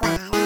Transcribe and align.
Qua 0.00 0.39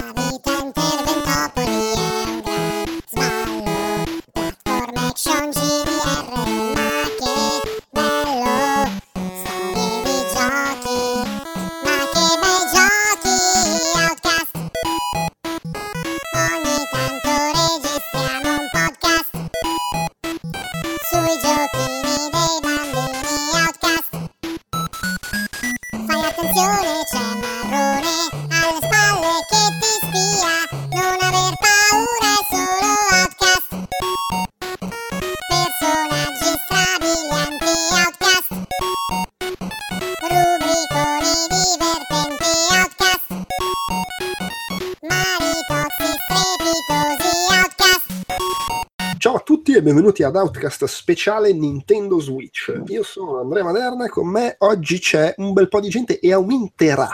benvenuti 50.05 50.23
ad 50.23 50.37
Outcast 50.37 50.85
speciale 50.85 51.55
Nintendo 51.55 52.21
Switch. 52.21 52.83
Io 52.89 53.03
sono 53.03 53.41
Andrea 53.41 53.65
Maderna 53.65 54.05
e 54.05 54.11
con 54.11 54.29
me 54.29 54.55
oggi 54.59 54.99
c'è 54.99 55.33
un 55.39 55.55
bel 55.55 55.69
po' 55.69 55.81
di 55.81 55.89
gente 55.89 56.21
e 56.21 56.31
aumenterà. 56.31 57.09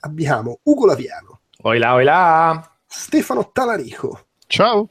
Abbiamo 0.00 0.60
Ugo 0.62 0.86
Laviano, 0.86 1.40
Oi 1.64 1.78
là, 1.78 1.92
oi 1.92 2.04
là. 2.04 2.76
Stefano 2.86 3.50
Talarico, 3.52 4.28
Ciao. 4.46 4.88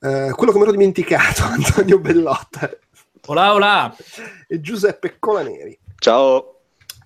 eh, 0.00 0.32
quello 0.34 0.50
che 0.52 0.56
mi 0.56 0.62
ero 0.62 0.70
dimenticato, 0.70 1.42
Antonio 1.44 1.98
Bellotta 1.98 2.70
Olà, 3.26 3.52
olà. 3.52 3.94
e 4.48 4.58
Giuseppe 4.58 5.16
Colaneri. 5.18 5.78
Ciao. 5.98 6.60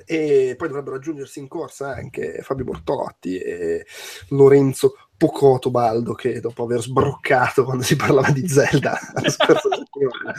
E 0.05 0.55
poi 0.56 0.69
dovrebbero 0.69 0.94
aggiungersi 0.94 1.41
in 1.41 1.48
corsa 1.48 1.88
anche 1.92 2.38
Fabio 2.42 2.66
Bortolotti 2.66 3.36
e 3.38 3.84
Lorenzo 4.28 4.94
Pocotto 5.20 5.70
Baldo 5.70 6.14
che 6.14 6.40
dopo 6.40 6.62
aver 6.62 6.80
sbroccato 6.80 7.64
quando 7.64 7.82
si 7.82 7.94
parlava 7.94 8.30
di 8.30 8.48
Zelda 8.48 8.98
la 9.12 9.28
scorsa 9.28 9.68
settimana, 9.68 10.32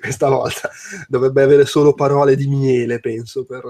questa 0.00 0.30
volta 0.30 0.70
dovrebbe 1.06 1.42
avere 1.42 1.66
solo 1.66 1.92
parole 1.92 2.34
di 2.34 2.46
miele, 2.46 2.98
penso, 2.98 3.44
per, 3.44 3.62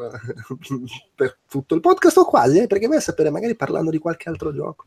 per 1.17 1.37
tutto 1.49 1.75
il 1.75 1.81
podcast 1.81 2.19
o 2.19 2.27
quasi, 2.27 2.61
eh, 2.61 2.67
perché 2.69 2.87
vai 2.87 2.99
a 2.99 3.01
sapere 3.01 3.31
magari 3.31 3.57
parlando 3.57 3.91
di 3.91 3.99
qualche 3.99 4.29
altro 4.29 4.55
gioco. 4.55 4.85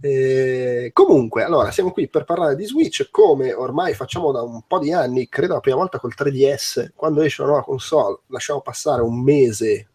Eh, 0.00 0.90
comunque, 0.92 1.44
allora, 1.44 1.70
siamo 1.70 1.92
qui 1.92 2.08
per 2.08 2.24
parlare 2.24 2.56
di 2.56 2.64
Switch, 2.64 3.08
come 3.08 3.52
ormai 3.52 3.94
facciamo 3.94 4.32
da 4.32 4.42
un 4.42 4.62
po' 4.66 4.80
di 4.80 4.92
anni, 4.92 5.28
credo 5.28 5.54
la 5.54 5.60
prima 5.60 5.76
volta 5.76 6.00
col 6.00 6.14
3DS, 6.18 6.88
quando 6.96 7.22
esce 7.22 7.42
una 7.42 7.52
nuova 7.52 7.64
console, 7.64 8.18
lasciamo 8.26 8.62
passare 8.62 9.02
un 9.02 9.22
mese 9.22 9.89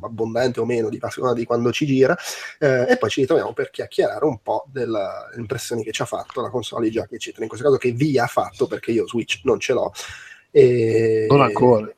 abbondante 0.00 0.60
o 0.60 0.64
meno 0.64 0.88
di, 0.88 0.98
a 1.00 1.10
seconda 1.10 1.34
di 1.34 1.44
quando 1.44 1.72
ci 1.72 1.86
gira 1.86 2.16
eh, 2.58 2.86
e 2.88 2.96
poi 2.96 3.10
ci 3.10 3.20
ritroviamo 3.20 3.52
per 3.52 3.70
chiacchierare 3.70 4.24
un 4.24 4.40
po' 4.42 4.64
delle 4.70 5.30
impressioni 5.36 5.82
che 5.82 5.92
ci 5.92 6.02
ha 6.02 6.06
fatto 6.06 6.40
la 6.40 6.50
console 6.50 6.90
già 6.90 7.06
che 7.06 7.18
citano 7.18 7.42
in 7.42 7.48
questo 7.48 7.66
caso 7.66 7.78
che 7.78 7.92
vi 7.92 8.18
ha 8.18 8.26
fatto 8.26 8.66
perché 8.66 8.92
io 8.92 9.06
Switch 9.06 9.40
non 9.44 9.60
ce 9.60 9.72
l'ho. 9.72 9.92
E... 10.50 11.26
Non 11.28 11.42
ancora. 11.42 11.92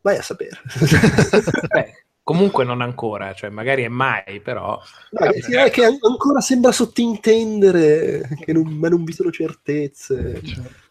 vai 0.00 0.16
a 0.16 0.22
sapere. 0.22 0.60
Beh, 1.68 2.04
comunque 2.22 2.64
non 2.64 2.80
ancora, 2.80 3.34
cioè 3.34 3.50
magari 3.50 3.82
è 3.82 3.88
mai, 3.88 4.40
però... 4.40 4.80
Dai, 5.10 5.42
sì, 5.42 5.54
è 5.54 5.70
che 5.70 5.84
an- 5.84 5.98
ancora 6.00 6.40
sembra 6.40 6.72
sottintendere 6.72 8.28
che 8.40 8.52
non, 8.52 8.66
ma 8.66 8.88
non 8.88 9.04
vi 9.04 9.12
sono 9.12 9.30
certezze. 9.30 10.40
Di- 10.40 10.88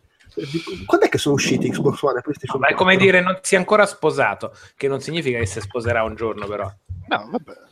quando 0.86 1.06
è 1.06 1.10
che 1.10 1.18
sono 1.18 1.36
usciti 1.36 1.70
Xbox 1.70 2.02
One 2.02 2.20
e 2.20 2.22
PlayStation 2.22 2.60
Ma 2.60 2.68
è 2.68 2.74
4? 2.74 2.86
come 2.86 2.98
dire 2.98 3.22
non 3.22 3.38
si 3.42 3.56
è 3.56 3.58
ancora 3.58 3.86
sposato, 3.86 4.54
che 4.76 4.88
non 4.88 5.00
significa 5.02 5.38
che 5.40 5.46
si 5.46 5.60
sposerà 5.62 6.04
un 6.04 6.16
giorno, 6.16 6.46
però. 6.48 6.72
No, 7.08 7.30
vabbè. 7.32 7.68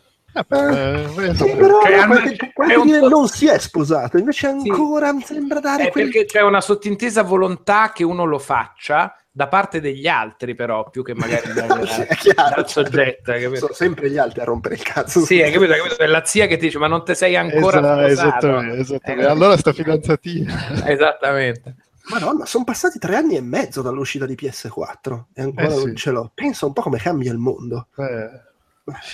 Eh, 0.50 1.34
Sì, 1.34 1.56
però 1.56 1.82
Cioè, 1.82 1.94
hanno- 1.96 2.20
qualche, 2.20 2.52
qualche 2.54 2.74
è 2.74 2.78
un 2.78 3.08
non 3.10 3.28
si 3.28 3.48
è 3.48 3.58
sposato, 3.58 4.18
invece 4.18 4.46
ancora 4.48 5.12
mi 5.12 5.22
sembra 5.24 5.60
dare 5.60 5.88
È 5.88 5.92
quel... 5.92 6.04
perché 6.10 6.26
c'è 6.26 6.42
una 6.42 6.62
sottintesa 6.62 7.24
volontà 7.24 7.92
che 7.92 8.04
uno 8.04 8.24
lo 8.24 8.38
faccia 8.38 9.16
da 9.32 9.48
parte 9.48 9.80
degli 9.80 10.08
altri, 10.08 10.54
però, 10.54 10.90
più 10.92 11.04
che 11.04 11.16
magari 11.16 11.54
dal, 11.54 11.88
Sì, 11.88 12.06
chiaro, 12.32 12.56
dal 12.56 12.70
soggetto, 12.70 13.32
capito? 13.32 13.56
sono 13.56 13.74
sempre 13.74 14.12
gli 14.12 14.18
altri 14.20 14.42
a 14.42 14.44
rompere 14.44 14.76
il 14.76 14.84
cazzo 14.84 15.22
Sì, 15.22 15.42
hai 15.42 15.52
capito, 15.52 15.72
hai 15.74 15.80
capito? 15.80 16.02
È 16.04 16.08
la 16.08 16.24
zia 16.26 16.46
che 16.46 16.58
ti 16.58 16.66
dice, 16.66 16.78
ma 16.78 16.88
non 16.88 17.04
te 17.04 17.16
sei 17.16 17.36
ancora 17.36 17.80
Esa- 17.80 17.96
sposato. 17.96 18.48
esattamente, 18.48 18.78
esattamente. 18.82 19.26
Eh, 19.26 19.32
Allora 19.32 19.58
sta 19.58 19.74
fidanzatina. 19.74 20.86
Esattamente. 20.86 21.76
Madonna, 22.09 22.45
sono 22.45 22.63
passati 22.63 23.00
tre 23.00 23.16
anni 23.16 23.35
e 23.35 23.41
mezzo 23.41 23.81
dall'uscita 23.81 24.25
di 24.25 24.35
PS4 24.35 25.23
e 25.34 25.41
ancora 25.41 25.68
Eh, 25.68 25.72
sì. 25.78 25.85
non 25.85 25.95
ce 25.95 26.12
l'ho. 26.12 26.31
Pensa 26.34 26.66
un 26.66 26.73
po' 26.73 26.81
come 26.81 26.97
cambia 27.00 27.31
il 27.31 27.38
mondo. 27.38 27.88
Eh, 27.97 28.45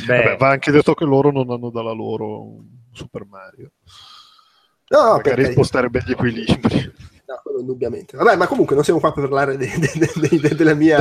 Beh, 0.05 0.15
vabbè, 0.23 0.37
va 0.37 0.49
anche 0.49 0.71
detto 0.71 0.93
che 0.93 1.03
loro 1.05 1.31
non 1.31 1.49
hanno 1.49 1.69
dalla 1.71 1.93
loro 1.93 2.43
un 2.43 2.65
Super 2.91 3.25
Mario. 3.25 3.71
No, 4.89 5.13
Magari 5.15 5.51
sposterebbe 5.51 6.03
gli 6.05 6.11
equilibri 6.11 6.93
No, 7.25 7.39
quello 7.41 7.59
indubbiamente. 7.61 8.15
Vabbè, 8.17 8.35
ma 8.35 8.45
comunque 8.47 8.75
non 8.75 8.83
siamo 8.83 8.99
qua 8.99 9.11
per 9.13 9.23
parlare 9.23 9.57
de- 9.57 9.71
de- 9.79 10.11
de- 10.19 10.39
de- 10.39 10.55
della 10.55 10.73
mia, 10.75 10.99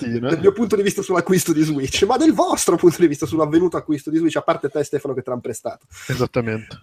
del 0.00 0.38
mio 0.40 0.52
punto 0.52 0.74
di 0.74 0.82
vista 0.82 1.02
sull'acquisto 1.02 1.52
di 1.52 1.62
Switch, 1.62 2.02
ma 2.04 2.16
del 2.16 2.32
vostro 2.32 2.76
punto 2.76 2.96
di 2.98 3.06
vista 3.06 3.26
sull'avvenuto 3.26 3.76
acquisto 3.76 4.10
di 4.10 4.16
Switch, 4.16 4.34
a 4.36 4.42
parte 4.42 4.68
te 4.70 4.82
Stefano 4.82 5.14
che 5.14 5.22
te 5.22 5.28
l'hanno 5.30 5.42
prestato. 5.42 5.86
Esattamente. 6.08 6.76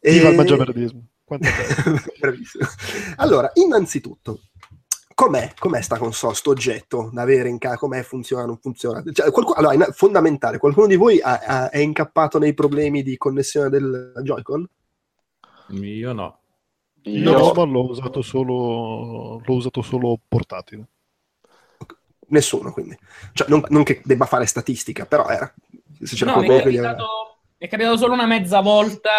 E- 0.00 0.12
Viva 0.12 0.28
il 0.28 0.34
mangiaverdismo. 0.36 1.02
Quanto. 1.26 1.48
Allora, 3.16 3.50
innanzitutto, 3.54 4.42
com'è, 5.12 5.52
com'è 5.58 5.80
sta 5.82 5.98
console, 5.98 6.34
sto 6.36 6.50
oggetto 6.50 7.10
da 7.12 7.22
avere 7.22 7.48
in 7.48 7.58
casa? 7.58 7.76
Com'è, 7.76 8.02
funziona, 8.02 8.44
non 8.46 8.58
funziona? 8.58 9.02
Cioè, 9.12 9.30
qualcuno- 9.32 9.56
allora, 9.58 9.74
in- 9.74 9.88
fondamentale, 9.92 10.58
qualcuno 10.58 10.86
di 10.86 10.94
voi 10.94 11.20
ha- 11.20 11.40
ha- 11.44 11.70
è 11.70 11.78
incappato 11.78 12.38
nei 12.38 12.54
problemi 12.54 13.02
di 13.02 13.16
connessione 13.16 13.68
del 13.68 14.12
Joy-Con? 14.22 14.68
io 15.70 16.12
no. 16.12 16.38
Io 17.02 17.52
ma 17.54 17.64
l'ho 17.64 17.86
usato 17.90 18.22
solo 18.22 19.40
l'ho 19.44 19.54
usato 19.54 19.82
solo 19.82 20.18
portatile. 20.28 20.86
Nessuno, 22.28 22.72
quindi. 22.72 22.96
Cioè, 23.32 23.48
non, 23.48 23.64
non 23.68 23.82
che 23.84 24.00
debba 24.04 24.26
fare 24.26 24.46
statistica, 24.46 25.06
però 25.06 25.26
era... 25.28 25.52
Se 26.02 26.14
c'era 26.16 26.32
No, 26.34 26.38
mi 26.40 26.44
è 26.44 26.46
qualcuno 26.46 26.70
che 26.70 26.72
gli 26.72 26.78
aveva- 26.78 26.94
capitato, 26.94 27.14
mi 27.24 27.25
è 27.58 27.68
capitato 27.68 27.96
solo 27.96 28.12
una 28.12 28.26
mezza 28.26 28.60
volta 28.60 29.10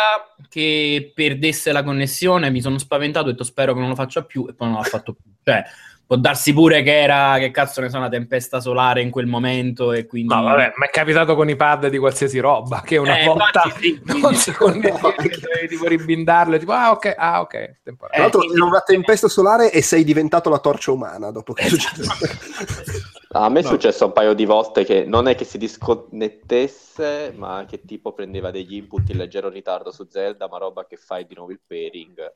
che 0.50 1.12
perdesse 1.14 1.72
la 1.72 1.84
connessione, 1.84 2.50
mi 2.52 2.62
sono 2.62 2.78
spaventato, 2.78 3.28
ho 3.28 3.32
detto 3.32 3.44
spero 3.44 3.74
che 3.74 3.80
non 3.80 3.90
lo 3.90 3.96
faccia 3.96 4.24
più 4.24 4.46
e 4.48 4.54
poi 4.54 4.68
non 4.70 4.78
l'ha 4.78 4.84
fatto 4.84 5.14
più. 5.14 5.32
Cioè, 5.44 5.64
può 6.06 6.16
darsi 6.16 6.54
pure 6.54 6.84
che 6.84 7.02
era, 7.02 7.36
che 7.40 7.52
cazzo 7.52 7.82
ne 7.82 7.90
so, 7.90 7.98
una 7.98 8.08
tempesta 8.10 8.62
solare 8.62 9.02
in 9.02 9.10
quel 9.10 9.26
momento 9.26 9.92
e 9.92 10.06
quindi... 10.06 10.34
No, 10.34 10.42
vabbè, 10.44 10.74
ma 10.76 10.86
è 10.86 10.90
capitato 10.90 11.36
con 11.36 11.50
i 11.50 11.56
pad 11.56 11.88
di 11.88 11.98
qualsiasi 11.98 12.40
roba, 12.40 12.82
che 12.82 12.98
una 12.98 13.18
Eh, 13.18 13.26
volta 13.26 13.64
infatti 13.66 13.82
sì, 13.82 14.02
non 14.22 14.34
si 14.36 14.52
dovevi 14.58 15.68
tipo 15.68 15.88
ribindarlo, 15.88 16.58
tipo, 16.58 16.72
ah 16.72 16.92
ok, 16.92 17.14
ah 17.18 17.42
ok, 17.42 17.80
Tra 17.84 18.22
l'altro 18.22 18.44
Eh, 18.44 18.54
era 18.56 18.64
una 18.66 18.82
tempesta 18.82 19.28
solare 19.28 19.72
e 19.72 19.82
sei 19.82 20.04
diventato 20.04 20.50
la 20.50 20.60
torcia 20.60 20.92
umana 20.92 21.32
dopo 21.32 21.54
che 21.54 21.64
è 21.64 21.66
Esatto. 21.66 22.04
successo. 22.04 23.08
a 23.30 23.50
me 23.50 23.60
è 23.60 23.64
No. 23.64 23.64
successo 23.64 24.06
un 24.06 24.12
paio 24.14 24.34
di 24.34 24.46
volte 24.46 24.84
che 24.86 25.04
non 25.06 25.28
è 25.28 25.36
che 25.36 25.44
si 25.46 25.58
disconnettesse, 25.58 27.32
ma 27.36 27.66
che 27.68 27.84
tipo 27.86 28.14
prendeva 28.14 28.52
degli 28.52 28.76
input 28.76 29.10
in 29.10 29.18
leggero 29.18 29.50
ritardo 29.50 29.92
su 29.92 30.08
Zelda, 30.10 30.48
ma 30.48 30.58
roba 30.58 30.86
che 30.86 30.98
fai 30.98 31.26
di 31.26 31.36
nuovo 31.36 31.52
il 31.52 31.62
pairing. 31.66 32.34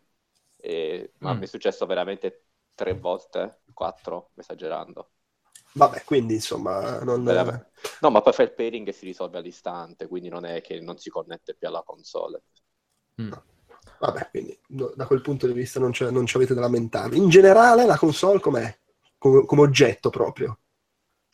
E- 0.58 1.14
Ma 1.20 1.34
Mm. 1.34 1.40
mi 1.40 1.44
è 1.46 1.48
successo 1.48 1.86
veramente 1.86 2.46
tre 2.76 2.94
volte, 2.98 3.62
quattro, 3.74 4.32
esagerando. 4.36 5.12
Vabbè, 5.74 6.04
quindi 6.06 6.36
insomma, 6.36 7.00
non... 7.04 7.26
Veramente. 7.26 7.72
No, 8.02 8.10
ma 8.12 8.22
poi 8.22 8.34
fai 8.34 8.46
il 8.46 8.54
pairing 8.54 8.88
e 8.88 8.92
si 8.92 9.06
risolve 9.06 9.38
all'istante, 9.40 10.08
quindi 10.08 10.30
non 10.30 10.46
è 10.46 10.62
che 10.62 10.80
non 10.82 10.98
si 10.98 11.10
connette 11.10 11.56
più 11.56 11.68
alla 11.68 11.82
console. 11.84 12.44
Mm. 13.20 13.32
Vabbè, 14.00 14.30
quindi 14.32 14.58
no, 14.70 14.92
da 14.96 15.06
quel 15.06 15.22
punto 15.22 15.46
di 15.48 15.54
vista 15.54 15.80
non, 15.80 15.92
c'è- 15.92 16.10
non 16.10 16.26
ci 16.26 16.36
avete 16.38 16.54
da 16.54 16.62
lamentarvi. 16.62 17.18
In 17.18 17.30
generale 17.30 17.86
la 17.86 17.98
console 17.98 18.40
com'è? 18.40 18.76
Come, 19.18 19.46
come 19.46 19.62
oggetto 19.62 20.10
proprio. 20.10 20.60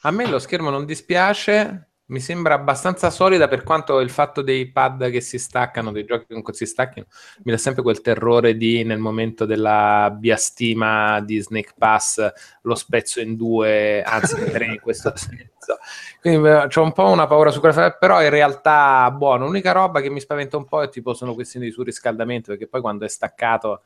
A 0.02 0.12
me 0.12 0.28
lo 0.28 0.38
schermo 0.38 0.70
non 0.70 0.86
dispiace, 0.86 1.88
mi 2.10 2.20
sembra 2.20 2.54
abbastanza 2.54 3.10
solida 3.10 3.48
per 3.48 3.64
quanto 3.64 4.00
il 4.00 4.12
fatto 4.12 4.42
dei 4.42 4.72
pad 4.72 5.10
che 5.10 5.22
si 5.22 5.40
staccano, 5.40 5.92
dei 5.92 6.06
giochi 6.06 6.28
che 6.28 6.34
non 6.34 6.44
si 6.54 6.66
stacchino, 6.66 7.08
mi 7.44 7.52
dà 7.52 7.58
sempre 7.58 7.82
quel 7.82 8.02
terrore 8.02 8.56
di 8.56 8.84
nel 8.84 9.00
momento 9.00 9.46
della 9.46 10.16
biastima 10.16 11.20
di 11.22 11.40
Snake 11.40 11.74
Pass 11.78 12.32
lo 12.62 12.76
spezzo 12.76 13.20
in 13.20 13.36
due, 13.36 14.04
anzi 14.04 14.40
in 14.40 14.52
tre 14.52 14.66
in 14.66 14.80
questo 14.80 15.12
senso. 15.16 15.80
Quindi 16.22 16.48
ho 16.48 16.84
un 16.84 16.94
po' 16.94 17.10
una 17.10 17.28
paura 17.28 17.50
su 17.50 17.60
quella, 17.60 17.92
però 17.92 18.22
in 18.22 18.30
realtà 18.30 19.10
buono. 19.12 19.46
L'unica 19.46 19.72
roba 19.72 20.00
che 20.00 20.10
mi 20.10 20.20
spaventa 20.20 20.58
un 20.58 20.66
po' 20.66 20.84
è 20.84 20.90
tipo 20.90 21.14
sono 21.14 21.34
questioni 21.34 21.66
di 21.66 21.72
surriscaldamento, 21.72 22.52
perché 22.52 22.68
poi 22.68 22.82
quando 22.82 23.04
è 23.04 23.10
staccato 23.10 23.82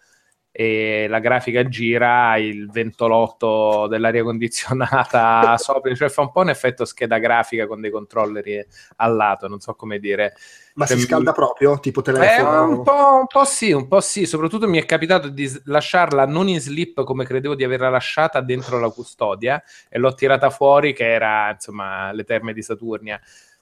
e 0.51 1.07
la 1.07 1.19
grafica 1.19 1.67
gira 1.67 2.37
il 2.37 2.69
ventolotto 2.69 3.87
dell'aria 3.87 4.23
condizionata 4.23 5.55
sopra, 5.57 5.93
cioè 5.95 6.09
fa 6.09 6.21
un 6.21 6.31
po' 6.31 6.41
un 6.41 6.49
effetto 6.49 6.83
scheda 6.85 7.17
grafica 7.19 7.67
con 7.67 7.79
dei 7.81 7.89
controlleri 7.91 8.65
al 8.97 9.15
lato, 9.15 9.47
non 9.47 9.59
so 9.59 9.75
come 9.75 9.97
dire. 9.99 10.33
Ma 10.73 10.85
Cioè, 10.85 10.97
si 10.97 11.03
scalda 11.03 11.31
proprio? 11.31 11.79
Tipo 11.79 11.99
Eh, 11.99 12.03
telefono? 12.03 12.63
un, 12.67 12.81
po', 12.81 13.17
un 13.19 13.27
po' 13.27 13.43
sì, 13.45 13.71
un 13.71 13.87
po' 13.87 14.01
sì, 14.01 14.25
soprattutto 14.25 14.67
mi 14.67 14.77
è 14.77 14.85
capitato 14.85 15.29
di 15.29 15.49
lasciarla 15.65 16.25
non 16.25 16.47
in 16.47 16.59
slip 16.59 17.03
come 17.03 17.25
credevo 17.25 17.55
di 17.55 17.63
averla 17.63 17.89
lasciata 17.89 18.41
dentro 18.41 18.79
la 18.79 18.89
custodia 18.89 19.61
e 19.89 19.99
l'ho 19.99 20.13
tirata 20.13 20.49
fuori 20.49 20.93
che 20.93 21.09
era 21.11 21.51
insomma 21.51 22.11
le 22.11 22.23
terme 22.23 22.53
di 22.53 22.61
Saturnia. 22.61 23.19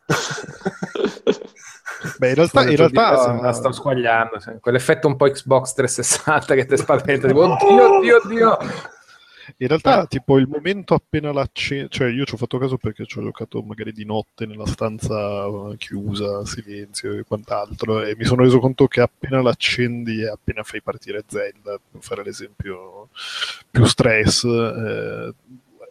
Beh, 2.18 2.30
in 2.30 2.36
realtà, 2.36 2.70
in 2.70 2.76
realtà 2.76 3.40
la 3.42 3.52
sto 3.52 3.72
squagliando, 3.72 4.40
sì. 4.40 4.52
quell'effetto 4.60 5.08
un 5.08 5.16
po' 5.16 5.30
Xbox 5.30 5.74
360 5.74 6.56
che 6.56 6.66
ti 6.66 6.78
spaventa, 6.78 7.28
tipo 7.28 7.42
oddio, 7.42 7.98
oddio, 7.98 8.22
oddio. 8.24 8.58
In 9.58 9.68
realtà, 9.68 10.06
tipo, 10.06 10.38
il 10.38 10.48
momento 10.48 10.94
appena 10.94 11.34
l'accendi, 11.34 11.90
cioè 11.90 12.10
io 12.10 12.24
ci 12.24 12.36
ho 12.36 12.38
fatto 12.38 12.58
caso 12.58 12.78
perché 12.78 13.06
ci 13.06 13.18
ho 13.18 13.24
giocato 13.24 13.62
magari 13.62 13.92
di 13.92 14.06
notte 14.06 14.46
nella 14.46 14.66
stanza 14.66 15.46
eh, 15.46 15.76
chiusa, 15.78 16.46
silenzio 16.46 17.14
e 17.14 17.24
quant'altro, 17.24 18.04
e 18.04 18.16
mi 18.16 18.24
sono 18.24 18.44
reso 18.44 18.60
conto 18.60 18.88
che 18.88 19.02
appena 19.02 19.42
l'accendi 19.42 20.22
e 20.22 20.30
appena 20.30 20.64
fai 20.64 20.82
partire 20.82 21.24
Zelda, 21.28 21.80
per 21.92 22.02
fare 22.02 22.24
l'esempio 22.24 23.10
più 23.70 23.86
stress, 23.86 24.44
eh, 24.44 25.34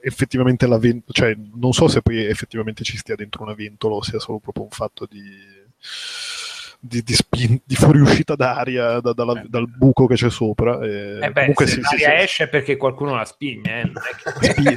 effettivamente 0.09 0.67
la 0.67 0.79
ventola, 0.79 1.13
cioè 1.13 1.37
non 1.55 1.73
so 1.73 1.87
se 1.89 2.03
poi 2.03 2.25
effettivamente 2.25 2.83
ci 2.85 2.97
stia 2.97 3.15
dentro 3.15 3.43
una 3.43 3.55
ventola 3.55 3.95
o 3.97 4.03
sia 4.03 4.19
solo 4.19 4.39
proprio 4.39 4.65
un 4.65 4.71
fatto 4.71 5.07
di... 5.09 5.21
Di, 6.81 7.03
di, 7.03 7.13
spin- 7.13 7.61
di 7.65 7.75
fuoriuscita 7.75 8.37
d'aria 8.37 9.01
da- 9.01 9.13
dalla- 9.13 9.43
dal 9.49 9.67
buco 9.69 10.07
che 10.07 10.15
c'è 10.15 10.31
sopra. 10.31 10.79
E 10.81 11.19
Eh 11.23 11.31
beh, 11.33 11.41
comunque 11.41 11.67
se 11.67 11.73
sì, 11.75 11.83
sì, 11.83 12.03
l'aria 12.05 12.19
sì. 12.19 12.25
esce 12.25 12.45
è 12.45 12.49
perché 12.49 12.77
qualcuno 12.77 13.17
la 13.17 13.25
spigne, 13.25 13.81
eh, 13.81 13.91
che- 14.53 14.61
eh, 14.71 14.75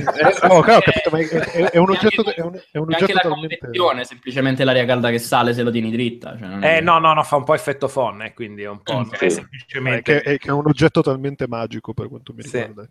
no, 0.48 0.62
chiaro, 0.64 0.78
ho 0.78 0.82
capito, 0.82 1.10
ma 1.12 1.20
è, 1.20 1.28
è- 1.28 1.70
è 1.70 1.78
un 1.78 1.92
oggetto, 1.92 2.26
è 2.34 2.42
un, 2.42 2.60
è 2.72 2.78
un 2.80 2.90
E 2.90 2.94
anche 2.96 3.04
oggetto 3.04 3.14
la 3.14 3.30
talmente... 3.30 3.58
convezione, 3.60 4.04
semplicemente 4.04 4.64
l'aria 4.64 4.84
calda 4.86 5.12
che 5.12 5.20
sale 5.20 5.54
se 5.54 5.62
lo 5.62 5.70
tieni 5.70 5.92
dritta. 5.92 6.36
Cioè 6.40 6.48
non 6.48 6.64
è- 6.64 6.78
Eh, 6.78 6.82
no, 6.82 6.98
no, 6.98 7.14
no, 7.14 7.22
fa 7.22 7.36
un 7.36 7.44
po' 7.44 7.54
effetto 7.54 7.88
phon, 7.88 8.24
eh, 8.24 8.34
quindi 8.34 8.64
è 8.64 8.68
un 8.68 8.82
po', 8.82 8.98
Mm, 9.02 9.04
sì. 9.04 9.14
è 9.14 9.18
è 9.26 9.30
semplicemente... 9.30 10.02
che, 10.02 10.22
è 10.22 10.38
che 10.40 10.48
è 10.48 10.52
un 10.52 10.66
oggetto 10.66 11.02
talmente 11.04 11.48
magico 11.48 11.94
per 11.94 12.08
quanto 12.10 12.34
mi 12.36 12.42
Sì. 12.42 12.58
riguarda. 12.66 12.88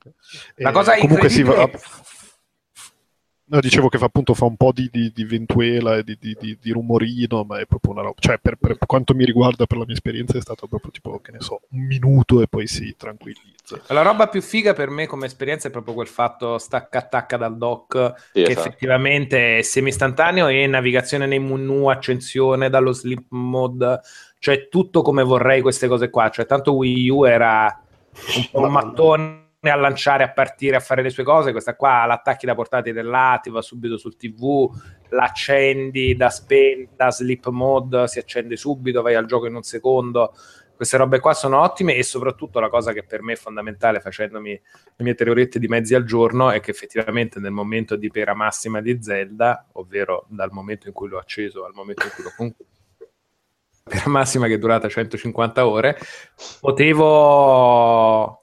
La 0.55 0.69
Eh, 0.69 0.73
cosa 0.73 0.97
comunque 0.99 1.29
si 1.29 1.43
va... 1.43 1.69
No, 3.50 3.58
dicevo 3.58 3.88
che 3.88 3.99
fa 3.99 4.05
appunto 4.05 4.32
fa 4.32 4.44
un 4.44 4.56
po' 4.56 4.70
di, 4.73 4.88
di, 4.93 5.11
di 5.12 5.25
ventuela 5.25 5.97
e 5.97 6.05
di, 6.05 6.17
di, 6.20 6.37
di- 6.38 6.56
di 6.61 6.70
rumorino, 6.70 7.43
ma 7.43 7.58
è 7.58 7.67
proprio 7.67 7.91
una 7.91 8.02
roba. 8.02 8.14
Cioè, 8.20 8.38
per, 8.38 8.55
per 8.55 8.76
quanto 8.87 9.12
mi 9.12 9.25
riguarda, 9.25 9.67
per 9.67 9.76
la 9.76 9.85
mia 9.85 9.94
esperienza, 9.94 10.38
è 10.38 10.41
stato 10.41 10.69
proprio 10.69 10.93
tipo, 10.93 11.19
che 11.19 11.32
ne 11.32 11.41
so, 11.41 11.62
un 11.70 11.81
minuto 11.81 12.43
e 12.43 12.47
poi 12.47 12.69
si 12.69 12.94
tranquillizza. 12.97 13.81
La 13.88 14.02
roba 14.02 14.29
più 14.29 14.41
figa 14.41 14.73
per 14.73 14.88
me 14.91 15.08
come 15.08 15.26
esperienza 15.26 15.67
è 15.67 15.73
proprio 15.73 15.94
quel 15.94 16.06
fatto 16.06 16.58
stacca-attacca 16.58 17.37
dal 17.37 17.56
dock 17.56 18.14
Sì, 18.32 18.43
che 18.44 18.52
esatto. 18.52 18.69
effettivamente 18.69 19.58
è 19.58 19.62
semi-istantaneo 19.62 20.46
e 20.46 20.69
navigazione 20.69 21.26
nei 21.26 21.41
menu, 21.41 21.88
accensione 21.88 22.70
dallo 22.70 22.93
sleep 22.93 23.25
mode, 23.31 24.00
cioè 24.38 24.69
tutto 24.69 25.03
come 25.03 25.25
vorrei 25.25 25.61
queste 25.61 25.88
cose 25.88 26.08
qua, 26.08 26.29
cioè 26.31 26.46
tanto 26.46 26.75
Wii 26.75 27.11
U 27.11 27.25
era 27.25 27.82
un 28.37 28.49
po' 28.50 28.61
un 28.61 28.70
mattone 28.70 29.49
a 29.69 29.77
lanciare, 29.77 30.25
a 30.25 30.31
partire, 30.31 30.77
a 30.77 30.81
fare 30.81 31.03
le 31.03 31.11
sue 31.11 31.23
cose, 31.23 31.53
questa 31.53 31.77
qua 31.77 32.07
l'attacchi 32.07 32.47
da 32.47 32.55
portatile 32.55 33.03
là, 33.03 33.39
ti 33.43 33.51
va 33.51 33.61
subito 33.61 33.99
sul 33.99 34.17
TV, 34.17 34.71
l'accendi 35.11 36.17
da, 36.17 36.31
spen- 36.31 36.89
da 36.97 37.11
sleep 37.11 37.49
mode, 37.49 38.09
si 38.09 38.19
accende 38.19 38.57
subito, 38.57 39.03
vai 39.03 39.17
al 39.17 39.27
gioco 39.27 39.47
in 39.47 39.55
un 39.55 39.62
secondo, 39.62 40.33
queste 40.75 40.97
robe 40.97 41.21
qua 41.21 41.35
sono 41.35 41.61
ottime 41.61 41.95
e 41.95 42.03
soprattutto 42.03 42.59
la 42.59 42.71
cosa 42.71 42.95
che 42.95 43.03
per 43.03 43.21
me 43.21 43.35
è 43.35 43.37
fondamentale 43.37 44.01
facendomi 44.01 44.51
le 44.51 45.05
mie 45.05 45.15
tre 45.15 45.29
orette 45.29 45.59
di 45.59 45.69
mezzi 45.69 45.95
al 45.95 46.05
giorno 46.05 46.51
è 46.51 46.61
che 46.61 46.71
effettivamente 46.71 47.39
nel 47.39 47.51
momento 47.51 47.97
di 47.97 48.09
pera 48.09 48.33
massima 48.33 48.81
di 48.81 48.97
Zelda, 49.03 49.67
ovvero 49.73 50.25
dal 50.31 50.49
momento 50.53 50.87
in 50.87 50.95
cui 50.95 51.11
l'ho 51.11 51.19
acceso 51.19 51.67
al 51.67 51.73
momento 51.75 52.06
in 52.06 52.13
cui 52.15 52.25
l'ho 52.25 52.33
concluso, 52.35 52.71
pera 53.85 54.09
massima 54.09 54.47
che 54.47 54.55
è 54.55 54.59
durata 54.59 54.89
150 54.89 55.67
ore, 55.67 55.99
potevo 56.61 58.40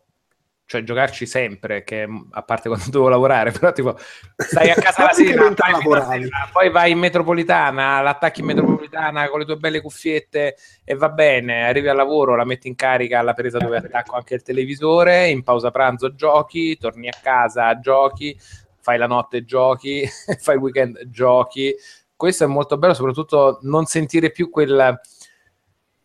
cioè 0.67 0.83
giocarci 0.83 1.25
sempre, 1.25 1.85
che 1.85 2.05
a 2.31 2.43
parte 2.43 2.67
quando 2.67 2.85
dovevo 2.91 3.09
lavorare, 3.09 3.51
però 3.51 3.71
tipo 3.71 3.97
stai 4.35 4.69
a 4.69 4.75
casa 4.75 5.05
la 5.05 5.13
sera, 5.13 5.53
sera, 5.55 6.49
poi 6.51 6.69
vai 6.69 6.91
in 6.91 6.99
metropolitana, 6.99 8.01
l'attacchi 8.01 8.41
in 8.41 8.47
metropolitana 8.47 9.29
con 9.29 9.39
le 9.39 9.45
tue 9.45 9.55
belle 9.55 9.79
cuffiette 9.79 10.57
e 10.83 10.95
va 10.95 11.07
bene, 11.07 11.67
arrivi 11.67 11.87
al 11.87 11.95
lavoro, 11.95 12.35
la 12.35 12.43
metti 12.43 12.67
in 12.67 12.75
carica 12.75 13.19
alla 13.19 13.33
presa 13.33 13.57
dove 13.57 13.77
attacco 13.77 14.17
anche 14.17 14.35
il 14.35 14.41
televisore, 14.41 15.29
in 15.29 15.41
pausa 15.41 15.71
pranzo 15.71 16.13
giochi, 16.13 16.77
torni 16.77 17.07
a 17.07 17.17
casa, 17.21 17.79
giochi, 17.79 18.37
fai 18.81 18.97
la 18.97 19.07
notte 19.07 19.45
giochi, 19.45 20.05
fai 20.37 20.55
il 20.55 20.61
weekend 20.61 21.09
giochi. 21.09 21.73
Questo 22.13 22.43
è 22.43 22.47
molto 22.47 22.77
bello, 22.77 22.93
soprattutto 22.93 23.59
non 23.61 23.85
sentire 23.85 24.31
più 24.31 24.49
quel 24.49 24.99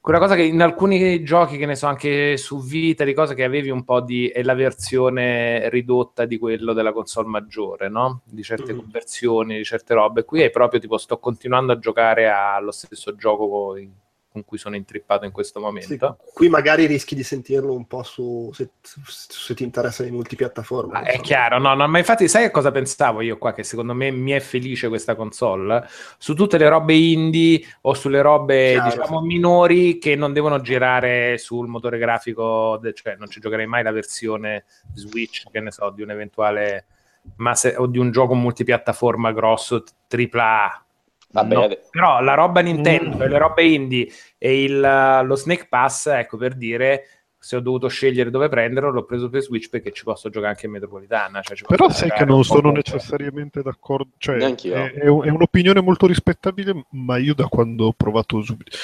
quella 0.03 0.19
cosa 0.19 0.35
che 0.35 0.43
in 0.43 0.61
alcuni 0.61 1.23
giochi, 1.23 1.57
che 1.57 1.65
ne 1.65 1.77
so, 1.77 1.87
anche 1.87 2.37
su 2.37 2.61
Vita, 2.61 3.05
di 3.05 3.15
cose 3.15 3.35
che 3.37 3.45
avevi 3.45 3.71
un 3.71 3.85
po' 3.85 4.01
di... 4.01 4.27
è 4.29 4.43
la 4.43 4.55
versione 4.55 5.69
ridotta 5.71 6.25
di 6.25 6.39
quello 6.39 6.73
della 6.73 6.93
console 6.93 7.29
maggiore, 7.29 7.89
no? 7.89 8.23
Di 8.25 8.43
certe 8.43 8.73
Mhm. 8.73 8.81
conversioni, 8.81 9.57
di 9.59 9.65
certe 9.65 9.95
robe. 9.95 10.25
Qui 10.25 10.41
è 10.43 10.51
proprio 10.51 10.81
tipo, 10.81 10.99
sto 10.99 11.19
continuando 11.19 11.71
a 11.73 11.79
giocare 11.79 12.29
allo 12.29 12.73
stesso 12.73 13.15
gioco 13.15 13.49
con, 13.49 13.95
con 14.33 14.45
cui 14.45 14.57
sono 14.57 14.77
intrippato 14.77 15.27
in 15.27 15.31
questo 15.31 15.59
Sì, 15.59 15.65
momento. 15.65 16.19
qui 16.33 16.49
magari 16.49 16.87
rischi 16.87 17.15
di 17.15 17.23
sentirlo 17.23 17.75
un 17.75 17.87
po' 17.87 18.03
su 18.03 18.51
se, 18.55 18.71
se 18.81 19.55
ti 19.55 19.63
interessa 19.63 20.03
di 20.03 20.11
multipiattaforma. 20.11 21.01
Ah, 21.01 21.03
è 21.03 21.21
chiaro, 21.21 21.59
no, 21.59 21.75
no, 21.75 21.87
ma 21.87 21.99
infatti 21.99 22.27
sai 22.29 22.51
cosa 22.51 22.71
pensavo 22.71 23.21
io 23.21 23.37
qua? 23.37 23.53
Che 23.53 23.63
secondo 23.63 23.93
me 23.93 24.11
mi 24.11 24.31
è 24.33 24.41
felice 24.41 24.89
questa 24.89 25.15
console? 25.15 25.87
Su 26.17 26.35
tutte 26.35 26.57
le 26.57 26.69
robe 26.69 26.95
indie 26.95 27.63
o 27.83 27.93
sulle 27.93 28.23
robe, 28.23 28.73
Chiaro, 28.73 28.89
diciamo, 28.91 29.21
sì. 29.21 29.27
minori 29.27 29.99
che 29.99 30.17
non 30.17 30.33
devono 30.33 30.61
girare 30.61 31.37
sul 31.37 31.69
motore 31.69 31.99
grafico, 31.99 32.81
cioè 32.95 33.17
non 33.19 33.29
ci 33.29 33.39
giocherei 33.39 33.67
mai 33.67 33.83
la 33.83 33.93
versione 33.93 34.65
Switch, 34.95 35.45
che 35.51 35.61
ne 35.61 35.71
so, 35.71 35.91
di 35.91 36.01
un 36.03 36.11
eventuale 36.11 36.87
ma 37.37 37.55
se- 37.55 37.77
o 37.77 37.87
di 37.87 37.99
un 37.99 38.11
gioco 38.11 38.35
multipiattaforma 38.35 39.31
grosso 39.33 39.85
AAA. 40.09 40.85
Vabbè, 41.33 41.55
No, 41.55 41.69
però 41.91 42.21
la 42.21 42.35
roba 42.35 42.61
Nintendo 42.61 43.17
Mm. 43.17 43.23
e 43.23 43.29
le 43.29 43.39
robe 43.39 43.65
indie 43.65 44.09
e 44.39 44.63
il, 44.65 44.81
lo 45.25 45.35
Snake 45.35 45.67
Pass, 45.69 46.07
ecco 46.07 46.37
per 46.37 46.55
dire, 46.55 47.05
se 47.39 47.57
ho 47.57 47.61
dovuto 47.61 47.89
scegliere 47.89 48.31
dove 48.31 48.49
prenderlo, 48.49 48.91
l'ho 48.91 49.05
preso 49.05 49.29
per 49.29 49.43
Switch 49.43 49.69
perché 49.69 49.91
ci 49.91 50.05
posso 50.05 50.29
giocare 50.29 50.53
anche 50.53 50.67
in 50.67 50.73
metropolitana. 50.73 51.41
Cioè 51.41 51.57
ci 51.57 51.65
Però 51.67 51.89
sai 51.91 52.11
che 52.11 52.25
non 52.25 52.45
sono 52.45 52.71
necessariamente 52.71 53.63
d'accordo, 53.63 54.11
cioè 54.19 54.37
è, 54.37 54.55
è 55.01 55.09
un- 55.09 55.25
è 55.25 55.29
un'opinione 55.31 55.81
molto 55.81 56.07
rispettabile, 56.07 56.85
ma 56.91 57.17
io 57.17 57.35
da 57.35 57.47
quando 57.49 57.87
ho 57.87 57.93
provato 57.93 58.41
subito, 58.43 58.77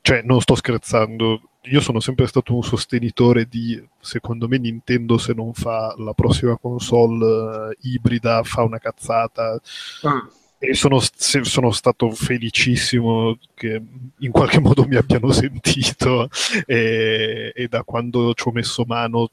cioè 0.00 0.22
non 0.22 0.40
sto 0.40 0.54
scherzando, 0.54 1.40
io 1.62 1.80
sono 1.80 1.98
sempre 2.00 2.26
stato 2.28 2.54
un 2.54 2.62
sostenitore 2.62 3.46
di, 3.46 3.82
secondo 4.00 4.46
me 4.46 4.58
Nintendo 4.58 5.18
se 5.18 5.32
non 5.34 5.52
fa 5.52 5.92
la 5.98 6.12
prossima 6.12 6.56
console 6.56 7.70
eh, 7.72 7.76
ibrida 7.82 8.42
fa 8.44 8.62
una 8.62 8.78
cazzata 8.78 9.60
Mm. 10.06 10.18
E 10.58 10.74
sono, 10.74 11.00
sono 11.00 11.70
stato 11.70 12.10
felicissimo 12.10 13.38
che 13.54 13.80
in 14.18 14.30
qualche 14.30 14.58
modo 14.60 14.84
mi 14.86 14.96
abbiano 14.96 15.30
sentito 15.30 16.28
e, 16.66 17.52
e 17.54 17.68
da 17.68 17.82
quando 17.84 18.34
ci 18.34 18.48
ho 18.48 18.52
messo 18.52 18.84
mano 18.84 19.30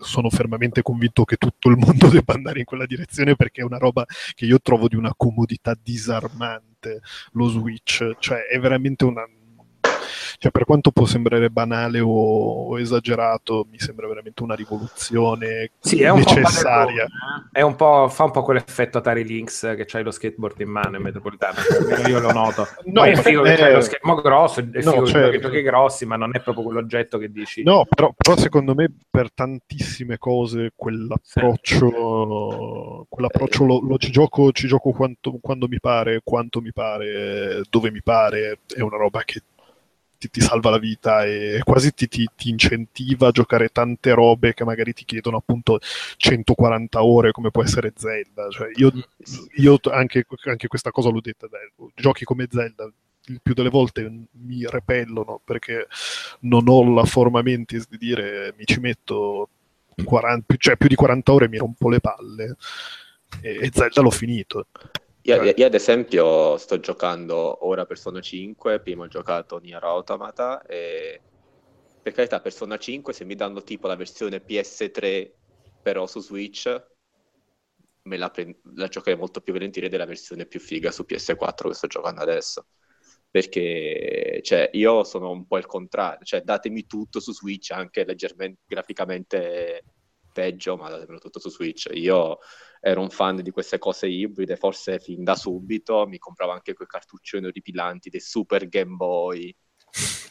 sono 0.00 0.28
fermamente 0.28 0.82
convinto 0.82 1.24
che 1.24 1.36
tutto 1.36 1.68
il 1.68 1.76
mondo 1.76 2.08
debba 2.10 2.34
andare 2.34 2.58
in 2.58 2.64
quella 2.64 2.86
direzione 2.86 3.36
perché 3.36 3.60
è 3.60 3.64
una 3.64 3.78
roba 3.78 4.04
che 4.34 4.44
io 4.44 4.60
trovo 4.60 4.88
di 4.88 4.96
una 4.96 5.14
comodità 5.16 5.76
disarmante 5.80 7.00
lo 7.32 7.48
Switch, 7.48 8.16
cioè 8.18 8.42
è 8.46 8.58
veramente 8.58 9.04
una 9.04 9.26
cioè 10.38 10.50
per 10.50 10.64
quanto 10.64 10.90
può 10.90 11.06
sembrare 11.06 11.50
banale 11.50 12.00
o, 12.00 12.68
o 12.68 12.78
esagerato, 12.78 13.66
mi 13.70 13.78
sembra 13.78 14.06
veramente 14.06 14.42
una 14.42 14.54
rivoluzione 14.54 15.70
Sì, 15.78 16.02
è 16.02 16.10
un 16.10 16.18
necessaria. 16.18 16.62
padellone, 16.62 17.02
eh. 17.52 17.58
È 17.58 17.62
un 17.62 17.76
po', 17.76 18.08
fa 18.08 18.24
un 18.24 18.30
po' 18.30 18.42
quell'effetto 18.42 18.98
Atari 18.98 19.24
Lynx 19.24 19.74
che 19.76 19.84
c'hai 19.86 20.02
lo 20.02 20.10
skateboard 20.10 20.60
in 20.60 20.68
mano 20.70 20.96
in 20.96 21.02
metropolitana, 21.02 21.58
almeno 21.80 22.08
io 22.08 22.20
lo 22.20 22.32
noto. 22.32 22.66
No, 22.86 23.02
Poi 23.02 23.10
è 23.10 23.16
figo 23.16 23.42
che 23.42 23.54
eh, 23.54 23.56
c'hai 23.56 23.72
lo 23.72 23.80
schermo 23.80 24.14
grosso, 24.16 24.60
è 24.60 24.64
no, 24.64 24.70
figo 24.92 25.02
che 25.02 25.10
certo. 25.10 25.30
giochi 25.30 25.40
giochi 25.40 25.62
grossi, 25.62 26.06
ma 26.06 26.16
non 26.16 26.30
è 26.32 26.40
proprio 26.40 26.64
quell'oggetto 26.64 27.18
che 27.18 27.30
dici. 27.30 27.62
No, 27.62 27.84
però, 27.88 28.12
però 28.16 28.36
secondo 28.36 28.74
me 28.74 28.90
per 29.10 29.32
tantissime 29.32 30.18
cose 30.18 30.72
quell'approccio, 30.74 33.06
quell'approccio 33.08 33.64
lo, 33.64 33.80
lo 33.80 33.98
ci 33.98 34.10
gioco, 34.10 34.52
ci 34.52 34.66
gioco 34.66 34.90
quanto- 34.92 35.38
quando 35.40 35.66
mi 35.68 35.80
pare, 35.80 36.20
quanto 36.22 36.60
mi 36.60 36.72
pare, 36.72 37.62
dove 37.68 37.90
mi 37.90 38.02
pare, 38.02 38.60
è 38.74 38.80
una 38.80 38.96
roba 38.96 39.22
che 39.24 39.42
ti, 40.18 40.30
ti 40.30 40.40
salva 40.40 40.70
la 40.70 40.78
vita 40.78 41.24
e 41.24 41.60
quasi 41.64 41.92
ti, 41.94 42.08
ti- 42.08 42.28
ti 42.34 42.50
incentiva 42.50 43.28
a 43.28 43.30
giocare 43.30 43.68
tante 43.68 44.12
robe 44.12 44.54
che 44.54 44.64
magari 44.64 44.92
ti 44.92 45.04
chiedono 45.04 45.36
appunto 45.38 45.78
140 46.16 47.02
ore 47.04 47.32
come 47.32 47.50
può 47.50 47.62
essere 47.62 47.92
Zelda. 47.96 48.48
Cioè, 48.50 48.70
io, 48.76 48.92
io 49.56 49.78
anche, 49.90 50.26
anche 50.44 50.68
questa 50.68 50.90
cosa 50.90 51.10
l'ho 51.10 51.20
detta, 51.20 51.46
dai, 51.48 51.90
giochi 51.94 52.24
come 52.24 52.46
Zelda 52.50 52.90
il 53.28 53.40
più 53.42 53.54
delle 53.54 53.70
volte 53.70 54.08
mi 54.32 54.64
repellono 54.66 55.40
perché 55.44 55.86
non 56.40 56.68
ho 56.68 56.94
la 56.94 57.04
forma 57.04 57.42
mentis 57.42 57.88
di 57.88 57.98
dire 57.98 58.54
mi 58.56 58.64
ci 58.64 58.78
metto 58.78 59.48
40, 60.04 60.54
cioè 60.58 60.76
più 60.76 60.88
di 60.88 60.94
40 60.94 61.32
ore 61.32 61.48
mi 61.48 61.58
rompo 61.58 61.88
le 61.88 62.00
palle 62.00 62.56
e, 63.40 63.58
e 63.62 63.70
Zelda 63.72 64.00
l'ho 64.00 64.10
finito. 64.10 64.66
Io, 65.26 65.42
io, 65.42 65.66
ad 65.66 65.74
esempio 65.74 66.56
sto 66.56 66.78
giocando 66.78 67.66
ora 67.66 67.84
Persona 67.84 68.20
5, 68.20 68.78
prima 68.80 69.04
ho 69.04 69.08
giocato 69.08 69.58
Nier 69.58 69.82
Automata 69.82 70.64
e 70.64 71.20
per 72.00 72.12
carità 72.12 72.40
Persona 72.40 72.78
5 72.78 73.12
se 73.12 73.24
mi 73.24 73.34
danno 73.34 73.64
tipo 73.64 73.88
la 73.88 73.96
versione 73.96 74.40
PS3 74.40 75.34
però 75.82 76.06
su 76.06 76.20
Switch 76.20 76.72
me 78.02 78.16
la, 78.16 78.30
pre- 78.30 78.60
la 78.74 78.86
giocherei 78.86 79.18
molto 79.18 79.40
più 79.40 79.52
volentieri 79.52 79.88
della 79.88 80.04
versione 80.04 80.46
più 80.46 80.60
figa 80.60 80.92
su 80.92 81.04
PS4 81.04 81.68
che 81.68 81.74
sto 81.74 81.86
giocando 81.88 82.20
adesso. 82.20 82.66
Perché 83.28 84.38
cioè, 84.42 84.70
io 84.74 85.02
sono 85.02 85.30
un 85.30 85.46
po' 85.46 85.58
il 85.58 85.66
contrario, 85.66 86.24
cioè 86.24 86.42
datemi 86.42 86.86
tutto 86.86 87.18
su 87.18 87.32
Switch, 87.32 87.72
anche 87.72 88.04
leggermente 88.04 88.60
graficamente 88.64 89.82
peggio, 90.36 90.76
ma 90.76 90.90
datemelo 90.90 91.18
tutto 91.18 91.38
su 91.38 91.48
Switch. 91.48 91.88
Io 91.94 92.38
ero 92.78 93.00
un 93.00 93.08
fan 93.08 93.36
di 93.36 93.50
queste 93.50 93.78
cose 93.78 94.06
ibride, 94.06 94.56
forse 94.56 94.98
fin 94.98 95.24
da 95.24 95.34
subito 95.34 96.06
mi 96.06 96.18
compravo 96.18 96.52
anche 96.52 96.74
quei 96.74 96.86
cartuccioni 96.86 97.46
orripilanti 97.46 98.10
dei 98.10 98.20
Super 98.20 98.68
Game 98.68 98.96
Boy, 98.96 99.56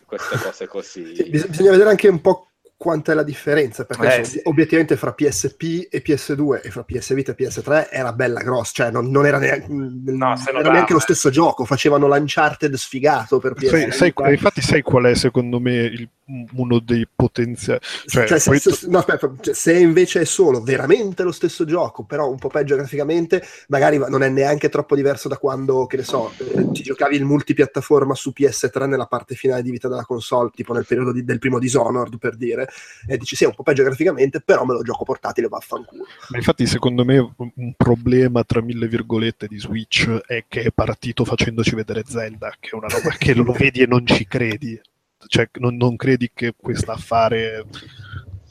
queste 0.06 0.38
cose 0.38 0.68
così. 0.68 1.16
Sì, 1.16 1.48
bisogna 1.48 1.72
vedere 1.72 1.90
anche 1.90 2.08
un 2.08 2.22
po' 2.22 2.52
quanta 2.78 3.14
è 3.14 3.16
la 3.16 3.24
differenza, 3.24 3.86
perché 3.86 4.20
Eh, 4.20 4.24
sì. 4.26 4.40
obiettivamente 4.44 4.98
fra 4.98 5.14
PSP 5.14 5.88
e 5.90 6.04
PS2 6.06 6.62
e 6.62 6.70
fra 6.70 6.84
PS 6.84 7.14
Vita 7.14 7.32
e 7.32 7.36
PS3 7.36 7.88
era 7.90 8.12
bella 8.14 8.42
grossa, 8.42 8.72
cioè 8.74 8.92
non, 8.92 9.10
non 9.10 9.26
era, 9.26 9.38
neanche, 9.40 9.68
No, 9.70 10.36
se 10.36 10.50
era 10.50 10.72
neanche 10.72 10.94
lo 10.94 11.00
stesso 11.00 11.30
gioco, 11.30 11.64
facevano 11.66 12.08
l'Uncharted 12.08 12.74
sfigato 12.76 13.40
per 13.40 13.54
PS 13.54 13.70
Sai, 13.70 13.92
sai- 13.92 14.14
infatti 14.34 14.62
sai 14.62 14.82
qual 14.82 15.06
è 15.06 15.16
secondo 15.16 15.60
me 15.60 15.74
il- 15.74 16.10
uno 16.56 16.80
dei 16.80 17.08
potenziali... 17.14 17.80
Cioè, 18.08 18.26
Cioè, 18.28 18.40
se, 18.40 18.58
se- 18.58 18.88
no, 18.90 18.98
aspetta, 18.98 19.32
cioè, 19.42 19.54
se 19.54 19.78
invece 19.78 20.22
è 20.22 20.26
solo 20.26 20.60
veramente 20.62 21.22
lo 21.22 21.32
stesso 21.32 21.66
gioco, 21.66 22.04
però 22.04 22.28
un 22.30 22.40
po' 22.40 22.48
peggio 22.50 22.76
graficamente, 22.76 23.44
magari 23.68 23.98
non 24.00 24.24
è 24.24 24.30
neanche 24.30 24.70
troppo 24.70 24.96
diverso 24.96 25.28
da 25.28 25.38
quando, 25.38 25.86
che 25.86 25.98
ne 25.98 26.04
so, 26.04 26.32
eh, 26.40 26.72
ti 26.72 26.82
giocavi 26.82 27.16
il 27.16 27.26
multipiattaforma 27.26 28.16
su 28.16 28.34
PS3 28.36 28.88
nella 28.88 29.06
parte 29.06 29.36
finale 29.36 29.62
di 29.62 29.70
vita 29.70 29.88
della 29.88 30.04
console, 30.04 30.50
tipo 30.54 30.74
nel 30.74 30.86
periodo 30.88 31.12
di- 31.12 31.24
del 31.24 31.38
primo 31.38 31.60
Dishonored, 31.60 32.18
per 32.18 32.36
dire, 32.36 32.65
e 33.08 33.18
dici 33.18 33.36
sì, 33.36 33.44
è 33.44 33.48
un 33.48 33.56
po' 33.56 33.64
peggio 33.64 33.84
graficamente, 33.84 34.42
però 34.42 34.66
me 34.66 34.74
lo 34.74 34.82
gioco 34.82 35.04
portatile, 35.04 35.48
vaffanculo. 35.48 36.06
Ma 36.30 36.38
infatti, 36.38 36.66
secondo 36.66 37.06
me, 37.06 37.34
un 37.38 37.74
problema 37.76 38.44
tra 38.44 38.62
mille 38.62 38.88
virgolette 38.88 39.48
di 39.48 39.60
Switch 39.60 40.08
è 40.26 40.46
che 40.48 40.62
è 40.62 40.72
partito 40.72 41.26
facendoci 41.26 41.76
vedere 41.76 42.04
Zelda, 42.06 42.54
che 42.60 42.70
è 42.72 42.76
una 42.76 42.88
roba 42.88 43.10
che 43.18 43.34
lo 43.34 43.52
vedi 43.58 43.82
e 43.82 43.88
non 43.88 44.06
ci 44.06 44.26
credi. 44.28 44.80
Cioè, 45.28 45.50
non, 45.54 45.76
non 45.76 45.96
credi 45.96 46.30
che 46.34 46.54
questo 46.56 46.92
affare 46.92 47.66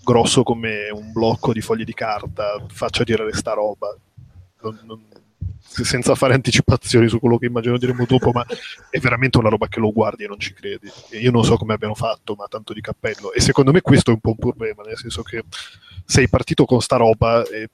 grosso 0.03 0.43
come 0.43 0.91
un 0.91 1.13
blocco 1.13 1.53
di 1.53 1.61
foglie 1.61 1.85
di 1.85 1.95
carta 1.95 2.65
faccia 2.69 3.05
girare 3.05 3.33
sta 3.33 3.53
roba. 3.53 3.97
Non- 4.63 4.81
non- 4.85 5.14
senza 5.67 6.15
fare 6.15 6.35
anticipazioni 6.35 7.09
su 7.09 7.19
quello 7.19 7.39
che 7.39 7.47
immagino 7.47 7.79
diremo 7.79 8.05
dopo, 8.07 8.31
ma 8.31 8.45
è 8.91 8.99
veramente 8.99 9.39
una 9.39 9.49
roba 9.49 9.67
che 9.69 9.81
lo 9.81 9.93
guardi 9.93 10.25
e 10.25 10.29
non 10.29 10.39
ci 10.39 10.53
credi. 10.53 10.91
Io 11.21 11.31
non 11.31 11.45
so 11.45 11.57
come 11.57 11.75
abbiano 11.75 11.95
fatto, 11.95 12.35
ma 12.35 12.47
tanto 12.47 12.73
di 12.73 12.81
cappello. 12.81 13.33
E 13.33 13.41
secondo 13.41 13.73
me 13.73 13.81
questo 13.81 14.11
è 14.11 14.15
un 14.15 14.21
po' 14.21 14.31
un 14.31 14.37
problema, 14.39 14.83
nel 14.83 14.97
senso 14.97 15.23
che 15.23 15.45
sei 16.05 16.29
partito 16.29 16.65
con 16.65 16.81
sta 16.81 16.97
roba 16.97 17.45
e 17.45 17.69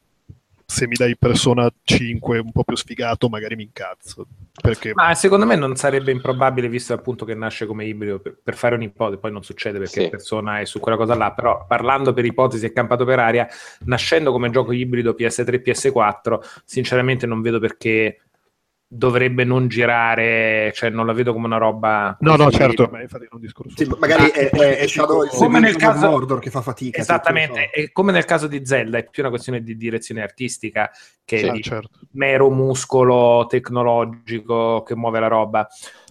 se 0.70 0.86
mi 0.86 0.94
dai 0.94 1.16
Persona 1.16 1.68
5 1.82 2.38
un 2.38 2.52
po' 2.52 2.62
più 2.62 2.76
sfigato, 2.76 3.28
magari 3.28 3.56
mi 3.56 3.64
incazzo. 3.64 4.28
Perché 4.62 4.92
Ma 4.94 5.12
secondo 5.14 5.44
me 5.44 5.56
non 5.56 5.74
sarebbe 5.74 6.12
improbabile, 6.12 6.68
visto 6.68 6.92
appunto 6.94 7.24
che 7.24 7.34
nasce 7.34 7.66
come 7.66 7.86
ibrido, 7.86 8.20
per, 8.20 8.38
per 8.40 8.54
fare 8.54 8.76
un'ipotesi, 8.76 9.18
poi 9.20 9.32
non 9.32 9.42
succede 9.42 9.78
perché 9.78 10.02
Sì. 10.02 10.08
persona 10.08 10.60
è 10.60 10.64
su 10.64 10.78
quella 10.78 10.96
cosa 10.96 11.16
là, 11.16 11.32
però 11.32 11.66
parlando 11.66 12.12
per 12.12 12.24
ipotesi 12.24 12.64
e 12.66 12.72
campato 12.72 13.04
per 13.04 13.18
aria, 13.18 13.48
nascendo 13.80 14.30
come 14.30 14.50
gioco 14.50 14.70
ibrido 14.70 15.16
PS3 15.18 15.60
PS4, 15.60 16.38
sinceramente 16.64 17.26
non 17.26 17.42
vedo 17.42 17.58
perché 17.58 18.20
dovrebbe 18.92 19.44
non 19.44 19.68
girare, 19.68 20.72
cioè 20.74 20.90
non 20.90 21.06
la 21.06 21.12
vedo 21.12 21.32
come 21.32 21.46
una 21.46 21.58
roba... 21.58 22.16
No, 22.20 22.34
no, 22.34 22.50
certo, 22.50 22.88
ma 22.90 23.00
infatti 23.00 23.28
non 23.30 23.40
discorso. 23.40 23.76
Sì, 23.76 23.84
ma 23.84 23.96
magari 24.00 24.30
è, 24.30 24.50
è, 24.50 24.78
è 24.78 24.86
Shadow 24.88 25.22
il 25.22 25.28
Come 25.30 25.60
nel 25.60 25.76
caso- 25.76 26.06
di 26.06 26.12
Mordor 26.12 26.40
che 26.40 26.50
fa 26.50 26.60
fatica. 26.60 27.00
Esattamente, 27.00 27.70
tipo, 27.72 27.86
e 27.86 27.92
come 27.92 28.10
nel 28.10 28.24
caso 28.24 28.48
di 28.48 28.66
Zelda 28.66 28.98
è 28.98 29.08
più 29.08 29.22
una 29.22 29.30
questione 29.30 29.62
di 29.62 29.76
direzione 29.76 30.22
artistica 30.22 30.90
che 31.24 31.38
Sì, 31.38 31.50
di 31.52 31.62
certo. 31.62 32.00
mero 32.14 32.50
muscolo 32.50 33.46
tecnologico 33.48 34.82
che 34.82 34.96
muove 34.96 35.20
la 35.20 35.28
roba. 35.28 35.68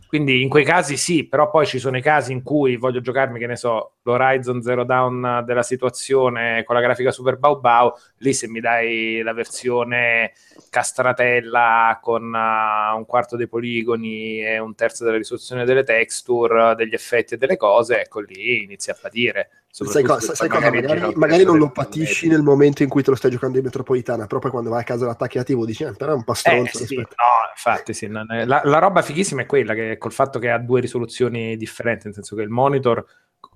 Quindi 0.09 0.41
in 0.41 0.49
quei 0.49 0.65
casi 0.65 0.97
sì, 0.97 1.27
però 1.27 1.51
poi 1.51 1.67
ci 1.67 1.77
sono 1.77 1.95
i 1.95 2.01
casi 2.01 2.31
in 2.31 2.41
cui 2.41 2.77
voglio 2.77 2.99
giocarmi, 2.99 3.37
che 3.37 3.45
ne 3.45 3.55
so, 3.55 3.97
l'Horizon 4.01 4.59
Zero 4.59 4.83
Dawn 4.83 5.43
della 5.45 5.61
situazione 5.61 6.63
con 6.63 6.73
la 6.73 6.81
grafica 6.81 7.11
super 7.11 7.37
bau 7.37 7.59
bau, 7.59 7.93
lì 8.17 8.33
se 8.33 8.47
mi 8.47 8.59
dai 8.59 9.21
la 9.21 9.33
versione 9.33 10.31
castratella 10.71 11.99
con 12.01 12.23
uh, 12.23 12.97
un 12.97 13.05
quarto 13.05 13.35
dei 13.35 13.47
poligoni 13.47 14.43
e 14.43 14.57
un 14.57 14.73
terzo 14.73 15.03
della 15.03 15.17
risoluzione 15.17 15.63
delle 15.63 15.83
texture, 15.83 16.73
degli 16.73 16.95
effetti 16.95 17.35
e 17.35 17.37
delle 17.37 17.55
cose, 17.55 18.01
ecco 18.01 18.21
lì 18.21 18.63
inizi 18.63 18.89
a 18.89 18.97
patire. 18.99 19.49
Sai, 19.71 20.03
cosa, 20.03 20.33
sai 20.33 20.49
cosa? 20.49 20.71
Magari, 20.71 20.99
al 20.99 21.13
magari 21.15 21.43
non 21.43 21.57
lo 21.57 21.69
patisci 21.69 22.27
nel 22.27 22.41
momento 22.41 22.81
in 22.81 22.89
cui 22.89 23.03
te 23.03 23.11
lo 23.11 23.15
stai 23.15 23.29
giocando 23.31 23.59
in 23.59 23.63
metropolitana, 23.63 24.25
però 24.25 24.39
poi 24.39 24.49
quando 24.51 24.71
vai 24.71 24.81
a 24.81 24.83
casa 24.83 25.05
l'attacchi 25.05 25.37
a 25.37 25.43
TV 25.43 25.63
dici, 25.63 25.83
"Eh, 25.83 25.93
però 25.93 26.13
è 26.13 26.15
un 26.15 26.23
po' 26.23 26.33
Eh, 26.33 26.65
sì, 26.73 26.95
no, 26.95 27.05
infatti 27.51 27.93
sì, 27.93 28.07
non 28.07 28.25
è- 28.31 28.45
la, 28.45 28.61
la 28.63 28.79
roba 28.79 29.03
fighissima 29.03 29.43
è 29.43 29.45
quella 29.45 29.75
che 29.75 29.97
col 29.99 30.11
fatto 30.11 30.39
che 30.39 30.49
ha 30.49 30.57
due 30.57 30.81
risoluzioni 30.81 31.55
differenti, 31.55 32.05
nel 32.05 32.15
senso 32.15 32.35
che 32.35 32.41
il 32.41 32.49
monitor 32.49 33.05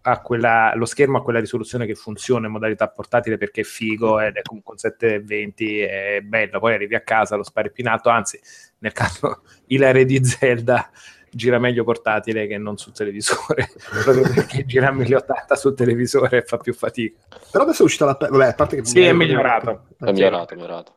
ha 0.06 0.22
quella, 0.22 0.74
lo 0.76 0.86
schermo 0.86 1.18
ha 1.18 1.24
quella 1.24 1.40
risoluzione 1.40 1.86
che 1.86 1.96
funziona 1.96 2.46
in 2.46 2.52
modalità 2.54 2.88
portatile 2.90 3.38
perché 3.38 3.62
è 3.62 3.66
figo 3.66 4.20
ed 4.20 4.36
è 4.36 4.42
comunque 4.44 4.74
un 4.74 4.78
720 4.80 5.80
è 5.80 6.22
bello, 6.22 6.60
poi 6.60 6.74
arrivi 6.76 6.96
a 6.96 7.02
casa 7.02 7.36
lo 7.36 7.44
spari 7.44 7.72
più 7.72 7.84
in 7.84 7.90
alto, 7.90 8.10
anzi 8.10 8.40
nel 8.80 8.92
caso 8.92 9.42
Ilare 9.68 10.06
di 10.06 10.24
Zelda 10.24 10.90
gira 11.34 11.60
meglio 11.60 11.84
portatile 11.84 12.48
che 12.48 12.58
non 12.58 12.78
sul 12.78 12.94
televisore, 12.94 13.70
proprio 14.04 14.32
perché 14.34 14.66
gira 14.66 14.88
a 14.88 14.92
1080 14.92 15.56
sul 15.56 15.74
televisore 15.76 16.38
e 16.38 16.42
fa 16.44 16.58
più 16.58 16.74
fatica. 16.74 17.18
Però 17.52 17.64
adesso 17.64 17.82
è 17.82 17.86
uscita 17.86 18.06
la... 18.06 18.18
Vabbè, 18.20 18.48
a 18.48 18.54
parte 18.54 18.78
che... 18.78 18.86
Sì, 18.86 19.02
è 19.02 19.14
migliorato. 19.14 19.88
È 19.98 20.12
migliorato, 20.12 20.54
è 20.54 20.56
migliorato. 20.56 20.96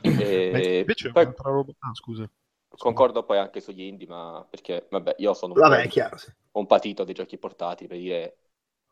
E 0.00 0.78
invece 0.80 1.12
poi 1.12 1.22
un'altra 1.24 1.50
roba... 1.50 1.72
Ah, 1.78 1.94
scusa. 1.94 2.28
concordo 2.68 3.22
poi 3.22 3.38
anche 3.38 3.60
sugli 3.60 3.82
indie, 3.82 4.06
ma 4.06 4.46
perché, 4.48 4.86
vabbè, 4.90 5.16
io 5.18 5.34
sono 5.34 5.52
un, 5.52 5.60
Vabbè, 5.60 5.76
po' 5.76 5.82
è 5.82 5.88
chiaro, 5.88 6.16
sì. 6.16 6.32
un 6.52 6.66
patito 6.66 7.04
dei 7.04 7.14
giochi 7.14 7.38
portati, 7.38 7.86
per 7.86 7.98
dire, 7.98 8.36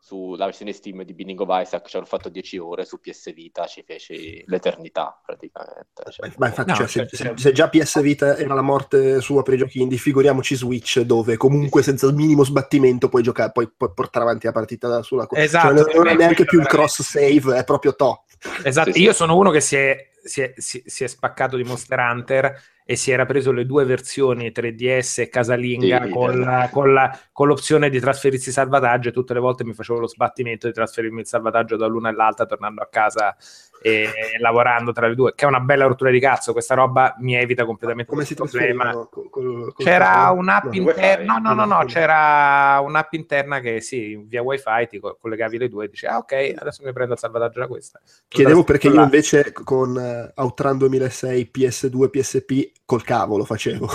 sulla 0.01 0.45
versione 0.45 0.71
Steam 0.71 1.03
di 1.03 1.13
Binding 1.13 1.39
of 1.41 1.49
Isaac 1.51 1.87
ci 1.87 1.97
hanno 1.97 2.05
fatto 2.05 2.29
10 2.29 2.57
ore, 2.57 2.85
su 2.85 2.99
PS 3.01 3.33
Vita 3.33 3.65
ci 3.67 3.83
feci 3.85 4.41
l'eternità, 4.47 5.19
praticamente. 5.23 6.03
Cioè, 6.09 6.31
Ma- 6.37 6.47
infatti, 6.47 6.69
No, 6.69 6.75
cioè, 6.77 6.87
se, 6.87 7.07
se- 7.11 7.33
se 7.35 7.51
già 7.51 7.67
PS 7.69 8.01
Vita 8.01 8.37
era 8.37 8.53
la 8.53 8.61
morte 8.61 9.19
sua 9.21 9.43
per 9.43 9.55
i 9.55 9.57
giochi 9.57 9.81
indie, 9.81 9.97
figuriamoci 9.97 10.55
Switch, 10.55 11.01
dove 11.01 11.35
comunque 11.37 11.83
senza 11.83 12.07
il 12.07 12.15
minimo 12.15 12.43
sbattimento 12.43 13.09
puoi 13.09 13.23
giocare, 13.23 13.51
puoi, 13.51 13.69
puoi 13.75 13.91
portare 13.93 14.25
avanti 14.25 14.45
la 14.45 14.53
partita 14.53 14.87
da 14.87 15.03
sulla 15.03 15.27
co- 15.27 15.35
Esatto, 15.35 15.83
cioè, 15.83 15.95
non, 15.95 16.07
è 16.07 16.15
neanche 16.15 16.45
più 16.45 16.59
il 16.59 16.65
cross 16.67 17.01
save, 17.01 17.57
è 17.57 17.63
proprio 17.65 17.93
to. 17.95 18.23
Esatto, 18.63 18.91
Sì, 18.91 18.99
sì. 18.99 19.03
io 19.03 19.13
sono 19.13 19.35
uno 19.35 19.51
che 19.51 19.59
si 19.59 19.75
è, 19.75 20.09
si, 20.23 20.41
è, 20.41 20.53
si- 20.55 20.81
si 20.85 21.03
è 21.03 21.07
spaccato 21.07 21.57
di 21.57 21.63
Monster 21.63 21.99
Hunter 21.99 22.61
e 22.89 22.95
si 22.95 23.11
era 23.11 23.27
preso 23.27 23.51
le 23.51 23.67
due 23.67 23.85
versioni 23.85 24.51
3DS 24.51 25.19
e 25.19 25.29
casalinga 25.29 26.05
Sì, 26.05 26.09
con, 26.09 26.31
idem. 26.33 26.43
la- 26.43 26.69
con 26.71 26.91
la- 26.91 27.19
con 27.31 27.45
l'opzione 27.47 27.87
di 27.91 27.99
trasferirsi 27.99 28.51
salvataggio 28.51 29.09
e 29.09 29.11
tutte 29.11 29.35
le 29.35 29.39
volte 29.39 29.63
mi 29.63 29.75
facevo 29.75 29.99
lo 29.99 30.07
sbattimento 30.07 30.65
di 30.65 30.73
trasferirmi 30.73 31.19
il 31.19 31.27
salvataggio 31.27 31.75
dall'una 31.77 32.09
all'altra 32.09 32.47
tornando 32.47 32.81
a 32.81 32.87
casa 32.89 33.35
e 33.81 34.11
lavorando 34.39 34.91
tra 34.91 35.07
le 35.07 35.15
due, 35.15 35.33
che 35.35 35.45
è 35.45 35.47
una 35.47 35.59
bella 35.59 35.85
rottura 35.85 36.11
di 36.11 36.19
cazzo, 36.19 36.51
questa 36.51 36.75
roba 36.75 37.15
mi 37.19 37.35
evita 37.35 37.65
completamente 37.65 38.11
Come 38.11 38.25
si 38.25 38.35
problema. 38.35 38.91
Col- 39.09 39.29
col- 39.29 39.73
C'era 39.75 40.29
col- 40.29 40.37
un'app 40.37 40.65
no. 40.65 40.73
interna, 40.73 41.37
no, 41.37 41.53
no, 41.53 41.65
no, 41.65 41.77
no, 41.77 41.85
c'era 41.85 42.79
un'app 42.81 43.13
interna 43.13 43.59
che 43.59 43.79
sì, 43.81 44.15
via 44.17 44.41
wifi 44.41 44.87
ti 44.89 44.99
co- 44.99 45.17
collegavi 45.19 45.57
le 45.57 45.69
due 45.69 45.85
e 45.85 45.89
dici, 45.89 46.05
ah 46.05 46.17
ok, 46.17 46.53
adesso 46.57 46.83
mi 46.83 46.91
prendo 46.91 47.13
il 47.13 47.19
salvataggio 47.19 47.59
da 47.59 47.67
questa. 47.67 47.99
Chiedevo 48.27 48.63
perché 48.63 48.87
io 48.87 48.93
Là. 48.95 49.03
invece 49.03 49.51
con 49.51 49.97
eh, 49.97 50.31
Outrun 50.35 50.77
2006, 50.77 51.47
PS2, 51.47 52.09
PSP, 52.09 52.71
col 52.85 53.03
cavolo 53.03 53.43
facevo. 53.43 53.89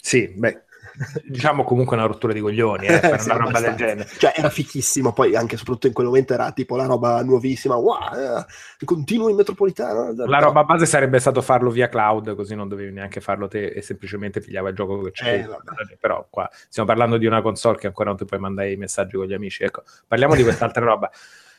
Sì, 0.00 0.28
beh, 0.28 0.65
diciamo 1.24 1.64
comunque 1.64 1.96
una 1.96 2.06
rottura 2.06 2.32
di 2.32 2.40
coglioni, 2.40 2.86
eh, 2.86 2.98
fare 2.98 3.18
Sì, 3.18 3.28
una 3.30 3.38
roba 3.38 3.60
del 3.60 3.74
genere. 3.74 4.08
Cioè, 4.18 4.32
era 4.36 4.50
fichissimo, 4.50 5.12
poi 5.12 5.36
anche 5.36 5.56
soprattutto 5.56 5.86
in 5.86 5.92
quel 5.92 6.06
momento 6.06 6.34
era 6.34 6.52
tipo 6.52 6.76
la 6.76 6.86
roba 6.86 7.22
nuovissima, 7.22 7.74
wow, 7.74 7.98
eh, 8.14 8.84
continuo 8.84 9.28
in 9.28 9.36
metropolitana. 9.36 10.12
La 10.26 10.38
roba 10.38 10.64
base 10.64 10.86
sarebbe 10.86 11.18
stato 11.18 11.42
farlo 11.42 11.70
via 11.70 11.88
cloud, 11.88 12.34
così 12.34 12.54
non 12.54 12.68
dovevi 12.68 12.92
neanche 12.92 13.20
farlo 13.20 13.48
te 13.48 13.66
e 13.66 13.82
semplicemente 13.82 14.40
pigliava 14.40 14.68
il 14.68 14.74
gioco 14.74 15.00
che 15.02 15.10
c'è. 15.12 15.40
Eh. 15.40 15.96
Però 15.98 16.26
qua 16.30 16.48
stiamo 16.68 16.88
parlando 16.88 17.16
di 17.16 17.26
una 17.26 17.42
console 17.42 17.78
che 17.78 17.86
ancora 17.86 18.10
non 18.10 18.18
ti 18.18 18.24
puoi 18.24 18.40
mandare 18.40 18.72
i 18.72 18.76
messaggi 18.76 19.16
con 19.16 19.26
gli 19.26 19.34
amici. 19.34 19.62
Ecco, 19.62 19.82
parliamo 20.06 20.34
di 20.34 20.42
quest'altra 20.42 20.84
roba. 20.84 21.10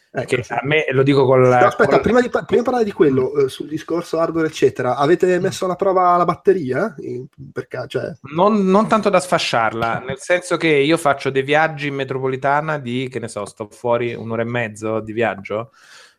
Ecco, 0.10 0.36
Che 0.38 0.46
a 0.54 0.62
me 0.64 0.86
lo 0.92 1.04
dico 1.04 1.26
con 1.26 1.42
la. 1.42 1.60
No, 1.60 1.66
aspetta, 1.68 1.92
con- 1.92 2.02
prima 2.02 2.22
di, 2.22 2.30
prima 2.30 2.46
di 2.48 2.64
parlare 2.64 2.84
di 2.84 2.92
quello, 2.92 3.36
eh, 3.36 3.50
sul 3.50 3.68
discorso 3.68 4.20
hardware, 4.20 4.48
eccetera, 4.48 4.96
avete 4.96 5.38
messo 5.40 5.66
alla 5.66 5.76
prova 5.76 6.16
la 6.16 6.26
batteria? 6.26 6.96
In- 7.00 7.28
per 7.52 7.68
ca- 7.68 7.86
cioè, 7.88 8.14
Non, 8.34 8.66
non 8.66 8.88
tanto 8.88 9.10
da 9.10 9.20
sfasciarla, 9.20 10.04
nel 10.06 10.18
senso 10.18 10.56
che 10.58 10.70
io 10.70 10.98
faccio 10.98 11.30
dei 11.30 11.44
viaggi 11.44 11.88
in 11.88 11.96
metropolitana 11.96 12.80
di, 12.80 13.10
che 13.12 13.20
ne 13.20 13.28
so, 13.28 13.46
sto 13.46 13.68
fuori 13.70 14.14
un'ora 14.16 14.44
e 14.44 14.46
mezzo 14.46 15.02
di 15.02 15.12
viaggio, 15.12 15.72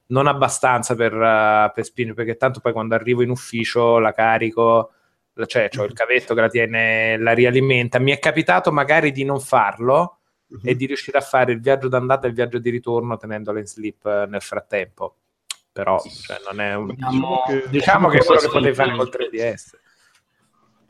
non 0.09 0.27
abbastanza 0.27 0.95
per, 0.95 1.15
eh, 1.15 1.73
per 1.75 1.85
spingere, 1.85 2.15
perché 2.15 2.37
tanto 2.37 2.61
poi 2.61 2.73
quando 2.73 2.95
arrivo 2.95 3.23
in 3.23 3.31
ufficio 3.31 3.99
la 3.99 4.13
carico, 4.13 4.93
cioè 5.47 5.71
ho 5.77 5.85
il 5.85 5.93
cavetto 5.93 6.35
che 6.35 6.41
la 6.41 6.49
tiene, 6.49 7.17
la 7.19 7.33
rialimenta. 7.33 7.99
Mi 7.99 8.13
è 8.13 8.19
capitato 8.19 8.71
magari 8.71 9.13
di 9.13 9.25
non 9.25 9.41
farlo 9.41 10.18
mhm. 10.49 10.61
e 10.63 10.75
di 10.75 10.87
riuscire 10.87 11.19
a 11.19 11.23
fare 11.23 11.53
il 11.53 11.61
viaggio 11.61 11.89
d'andata 11.89 12.27
e 12.27 12.31
il 12.31 12.35
viaggio 12.35 12.59
di 12.59 12.71
ritorno 12.71 13.17
tenendola 13.17 13.59
in 13.59 13.67
sleep 13.67 14.05
eh, 14.07 14.27
nel 14.29 14.43
frattempo. 14.43 15.17
Però 15.73 16.01
cioè, 16.01 16.39
non 16.51 16.61
è 16.61 16.75
un... 16.75 16.87
Diciamo, 16.89 17.43
diciamo 17.71 18.09
che 18.09 18.19
è 18.19 18.25
quello 18.25 18.41
che 18.41 18.49
potevi 18.49 18.75
fare 18.75 18.97
col 18.97 19.11
3DS. 19.11 19.77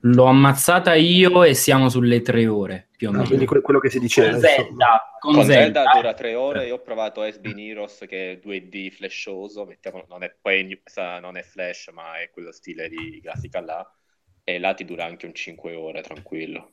L'ho 0.02 0.24
ammazzata 0.24 0.94
io 0.94 1.42
e 1.42 1.54
siamo 1.54 1.88
sulle 1.88 2.22
tre 2.22 2.46
ore 2.46 2.88
più 2.98 3.08
o 3.08 3.10
Ah, 3.10 3.14
meno. 3.14 3.26
quindi 3.26 3.46
que- 3.46 3.60
quello 3.60 3.78
che 3.78 3.90
si 3.90 4.00
diceva. 4.00 4.30
con. 4.30 4.40
Zelda, 4.40 5.16
con 5.20 5.34
Con 5.34 5.44
Zelda 5.44 5.82
Zelda, 5.82 5.92
dura 5.94 6.14
tre 6.14 6.34
ore. 6.34 6.66
Io 6.66 6.74
ho 6.74 6.80
provato 6.80 7.22
SB 7.30 7.46
Heroes 7.56 8.04
che 8.08 8.32
è 8.32 8.40
2D 8.42 8.90
flashoso. 8.90 9.64
Mettiamo, 9.64 10.04
non, 10.08 10.24
è, 10.24 10.34
poi, 10.40 10.80
non 11.20 11.36
è 11.36 11.42
flash, 11.42 11.90
ma 11.92 12.20
è 12.20 12.28
quello 12.30 12.50
stile 12.50 12.88
di 12.88 13.20
grafica 13.20 13.60
là. 13.60 13.92
E 14.42 14.58
là 14.58 14.74
ti 14.74 14.84
dura 14.84 15.04
anche 15.04 15.26
un 15.26 15.34
5 15.34 15.74
ore, 15.74 16.02
tranquillo. 16.02 16.72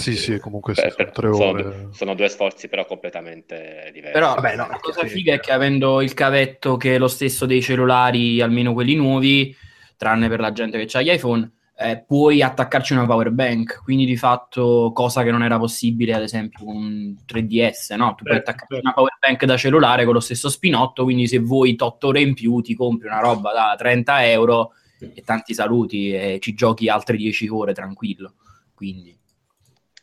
Sì, 0.00 0.16
sì, 0.16 0.38
comunque 0.38 0.74
sì, 0.74 0.80
sono 0.80 0.94
per- 0.96 1.10
tre 1.10 1.32
sono, 1.32 1.44
ore. 1.50 1.88
sono 1.92 2.14
due 2.14 2.28
sforzi, 2.28 2.68
però 2.68 2.84
completamente 2.84 3.90
diversi. 3.92 4.12
Però 4.18 4.34
Vabbè, 4.34 4.56
no, 4.56 4.66
la 4.68 4.78
cosa 4.80 5.02
sì. 5.02 5.08
figa 5.08 5.34
è 5.34 5.40
che 5.40 5.52
avendo 5.52 6.00
il 6.00 6.14
cavetto 6.14 6.76
che 6.76 6.94
è 6.94 6.98
lo 6.98 7.08
stesso 7.08 7.46
dei 7.46 7.62
cellulari, 7.62 8.40
almeno 8.40 8.72
quelli 8.72 8.94
nuovi, 8.94 9.54
tranne 9.96 10.28
per 10.28 10.40
la 10.40 10.52
gente 10.52 10.84
che 10.84 10.96
ha 10.98 11.02
gli 11.02 11.10
iPhone, 11.10 11.50
eh, 11.76 12.04
puoi 12.06 12.42
attaccarci 12.42 12.92
una 12.92 13.06
power 13.06 13.30
bank, 13.30 13.82
quindi 13.82 14.04
di 14.04 14.16
fatto 14.16 14.92
cosa 14.94 15.22
che 15.22 15.30
non 15.30 15.42
era 15.42 15.58
possibile 15.58 16.12
ad 16.14 16.22
esempio 16.22 16.64
con 16.64 16.76
un 16.76 17.14
3DS, 17.24 17.94
no? 17.96 18.14
Tu 18.14 18.24
puoi 18.24 18.36
Certo, 18.36 18.50
attaccarci 18.50 18.80
una 18.84 18.92
power 18.92 19.16
bank 19.18 19.44
da 19.46 19.56
cellulare 19.56 20.04
con 20.04 20.12
lo 20.14 20.20
stesso 20.20 20.50
spinotto, 20.50 21.04
quindi 21.04 21.26
se 21.26 21.38
vuoi 21.38 21.74
8 21.78 22.08
ore 22.08 22.20
in 22.20 22.34
più 22.34 22.60
ti 22.60 22.74
compri 22.74 23.06
una 23.06 23.20
roba 23.20 23.52
da 23.52 23.74
30 23.78 24.26
euro 24.28 24.72
e 24.98 25.22
tanti 25.24 25.54
saluti 25.54 26.12
e 26.12 26.38
ci 26.40 26.52
giochi 26.52 26.88
altre 26.90 27.16
10 27.16 27.48
ore 27.48 27.72
tranquillo. 27.72 28.34
Quindi 28.74 29.18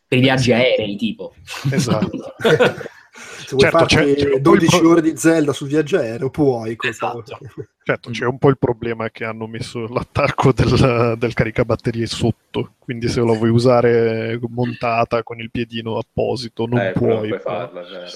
per 0.07 0.17
i 0.17 0.21
viaggi 0.21 0.51
aerei 0.53 0.95
tipo. 0.95 1.33
Esatto. 1.71 2.09
Se 3.17 3.55
vuoi 3.55 3.61
Certo, 3.61 3.77
farti 3.77 3.95
c'è- 3.95 4.13
c'è 4.15 4.23
un 4.25 4.29
po' 4.29 4.35
il 4.35 4.41
12 4.41 4.77
pro- 4.77 4.89
ore 4.89 5.01
di 5.01 5.17
Zelda 5.17 5.53
sul 5.53 5.67
viaggio 5.69 5.97
aereo, 5.97 6.29
puoi. 6.29 6.75
Esatto. 6.79 7.37
Certo, 7.87 8.09
c'è 8.09 8.25
un 8.25 8.37
po' 8.37 8.49
il 8.49 8.57
problema 8.57 9.09
che 9.09 9.23
hanno 9.23 9.47
messo 9.47 9.87
l'attacco 9.87 10.51
del, 10.51 11.15
del 11.17 11.33
caricabatterie 11.33 12.05
sotto, 12.05 12.73
quindi 12.79 13.07
se 13.07 13.21
la 13.21 13.31
vuoi 13.31 13.49
usare 13.49 14.37
montata 14.49 15.23
con 15.23 15.39
il 15.39 15.49
piedino 15.49 15.97
apposito 15.97 16.65
non 16.65 16.79
Eh, 16.79 16.91
puoi. 16.91 17.29
puoi 17.29 17.39
farlo, 17.39 17.79
è 17.79 17.89
vero. 17.89 18.11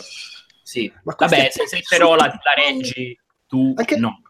Sì, 0.62 0.92
Ma 1.04 1.16
vabbè, 1.18 1.50
se, 1.52 1.68
se 1.68 1.80
però 1.88 2.16
la, 2.16 2.26
la 2.26 2.54
reggi 2.54 3.18
tu 3.52 3.74
Anche 3.76 3.98
no. 3.98 4.22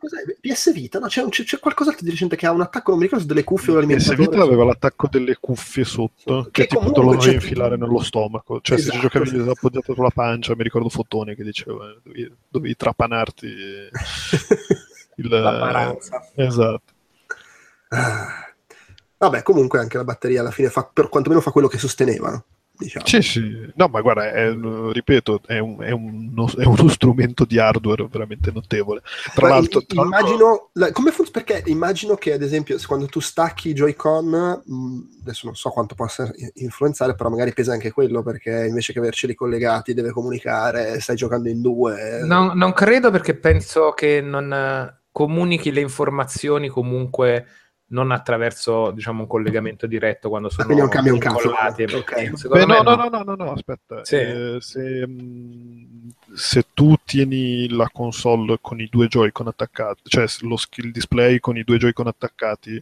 PS 0.41 0.73
Vita? 0.73 0.97
No, 0.97 1.05
c'è, 1.05 1.21
un- 1.21 1.29
c'è- 1.29 1.59
qualcos'altro 1.59 2.03
di 2.03 2.09
recente 2.09 2.35
che 2.35 2.47
ha 2.47 2.51
un 2.51 2.61
attacco, 2.61 2.89
non 2.89 2.97
mi 2.97 3.05
ricordo 3.05 3.23
se 3.23 3.31
delle 3.31 3.43
cuffie 3.43 3.71
o 3.71 3.75
PS 3.75 3.81
l'alimentatore. 3.83 4.27
Vita 4.27 4.41
aveva 4.41 4.63
l'attacco 4.63 5.07
delle 5.11 5.37
cuffie 5.39 5.83
sotto, 5.83 6.47
Che 6.49 6.65
che, 6.65 6.67
tipo 6.67 6.91
te 6.91 6.99
lo 7.01 7.11
dovevi 7.13 7.35
infilare 7.35 7.77
nello 7.77 8.01
stomaco. 8.01 8.59
Cioè, 8.61 8.77
se 8.79 8.83
Esatto, 8.89 8.95
ci 8.97 9.01
giocavi 9.03 9.29
sì. 9.29 9.49
appoggiato 9.49 9.93
sulla 9.93 10.09
pancia, 10.09 10.55
mi 10.55 10.63
ricordo 10.63 10.89
Fotone 10.89 11.35
che 11.35 11.43
diceva 11.43 11.85
dovevi, 12.03 12.33
dovevi 12.47 12.75
trapanarti 12.75 13.45
il... 15.17 15.27
La 15.29 15.57
paranza. 15.59 16.27
Esatto. 16.33 16.93
Ah. 17.89 18.47
Vabbè, 19.19 19.43
comunque 19.43 19.77
anche 19.77 19.97
la 19.97 20.03
batteria 20.03 20.41
alla 20.41 20.49
fine 20.49 20.69
fa, 20.71 20.89
per 20.91 21.09
quantomeno 21.09 21.41
fa 21.41 21.51
quello 21.51 21.67
che 21.67 21.77
sosteneva? 21.77 22.43
Diciamo. 22.81 23.05
Sì, 23.05 23.21
sì. 23.21 23.71
No, 23.75 23.87
ma 23.87 24.01
guarda, 24.01 24.31
è, 24.31 24.51
ripeto, 24.53 25.41
è, 25.45 25.59
un- 25.59 25.81
è 25.81 25.91
uno, 25.91 26.47
è 26.57 26.65
uno 26.65 26.87
strumento 26.89 27.45
di 27.45 27.59
hardware 27.59 28.07
veramente 28.07 28.51
notevole. 28.51 29.01
Tra 29.33 29.47
Ma 29.47 29.55
l'altro, 29.55 29.81
tra 29.85 30.01
immagino, 30.03 30.69
la- 30.73 30.91
come 30.91 31.11
fun- 31.11 31.29
perché 31.31 31.63
immagino 31.67 32.15
che 32.15 32.33
ad 32.33 32.41
esempio 32.41 32.77
se 32.77 32.87
quando 32.87 33.05
tu 33.05 33.19
stacchi 33.19 33.69
i 33.69 33.73
Joy-Con, 33.73 34.61
mh, 34.65 34.99
adesso 35.21 35.45
non 35.45 35.55
so 35.55 35.69
quanto 35.69 35.95
possa 35.95 36.31
influenzare, 36.55 37.15
però 37.15 37.29
magari 37.29 37.53
pesa 37.53 37.73
anche 37.73 37.91
quello 37.91 38.23
perché 38.23 38.65
invece 38.67 38.93
che 38.93 38.99
averceli 38.99 39.35
collegati 39.35 39.93
deve 39.93 40.11
comunicare, 40.11 40.99
stai 40.99 41.15
giocando 41.15 41.49
in 41.49 41.61
due. 41.61 42.21
Non, 42.25 42.57
non 42.57 42.73
credo 42.73 43.11
perché 43.11 43.35
penso 43.35 43.91
che 43.91 44.21
non 44.21 44.51
eh, 44.51 45.01
comunichi 45.11 45.71
le 45.71 45.81
informazioni 45.81 46.67
comunque 46.67 47.45
non 47.91 48.11
attraverso 48.11 48.91
diciamo 48.91 49.21
un 49.21 49.27
collegamento 49.27 49.85
diretto 49.85 50.29
quando 50.29 50.49
sono 50.49 50.65
quindi 50.65 50.81
non 50.81 50.91
cambia 50.91 51.13
un 51.13 51.19
cazzo. 51.19 51.37
incollati. 51.37 51.83
Ok. 51.83 52.31
Secondo 52.37 52.65
Beh, 52.65 52.65
no, 52.65 52.81
no. 52.81 52.95
no, 52.95 53.09
no, 53.09 53.09
no, 53.09 53.23
no, 53.23 53.43
no, 53.43 53.51
aspetta. 53.51 54.03
Sì. 54.05 54.15
Eh, 54.15 54.57
se, 54.59 55.07
mh, 55.07 56.11
se 56.33 56.65
tu 56.73 56.95
tieni 57.03 57.69
la 57.69 57.89
console 57.91 58.57
con 58.61 58.79
i 58.79 58.87
due 58.89 59.07
Joy-Con 59.07 59.47
attaccati, 59.47 60.01
cioè 60.05 60.25
lo 60.41 60.55
skill 60.55 60.91
display 60.91 61.39
con 61.39 61.57
i 61.57 61.63
due 61.63 61.77
Joy-Con 61.77 62.07
attaccati, 62.07 62.81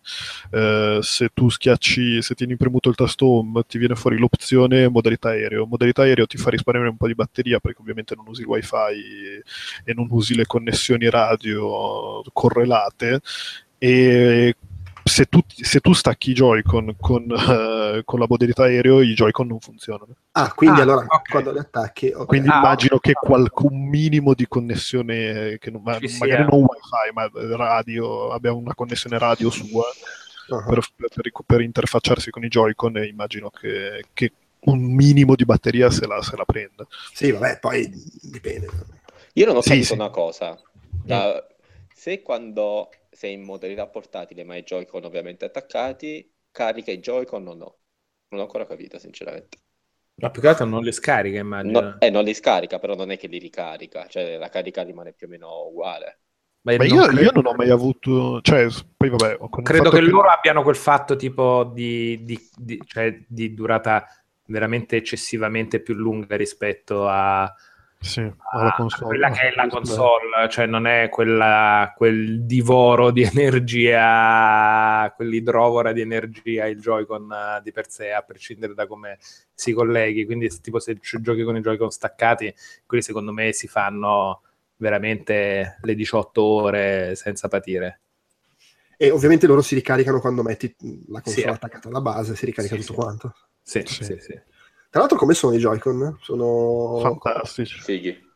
eh, 0.51 0.99
se 1.01 1.29
tu 1.33 1.49
schiacci, 1.49 2.21
se 2.21 2.35
tieni 2.35 2.55
premuto 2.55 2.89
il 2.89 2.95
tasto 2.95 3.25
home, 3.25 3.63
ti 3.67 3.77
viene 3.77 3.95
fuori 3.95 4.17
l'opzione 4.17 4.87
modalità 4.89 5.29
aereo. 5.29 5.65
Modalità 5.65 6.03
aereo 6.03 6.27
ti 6.27 6.37
fa 6.37 6.51
risparmiare 6.51 6.91
un 6.91 6.97
po' 6.97 7.07
di 7.07 7.15
batteria 7.15 7.59
perché 7.59 7.81
ovviamente 7.81 8.15
non 8.15 8.27
usi 8.27 8.41
il 8.41 8.47
wifi 8.47 8.75
e, 8.75 9.43
e 9.85 9.93
non 9.93 10.07
usi 10.11 10.35
le 10.35 10.45
connessioni 10.45 11.09
radio 11.09 12.21
correlate. 12.31 13.21
E 13.81 14.55
se 15.09 15.25
tu, 15.25 15.41
se 15.47 15.79
tu 15.81 15.91
stacchi 15.93 16.31
i 16.31 16.33
Joy-Con 16.33 16.95
con, 16.97 17.25
eh, 17.29 18.01
con 18.05 18.19
la 18.19 18.25
modalità 18.29 18.63
aereo, 18.63 19.01
i 19.01 19.13
Joy-Con 19.13 19.47
non 19.47 19.59
funzionano. 19.59 20.15
Ah, 20.31 20.53
quindi 20.53 20.79
Ah, 20.79 20.83
allora 20.83 21.05
ok. 21.07 21.29
quando 21.29 21.51
li 21.51 21.59
attacchi... 21.59 22.07
ok. 22.15 22.25
Quindi 22.25 22.47
Ah, 22.49 22.57
immagino 22.59 22.95
ok. 22.95 23.01
che 23.01 23.13
qualcun 23.13 23.77
minimo 23.89 24.33
di 24.33 24.47
connessione, 24.47 25.57
che 25.59 25.69
non- 25.71 25.81
magari 25.83 26.07
sia. 26.07 26.45
non 26.45 26.61
wifi, 26.61 27.11
ma 27.13 27.29
radio, 27.57 28.31
abbia 28.31 28.53
una 28.53 28.73
connessione 28.75 29.17
radio 29.17 29.49
sua 29.49 29.83
Ah. 30.51 30.63
per, 30.65 30.79
per- 30.95 31.31
per 31.45 31.61
interfacciarsi 31.61 32.31
con 32.31 32.43
i 32.43 32.47
Joy-Con 32.47 32.97
e 32.97 33.05
immagino 33.05 33.49
che, 33.51 34.05
che 34.13 34.31
un 34.61 34.79
minimo 34.81 35.35
di 35.35 35.45
batteria 35.45 35.89
se 35.91 36.07
la, 36.07 36.21
se 36.23 36.35
la 36.35 36.45
prenda. 36.45 36.87
Sì, 37.13 37.31
vabbè, 37.31 37.59
poi 37.59 37.89
dipende. 38.21 38.67
Io 39.33 39.45
non 39.45 39.57
ho 39.57 39.61
Sì, 39.61 39.69
capito 39.69 39.85
sì. 39.85 39.93
una 39.93 40.09
cosa. 40.09 40.59
Da- 41.03 41.45
se 41.93 42.21
quando 42.21 42.89
sei 43.19 43.33
in 43.33 43.43
modalità 43.43 43.85
portatile, 43.87 44.43
ma 44.45 44.55
i 44.55 44.63
Joy-Con 44.63 45.03
ovviamente 45.03 45.43
attaccati, 45.45 46.33
carica 46.51 46.91
i 46.91 46.99
Joy-Con 46.99 47.47
o 47.47 47.53
no? 47.53 47.79
Non 48.29 48.39
ho 48.39 48.43
ancora 48.43 48.65
capito, 48.65 48.97
sinceramente. 48.97 49.57
Ma 50.21 50.29
più 50.29 50.41
che 50.41 50.47
altro 50.49 50.65
non 50.65 50.83
le 50.83 50.91
scarica, 50.91 51.39
immagino. 51.39 51.79
No, 51.79 51.99
eh, 51.99 52.09
non 52.09 52.23
li 52.23 52.33
scarica, 52.33 52.79
però 52.79 52.95
non 52.95 53.11
è 53.11 53.17
che 53.17 53.27
li 53.27 53.37
ricarica, 53.37 54.07
cioè 54.07 54.37
la 54.37 54.49
carica 54.49 54.83
rimane 54.83 55.13
più 55.13 55.27
o 55.27 55.29
meno 55.29 55.67
uguale. 55.67 56.21
Ma 56.61 56.73
Ma 56.75 56.83
non 56.85 56.85
io, 56.85 57.01
credo- 57.01 57.21
io 57.21 57.31
non 57.33 57.45
ho 57.45 57.53
mai 57.53 57.69
avuto, 57.69 58.41
cioè, 58.41 58.67
poi 58.97 59.09
vabbè, 59.09 59.37
il 59.39 59.61
credo 59.63 59.89
che 59.91 60.01
loro 60.01 60.29
abbiano 60.29 60.61
quel 60.61 60.75
fatto 60.75 61.15
tipo 61.15 61.63
di, 61.73 62.23
di- 62.23 62.49
di- 62.55 62.81
cioè, 62.85 63.23
di 63.27 63.53
durata 63.53 64.05
veramente 64.47 64.97
eccessivamente 64.97 65.79
più 65.81 65.93
lunga 65.93 66.35
rispetto 66.35 67.07
a, 67.07 67.43
sì, 67.99 68.21
a- 68.21 68.33
alla 68.59 68.69
a 68.69 68.73
console. 68.73 69.07
quella 69.07 69.29
che 69.29 69.41
è 69.49 69.55
la 69.55 69.67
console, 69.67 70.49
cioè 70.49 70.65
non 70.65 70.87
è 70.87 71.09
quella, 71.09 71.93
quel 71.95 72.43
divoro 72.45 73.11
di 73.11 73.23
energia, 73.23 75.11
quell'idrovora 75.15 75.91
di 75.91 76.01
energia 76.01 76.65
il 76.67 76.79
Joy-Con 76.79 77.31
eh, 77.31 77.61
di 77.63 77.71
per 77.71 77.89
sé, 77.89 78.11
a 78.11 78.21
prescindere 78.21 78.73
da 78.73 78.87
come 78.87 79.17
si 79.53 79.73
colleghi. 79.73 80.25
Quindi, 80.25 80.49
tipo, 80.61 80.79
se 80.79 80.97
giochi 81.01 81.43
con 81.43 81.55
i 81.57 81.61
Joy-Con 81.61 81.89
staccati, 81.91 82.53
quelli 82.85 83.03
secondo 83.03 83.31
me 83.33 83.51
si 83.53 83.67
fanno 83.67 84.41
veramente 84.77 85.77
le 85.81 85.95
18 85.95 86.41
ore 86.43 87.15
senza 87.15 87.47
patire. 87.49 88.01
E 88.97 89.11
ovviamente 89.11 89.47
loro 89.47 89.61
si 89.61 89.75
ricaricano 89.75 90.19
quando 90.19 90.41
metti 90.43 90.75
la 91.07 91.21
console 91.21 91.53
Sì. 91.53 91.55
attaccata 91.55 91.87
alla 91.87 92.01
base, 92.01 92.35
si 92.35 92.45
ricarica 92.45 92.75
Sì, 92.75 92.81
tutto 92.81 92.93
sì. 92.93 92.99
quanto. 92.99 93.35
Sì, 93.61 93.83
Sì. 93.85 94.03
sì, 94.03 94.17
sì. 94.19 94.39
Tra 94.89 95.01
l'altro 95.01 95.17
come 95.17 95.33
sono 95.33 95.53
i 95.53 95.59
Joy-Con? 95.59 96.17
Sono 96.21 96.99
Fantastici. 96.99 97.79
Fighi. 97.79 98.27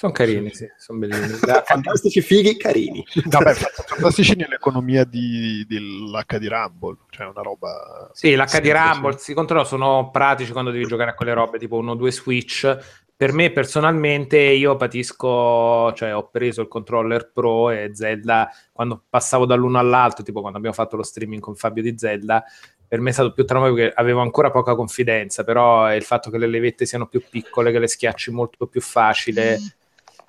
Sono 0.00 0.12
carini, 0.12 0.52
sì, 0.54 0.66
sono 0.78 0.98
bellini. 0.98 1.28
Fantastici, 1.64 2.22
fighi, 2.22 2.56
carini. 2.56 3.04
Vabbè, 3.26 3.52
fantastici 3.52 4.34
nell'economia 4.34 5.04
di, 5.04 5.66
dell'HD 5.68 6.46
Rumble, 6.46 6.96
cioè 7.10 7.26
una 7.26 7.42
roba... 7.42 8.10
Sì, 8.14 8.34
l'HD 8.34 8.66
Rumble, 8.68 9.18
sì. 9.18 9.24
si 9.24 9.34
controlla, 9.34 9.64
sono 9.64 10.08
pratici 10.10 10.52
quando 10.52 10.70
devi 10.70 10.86
giocare 10.86 11.10
a 11.10 11.14
quelle 11.14 11.34
robe, 11.34 11.58
tipo 11.58 11.76
uno 11.76 11.90
o 11.90 11.96
due 11.96 12.12
Switch. 12.12 12.78
Per 13.14 13.32
me 13.34 13.50
personalmente 13.50 14.38
io 14.38 14.76
patisco, 14.76 15.92
cioè 15.92 16.16
ho 16.16 16.30
preso 16.30 16.62
il 16.62 16.68
controller 16.68 17.30
Pro 17.30 17.68
e 17.68 17.90
Zelda, 17.92 18.48
quando 18.72 19.04
passavo 19.06 19.44
dall'uno 19.44 19.78
all'altro, 19.78 20.24
tipo 20.24 20.40
quando 20.40 20.56
abbiamo 20.56 20.76
fatto 20.76 20.96
lo 20.96 21.02
streaming 21.02 21.42
con 21.42 21.54
Fabio 21.54 21.82
di 21.82 21.98
Zelda, 21.98 22.42
per 22.90 23.00
me 23.00 23.10
è 23.10 23.12
stato 23.12 23.32
più 23.32 23.44
traumatico 23.44 23.76
perché 23.80 23.94
avevo 24.00 24.20
ancora 24.20 24.50
poca 24.50 24.74
confidenza, 24.74 25.44
però 25.44 25.86
è 25.86 25.94
il 25.94 26.02
fatto 26.02 26.28
che 26.30 26.38
le 26.38 26.48
levette 26.48 26.86
siano 26.86 27.06
più 27.06 27.28
piccole, 27.28 27.70
che 27.70 27.78
le 27.78 27.86
schiacci 27.88 28.32
molto 28.32 28.66
più 28.66 28.80
facile, 28.80 29.62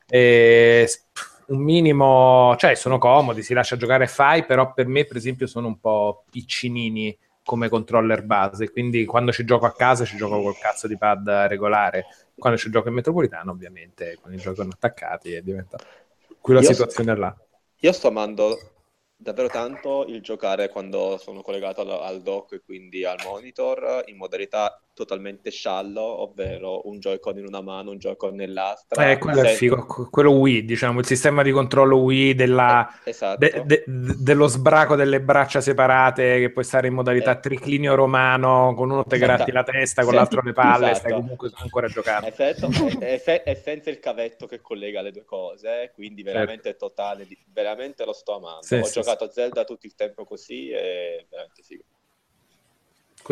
E 0.08 0.86
s- 0.88 1.06
un 1.48 1.60
minimo, 1.64 2.56
cioè 2.58 2.76
sono 2.76 2.98
comodi, 2.98 3.42
si 3.44 3.54
lascia 3.54 3.78
giocare 3.78 4.08
fai, 4.08 4.46
però 4.46 4.74
per 4.74 4.88
me 4.88 5.06
per 5.06 5.18
esempio 5.18 5.48
sono 5.48 5.68
un 5.68 5.80
po' 5.80 6.26
piccinini 6.30 7.18
come 7.44 7.70
controller 7.70 8.24
base, 8.24 8.72
quindi 8.72 9.06
quando 9.06 9.32
ci 9.32 9.46
gioco 9.46 9.66
a 9.66 9.74
casa 9.74 10.06
ci 10.06 10.16
gioco 10.18 10.42
col 10.42 10.58
cazzo 10.58 10.88
di 10.88 10.98
pad 10.98 11.28
regolare, 11.50 12.06
quando 12.38 12.58
ci 12.60 12.70
gioco 12.70 12.90
in 12.90 12.94
metropolitano 12.96 13.52
ovviamente 13.52 14.18
con 14.22 14.34
i 14.34 14.38
giochi 14.38 14.62
attaccati 14.62 15.34
e 15.34 15.42
diventa 15.42 15.78
quella 16.40 16.62
Io- 16.62 16.72
situazione 16.72 17.16
là. 17.16 17.36
Io 17.82 17.92
sto 17.92 18.08
amando 18.08 18.58
davvero 19.22 19.50
tanto 19.50 20.06
il 20.08 20.22
giocare 20.22 20.70
quando 20.70 21.18
sono 21.18 21.42
collegato 21.42 21.82
al, 21.82 21.90
al 21.90 22.22
dock 22.24 22.54
e 22.54 22.62
quindi 22.62 23.06
al 23.06 23.20
monitor 23.24 24.04
in 24.08 24.18
modalità 24.18 24.82
totalmente 24.94 25.50
sciallo, 25.52 26.02
ovvero 26.02 26.88
un 26.88 27.00
Joy-Con 27.00 27.38
in 27.38 27.46
una 27.46 27.62
mano, 27.62 27.92
un 27.92 27.98
Joy-Con 27.98 28.36
nell'altra. 28.36 29.10
Eh, 29.12 29.18
quello 29.18 29.42
è 29.42 29.48
Sen- 29.48 29.56
figo, 29.56 29.86
que- 29.86 30.08
quello 30.10 30.32
Wii, 30.32 30.66
diciamo, 30.66 31.00
il 31.00 31.06
sistema 31.06 31.42
di 31.44 31.52
controllo 31.52 31.98
Wii 31.98 32.36
della, 32.36 32.88
Eh, 33.04 33.10
esatto. 33.12 33.38
de- 33.40 33.64
de- 33.66 33.84
de- 33.88 34.16
dello 34.18 34.48
sbraco 34.48 34.96
delle 34.96 35.22
braccia 35.22 35.62
separate 35.62 36.40
che 36.40 36.52
puoi 36.52 36.64
stare 36.66 36.88
in 36.88 36.94
modalità 36.94 37.32
Eh. 37.38 37.40
triclinio 37.40 37.96
romano 37.96 38.74
con 38.76 38.90
uno 38.92 39.04
te 39.04 39.16
Esatto. 39.16 39.34
gratti 39.34 39.52
la 39.52 39.64
testa, 39.64 40.02
con 40.02 40.12
Sì, 40.12 40.18
l'altro 40.18 40.42
le 40.44 40.54
palle, 40.54 40.86
esatto. 40.92 41.00
stai 41.00 41.12
comunque 41.14 41.52
ancora 41.56 41.88
a 41.88 41.90
giocare. 41.90 42.28
Effetto, 42.28 42.70
e 43.00 43.18
fe- 43.20 43.44
e 43.44 43.56
senza 43.56 43.90
il 43.90 44.00
cavetto 44.00 44.46
che 44.46 44.60
collega 44.62 45.02
le 45.02 45.12
due 45.12 45.26
cose, 45.26 45.92
quindi 45.94 46.22
veramente 46.24 46.76
totale, 46.76 47.26
di- 47.26 47.38
veramente 47.52 48.06
lo 48.06 48.14
sto 48.14 48.36
amando. 48.36 48.62
Certo. 48.62 48.86
Sì, 48.86 49.00
Ho 49.00 49.02
sì, 49.04 49.08
giocato 49.08 49.24
a 49.24 49.32
Zelda 49.32 49.64
tutto 49.64 49.86
il 49.86 49.96
tempo 49.96 50.26
così 50.26 50.70
e 50.70 51.26
veramente 51.30 51.62
figo. 51.64 51.84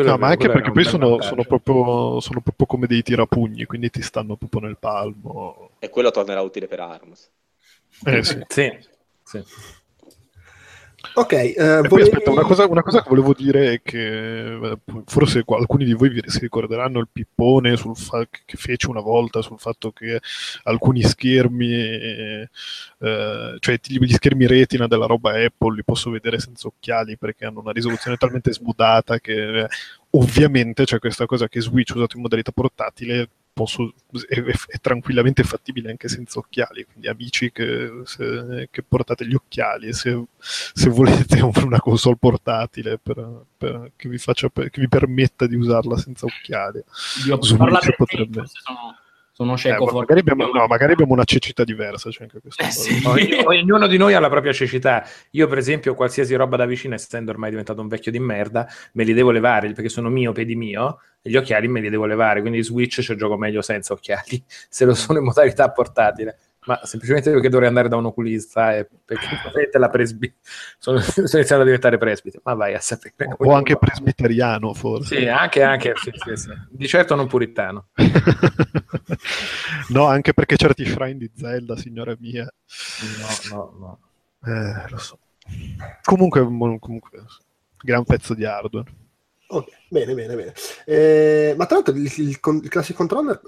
Quello 0.00 0.16
No, 0.16 0.18
ma 0.18 0.28
vero, 0.28 0.40
anche 0.40 0.48
perché 0.48 0.72
poi 0.72 0.84
sono, 0.84 1.20
sono 1.20 1.44
proprio, 1.44 2.20
sono 2.20 2.40
proprio 2.40 2.66
come 2.66 2.86
dei 2.86 3.02
tirapugni, 3.02 3.66
quindi 3.66 3.90
ti 3.90 4.00
stanno 4.00 4.34
proprio 4.36 4.62
nel 4.62 4.78
palmo. 4.78 5.72
E 5.78 5.90
quello 5.90 6.10
tornerà 6.10 6.40
utile 6.40 6.66
per 6.66 6.80
Arms. 6.80 7.30
Eh 8.06 8.24
sì. 8.24 8.42
Sì, 8.48 8.78
sì. 9.24 9.42
Ok, 11.14 11.54
poi 11.54 11.88
volevi- 11.88 12.02
aspetta, 12.02 12.30
una 12.30 12.42
cosa, 12.42 12.66
una 12.66 12.82
cosa 12.82 13.02
che 13.02 13.08
volevo 13.08 13.32
dire 13.32 13.72
è 13.72 13.82
che 13.82 14.78
forse 15.06 15.42
alcuni 15.46 15.84
di 15.84 15.94
voi 15.94 16.10
vi 16.10 16.22
si 16.26 16.40
ricorderanno 16.40 17.00
il 17.00 17.08
pippone 17.10 17.76
sul 17.76 17.96
fa- 17.96 18.26
che 18.28 18.56
fece 18.56 18.88
una 18.88 19.00
volta 19.00 19.40
sul 19.40 19.58
fatto 19.58 19.92
che 19.92 20.20
alcuni 20.64 21.02
schermi, 21.02 21.72
eh, 21.72 22.48
cioè 22.98 23.80
gli 23.82 24.12
schermi 24.12 24.46
retina 24.46 24.86
della 24.86 25.06
roba 25.06 25.30
Apple 25.32 25.76
li 25.76 25.84
posso 25.84 26.10
vedere 26.10 26.38
senza 26.38 26.68
occhiali 26.68 27.16
perché 27.16 27.46
hanno 27.46 27.60
una 27.60 27.72
risoluzione 27.72 28.16
talmente 28.16 28.52
smodata 28.52 29.18
che 29.18 29.62
eh, 29.62 29.66
ovviamente 30.10 30.84
c'è 30.84 30.98
questa 30.98 31.24
cosa 31.24 31.48
che 31.48 31.60
Switch 31.60 31.94
usato 31.94 32.16
in 32.16 32.22
modalità 32.22 32.52
portatile 32.52 33.28
posso- 33.64 33.92
è, 34.28 34.40
è- 34.40 34.78
tranquillamente 34.80 35.42
fattibile 35.42 35.90
anche 35.90 36.08
senza 36.08 36.38
occhiali, 36.38 36.84
quindi 36.84 37.08
amici 37.08 37.52
che, 37.52 38.00
se- 38.04 38.68
che 38.70 38.82
portate 38.82 39.26
gli 39.26 39.34
occhiali, 39.34 39.92
se, 39.92 40.24
se 40.38 40.88
volete 40.88 41.40
una 41.64 41.78
console 41.80 42.16
portatile 42.18 42.98
per- 42.98 43.42
per- 43.56 43.92
che, 43.96 44.08
vi 44.08 44.18
faccia, 44.18 44.48
che 44.50 44.70
vi 44.80 44.88
permetta 44.88 45.46
di 45.46 45.56
usarla 45.56 45.98
senza 45.98 46.24
occhiali. 46.26 46.82
Io 47.26 47.34
te, 47.80 47.94
potrebbe- 47.96 48.44
sono, 48.46 48.96
sono 49.40 49.54
Eh, 49.54 49.58
cieco 49.58 49.86
forse. 49.86 49.98
magari, 49.98 50.20
abbiamo, 50.20 50.46
no, 50.52 50.66
magari 50.66 50.92
abbiamo 50.92 51.12
una 51.12 51.24
cecità 51.24 51.64
diversa, 51.64 52.10
questa 52.40 52.66
Eh, 52.66 52.70
sì. 52.70 53.02
Ognuno 53.44 53.86
di 53.86 53.96
noi 53.96 54.12
ha 54.14 54.20
la 54.20 54.28
propria 54.28 54.52
cecità. 54.52 55.02
Io, 55.30 55.46
per 55.48 55.58
esempio, 55.58 55.94
qualsiasi 55.94 56.34
roba 56.34 56.56
da 56.56 56.66
vicino, 56.66 56.94
essendo 56.94 57.30
ormai 57.30 57.50
diventato 57.50 57.80
un 57.80 57.88
vecchio 57.88 58.12
di 58.12 58.18
merda, 58.18 58.66
me 58.92 59.04
li 59.04 59.14
devo 59.14 59.30
levare 59.30 59.72
perché 59.72 59.88
sono 59.88 60.10
miope 60.10 60.44
di 60.44 60.56
mio 60.56 60.98
e 61.22 61.30
gli 61.30 61.36
occhiali 61.36 61.68
me 61.68 61.80
li 61.80 61.88
devo 61.88 62.04
levare. 62.04 62.40
Quindi 62.40 62.62
Switch 62.62 63.00
ci 63.00 63.16
gioco 63.16 63.36
meglio 63.38 63.62
senza 63.62 63.94
occhiali 63.94 64.42
se 64.68 64.84
lo 64.84 64.94
sono 64.94 65.18
in 65.18 65.24
modalità 65.24 65.70
portatile. 65.70 66.38
Ma 66.66 66.78
semplicemente 66.84 67.30
perché 67.30 67.48
dovrei 67.48 67.68
andare 67.68 67.88
da 67.88 67.96
un 67.96 68.04
oculista 68.04 68.76
e 68.76 68.86
perché 69.04 69.78
la 69.78 69.88
presbi 69.88 70.32
sono, 70.78 71.00
sono 71.00 71.26
iniziato 71.32 71.62
a 71.62 71.64
diventare 71.64 71.96
presbite. 71.96 72.40
Ma 72.44 72.54
vai 72.54 72.74
a 72.74 72.80
sapere. 72.80 73.14
O 73.38 73.54
anche 73.54 73.78
presbiteriano, 73.78 74.74
forse. 74.74 75.16
Sì, 75.16 75.26
anche, 75.26 75.62
anche 75.62 75.94
sì, 75.96 76.10
sì, 76.12 76.36
sì. 76.36 76.50
di 76.68 76.86
certo 76.86 77.14
non 77.14 77.28
puritano. 77.28 77.88
no, 79.88 80.06
anche 80.06 80.34
perché 80.34 80.56
certi 80.56 80.84
shrine 80.84 81.18
di 81.18 81.30
Zelda, 81.34 81.76
signora 81.76 82.14
mia. 82.18 82.52
No, 83.50 83.56
no, 83.56 83.76
no. 83.78 83.98
Eh, 84.52 84.90
lo 84.90 84.98
so. 84.98 85.18
Comunque, 86.02 86.42
comunque, 86.42 87.24
gran 87.82 88.04
pezzo 88.04 88.34
di 88.34 88.44
hardware. 88.44 88.99
Ok, 89.52 89.68
bene, 89.88 90.14
bene, 90.14 90.34
bene. 90.36 90.52
Eh, 90.84 91.54
ma 91.58 91.66
tra 91.66 91.76
l'altro 91.76 91.92
il, 91.94 92.02
il, 92.04 92.28
il 92.28 92.68
Classic 92.68 92.94
Controller 92.94 93.40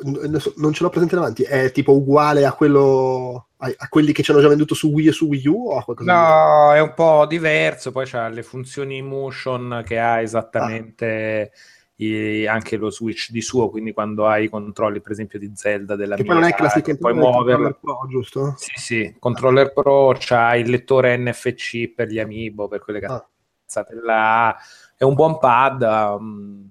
non 0.57 0.73
ce 0.73 0.83
l'ho 0.83 0.89
presente 0.91 1.15
davanti, 1.15 1.45
è 1.45 1.71
tipo 1.71 1.93
uguale 1.95 2.45
a 2.45 2.53
quello 2.55 3.47
a, 3.59 3.73
a 3.77 3.89
quelli 3.89 4.13
che 4.13 4.25
ci 4.25 4.33
hanno 4.33 4.41
già 4.41 4.49
venduto 4.49 4.75
su 4.75 4.89
Wii 4.89 5.07
e 5.07 5.13
su 5.13 5.27
Wii 5.27 5.47
U 5.47 5.69
o 5.71 5.79
a 5.79 5.85
qualcosa 5.85 6.11
di 6.11 6.17
No, 6.19 6.73
è 6.75 6.81
un 6.81 6.93
po' 6.95 7.25
diverso, 7.27 7.93
poi 7.93 8.07
c'ha 8.07 8.27
le 8.29 8.43
funzioni 8.43 9.01
motion 9.01 9.85
che 9.87 10.01
ha 10.01 10.21
esattamente 10.21 11.53
i- 11.97 12.47
anche 12.49 12.77
lo 12.77 12.91
Switch 12.91 13.31
di 13.31 13.41
suo, 13.41 13.71
quindi 13.71 13.93
quando 13.93 14.27
hai 14.27 14.45
i 14.45 14.49
controlli 14.49 15.01
per 15.01 15.13
esempio 15.13 15.39
di 15.39 15.53
Zelda 15.55 15.95
della 15.95 16.17
Che 16.17 16.25
poi 16.25 16.35
non 16.35 16.43
è 16.43 16.47
mia, 16.49 16.57
Classic 16.57 16.97
puoi. 16.97 17.15
Controller 17.15 17.79
Pro, 17.81 18.01
giusto? 18.09 18.55
Sì, 18.57 18.73
sì, 18.75 19.17
controller 19.21 19.73
Pro, 19.73 20.17
c'ha 20.19 20.57
il 20.57 20.69
lettore 20.69 21.17
NFC 21.17 21.93
per 21.95 22.09
gli 22.09 22.19
amiibo, 22.19 22.67
per 22.67 22.81
quelle 22.81 22.99
Ah. 23.07 23.25
Cazzate 23.73 23.95
là, 23.95 24.55
è 24.97 25.05
un 25.05 25.15
buon 25.15 25.39
pad, 25.39 25.83
um, 25.83 26.71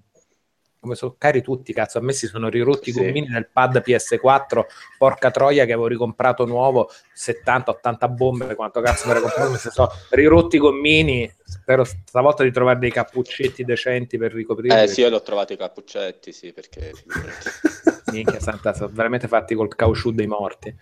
come 0.79 0.95
sono 0.95 1.15
cari 1.17 1.41
tutti, 1.41 1.73
cazzo, 1.73 1.99
a 1.99 2.01
me 2.01 2.11
si 2.11 2.25
sono 2.27 2.49
rirotti 2.49 2.89
i 2.89 2.93
Sì. 2.93 2.99
gommini 2.99 3.27
del 3.27 3.47
pad 3.51 3.83
PS4, 3.85 4.65
porca 4.97 5.29
troia 5.29 5.65
che 5.65 5.73
avevo 5.73 5.87
ricomprato 5.87 6.45
nuovo, 6.45 6.89
70-80 7.15 8.07
bombe, 8.09 8.55
quanto 8.55 8.81
cazzo 8.81 9.05
mi 9.05 9.11
ero 9.11 9.21
comprato, 9.21 9.51
mi 9.51 9.57
sono 9.57 9.91
rirotti 10.09 10.55
i 10.55 10.59
gommini, 10.59 11.31
spero 11.43 11.83
stavolta 11.83 12.43
di 12.43 12.51
trovare 12.51 12.79
dei 12.79 12.91
cappuccetti 12.91 13.63
decenti 13.63 14.17
per 14.17 14.33
ricoprirli, 14.33 14.83
Eh 14.83 14.87
sì, 14.87 15.01
io 15.01 15.09
l'ho 15.09 15.21
trovato 15.21 15.53
i 15.53 15.57
cappuccetti, 15.57 16.31
sì, 16.31 16.51
perché... 16.51 16.91
minchia 18.11 18.39
santa, 18.41 18.73
sono 18.73 18.89
veramente 18.91 19.27
fatti 19.27 19.55
col 19.55 19.73
caucciù 19.73 20.11
dei 20.11 20.27
morti. 20.27 20.75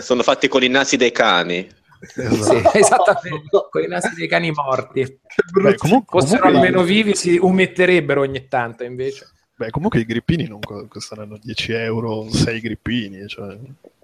Sono 0.00 0.22
fatti 0.22 0.48
con 0.48 0.62
i 0.62 0.68
nasi 0.68 0.96
dei 0.96 1.12
cani. 1.12 1.68
Sì, 2.00 2.62
esattamente, 2.74 3.48
con 3.70 3.82
i 3.82 3.86
nasi 3.86 4.14
dei 4.14 4.28
cani 4.28 4.50
morti. 4.50 5.20
Beh, 5.60 5.74
comunque, 5.76 6.20
fossero 6.20 6.42
comunque- 6.42 6.66
almeno 6.68 6.82
vivi 6.82 7.14
si 7.14 7.36
umetterebbero 7.36 8.20
ogni 8.20 8.46
tanto 8.48 8.84
invece. 8.84 9.28
Beh, 9.56 9.70
comunque 9.70 10.00
i 10.00 10.04
grippini 10.04 10.46
non 10.46 10.60
co- 10.60 10.86
costeranno 10.88 11.36
10 11.42 11.72
euro, 11.72 12.30
6 12.30 12.60
grippini. 12.60 13.26
Cioè... 13.26 13.58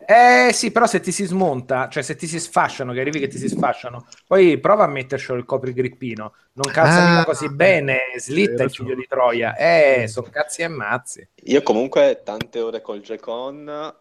eh 0.07 0.50
sì 0.52 0.70
però 0.72 0.87
se 0.87 1.00
ti 1.00 1.12
si 1.12 1.24
smonta 1.24 1.88
cioè 1.88 2.02
se 2.02 2.14
ti 2.16 2.26
si 2.26 2.38
sfasciano 2.38 2.92
che 2.92 3.00
arrivi 3.00 3.20
che 3.20 3.28
ti 3.28 3.38
si 3.38 3.48
sfasciano 3.48 4.07
poi 4.26 4.59
prova 4.59 4.85
a 4.85 4.87
mettercelo 4.87 5.38
il 5.38 5.46
copri-grippino 5.46 6.35
non 6.54 6.70
calza 6.72 7.02
Ah, 7.04 7.11
mica 7.11 7.24
così 7.24 7.48
bene 7.48 8.00
slitta 8.18 8.64
il 8.64 8.70
figlio 8.70 8.94
di 8.94 9.07
Troia. 9.09 9.54
Eh 9.57 10.07
sono 10.09 10.26
cazzi 10.30 10.61
e 10.62 10.68
mazzi. 10.68 11.26
Io 11.44 11.62
comunque 11.62 12.20
tante 12.24 12.61
ore 12.61 12.80
col 12.83 13.00
Joy-Con 13.00 13.94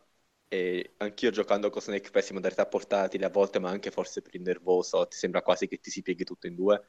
e 0.53 0.93
anch'io 0.97 1.31
giocando 1.31 1.71
con 1.71 1.81
Snake 1.81 2.11
Pass 2.11 2.29
in 2.29 2.35
modalità 2.35 2.67
portatile 2.67 3.25
a 3.25 3.29
volte, 3.29 3.57
ma 3.57 3.71
anche 3.71 3.89
forse 3.89 4.21
per 4.21 4.35
il 4.35 4.43
nervoso, 4.43 5.07
ti 5.07 5.17
sembra 5.17 5.41
quasi 5.41 5.67
che 5.67 5.79
ti 5.79 5.89
si 5.89 6.03
pieghi 6.03 6.23
tutto 6.23 6.45
in 6.45 6.53
due. 6.53 6.83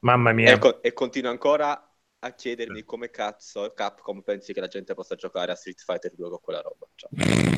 mamma 0.00 0.30
mia 0.30 0.52
E, 0.52 0.58
co- 0.58 0.80
e 0.80 0.92
continuo 0.92 1.32
ancora 1.32 1.90
a 2.20 2.32
chiedermi 2.32 2.84
come 2.84 3.10
cazzo 3.10 3.72
Capcom 3.74 4.20
pensi 4.22 4.52
che 4.52 4.60
la 4.60 4.68
gente 4.68 4.94
possa 4.94 5.16
giocare 5.16 5.50
a 5.50 5.56
Street 5.56 5.82
Fighter 5.84 6.12
2 6.14 6.28
con 6.28 6.40
quella 6.40 6.60
roba. 6.60 6.86
Cioè, 6.94 7.10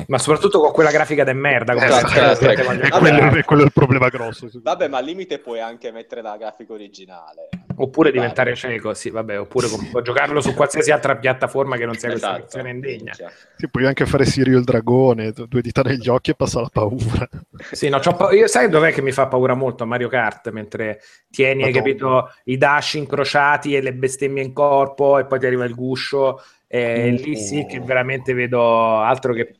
ma 0.07 0.17
soprattutto 0.17 0.59
con 0.59 0.71
quella 0.71 0.89
grafica 0.91 1.23
de 1.23 1.33
merda 1.33 1.73
come 1.73 1.85
Esatto, 1.85 2.07
esatto. 2.07 2.71
E 2.71 2.89
Vabbè. 2.89 2.97
quello, 2.97 3.37
è, 3.37 3.43
quello 3.43 3.61
è 3.61 3.65
il 3.65 3.73
problema 3.73 4.09
grosso. 4.09 4.49
Vabbè, 4.51 4.87
ma 4.87 4.97
al 4.97 5.05
limite 5.05 5.37
puoi 5.37 5.59
anche 5.59 5.91
mettere 5.91 6.23
la 6.23 6.37
grafica 6.37 6.73
originale. 6.73 7.49
Oppure 7.81 8.11
diventare 8.11 8.55
cieco 8.55 8.93
sì 8.93 9.09
vabbè 9.09 9.39
oppure 9.39 9.67
puoi 9.91 10.03
giocarlo 10.03 10.41
su 10.41 10.53
qualsiasi 10.53 10.91
altra 10.91 11.17
piattaforma 11.17 11.77
che 11.77 11.85
non 11.85 11.95
sia 11.97 12.09
questa 12.09 12.27
Esatto. 12.27 12.41
versione 12.41 12.69
indegna. 12.71 13.13
Sì, 13.55 13.69
puoi 13.69 13.85
anche 13.85 14.05
fare 14.05 14.25
Sirio 14.25 14.57
il 14.57 14.63
dragone, 14.63 15.31
due 15.31 15.61
dita 15.61 15.81
negli 15.81 16.07
occhi 16.09 16.31
e 16.31 16.35
passa 16.35 16.61
la 16.61 16.69
paura. 16.71 17.27
Sì, 17.71 17.89
no, 17.89 17.99
c'ho 17.99 18.15
pa- 18.15 18.31
io 18.31 18.47
sai 18.47 18.69
dov'è 18.69 18.93
che 18.93 19.01
mi 19.01 19.11
fa 19.11 19.27
paura 19.27 19.53
molto 19.53 19.85
Mario 19.85 20.07
Kart 20.07 20.49
mentre 20.51 21.01
tieni, 21.29 21.63
hai 21.63 21.71
Madonna. 21.73 21.81
capito, 21.83 22.33
i 22.45 22.57
dash 22.57 22.93
incrociati 22.93 23.75
e 23.75 23.81
le 23.81 23.93
bestemmie 23.93 24.43
in 24.43 24.53
corpo 24.53 25.17
e 25.19 25.25
poi 25.25 25.39
ti 25.39 25.45
arriva 25.45 25.65
il 25.65 25.75
guscio 25.75 26.41
e 26.67 27.11
Mm. 27.11 27.15
lì 27.15 27.35
sì 27.35 27.65
che 27.65 27.79
veramente 27.81 28.33
vedo 28.33 28.97
altro 28.99 29.33
che 29.33 29.55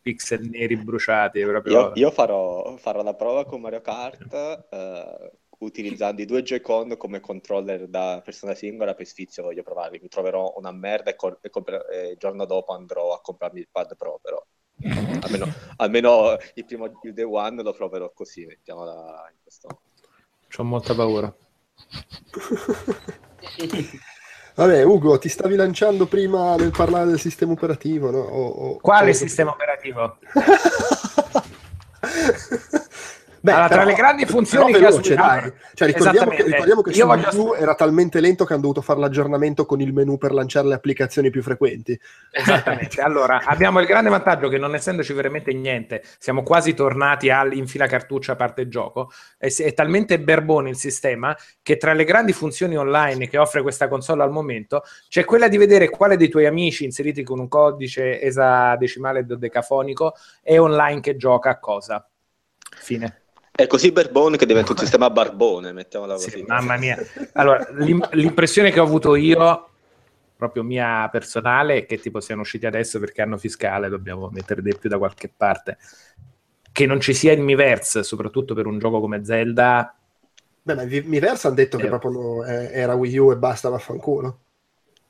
pixel 0.00 0.48
neri 0.48 0.76
bruciati 0.76 1.42
proprio. 1.42 1.80
Io, 1.80 1.92
io 1.94 2.10
farò, 2.10 2.76
farò 2.76 3.02
la 3.02 3.14
prova 3.14 3.44
con 3.44 3.60
Mario 3.60 3.80
Kart 3.80 4.32
eh, 4.70 5.30
utilizzando 5.64 6.22
i 6.22 6.26
due 6.26 6.42
Joy-Con 6.42 6.96
come 6.96 7.20
controller 7.20 7.86
da 7.88 8.20
persona 8.24 8.54
singola 8.54 8.94
per 8.94 9.06
sfizio 9.06 9.42
voglio 9.42 9.62
provarli. 9.62 9.98
Mi 10.00 10.08
troverò 10.08 10.54
una 10.56 10.70
merda 10.70 11.10
e, 11.10 11.16
col- 11.16 11.38
e 11.40 11.50
compre- 11.50 11.86
e 11.90 12.10
il 12.12 12.16
giorno 12.16 12.44
dopo 12.44 12.72
andrò 12.72 13.12
a 13.12 13.20
comprarmi 13.20 13.60
il 13.60 13.68
pad 13.70 13.96
pro, 13.96 14.18
però 14.22 14.42
almeno, 15.22 15.46
almeno 15.76 16.36
il 16.54 16.64
primo 16.64 16.86
il 17.02 17.12
day 17.14 17.24
one 17.24 17.62
lo 17.62 17.72
proverò 17.72 18.10
così, 18.14 18.46
mettiamola 18.46 19.28
in 19.30 19.36
questo 19.42 19.68
modo. 19.68 19.82
C'ho 20.48 20.64
molta 20.64 20.94
paura. 20.94 21.34
Vabbè, 24.56 24.84
Ugo, 24.84 25.18
ti 25.18 25.28
stavi 25.28 25.56
lanciando 25.56 26.06
prima 26.06 26.54
nel 26.54 26.70
parlare 26.70 27.06
del 27.06 27.18
sistema 27.18 27.50
operativo, 27.52 28.10
no? 28.12 28.18
O- 28.20 28.48
o- 28.48 28.76
Quale 28.76 29.12
cioè- 29.12 29.26
sistema 29.26 29.50
operativo? 29.50 30.18
Beh, 33.44 33.52
Allora, 33.52 33.68
tra 33.68 33.76
però- 33.76 33.90
le 33.90 33.94
grandi 33.94 34.24
funzioni 34.24 34.72
che 34.72 34.78
ha 34.78 34.88
veloce, 34.88 35.10
su- 35.10 35.14
dai. 35.20 35.52
Cioè, 35.74 35.88
ricordiamo 35.88 36.30
che, 36.30 36.42
ricordiamo 36.44 36.80
che 36.80 36.94
su 36.94 37.04
voglio- 37.06 37.28
U 37.34 37.52
era 37.52 37.74
talmente 37.74 38.18
lento 38.20 38.46
che 38.46 38.54
hanno 38.54 38.62
dovuto 38.62 38.80
fare 38.80 39.00
l'aggiornamento 39.00 39.66
con 39.66 39.82
il 39.82 39.92
menu 39.92 40.16
per 40.16 40.32
lanciare 40.32 40.66
le 40.68 40.72
applicazioni 40.72 41.28
più 41.28 41.42
frequenti. 41.42 42.00
Esattamente. 42.30 43.02
Allora, 43.02 43.42
abbiamo 43.44 43.80
il 43.80 43.86
grande 43.86 44.08
vantaggio 44.08 44.48
che 44.48 44.56
non 44.56 44.74
essendoci 44.74 45.12
veramente 45.12 45.52
niente, 45.52 46.02
siamo 46.18 46.42
quasi 46.42 46.72
tornati 46.72 47.28
all'infila 47.28 47.86
cartuccia 47.86 48.32
a 48.32 48.36
parte 48.36 48.66
gioco. 48.66 49.10
È, 49.36 49.52
è 49.54 49.74
talmente 49.74 50.18
berbone 50.18 50.70
il 50.70 50.76
sistema 50.76 51.36
che 51.60 51.76
tra 51.76 51.92
le 51.92 52.04
grandi 52.04 52.32
funzioni 52.32 52.78
online 52.78 53.28
che 53.28 53.36
offre 53.36 53.60
questa 53.60 53.88
console 53.88 54.22
al 54.22 54.30
momento 54.30 54.84
c'è 55.10 55.26
quella 55.26 55.48
di 55.48 55.58
vedere 55.58 55.90
quale 55.90 56.16
dei 56.16 56.30
tuoi 56.30 56.46
amici 56.46 56.84
inseriti 56.84 57.22
con 57.22 57.38
un 57.40 57.48
codice 57.48 58.22
esadecimale 58.22 59.26
dodecafonico 59.26 60.14
è 60.42 60.58
online 60.58 61.00
che 61.00 61.16
gioca 61.16 61.50
a 61.50 61.58
cosa. 61.58 62.08
Fine. 62.76 63.18
È 63.56 63.66
così 63.68 63.92
barbone 63.92 64.36
che 64.36 64.46
diventa 64.46 64.72
un 64.72 64.78
sistema 64.84 65.10
barbone, 65.10 65.72
mettiamola 65.72 66.14
così. 66.14 66.30
Sì, 66.30 66.42
mamma 66.42 66.76
mia. 66.76 66.98
Allora, 67.34 67.66
l'im- 67.72 68.08
l'impressione 68.12 68.72
che 68.72 68.80
ho 68.80 68.84
avuto 68.84 69.14
io, 69.14 69.68
proprio 70.36 70.64
mia 70.64 71.08
personale, 71.08 71.78
è 71.78 71.86
che 71.86 71.98
tipo 71.98 72.20
siano 72.20 72.40
usciti 72.40 72.66
adesso 72.66 72.98
perché 72.98 73.22
hanno 73.22 73.38
fiscale, 73.38 73.88
dobbiamo 73.88 74.28
mettere 74.32 74.60
di 74.60 74.74
più 74.76 74.88
da 74.88 74.98
qualche 74.98 75.32
parte. 75.34 75.78
Che 76.72 76.86
non 76.86 77.00
ci 77.00 77.14
sia 77.14 77.32
il 77.32 77.40
Miiverse, 77.40 78.02
soprattutto 78.02 78.54
per 78.54 78.66
un 78.66 78.78
gioco 78.80 79.00
come 79.00 79.24
Zelda, 79.24 79.94
Beh, 80.62 80.74
ma 80.74 80.82
i 80.82 81.02
Miiverse 81.02 81.46
hanno 81.46 81.56
detto 81.56 81.78
che 81.78 81.86
Eh. 81.86 81.88
proprio 81.88 82.10
no- 82.10 82.44
eh, 82.44 82.70
era 82.72 82.94
Wii 82.94 83.18
U 83.18 83.30
e 83.32 83.36
basta, 83.36 83.68
vaffanculo. 83.68 84.43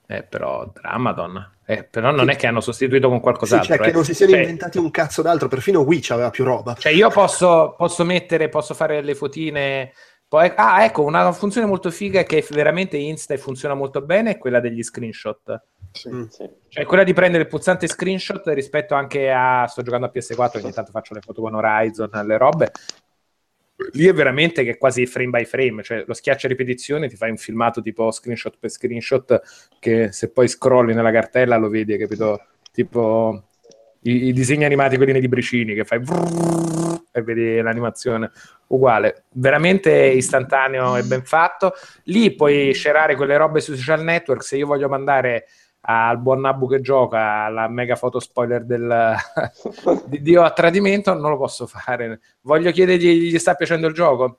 Eh, 0.06 0.22
però 0.22 0.70
Dramadon. 0.72 1.52
Eh, 1.66 1.84
però 1.84 2.10
non 2.10 2.28
è 2.28 2.36
che 2.36 2.46
hanno 2.46 2.60
sostituito 2.60 3.08
con 3.08 3.16
Sì, 3.16 3.22
qualcos'altro. 3.22 3.68
cioè 3.68 3.78
che 3.78 3.88
eh. 3.88 3.92
non 3.92 4.04
si 4.04 4.14
siano 4.14 4.32
Cioè, 4.32 4.40
inventati 4.40 4.78
un 4.78 4.90
cazzo 4.90 5.22
d'altro, 5.22 5.48
perfino 5.48 5.80
Wii 5.80 6.04
aveva 6.08 6.30
più 6.30 6.44
roba. 6.44 6.74
Cioè, 6.74 6.92
io 6.92 7.08
posso, 7.10 7.74
posso 7.76 8.04
mettere, 8.04 8.48
posso 8.48 8.74
fare 8.74 9.00
le 9.00 9.14
fotine. 9.14 9.92
Poi, 10.28 10.52
ah, 10.56 10.84
ecco, 10.84 11.02
una 11.04 11.32
funzione 11.32 11.66
molto 11.66 11.90
figa 11.90 12.22
che 12.24 12.38
è 12.38 12.44
veramente 12.50 12.96
insta 12.96 13.34
e 13.34 13.38
funziona 13.38 13.74
molto 13.74 14.02
bene 14.02 14.32
è 14.32 14.38
quella 14.38 14.60
degli 14.60 14.82
screenshot. 14.82 15.62
Mm. 16.08 16.24
Sì. 16.28 16.50
Cioè, 16.68 16.84
quella 16.84 17.04
di 17.04 17.12
prendere 17.12 17.44
il 17.44 17.48
pulsante 17.48 17.86
screenshot 17.86 18.46
rispetto 18.48 18.94
anche 18.94 19.30
a. 19.30 19.66
Sto 19.66 19.82
giocando 19.82 20.06
a 20.06 20.10
PS4, 20.12 20.62
ogni 20.62 20.72
tanto 20.72 20.90
faccio 20.90 21.14
le 21.14 21.20
foto 21.20 21.40
con 21.40 21.54
Horizon, 21.54 22.10
le 22.26 22.36
robe. 22.36 22.72
Lì 23.92 24.06
è 24.06 24.12
veramente 24.12 24.64
che 24.64 24.70
è 24.72 24.78
quasi 24.78 25.06
frame 25.06 25.30
by 25.30 25.44
frame, 25.44 25.82
cioè 25.82 26.04
lo 26.06 26.14
schiaccia 26.14 26.46
a 26.46 26.50
ripetizione, 26.50 27.08
ti 27.08 27.16
fai 27.16 27.30
un 27.30 27.36
filmato 27.36 27.80
tipo 27.80 28.10
screenshot 28.10 28.56
per 28.58 28.70
screenshot, 28.70 29.40
che 29.78 30.12
se 30.12 30.30
poi 30.30 30.48
scrolli 30.48 30.94
nella 30.94 31.12
cartella 31.12 31.56
lo 31.56 31.68
vedi, 31.68 31.96
capito? 31.96 32.46
Tipo 32.72 33.48
i, 34.02 34.28
i 34.28 34.32
disegni 34.32 34.64
animati, 34.64 34.96
quelli 34.96 35.12
nei 35.12 35.20
libricini, 35.20 35.74
che 35.74 35.84
fai 35.84 36.00
e 37.16 37.22
vedi 37.22 37.60
l'animazione 37.60 38.32
uguale, 38.68 39.26
veramente 39.34 39.92
istantaneo 39.92 40.96
e 40.96 41.04
ben 41.04 41.22
fatto. 41.22 41.72
Lì 42.04 42.34
puoi 42.34 42.74
scerare 42.74 43.14
quelle 43.14 43.36
robe 43.36 43.60
sui 43.60 43.76
social 43.76 44.02
network. 44.02 44.42
Se 44.42 44.56
io 44.56 44.66
voglio 44.66 44.88
mandare 44.88 45.46
al 45.86 46.18
buon 46.18 46.40
Nabu 46.40 46.68
che 46.68 46.80
gioca 46.80 47.48
la 47.48 47.68
mega 47.68 47.96
foto 47.96 48.18
spoiler 48.18 48.64
del, 48.64 49.14
di 50.06 50.22
Dio 50.22 50.42
a 50.42 50.50
tradimento, 50.50 51.12
non 51.14 51.30
lo 51.30 51.36
posso 51.36 51.66
fare. 51.66 52.20
Voglio 52.42 52.70
chiedergli 52.70 53.30
gli 53.30 53.38
sta 53.38 53.54
piacendo 53.54 53.86
il 53.86 53.94
gioco? 53.94 54.38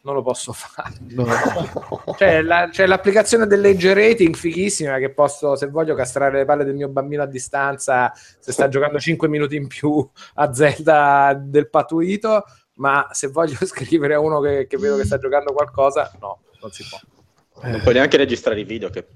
Non 0.00 0.14
lo 0.14 0.22
posso 0.22 0.52
fare. 0.52 0.94
No, 1.10 1.26
C'è, 2.16 2.40
la- 2.40 2.68
c'è 2.70 2.86
l'applicazione 2.86 3.46
del 3.46 3.60
legge 3.60 3.92
rating 3.92 4.34
fighissima 4.34 4.96
che 4.98 5.10
posso, 5.10 5.56
se 5.56 5.66
voglio, 5.68 5.94
castrare 5.94 6.38
le 6.38 6.44
palle 6.46 6.64
del 6.64 6.74
mio 6.76 6.88
bambino 6.88 7.22
a 7.22 7.26
distanza 7.26 8.10
se 8.14 8.52
sta 8.52 8.68
giocando 8.68 8.98
5 8.98 9.28
minuti 9.28 9.56
in 9.56 9.66
più 9.66 10.08
a 10.34 10.54
Zelda 10.54 11.36
del 11.38 11.68
patuito, 11.68 12.44
ma 12.74 13.08
se 13.10 13.26
voglio 13.26 13.58
scrivere 13.66 14.14
a 14.14 14.20
uno 14.20 14.40
che, 14.40 14.66
che 14.66 14.78
vedo 14.78 14.96
che 14.96 15.04
sta 15.04 15.18
giocando 15.18 15.52
qualcosa, 15.52 16.10
no, 16.20 16.40
non 16.62 16.70
si 16.70 16.84
può. 16.88 16.98
Non 17.68 17.80
puoi 17.82 17.94
neanche 17.94 18.16
registrare 18.16 18.60
i 18.60 18.64
video, 18.64 18.88
che. 18.88 19.06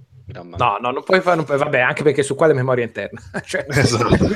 No, 0.56 0.78
no, 0.80 0.90
non 0.90 1.02
puoi 1.02 1.20
fare, 1.20 1.36
non 1.36 1.44
puoi- 1.44 1.58
vabbè, 1.58 1.80
anche 1.80 2.02
perché 2.02 2.22
su 2.22 2.34
quale 2.34 2.52
memoria 2.54 2.84
interna? 2.84 3.20
Cioè, 3.44 3.66
Esatto. 3.68 4.16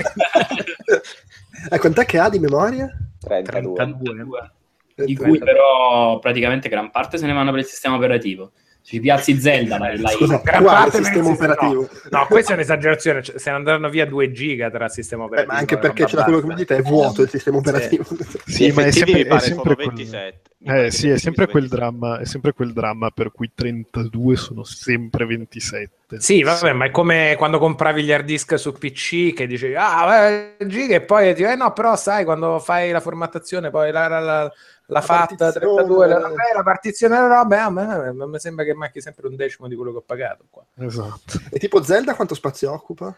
Eh, 1.69 1.79
quant'è 1.79 2.05
che 2.05 2.19
ha 2.19 2.29
di 2.29 2.39
memoria? 2.39 2.89
32. 3.19 3.75
32. 3.75 4.51
Eh, 4.95 5.05
Di 5.05 5.17
cui 5.17 5.39
però 5.39 6.19
praticamente 6.21 6.69
gran 6.69 6.91
parte 6.91 7.19
se 7.19 7.27
ne 7.27 7.33
vanno 7.33 7.51
per 7.51 7.61
il 7.61 7.67
sistema 7.67 7.97
operativo. 7.97 8.53
Ci 8.87 9.01
piazzi 9.01 9.41
Zelda, 9.41 9.79
la, 9.79 9.93
la 9.97 10.09
Scusa, 10.11 10.41
gran 10.45 10.63
parte 10.63 10.99
sistema 10.99 11.29
operativo? 11.31 11.89
No, 12.09 12.19
no, 12.21 12.27
questa 12.27 12.53
è 12.53 12.55
un'esagerazione, 12.55 13.21
cioè, 13.21 13.37
se 13.37 13.51
ne 13.51 13.57
andranno 13.57 13.89
via 13.89 14.07
2 14.07 14.31
giga 14.31 14.71
tra 14.71 14.89
sistema 14.89 15.25
Eh, 15.25 15.27
operativo. 15.27 15.53
ma 15.53 15.59
anche 15.59 15.77
perché 15.79 16.05
c'è 16.05 16.15
da 16.15 16.23
quello 16.23 16.39
che 16.39 16.47
mi 16.47 16.55
dite, 16.55 16.77
è 16.77 16.83
vuoto 16.83 17.23
il 17.23 17.29
sistema 17.29 17.57
operativo. 17.57 18.05
Sì, 18.45 18.67
Gli 18.69 18.73
ma 18.73 18.85
è 18.85 18.93
sempre, 18.93 19.27
è 19.27 19.39
sempre 19.41 19.41
sono 19.41 19.63
quel- 19.63 19.77
27. 19.89 20.41
Mi 20.59 20.67
pare 20.69 20.87
Eh 20.87 20.91
sì, 20.93 21.09
è 21.11 21.19
sempre 21.19 21.47
quel 21.49 21.67
dramma, 21.69 22.19
è 22.21 22.25
sempre 22.27 22.53
quel 22.53 22.73
dramma 22.73 23.11
per 23.11 23.33
cui 23.33 23.51
32 23.53 24.37
sono 24.37 24.63
sempre 24.63 25.27
27. 25.27 26.21
Sì, 26.21 26.45
vabbè, 26.45 26.73
ma 26.73 26.85
è 26.85 26.91
come 26.93 27.35
quando 27.37 27.59
compravi 27.59 28.05
gli 28.05 28.13
hard 28.13 28.25
disk 28.25 28.57
su 28.57 28.73
PC 28.73 29.33
che 29.33 29.49
dicevi, 29.49 29.75
ah, 29.77 30.15
eh, 30.29 30.57
giga 30.65 30.95
e 30.95 31.01
poi 31.01 31.35
ti 31.35 31.43
eh 31.43 31.57
no, 31.57 31.73
però 31.73 31.97
sai, 31.97 32.25
quando 32.25 32.61
fai 32.61 32.93
la 32.93 33.01
formattazione, 33.01 33.71
poi 33.71 33.91
la, 33.91 34.07
la, 34.07 34.21
la, 34.21 34.53
la 34.87 35.01
fatta 35.01 35.37
partizione, 35.37 35.75
32, 35.75 36.07
la, 36.07 36.17
eh. 36.17 36.21
vabbè, 36.21 36.53
la 36.55 36.63
partizione 36.63 37.15
della 37.17 37.27
roba, 37.29 37.57
eh, 37.57 37.61
a 37.61 37.71
me, 37.71 38.23
a 38.23 38.27
me 38.27 38.39
sembra 38.39 38.65
che 38.65 38.75
manchi 38.75 39.01
sempre 39.01 39.27
un 39.27 39.37
decimo 39.37 39.69
di 39.69 39.75
quello 39.75 39.91
che 39.91 39.99
ho 39.99 40.03
pagato 40.03 40.45
qua. 40.49 40.65
Esatto. 40.77 41.41
E 41.51 41.59
tipo 41.59 41.83
Zelda 41.83 42.15
quanto 42.15 42.35
spazio 42.35 42.73
occupa? 42.73 43.17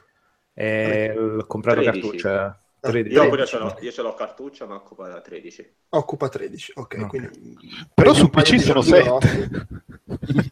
E 0.54 1.14
ho 1.16 1.46
comprato 1.46 1.80
13. 1.80 2.00
cartuccia. 2.00 2.60
Ah, 2.80 2.90
13. 2.90 3.14
Io 3.14 3.28
pure 3.28 3.46
ce 3.46 3.58
l'ho, 3.58 3.76
io 3.80 3.90
ce 3.90 4.02
l'ho 4.02 4.14
cartuccia, 4.14 4.66
ma 4.66 4.76
occupa 4.76 5.08
da 5.08 5.20
13. 5.20 5.74
Occupa 5.90 6.28
13, 6.28 6.72
ok. 6.76 6.96
Ok. 7.00 7.08
Quindi, 7.08 7.56
Però 7.92 8.14
su 8.14 8.30
PC 8.30 8.60
sono 8.60 8.80
giochi 8.80 9.02
7. 9.02 9.08
grossi. 9.08 10.50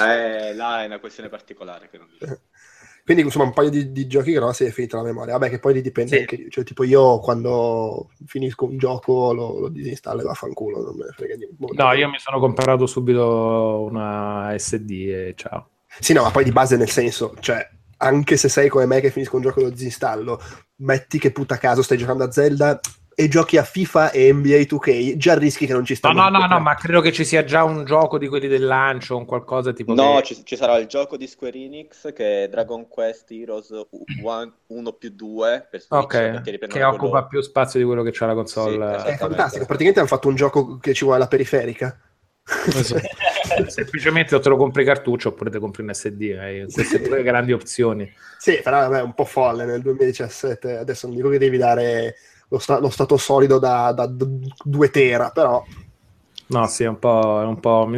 Eh, 0.00 0.54
là 0.54 0.82
è 0.82 0.86
una 0.86 0.98
questione 0.98 1.28
particolare 1.28 1.88
che 1.88 1.98
non 1.98 2.08
dico. 2.10 2.40
Quindi 3.10 3.26
insomma 3.26 3.46
un 3.46 3.52
paio 3.52 3.70
di, 3.70 3.90
di 3.90 4.06
giochi 4.06 4.30
grossi 4.30 4.62
è 4.62 4.70
finita 4.70 4.98
la 4.98 5.02
memoria. 5.02 5.32
Vabbè 5.32 5.50
che 5.50 5.58
poi 5.58 5.82
dipende 5.82 6.14
Sì. 6.14 6.18
anche, 6.20 6.46
cioè 6.48 6.62
tipo 6.62 6.84
io 6.84 7.18
quando 7.18 8.10
finisco 8.24 8.66
un 8.66 8.78
gioco 8.78 9.32
lo, 9.32 9.58
lo 9.58 9.68
disinstallo 9.68 10.20
e 10.20 10.24
vaffanculo, 10.24 10.80
non 10.80 10.94
me 10.96 11.06
ne 11.06 11.10
frega 11.16 11.34
niente. 11.34 11.56
No, 11.58 11.92
io 11.92 12.08
mi 12.08 12.20
sono 12.20 12.38
comprato 12.38 12.86
subito 12.86 13.82
una 13.82 14.54
SD 14.56 14.90
e 14.90 15.34
ciao. 15.34 15.70
Sì, 15.98 16.12
no, 16.12 16.22
ma 16.22 16.30
poi 16.30 16.44
di 16.44 16.52
base 16.52 16.76
nel 16.76 16.88
senso, 16.88 17.34
cioè 17.40 17.68
anche 17.96 18.36
se 18.36 18.48
sei 18.48 18.68
come 18.68 18.86
me 18.86 19.00
che 19.00 19.10
finisco 19.10 19.34
un 19.34 19.42
gioco 19.42 19.58
e 19.58 19.64
lo 19.64 19.70
disinstallo, 19.70 20.40
metti 20.76 21.18
che 21.18 21.32
puta 21.32 21.58
caso 21.58 21.82
stai 21.82 21.98
giocando 21.98 22.22
a 22.22 22.30
Zelda 22.30 22.78
e 23.14 23.28
giochi 23.28 23.56
a 23.58 23.64
FIFA 23.64 24.12
e 24.12 24.32
NBA 24.32 24.64
2K, 24.66 25.16
già 25.16 25.36
rischi 25.36 25.66
che 25.66 25.72
non 25.72 25.84
ci 25.84 25.92
No, 25.92 25.98
stanno. 25.98 26.22
no, 26.22 26.28
no, 26.30 26.38
no, 26.38 26.46
tre. 26.48 26.58
ma 26.60 26.74
credo 26.74 27.00
che 27.00 27.12
ci 27.12 27.24
sia 27.24 27.44
già 27.44 27.64
un 27.64 27.84
gioco 27.84 28.16
di 28.18 28.28
quelli 28.28 28.48
del 28.48 28.64
lancio, 28.64 29.16
un 29.16 29.26
qualcosa 29.26 29.72
tipo 29.72 29.92
No, 29.94 30.16
che- 30.20 30.34
ci, 30.34 30.44
ci 30.44 30.56
sarà 30.56 30.76
il 30.78 30.86
gioco 30.86 31.16
di 31.16 31.26
Square 31.26 31.58
Enix 31.58 32.12
che 32.14 32.44
è 32.44 32.48
Dragon 32.48 32.88
Quest 32.88 33.30
Heroes 33.30 33.70
1 34.66 34.92
più 34.92 35.10
2 35.10 35.66
per 35.70 35.80
Switch, 35.80 36.02
Ok, 36.02 36.10
perché 36.12 36.50
riprendono 36.52 36.80
che 36.80 36.82
occupa 36.86 37.08
quello- 37.10 37.26
più 37.26 37.40
spazio 37.42 37.78
di 37.80 37.84
quello 37.86 38.02
che 38.02 38.10
c'ha 38.12 38.26
la 38.26 38.34
console. 38.34 38.74
Sì, 38.76 38.80
È 39.06 39.08
esatto. 39.10 39.26
fantastico, 39.28 39.64
praticamente 39.66 39.98
hanno 40.00 40.08
fatto 40.08 40.28
un 40.28 40.34
gioco 40.36 40.78
che 40.78 40.94
ci 40.94 41.04
vuole 41.04 41.18
la 41.20 41.28
periferica. 41.28 42.00
Esatto. 42.66 43.06
Semplicemente 43.68 44.34
o 44.34 44.40
te 44.40 44.48
lo 44.48 44.56
compri 44.56 44.84
cartuccio 44.84 45.28
oppure 45.28 45.50
te 45.50 45.58
compri 45.58 45.82
un 45.82 45.92
SD. 45.92 46.22
eh, 46.22 46.66
Queste 46.72 47.00
due 47.02 47.22
grandi 47.22 47.52
opzioni. 47.52 48.10
Sì, 48.38 48.60
però 48.62 48.78
vabbè, 48.80 48.98
è 48.98 49.02
un 49.02 49.14
po' 49.14 49.24
folle 49.24 49.64
nel 49.64 49.82
2017. 49.82 50.76
Adesso 50.78 51.06
non 51.06 51.16
dico 51.16 51.28
che 51.28 51.38
devi 51.38 51.58
dare 51.58 52.14
lo, 52.50 52.58
sta- 52.58 52.78
lo 52.78 52.90
stato 52.90 53.16
solido 53.16 53.58
da, 53.58 53.92
da 53.92 54.06
2 54.06 54.90
tera, 54.90 55.30
però 55.30 55.62
No, 56.50 56.66
sì, 56.66 56.82
è 56.82 56.88
un 56.88 56.98
po', 56.98 57.40
è 57.40 57.44
un 57.44 57.60
po' 57.60 57.88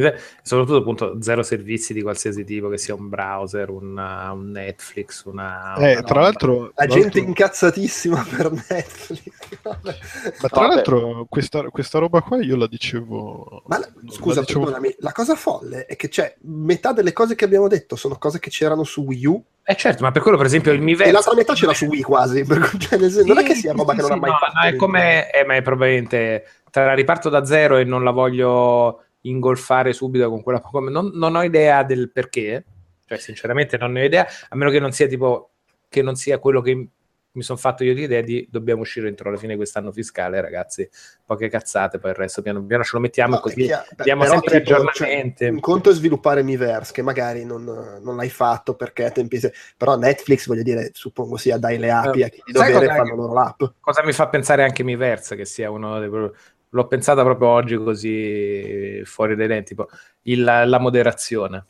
soprattutto 0.43 0.77
appunto 0.77 1.17
zero 1.23 1.43
servizi 1.43 1.95
di 1.95 2.03
qualsiasi 2.03 2.45
tipo, 2.45 2.69
che 2.69 2.77
sia 2.77 2.95
un 2.95 3.09
browser, 3.09 3.71
una- 3.71 4.31
un 4.33 4.51
Netflix, 4.51 5.25
una... 5.25 5.75
Eh, 5.77 5.93
una 5.93 6.03
tra 6.03 6.21
l'altro, 6.21 6.71
la 6.75 6.87
gente 6.87 7.01
l'altro- 7.19 7.21
incazzatissima 7.21 8.27
per 8.37 8.51
Netflix. 8.53 9.33
Ma 9.63 10.49
tra 10.49 10.61
Vabbè. 10.61 10.75
l'altro 10.75 11.27
questa, 11.31 11.63
questa 11.71 11.99
roba 11.99 12.21
qua 12.21 12.43
io 12.43 12.57
la 12.57 12.67
dicevo... 12.67 13.63
Ma 13.69 13.79
la- 13.79 13.89
la 13.95 14.13
scusa, 14.13 14.41
dicevo- 14.41 14.65
perdonami, 14.67 14.97
la 14.99 15.13
cosa 15.13 15.35
folle 15.35 15.87
è 15.87 15.97
che 15.97 16.09
c'è 16.09 16.37
metà 16.43 16.93
delle 16.93 17.15
cose 17.15 17.35
che 17.35 17.47
abbiamo 17.47 17.69
detto 17.69 17.97
sono 17.97 18.17
cose 18.19 18.39
che 18.39 18.51
c'erano 18.51 18.85
su 18.85 19.01
Wii 19.03 19.27
U 19.27 19.43
Eh 19.65 19.77
certo, 19.77 20.03
ma 20.03 20.11
per 20.11 20.21
quello 20.21 20.37
per 20.37 20.47
esempio 20.47 20.73
il 20.73 20.81
Miiverse... 20.83 21.09
e 21.09 21.13
l'altra 21.13 21.35
metà 21.35 21.55
c'era 21.55 21.73
su 21.73 21.87
Wii 21.87 22.03
quasi. 22.03 22.45
per 22.45 22.71
cioè, 22.79 22.99
nel 22.99 23.11
senso, 23.11 23.27
non 23.27 23.39
è 23.39 23.45
che 23.45 23.55
sia 23.55 23.73
roba 23.73 23.95
che 23.95 24.03
non 24.03 24.13
ha 24.13 24.17
mai 24.17 24.31
no, 24.31 24.37
fatto. 24.37 24.53
no, 24.61 24.67
è 24.69 24.77
come... 24.77 25.31
eh, 25.33 25.45
ma 25.47 25.55
è 25.57 25.63
probabilmente... 25.63 26.45
Tra 26.73 26.95
riparto 26.95 27.29
da 27.29 27.45
zero 27.45 27.77
e 27.77 27.85
non 27.85 28.03
la 28.03 28.13
voglio 28.13 29.05
ingolfare 29.21 29.93
subito 29.93 30.29
con 30.31 30.43
quella... 30.43 30.61
come- 30.61 30.91
Non, 30.91 31.11
non 31.13 31.37
ho 31.37 31.43
idea 31.43 31.83
del 31.83 32.11
perché, 32.11 32.65
cioè 33.07 33.19
sinceramente 33.19 33.77
non 33.77 33.93
ne 33.93 34.01
ho 34.01 34.05
idea, 34.05 34.27
a 34.49 34.57
meno 34.57 34.71
che 34.71 34.81
non 34.81 34.91
sia 34.91 35.07
tipo... 35.07 35.51
che 35.89 36.01
non 36.01 36.17
sia 36.17 36.39
quello 36.39 36.63
che 36.63 36.89
mi 37.35 37.43
sono 37.43 37.59
fatto 37.59 37.83
io 37.83 37.95
l'idea 37.95 38.21
di 38.21 38.47
dobbiamo 38.51 38.83
uscire 38.83 39.09
entro 39.09 39.31
la 39.31 39.39
fine 39.39 39.53
di 39.53 39.57
quest'anno 39.57 39.91
fiscale, 39.91 40.41
ragazzi. 40.43 40.87
Poche 41.25 41.49
cazzate, 41.49 41.99
poi 41.99 42.11
il 42.11 42.17
resto 42.17 42.43
piano 42.43 42.63
piano 42.63 42.85
ce 42.85 42.91
lo 42.93 43.01
mettiamo 43.01 43.37
No, 43.37 43.41
così 43.41 43.63
chiaro. 43.63 43.87
Diamo 44.03 44.25
però, 44.25 44.35
sempre 44.35 44.63
tipo, 44.63 44.75
aggiornamenti. 44.75 45.45
cioè, 45.45 45.51
un 45.51 45.61
conto 45.61 45.89
è 45.89 45.95
sviluppare 45.95 46.43
Miiverse, 46.43 46.93
che 46.93 47.01
magari 47.01 47.47
non, 47.47 47.65
non 47.65 48.17
l'hai 48.17 48.29
fatto 48.29 48.75
perché 48.75 49.11
tempi... 49.13 49.41
Però 49.79 49.97
Netflix, 49.97 50.47
voglio 50.47 50.63
dire, 50.63 50.91
suppongo 50.93 51.39
sia 51.39 51.57
dai 51.57 51.79
le 51.79 51.91
api 51.91 52.23
a 52.23 52.29
chi 52.29 52.43
di 52.45 52.53
dovere 52.53 52.87
fanno 52.87 53.15
loro 53.15 53.33
l'app. 53.33 53.63
Cosa 53.81 54.05
mi 54.05 54.13
fa 54.13 54.29
pensare 54.29 54.63
anche 54.63 54.83
Miiverse, 54.83 55.35
che 55.35 55.47
sia 55.47 55.71
uno 55.71 55.99
dei... 56.01 56.11
L'ho 56.75 56.87
pensata 56.87 57.23
proprio 57.23 57.49
oggi 57.49 57.77
così 57.77 59.03
fuori 59.05 59.37
dai 59.37 59.47
denti, 59.47 59.75
tipo 59.75 59.89
il- 60.23 60.43
la 60.45 60.79
moderazione. 60.79 61.67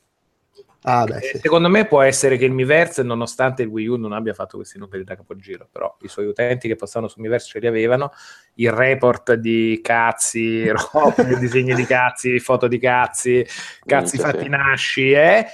Ah, 0.84 1.04
beh, 1.04 1.16
Eh, 1.16 1.20
sì. 1.20 1.38
Secondo 1.38 1.68
me 1.68 1.86
può 1.86 2.02
essere 2.02 2.36
che 2.36 2.44
il 2.44 2.50
Miiverse, 2.50 3.02
nonostante 3.04 3.62
il 3.62 3.68
Wii 3.68 3.86
U 3.86 3.96
non 3.96 4.12
abbia 4.12 4.34
fatto 4.34 4.56
questi 4.56 4.78
numeri 4.78 5.04
da 5.04 5.14
capogiro, 5.14 5.68
però 5.70 5.96
i 6.00 6.08
suoi 6.08 6.26
utenti 6.26 6.66
che 6.66 6.74
postavano 6.74 7.10
su 7.10 7.20
Miiverse 7.20 7.46
ce 7.48 7.58
li 7.60 7.68
avevano, 7.68 8.10
il 8.54 8.72
report 8.72 9.34
di 9.34 9.78
cazzi, 9.80 10.66
robe, 10.70 11.38
disegni 11.38 11.74
di 11.74 11.84
cazzi, 11.84 12.40
foto 12.40 12.66
di 12.66 12.78
cazzi, 12.78 13.46
cazzi 13.84 14.16
Minchia, 14.16 14.32
fatti 14.32 14.42
sì. 14.44 14.48
nasci, 14.48 15.12
e 15.12 15.46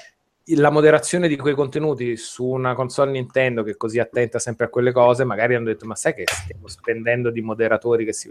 la 0.56 0.70
moderazione 0.70 1.28
di 1.28 1.37
quei 1.37 1.52
contenuti 1.54 2.16
su 2.16 2.46
una 2.46 2.74
console 2.74 3.11
Nintendo 3.11 3.62
che 3.62 3.72
è 3.72 3.76
così 3.76 3.98
attenta 3.98 4.38
sempre 4.38 4.64
a 4.64 4.68
quelle 4.70 4.92
cose, 4.92 5.24
magari 5.24 5.54
hanno 5.54 5.66
detto, 5.66 5.84
ma 5.84 5.94
sai 5.94 6.14
che 6.14 6.24
stiamo 6.26 6.68
spendendo 6.68 7.30
di 7.30 7.42
moderatori 7.42 8.06
che 8.06 8.14
si... 8.14 8.30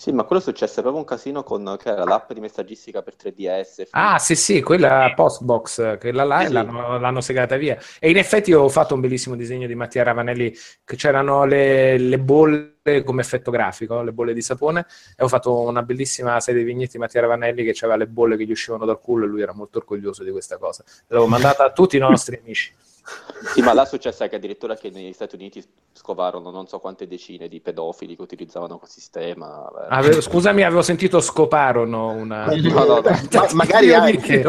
Sì, 0.00 0.12
ma 0.12 0.24
quello 0.24 0.40
è 0.40 0.44
successo 0.44 0.80
proprio 0.80 1.02
un 1.02 1.06
casino 1.06 1.42
con 1.42 1.76
che 1.78 1.90
era 1.90 2.04
l'app 2.04 2.32
di 2.32 2.40
messaggistica 2.40 3.02
per 3.02 3.16
3DS. 3.22 3.88
Ah, 3.90 4.18
sì, 4.18 4.34
sì, 4.34 4.62
quella 4.62 5.12
Postbox, 5.14 5.98
quella 5.98 6.24
là 6.24 6.40
Sì, 6.40 6.46
sì. 6.46 6.52
l'hanno, 6.54 6.98
l'hanno 6.98 7.20
segata 7.20 7.58
via. 7.58 7.76
E 7.98 8.08
in 8.08 8.16
effetti 8.16 8.50
ho 8.54 8.66
fatto 8.70 8.94
un 8.94 9.00
bellissimo 9.00 9.36
disegno 9.36 9.66
di 9.66 9.74
Mattia 9.74 10.02
Ravanelli, 10.02 10.54
che 10.86 10.96
c'erano 10.96 11.44
le, 11.44 11.98
le 11.98 12.18
bolle 12.18 13.02
come 13.04 13.20
effetto 13.20 13.50
grafico, 13.50 14.00
le 14.00 14.12
bolle 14.12 14.32
di 14.32 14.40
sapone, 14.40 14.86
e 15.14 15.22
ho 15.22 15.28
fatto 15.28 15.60
una 15.60 15.82
bellissima 15.82 16.40
serie 16.40 16.64
di 16.64 16.66
vignette 16.66 16.92
di 16.92 16.98
Mattia 16.98 17.20
Ravanelli 17.20 17.62
che 17.62 17.76
aveva 17.84 17.98
le 17.98 18.06
bolle 18.06 18.38
che 18.38 18.46
gli 18.46 18.52
uscivano 18.52 18.86
dal 18.86 19.00
culo 19.00 19.26
e 19.26 19.28
lui 19.28 19.42
era 19.42 19.52
molto 19.52 19.80
orgoglioso 19.80 20.24
di 20.24 20.30
questa 20.30 20.56
cosa. 20.56 20.82
L'avevo 21.08 21.28
mandata 21.28 21.62
a 21.62 21.72
tutti 21.72 21.96
i 21.96 22.00
nostri 22.00 22.40
amici. 22.42 22.74
Sì, 23.54 23.62
ma 23.62 23.72
là 23.72 23.84
è 23.84 23.86
successo 23.86 24.22
anche 24.22 24.36
addirittura 24.36 24.76
che 24.76 24.90
negli 24.90 25.14
Stati 25.14 25.34
Uniti 25.34 25.64
scovarono 25.92 26.50
non 26.50 26.66
so 26.66 26.78
quante 26.78 27.06
decine 27.06 27.48
di 27.48 27.58
pedofili 27.60 28.14
che 28.14 28.20
utilizzavano 28.20 28.76
quel 28.76 28.90
sistema. 28.90 29.66
Avevo- 29.88 30.20
scusami, 30.20 30.62
avevo 30.62 30.82
sentito 30.82 31.20
scoparono 31.20 32.10
una... 32.10 32.44
No, 32.54 32.84
no, 32.84 33.00
no. 33.00 33.00
Ma- 33.32 33.48
magari 33.52 33.94
anche- 33.94 34.44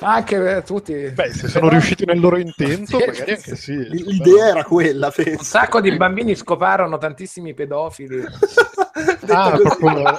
anche 0.00 0.56
eh, 0.56 0.62
tutti... 0.64 0.92
Beh, 0.92 1.32
se 1.32 1.46
sono 1.46 1.68
riusciti 1.68 2.04
nel 2.04 2.18
loro 2.18 2.36
intento, 2.36 2.98
Sì, 2.98 3.04
magari 3.06 3.30
anche 3.30 3.54
sì. 3.54 3.76
L'idea 3.76 4.48
era 4.48 4.64
quella, 4.64 5.06
Un 5.06 5.24
penso. 5.24 5.44
sacco 5.44 5.80
di 5.80 5.96
bambini 5.96 6.34
scoparono 6.34 6.98
tantissimi 6.98 7.54
pedofili. 7.54 8.24
Detto 9.22 9.32
Ah, 9.38 9.50
così. 9.52 9.62
proprio... 9.78 10.18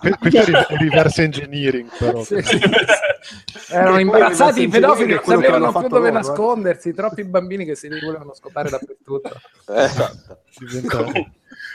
que- 0.00 0.16
Questo 0.18 0.50
è 0.68 0.76
reverse 0.78 1.22
engineering, 1.22 1.88
però. 1.98 2.22
Sì. 2.22 2.36
Che 2.42 3.78
Erano 3.78 3.98
imbarazzati 4.00 4.60
i 4.60 4.64
il 4.64 4.68
pedofili, 4.70 5.14
non 5.14 5.22
sapevano 5.24 5.70
più 5.72 5.80
dove 5.88 5.90
loro, 5.92 6.06
eh. 6.08 6.10
nascondersi, 6.10 6.92
troppi 6.92 7.24
bambini 7.24 7.64
che 7.64 7.74
si 7.76 7.88
li 7.88 8.00
volevano 8.00 8.34
scopare 8.34 8.68
dappertutto. 8.68 9.30
Eh, 9.68 9.82
esatto. 9.84 10.40
Diventa- 10.58 11.04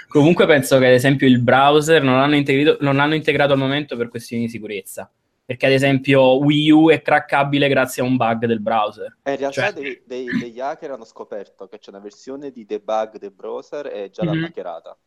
Comunque 0.09 0.45
penso 0.45 0.77
che 0.77 0.87
ad 0.87 0.93
esempio 0.93 1.25
il 1.27 1.39
browser 1.41 2.01
non 2.03 2.17
l'hanno 2.17 2.35
integrato, 2.35 2.77
non 2.83 2.95
l'hanno 2.97 3.15
integrato 3.15 3.53
al 3.53 3.59
momento 3.59 3.95
per 3.95 4.09
questioni 4.09 4.43
di 4.45 4.49
sicurezza. 4.49 5.09
Perché 5.45 5.65
ad 5.67 5.71
esempio 5.71 6.37
Wii 6.43 6.71
U 6.71 6.89
è 6.89 7.01
craccabile 7.01 7.69
grazie 7.69 8.03
a 8.03 8.05
un 8.05 8.17
bug 8.17 8.45
del 8.45 8.59
browser. 8.59 9.17
E 9.23 9.31
in 9.31 9.37
realtà 9.37 9.61
Cioè- 9.61 9.73
dei- 9.73 10.01
dei- 10.05 10.37
degli 10.39 10.59
hacker 10.59 10.91
hanno 10.91 11.05
scoperto 11.05 11.67
che 11.67 11.79
c'è 11.79 11.89
una 11.91 11.99
versione 12.01 12.51
di 12.51 12.65
debug 12.65 13.17
del 13.17 13.31
browser 13.31 13.85
e 13.87 14.09
già 14.11 14.23
Mhm. 14.23 14.29
l'hanno 14.29 14.45
hackerata. 14.47 14.97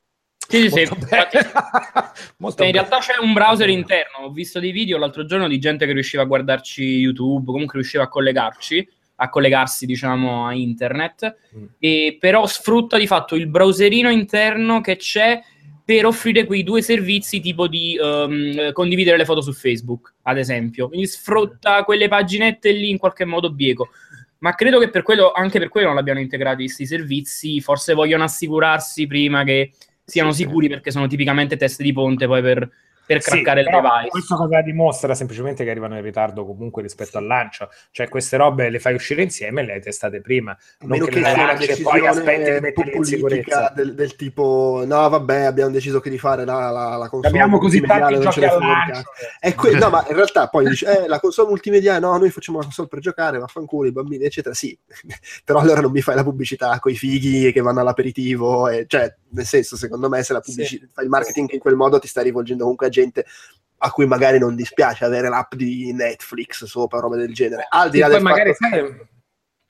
Sì, 0.50 0.68
sì, 0.68 0.84
sì. 0.84 0.96
Bene. 1.08 1.30
Molto 2.38 2.64
in 2.64 2.72
realtà 2.72 2.98
c'è 2.98 3.14
un 3.20 3.32
browser 3.32 3.68
interno. 3.68 4.26
Ho 4.26 4.30
visto 4.30 4.58
dei 4.58 4.72
video 4.72 4.98
l'altro 4.98 5.24
giorno 5.24 5.46
di 5.46 5.60
gente 5.60 5.86
che 5.86 5.92
riusciva 5.92 6.24
a 6.24 6.26
guardarci 6.26 6.82
YouTube, 6.82 7.52
comunque 7.52 7.78
riusciva 7.78 8.02
a 8.02 8.08
collegarci, 8.08 8.88
a 9.16 9.28
collegarsi, 9.28 9.86
diciamo, 9.86 10.46
a 10.46 10.52
internet. 10.52 11.36
Mm. 11.56 11.64
E 11.78 12.16
però 12.18 12.46
sfrutta 12.46 12.98
di 12.98 13.06
fatto 13.06 13.36
il 13.36 13.46
browserino 13.46 14.10
interno 14.10 14.80
che 14.80 14.96
c'è 14.96 15.40
per 15.84 16.06
offrire 16.06 16.44
quei 16.44 16.64
due 16.64 16.82
servizi 16.82 17.40
tipo 17.40 17.68
di 17.68 17.96
ehm, 18.00 18.72
condividere 18.72 19.16
le 19.16 19.24
foto 19.24 19.40
su 19.40 19.52
Facebook, 19.52 20.14
ad 20.22 20.38
esempio. 20.38 20.88
Quindi 20.88 21.06
sfrutta 21.06 21.84
quelle 21.84 22.08
paginette 22.08 22.72
lì 22.72 22.90
in 22.90 22.98
qualche 22.98 23.24
modo 23.24 23.52
bieco. 23.52 23.90
Ma 24.38 24.54
credo 24.54 24.78
che 24.78 24.88
per 24.88 25.02
quello, 25.02 25.32
anche 25.32 25.58
per 25.58 25.68
quello 25.68 25.88
non 25.88 25.96
l'abbiano 25.96 26.20
integrati 26.20 26.64
questi 26.64 26.86
servizi. 26.86 27.60
Forse 27.60 27.94
vogliono 27.94 28.24
assicurarsi 28.24 29.06
prima 29.06 29.44
che 29.44 29.72
siano 30.10 30.32
sicuri 30.32 30.68
perché 30.68 30.90
sono 30.90 31.06
tipicamente 31.06 31.56
test 31.56 31.80
di 31.82 31.92
ponte 31.92 32.26
poi 32.26 32.42
per, 32.42 32.68
per 33.14 33.22
Sì, 33.22 33.30
craccare 33.30 33.60
il 33.60 33.66
però 33.66 33.80
device. 33.80 34.08
Questo 34.08 34.36
cosa 34.36 34.60
dimostra 34.60 35.14
semplicemente 35.16 35.64
che 35.64 35.70
arrivano 35.70 35.96
in 35.96 36.02
ritardo 36.02 36.46
comunque 36.46 36.82
rispetto 36.82 37.18
al 37.18 37.26
lancio. 37.26 37.68
Cioè, 37.90 38.08
queste 38.08 38.36
robe 38.36 38.70
le 38.70 38.78
fai 38.78 38.94
uscire 38.94 39.22
insieme 39.22 39.62
e 39.62 39.64
le 39.64 39.72
hai 39.72 39.80
testate 39.80 40.20
prima. 40.20 40.56
Non 40.80 40.90
meno 40.90 41.06
che, 41.06 41.10
che 41.10 41.18
una 41.18 41.34
lanci 41.34 41.66
e 41.70 41.82
poi 41.82 42.06
aspetti 42.06 42.52
di 42.52 42.60
decisione 42.60 42.60
metterle 42.60 42.90
in 42.90 42.96
politica 42.96 43.04
sicurezza. 43.04 43.72
del, 43.74 43.94
del 43.94 44.16
tipo 44.16 44.84
no 44.86 45.08
vabbè 45.08 45.40
abbiamo 45.40 45.70
deciso 45.70 45.98
che 45.98 46.10
di 46.10 46.18
fare 46.18 46.44
la, 46.44 46.70
la, 46.70 46.96
la 46.96 47.08
console 47.08 47.28
Abbiamo 47.28 47.58
così 47.58 47.80
tanti 47.80 48.14
non 48.14 48.30
ce 48.30 48.40
giochi 48.40 48.44
al 48.44 48.58
lancio. 48.60 49.02
È 49.40 49.54
que- 49.54 49.72
no, 49.72 49.90
ma 49.90 50.06
in 50.08 50.14
realtà 50.14 50.48
poi 50.48 50.68
dici, 50.68 50.84
eh, 50.86 51.08
la 51.08 51.18
console 51.18 51.48
multimediale, 51.48 51.98
no, 51.98 52.16
noi 52.16 52.30
facciamo 52.30 52.58
la 52.58 52.64
console 52.64 52.88
per 52.88 53.00
giocare, 53.00 53.38
vaffanculo, 53.38 53.88
i 53.88 53.92
bambini, 53.92 54.24
eccetera. 54.24 54.54
Sì, 54.54 54.78
però 55.44 55.58
allora 55.58 55.80
non 55.80 55.90
mi 55.90 56.00
fai 56.00 56.14
la 56.14 56.22
pubblicità 56.22 56.78
con 56.78 56.92
i 56.92 56.96
fighi 56.96 57.50
che 57.52 57.60
vanno 57.60 57.80
all'aperitivo, 57.80 58.68
e, 58.68 58.84
cioè, 58.86 59.12
nel 59.30 59.46
senso, 59.46 59.76
secondo 59.76 60.08
me, 60.08 60.22
se 60.22 60.32
la 60.32 60.40
pubblici- 60.40 60.88
fai 60.92 61.04
il 61.04 61.10
marketing 61.10 61.50
in 61.52 61.58
quel 61.58 61.74
modo, 61.74 61.98
ti 61.98 62.06
stai 62.06 62.24
rivolgendo 62.24 62.62
comunque 62.62 62.86
a 62.86 62.90
gente 62.90 62.98
a 63.82 63.90
cui 63.90 64.06
magari 64.06 64.38
non 64.38 64.54
dispiace 64.54 65.04
avere 65.04 65.28
l'app 65.28 65.54
di 65.54 65.92
Netflix 65.92 66.64
sopra, 66.64 67.00
roba 67.00 67.16
del 67.16 67.32
genere. 67.32 67.66
Al 67.68 67.90
di 67.90 67.98
là 67.98 68.08
del 68.08 68.22
magari 68.22 68.52
fatto- 68.54 68.76
sai, 68.76 69.08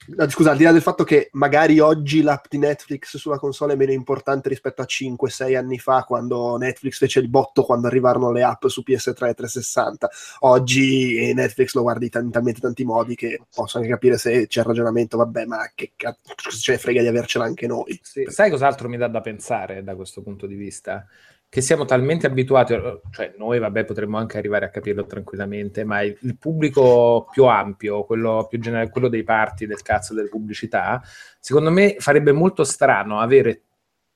No, 0.03 0.27
scusa, 0.29 0.49
al 0.51 0.57
di 0.57 0.63
là 0.63 0.71
del 0.71 0.81
fatto 0.81 1.03
che 1.03 1.29
magari 1.33 1.79
oggi 1.79 2.23
l'app 2.23 2.45
di 2.49 2.57
Netflix 2.57 3.17
sulla 3.17 3.37
console 3.37 3.73
è 3.73 3.75
meno 3.75 3.91
importante 3.91 4.49
rispetto 4.49 4.81
a 4.81 4.85
5-6 4.85 5.55
anni 5.55 5.77
fa, 5.77 6.05
quando 6.05 6.57
Netflix 6.57 6.97
fece 6.97 7.19
il 7.19 7.29
botto 7.29 7.63
quando 7.63 7.85
arrivarono 7.85 8.31
le 8.31 8.41
app 8.41 8.65
su 8.65 8.83
PS3 8.85 9.27
e 9.29 9.33
360. 9.35 10.09
Oggi 10.39 11.31
Netflix 11.35 11.75
lo 11.75 11.83
guardi 11.83 12.09
in 12.11 12.31
talmente 12.31 12.59
tanti 12.59 12.83
modi 12.83 13.13
che 13.13 13.41
posso 13.53 13.77
anche 13.77 13.89
capire 13.89 14.17
se 14.17 14.47
c'è 14.47 14.61
il 14.61 14.65
ragionamento, 14.65 15.17
vabbè, 15.17 15.45
ma 15.45 15.71
che 15.75 15.91
cazzo 15.95 16.33
ce 16.49 16.71
ne 16.71 16.77
frega 16.79 17.01
di 17.01 17.07
avercela 17.07 17.45
anche 17.45 17.67
noi. 17.67 17.99
Sì, 18.01 18.25
sai 18.27 18.49
cos'altro 18.49 18.89
mi 18.89 18.97
dà 18.97 19.07
da 19.07 19.21
pensare 19.21 19.83
da 19.83 19.95
questo 19.95 20.23
punto 20.23 20.47
di 20.47 20.55
vista? 20.55 21.05
Che 21.51 21.59
siamo 21.59 21.83
talmente 21.83 22.27
abituati, 22.27 22.79
cioè 23.09 23.33
noi 23.37 23.59
vabbè 23.59 23.83
potremmo 23.83 24.17
anche 24.17 24.37
arrivare 24.37 24.63
a 24.63 24.69
capirlo 24.69 25.05
tranquillamente, 25.05 25.83
ma 25.83 26.01
il, 26.01 26.17
il 26.21 26.37
pubblico 26.37 27.27
più 27.29 27.43
ampio, 27.43 28.05
quello 28.05 28.47
più 28.49 28.57
generale, 28.57 28.89
quello 28.89 29.09
dei 29.09 29.23
party, 29.23 29.65
del 29.65 29.81
cazzo, 29.81 30.13
delle 30.13 30.29
pubblicità, 30.29 31.01
secondo 31.41 31.69
me 31.69 31.97
farebbe 31.99 32.31
molto 32.31 32.63
strano 32.63 33.19
avere 33.19 33.63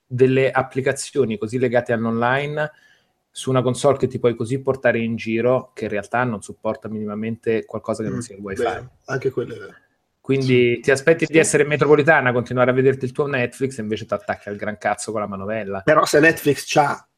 delle 0.08 0.50
applicazioni 0.50 1.38
così 1.38 1.60
legate 1.60 1.91
all'online 1.91 2.71
su 3.30 3.50
una 3.50 3.62
console 3.62 3.98
che 3.98 4.08
ti 4.08 4.17
puoi 4.17 4.34
così 4.34 4.62
portare 4.62 5.00
in 5.00 5.17
giro 5.17 5.71
che 5.74 5.84
in 5.84 5.89
realtà 5.89 6.24
non 6.24 6.41
supporta 6.41 6.88
minimamente 6.88 7.65
qualcosa 7.65 8.02
che 8.02 8.08
non 8.08 8.21
sia 8.21 8.38
il 8.38 8.41
wifi. 8.41 8.62
Vero, 8.62 8.91
anche 9.08 9.30
quello 9.30 9.56
è 9.56 9.58
vero. 9.58 9.74
Quindi 10.21 10.80
ti 10.80 10.89
aspetti 10.89 11.26
di 11.26 11.38
essere 11.38 11.65
metropolitana, 11.65 12.32
continuare 12.32 12.71
a 12.71 12.74
vederti 12.74 13.04
il 13.04 13.12
tuo 13.12 13.28
Netflix 13.28 13.78
e 13.78 13.82
invece 13.82 14.06
ti 14.06 14.13
attacchi 14.13 14.50
al 14.50 14.56
gran 14.56 14.78
cazzo 14.78 15.12
con 15.12 15.19
la 15.19 15.28
manovella. 15.28 15.82
Però 15.82 16.06
se 16.06 16.19
Netflix 16.19 16.63
c'ha, 16.65 16.95
eh, 16.95 17.14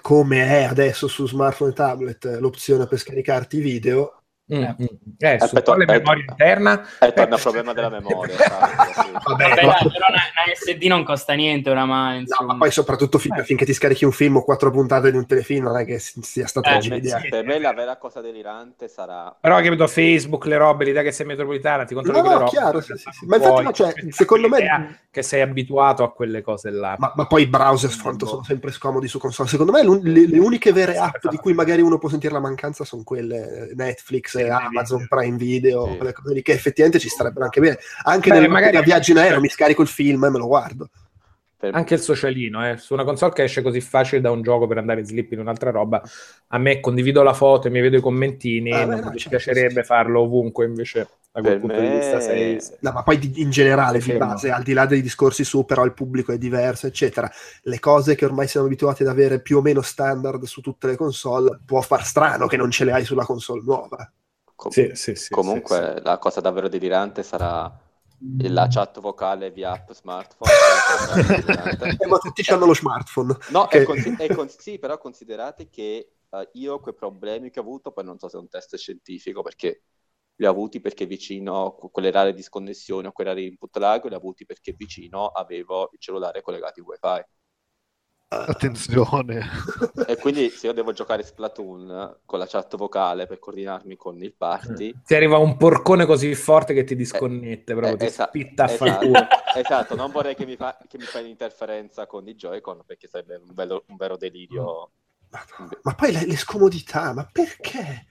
come 0.00 0.44
è 0.46 0.64
adesso 0.64 1.08
su 1.08 1.26
smartphone 1.26 1.70
e 1.70 1.74
tablet, 1.74 2.24
eh, 2.24 2.38
l'opzione 2.38 2.86
per 2.86 2.98
scaricarti 2.98 3.58
i 3.58 3.60
video, 3.60 4.12
Mm, 4.50 4.62
mm. 4.64 4.86
Eh, 5.18 5.36
su 5.38 5.44
Aspetta, 5.44 5.62
quale 5.62 5.84
aspetta. 5.84 5.98
memoria 5.98 6.24
interna? 6.26 6.86
E 7.00 7.12
torna 7.12 7.34
il 7.36 7.42
problema 7.42 7.72
della 7.74 7.90
memoria. 7.90 8.34
sai, 8.38 8.92
sì. 8.94 9.10
Vabbè, 9.12 9.48
Vabbè, 9.48 9.62
no. 9.62 9.70
dai, 9.70 9.90
però 9.92 10.06
SD 10.54 10.84
non 10.84 11.04
costa 11.04 11.32
niente 11.34 11.70
oramai. 11.70 12.14
No, 12.14 12.20
Insomma. 12.20 12.52
ma 12.52 12.58
poi 12.58 12.70
soprattutto 12.70 13.18
fin- 13.18 13.42
finché 13.44 13.64
ti 13.64 13.72
scarichi 13.72 14.04
un 14.04 14.12
film 14.12 14.36
o 14.36 14.44
quattro 14.44 14.70
puntate 14.70 15.10
di 15.10 15.16
un 15.16 15.26
telefilm 15.26 15.64
non 15.64 15.76
è 15.78 15.84
che 15.84 15.98
si- 15.98 16.20
sia 16.22 16.46
stata 16.46 16.70
Eh, 16.70 16.76
oggi 16.76 16.88
Per 16.88 16.96
me- 16.98 17.02
l'idea. 17.02 17.20
sì. 17.20 17.28
Per 17.28 17.44
me 17.44 17.58
la 17.58 17.72
vera 17.72 17.96
cosa 17.96 18.20
delirante 18.20 18.88
sarà 18.88 19.36
Però 19.40 19.60
che 19.60 19.68
vedo 19.70 19.86
Facebook, 19.86 20.44
le 20.46 20.56
robe, 20.56 20.84
l'idea 20.84 21.02
che 21.02 21.12
sei 21.12 21.26
metropolitana, 21.26 21.84
ti 21.84 21.94
controlli 21.94 22.20
No, 22.20 22.28
no, 22.28 22.38
robe. 22.38 22.50
chiaro, 22.50 22.80
sì, 22.80 22.92
sì, 22.96 23.08
sì. 23.10 23.26
Non 23.26 23.28
Ma 23.28 23.36
infatti 23.36 23.62
no, 23.64 23.72
cioè, 23.72 23.92
secondo 24.10 24.48
me- 24.48 25.00
Che 25.10 25.22
sei 25.22 25.40
abituato 25.40 26.04
a 26.04 26.12
quelle 26.12 26.42
cose 26.42 26.70
là. 26.70 26.94
Ma, 26.98 27.12
ma 27.16 27.26
poi 27.26 27.42
i 27.42 27.46
browser 27.48 27.90
quanto 28.00 28.26
sono 28.26 28.44
sempre 28.44 28.70
scomodi 28.70 29.08
su 29.08 29.18
console. 29.18 29.48
Secondo 29.48 29.72
me 29.72 29.82
le, 29.82 30.26
le 30.28 30.38
uniche 30.38 30.72
vere 30.72 30.96
app 30.96 31.26
di 31.28 31.36
cui 31.38 31.54
magari 31.54 31.80
uno 31.82 31.98
può 31.98 32.08
sentire 32.08 32.32
la 32.32 32.38
mancanza 32.40 32.84
sono 32.84 33.02
quelle 33.02 33.70
eh, 33.70 33.74
Netflix, 33.74 34.36
Sì, 34.36 34.42
e 34.42 34.50
Amazon. 34.50 35.06
Prime 35.08 35.36
Video, 35.36 35.86
Sì. 35.90 35.96
quelle 35.96 36.12
cose 36.12 36.34
lì 36.34 36.42
che 36.42 36.52
effettivamente 36.52 37.00
ci 37.00 37.08
starebbero 37.08 37.44
anche 37.44 37.60
bene. 37.60 37.78
Anche 38.04 38.30
Beh, 38.30 38.40
nel 38.40 38.50
magari- 38.50 38.80
viaggio 38.82 39.10
in 39.12 39.18
aereo 39.18 39.40
mi 39.40 39.48
scarico 39.48 39.82
il 39.82 39.88
film 39.88 40.24
e 40.24 40.30
me 40.38 40.44
lo 40.44 40.46
guardo. 40.48 40.88
per- 41.58 41.76
Anche 41.76 41.94
il 41.94 42.00
socialino, 42.00 42.66
eh. 42.66 42.78
su 42.78 42.94
una 42.94 43.04
console 43.04 43.32
che 43.34 43.42
esce 43.42 43.60
così 43.60 43.80
facile 43.82 44.22
da 44.22 44.30
un 44.30 44.40
gioco 44.42 44.66
per 44.66 44.78
andare 44.78 45.00
in 45.00 45.06
slip 45.06 45.32
in 45.32 45.40
un'altra 45.40 45.70
roba, 45.70 46.02
a 46.48 46.58
me 46.58 46.80
condivido 46.80 47.22
la 47.22 47.34
foto 47.34 47.68
e 47.68 47.70
mi 47.70 47.80
vedo 47.80 47.98
i 47.98 48.00
commentini, 48.00 48.78
Ah, 48.78 48.86
beh, 48.86 49.00
non 49.00 49.02
no, 49.02 49.12
mi 49.12 49.18
certo, 49.18 49.26
piacerebbe 49.26 49.82
sì, 49.82 49.84
farlo 49.84 50.22
ovunque, 50.22 50.64
invece 50.66 51.08
Da 51.30 51.42
quel 51.42 51.56
Per 51.56 51.58
punto 51.58 51.80
di 51.82 51.88
vista 51.90 52.20
me- 52.20 52.56
sei... 52.58 52.58
No, 52.80 52.90
ma 52.92 53.02
poi 53.02 53.18
di- 53.18 53.42
in 53.42 53.50
generale, 53.50 54.00
Sì, 54.00 54.12
di 54.14 54.14
no. 54.16 54.16
base, 54.16 54.50
al 54.50 54.62
di 54.62 54.72
là 54.72 54.86
dei 54.86 55.02
discorsi 55.02 55.44
su 55.44 55.64
però 55.66 55.84
il 55.84 55.92
pubblico 55.92 56.32
è 56.32 56.38
diverso, 56.38 56.86
eccetera, 56.86 57.30
le 57.64 57.78
cose 57.78 58.14
che 58.14 58.24
ormai 58.24 58.48
siamo 58.48 58.66
abituati 58.66 59.02
ad 59.02 59.08
avere 59.10 59.40
più 59.42 59.58
o 59.58 59.60
meno 59.62 59.82
standard 59.82 60.44
su 60.44 60.60
tutte 60.62 60.86
le 60.88 60.96
console, 60.96 61.60
può 61.64 61.80
far 61.82 62.02
strano 62.04 62.46
che 62.46 62.56
non 62.56 62.70
ce 62.70 62.84
le 62.84 62.92
hai 62.92 63.04
sulla 63.04 63.24
console 63.24 63.62
nuova. 63.62 64.10
Com- 64.54 64.74
Sì, 64.74 64.90
sì, 64.94 65.14
sì, 65.14 65.30
Comunque 65.30 65.64
sì, 65.64 66.02
la 66.02 66.18
cosa 66.18 66.40
davvero 66.40 66.68
delirante 66.68 67.22
sarà 67.22 67.70
la 68.40 68.66
chat 68.68 69.00
vocale 69.00 69.50
via 69.50 69.72
app 69.72 69.90
smartphone. 69.92 70.50
Eh, 72.00 72.06
ma 72.08 72.18
tutti 72.18 72.50
hanno 72.50 72.66
lo 72.66 72.74
smartphone. 72.74 73.36
No, 73.50 73.66
Che- 73.66 73.82
è 73.82 73.84
consi- 73.84 74.14
è 74.16 74.28
cons- 74.34 74.58
sì, 74.58 74.78
però 74.78 74.98
considerate 74.98 75.68
che 75.68 76.12
eh, 76.30 76.48
io 76.54 76.80
quei 76.80 76.94
problemi 76.94 77.50
che 77.50 77.60
ho 77.60 77.62
avuto, 77.62 77.92
poi 77.92 78.04
non 78.04 78.18
so 78.18 78.28
se 78.28 78.36
è 78.36 78.40
un 78.40 78.48
test 78.48 78.76
scientifico, 78.76 79.42
perché 79.42 79.82
li 80.36 80.46
ho 80.46 80.50
avuti 80.50 80.80
perché 80.80 81.06
vicino, 81.06 81.74
que- 81.78 81.90
quelle 81.90 82.10
rare 82.10 82.34
disconnessioni 82.34 83.06
o 83.06 83.12
quelle 83.12 83.30
rare 83.30 83.42
input 83.42 83.76
lag, 83.78 84.04
li 84.06 84.14
ho 84.14 84.16
avuti 84.18 84.44
perché 84.44 84.72
vicino 84.72 85.26
avevo 85.26 85.88
il 85.92 85.98
cellulare 85.98 86.42
collegato 86.42 86.80
in 86.80 86.86
wifi. 86.86 87.24
Attenzione. 88.28 89.40
E 90.06 90.16
quindi 90.18 90.50
se 90.50 90.66
io 90.66 90.74
devo 90.74 90.92
giocare 90.92 91.22
Splatoon 91.22 92.18
con 92.26 92.38
la 92.38 92.46
chat 92.46 92.76
vocale 92.76 93.26
per 93.26 93.38
coordinarmi 93.38 93.96
con 93.96 94.22
il 94.22 94.34
party, 94.34 94.94
Ti 95.06 95.14
arriva 95.14 95.38
un 95.38 95.56
porcone 95.56 96.04
così 96.04 96.34
forte 96.34 96.74
che 96.74 96.84
ti 96.84 96.94
disconnette, 96.94 97.72
proprio 97.74 97.94
eh, 97.94 97.96
ti 97.96 98.04
esa- 98.04 98.26
spitta 98.26 98.64
a 98.64 98.70
esatto, 98.70 99.12
esatto, 99.56 99.94
non 99.94 100.10
vorrei 100.10 100.34
che 100.34 100.44
mi, 100.44 100.56
fa, 100.56 100.76
che 100.86 100.98
mi 100.98 101.04
fai 101.04 101.22
un'interferenza 101.22 102.06
con 102.06 102.28
i 102.28 102.34
Joy-Con 102.34 102.82
perché 102.84 103.08
sarebbe 103.08 103.36
un, 103.36 103.54
vero- 103.54 103.84
un 103.86 103.96
vero 103.96 104.18
delirio. 104.18 104.90
Ma 105.82 105.94
poi 105.94 106.12
le, 106.12 106.26
le 106.26 106.36
scomodità, 106.36 107.14
ma 107.14 107.26
perché? 107.30 108.07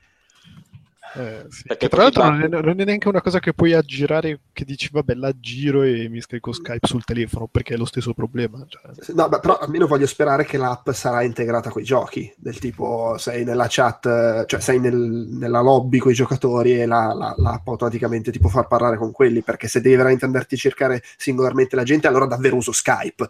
Eh, 1.16 1.46
sì. 1.50 1.64
Perché 1.68 1.88
Che 1.88 1.90
tra 1.90 2.04
l'altro 2.04 2.24
non 2.30 2.42
è, 2.44 2.48
non 2.48 2.80
è 2.80 2.84
neanche 2.84 3.08
una 3.08 3.22
cosa 3.22 3.40
che 3.40 3.54
puoi 3.54 3.74
aggirare 3.74 4.40
che 4.52 4.66
dici 4.66 4.90
vabbè 4.92 5.14
la 5.14 5.32
giro 5.40 5.84
e 5.84 6.10
mi 6.10 6.22
scarico 6.22 6.52
Skype 6.52 6.86
sul 6.88 7.04
telefono 7.04 7.48
perché 7.48 7.74
è 7.74 7.78
lo 7.78 7.86
stesso 7.86 8.14
problema. 8.14 8.64
cioè. 8.68 8.82
No, 9.16 9.30
beh, 9.30 9.40
però 9.40 9.58
almeno 9.58 9.88
voglio 9.88 10.06
sperare 10.08 10.46
che 10.46 10.58
l'app 10.58 10.90
sarà 10.92 11.24
integrata 11.24 11.70
con 11.70 11.82
i 11.82 11.86
giochi, 11.86 12.32
del 12.38 12.60
tipo 12.60 13.16
sei 13.18 13.44
nella 13.44 13.68
chat, 13.70 14.46
cioè 14.46 14.60
sei 14.60 14.80
nel- 14.80 15.28
nella 15.32 15.62
lobby 15.62 15.98
con 15.98 16.12
i 16.12 16.16
giocatori 16.16 16.80
e 16.80 16.86
la, 16.86 17.14
la- 17.14 17.36
l'app 17.38 17.68
automaticamente 17.68 18.32
ti 18.32 18.40
può 18.40 18.50
far 18.50 18.68
parlare 18.68 18.98
con 18.98 19.12
quelli, 19.12 19.42
perché 19.42 19.68
se 19.68 19.82
devi 19.82 19.96
veramente 19.96 20.26
andarti 20.26 20.56
a 20.56 20.58
cercare 20.58 21.02
singolarmente 21.18 21.76
la 21.76 21.84
gente, 21.84 22.08
allora 22.08 22.26
davvero 22.26 22.56
uso 22.56 22.72
Skype. 22.72 23.28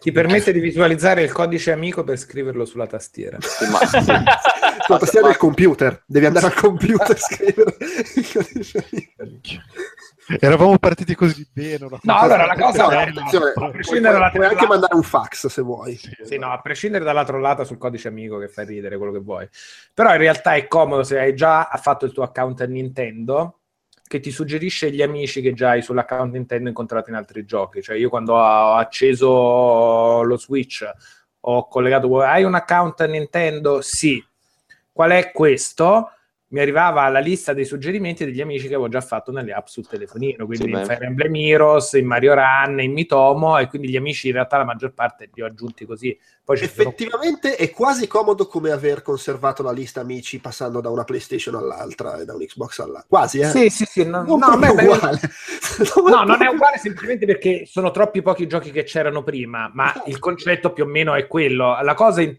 Ti 0.00 0.12
permette 0.12 0.52
di 0.52 0.60
visualizzare 0.60 1.22
il 1.24 1.32
codice 1.32 1.72
amico 1.72 2.04
per 2.04 2.16
scriverlo 2.16 2.64
sulla 2.64 2.86
tastiera. 2.86 3.38
Sì, 3.40 3.64
ma, 3.68 3.78
sì. 3.84 3.98
La 4.88 4.98
tastiera 4.98 5.26
del 5.28 5.36
computer, 5.36 6.02
devi 6.06 6.26
andare 6.26 6.46
al 6.46 6.54
computer 6.54 7.10
a 7.10 7.16
scrivere 7.16 7.76
il 8.16 8.32
codice 8.32 8.86
amico. 8.90 9.62
Eravamo 10.40 10.78
partiti 10.78 11.14
così 11.14 11.46
bene. 11.52 11.84
una 11.84 11.98
No, 12.02 12.18
allora, 12.18 12.46
la 12.46 12.54
cosa- 12.54 12.82
No, 12.82 12.88
bella, 12.88 13.02
attenzione, 13.02 13.52
a 13.54 13.70
prescindere 13.70 14.12
dalla 14.14 14.30
puoi 14.30 14.46
anche 14.46 14.66
mandare 14.66 14.94
un 14.94 15.02
fax 15.02 15.46
se 15.48 15.62
vuoi. 15.62 15.96
Sì, 15.96 16.08
Sì, 16.08 16.22
esatto. 16.22 16.40
no, 16.46 16.52
a 16.52 16.60
prescindere 16.60 17.04
dalla 17.04 17.24
trollata 17.24 17.64
sul 17.64 17.78
codice 17.78 18.08
amico 18.08 18.38
che 18.38 18.48
fai 18.48 18.66
ridere 18.66 18.96
quello 18.96 19.12
che 19.12 19.18
vuoi. 19.20 19.48
Però 19.92 20.10
in 20.12 20.18
realtà 20.18 20.54
è 20.54 20.66
comodo 20.66 21.02
se 21.02 21.18
hai 21.18 21.34
già 21.34 21.68
fatto 21.80 22.04
il 22.06 22.12
tuo 22.12 22.22
account 22.22 22.60
a 22.62 22.66
Nintendo 22.66 23.60
che 24.06 24.20
ti 24.20 24.30
suggerisce 24.30 24.90
gli 24.90 25.02
amici 25.02 25.40
che 25.40 25.52
già 25.54 25.70
hai 25.70 25.82
sull'account 25.82 26.32
Nintendo 26.32 26.68
incontrato 26.68 27.10
in 27.10 27.16
altri 27.16 27.44
giochi. 27.44 27.82
Cioè 27.82 27.96
io 27.96 28.08
quando 28.08 28.34
ho 28.34 28.74
acceso 28.74 30.22
lo 30.22 30.36
Switch 30.38 30.84
ho 31.46 31.68
collegato 31.68 32.20
hai 32.20 32.44
un 32.44 32.54
account 32.54 33.00
a 33.02 33.06
Nintendo? 33.06 33.80
Sì. 33.82 34.22
Qual 34.94 35.10
è 35.10 35.32
questo? 35.32 36.10
Mi 36.54 36.60
arrivava 36.60 37.08
la 37.08 37.18
lista 37.18 37.52
dei 37.52 37.64
suggerimenti 37.64 38.24
degli 38.24 38.40
amici 38.40 38.68
che 38.68 38.74
avevo 38.74 38.88
già 38.88 39.00
fatto 39.00 39.32
nelle 39.32 39.52
app 39.52 39.66
sul 39.66 39.88
telefonino, 39.88 40.46
quindi 40.46 40.66
Sì, 40.66 40.70
in 40.70 40.76
beh. 40.76 40.84
Fire 40.84 41.06
Emblem 41.06 41.34
Heroes, 41.34 41.94
in 41.94 42.06
Mario 42.06 42.34
Run, 42.34 42.80
in 42.80 42.92
Mitomo 42.92 43.58
e 43.58 43.66
quindi 43.66 43.88
gli 43.88 43.96
amici 43.96 44.28
in 44.28 44.34
realtà 44.34 44.58
la 44.58 44.64
maggior 44.64 44.92
parte 44.92 45.28
li 45.34 45.42
ho 45.42 45.46
aggiunti 45.46 45.84
così. 45.84 46.16
Poi 46.44 46.56
ci 46.56 46.68
sono- 46.68 46.88
Effettivamente 46.90 47.56
è 47.56 47.70
quasi 47.72 48.06
comodo 48.06 48.46
come 48.46 48.70
aver 48.70 49.02
conservato 49.02 49.64
la 49.64 49.72
lista 49.72 50.00
amici 50.02 50.38
passando 50.38 50.80
da 50.80 50.90
una 50.90 51.02
PlayStation 51.02 51.56
all'altra 51.56 52.20
e 52.20 52.24
da 52.24 52.34
un 52.34 52.44
Xbox 52.46 52.78
all'altra. 52.78 53.06
Quasi, 53.08 53.40
eh? 53.40 53.46
Sì, 53.46 53.68
sì, 53.70 53.84
sì, 53.86 54.04
no, 54.08 54.22
Non 54.22 54.38
no, 54.38 54.56
proprio 54.56 54.72
uguale. 54.94 55.18
No, 56.08 56.22
non 56.22 56.40
è 56.40 56.46
uguale 56.46 56.78
semplicemente 56.78 57.26
perché 57.26 57.66
sono 57.66 57.90
troppi 57.90 58.22
pochi 58.22 58.46
giochi 58.46 58.70
che 58.70 58.84
c'erano 58.84 59.24
prima, 59.24 59.68
ma 59.74 59.92
il 60.06 60.20
concetto 60.20 60.72
più 60.72 60.84
o 60.84 60.86
meno 60.86 61.14
è 61.14 61.26
quello. 61.26 61.76
La 61.82 61.94
cosa, 61.94 62.20
in- 62.20 62.38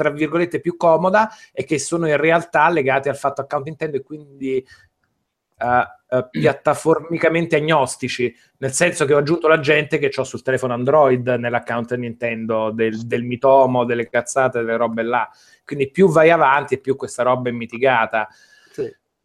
tra 0.00 0.08
virgolette, 0.08 0.60
più 0.60 0.78
comoda 0.78 1.28
è 1.52 1.62
che 1.62 1.78
sono 1.78 2.08
in 2.08 2.16
realtà 2.16 2.70
legati 2.70 3.10
al 3.10 3.18
fatto 3.18 3.42
account 3.42 3.66
Nintendo 3.66 3.98
e 3.98 4.02
quindi 4.02 4.56
eh, 4.56 5.84
eh, 6.08 6.28
piattaformicamente 6.30 7.56
agnostici, 7.56 8.34
nel 8.60 8.72
senso 8.72 9.04
che 9.04 9.12
ho 9.12 9.18
aggiunto 9.18 9.46
la 9.46 9.60
gente 9.60 9.98
che 9.98 10.10
ho 10.16 10.24
sul 10.24 10.40
telefono 10.40 10.72
Android 10.72 11.28
nell'account 11.28 11.94
Nintendo 11.96 12.70
del, 12.70 13.06
del 13.06 13.24
mitomo, 13.24 13.84
delle 13.84 14.08
cazzate, 14.08 14.60
delle 14.60 14.78
robe 14.78 15.02
là. 15.02 15.28
Quindi 15.66 15.90
più 15.90 16.08
vai 16.08 16.30
avanti 16.30 16.74
e 16.74 16.78
più 16.78 16.96
questa 16.96 17.22
roba 17.22 17.50
è 17.50 17.52
mitigata. 17.52 18.26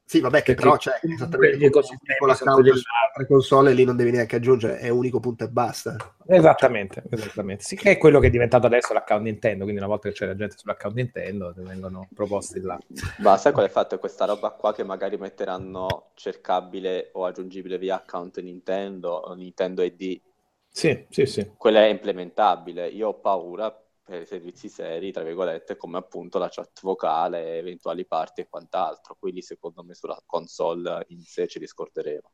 Sì. 0.07 0.19
Vabbè, 0.19 0.43
che 0.43 0.53
però 0.53 0.77
c'è 0.77 0.99
comunque 1.01 1.17
esattamente 1.17 1.69
con 1.69 1.83
su 1.83 1.93
altre 1.93 3.25
console 3.27 3.73
lì 3.73 3.83
non 3.85 3.95
devi 3.95 4.11
neanche 4.11 4.35
aggiungere, 4.35 4.77
è 4.77 4.89
unico 4.89 5.19
punto 5.19 5.45
e 5.45 5.49
basta. 5.49 5.95
Esattamente, 6.27 7.03
esattamente. 7.09 7.63
Sì, 7.63 7.75
che 7.75 7.91
è 7.91 7.97
quello 7.97 8.19
che 8.19 8.27
è 8.27 8.29
diventato 8.29 8.67
adesso 8.67 8.93
l'account 8.93 9.23
Nintendo, 9.23 9.63
quindi 9.63 9.81
una 9.81 9.89
volta 9.89 10.07
che 10.07 10.13
c'è 10.13 10.27
la 10.27 10.35
gente 10.35 10.57
sull'account 10.57 10.95
Nintendo 10.95 11.53
ti 11.53 11.61
vengono 11.61 12.07
proposti 12.13 12.61
là. 12.61 12.77
Ma 13.17 13.35
sai 13.37 13.51
qual 13.51 13.65
è 13.65 13.67
il 13.67 13.73
fatto? 13.73 13.95
È 13.95 13.99
questa 13.99 14.25
roba 14.25 14.51
qua 14.51 14.73
che 14.73 14.83
magari 14.83 15.17
metteranno 15.17 16.11
cercabile 16.13 17.09
o 17.13 17.25
aggiungibile 17.25 17.79
via 17.79 17.95
account 17.95 18.39
Nintendo 18.41 19.09
o 19.09 19.33
Nintendo 19.33 19.81
ID. 19.81 20.21
Sì, 20.69 21.05
sì, 21.09 21.25
sì. 21.25 21.51
Quella 21.57 21.79
è 21.79 21.87
implementabile. 21.87 22.87
Io 22.89 23.07
ho 23.07 23.13
paura 23.15 23.75
per 24.05 24.25
servizi 24.27 24.69
seri, 24.69 25.11
tra 25.11 25.23
virgolette, 25.23 25.75
come 25.75 25.97
appunto 25.97 26.37
la 26.37 26.47
chat 26.49 26.79
vocale, 26.81 27.57
eventuali 27.57 28.05
parti 28.05 28.41
e 28.41 28.47
quant'altro. 28.47 29.17
Quindi 29.19 29.41
secondo 29.41 29.83
me 29.83 29.95
sulla 29.95 30.21
console 30.25 31.05
in 31.07 31.23
sé 31.23 31.47
ci 31.47 31.57
riscorderemo. 31.57 32.31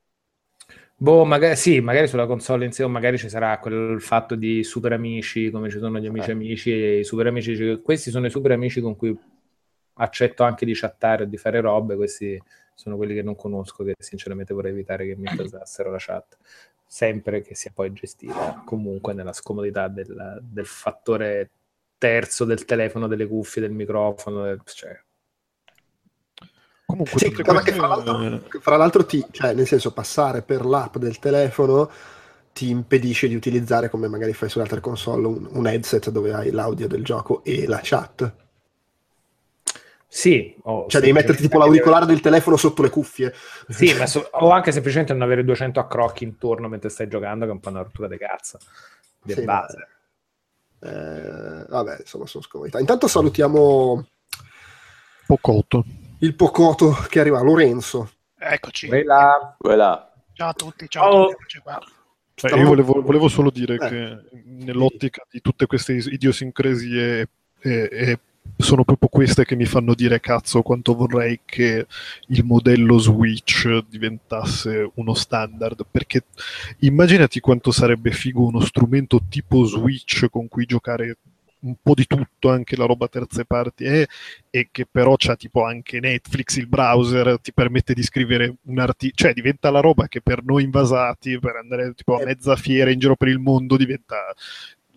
Boh, 0.97 1.23
magari 1.23 1.55
sì, 1.55 1.79
magari 1.79 2.07
sulla 2.07 2.27
console 2.27 2.65
in 2.65 2.73
sé 2.73 2.83
o 2.83 2.89
magari 2.89 3.17
ci 3.17 3.29
sarà 3.29 3.57
quel 3.59 4.01
fatto 4.01 4.35
di 4.35 4.63
super 4.63 4.91
amici, 4.91 5.49
come 5.49 5.69
ci 5.69 5.79
sono 5.79 5.97
gli 5.97 6.05
amici 6.05 6.29
Eh. 6.29 6.33
amici 6.33 6.71
e 6.71 6.99
i 6.99 7.03
super 7.05 7.27
amici. 7.27 7.81
Questi 7.81 8.11
sono 8.11 8.25
i 8.25 8.29
super 8.29 8.51
amici 8.51 8.81
con 8.81 8.95
cui 8.97 9.17
accetto 9.93 10.43
anche 10.43 10.65
di 10.65 10.73
chattare 10.73 11.23
o 11.23 11.25
di 11.25 11.37
fare 11.37 11.61
robe, 11.61 11.95
questi 11.95 12.41
sono 12.75 12.97
quelli 12.97 13.13
che 13.13 13.21
non 13.23 13.35
conosco, 13.35 13.83
che 13.83 13.95
sinceramente 13.97 14.53
vorrei 14.53 14.71
evitare 14.71 15.05
che 15.05 15.15
mi 15.15 15.27
usassero 15.37 15.89
la 15.89 15.97
chat. 15.99 16.37
Sempre 16.85 17.41
che 17.41 17.55
sia 17.55 17.71
poi 17.73 17.93
gestita 17.93 18.61
comunque 18.65 19.13
nella 19.13 19.31
scomodità 19.31 19.87
del, 19.87 20.39
del 20.41 20.65
fattore 20.65 21.49
terzo 22.01 22.45
del 22.45 22.65
telefono, 22.65 23.07
delle 23.07 23.27
cuffie, 23.27 23.61
del 23.61 23.71
microfono, 23.71 24.43
del- 24.43 24.61
cioè, 24.65 24.99
Comunque, 26.85 27.19
Sì, 27.19 27.31
queste- 27.31 27.71
fra 27.71 27.87
l'altro, 27.87 28.17
che 28.49 28.59
fra 28.59 28.75
l'altro 28.75 29.05
ti, 29.05 29.25
cioè, 29.31 29.53
nel 29.53 29.65
senso, 29.67 29.93
passare 29.93 30.41
per 30.41 30.65
l'app 30.65 30.97
del 30.97 31.19
telefono 31.19 31.89
ti 32.53 32.69
impedisce 32.69 33.27
di 33.29 33.35
utilizzare, 33.35 33.89
come 33.89 34.07
magari 34.09 34.33
fai 34.33 34.49
su 34.49 34.59
altre 34.59 34.81
console, 34.81 35.25
un, 35.25 35.47
un 35.51 35.67
headset 35.67 36.09
dove 36.09 36.33
hai 36.33 36.51
l'audio 36.51 36.87
del 36.87 37.03
gioco 37.03 37.43
e 37.45 37.65
la 37.65 37.79
chat. 37.81 38.33
Sì, 40.07 40.53
o 40.63 40.87
Cioè, 40.89 40.99
devi 40.99 41.13
metterti 41.13 41.43
tipo 41.43 41.57
l'auricolare 41.57 42.05
del 42.05 42.19
telefono 42.19 42.57
sotto 42.57 42.81
le 42.81 42.89
cuffie. 42.89 43.33
Sì, 43.69 43.93
ma 43.93 44.05
so- 44.05 44.27
o 44.33 44.49
anche 44.51 44.73
semplicemente 44.73 45.13
non 45.13 45.21
avere 45.21 45.45
200 45.45 45.79
accrocchi 45.79 46.25
intorno 46.25 46.67
mentre 46.67 46.89
stai 46.89 47.07
giocando, 47.07 47.45
che 47.45 47.51
è 47.51 47.53
un 47.53 47.59
po' 47.61 47.69
una 47.69 47.81
rottura 47.83 48.09
di 48.09 48.17
cazzo. 48.17 48.59
Di 49.21 49.33
Sì, 49.33 49.41
base. 49.43 49.87
Eh, 50.83 51.65
vabbè, 51.69 51.97
insomma, 51.99 52.25
sono 52.25 52.43
scomodità. 52.43 52.79
Intanto 52.79 53.07
salutiamo 53.07 54.05
Pocotto. 55.27 55.85
il 56.19 56.35
Pocoto 56.35 56.91
che 57.09 57.19
arriva, 57.19 57.41
Lorenzo. 57.41 58.11
Eccoci. 58.37 58.87
Quella... 58.87 59.55
Quella 59.57 60.05
Ciao 60.33 60.49
a 60.49 60.53
tutti, 60.53 60.87
ciao 60.89 61.11
Oh. 61.11 61.23
a 61.29 61.35
tutti. 61.35 61.61
Stavo- 62.33 62.55
io 62.61 62.67
volevo, 62.67 63.01
volevo 63.01 63.27
solo 63.27 63.51
dire 63.51 63.75
Eh. 63.75 63.77
che 63.77 64.41
nell'ottica 64.45 65.23
di 65.29 65.41
tutte 65.41 65.67
queste 65.67 65.93
idiosincrasie 65.93 67.27
e, 67.59 67.89
e 67.91 68.19
sono 68.57 68.83
proprio 68.83 69.09
queste 69.09 69.43
che 69.43 69.55
mi 69.55 69.65
fanno 69.65 69.93
dire 69.95 70.19
cazzo 70.19 70.61
quanto 70.61 70.95
vorrei 70.95 71.41
che 71.45 71.87
il 72.27 72.43
modello 72.43 72.97
Switch 72.99 73.67
diventasse 73.89 74.91
uno 74.95 75.13
standard 75.13 75.85
perché 75.89 76.25
immaginati 76.79 77.39
quanto 77.39 77.71
sarebbe 77.71 78.11
figo 78.11 78.45
uno 78.45 78.59
strumento 78.61 79.21
tipo 79.27 79.63
Switch 79.63 80.27
con 80.29 80.47
cui 80.47 80.65
giocare 80.65 81.17
un 81.61 81.75
po' 81.81 81.93
di 81.93 82.07
tutto, 82.07 82.49
anche 82.49 82.75
la 82.75 82.85
roba 82.85 83.07
terze 83.07 83.45
parti, 83.45 83.83
eh, 83.83 84.07
e 84.49 84.69
che 84.71 84.87
però 84.89 85.15
c'ha 85.17 85.35
tipo 85.35 85.63
anche 85.63 85.99
Netflix, 85.99 86.55
il 86.57 86.67
browser, 86.67 87.39
ti 87.39 87.53
permette 87.53 87.93
di 87.93 88.01
scrivere 88.01 88.55
un 88.63 88.79
articolo, 88.79 89.13
cioè 89.15 89.33
diventa 89.33 89.69
la 89.69 89.79
roba 89.79 90.07
che 90.07 90.21
per 90.21 90.43
noi 90.43 90.63
invasati, 90.63 91.37
per 91.39 91.57
andare 91.57 91.93
tipo 91.93 92.15
a 92.15 92.21
Eh. 92.21 92.25
mezza 92.25 92.55
fiera 92.55 92.89
in 92.89 92.99
giro 92.99 93.15
per 93.15 93.27
il 93.27 93.39
mondo, 93.39 93.77
diventa 93.77 94.17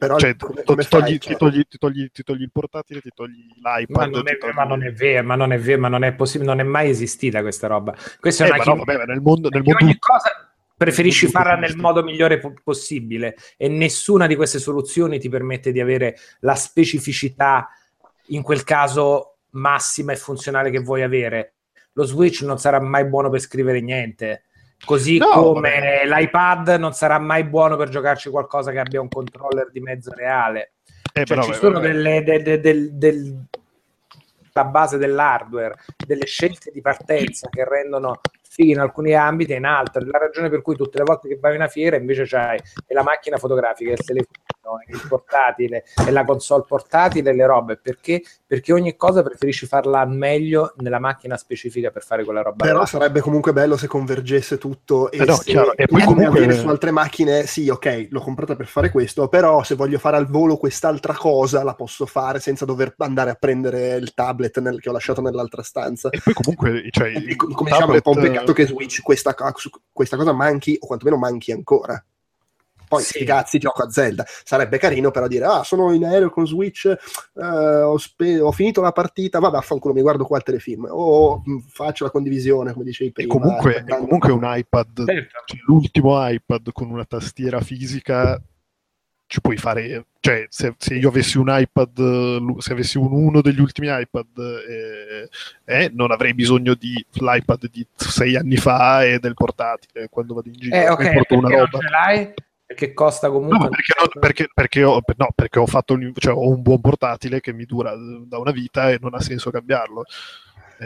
Però 0.07 0.19
Cioè, 0.19 0.37
come, 0.37 0.55
ti, 0.61 0.65
come 0.65 0.85
togli, 0.85 1.03
fai? 1.03 1.13
ti 1.13 1.19
Cioè, 1.19 1.37
togli- 1.37 1.67
ti 1.69 1.79
togli- 1.79 2.11
ti 2.13 2.23
togli 2.23 2.43
il 2.43 2.51
portatile, 2.53 3.01
ti 3.01 3.11
togli 3.15 3.47
l'iPad. 3.63 3.97
Ma 3.97 4.07
non, 4.07 4.29
è, 4.29 4.37
togli- 4.39 4.53
ma 4.55 4.65
non 4.65 4.83
è 4.85 4.93
vero, 4.93 5.25
ma 5.27 5.35
non 5.35 5.53
è 5.53 5.59
vero, 5.59 5.81
ma 5.81 5.89
non 5.89 6.05
è 6.05 6.13
possibile, 6.15 6.51
non 6.51 6.61
è 6.61 6.65
mai 6.65 6.89
esistita 6.91 7.41
questa 7.41 7.67
roba. 7.67 7.95
Questa 8.21 8.45
è 8.45 8.47
Eh, 8.47 8.51
una 8.51 8.59
ma 8.65 8.65
no, 8.65 8.85
vabbè, 8.85 9.05
nel 9.07 9.21
mondo, 9.21 9.49
nel 9.49 9.63
mondo 9.63 9.85
ogni 9.85 9.99
cosa 9.99 10.49
preferisci 10.77 11.29
farla 11.29 11.55
nel 11.55 11.77
modo 11.77 12.03
migliore 12.03 12.39
po- 12.39 12.53
possibile 12.63 13.37
e 13.57 13.69
nessuna 13.69 14.27
di 14.27 14.35
queste 14.35 14.59
soluzioni 14.59 15.19
ti 15.21 15.29
permette 15.29 15.71
di 15.73 15.81
avere 15.81 16.17
la 16.41 16.55
specificità 16.57 17.69
in 18.29 18.43
quel 18.43 18.65
caso 18.65 19.37
massima 19.51 20.13
e 20.13 20.17
funzionale 20.17 20.71
che 20.71 20.81
vuoi 20.81 21.03
avere. 21.03 21.55
Lo 21.93 22.05
Switch 22.05 22.43
non 22.43 22.59
sarà 22.59 22.81
mai 22.81 23.05
buono 23.07 23.31
per 23.31 23.39
scrivere 23.41 23.81
niente. 23.81 24.45
Così 24.85 25.19
No, 25.19 25.31
come 25.31 26.03
l'iPad 26.07 26.77
non 26.79 26.93
sarà 26.93 27.19
mai 27.19 27.45
buono 27.45 27.77
per 27.77 27.89
giocarci 27.89 28.29
qualcosa 28.31 28.71
che 28.71 28.79
abbia 28.81 29.01
un 29.01 29.09
controller 29.09 29.71
di 29.71 29.81
mezzo 29.81 30.13
reale. 30.15 30.73
Eh, 31.13 31.25
Cioè, 31.25 31.25
però, 31.25 31.43
ci 31.43 31.49
vabbè, 31.51 31.61
sono 31.61 31.73
vabbè. 31.75 31.87
delle, 31.87 32.23
de- 32.23 32.43
de- 32.43 32.61
del- 32.61 32.93
del- 32.95 33.45
la 34.53 34.65
base 34.65 34.99
dell'hardware, 34.99 35.75
delle 36.07 36.27
scelte 36.27 36.71
di 36.73 36.81
partenza 36.81 37.49
che 37.49 37.65
rendono 37.65 38.21
fighi 38.55 38.71
in 38.71 38.79
alcuni 38.79 39.15
ambiti 39.15 39.53
e 39.53 39.57
in 39.57 39.65
altri. 39.65 40.05
La 40.07 40.19
ragione 40.19 40.49
per 40.49 40.63
cui 40.63 40.77
tutte 40.77 40.99
le 40.99 41.05
volte 41.05 41.27
che 41.27 41.39
vai 41.41 41.53
a 41.53 41.57
una 41.57 41.67
fiera 41.69 41.97
invece 41.97 42.25
c'hai 42.25 42.59
la 42.89 43.03
macchina 43.03 43.37
fotografica, 43.37 43.91
il 43.91 43.99
telefono, 43.99 44.79
il 44.87 45.03
portatile 45.09 45.83
e 46.07 46.11
la 46.13 46.25
console 46.25 46.65
portatile 46.67 47.31
e 47.31 47.35
le 47.35 47.47
robe. 47.47 47.77
Perché? 47.83 48.23
Perché 48.47 48.73
ogni 48.73 48.95
cosa 48.97 49.23
preferisci 49.25 49.67
farla 49.67 50.01
al 50.01 50.11
meglio 50.11 50.73
nella 50.79 51.01
macchina 51.01 51.37
specifica 51.37 51.91
per 51.91 52.05
fare 52.05 52.23
quella 52.25 52.43
roba. 52.43 52.65
Però 52.65 52.79
là. 52.79 52.87
sarebbe 52.87 53.21
comunque 53.21 53.53
bello 53.53 53.77
se 53.77 53.89
convergesse 53.89 54.57
tutto 54.57 55.11
e 55.11 55.21
Eh 55.21 55.25
no, 55.25 55.35
se 55.35 55.45
chiaro, 55.45 55.75
e 55.77 55.87
poi 55.87 56.05
comunque- 56.05 56.53
su 56.53 56.69
altre 56.69 56.93
macchine, 56.93 57.47
sì, 57.47 57.69
ok, 57.69 58.07
l'ho 58.11 58.21
comprata 58.21 58.55
per 58.55 58.67
fare 58.67 58.91
questo, 58.91 59.27
però 59.27 59.65
se 59.65 59.75
voglio 59.75 59.99
fare 59.99 60.17
al 60.17 60.29
volo 60.29 60.57
quest'altra 60.57 61.15
cosa 61.15 61.65
la 61.65 61.75
posso 61.75 62.07
fare 62.07 62.39
senza 62.39 62.65
dover 62.65 62.95
andare 62.99 63.31
a 63.31 63.35
prendere 63.35 63.97
il 63.97 64.15
tablet 64.15 64.61
nel- 64.61 64.81
che 64.81 64.89
ho 64.89 64.93
lasciato 64.93 65.21
nell'altra 65.21 65.63
stanza. 65.63 66.09
E 66.11 66.21
poi 66.23 66.35
comunque, 66.35 66.87
cioè, 66.91 67.09
E 67.09 67.35
come 67.37 67.71
diciamo, 67.71 67.93
è 67.93 67.97
un 67.97 68.01
po' 68.03 68.11
un 68.11 68.17
tablet- 68.17 68.44
peccato 68.45 68.53
che 68.53 68.67
Switch 68.67 69.03
questa, 69.03 69.35
questa 69.93 70.17
cosa 70.17 70.33
manchi, 70.33 70.77
o 70.81 70.87
quantomeno 70.87 71.17
manchi 71.17 71.53
ancora. 71.53 72.03
Poi, 72.87 73.03
Sì. 73.03 73.25
cazzi, 73.25 73.59
gioco 73.59 73.83
a 73.83 73.91
Zelda. 73.91 74.25
Sarebbe 74.45 74.79
carino 74.79 75.11
però 75.11 75.27
dire, 75.27 75.47
ah, 75.47 75.65
sono 75.65 75.93
in 75.93 76.05
aereo 76.05 76.31
con 76.31 76.47
Switch, 76.47 76.85
eh, 76.85 77.43
ho, 77.83 77.97
spe- 77.99 78.39
ho 78.41 78.53
finito 78.53 78.83
la 78.83 78.93
partita, 78.93 79.39
vabbè, 79.41 79.57
affanculo, 79.57 79.95
mi 79.95 80.03
guardo 80.03 80.25
qua 80.27 80.37
il 80.37 80.43
telefilm. 80.45 80.87
O 80.91 81.43
mh, 81.45 81.59
faccio 81.71 82.05
la 82.05 82.11
condivisione, 82.11 82.73
come 82.73 82.85
dicevi 82.85 83.11
E 83.11 83.13
prima. 83.13 83.33
comunque, 83.33 83.73
e 83.73 83.77
aspettando- 83.79 84.05
comunque 84.05 84.33
un 84.33 84.43
iPad, 84.45 85.05
Certo. 85.07 85.43
cioè, 85.47 85.59
l'ultimo 85.67 86.29
iPad 86.29 86.71
con 86.73 86.91
una 86.91 87.05
tastiera 87.07 87.61
fisica 87.63 88.41
ci 89.27 89.41
puoi 89.41 89.57
fare, 89.57 90.07
cioè 90.21 90.47
se, 90.49 90.75
se 90.79 90.95
io 90.95 91.09
avessi 91.09 91.39
un 91.39 91.47
iPad, 91.49 92.59
se 92.59 92.73
avessi 92.73 92.99
un, 92.99 93.13
uno 93.13 93.41
degli 93.41 93.61
ultimi 93.61 93.89
iPad, 93.91 94.27
eh, 94.69 95.29
eh, 95.65 95.91
non 95.93 96.11
avrei 96.13 96.35
bisogno 96.35 96.75
di 96.75 97.05
l'iPad 97.13 97.69
di 97.71 97.87
sei 97.95 98.37
anni 98.37 98.57
fa 98.57 99.05
e 99.05 99.19
del 99.19 99.35
portatile 99.35 100.09
quando 100.09 100.35
vado 100.35 100.49
in 100.49 100.55
giro. 100.55 100.77
Eh, 100.77 100.89
ok, 100.89 101.13
porto 101.13 101.39
una 101.39 101.49
roba. 101.49 101.79
ce 101.79 101.89
l'hai? 101.89 102.33
Perché 102.67 102.95
costa 102.95 103.31
comunque... 103.31 103.59
No, 103.59 103.69
perché, 103.69 103.93
non- 103.99 104.09
perché- 104.21 104.49
perché 104.53 104.85
ho, 104.85 105.01
no, 105.17 105.29
perché 105.35 105.59
ho 105.59 105.67
fatto 105.67 105.99
cioè, 106.15 106.33
ho 106.33 106.49
un 106.49 106.63
buon 106.63 106.81
portatile 106.81 107.41
che 107.41 107.53
mi 107.53 107.65
dura 107.65 107.95
da 107.95 108.39
una 108.39 108.53
vita 108.53 108.91
e 108.91 108.99
non 109.01 109.15
ha 109.15 109.21
senso 109.21 109.51
cambiarlo. 109.51 110.05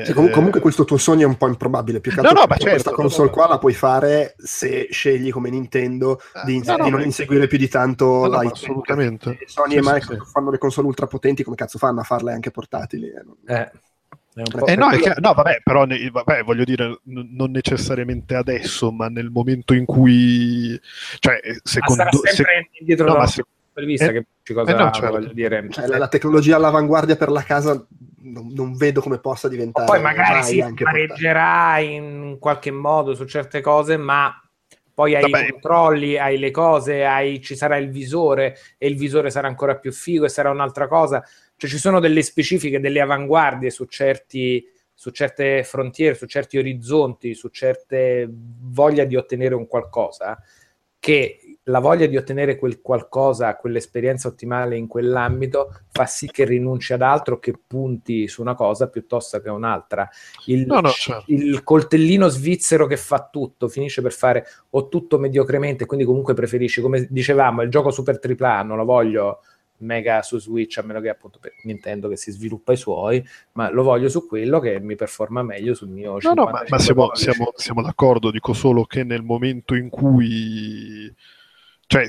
Sì, 0.05 0.13
comu- 0.13 0.29
Eh, 0.31 0.33
comunque 0.33 0.61
questo 0.61 0.85
tuo 0.85 0.97
sogno 0.99 1.23
è 1.23 1.27
un 1.27 1.37
po' 1.37 1.49
improbabile. 1.49 2.01
Più 2.01 2.11
che 2.13 2.21
No, 2.21 2.29
altro 2.29 2.35
no, 2.43 2.47
ma 2.47 2.55
perché 2.55 2.65
certo, 2.71 2.83
questa 2.83 3.03
console 3.03 3.31
qua 3.31 3.49
la 3.49 3.59
puoi 3.59 3.73
fare 3.75 4.35
se 4.39 4.89
scegli 4.91 5.31
come 5.31 5.51
Nintendo 5.51 6.21
di, 6.45 6.55
ins- 6.57 6.69
no, 6.69 6.77
no, 6.77 6.85
di 6.85 6.91
non 6.91 7.01
ma- 7.01 7.07
inseguire 7.07 7.47
più 7.47 7.59
di 7.59 7.69
tanto 7.69 8.05
No, 8.05 8.21
no, 8.27 8.29
ma 8.29 8.43
l'iPad. 8.43 8.53
assolutamente. 8.53 9.37
Se 9.41 9.47
Sony 9.49 9.71
Sì, 9.73 9.77
e 9.77 9.81
Microsoft 9.83 10.25
sì. 10.25 10.31
fanno 10.31 10.51
le 10.51 10.59
console 10.59 10.87
ultra 10.87 11.07
potenti, 11.07 11.43
come 11.43 11.57
cazzo 11.57 11.79
fanno 11.79 12.01
a 12.01 12.05
farle 12.05 12.33
anche 12.33 12.51
portatili? 12.51 13.07
Eh, 13.09 13.23
Eh, 13.55 13.71
è 14.35 14.43
un 14.43 14.45
po' 14.51 14.59
Eh 14.59 14.65
per 14.65 14.79
no, 14.79 14.89
chiaro- 14.91 15.21
no, 15.21 15.33
vabbè, 15.33 15.61
però 15.65 15.85
ne- 15.85 16.11
vabbè, 16.11 16.43
voglio 16.45 16.65
dire, 16.65 17.01
n- 17.05 17.29
non 17.33 17.51
necessariamente 17.51 18.35
adesso, 18.37 18.93
ma 18.93 19.09
nel 19.09 19.31
momento 19.31 19.75
in 19.75 19.85
cui, 19.85 20.79
cioè, 21.19 21.41
Ma 21.45 21.55
secondo, 21.63 22.03
sarà 22.05 22.11
se- 22.13 22.35
sempre 22.35 22.69
indietro 22.79 23.07
no, 23.07 23.13
da 23.15 23.19
ma 23.21 23.27
se- 23.27 23.45
vista 23.87 24.07
eh, 24.07 24.13
che 24.13 24.27
ci 24.43 24.53
cosa 24.53 24.71
eh 24.71 24.75
no, 24.75 24.91
certo. 24.91 25.11
voglio 25.11 25.33
dire. 25.33 25.67
Cioè, 25.69 25.87
la, 25.87 25.99
la 25.99 26.09
tecnologia 26.09 26.57
all'avanguardia 26.57 27.17
per 27.17 27.31
la 27.31 27.43
casa 27.43 27.85
non, 28.23 28.49
non 28.53 28.77
vedo 28.77 29.01
come 29.01 29.19
possa 29.19 29.49
diventare. 29.49 29.87
poi 29.87 30.01
magari 30.01 30.43
si 30.43 30.65
pareggerà 30.83 31.79
in 31.79 32.37
qualche 32.39 32.71
modo 32.71 33.15
su 33.15 33.25
certe 33.25 33.61
cose, 33.61 33.97
ma 33.97 34.33
poi 34.93 35.15
hai 35.15 35.31
Vabbè. 35.31 35.45
i 35.45 35.51
controlli, 35.51 36.17
hai 36.17 36.39
le 36.39 36.51
cose, 36.51 37.05
hai- 37.05 37.41
ci 37.41 37.55
sarà 37.55 37.77
il 37.77 37.91
visore 37.91 38.57
e 38.79 38.89
il 38.89 38.97
visore 38.97 39.31
sarà 39.31 39.47
ancora 39.47 39.77
più 39.77 39.93
figo 39.93 40.25
e 40.25 40.29
sarà 40.29 40.51
un'altra 40.51 40.89
cosa. 40.89 41.25
Cioè 41.57 41.71
ci 41.71 41.79
sono 41.79 42.01
delle 42.01 42.23
specifiche, 42.23 42.81
delle 42.81 43.01
avanguardie 43.01 43.71
su 43.71 43.85
certi 43.85 44.65
su 44.99 45.11
certe 45.11 45.63
frontiere, 45.63 46.17
su 46.17 46.27
certi 46.27 46.59
orizzonti, 46.59 47.33
su 47.33 47.51
certe 47.51 48.29
voglia 48.29 49.05
di 49.05 49.15
ottenere 49.15 49.55
un 49.55 49.69
qualcosa, 49.69 50.37
che 50.99 51.48
la 51.69 51.79
voglia 51.81 52.07
di 52.07 52.17
ottenere 52.17 52.57
quel 52.57 52.81
qualcosa, 52.81 53.57
quell'esperienza 53.57 54.29
ottimale 54.29 54.77
in 54.77 54.87
quell'ambito, 54.87 55.81
fa 55.91 56.07
sì 56.07 56.27
che 56.27 56.45
rinunci 56.45 56.93
ad 56.93 57.03
altro, 57.03 57.39
che 57.39 57.55
punti 57.67 58.27
su 58.29 58.41
una 58.41 58.55
cosa 58.55 58.89
piuttosto 58.89 59.41
che 59.41 59.51
un'altra. 59.51 60.09
Il, 60.47 60.67
No, 60.67 60.81
no, 60.81 60.89
certo. 60.89 61.25
il 61.29 61.63
coltellino 61.63 62.29
svizzero 62.29 62.87
che 62.87 62.97
fa 62.97 63.29
tutto, 63.31 63.69
finisce 63.69 64.03
per 64.03 64.13
fare 64.13 64.47
o 64.71 64.89
tutto 64.89 65.19
mediocremente, 65.19 65.87
quindi 65.87 66.05
comunque 66.05 66.35
preferisci, 66.35 66.81
come 66.81 67.07
dicevamo, 67.09 67.63
il 67.63 67.71
gioco 67.71 67.91
super 67.91 68.19
tripla, 68.19 68.63
non 68.63 68.77
lo 68.77 68.85
voglio 68.85 69.41
mega 69.79 70.23
su 70.23 70.39
Switch, 70.39 70.79
a 70.79 70.83
meno 70.83 71.01
che 71.01 71.09
appunto 71.09 71.39
per 71.39 71.53
Nintendo 71.65 72.09
che 72.09 72.17
si 72.17 72.33
sviluppa 72.33 72.73
i 72.73 72.77
suoi, 72.77 73.25
ma 73.53 73.71
lo 73.71 73.83
voglio 73.83 74.09
su 74.09 74.27
quello 74.27 74.59
che 74.59 74.81
mi 74.81 74.97
performa 74.97 75.43
meglio 75.43 75.75
sul 75.75 75.89
mio 75.89 76.19
No, 76.21 76.33
no, 76.35 76.45
ma, 76.45 76.65
55 76.65 76.69
ma 76.71 76.79
siamo, 76.79 77.11
siamo- 77.15 77.53
siamo 77.55 77.83
d'accordo, 77.83 78.31
dico 78.31 78.53
solo 78.53 78.85
che 78.85 79.05
nel 79.05 79.23
momento 79.23 79.75
in 79.75 79.89
cui, 79.89 81.15
cioè, 81.89 82.05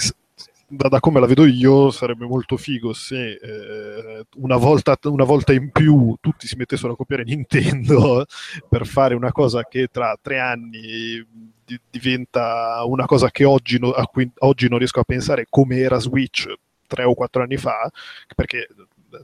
da, 0.67 0.89
da 0.89 0.99
come 0.99 1.21
la 1.21 1.25
vedo 1.25 1.45
io, 1.45 1.89
sarebbe 1.89 2.25
molto 2.25 2.57
figo 2.57 2.91
se 2.91 3.31
eh, 3.31 4.25
una, 4.35 4.57
volta, 4.57 4.97
una 5.05 5.23
volta 5.23 5.53
in 5.53 5.71
più 5.71 6.15
tutti 6.19 6.47
si 6.47 6.57
mettessero 6.57 6.93
a 6.93 6.95
copiare 6.97 7.23
Nintendo 7.23 8.25
per 8.67 8.85
fare 8.85 9.15
una 9.15 9.31
cosa 9.31 9.63
che 9.63 9.87
tra 9.87 10.17
tre 10.21 10.39
anni 10.39 11.25
di- 11.65 11.79
diventa 11.89 12.83
una 12.83 13.05
cosa 13.05 13.31
che 13.31 13.45
oggi, 13.45 13.79
no- 13.79 13.91
a 13.91 14.05
cui 14.05 14.29
oggi 14.39 14.67
non 14.67 14.79
riesco 14.79 14.99
a 14.99 15.05
pensare 15.05 15.47
come 15.49 15.77
era 15.77 15.97
Switch 15.97 16.53
tre 16.85 17.03
o 17.03 17.13
quattro 17.13 17.43
anni 17.43 17.57
fa, 17.57 17.89
perché 18.35 18.67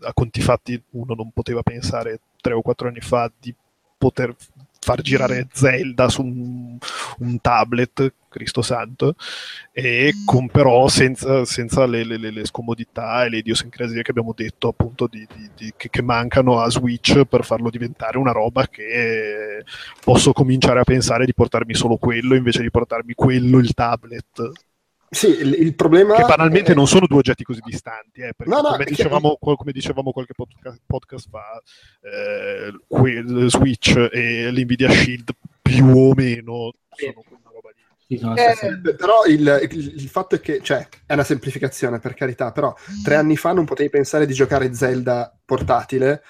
a 0.03 0.13
conti 0.13 0.41
fatti 0.41 0.81
uno 0.91 1.15
non 1.15 1.31
poteva 1.31 1.63
pensare 1.63 2.21
tre 2.39 2.53
o 2.53 2.61
quattro 2.61 2.87
anni 2.87 3.01
fa 3.01 3.29
di 3.37 3.53
poter 3.97 4.33
far 4.85 5.01
girare 5.01 5.47
Zelda 5.51 6.07
su 6.09 6.21
un, 6.21 6.77
un 7.19 7.41
tablet, 7.41 8.13
Cristo 8.29 8.61
santo, 8.61 9.15
e 9.71 10.13
con 10.23 10.47
però 10.49 10.87
senza, 10.87 11.43
senza 11.45 11.85
le, 11.87 12.03
le- 12.03 12.17
le- 12.17 12.31
le 12.31 12.45
scomodità 12.45 13.25
e 13.25 13.29
le 13.29 13.37
idiosincrasie 13.37 14.03
che 14.03 14.11
abbiamo 14.11 14.33
detto 14.35 14.67
appunto 14.67 15.07
di- 15.07 15.27
di- 15.33 15.49
di- 15.55 15.73
che, 15.75 15.89
che 15.89 16.01
mancano 16.03 16.59
a 16.59 16.69
Switch 16.69 17.23
per 17.25 17.43
farlo 17.43 17.69
diventare 17.71 18.17
una 18.19 18.31
roba 18.31 18.67
che 18.67 19.63
posso 20.03 20.31
cominciare 20.33 20.79
a 20.81 20.83
pensare 20.83 21.25
di 21.25 21.33
portarmi 21.33 21.73
solo 21.73 21.97
quello 21.97 22.35
invece 22.35 22.61
di 22.61 22.69
portarmi 22.71 23.13
quello, 23.15 23.57
il 23.57 23.73
tablet. 23.73 24.51
Sì, 25.09 25.27
il, 25.29 25.53
il 25.59 25.75
problema 25.75 26.15
Che 26.15 26.23
banalmente 26.23 26.71
è- 26.73 26.75
non 26.75 26.87
sono 26.87 27.05
due 27.07 27.19
oggetti 27.19 27.43
così 27.43 27.61
distanti, 27.63 28.21
eh, 28.21 28.33
perché 28.35 28.51
No, 28.53 28.61
no, 28.61 28.69
come, 28.71 28.85
dicevamo, 28.85 29.37
come 29.39 29.71
dicevamo 29.71 30.11
qualche 30.11 30.33
podcast, 30.33 30.81
podcast 30.85 31.29
fa, 31.29 31.61
eh, 32.01 32.73
que- 32.87 33.23
Switch 33.49 33.95
e 34.11 34.51
l'Nvidia 34.51 34.89
Shield 34.89 35.31
più 35.61 35.85
o 35.87 36.13
meno 36.15 36.71
sono 36.95 37.23
quella 37.27 37.49
roba 37.53 37.69
lì. 38.07 38.19
Eh, 38.87 38.95
però 38.95 39.25
il, 39.25 39.67
il- 39.71 39.93
il 39.95 40.09
fatto 40.09 40.35
è 40.35 40.39
che, 40.41 40.59
cioè, 40.61 40.87
è 41.05 41.13
una 41.13 41.23
semplificazione 41.23 41.99
per 41.99 42.13
carità, 42.13 42.51
però 42.51 42.73
tre 43.03 43.15
anni 43.15 43.37
fa 43.37 43.53
non 43.53 43.65
potevi 43.65 43.89
pensare 43.89 44.25
di 44.25 44.33
giocare 44.33 44.73
Zelda 44.73 45.33
portatile, 45.45 46.23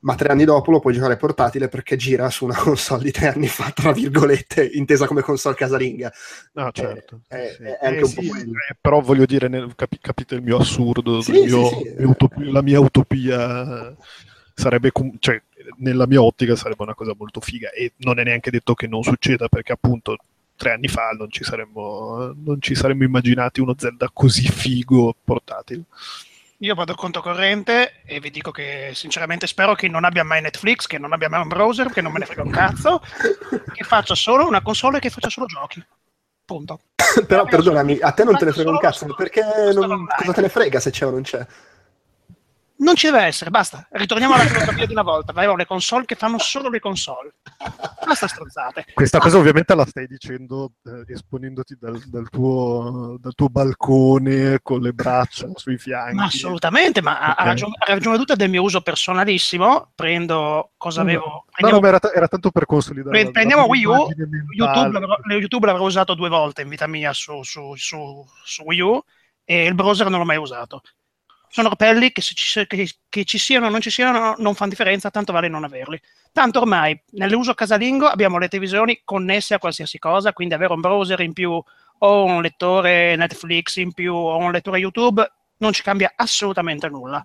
ma 0.00 0.14
tre 0.14 0.28
anni 0.32 0.44
dopo 0.44 0.70
lo 0.70 0.80
puoi 0.80 0.94
giocare 0.94 1.16
portatile 1.16 1.68
perché 1.68 1.96
gira 1.96 2.30
su 2.30 2.44
una 2.44 2.56
console 2.58 3.04
di 3.04 3.10
tre 3.10 3.28
anni 3.28 3.48
fa, 3.48 3.70
tra 3.70 3.92
virgolette, 3.92 4.64
intesa 4.72 5.06
come 5.06 5.20
console 5.22 5.54
casalinga. 5.54 6.10
No, 6.54 6.70
certo. 6.72 7.20
è- 7.28 7.54
sì. 7.56 7.62
è 7.64 7.78
anche 7.86 8.04
un 8.04 8.14
po' 8.14 8.22
quello. 8.22 8.50
eh, 8.70 8.76
però 8.80 9.00
voglio 9.00 9.26
dire, 9.26 9.48
nel- 9.48 9.74
capi- 9.76 9.98
capite 10.00 10.34
il 10.36 10.42
mio 10.42 10.56
assurdo, 10.58 11.20
Sì, 11.20 11.32
il 11.32 11.44
mio- 11.54 11.68
sì, 11.68 11.74
sì. 11.76 11.94
mio 11.98 12.08
utopi- 12.10 12.50
la 12.50 12.62
mia 12.62 12.80
utopia 12.80 13.94
sarebbe, 14.54 14.90
cioè, 15.18 15.40
nella 15.78 16.06
mia 16.06 16.22
ottica 16.22 16.56
sarebbe 16.56 16.82
una 16.82 16.94
cosa 16.94 17.14
molto 17.16 17.40
figa 17.40 17.70
e 17.70 17.92
non 17.98 18.18
è 18.18 18.24
neanche 18.24 18.50
detto 18.50 18.74
che 18.74 18.86
non 18.86 19.02
succeda 19.02 19.48
perché 19.48 19.72
appunto 19.72 20.16
tre 20.56 20.72
anni 20.72 20.88
fa 20.88 21.10
non 21.16 21.30
ci 21.30 21.42
saremmo, 21.44 22.34
non 22.44 22.60
ci 22.60 22.74
saremmo 22.74 23.04
immaginati 23.04 23.60
uno 23.60 23.74
Zelda 23.78 24.10
così 24.12 24.42
figo 24.48 25.14
portatile. 25.24 25.84
Io 26.62 26.74
vado 26.74 26.94
controcorrente 26.94 28.02
e 28.04 28.20
vi 28.20 28.30
dico 28.30 28.50
che 28.50 28.90
sinceramente 28.92 29.46
spero 29.46 29.74
che 29.74 29.88
non 29.88 30.04
abbia 30.04 30.24
mai 30.24 30.42
Netflix, 30.42 30.86
che 30.86 30.98
non 30.98 31.14
abbia 31.14 31.30
mai 31.30 31.40
un 31.40 31.48
browser, 31.48 31.90
che 31.90 32.02
non 32.02 32.12
me 32.12 32.18
ne 32.18 32.26
frega 32.26 32.42
un 32.42 32.50
cazzo, 32.50 33.00
che 33.72 33.82
faccia 33.82 34.14
solo 34.14 34.46
una 34.46 34.60
console 34.60 34.98
che 34.98 35.08
faccia 35.08 35.30
solo 35.30 35.46
giochi. 35.46 35.82
Punto. 36.44 36.80
Però 37.26 37.44
perdonami, 37.44 38.00
a 38.00 38.12
te 38.12 38.24
non 38.24 38.36
te 38.36 38.44
ne 38.44 38.52
frega 38.52 38.70
un 38.70 38.78
cazzo, 38.78 39.06
perché 39.14 39.42
non- 39.72 40.06
cosa 40.14 40.32
te 40.34 40.40
ne 40.42 40.48
frega 40.50 40.80
se 40.80 40.90
c'è 40.90 41.06
o 41.06 41.10
non 41.10 41.22
c'è? 41.22 41.46
Non 42.80 42.94
ci 42.96 43.06
deve 43.10 43.24
essere, 43.24 43.50
basta. 43.50 43.86
Ritorniamo 43.90 44.32
alla 44.32 44.44
filosofia 44.44 44.86
di 44.86 44.92
una 44.92 45.02
volta. 45.02 45.32
Avevamo 45.32 45.58
le 45.58 45.66
console 45.66 46.06
che 46.06 46.14
fanno 46.14 46.38
solo 46.38 46.70
le 46.70 46.80
console. 46.80 47.34
Basta 48.06 48.26
strozzate. 48.26 48.86
Questa 48.94 49.18
cosa 49.18 49.36
ovviamente 49.36 49.74
la 49.74 49.84
stai 49.84 50.06
dicendo 50.06 50.72
eh, 50.84 51.12
esponendoti 51.12 51.76
dal, 51.78 52.00
dal 52.06 52.30
tuo, 52.30 53.18
dal 53.20 53.34
tuo 53.34 53.48
balcone 53.50 54.60
con 54.62 54.80
le 54.80 54.92
braccia 54.94 55.48
sui 55.56 55.76
fianchi. 55.76 56.14
Ma 56.14 56.24
assolutamente, 56.24 57.02
ma 57.02 57.20
ha, 57.20 57.26
ha 57.34 57.42
Ok. 57.42 57.44
ragione, 57.48 57.74
ha 57.78 57.92
ragione 57.92 58.16
tutta 58.16 58.34
del 58.34 58.48
mio 58.48 58.62
uso 58.62 58.80
personalissimo. 58.80 59.92
Prendo 59.94 60.70
cosa 60.78 61.02
avevo. 61.02 61.26
No, 61.26 61.44
prendiamo- 61.50 61.82
no, 61.82 61.86
era, 61.88 61.98
ta- 61.98 62.12
era 62.14 62.28
tanto 62.28 62.50
per 62.50 62.64
consolidare. 62.64 63.22
Pre- 63.24 63.30
prendiamo 63.30 63.64
Wii 63.66 63.84
U. 63.84 64.08
YouTube 64.56 64.98
l'avrò, 64.98 65.16
YouTube 65.28 65.66
l'avrò 65.66 65.84
usato 65.84 66.14
due 66.14 66.30
volte 66.30 66.62
in 66.62 66.68
vita 66.70 66.86
mia 66.86 67.12
su, 67.12 67.42
su- 67.42 67.74
su- 67.76 68.24
su 68.42 68.62
Wii 68.62 68.80
U 68.80 69.02
e 69.44 69.66
il 69.66 69.74
browser 69.74 70.08
non 70.08 70.20
l'ho 70.20 70.24
mai 70.24 70.38
usato. 70.38 70.80
Sono 71.52 71.68
repelli 71.68 72.12
che, 72.12 72.22
ci, 72.22 72.64
che- 72.66 72.88
che 73.08 73.24
ci 73.24 73.38
siano 73.38 73.66
o 73.66 73.70
non 73.70 73.80
ci 73.80 73.90
siano 73.90 74.34
non 74.38 74.54
fanno 74.54 74.70
differenza, 74.70 75.10
tanto 75.10 75.32
vale 75.32 75.48
non 75.48 75.64
averli. 75.64 76.00
Tanto 76.32 76.60
ormai 76.60 76.98
nell'uso 77.12 77.54
casalingo 77.54 78.06
abbiamo 78.06 78.38
le 78.38 78.46
televisioni 78.46 79.00
connesse 79.04 79.54
a 79.54 79.58
qualsiasi 79.58 79.98
cosa, 79.98 80.32
quindi 80.32 80.54
avere 80.54 80.72
un 80.72 80.80
browser 80.80 81.18
in 81.20 81.32
più 81.32 81.60
o 82.02 82.24
un 82.24 82.40
lettore 82.40 83.16
Netflix 83.16 83.76
in 83.76 83.92
più 83.92 84.14
o 84.14 84.36
un 84.36 84.52
lettore 84.52 84.78
YouTube 84.78 85.28
non 85.58 85.72
ci 85.72 85.82
cambia 85.82 86.12
assolutamente 86.14 86.88
nulla. 86.88 87.24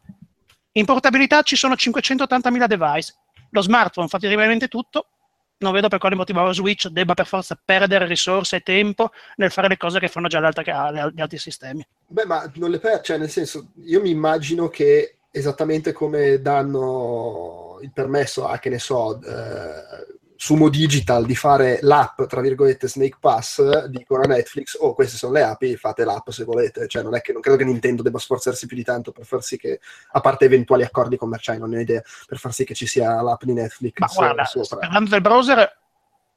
In 0.73 0.85
portabilità 0.85 1.43
ci 1.43 1.55
sono 1.55 1.75
580.000 1.75 2.65
device. 2.65 3.13
Lo 3.51 3.61
smartphone 3.61 4.07
fa 4.07 4.17
praticamente 4.17 4.67
tutto. 4.67 5.09
Non 5.57 5.71
vedo 5.71 5.87
per 5.87 5.99
quale 5.99 6.15
motivo 6.15 6.51
Switch 6.51 6.87
debba 6.87 7.13
per 7.13 7.25
forza 7.27 7.57
perdere 7.63 8.05
risorse 8.05 8.57
e 8.57 8.61
tempo 8.61 9.11
nel 9.37 9.51
fare 9.51 9.69
le 9.69 9.77
cose 9.77 9.99
che 9.99 10.09
fanno 10.09 10.27
già 10.27 10.39
gli 10.39 11.21
altri 11.21 11.37
sistemi. 11.37 11.85
Beh, 12.07 12.25
ma 12.25 12.51
non 12.55 12.69
le 12.69 12.79
per, 12.79 13.01
cioè 13.01 13.17
nel 13.17 13.29
senso, 13.29 13.69
io 13.83 14.01
mi 14.01 14.09
immagino 14.09 14.67
che 14.67 15.17
esattamente 15.31 15.91
come 15.91 16.41
danno 16.41 17.79
il 17.81 17.91
permesso 17.91 18.47
a, 18.47 18.59
che 18.59 18.69
ne 18.69 18.79
so, 18.79 19.21
eh, 19.21 20.17
Sumo 20.45 20.69
Digital 20.69 21.25
di 21.25 21.33
fare 21.33 21.79
l'app, 21.81 22.21
tra 22.25 22.39
virgolette, 22.39 22.87
Snake 22.87 23.17
Pass, 23.19 23.85
dicono 23.85 24.21
a 24.21 24.27
Netflix, 24.27 24.77
oh, 24.79 24.93
queste 24.93 25.17
sono 25.17 25.33
le 25.33 25.41
api, 25.41 25.75
fate 25.75 26.05
l'app 26.05 26.29
se 26.29 26.43
volete. 26.43 26.87
Cioè, 26.87 27.01
non 27.01 27.15
è 27.15 27.21
che, 27.21 27.31
non 27.33 27.41
credo 27.41 27.57
che 27.57 27.63
Nintendo 27.63 28.03
debba 28.03 28.19
sforzarsi 28.19 28.67
più 28.67 28.77
di 28.77 28.83
tanto 28.83 29.11
per 29.11 29.25
far 29.25 29.41
sì 29.41 29.57
che, 29.57 29.79
a 30.11 30.21
parte 30.21 30.45
eventuali 30.45 30.83
accordi 30.83 31.17
commerciali, 31.17 31.57
non 31.57 31.71
ne 31.71 31.77
ho 31.77 31.79
idea, 31.79 32.03
per 32.27 32.37
far 32.37 32.53
sì 32.53 32.63
che 32.63 32.75
ci 32.75 32.85
sia 32.85 33.23
l'app 33.23 33.41
di 33.41 33.53
Netflix 33.53 33.93
Ma 33.97 34.07
guarda, 34.13 34.45
sopra. 34.45 34.77
parlando 34.77 35.09
del 35.09 35.21
browser, 35.21 35.77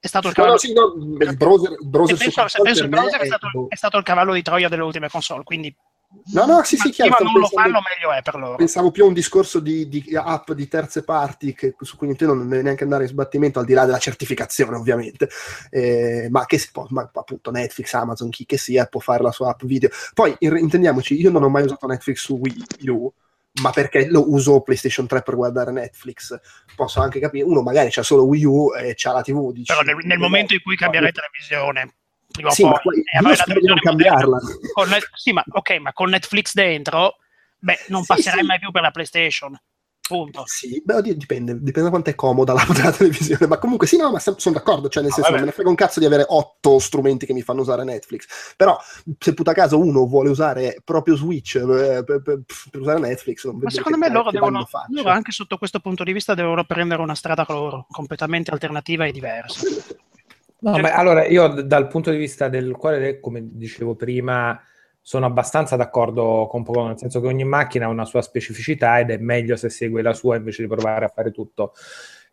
è 0.00 0.06
stato 0.06 0.28
il 0.28 0.32
cavallo, 0.32 0.52
no, 0.52 0.59
sì, 0.59 0.72
no, 0.72 0.94
il 0.96 1.36
browser, 1.36 1.72
il 1.72 1.86
browser 1.86 2.16
penso, 2.16 2.40
console 2.40 2.64
penso 2.64 2.82
il 2.84 2.88
browser 2.88 3.20
è 3.20 3.26
stato, 3.26 3.50
boh. 3.52 3.66
è 3.68 3.76
stato 3.76 3.98
il 3.98 4.04
cavallo 4.04 4.32
di 4.32 4.40
Troia 4.40 4.70
delle 4.70 4.84
ultime 4.84 5.11
console, 5.11 5.42
quindi 5.42 5.76
No, 6.32 6.46
no, 6.46 6.62
sì, 6.62 6.76
sì, 6.76 6.90
chiaro, 6.90 7.16
prima 7.16 7.30
non 7.30 7.40
lo 7.40 7.46
fanno, 7.48 7.80
meglio 7.80 8.12
è 8.14 8.22
per 8.22 8.34
loro. 8.34 8.56
Pensavo 8.56 8.90
più 8.90 9.04
a 9.04 9.06
un 9.06 9.12
discorso 9.12 9.61
di, 9.61 9.88
di 9.88 10.04
app 10.14 10.52
di 10.52 10.68
terze 10.68 11.02
parti 11.02 11.54
che, 11.54 11.74
su 11.80 11.96
cui 11.96 12.06
Nintendo 12.06 12.34
non 12.34 12.48
deve 12.48 12.62
neanche 12.62 12.84
andare 12.84 13.04
in 13.04 13.09
sbattimento 13.09 13.59
al 13.59 13.64
di 13.64 13.72
là 13.72 13.84
della 13.84 13.98
certificazione 13.98 14.76
ovviamente. 14.78 15.28
Eh, 15.70 16.28
ma 16.30 16.44
che 16.46 16.59
si 16.59 16.70
può, 16.70 16.86
ma 16.90 17.09
appunto 17.12 17.50
Netflix, 17.50 17.92
Amazon, 17.94 18.30
chi 18.30 18.44
che 18.46 18.59
sia 18.59 18.86
può 18.86 19.00
fare 19.00 19.22
la 19.22 19.32
sua 19.32 19.50
app 19.50 19.64
video. 19.64 19.90
Poi 20.14 20.34
in- 20.40 20.56
intendiamoci, 20.56 21.18
io 21.18 21.30
non 21.30 21.42
ho 21.42 21.48
mai 21.48 21.64
usato 21.64 21.86
Netflix 21.86 22.18
su 22.18 22.36
Wii 22.36 22.88
U 22.88 23.12
ma 23.61 23.70
perché 23.70 24.06
lo 24.09 24.30
uso 24.30 24.61
PlayStation 24.61 25.06
3 25.06 25.22
per 25.22 25.34
guardare 25.34 25.72
Netflix. 25.72 26.38
Posso 26.76 27.00
anche 27.00 27.18
capire, 27.18 27.44
uno 27.44 27.61
magari 27.62 27.88
c'ha 27.90 28.02
solo 28.02 28.24
Wii 28.24 28.44
U 28.44 28.72
e 28.76 28.94
c'ha 28.94 29.12
la 29.12 29.22
TV 29.22 29.52
dici, 29.52 29.72
Però 29.72 29.80
nel, 29.80 29.96
nel 30.04 30.18
momento 30.18 30.54
in 30.54 30.62
cui 30.62 30.76
cambierai 30.76 31.11
televisione, 31.11 31.94
prima 32.39 32.51
o 32.51 32.55
sì, 32.55 32.62
poi, 32.62 32.70
ma 32.70 32.78
poi 32.80 32.95
e 32.97 33.01
io 33.01 33.18
avrai 33.18 33.36
la 33.36 33.43
spero 33.43 33.61
non 33.61 33.78
cambiarla 33.78 34.39
con 34.72 34.89
Net- 34.89 35.11
sì, 35.14 35.32
ma 35.32 35.45
ok, 35.51 35.70
ma 35.78 35.93
con 35.93 36.09
Netflix 36.11 36.55
dentro, 36.55 37.16
beh, 37.59 37.84
non 37.89 38.03
Sì, 38.03 38.07
passerai 38.07 38.41
sì. 38.41 38.47
mai 38.47 38.59
più 38.59 38.70
per 38.70 38.82
la 38.82 38.91
PlayStation. 38.91 39.61
Punto. 40.09 40.45
Sì, 40.47 40.80
beh, 40.82 40.95
oddio, 40.95 41.14
dipende, 41.14 41.53
dipende 41.53 41.82
da 41.82 41.91
quanto 41.91 42.09
è 42.09 42.14
comoda 42.14 42.55
la, 42.55 42.64
la 42.82 42.93
televisione, 42.93 43.47
ma 43.47 43.59
comunque 43.59 43.86
sì, 43.86 43.99
no, 43.99 44.11
ma 44.11 44.18
sono 44.18 44.36
d'accordo, 44.55 44.89
cioè 44.89 45.03
nel 45.03 45.11
No, 45.11 45.16
senso 45.16 45.30
vabbè. 45.30 45.30
non 45.32 45.41
me 45.41 45.47
ne 45.47 45.53
frega 45.53 45.68
un 45.68 45.74
cazzo 45.74 46.01
di 46.01 46.07
avere 46.07 46.24
otto 46.26 46.78
strumenti 46.78 47.26
che 47.26 47.34
mi 47.34 47.43
fanno 47.43 47.61
usare 47.61 47.84
Netflix, 47.84 48.55
però 48.57 48.78
se 49.18 49.34
puta 49.34 49.53
caso 49.53 49.78
uno 49.78 50.07
vuole 50.07 50.30
usare 50.30 50.80
proprio 50.82 51.14
Switch 51.14 51.57
eh, 51.57 52.03
per, 52.05 52.22
per- 52.22 52.41
per 52.70 52.80
usare 52.80 53.01
Netflix, 53.01 53.45
non 53.45 53.59
Ma 53.61 53.68
secondo 53.68 53.99
me 53.99 54.09
loro 54.09 54.30
devono, 54.30 54.66
loro 54.89 55.11
anche 55.11 55.30
sotto 55.30 55.59
questo 55.59 55.78
punto 55.80 56.05
di 56.05 56.14
vista 56.14 56.32
devono 56.32 56.64
prendere 56.64 57.03
una 57.03 57.14
strada 57.14 57.45
loro, 57.47 57.84
completamente 57.91 58.51
alternativa 58.51 59.05
e 59.05 59.12
diversa. 59.12 59.61
No, 60.61 60.76
ma 60.78 60.92
allora 60.94 61.24
io 61.26 61.48
dal 61.62 61.86
punto 61.86 62.11
di 62.11 62.16
vista 62.16 62.48
del 62.48 62.76
quale, 62.76 63.20
come 63.20 63.40
dicevo 63.52 63.94
prima, 63.94 64.61
sono 65.00 65.26
abbastanza 65.26 65.76
d'accordo 65.76 66.46
con 66.50 66.64
Poco, 66.64 66.86
nel 66.86 66.98
senso 66.98 67.20
che 67.20 67.28
ogni 67.28 67.44
macchina 67.44 67.86
ha 67.86 67.88
una 67.88 68.04
sua 68.04 68.22
specificità 68.22 68.98
ed 68.98 69.11
è 69.11 69.18
meglio 69.18 69.56
se 69.56 69.70
segue 69.70 70.02
la 70.02 70.12
sua 70.14 70.36
invece 70.36 70.62
di 70.62 70.68
provare 70.68 71.04
a 71.04 71.12
fare 71.14 71.30
tutto. 71.30 71.72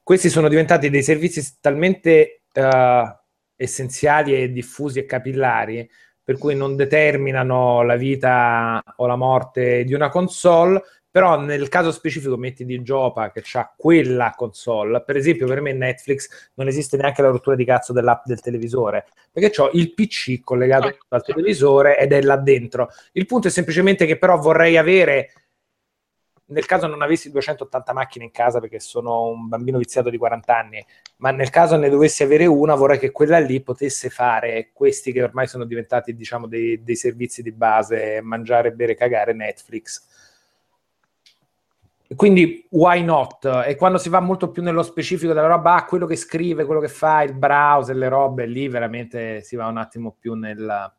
Questi 0.02 0.30
sono 0.30 0.50
diventati 0.50 0.90
dei 0.90 1.04
servizi 1.04 1.58
talmente 1.62 2.42
eh, 2.52 3.20
essenziali 3.56 4.36
e 4.36 4.52
diffusi 4.52 5.00
e 5.00 5.06
capillari 5.06 5.90
per 6.26 6.40
cui 6.40 6.56
non 6.56 6.76
determinano 6.76 7.84
la 7.84 7.96
vita 7.96 8.84
o 8.96 9.06
la 9.06 9.16
morte 9.16 9.84
di 9.84 9.94
una 9.94 10.10
console, 10.10 10.82
però 11.16 11.40
nel 11.40 11.70
caso 11.70 11.94
specifico 11.94 12.36
metti 12.36 12.66
di 12.66 12.84
Giopa 12.84 13.32
che 13.32 13.42
ha 13.54 13.74
quella 13.74 14.34
console, 14.36 15.02
per 15.02 15.16
esempio 15.16 15.48
per 15.48 15.62
me 15.62 15.72
Netflix 15.72 16.50
non 16.56 16.68
esiste 16.68 16.98
neanche 16.98 17.22
la 17.22 17.30
rottura 17.30 17.56
di 17.56 17.64
cazzo 17.64 17.94
dell'app 17.94 18.26
del 18.26 18.42
televisore, 18.42 19.06
perché 19.32 19.62
ho 19.62 19.70
il 19.72 19.94
PC 19.94 20.42
collegato 20.44 20.94
al 21.08 21.24
televisore 21.24 21.98
ed 21.98 22.12
è 22.12 22.22
là 22.22 22.36
dentro. 22.36 22.90
Il 23.14 23.28
punto 23.28 23.48
è 23.48 23.50
semplicemente 23.50 24.06
che 24.06 24.18
però 24.18 24.38
vorrei 24.38 24.76
avere, 24.76 25.32
nel 26.48 26.66
caso 26.66 26.86
non 26.86 27.02
avessi 27.02 27.32
280 27.32 27.94
macchine 27.94 28.26
in 28.26 28.32
casa 28.32 28.60
perché 28.60 28.82
sono 28.82 29.30
un 29.30 29.48
bambino 29.48 29.78
viziato 29.78 30.10
di 30.10 30.18
40 30.18 30.58
anni, 30.58 30.86
ma 31.20 31.32
nel 31.32 31.50
caso 31.50 31.78
ne 31.78 31.88
dovessi 31.88 32.24
avere 32.24 32.46
una 32.46 32.76
vorrei 32.76 33.00
che 33.00 33.12
quella 33.12 33.40
lì 33.40 33.62
potesse 33.62 34.10
fare 34.10 34.72
questi 34.74 35.14
che 35.14 35.24
ormai 35.24 35.48
sono 35.48 35.64
diventati 35.64 36.14
diciamo 36.14 36.46
dei, 36.46 36.84
dei 36.84 36.98
servizi 36.98 37.42
di 37.42 37.54
base, 37.54 38.20
mangiare, 38.22 38.74
bere, 38.74 38.96
cagare, 38.96 39.32
Netflix. 39.32 40.15
Quindi 42.16 42.68
why 42.72 43.04
not? 43.04 43.64
E 43.66 43.76
quando 43.76 43.98
si 43.98 44.10
va 44.10 44.20
molto 44.20 44.50
più 44.52 44.62
nello 44.62 44.84
specifico 44.84 45.34
della 45.34 45.48
roba, 45.48 45.76
ah, 45.76 45.86
quello 45.86 46.06
che 46.06 46.16
scrive, 46.16 46.66
quello 46.66 46.82
che 46.82 46.88
fa, 46.88 47.24
il 47.24 47.34
browser, 47.34 47.96
le 47.96 48.08
robe, 48.08 48.46
lì 48.46 48.68
veramente 48.68 49.42
si 49.42 49.56
va 49.56 49.68
un 49.68 49.78
attimo 49.78 50.16
più 50.18 50.34
nel... 50.34 50.94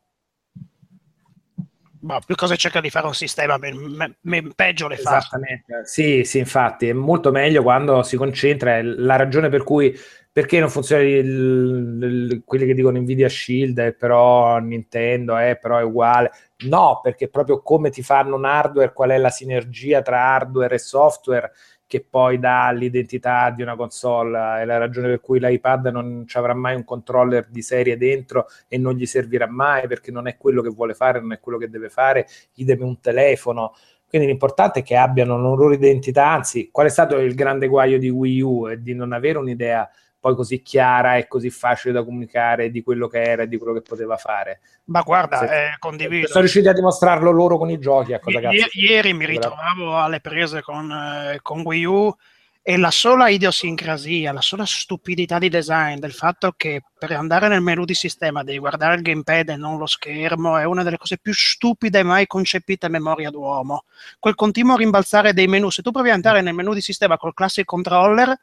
Ma 1.99 2.19
più 2.25 2.35
cosa 2.35 2.55
cerca 2.55 2.79
di 2.79 2.89
fare 2.89 3.07
un 3.07 3.13
sistema, 3.15 3.57
me- 3.57 3.73
me- 3.73 4.17
me- 4.21 4.51
peggio 4.55 4.87
le 4.87 4.97
fa. 4.97 5.17
Esattamente, 5.17 5.81
sì, 5.85 6.23
sì, 6.23 6.37
infatti 6.37 6.87
è 6.87 6.93
molto 6.93 7.31
meglio 7.31 7.63
quando 7.63 8.03
si 8.03 8.15
concentra, 8.17 8.77
è 8.77 8.83
la 8.83 9.15
ragione 9.15 9.49
per 9.49 9.63
cui 9.63 9.97
perché 10.31 10.59
non 10.59 10.69
funziona 10.69 11.01
il- 11.01 11.97
il- 12.29 12.43
quelli 12.45 12.67
che 12.67 12.75
dicono 12.75 12.99
Nvidia 12.99 13.27
Shield, 13.27 13.79
eh, 13.79 13.93
però 13.93 14.59
Nintendo, 14.59 15.35
eh, 15.39 15.57
però 15.59 15.79
è 15.79 15.83
uguale. 15.83 16.31
No, 16.65 17.01
perché 17.03 17.29
proprio 17.29 17.61
come 17.61 17.91
ti 17.91 18.01
fanno 18.01 18.35
un 18.35 18.43
hardware, 18.45 18.91
qual 18.91 19.11
è 19.11 19.17
la 19.19 19.29
sinergia 19.29 20.01
tra 20.01 20.19
hardware 20.33 20.73
e 20.75 20.79
software 20.79 21.51
che 21.85 22.03
poi 22.09 22.39
dà 22.39 22.71
l'identità 22.71 23.51
di 23.51 23.61
una 23.61 23.75
console, 23.75 24.61
è 24.61 24.65
la 24.65 24.77
ragione 24.77 25.07
per 25.07 25.21
cui 25.21 25.39
l'iPad 25.39 25.85
non 25.87 26.25
ci 26.27 26.35
avrà 26.37 26.55
mai 26.55 26.73
un 26.75 26.83
controller 26.83 27.45
di 27.47 27.61
serie 27.61 27.95
dentro 27.95 28.47
e 28.67 28.79
non 28.79 28.95
gli 28.95 29.05
servirà 29.05 29.47
mai 29.47 29.87
perché 29.87 30.09
non 30.11 30.27
è 30.27 30.35
quello 30.35 30.63
che 30.63 30.69
vuole 30.69 30.95
fare, 30.95 31.19
non 31.21 31.31
è 31.31 31.39
quello 31.39 31.59
che 31.59 31.69
deve 31.69 31.89
fare, 31.89 32.25
idem 32.55 32.81
un 32.81 32.99
telefono. 32.99 33.73
Quindi 34.09 34.27
l'importante 34.27 34.79
è 34.79 34.83
che 34.83 34.95
abbiano 34.95 35.35
una 35.35 35.49
loro 35.49 35.71
identità, 35.73 36.27
anzi, 36.27 36.69
qual 36.71 36.87
è 36.87 36.89
stato 36.89 37.17
il 37.19 37.35
grande 37.35 37.67
guaio 37.67 37.99
di 37.99 38.09
Wii 38.09 38.41
U? 38.41 38.67
È 38.67 38.77
di 38.77 38.95
non 38.95 39.11
avere 39.13 39.37
un'idea 39.37 39.87
poi 40.19 40.35
così 40.35 40.61
chiara 40.61 41.17
e 41.17 41.27
così 41.27 41.49
facile 41.49 41.93
da 41.93 42.03
comunicare 42.03 42.71
di 42.71 42.81
quello 42.81 43.07
che 43.07 43.21
era 43.21 43.43
e 43.43 43.47
di 43.47 43.57
quello 43.57 43.73
che 43.73 43.81
poteva 43.81 44.17
fare. 44.17 44.59
Ma 44.85 45.01
guarda, 45.01 45.39
Sì. 45.39 45.45
eh, 45.45 45.75
condivido. 45.79 46.27
Sono 46.27 46.39
riusciti 46.41 46.67
a 46.67 46.73
dimostrarlo 46.73 47.31
loro 47.31 47.57
con 47.57 47.69
i 47.69 47.79
giochi, 47.79 48.17
cosa 48.19 48.39
I- 48.51 48.65
ieri 48.73 49.13
mi 49.13 49.25
ritrovavo 49.25 49.97
alle 49.97 50.19
prese 50.19 50.61
con, 50.61 50.91
eh, 50.91 51.39
con 51.41 51.61
Wii 51.61 51.85
U 51.85 52.15
e 52.61 52.75
la 52.77 52.91
sola 52.91 53.29
idiosincrasia, 53.29 54.33
la 54.33 54.41
sola 54.41 54.65
stupidità 54.65 55.39
di 55.39 55.47
design 55.47 55.99
del 55.99 56.11
fatto 56.11 56.53
che 56.57 56.81
per 56.99 57.11
andare 57.13 57.47
nel 57.47 57.61
menu 57.61 57.85
di 57.85 57.93
sistema 57.93 58.43
devi 58.43 58.57
guardare 58.57 58.95
il 58.95 59.01
gamepad 59.03 59.49
e 59.49 59.55
non 59.55 59.77
lo 59.77 59.85
schermo 59.85 60.57
è 60.57 60.65
una 60.65 60.83
delle 60.83 60.97
cose 60.97 61.17
più 61.17 61.33
stupide 61.33 62.03
mai 62.03 62.27
concepite 62.27 62.87
a 62.87 62.89
memoria 62.89 63.29
d'uomo. 63.29 63.85
Quel 64.19 64.35
continuo 64.35 64.75
rimbalzare 64.75 65.31
dei 65.33 65.47
menu, 65.47 65.69
se 65.69 65.81
tu 65.81 65.91
provi 65.91 66.09
ad 66.09 66.15
andare 66.15 66.41
nel 66.41 66.53
menu 66.55 66.73
di 66.73 66.81
sistema 66.81 67.17
col 67.17 67.33
classic 67.33 67.63
controller, 67.63 68.37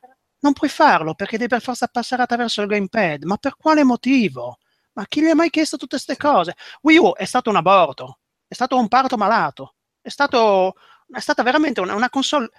non 0.44 0.52
puoi 0.52 0.68
farlo 0.68 1.14
perché 1.14 1.38
devi 1.38 1.48
per 1.48 1.62
forza 1.62 1.86
passare 1.88 2.22
attraverso 2.22 2.60
il 2.60 2.68
gamepad. 2.68 3.24
Ma 3.24 3.36
per 3.38 3.56
quale 3.56 3.82
motivo? 3.82 4.58
Ma 4.92 5.06
chi 5.06 5.22
gli 5.22 5.28
ha 5.28 5.34
mai 5.34 5.50
chiesto 5.50 5.76
tutte 5.78 5.96
queste 5.96 6.16
cose? 6.16 6.54
Wii 6.82 6.98
U 6.98 7.12
è 7.14 7.24
stato 7.24 7.48
un 7.50 7.56
aborto, 7.56 8.18
è 8.46 8.54
stato 8.54 8.76
un 8.76 8.86
parto 8.88 9.16
malato, 9.16 9.74
è, 10.00 10.10
stato, 10.10 10.74
è 11.10 11.18
stata 11.18 11.42
veramente 11.42 11.80
una, 11.80 11.94
una 11.94 12.10
console 12.10 12.50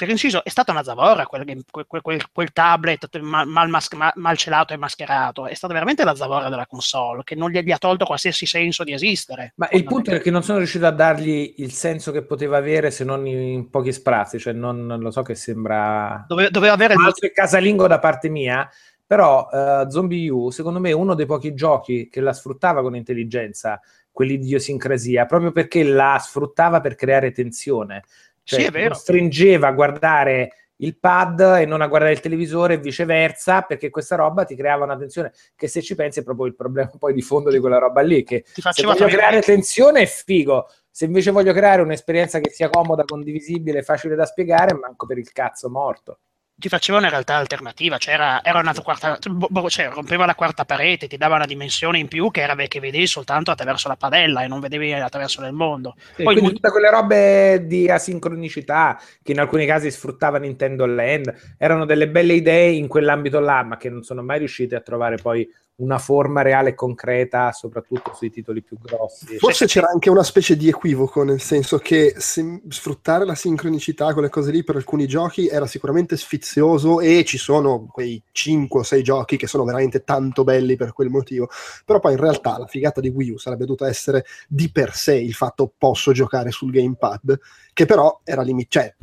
per 0.00 0.08
inciso, 0.08 0.42
è 0.42 0.48
stata 0.48 0.72
una 0.72 0.82
zavorra 0.82 1.26
quel, 1.26 1.44
quel- 1.70 1.84
quel- 1.86 2.30
quel- 2.32 2.52
tablet 2.52 3.18
mal, 3.20 3.46
mal 3.46 3.68
mas- 3.68 3.92
ma- 3.92 4.12
mal 4.16 4.34
celato 4.38 4.72
e 4.72 4.78
mascherato. 4.78 5.46
È 5.46 5.52
stata 5.52 5.74
veramente 5.74 6.04
la 6.04 6.14
zavorra 6.14 6.48
della 6.48 6.66
console, 6.66 7.22
che 7.22 7.34
non 7.34 7.50
gli, 7.50 7.60
gli 7.60 7.70
ha 7.70 7.76
tolto 7.76 8.06
qualsiasi 8.06 8.46
senso 8.46 8.82
di 8.82 8.94
esistere. 8.94 9.52
Ma 9.56 9.68
il 9.72 9.84
punto 9.84 10.12
è 10.12 10.22
che 10.22 10.30
non 10.30 10.42
sono 10.42 10.56
riuscito 10.56 10.86
a 10.86 10.90
dargli 10.90 11.56
il 11.58 11.72
senso 11.72 12.12
che 12.12 12.22
poteva 12.22 12.56
avere 12.56 12.90
se 12.90 13.04
non 13.04 13.26
in 13.26 13.68
pochi 13.68 13.92
sprazzi, 13.92 14.38
cioè 14.38 14.54
non, 14.54 14.86
non 14.86 15.00
lo 15.00 15.10
so 15.10 15.20
che 15.20 15.34
sembra 15.34 16.24
Dove- 16.26 16.48
doveva 16.48 16.72
avere 16.72 16.94
il 16.94 17.00
falso 17.00 17.26
e 17.26 17.32
casalingo 17.32 17.86
da 17.86 17.98
parte 17.98 18.30
mia, 18.30 18.66
però 19.06 19.50
eh, 19.52 19.84
Zombie 19.90 20.30
U 20.30 20.48
secondo 20.48 20.80
me 20.80 20.88
è 20.88 20.94
uno 20.94 21.14
dei 21.14 21.26
pochi 21.26 21.52
giochi 21.52 22.08
che 22.08 22.22
la 22.22 22.32
sfruttava 22.32 22.80
con 22.80 22.96
intelligenza, 22.96 23.78
quell'idiosincrasia, 24.10 25.26
proprio 25.26 25.52
perché 25.52 25.82
la 25.84 26.18
sfruttava 26.18 26.80
per 26.80 26.94
creare 26.94 27.32
tensione. 27.32 28.04
Cioè, 28.42 28.60
Sì, 28.60 28.66
è 28.66 28.70
vero. 28.70 28.90
costringeva 28.90 29.68
a 29.68 29.72
guardare 29.72 30.52
il 30.80 30.96
pad 30.98 31.40
e 31.58 31.66
non 31.66 31.82
a 31.82 31.86
guardare 31.88 32.12
il 32.12 32.20
televisore 32.20 32.74
e 32.74 32.78
viceversa, 32.78 33.62
perché 33.62 33.90
questa 33.90 34.16
roba 34.16 34.44
ti 34.44 34.56
creava 34.56 34.84
una 34.84 34.96
tensione 34.96 35.32
che 35.54 35.68
se 35.68 35.82
ci 35.82 35.94
pensi 35.94 36.20
è 36.20 36.22
proprio 36.24 36.46
il 36.46 36.54
problema 36.54 36.90
poi 36.98 37.12
di 37.12 37.22
fondo 37.22 37.50
di 37.50 37.58
quella 37.58 37.78
roba 37.78 38.00
lì, 38.00 38.22
che 38.24 38.44
ti 38.54 38.62
se 38.62 38.84
voglio 38.84 39.06
creare 39.06 39.42
tensione 39.42 40.00
è 40.00 40.06
figo, 40.06 40.68
se 40.90 41.04
invece 41.04 41.30
voglio 41.30 41.52
creare 41.52 41.82
un'esperienza 41.82 42.40
che 42.40 42.50
sia 42.50 42.70
comoda, 42.70 43.04
condivisibile, 43.04 43.82
facile 43.82 44.14
da 44.14 44.24
spiegare, 44.24 44.74
manco 44.74 45.06
per 45.06 45.18
il 45.18 45.30
cazzo 45.32 45.68
morto. 45.68 46.20
Ti 46.60 46.68
faceva 46.68 46.98
una 46.98 47.08
realtà 47.08 47.36
alternativa, 47.36 47.98
c'era, 47.98 48.44
era 48.44 48.60
una 48.60 48.74
quarta, 48.74 49.18
bo- 49.30 49.48
bo- 49.50 49.68
cioè, 49.68 49.88
rompeva 49.88 50.26
la 50.26 50.34
quarta 50.34 50.64
parete, 50.64 51.08
ti 51.08 51.16
dava 51.16 51.36
una 51.36 51.46
dimensione 51.46 51.98
in 51.98 52.06
più 52.06 52.30
che 52.30 52.42
era 52.42 52.54
che 52.54 52.78
vedevi 52.80 53.06
soltanto 53.06 53.50
attraverso 53.50 53.88
la 53.88 53.96
padella 53.96 54.42
e 54.42 54.46
non 54.46 54.60
vedevi 54.60 54.92
attraverso 54.92 55.44
il 55.44 55.52
mondo. 55.52 55.96
E 56.16 56.22
Poi 56.22 56.34
quindi 56.34 56.52
tutte 56.52 56.70
quelle 56.70 56.90
robe 56.90 57.66
di 57.66 57.90
asincronicità 57.90 59.00
che 59.22 59.32
in 59.32 59.40
alcuni 59.40 59.64
casi 59.66 59.90
sfruttava 59.90 60.38
Nintendo 60.38 60.84
Land 60.84 61.56
erano 61.56 61.86
delle 61.86 62.08
belle 62.08 62.34
idee 62.34 62.72
in 62.72 62.86
quell'ambito 62.86 63.40
là, 63.40 63.62
ma 63.62 63.76
che 63.78 63.88
non 63.88 64.02
sono 64.02 64.22
mai 64.22 64.38
riuscite 64.38 64.76
a 64.76 64.80
trovare 64.80 65.16
poi 65.16 65.48
una 65.80 65.98
forma 65.98 66.42
reale 66.42 66.70
e 66.70 66.74
concreta, 66.74 67.52
soprattutto 67.52 68.12
sui 68.14 68.30
titoli 68.30 68.62
più 68.62 68.76
grossi. 68.80 69.36
Forse 69.38 69.66
c'era 69.66 69.88
anche 69.88 70.10
una 70.10 70.22
specie 70.22 70.56
di 70.56 70.68
equivoco, 70.68 71.22
nel 71.22 71.40
senso 71.40 71.78
che 71.78 72.14
se- 72.16 72.62
sfruttare 72.68 73.24
la 73.24 73.34
sincronicità, 73.34 74.12
quelle 74.12 74.28
cose 74.28 74.50
lì 74.50 74.62
per 74.64 74.76
alcuni 74.76 75.06
giochi 75.06 75.48
era 75.48 75.66
sicuramente 75.66 76.16
sfizioso 76.16 77.00
e 77.00 77.24
ci 77.24 77.38
sono 77.38 77.86
quei 77.90 78.22
5 78.32 78.80
o 78.80 78.82
6 78.82 79.02
giochi 79.02 79.36
che 79.36 79.46
sono 79.46 79.64
veramente 79.64 80.04
tanto 80.04 80.44
belli 80.44 80.76
per 80.76 80.92
quel 80.92 81.08
motivo. 81.08 81.48
Però 81.84 81.98
poi 81.98 82.12
in 82.12 82.20
realtà 82.20 82.58
la 82.58 82.66
figata 82.66 83.00
di 83.00 83.08
Wii 83.08 83.30
U 83.30 83.38
sarebbe 83.38 83.64
dovuta 83.64 83.88
essere 83.88 84.24
di 84.48 84.70
per 84.70 84.94
sé 84.94 85.14
il 85.16 85.34
fatto 85.34 85.72
posso 85.76 86.12
giocare 86.12 86.50
sul 86.50 86.70
gamepad, 86.70 87.38
che 87.72 87.86
però 87.86 88.20
era 88.24 88.42
limitato. 88.42 88.68
Cioè, 88.70 88.94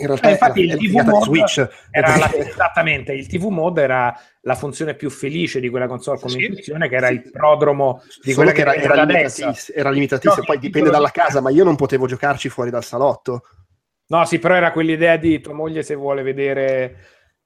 in 0.00 0.06
realtà 0.06 0.28
Eh, 0.28 0.32
infatti 0.32 0.60
è 0.68 0.72
il 0.74 0.78
TV 0.78 1.00
mode 1.00 1.24
Switch. 1.24 1.68
Era 1.90 2.16
la- 2.16 2.30
esattamente, 2.34 3.12
il 3.12 3.26
TV 3.26 3.46
mode 3.46 3.82
era 3.82 4.16
la 4.42 4.54
funzione 4.54 4.94
più 4.94 5.10
felice 5.10 5.58
di 5.60 5.68
quella 5.68 5.86
console 5.88 6.18
come 6.20 6.32
Sì. 6.34 6.44
intuizione, 6.44 6.88
che 6.88 6.94
era 6.96 7.08
Sì. 7.08 7.14
il 7.14 7.30
prodromo 7.30 8.00
di 8.22 8.32
Solo 8.32 8.34
quella 8.34 8.52
che 8.52 8.60
era, 8.60 8.74
era, 8.74 8.92
era, 8.94 9.02
adesso. 9.02 9.40
limitatis- 9.42 9.72
era 9.74 9.90
limitatissimo, 9.90 10.34
No, 10.40 10.44
poi 10.46 10.58
dipende 10.58 10.90
dalla 10.90 11.10
casa, 11.10 11.40
ma 11.40 11.50
io 11.50 11.64
non 11.64 11.74
potevo 11.76 12.06
giocarci 12.06 12.48
fuori 12.48 12.70
dal 12.70 12.84
salotto. 12.84 13.42
No, 14.06 14.24
sì, 14.24 14.38
però 14.38 14.54
era 14.54 14.70
quell'idea 14.72 15.16
di 15.16 15.40
tua 15.40 15.52
moglie 15.52 15.82
se 15.82 15.94
vuole 15.94 16.22
vedere 16.22 16.96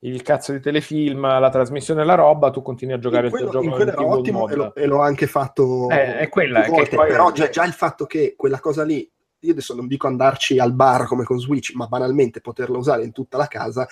il 0.05 0.21
cazzo 0.23 0.53
di 0.53 0.61
telefilm, 0.61 1.21
la 1.23 1.49
trasmissione 1.49 2.03
e 2.03 2.05
la 2.05 2.15
roba, 2.17 2.51
tu 2.51 2.61
continui 2.61 2.95
a 2.95 2.99
giocare 2.99 3.29
in 3.29 3.33
il 3.33 3.39
tuo 3.39 3.47
quello, 3.49 3.63
gioco 3.65 3.77
quello 3.77 3.91
era 3.93 4.07
ottimo 4.07 4.49
e, 4.49 4.55
lo- 4.57 4.75
e 4.75 4.87
l'ho 4.87 5.01
anche 5.01 5.27
fatto 5.27 5.89
Eh, 5.91 6.19
è 6.19 6.29
quella, 6.29 6.67
volte, 6.69 6.97
poi- 6.97 7.09
però 7.09 7.31
già, 7.33 7.49
già 7.49 7.65
il 7.65 7.73
fatto 7.73 8.05
che 8.05 8.35
quella 8.37 8.59
cosa 8.61 8.85
lì 8.85 9.09
io 9.43 9.53
adesso 9.53 9.74
non 9.74 9.86
dico 9.86 10.07
andarci 10.07 10.59
al 10.59 10.72
bar 10.72 11.07
come 11.07 11.24
con 11.24 11.38
Switch 11.40 11.72
ma 11.74 11.86
banalmente 11.86 12.40
poterla 12.40 12.78
usare 12.78 13.05
in 13.05 13.12
tutta 13.12 13.36
la 13.36 13.47
casa 13.47 13.86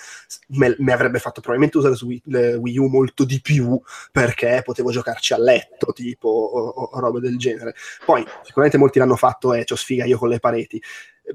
me, 0.48 0.74
mi 0.78 0.92
avrebbe 0.92 1.18
fatto 1.18 1.40
probabilmente 1.40 1.78
usare 1.78 1.94
su 1.94 2.07
Wii, 2.07 2.78
U 2.78 2.86
molto 2.86 3.24
di 3.24 3.40
più 3.40 3.80
perché 4.12 4.62
potevo 4.64 4.90
giocarci 4.90 5.32
a 5.34 5.38
letto 5.38 5.92
tipo 5.92 6.28
o, 6.28 6.66
o- 6.68 6.82
o 6.92 6.98
robe 7.01 7.20
del 7.20 7.36
genere 7.38 7.74
poi 8.05 8.24
sicuramente 8.42 8.78
molti 8.78 8.98
l'hanno 8.98 9.16
fatto 9.16 9.53
e 9.55 9.64
c'ho 9.64 9.76
sfiga 9.76 10.05
io 10.05 10.18
con 10.18 10.28
le 10.28 10.38
pareti 10.38 10.80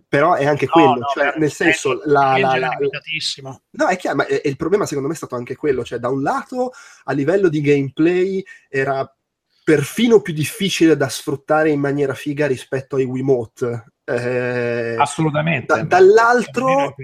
però 0.08 0.34
è 0.34 0.46
anche 0.46 0.66
No, 0.66 0.72
quello 0.72 0.94
no, 1.00 1.06
cioè, 1.14 1.34
nel 1.38 1.52
senso 1.52 1.92
il 1.94 2.02
la, 2.06 2.38
la- 2.38 2.58
la- 2.58 2.76
limitatissimo. 2.78 3.62
No, 3.72 3.88
è 3.88 3.96
chiaro, 3.96 4.18
ma 4.18 4.26
eh, 4.26 4.42
il 4.44 4.58
problema 4.58 4.86
secondo 4.86 5.08
me 5.08 5.14
è 5.14 5.18
stato 5.18 5.36
anche 5.36 5.56
quello, 5.56 5.86
cioè 5.86 6.00
da 6.00 6.10
un 6.10 6.22
lato 6.22 6.72
a 7.06 7.14
livello 7.14 7.48
di 7.48 7.62
gameplay 7.62 8.44
era 8.68 9.10
perfino 9.64 10.20
più 10.22 10.34
difficile 10.34 10.98
da 10.98 11.08
sfruttare 11.08 11.70
in 11.70 11.80
maniera 11.80 12.14
figa 12.14 12.46
rispetto 12.46 12.98
ai 12.98 13.06
Wiimote. 13.06 13.94
Eh, 14.08 14.96
Assolutamente. 15.00 15.66
da- 15.74 15.84
dall'altro 15.84 16.96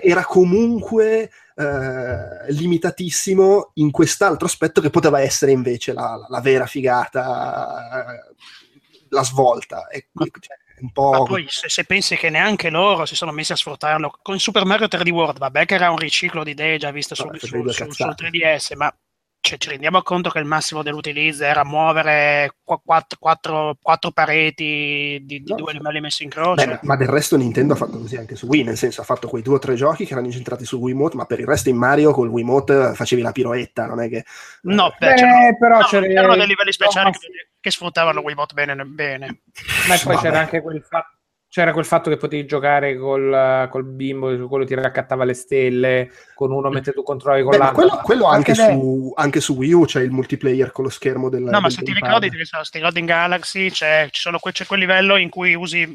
era 0.00 0.24
comunque 0.24 1.30
eh, 1.54 2.52
limitatissimo 2.52 3.72
in 3.74 3.90
quest'altro 3.90 4.46
aspetto 4.46 4.80
che 4.80 4.88
poteva 4.88 5.20
essere 5.20 5.52
invece 5.52 5.92
la, 5.92 6.18
la- 6.28 6.40
vera 6.40 6.64
figata, 6.64 8.06
eh, 8.06 8.34
la 9.10 9.22
svolta. 9.22 9.86
E 9.88 10.08
cioè, 10.14 10.56
un 10.80 10.86
Ma 10.86 10.90
po'... 10.92 11.24
poi 11.24 11.44
se, 11.46 11.68
se 11.68 11.84
pensi 11.84 12.16
che 12.16 12.30
neanche 12.30 12.70
loro 12.70 13.04
si 13.04 13.14
sono 13.14 13.32
messi 13.32 13.52
a 13.52 13.56
sfruttarlo 13.56 14.18
con 14.22 14.38
Super 14.38 14.64
Mario 14.64 14.86
3D 14.86 15.10
World, 15.10 15.38
vabbè 15.38 15.66
che 15.66 15.74
era 15.74 15.90
un 15.90 15.98
riciclo 15.98 16.42
di 16.42 16.52
idee 16.52 16.78
già 16.78 16.90
viste 16.90 17.14
sul, 17.14 17.26
Vabbè, 17.26 17.38
sul- 17.38 17.70
sul- 17.72 17.92
sul 17.94 18.14
3DS, 18.16 18.74
ma 18.76 18.90
cioè, 19.42 19.58
ci 19.58 19.70
rendiamo 19.70 20.02
conto 20.02 20.28
che 20.28 20.38
il 20.38 20.44
massimo 20.44 20.82
dell'utilizzo 20.82 21.44
era 21.44 21.64
muovere 21.64 22.56
qu- 22.62 22.80
quattro, 22.84 23.16
quattro- 23.18 23.76
quattro 23.80 24.10
pareti 24.10 25.18
di, 25.22 25.42
di 25.42 25.44
No. 25.46 25.56
due 25.56 25.72
livelli 25.72 26.00
messi 26.00 26.22
in 26.24 26.28
Beh, 26.28 26.34
croce. 26.34 26.66
ma- 26.66 26.78
ma 26.82 26.96
del 26.96 27.08
resto 27.08 27.36
Nintendo 27.36 27.72
ha 27.72 27.76
fatto 27.76 27.98
così 27.98 28.16
anche 28.16 28.36
su 28.36 28.46
Wii, 28.46 28.62
nel 28.64 28.76
senso 28.76 29.00
ha 29.00 29.04
fatto 29.04 29.28
quei 29.28 29.42
due 29.42 29.54
o 29.54 29.58
tre 29.58 29.74
giochi 29.76 30.04
che 30.04 30.12
erano 30.12 30.26
incentrati 30.26 30.64
su 30.64 30.76
Wiimote, 30.78 31.16
ma 31.16 31.24
per 31.24 31.40
il 31.40 31.46
resto 31.46 31.68
in 31.70 31.76
Mario 31.76 32.12
col 32.12 32.28
Wiimote 32.28 32.92
facevi 32.94 33.22
la 33.22 33.32
piroetta, 33.32 33.86
non 33.86 34.00
è 34.02 34.08
che... 34.08 34.24
no, 34.62 34.94
beh, 34.98 35.08
Beh, 35.08 35.14
c'erano, 35.14 35.56
però 35.58 35.78
no, 35.78 35.84
c'era- 35.86 36.06
c'erano 36.06 36.36
dei 36.36 36.46
livelli 36.46 36.72
speciali 36.72 37.06
no, 37.10 37.18
che, 37.18 37.48
che 37.58 37.70
sfruttavano 37.70 38.20
Wiimote 38.20 38.54
bene, 38.54 38.84
bene. 38.84 39.26
Ma 39.88 39.96
poi 39.96 40.14
Vabbè. 40.14 40.26
c'era 40.26 40.38
anche 40.40 40.60
quel 40.60 40.82
fatto. 40.86 41.16
C'era 41.50 41.72
quel 41.72 41.84
fatto 41.84 42.10
che 42.10 42.16
potevi 42.16 42.46
giocare 42.46 42.96
col, 42.96 43.66
col 43.72 43.84
bimbo, 43.84 44.46
quello 44.46 44.64
ti 44.64 44.74
raccattava 44.74 45.24
le 45.24 45.34
stelle, 45.34 46.08
con 46.32 46.52
uno 46.52 46.70
mentre 46.70 46.92
tu 46.92 47.02
controlli 47.02 47.42
con 47.42 47.50
Beh, 47.50 47.58
ma 47.58 47.64
l'altro. 47.64 47.82
quello, 47.82 48.00
quello 48.04 48.24
anche, 48.26 48.54
lei- 48.54 48.72
su, 48.72 49.12
anche 49.16 49.40
su 49.40 49.54
Wii 49.56 49.72
U 49.72 49.84
c'è 49.84 50.00
il 50.00 50.12
multiplayer 50.12 50.70
con 50.70 50.84
lo 50.84 50.90
schermo 50.90 51.28
del 51.28 51.42
No, 51.42 51.60
ma 51.60 51.62
del 51.62 51.72
se 51.72 51.82
ti 51.82 51.92
ricordi, 51.92 52.30
ti 52.30 52.44
sti 52.44 52.78
ricordi 52.78 53.00
in 53.00 53.06
Galaxy, 53.06 53.68
c'è, 53.68 54.06
ci 54.12 54.20
sono 54.20 54.38
que- 54.38 54.52
c'è 54.52 54.64
quel 54.64 54.78
livello 54.78 55.16
in 55.16 55.28
cui 55.28 55.54
usi 55.54 55.92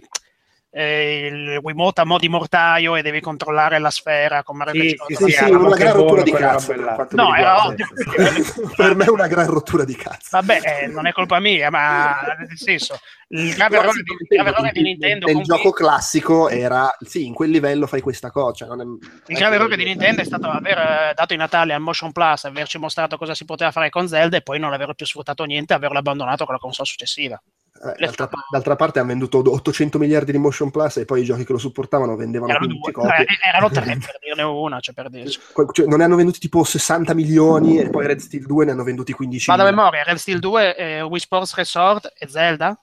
eh, 0.78 1.28
il 1.28 1.60
Wiimote 1.62 2.02
a 2.02 2.06
mo' 2.06 2.18
di 2.18 2.28
mortaio 2.28 2.98
e 2.98 3.02
devi 3.02 3.22
controllare 3.22 3.80
la 3.80 3.90
sfera 3.90 4.44
con 4.44 4.58
Mario 4.58 4.82
Sì, 4.82 4.98
sì, 5.08 5.16
Sì, 5.16 5.32
sì, 5.32 5.50
una 5.50 5.74
gran 5.78 5.94
rottura 5.94 6.22
di 6.22 6.32
cazzo. 6.32 6.74
No, 7.12 7.34
era 7.34 7.74
per 8.76 8.96
me 8.96 9.06
è 9.06 9.10
una 9.10 9.28
gran 9.28 9.48
rottura 9.48 9.86
di 9.86 9.96
cazzo. 9.96 10.28
Vabbè, 10.32 10.60
eh, 10.64 10.88
non 10.88 11.08
è 11.08 11.14
colpa 11.14 11.40
mia, 11.40 11.70
ma 11.70 12.18
nel 12.40 12.58
senso, 12.58 13.00
il 13.30 13.54
grave 13.54 13.78
errore 13.78 14.02
di, 14.04 14.12
nel- 14.12 14.18
il 14.20 14.28
grave 14.28 14.50
errore 14.50 14.72
di 14.74 14.82
Nintendo 14.82 15.28
nel 15.28 15.44
gioco 15.44 15.72
classico 15.72 16.48
era 16.48 16.96
sì 17.00 17.26
in 17.26 17.34
quel 17.34 17.50
livello 17.50 17.88
fai 17.88 18.00
questa 18.00 18.30
cosa 18.30 18.54
cioè, 18.54 18.68
non 18.68 18.82
è- 18.82 19.32
il 19.32 19.38
grave 19.38 19.56
errore 19.56 19.78
di 19.78 19.84
Nintendo 19.84 20.22
è 20.22 20.26
stato 20.26 20.48
aver 20.48 20.78
eh, 20.78 21.14
dato 21.16 21.34
in 21.34 21.40
Natale 21.40 21.74
al 21.74 21.82
Motion 21.82 22.12
Plus, 22.12 22.44
averci 22.44 22.78
mostrato 22.78 23.18
cosa 23.18 23.34
si 23.34 23.46
poteva 23.46 23.72
fare 23.72 23.90
con 23.90 24.08
Zelda 24.10 24.38
e 24.38 24.42
poi 24.42 24.60
non 24.60 24.74
aver 24.74 24.94
più 24.94 25.06
sfruttato 25.06 25.46
niente 25.46 25.72
e 25.74 25.78
averlo 25.78 25.98
abbandonato 25.98 26.44
con 26.44 26.54
la 26.54 26.60
console 26.60 26.88
successiva. 26.88 27.42
Eh, 27.84 27.96
d'altra, 28.00 28.30
d'altra 28.50 28.76
parte 28.76 29.00
hanno 29.00 29.10
venduto 29.10 29.44
800 29.46 29.98
miliardi 29.98 30.32
di 30.32 30.38
motion 30.38 30.72
plus 30.72 30.98
e 30.98 31.06
poi 31.06 31.22
i 31.22 31.26
giochi 31.26 31.44
che 31.44 31.52
lo 31.52 31.58
supportavano 31.58 32.16
vendevano 32.16 32.52
Erano 32.52 32.68
15 32.68 32.92
due, 32.92 33.04
copie 33.04 33.26
eh, 33.26 33.48
erano 33.48 33.70
tre 33.70 33.84
per 34.00 34.20
dirne 34.22 34.44
una, 34.44 34.80
cioè 34.80 34.94
per 34.94 35.10
dirci. 35.10 35.40
Cioè, 35.72 35.86
non 35.86 35.98
ne 35.98 36.04
hanno 36.06 36.16
venduti 36.16 36.40
tipo 36.40 36.64
60 36.64 37.14
milioni 37.14 37.80
e 37.80 37.90
poi 37.90 38.08
Red 38.08 38.20
Steel 38.20 38.46
2 38.46 38.66
ne 38.66 38.72
hanno 38.72 38.84
venduti 38.84 39.12
15 39.12 39.52
Vado 39.52 39.64
a 39.64 39.66
memoria, 39.66 40.04
Red 40.04 40.18
Steel 40.18 40.40
2, 40.40 40.76
eh, 40.76 41.02
Wii 41.02 41.20
Sports 41.20 41.54
Resort 41.56 42.14
e 42.18 42.28
Zelda? 42.28 42.80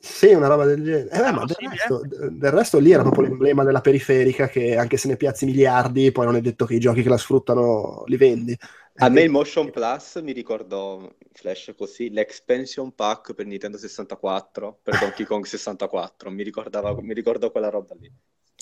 Sì, 0.00 0.32
una 0.32 0.46
roba 0.46 0.64
del 0.64 0.82
genere. 0.84 1.10
Eh, 1.10 1.20
beh, 1.20 1.32
ma 1.32 1.44
del 1.44 1.56
resto, 1.70 2.02
del 2.06 2.50
resto 2.52 2.78
lì 2.78 2.92
era 2.92 3.02
proprio 3.02 3.26
l'emblema 3.26 3.64
della 3.64 3.80
periferica 3.80 4.46
che 4.46 4.76
anche 4.76 4.96
se 4.96 5.08
ne 5.08 5.16
piazzi 5.16 5.44
miliardi, 5.44 6.12
poi 6.12 6.24
non 6.24 6.36
è 6.36 6.40
detto 6.40 6.66
che 6.66 6.74
i 6.74 6.78
giochi 6.78 7.02
che 7.02 7.08
la 7.08 7.18
sfruttano 7.18 8.04
li 8.06 8.16
vendi. 8.16 8.56
A 8.98 9.08
me 9.08 9.22
il 9.22 9.30
Motion 9.30 9.70
Plus 9.70 10.16
mi 10.16 10.32
ricordò 10.32 11.08
Flash 11.32 11.72
così, 11.76 12.10
l'expansion 12.10 12.94
pack 12.94 13.34
per 13.34 13.46
Nintendo 13.46 13.78
64, 13.78 14.80
per 14.82 14.98
Donkey 14.98 15.24
Kong 15.24 15.44
64, 15.44 16.30
mi 16.30 16.42
ricordava, 16.42 16.94
mi 17.00 17.14
ricordo 17.14 17.50
quella 17.50 17.70
roba 17.70 17.94
lì. 17.98 18.12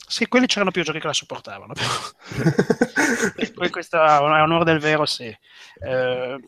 Sì, 0.09 0.29
quelli 0.29 0.47
c'erano 0.47 0.71
più 0.71 0.85
giochi 0.85 1.01
che 1.01 1.07
la 1.07 1.13
supportavano. 1.13 1.73
Poi 3.55 3.71
questo 3.71 4.03
è 4.03 4.21
onore 4.21 4.65
del 4.65 4.79
vero, 4.79 5.05
sì. 5.05 5.25
Eh, 5.25 6.39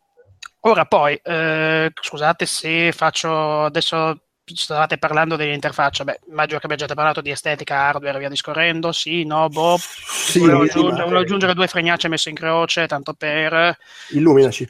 ora 0.61 0.84
poi, 0.84 1.18
eh, 1.22 1.91
scusate 2.01 2.47
se 2.47 2.93
faccio 2.93 3.64
adesso 3.64 4.28
stavate 4.55 4.99
parlando 4.99 5.36
dell'interfaccia, 5.36 6.05
beh, 6.05 6.20
immagino 6.28 6.59
che 6.59 6.66
abbiate 6.66 6.94
parlato 6.94 7.20
di 7.20 7.30
estetica, 7.30 7.76
hardware 7.76 8.16
e 8.16 8.20
via 8.20 8.28
discorrendo, 8.28 8.92
sì, 8.92 9.24
no, 9.24 9.49
boh, 9.49 9.76
sì, 9.78 10.38
volevo, 10.38 10.62
aggiungere, 10.62 11.03
volevo 11.03 11.20
aggiungere 11.20 11.55
due 11.55 11.68
fregnacce 11.68 12.09
messe 12.09 12.28
in 12.28 12.36
croce, 12.36 12.86
tanto 12.86 13.14
per... 13.14 13.76
Illuminaci. 14.11 14.68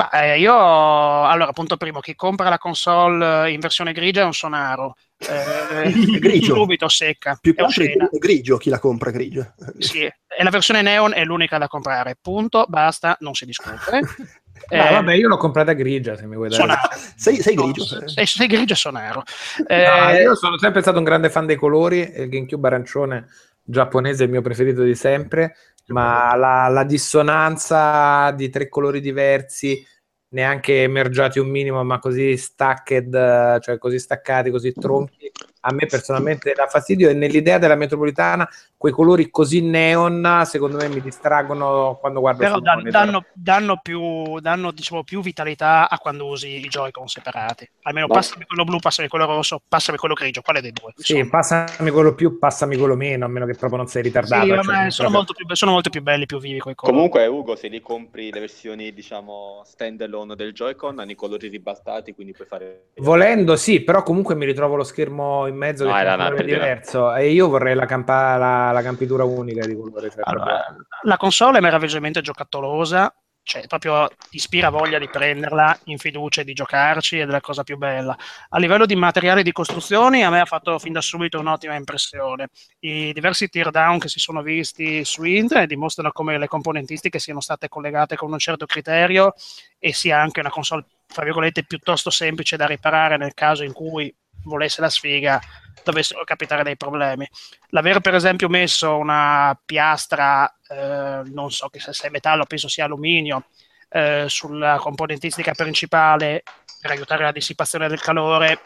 Ma 0.00 0.08
eh, 0.10 0.38
io, 0.38 0.54
allora, 0.54 1.52
punto 1.52 1.76
primo, 1.76 2.00
chi 2.00 2.14
compra 2.14 2.48
la 2.48 2.56
console 2.56 3.50
in 3.50 3.60
versione 3.60 3.92
grigia 3.92 4.22
è 4.22 4.24
un 4.24 4.32
sonaro. 4.32 4.96
Eh, 5.18 5.92
grigio. 6.18 6.54
Subito 6.54 6.88
secca. 6.88 7.36
Più 7.38 7.54
che 7.54 7.60
altro 7.60 7.84
è 7.84 8.16
grigio 8.16 8.56
chi 8.56 8.70
la 8.70 8.78
compra 8.78 9.10
grigia. 9.10 9.54
Sì, 9.76 10.00
e 10.04 10.42
la 10.42 10.48
versione 10.48 10.80
neon 10.80 11.12
è 11.12 11.22
l'unica 11.24 11.58
da 11.58 11.68
comprare. 11.68 12.16
Punto, 12.18 12.64
basta, 12.66 13.14
non 13.20 13.34
si 13.34 13.44
discute. 13.44 14.00
Eh, 14.70 14.78
vabbè, 14.92 15.14
io 15.14 15.28
l'ho 15.28 15.36
comprata 15.36 15.72
grigia, 15.72 16.16
se 16.16 16.26
mi 16.26 16.36
vuoi 16.36 16.48
dare. 16.48 16.60
sonaro. 16.62 16.80
Sei, 17.16 17.36
sei 17.36 17.54
No, 17.54 17.64
grigio. 17.70 18.08
sei, 18.08 18.26
sei 18.26 18.46
grigio 18.46 18.72
e 18.72 18.76
sonaro. 18.76 19.22
No, 19.58 19.64
Eh, 19.66 20.22
io 20.22 20.34
sono 20.36 20.58
sempre 20.58 20.80
stato 20.80 20.98
un 20.98 21.04
grande 21.04 21.28
fan 21.30 21.46
dei 21.46 21.56
colori 21.56 21.98
il 22.00 22.28
GameCube 22.28 22.66
arancione 22.66 23.28
giapponese 23.62 24.22
è 24.22 24.26
il 24.26 24.32
mio 24.32 24.40
preferito 24.42 24.82
di 24.82 24.94
sempre, 24.94 25.54
ma 25.88 26.34
la, 26.34 26.68
la 26.68 26.84
dissonanza 26.84 28.30
di 28.32 28.48
tre 28.48 28.68
colori 28.68 29.00
diversi, 29.00 29.84
neanche 30.30 30.86
mergiati 30.88 31.38
un 31.38 31.48
minimo, 31.48 31.82
ma 31.84 31.98
così 31.98 32.36
stacked, 32.36 33.14
eh, 33.14 33.58
cioè 33.60 33.78
così 33.78 33.98
staccati, 33.98 34.50
così 34.50 34.72
tronchi, 34.72 35.30
a 35.60 35.72
me 35.72 35.86
personalmente 35.86 36.52
dà 36.54 36.66
fastidio 36.66 37.08
e 37.10 37.14
nell'idea 37.14 37.58
della 37.58 37.74
metropolitana 37.74 38.48
quei 38.76 38.92
colori 38.92 39.30
così 39.30 39.60
neon 39.60 40.42
secondo 40.44 40.78
me 40.78 40.88
mi 40.88 41.00
distraggono 41.00 41.98
quando 42.00 42.20
guardo 42.20 42.42
però 42.42 42.58
dan- 42.60 42.88
danno, 42.88 43.24
danno 43.34 43.80
più, 43.82 44.38
danno 44.40 44.72
diciamo, 44.72 45.04
più 45.04 45.20
vitalità 45.20 45.88
a 45.88 45.98
quando 45.98 46.26
usi 46.26 46.48
i 46.48 46.68
Joy-Con 46.68 47.06
separati. 47.08 47.68
Almeno 47.82 48.06
Ma- 48.06 48.14
passami 48.14 48.44
quello 48.46 48.64
blu, 48.64 48.78
passami 48.78 49.08
quello 49.08 49.26
rosso, 49.26 49.60
passami 49.66 49.98
quello 49.98 50.14
grigio. 50.14 50.40
Quale 50.40 50.60
dei 50.60 50.72
due? 50.72 50.92
Sì, 50.96 51.26
passami 51.28 51.90
quello 51.90 52.14
più, 52.14 52.38
passami 52.38 52.76
quello 52.76 52.96
meno, 52.96 53.26
a 53.26 53.28
meno 53.28 53.46
che 53.46 53.54
proprio 53.54 53.78
non 53.78 53.88
sei 53.88 54.02
ritardato. 54.02 54.42
Sì, 54.42 54.48
cioè, 54.48 54.62
sono, 54.62 54.88
proprio- 54.90 55.10
molto 55.10 55.34
più, 55.34 55.54
sono 55.54 55.70
molto 55.72 55.90
più 55.90 56.02
belli, 56.02 56.26
più 56.26 56.38
vivi 56.38 56.58
quei 56.58 56.74
colori. 56.74 56.96
Comunque, 56.96 57.26
Ugo, 57.26 57.56
se 57.56 57.68
li 57.68 57.80
compri 57.80 58.32
le 58.32 58.40
versioni, 58.40 58.92
diciamo, 58.92 59.62
standalone 59.64 60.34
del 60.34 60.52
Joy-Con, 60.52 60.98
hanno 60.98 61.10
i 61.10 61.14
colori 61.14 61.48
ribaltati, 61.48 62.14
quindi 62.14 62.32
puoi 62.32 62.46
fare... 62.46 62.84
Volendo 62.96 63.56
sì, 63.56 63.80
però 63.82 64.02
comunque 64.02 64.34
mi 64.34 64.46
ritrovo 64.46 64.76
lo 64.76 64.84
schermo 64.84 65.46
in 65.50 65.56
mezzo 65.56 65.84
No, 65.84 65.92
che 65.92 66.00
è 66.00 66.04
colore 66.16 66.34
per 66.36 66.44
dire. 66.46 66.58
diverso 66.58 67.14
e 67.14 67.30
io 67.30 67.48
vorrei 67.48 67.74
la, 67.74 67.84
campa- 67.86 68.36
la, 68.36 68.70
la 68.72 68.82
campitura 68.82 69.24
unica 69.24 69.66
di 69.66 69.74
colore. 69.76 70.10
Cioè 70.10 70.20
Allora, 70.22 70.64
la 71.02 71.16
console 71.18 71.58
è 71.58 71.60
meravigliosamente 71.60 72.20
giocattolosa, 72.22 73.14
cioè 73.42 73.66
proprio 73.66 74.06
ti 74.28 74.36
ispira 74.36 74.68
voglia 74.68 74.98
di 74.98 75.08
prenderla 75.08 75.76
in 75.84 75.98
fiducia 75.98 76.42
e 76.42 76.44
di 76.44 76.52
giocarci 76.52 77.18
ed 77.18 77.28
è 77.28 77.32
la 77.32 77.40
cosa 77.40 77.62
più 77.64 77.76
bella. 77.78 78.16
A 78.50 78.58
livello 78.58 78.86
di 78.86 78.94
materiali 78.94 79.42
di 79.42 79.50
costruzioni 79.50 80.22
a 80.22 80.30
me 80.30 80.40
ha 80.40 80.44
fatto 80.44 80.78
fin 80.78 80.92
da 80.92 81.00
subito 81.00 81.38
un'ottima 81.40 81.74
impressione. 81.74 82.48
I 82.80 83.12
diversi 83.12 83.48
teardown 83.48 83.98
che 83.98 84.08
si 84.08 84.20
sono 84.20 84.42
visti 84.42 85.04
su 85.04 85.24
internet 85.24 85.68
dimostrano 85.68 86.12
come 86.12 86.38
le 86.38 86.46
componentistiche 86.48 87.18
siano 87.18 87.40
state 87.40 87.68
collegate 87.68 88.14
con 88.14 88.30
un 88.30 88.38
certo 88.38 88.66
criterio 88.66 89.32
e 89.78 89.92
sia 89.94 90.20
anche 90.20 90.40
una 90.40 90.50
console, 90.50 90.84
fra 91.08 91.24
virgolette, 91.24 91.64
piuttosto 91.64 92.10
semplice 92.10 92.56
da 92.56 92.66
riparare 92.66 93.16
nel 93.16 93.32
caso 93.34 93.64
in 93.64 93.72
cui 93.72 94.14
volesse 94.44 94.80
la 94.80 94.90
sfiga 94.90 95.40
dovessero 95.82 96.24
capitare 96.24 96.62
dei 96.62 96.76
problemi. 96.76 97.28
L'aver 97.68 98.00
per 98.00 98.14
esempio 98.14 98.48
messo 98.48 98.96
una 98.96 99.58
piastra, 99.64 100.52
eh, 100.68 101.22
non 101.32 101.50
so 101.50 101.68
che 101.68 101.80
se 101.80 101.92
sia 101.92 102.10
metallo, 102.10 102.44
penso 102.44 102.68
sia 102.68 102.84
alluminio, 102.84 103.46
eh, 103.88 104.26
sulla 104.28 104.76
componentistica 104.78 105.52
principale 105.52 106.42
per 106.80 106.92
aiutare 106.92 107.24
la 107.24 107.32
dissipazione 107.32 107.88
del 107.88 108.00
calore 108.00 108.60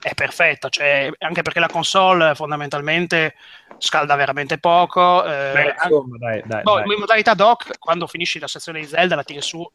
è 0.00 0.14
perfetta, 0.14 0.68
cioè, 0.68 1.10
anche 1.18 1.42
perché 1.42 1.60
la 1.60 1.68
console 1.68 2.34
fondamentalmente 2.34 3.34
scalda 3.78 4.14
veramente 4.14 4.58
poco. 4.58 5.24
eh, 5.24 5.52
Beh, 5.52 5.74
insomma, 5.82 6.16
dai, 6.18 6.42
dai, 6.44 6.62
Boh, 6.62 6.76
dai. 6.76 6.92
in 6.94 7.00
modalità 7.00 7.34
dock, 7.34 7.78
quando 7.78 8.06
finisci 8.06 8.38
la 8.38 8.46
sezione 8.46 8.80
di 8.80 8.86
Zelda, 8.86 9.16
la 9.16 9.22
tiri 9.22 9.40
su, 9.42 9.68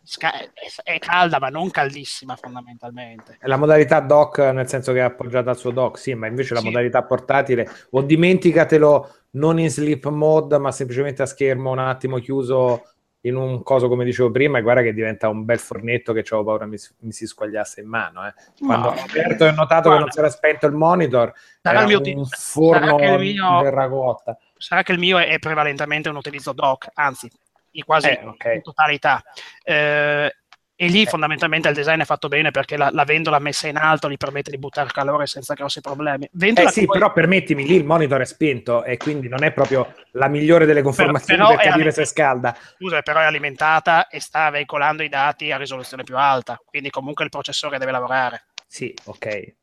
è, 0.84 1.00
calda, 1.00 1.40
ma 1.40 1.50
non 1.50 1.70
caldissima 1.70 2.36
fondamentalmente. 2.36 3.38
La 3.42 3.58
modalità 3.58 4.00
dock, 4.00 4.40
nel 4.40 4.68
senso 4.68 4.92
che 4.94 5.00
è 5.00 5.04
appoggiata 5.04 5.52
al 5.52 5.58
suo 5.58 5.72
dock, 5.72 6.00
sì, 6.00 6.14
ma 6.14 6.28
invece 6.28 6.54
la 6.54 6.60
Sì. 6.62 6.66
modalità 6.68 7.04
portatile, 7.04 7.70
o 7.92 8.02
dimenticatelo 8.02 9.16
non 9.32 9.60
in 9.60 9.70
sleep 9.70 10.08
mode, 10.08 10.58
ma 10.58 10.72
semplicemente 10.72 11.22
a 11.22 11.26
schermo 11.26 11.72
un 11.72 11.80
attimo 11.80 12.18
chiuso 12.18 12.86
in 13.22 13.36
un 13.36 13.62
coso 13.64 13.88
come 13.88 14.04
dicevo 14.04 14.32
prima, 14.32 14.58
e 14.58 14.62
guarda 14.62 14.82
che 14.82 14.94
diventa 14.94 15.30
un 15.30 15.46
bel 15.46 15.60
fornetto 15.60 16.12
che 16.14 16.20
avevo 16.22 16.44
paura 16.44 16.66
mi, 16.66 16.78
si- 16.78 16.94
mi 17.00 17.12
si 17.12 17.28
squagliasse 17.28 17.82
in 17.82 17.88
mano. 17.88 18.26
eh. 18.28 18.34
Quando 18.60 18.90
ho 18.90 18.94
aperto 18.94 19.46
e 19.46 19.50
ho 19.50 19.54
notato 19.54 19.90
che 19.90 19.98
Guarda, 19.98 20.00
non 20.00 20.12
si 20.12 20.20
era 20.20 20.30
spento 20.30 20.66
il 20.66 20.74
monitor, 20.74 21.32
sarà 21.62 21.82
era 21.82 21.88
il 21.88 21.88
un 22.08 22.26
forno 22.26 22.86
sarà 22.86 22.96
che 22.96 23.06
il 23.06 23.20
mio- 23.34 23.62
terracotta. 23.62 24.38
sarà 24.58 24.84
che 24.84 24.92
il 24.92 25.00
mio 25.00 25.18
è, 25.20 25.28
è 25.28 25.40
prevalentemente 25.40 26.10
un 26.10 26.16
utilizzo 26.16 26.52
dock, 26.54 26.90
anzi, 26.94 27.30
quasi 27.86 28.08
Eh, 28.10 28.22
ok. 28.26 28.52
in 28.56 28.62
totalità. 28.64 29.24
Eh, 29.64 30.36
e 30.82 30.88
lì 30.88 31.06
fondamentalmente 31.06 31.68
il 31.68 31.76
design 31.76 32.02
è 32.02 32.06
fatto 32.06 32.28
bene 32.28 32.50
perché 32.50 32.76
la, 32.76 32.90
la 32.92 33.04
vendola 33.04 33.38
messa 33.38 33.68
in 33.68 33.78
alto 33.78 34.10
gli 34.10 34.18
permette 34.18 34.50
di 34.50 34.58
buttare 34.58 34.90
calore 34.90 35.28
senza 35.28 35.54
grossi 35.54 35.80
problemi. 35.80 36.28
Vendola 36.32 36.68
Eh 36.68 36.72
sì, 36.72 36.86
poi- 36.86 36.98
però 36.98 37.14
permettimi, 37.14 37.68
lì 37.68 37.76
il 37.76 37.86
monitor 37.86 38.20
è 38.20 38.26
spento 38.26 38.84
e 38.84 38.98
quindi 38.98 39.28
non 39.28 39.44
è 39.44 39.52
proprio 39.52 39.94
la 40.14 40.28
migliore 40.28 40.66
delle 40.66 40.82
conformazioni 40.82 41.40
però 41.40 41.56
per 41.56 41.66
è 41.66 41.70
capire 41.70 41.92
se 41.92 42.04
scalda. 42.06 42.58
scusa, 42.80 43.04
però 43.04 43.20
è 43.20 43.26
alimentata 43.26 44.08
e 44.08 44.20
sta 44.20 44.50
veicolando 44.50 45.04
i 45.04 45.10
dati 45.10 45.52
a 45.52 45.58
risoluzione 45.58 46.02
più 46.02 46.18
alta, 46.18 46.60
quindi 46.66 46.90
comunque 46.90 47.26
il 47.26 47.30
processore 47.30 47.78
deve 47.78 47.92
lavorare. 47.92 48.46
Sì, 48.66 48.92
ok. 49.04 49.54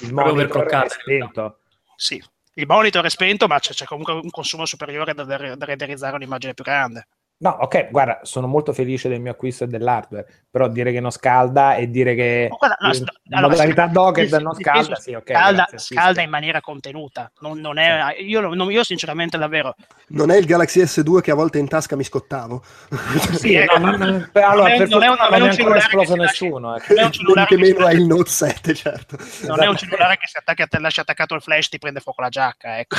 Il 0.00 0.12
monitor 0.12 0.66
è 0.66 0.88
spento. 0.88 1.60
Sì, 1.94 2.20
il 2.54 2.66
monitor 2.66 3.04
è 3.04 3.10
spento, 3.10 3.46
ma 3.46 3.60
c'è, 3.60 3.74
c'è 3.74 3.84
comunque 3.84 4.14
un 4.14 4.30
consumo 4.30 4.66
superiore 4.66 5.14
da, 5.14 5.22
da 5.22 5.36
renderizzare 5.36 6.16
un'immagine 6.16 6.52
più 6.52 6.64
grande. 6.64 7.06
No, 7.44 7.50
ok, 7.60 7.90
guarda, 7.90 8.20
sono 8.22 8.46
molto 8.46 8.72
felice 8.72 9.10
del 9.10 9.20
mio 9.20 9.32
acquisto 9.32 9.64
e 9.64 9.66
dell'hardware, 9.66 10.26
però 10.50 10.66
dire 10.66 10.92
che 10.92 11.00
non 11.00 11.10
scalda 11.10 11.74
e 11.74 11.90
dire 11.90 12.14
che 12.14 12.46
Ma 12.50 12.56
guarda, 12.56 12.76
no, 12.80 12.88
in 12.88 12.94
sta- 12.94 13.12
allora, 13.32 13.48
modalità 13.52 13.86
sì, 13.86 13.92
docked 13.92 14.34
sì, 14.36 14.42
non 14.42 14.54
sì, 14.54 14.62
scalda, 14.62 14.94
sì, 14.96 15.02
sì, 15.02 15.12
ok. 15.14 15.30
scalda, 15.30 15.52
grazie, 15.52 15.78
sì, 15.78 15.94
scalda 15.94 16.18
sì. 16.20 16.24
in 16.24 16.30
maniera 16.30 16.60
contenuta. 16.62 17.30
Non, 17.40 17.58
non 17.60 17.76
è, 17.76 18.16
io, 18.20 18.40
non- 18.40 18.70
io 18.72 18.82
sinceramente 18.82 19.36
davvero 19.36 19.74
Non 20.06 20.30
è 20.30 20.38
il 20.38 20.46
Galaxy 20.46 20.80
S2 20.84 21.20
che 21.20 21.32
a 21.32 21.34
volte 21.34 21.58
in 21.58 21.68
tasca 21.68 21.96
mi 21.96 22.04
scottavo. 22.04 22.62
Sì, 23.36 23.52
ecco. 23.60 23.76
no, 23.78 23.94
non- 23.94 24.30
allora, 24.32 24.52
Non 24.62 24.66
è- 24.70 24.76
per 24.78 24.88
non 24.88 25.02
è 25.02 25.08
un- 25.08 25.16
fortuna 25.16 25.28
non 25.28 25.34
è 25.34 25.38
non 25.38 25.48
un 25.48 25.54
cellulare 25.54 25.80
che 25.80 25.84
esploso 25.86 26.12
si 26.12 26.18
lascia- 26.18 26.44
nessuno. 26.44 26.68
non 26.70 26.98
è 26.98 27.02
un 27.04 27.12
cellulare 27.12 27.46
che 27.48 27.56
meno 27.58 27.86
è 27.88 27.92
il 27.92 28.06
Note 28.06 28.30
7, 28.30 28.74
certo. 28.74 29.16
non 29.48 29.62
è 29.62 29.66
un 29.66 29.76
cellulare 29.76 30.16
che 30.16 30.26
si 30.28 30.38
attacca, 30.38 30.66
te 30.66 30.78
lascia 30.78 31.02
attaccato 31.02 31.34
il 31.34 31.42
flash 31.42 31.68
ti 31.68 31.76
prende 31.78 32.00
fuoco 32.00 32.22
la 32.22 32.30
giacca 32.30 32.78
ecco. 32.78 32.96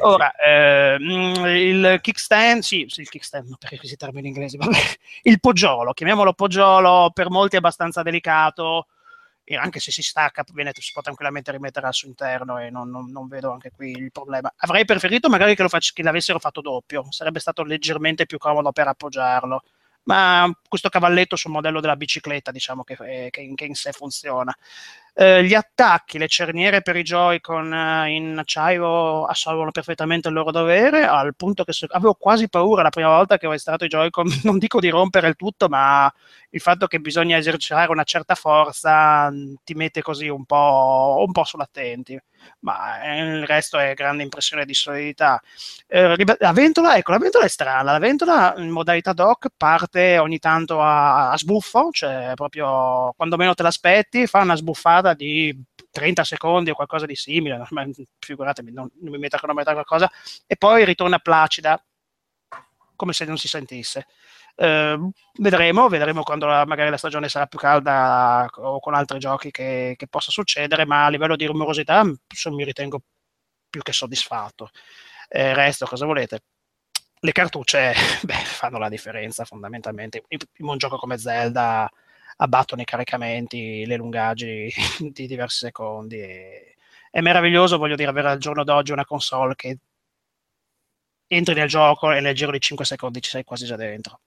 Ora 0.00 0.32
ehm, 0.44 1.44
il 1.46 1.98
kickstand 2.02 2.62
sì, 2.62 2.84
sì 2.88 3.02
il 3.02 3.08
kickstand 3.08 3.42
no, 3.48 3.56
perché 3.58 3.76
questi 3.78 3.96
termini 3.96 4.28
inglesi 4.28 4.56
vabbè. 4.56 4.76
il 5.22 5.40
poggiolo 5.40 5.92
chiamiamolo 5.92 6.32
poggiolo 6.32 7.10
per 7.12 7.30
molti 7.30 7.56
è 7.56 7.58
abbastanza 7.58 8.02
delicato 8.02 8.86
e 9.44 9.56
anche 9.56 9.78
se 9.78 9.90
si 9.92 10.02
stacca 10.02 10.42
viene, 10.54 10.72
si 10.74 10.92
può 10.92 11.02
tranquillamente 11.02 11.50
rimettere 11.52 11.86
al 11.86 11.92
suo 11.94 12.08
interno 12.08 12.58
e 12.58 12.70
non, 12.70 12.88
non- 12.90 13.10
non 13.10 13.28
vedo 13.28 13.52
anche 13.52 13.70
qui 13.70 13.90
il 13.90 14.10
problema. 14.10 14.50
Avrei 14.56 14.86
preferito 14.86 15.28
magari 15.28 15.54
che, 15.54 15.62
lo 15.62 15.68
fac- 15.68 15.92
che 15.92 16.02
l'avessero 16.02 16.38
fatto 16.38 16.62
doppio 16.62 17.04
sarebbe 17.10 17.40
stato 17.40 17.62
leggermente 17.62 18.24
più 18.26 18.38
comodo 18.38 18.72
per 18.72 18.88
appoggiarlo. 18.88 19.62
Ma 20.04 20.50
questo 20.68 20.88
cavalletto 20.88 21.36
sul 21.36 21.50
modello 21.50 21.80
della 21.80 21.96
bicicletta 21.96 22.50
diciamo 22.50 22.84
che, 22.84 22.96
eh, 23.00 23.30
che 23.30 23.52
che 23.54 23.64
in 23.64 23.74
sé 23.74 23.92
funziona 23.92 24.54
eh, 25.14 25.44
gli 25.44 25.54
attacchi, 25.54 26.18
le 26.18 26.28
cerniere 26.28 26.82
per 26.82 26.96
i 26.96 27.02
Joy-Con 27.02 27.72
eh, 27.72 28.10
in 28.14 28.36
acciaio 28.38 29.24
assolvono 29.26 29.70
perfettamente 29.70 30.28
il 30.28 30.34
loro 30.34 30.50
dovere, 30.50 31.04
al 31.06 31.34
punto 31.36 31.64
che 31.64 31.72
se- 31.72 31.86
avevo 31.90 32.14
quasi 32.14 32.48
paura 32.48 32.82
la 32.82 32.90
prima 32.90 33.08
volta 33.08 33.38
che 33.38 33.46
ho 33.46 33.52
installato 33.52 33.84
i 33.84 33.88
Joy-Con, 33.88 34.26
non 34.44 34.58
dico 34.58 34.80
di 34.80 34.88
rompere 34.90 35.28
il 35.28 35.36
tutto, 35.36 35.68
ma 35.68 36.12
il 36.50 36.60
fatto 36.60 36.86
che 36.86 36.98
bisogna 37.00 37.36
esercitare 37.36 37.90
una 37.92 38.04
certa 38.04 38.34
forza 38.34 39.30
mh, 39.30 39.56
ti 39.64 39.74
mette 39.74 40.02
così 40.02 40.28
un 40.28 40.44
po', 40.44 41.22
un 41.26 41.32
po' 41.32 41.44
sull'attenti, 41.44 42.18
ma 42.60 43.02
eh, 43.02 43.20
il 43.38 43.46
resto 43.46 43.78
è 43.78 43.94
grande 43.94 44.22
impressione 44.22 44.64
di 44.64 44.74
solidità. 44.74 45.40
Eh, 45.86 46.16
la 46.38 46.52
ventola, 46.52 46.96
ecco, 46.96 47.12
la 47.12 47.18
ventola 47.18 47.44
è 47.44 47.48
strana, 47.48 47.92
la 47.92 47.98
ventola 47.98 48.54
in 48.58 48.70
modalità 48.70 49.12
dock 49.12 49.48
parte 49.56 50.18
ogni 50.18 50.38
tanto 50.38 50.80
a, 50.80 51.30
a 51.30 51.36
sbuffo, 51.38 51.90
cioè 51.90 52.32
proprio 52.34 53.12
quando 53.16 53.36
meno 53.36 53.54
te 53.54 53.62
l'aspetti, 53.62 54.26
fa 54.26 54.40
una 54.42 54.56
sbuffata 54.56 55.03
di 55.12 55.54
30 55.90 56.24
secondi 56.24 56.70
o 56.70 56.74
qualcosa 56.74 57.04
di 57.04 57.14
simile, 57.14 57.62
ma 57.70 57.86
figuratevi, 58.18 58.72
non, 58.72 58.88
non 59.00 59.12
mi 59.12 59.18
metto 59.18 59.36
a 59.36 59.38
cronometrare 59.38 59.84
qualcosa, 59.84 60.10
e 60.46 60.56
poi 60.56 60.84
ritorna 60.86 61.18
placida, 61.18 61.78
come 62.96 63.12
se 63.12 63.24
non 63.24 63.36
si 63.36 63.48
sentisse. 63.48 64.06
Eh, 64.56 64.98
vedremo, 65.40 65.88
vedremo 65.88 66.22
quando 66.22 66.46
la- 66.46 66.64
magari 66.64 66.90
la 66.90 66.96
stagione 66.96 67.28
sarà 67.28 67.46
più 67.46 67.58
calda 67.58 68.46
o 68.54 68.78
con 68.80 68.94
altri 68.94 69.18
giochi 69.18 69.50
che, 69.50 69.94
che 69.96 70.06
possa 70.08 70.30
succedere, 70.30 70.86
ma 70.86 71.06
a 71.06 71.08
livello 71.08 71.36
di 71.36 71.46
rumorosità 71.46 72.04
mi 72.04 72.64
ritengo 72.64 73.00
più 73.68 73.82
che 73.82 73.92
soddisfatto. 73.92 74.70
Eh, 75.28 75.54
resto, 75.54 75.86
cosa 75.86 76.06
volete? 76.06 76.42
Le 77.20 77.32
cartucce 77.32 77.94
beh, 78.22 78.34
fanno 78.34 78.78
la 78.78 78.88
differenza 78.88 79.44
fondamentalmente. 79.44 80.22
In 80.28 80.38
in 80.58 80.66
un 80.68 80.76
gioco 80.78 80.96
come 80.98 81.18
Zelda 81.18 81.90
abbattono 82.36 82.82
i 82.82 82.84
caricamenti, 82.84 83.84
le 83.86 83.96
lungaggini 83.96 84.70
di 85.12 85.26
diversi 85.26 85.58
secondi. 85.66 86.20
E... 86.20 86.76
È 87.10 87.20
meraviglioso, 87.20 87.78
voglio 87.78 87.96
dire, 87.96 88.10
avere 88.10 88.30
al 88.30 88.38
giorno 88.38 88.64
d'oggi 88.64 88.92
una 88.92 89.04
console 89.04 89.54
che 89.54 89.78
entri 91.26 91.54
nel 91.54 91.68
gioco 91.68 92.12
e 92.12 92.20
nel 92.20 92.34
giro 92.34 92.50
di 92.50 92.60
5 92.60 92.84
secondi 92.84 93.20
ci 93.20 93.30
sei 93.30 93.44
quasi 93.44 93.66
già 93.66 93.76
dentro. 93.76 94.20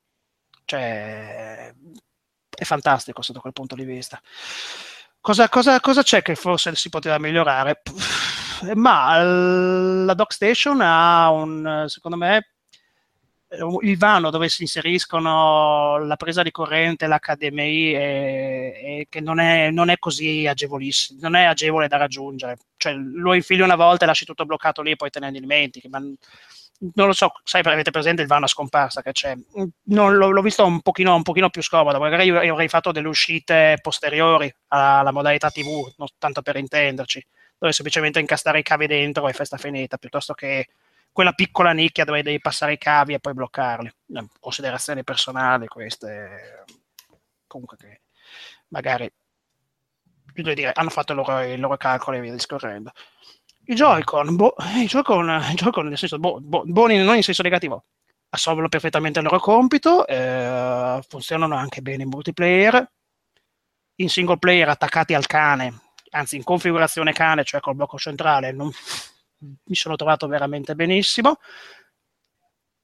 Cioè, 0.66 1.74
fantastico 2.66 3.22
sotto 3.22 3.40
quel 3.40 3.54
punto 3.54 3.76
di 3.76 3.86
vista. 3.86 4.22
Cosa, 5.20 5.50
cosa- 5.50 5.80
cosa 5.80 6.04
c'è 6.04 6.22
che 6.22 6.36
forse 6.36 6.76
si 6.76 6.90
poteva 6.90 7.20
migliorare? 7.20 7.82
Ma 8.76 9.22
la 9.22 10.14
Dock 10.14 10.34
Station 10.34 10.80
ha 10.82 11.30
un, 11.32 11.86
secondo 11.88 12.18
me, 12.18 12.54
il 13.82 13.98
vano 13.98 14.30
dove 14.30 14.50
si 14.50 14.64
inseriscono 14.64 15.98
la 16.00 16.16
presa 16.18 16.44
di 16.44 16.52
corrente, 16.52 17.08
l'HDMI, 17.08 17.94
e, 17.94 18.00
e 18.84 19.08
che 19.10 19.22
non 19.22 19.40
è, 19.40 19.72
non 19.72 19.90
è 19.90 19.98
così 19.98 20.46
agevolissimo, 20.46 21.20
non 21.22 21.36
è 21.36 21.44
agevole 21.46 21.88
da 21.88 21.98
raggiungere. 21.98 22.58
Cioè, 22.76 22.94
lo 22.94 23.34
infili 23.34 23.62
una 23.62 23.76
volta 23.76 24.04
e 24.04 24.08
lasci 24.08 24.26
tutto 24.26 24.46
bloccato 24.46 24.82
lì 24.82 24.92
e 24.92 24.96
poi 24.98 25.10
te 25.10 25.20
ne 25.20 25.32
dimentichi. 25.32 25.88
Ma 25.88 26.00
non 26.00 27.08
lo 27.08 27.14
so, 27.14 27.32
sai, 27.44 27.62
avete 27.64 27.90
presente 27.92 28.22
il 28.22 28.28
vano 28.28 28.46
a 28.46 28.50
scomparsa 28.50 29.02
che 29.02 29.12
c'è? 29.14 29.36
Non, 29.84 30.16
l'ho, 30.16 30.30
l'ho 30.30 30.42
visto 30.42 30.66
un 30.66 30.82
pochino, 30.82 31.16
un 31.16 31.24
pochino 31.24 31.50
più 31.50 31.64
scomodo, 31.64 32.00
magari 32.00 32.26
io, 32.26 32.40
avrei 32.52 32.68
fatto 32.68 32.92
delle 32.92 33.08
uscite 33.08 33.80
posteriori 33.82 34.54
alla 34.68 35.12
modalità 35.12 35.50
TV, 35.50 35.90
tanto 36.18 36.42
per 36.42 36.58
intenderci, 36.58 37.26
dove 37.58 37.72
semplicemente 37.74 38.20
incastare 38.20 38.60
i 38.60 38.64
cavi 38.64 38.88
dentro 38.88 39.28
e 39.28 39.34
festa 39.34 39.58
finita, 39.58 39.98
piuttosto 39.98 40.34
che 40.34 40.68
quella 41.18 41.34
piccola 41.34 41.72
nicchia 41.72 42.06
dove 42.06 42.22
devi 42.22 42.40
passare 42.40 42.74
i 42.74 42.78
cavi 42.78 43.14
e 43.14 43.20
poi 43.20 43.34
bloccarli. 43.34 43.92
Considerazioni 44.40 45.04
personali 45.04 45.66
queste, 45.66 46.64
comunque 47.48 47.76
che 47.76 48.02
magari 48.68 49.12
dire, 50.32 50.72
hanno 50.74 50.92
fatto 50.92 51.14
i 51.14 51.16
loro, 51.16 51.42
i 51.42 51.58
loro 51.58 51.76
calcoli 51.76 52.18
e 52.18 52.22
via 52.22 52.34
discorrendo. 52.34 52.92
I 53.66 53.74
Joy-Con, 53.74 54.36
boh, 54.36 54.54
i 54.76 54.86
Joy-Con, 54.86 55.28
i 55.50 55.56
Joy-Con 55.56 55.88
nel 55.88 55.98
senso, 55.98 56.20
boh, 56.20 56.40
boh, 56.40 56.62
buoni 56.68 57.04
non 57.04 57.16
in 57.16 57.24
senso 57.24 57.42
negativo, 57.42 57.86
assolvono 58.30 58.70
perfettamente 58.70 59.18
il 59.18 59.26
loro 59.26 59.40
compito, 59.40 60.06
eh, 60.06 61.02
funzionano 61.08 61.56
anche 61.56 61.82
bene 61.82 62.04
in 62.04 62.10
multiplayer, 62.10 62.92
in 63.96 64.10
single 64.10 64.38
player 64.38 64.70
attaccati 64.70 65.16
al 65.16 65.26
cane, 65.26 65.82
anzi 66.12 66.36
in 66.36 66.44
configurazione 66.44 67.12
cane, 67.12 67.44
cioè 67.44 67.60
col 67.60 67.74
blocco 67.74 67.98
centrale, 67.98 68.52
non- 68.52 68.72
mi 69.40 69.76
sono 69.76 69.96
trovato 69.96 70.28
veramente 70.28 70.76
benissimo. 70.76 71.40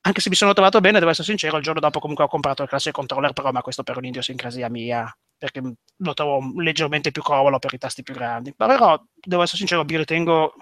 Anche 0.06 0.20
se 0.20 0.30
mi 0.30 0.36
sono 0.36 0.54
trovato 0.54 0.82
bene, 0.82 1.00
devo 1.00 1.12
essere 1.12 1.28
sincero, 1.28 1.58
il 1.58 1.64
giorno 1.64 1.80
dopo 1.80 2.00
comunque 2.00 2.26
ho 2.26 2.28
comprato 2.28 2.62
il 2.62 2.68
Classic 2.68 2.92
Controller 2.92 3.32
Pro, 3.32 3.52
ma 3.52 3.62
questo 3.62 3.84
per 3.84 3.98
un'idiosincrasia 3.98 4.70
mia, 4.70 5.18
perché 5.38 5.62
lo 5.96 6.14
trovo 6.14 6.62
leggermente 6.62 7.12
più 7.12 7.22
comodo 7.22 7.58
per 7.58 7.74
i 7.74 7.78
tasti 7.78 8.04
più 8.04 8.14
grandi. 8.14 8.54
Però, 8.54 9.02
devo 9.14 9.44
essere 9.44 9.60
sincero, 9.60 9.86
mi 9.86 9.98
ritengo 9.98 10.56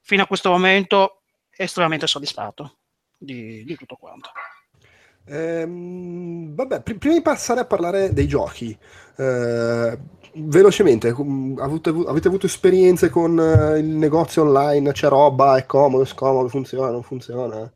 fino 0.00 0.22
a 0.22 0.26
questo 0.26 0.50
momento 0.50 1.22
estremamente 1.50 2.06
soddisfatto 2.06 2.78
di, 3.18 3.64
di 3.64 3.74
tutto 3.76 3.96
quanto. 3.96 4.30
Ehm, 5.26 6.54
vabbè, 6.54 6.82
pr- 6.82 6.98
prima 6.98 7.16
di 7.16 7.22
passare 7.22 7.60
a 7.60 7.66
parlare 7.66 8.12
dei 8.12 8.28
giochi, 8.28 8.76
eh, 9.16 9.98
velocemente, 10.36 11.08
avete, 11.08 11.90
avete 11.90 12.28
avuto 12.28 12.46
esperienze 12.46 13.08
con 13.10 13.38
eh, 13.38 13.78
il 13.78 13.86
negozio 13.86 14.42
online? 14.42 14.92
C'è 14.92 15.08
roba, 15.08 15.56
è 15.56 15.66
comodo, 15.66 16.02
è 16.02 16.06
scomodo, 16.06 16.48
funziona, 16.48 16.90
non 16.90 17.02
funziona? 17.02 17.72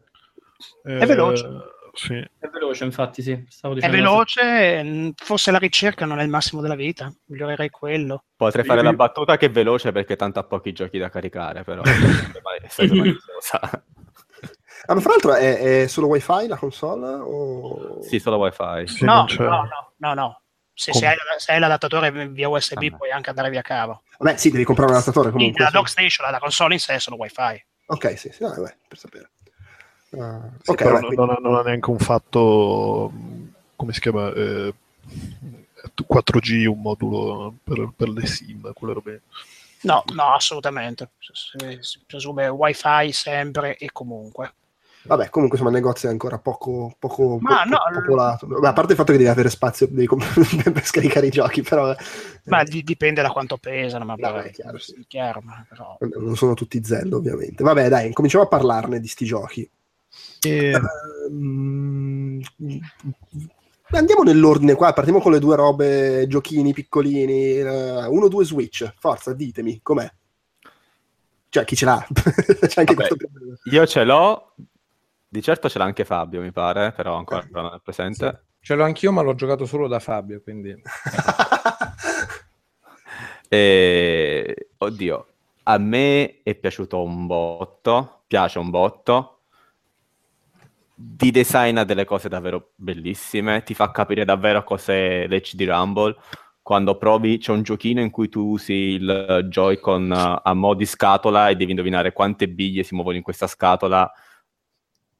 È 0.83 1.07
veloce. 1.07 1.47
Eh, 1.47 1.79
Sì. 1.93 2.15
È 2.15 2.47
veloce, 2.49 2.85
infatti, 2.85 3.21
sì. 3.21 3.45
Stavo 3.49 3.75
È 3.77 3.91
veloce, 3.91 4.83
mh, 4.83 5.13
forse 5.17 5.51
la 5.51 5.59
ricerca 5.59 6.05
non 6.07 6.21
è 6.21 6.23
il 6.23 6.29
massimo 6.29 6.61
della 6.61 6.77
vita, 6.77 7.13
migliorerei 7.27 7.69
quello. 7.69 8.25
Potrei 8.37 8.65
fare 8.65 8.83
la 8.83 8.93
battuta 8.93 9.37
che 9.37 9.47
è 9.47 9.51
veloce 9.51 9.93
perché 9.93 10.17
tanto 10.17 10.39
ha 10.39 10.45
pochi 10.45 10.73
giochi 10.73 10.99
da 10.99 11.09
caricare, 11.09 11.65
però 11.65 11.83
è 11.83 11.89
sempre 11.91 12.41
maliziosa. 12.43 13.85
Ah, 14.87 14.95
ma 14.95 15.01
fra 15.01 15.11
l'altro 15.11 15.35
è, 15.35 15.83
è 15.83 15.87
solo 15.89 16.07
wifi 16.07 16.47
la 16.47 16.57
console? 16.57 17.07
O... 17.07 18.03
Sì, 18.03 18.19
solo 18.19 18.39
wifi. 18.39 18.87
Sì, 18.87 19.05
no, 19.05 19.27
no, 19.37 19.45
no, 19.45 19.93
no, 19.97 20.15
no. 20.15 20.41
Se, 20.81 20.93
Com- 20.93 21.01
se 21.03 21.07
hai, 21.09 21.17
se 21.37 21.53
hai 21.53 21.59
l'adattatore 21.61 22.11
via 22.29 22.49
USB 22.49 22.73
Vabbè. 22.77 22.91
puoi 22.97 23.11
anche 23.11 23.29
andare 23.29 23.51
via 23.51 23.61
cavo. 23.61 24.03
Vabbè, 24.19 24.39
sì, 24.39 24.51
devi 24.51 24.65
comprare 24.65 24.91
un 24.91 24.97
adattatore 24.97 25.27
Sì, 25.27 25.33
comunque. 25.35 25.61
la 25.63 25.69
sì. 25.69 25.75
dock 25.77 25.89
station, 25.91 26.31
la 26.31 26.39
console 26.39 26.73
in 26.73 26.81
sé 26.81 26.95
è 26.95 26.99
solo 26.99 27.17
wifi. 27.17 27.65
Ok, 27.85 28.19
sì, 28.19 28.31
sì, 28.33 28.43
no, 28.43 28.49
vabbè, 28.49 28.77
per 28.89 28.99
sapere. 28.99 29.31
Ah, 30.19 30.41
Sì, 30.63 30.71
ok, 30.71 30.77
però 30.77 30.91
vabbè, 30.93 31.01
non, 31.01 31.15
quindi- 31.15 31.17
non 31.17 31.31
ha, 31.31 31.39
non 31.39 31.55
ha 31.59 31.63
neanche 31.63 31.91
un 31.91 31.99
fatto, 31.99 33.13
come 33.77 33.93
si 33.93 34.01
chiama, 34.01 34.33
eh, 34.33 34.73
4G, 36.07 36.65
un 36.67 36.81
modulo 36.81 37.57
per, 37.63 37.93
per 37.95 38.09
le 38.09 38.25
SIM, 38.27 38.73
quelle 38.73 38.95
robe. 38.95 39.21
No, 39.83 40.03
no, 40.15 40.33
assolutamente. 40.35 41.11
Si 41.81 42.03
presume 42.07 42.49
wifi 42.49 43.13
sempre 43.13 43.77
e 43.77 43.91
comunque. 43.93 44.55
Vabbè, 45.03 45.31
comunque 45.31 45.57
insomma 45.59 45.75
il 45.77 45.83
negozio 45.83 46.09
è 46.09 46.13
ancora 46.13 46.39
poco, 46.39 46.95
poco 46.99 47.39
Ma 47.41 47.63
po- 47.63 47.69
no, 47.71 47.79
popolato. 47.95 48.47
Beh, 48.47 48.69
a 48.69 48.73
parte 48.73 48.93
il 48.93 48.99
fatto 48.99 49.13
che 49.13 49.19
devi 49.19 49.31
avere 49.31 49.49
spazio 49.49 49.87
devi 49.87 50.07
comp- 50.07 50.25
per 50.71 50.85
scaricare 50.85 51.27
i 51.27 51.31
giochi, 51.31 51.63
però 51.63 51.91
eh, 51.91 51.97
Ma 52.45 52.63
di- 52.65 52.83
dipende 52.83 53.23
da 53.23 53.31
quanto 53.31 53.57
pesano, 53.57 54.05
ma 54.05 54.15
No, 54.17 54.31
vabbè, 54.33 54.49
è 54.49 54.51
chiaro, 54.51 54.79
sì. 54.79 55.05
chiaro, 55.09 55.41
ma 55.43 55.65
però... 55.69 55.97
non 56.19 56.37
sono 56.37 56.55
tutti 56.55 56.83
Zelda 56.85 57.17
ovviamente. 57.17 57.63
Vabbè, 57.65 57.89
dai, 57.89 58.13
cominciamo 58.13 58.45
a 58.45 58.49
parlarne 58.49 59.01
di 59.01 59.09
sti 59.09 59.25
giochi. 59.25 59.71
E 60.47 60.81
Ehm, 61.31 62.41
Andiamo 63.93 64.23
nell'ordine 64.23 64.75
qua, 64.75 64.93
partiamo 64.93 65.21
con 65.21 65.33
le 65.33 65.41
due 65.41 65.57
robe, 65.57 66.27
giochini 66.29 66.73
piccolini. 66.73 67.57
eh, 67.59 68.07
uno, 68.07 68.29
due 68.29 68.45
Switch, 68.45 68.93
forza, 68.99 69.33
ditemi, 69.35 69.81
com'è? 69.83 70.09
Cioè, 71.49 71.65
chi 71.65 71.75
ce 71.75 71.85
l'ha? 71.85 72.07
C'è 72.15 72.81
anche 72.81 72.95
Vabbè. 72.95 73.09
Io 73.73 73.87
ce 73.87 74.05
l'ho, 74.05 74.55
di 75.33 75.43
certo 75.43 75.69
ce 75.69 75.79
l'ha 75.79 75.85
anche 75.85 76.05
Fabio, 76.05 76.41
mi 76.41 76.51
pare, 76.51 76.91
però 76.91 77.15
ancora 77.17 77.47
non 77.53 77.75
è 77.75 77.81
presente. 77.81 78.47
Ce 78.61 78.75
l'ho 78.75 78.83
anch'io, 78.83 79.13
ma 79.13 79.23
l'ho 79.23 79.37
giocato 79.37 79.65
solo 79.65 79.87
da 79.87 80.01
Fabio, 80.01 80.43
quindi... 80.43 80.75
E... 83.53 84.69
Oddio, 84.77 85.27
a 85.65 85.77
me 85.79 86.41
è 86.45 86.55
piaciuto 86.55 87.03
un 87.03 87.27
botto, 87.27 88.23
piace 88.29 88.61
un 88.61 88.71
botto. 88.71 89.41
Di 90.95 91.33
design 91.33 91.79
ha 91.79 91.85
delle 91.85 92.05
cose 92.05 92.29
davvero 92.29 92.71
bellissime, 92.77 93.65
ti 93.65 93.75
fa 93.75 93.91
capire 93.91 94.25
davvero 94.25 94.63
cos'è 94.63 95.27
l'HD 95.27 95.63
Rumble. 95.63 96.17
Quando 96.63 96.97
provi, 96.97 97.39
c'è 97.39 97.51
un 97.51 97.63
giochino 97.63 98.01
in 98.01 98.11
cui 98.11 98.29
tu 98.29 98.51
usi 98.51 98.73
il 98.73 99.47
Joy-Con 99.49 100.13
eh, 100.13 100.41
a 100.45 100.55
mo' 100.55 100.75
di 100.75 100.87
scatola 100.87 101.49
e 101.49 101.57
devi 101.57 101.73
indovinare 101.73 102.13
quante 102.13 102.49
biglie 102.49 102.85
si 102.85 102.95
muovono 102.95 103.17
in 103.17 103.25
questa 103.25 103.49
scatola 103.49 104.09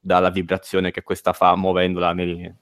dalla 0.01 0.31
vibrazione 0.31 0.91
che 0.91 1.03
questa 1.03 1.33
fa 1.33 1.55
muovendola 1.55 2.13
nei 2.13 2.55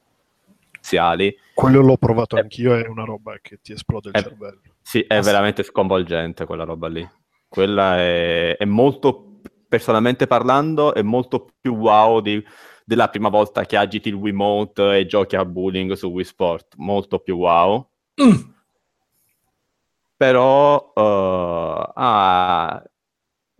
iniziali. 0.89 1.37
quello 1.55 1.81
l'ho 1.81 1.97
provato 1.97 2.37
anch'io, 2.37 2.75
è 2.75 2.87
una 2.87 3.05
roba 3.05 3.39
che 3.41 3.61
ti 3.61 3.73
esplode 3.73 4.11
il 4.11 4.17
Eh, 4.17 4.23
cervello. 4.23 4.61
Sì, 4.81 5.01
è 5.01 5.21
veramente 5.21 5.63
sconvolgente 5.63 6.47
quella 6.47 6.65
roba 6.65 6.89
lì. 6.89 7.07
Quella 7.47 7.99
è, 7.99 8.57
è 8.57 8.65
molto, 8.65 9.41
personalmente 9.69 10.27
parlando, 10.27 10.95
è 10.95 11.03
molto 11.03 11.49
più 11.61 11.75
wow 11.75 12.21
di- 12.21 12.43
della 12.85 13.09
prima 13.09 13.29
volta 13.29 13.67
che 13.67 13.77
agiti 13.77 14.09
il 14.09 14.15
Wiimote 14.15 14.99
e 14.99 15.07
giochi 15.07 15.37
a 15.37 15.45
bowling 15.45 15.93
su 15.93 16.09
Wii 16.09 16.25
Sport. 16.25 16.75
Molto 16.77 17.19
più 17.19 17.37
wow. 17.37 17.87
Però, 20.17 20.93
eh, 20.97 21.91
ah, 21.95 22.83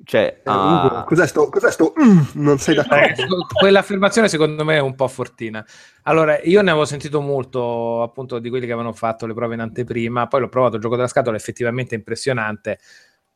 cioè, 0.05 0.41
Eh, 0.45 0.51
ah, 0.51 0.85
Ugo, 0.87 1.05
cos'è 1.05 1.27
sto? 1.27 1.49
Cos'è 1.49 1.71
sto? 1.71 1.93
Mm, 2.01 2.21
non 2.43 2.59
sei 2.59 2.77
Eh, 2.77 2.83
d'accordo? 2.83 3.47
Quell'affermazione 3.59 4.29
secondo 4.29 4.65
me 4.65 4.77
è 4.77 4.81
un 4.81 4.95
po' 4.95 5.09
fortina. 5.09 5.65
Allora, 6.05 6.41
io 6.43 6.63
ne 6.63 6.71
avevo 6.71 6.85
sentito 6.85 7.21
molto 7.21 8.03
appunto 8.03 8.39
di 8.39 8.49
quelli 8.49 8.67
che 8.67 8.73
avevano 8.73 8.95
fatto 8.95 9.27
le 9.27 9.35
prove 9.35 9.55
in 9.55 9.61
anteprima, 9.61 10.27
poi 10.27 10.41
l'ho 10.41 10.49
provato 10.49 10.77
il 10.77 10.83
gioco 10.83 10.97
della 10.97 11.09
scatola, 11.09 11.37
è 11.37 11.39
effettivamente 11.41 11.95
impressionante, 11.95 12.79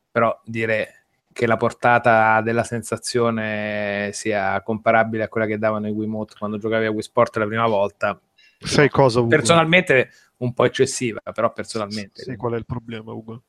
però 0.09 0.39
dire 0.45 1.05
che 1.33 1.47
la 1.47 1.57
portata 1.57 2.41
della 2.41 2.63
sensazione 2.63 4.11
sia 4.13 4.61
comparabile 4.61 5.23
a 5.23 5.27
quella 5.27 5.47
che 5.47 5.57
davano 5.57 5.87
i 5.87 5.91
Wiimote 5.91 6.35
quando 6.37 6.57
giocavi 6.59 6.85
a 6.85 6.91
Wii 6.91 7.01
Sport 7.01 7.37
la 7.37 7.45
prima 7.47 7.67
volta, 7.67 8.19
Sai 8.59 8.89
cosa, 8.89 9.19
Ugo? 9.19 9.29
personalmente 9.29 10.11
un 10.37 10.53
po' 10.53 10.63
eccessiva, 10.65 11.19
però 11.33 11.51
personalmente. 11.51 12.21
Sai 12.23 12.35
qual 12.37 12.53
è 12.53 12.57
il 12.57 12.65
problema, 12.65 13.11
Ugo? 13.11 13.41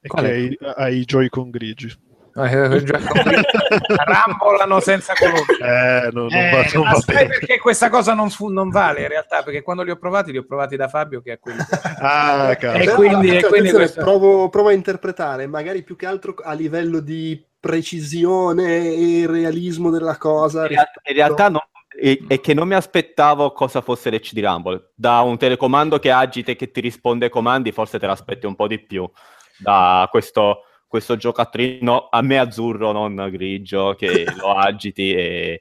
È 0.00 0.06
Qual 0.08 0.24
che 0.24 0.30
è? 0.30 0.34
hai, 0.34 0.58
hai 0.76 0.98
i 0.98 1.04
Joy-Con 1.04 1.50
grigi. 1.50 1.98
Eh, 2.36 2.82
già- 2.82 2.98
rambolano 4.04 4.80
senza 4.80 5.12
colore. 5.14 6.06
Eh, 6.06 6.10
no, 6.12 6.22
non 6.22 6.32
Eh, 6.32 6.50
va, 6.50 6.64
non 6.74 6.90
va 6.90 7.00
bene. 7.06 7.26
perché 7.28 7.58
questa 7.58 7.88
cosa 7.88 8.14
non, 8.14 8.30
fu- 8.30 8.48
non 8.48 8.70
vale 8.70 9.02
in 9.02 9.08
realtà? 9.08 9.42
Perché 9.42 9.62
quando 9.62 9.82
li 9.82 9.90
ho 9.90 9.96
provati, 9.96 10.32
li 10.32 10.38
ho 10.38 10.44
provati 10.44 10.76
da 10.76 10.88
Fabio 10.88 11.20
che 11.22 11.32
è 11.34 11.38
quello. 11.38 11.62
Ah, 12.06 12.50
E 12.50 12.56
quindi- 12.56 13.28
cioè, 13.28 13.36
e 13.38 13.42
quindi 13.46 13.68
attenzione, 13.68 13.70
questo- 13.72 14.00
provo, 14.02 14.48
provo 14.48 14.68
a 14.68 14.72
interpretare, 14.72 15.46
magari 15.46 15.82
più 15.82 15.96
che 15.96 16.06
altro 16.06 16.34
a 16.42 16.52
livello 16.52 17.00
di 17.00 17.42
precisione 17.60 18.78
e 18.94 19.24
realismo 19.26 19.90
della 19.90 20.16
cosa. 20.18 20.62
in 20.62 20.68
realtà, 20.68 21.00
in 21.04 21.14
realtà 21.14 21.48
no- 21.48 21.68
è, 21.96 22.18
è 22.26 22.40
che 22.40 22.52
non 22.54 22.66
mi 22.68 22.74
aspettavo 22.74 23.52
cosa 23.52 23.80
fosse 23.80 24.10
l'HD 24.10 24.40
Rumble. 24.40 24.90
Da 24.94 25.20
un 25.20 25.38
telecomando 25.38 25.98
che 26.00 26.10
agita 26.10 26.50
e 26.50 26.56
che 26.56 26.70
ti 26.72 26.80
risponde 26.80 27.26
ai 27.26 27.30
comandi, 27.30 27.70
forse 27.72 27.98
te 28.00 28.06
l'aspetti 28.06 28.46
un 28.46 28.56
po' 28.56 28.66
di 28.66 28.80
più. 28.80 29.08
Da 29.56 30.06
questo, 30.10 30.64
questo 30.94 31.16
giocattolino 31.16 32.06
a 32.08 32.22
me 32.22 32.38
azzurro, 32.38 32.92
non 32.92 33.16
grigio, 33.28 33.96
che 33.96 34.24
lo 34.38 34.54
agiti 34.54 35.12
e, 35.12 35.60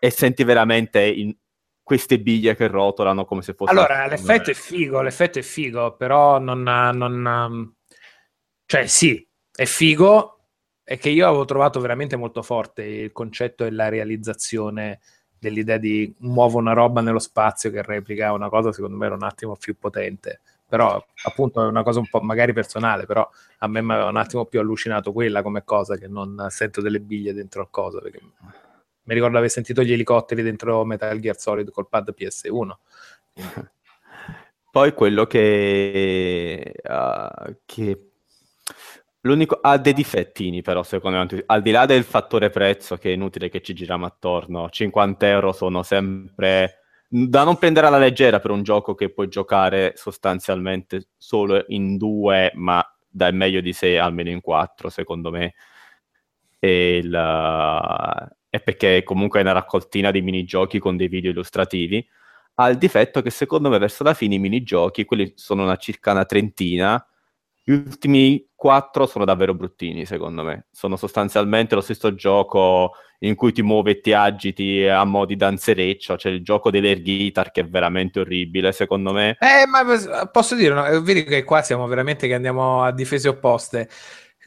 e 0.00 0.10
senti 0.10 0.42
veramente 0.42 1.00
in- 1.00 1.32
queste 1.80 2.18
biglie 2.18 2.56
che 2.56 2.66
rotolano 2.66 3.24
come 3.24 3.42
se 3.42 3.54
fossero... 3.54 3.78
Allora, 3.78 4.08
l'effetto 4.08 4.50
è 4.50 4.54
figo, 4.54 5.00
l'effetto 5.00 5.38
è 5.38 5.42
figo, 5.42 5.94
però 5.94 6.40
non... 6.40 6.62
non 6.62 7.76
cioè, 8.66 8.86
sì, 8.88 9.24
è 9.54 9.64
figo, 9.64 10.48
è 10.82 10.98
che 10.98 11.10
io 11.10 11.28
avevo 11.28 11.44
trovato 11.44 11.78
veramente 11.78 12.16
molto 12.16 12.42
forte 12.42 12.82
il 12.82 13.12
concetto 13.12 13.64
e 13.64 13.70
la 13.70 13.88
realizzazione 13.88 14.98
dell'idea 15.38 15.78
di 15.78 16.12
muovo 16.20 16.58
una 16.58 16.72
roba 16.72 17.00
nello 17.00 17.20
spazio 17.20 17.70
che 17.70 17.82
replica 17.82 18.32
una 18.32 18.48
cosa 18.48 18.72
secondo 18.72 18.96
me 18.96 19.06
era 19.06 19.14
un 19.14 19.22
attimo 19.22 19.54
più 19.56 19.76
potente 19.76 20.40
però 20.74 21.00
appunto 21.22 21.62
è 21.62 21.66
una 21.66 21.84
cosa 21.84 22.00
un 22.00 22.08
po' 22.08 22.20
magari 22.20 22.52
personale 22.52 23.06
però 23.06 23.28
a 23.58 23.68
me 23.68 23.80
mi 23.80 23.92
aveva 23.92 24.08
un 24.08 24.16
attimo 24.16 24.44
più 24.44 24.58
allucinato 24.58 25.12
quella 25.12 25.40
come 25.40 25.62
cosa 25.62 25.96
che 25.96 26.08
non 26.08 26.48
sento 26.48 26.80
delle 26.80 26.98
biglie 26.98 27.32
dentro 27.32 27.62
il 27.62 27.68
coso 27.70 28.00
perché 28.00 28.18
mi 29.04 29.14
ricordo 29.14 29.38
aver 29.38 29.50
sentito 29.50 29.84
gli 29.84 29.92
elicotteri 29.92 30.42
dentro 30.42 30.84
Metal 30.84 31.16
Gear 31.20 31.38
Solid 31.38 31.70
col 31.70 31.88
pad 31.88 32.12
PS1 32.18 32.70
poi 34.72 34.92
quello 34.94 35.26
che, 35.26 36.74
uh, 36.82 37.56
che 37.64 38.08
L'unico 39.26 39.58
ha 39.62 39.78
dei 39.78 39.94
difettini, 39.94 40.60
però, 40.60 40.82
secondo 40.82 41.16
me, 41.16 41.44
al 41.46 41.62
di 41.62 41.70
là 41.70 41.86
del 41.86 42.04
fattore 42.04 42.50
prezzo, 42.50 42.98
che 42.98 43.08
è 43.08 43.14
inutile 43.14 43.48
che 43.48 43.62
ci 43.62 43.72
giriamo 43.72 44.04
attorno, 44.04 44.68
50 44.68 45.26
euro 45.26 45.52
sono 45.52 45.82
sempre 45.82 46.83
da 47.16 47.44
non 47.44 47.58
prendere 47.58 47.86
alla 47.86 47.98
leggera 47.98 48.40
per 48.40 48.50
un 48.50 48.64
gioco 48.64 48.96
che 48.96 49.08
puoi 49.08 49.28
giocare 49.28 49.92
sostanzialmente 49.94 51.10
solo 51.16 51.64
in 51.68 51.96
due, 51.96 52.50
ma 52.56 52.84
dai 53.08 53.32
meglio 53.32 53.60
di 53.60 53.72
sé 53.72 53.98
almeno 53.98 54.30
in 54.30 54.40
quattro, 54.40 54.88
secondo 54.90 55.30
me. 55.30 55.54
E 56.58 56.96
il, 56.96 57.12
è 58.48 58.60
perché 58.60 59.04
comunque 59.04 59.38
è 59.38 59.42
una 59.42 59.52
raccoltina 59.52 60.10
di 60.10 60.22
minigiochi 60.22 60.80
con 60.80 60.96
dei 60.96 61.06
video 61.06 61.30
illustrativi. 61.30 62.04
Ha 62.54 62.68
il 62.68 62.78
difetto 62.78 63.22
che 63.22 63.30
secondo 63.30 63.68
me 63.68 63.78
verso 63.78 64.02
la 64.02 64.14
fine 64.14 64.34
i 64.34 64.40
minigiochi, 64.40 65.04
quelli 65.04 65.34
sono 65.36 65.62
una 65.62 65.76
circa 65.76 66.10
una 66.10 66.24
trentina, 66.24 67.06
gli 67.66 67.72
ultimi 67.72 68.46
quattro 68.54 69.06
sono 69.06 69.24
davvero 69.24 69.54
bruttini, 69.54 70.04
secondo 70.04 70.42
me. 70.42 70.66
Sono 70.70 70.96
sostanzialmente 70.96 71.74
lo 71.74 71.80
stesso 71.80 72.14
gioco 72.14 72.92
in 73.20 73.34
cui 73.36 73.52
ti 73.52 73.62
muovi 73.62 73.92
e 73.92 74.00
ti 74.00 74.12
agiti 74.12 74.84
a 74.86 75.02
mo' 75.04 75.24
di 75.24 75.34
danzereccio. 75.34 76.16
C'è 76.16 76.28
il 76.28 76.42
gioco 76.42 76.70
dell'air 76.70 77.00
guitar 77.00 77.50
che 77.50 77.62
è 77.62 77.66
veramente 77.66 78.20
orribile, 78.20 78.70
secondo 78.72 79.12
me. 79.12 79.38
Eh, 79.40 79.66
ma 79.66 80.28
posso 80.30 80.54
dire, 80.54 80.74
no? 80.74 81.00
vedi 81.00 81.24
che 81.24 81.42
qua 81.42 81.62
siamo 81.62 81.86
veramente 81.86 82.26
che 82.26 82.34
andiamo 82.34 82.82
a 82.82 82.92
difese 82.92 83.28
opposte 83.28 83.88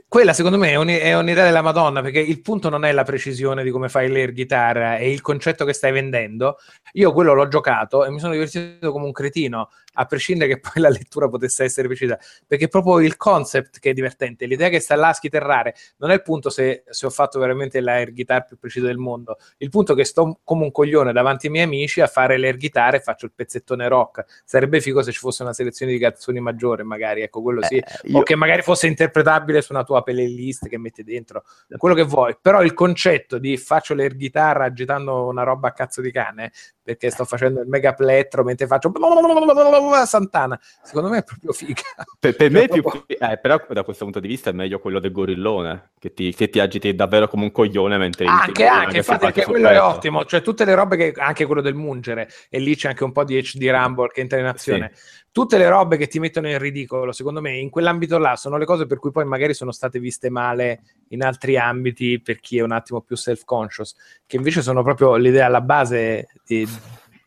quella 0.08 0.32
secondo 0.32 0.58
me 0.58 0.70
è, 0.70 0.76
un, 0.76 0.88
è, 0.88 1.18
un'idea 1.18 1.44
della 1.44 1.62
Madonna 1.62 2.02
perché 2.02 2.20
il 2.20 2.42
punto 2.42 2.70
non 2.70 2.86
è 2.86 2.92
la 2.92 3.04
precisione 3.04 3.64
di 3.64 3.72
come 3.72 3.90
fai 3.90 4.10
l'air 4.10 4.32
guitar 4.32 4.98
è 4.98 5.04
il 5.04 5.22
concetto 5.22 5.66
che 5.66 5.74
stai 5.74 5.92
vendendo 5.92 6.58
io 6.94 7.12
quello 7.12 7.34
l'ho 7.34 7.48
giocato 7.48 8.06
e 8.06 8.12
mi 8.12 8.20
sono 8.20 8.34
divertito 8.34 8.92
come 8.92 9.06
un 9.06 9.12
cretino 9.12 9.70
a 9.98 10.06
prescindere 10.06 10.54
che 10.54 10.60
poi 10.60 10.82
la 10.82 10.90
lettura 10.90 11.28
potesse 11.28 11.64
essere 11.64 11.88
precisa 11.88 12.18
perché 12.46 12.68
proprio 12.68 13.00
il 13.00 13.18
concept 13.18 13.80
che 13.80 13.90
è 13.90 13.94
divertente 13.94 14.46
l'idea 14.46 14.70
che 14.70 14.80
sta 14.80 14.96
là 14.96 15.10
a 15.10 15.14
schiterrare 15.14 15.76
non 15.98 16.12
è 16.12 16.14
il 16.14 16.22
punto 16.22 16.50
se, 16.50 16.84
se 16.88 17.06
ho 17.06 17.10
fatto 17.10 17.40
veramente 17.40 17.82
l'air 17.82 18.14
guitar 18.14 18.46
più 18.46 18.58
preciso 18.58 18.86
del 18.86 18.98
mondo 18.98 19.38
il 19.58 19.70
punto 19.70 19.94
è 19.94 19.96
che 19.96 20.06
sto 20.06 20.40
come 20.44 20.64
un 20.64 20.72
coglione 20.72 21.12
davanti 21.12 21.48
ai 21.48 21.52
miei 21.52 21.66
amici 21.66 22.02
a 22.02 22.08
fare 22.08 22.38
l'air 22.38 22.58
guitar 22.58 22.96
e 22.96 23.00
faccio 23.00 23.26
il 23.26 23.32
pezzettone 23.34 23.88
rock. 23.88 24.26
Sarebbe 24.46 24.80
figo 24.80 25.02
se 25.02 25.12
ci 25.12 25.20
fosse 25.20 25.44
una 25.44 25.54
selezione 25.54 25.92
di 25.92 26.00
canzoni 26.00 26.40
maggiore 26.40 26.84
magari 26.84 27.22
ecco 27.22 27.42
quello 27.42 27.64
sì 27.64 27.78
eh, 27.78 27.84
io... 28.04 28.20
o 28.20 28.24
che 28.24 28.36
magari 28.36 28.62
fosse 28.62 28.88
interpretabile 28.88 29.62
su 29.62 29.74
una 29.74 29.84
tua 29.84 30.04
playlist 30.04 30.68
che 30.68 30.78
metti 30.78 31.04
dentro, 31.04 31.44
quello 31.78 31.96
che 31.96 32.04
vuoi, 32.04 32.38
però 32.40 32.64
il 32.64 32.74
concetto 32.74 33.38
di 33.38 33.58
faccio 33.58 33.94
l'air 33.94 34.16
guitarra 34.16 34.66
agitando 34.66 35.28
una 35.28 35.44
roba 35.44 35.70
a 35.70 35.72
cazzo 35.72 36.02
di 36.02 36.12
cane, 36.12 36.52
perché 36.88 37.10
sto 37.10 37.26
facendo 37.26 37.60
il 37.60 37.68
mega 37.68 37.92
plettro 37.92 38.46
mentre 38.46 38.66
faccio 38.66 38.94
Santana, 40.08 40.58
secondo 40.82 41.10
me 41.10 41.18
è 41.18 41.24
proprio 41.26 41.52
figa. 41.52 41.82
Per, 42.18 42.34
per 42.34 42.50
me 42.50 42.64
è 42.64 42.70
più, 42.70 42.82
eh, 43.06 43.38
però 43.40 43.62
da 43.68 43.84
questo 43.84 44.06
punto 44.06 44.22
di 44.22 44.30
vista 44.30 44.52
è 44.52 44.54
meglio 44.54 44.80
quello 44.80 45.02
del 45.02 45.12
gorillone, 45.12 45.90
che 46.00 46.14
ti, 46.14 46.34
che 46.34 46.48
ti 46.48 46.62
agiti 46.62 46.96
davvero 46.96 47.28
come 47.28 47.44
un 47.44 47.52
coglione 47.52 47.98
mentre... 47.98 48.26
Anche, 48.26 48.66
anche, 48.66 48.98
infatti, 48.98 49.26
anche 49.26 49.44
quello 49.44 49.68
è 49.68 49.82
ottimo, 49.82 50.24
cioè 50.24 50.42
tutte 50.42 50.64
le 50.64 50.76
robe 50.76 50.96
che, 50.96 51.14
anche 51.18 51.46
quello 51.46 51.60
del 51.60 51.76
mungere, 51.76 52.30
e 52.50 52.60
lì 52.60 52.74
c'è 52.78 52.88
anche 52.88 53.04
un 53.04 53.12
po' 53.12 53.26
di 53.26 53.38
HD 53.42 53.68
Rumble 53.70 54.08
che 54.08 54.22
entra 54.22 54.40
in 54.40 54.46
azione. 54.46 54.92
Sì 54.94 55.26
tutte 55.38 55.60
le 55.60 55.70
robe 55.70 55.98
che 55.98 56.08
ti 56.08 56.18
mettono 56.18 56.50
in 56.50 56.58
ridicolo, 56.58 57.12
secondo 57.12 57.42
me, 57.42 57.60
in 57.60 57.70
quell'ambito 57.70 58.18
là 58.18 58.36
sono 58.36 58.58
le 58.58 58.66
cose 58.66 58.88
per 58.88 58.98
cui 58.98 59.12
poi 59.12 59.24
magari 59.24 59.54
sono 59.54 59.72
state 59.72 60.00
viste 60.00 60.32
male 60.32 60.80
in 61.10 61.22
altri 61.22 61.60
ambiti 61.60 62.20
per 62.20 62.40
chi 62.40 62.58
è 62.58 62.64
un 62.64 62.72
attimo 62.72 63.02
più 63.02 63.16
self-conscious, 63.16 63.94
che 64.26 64.38
invece 64.38 64.64
sono 64.64 64.82
proprio 64.82 65.16
l'idea 65.16 65.46
alla 65.46 65.62
base 65.62 66.30
di, 66.44 66.68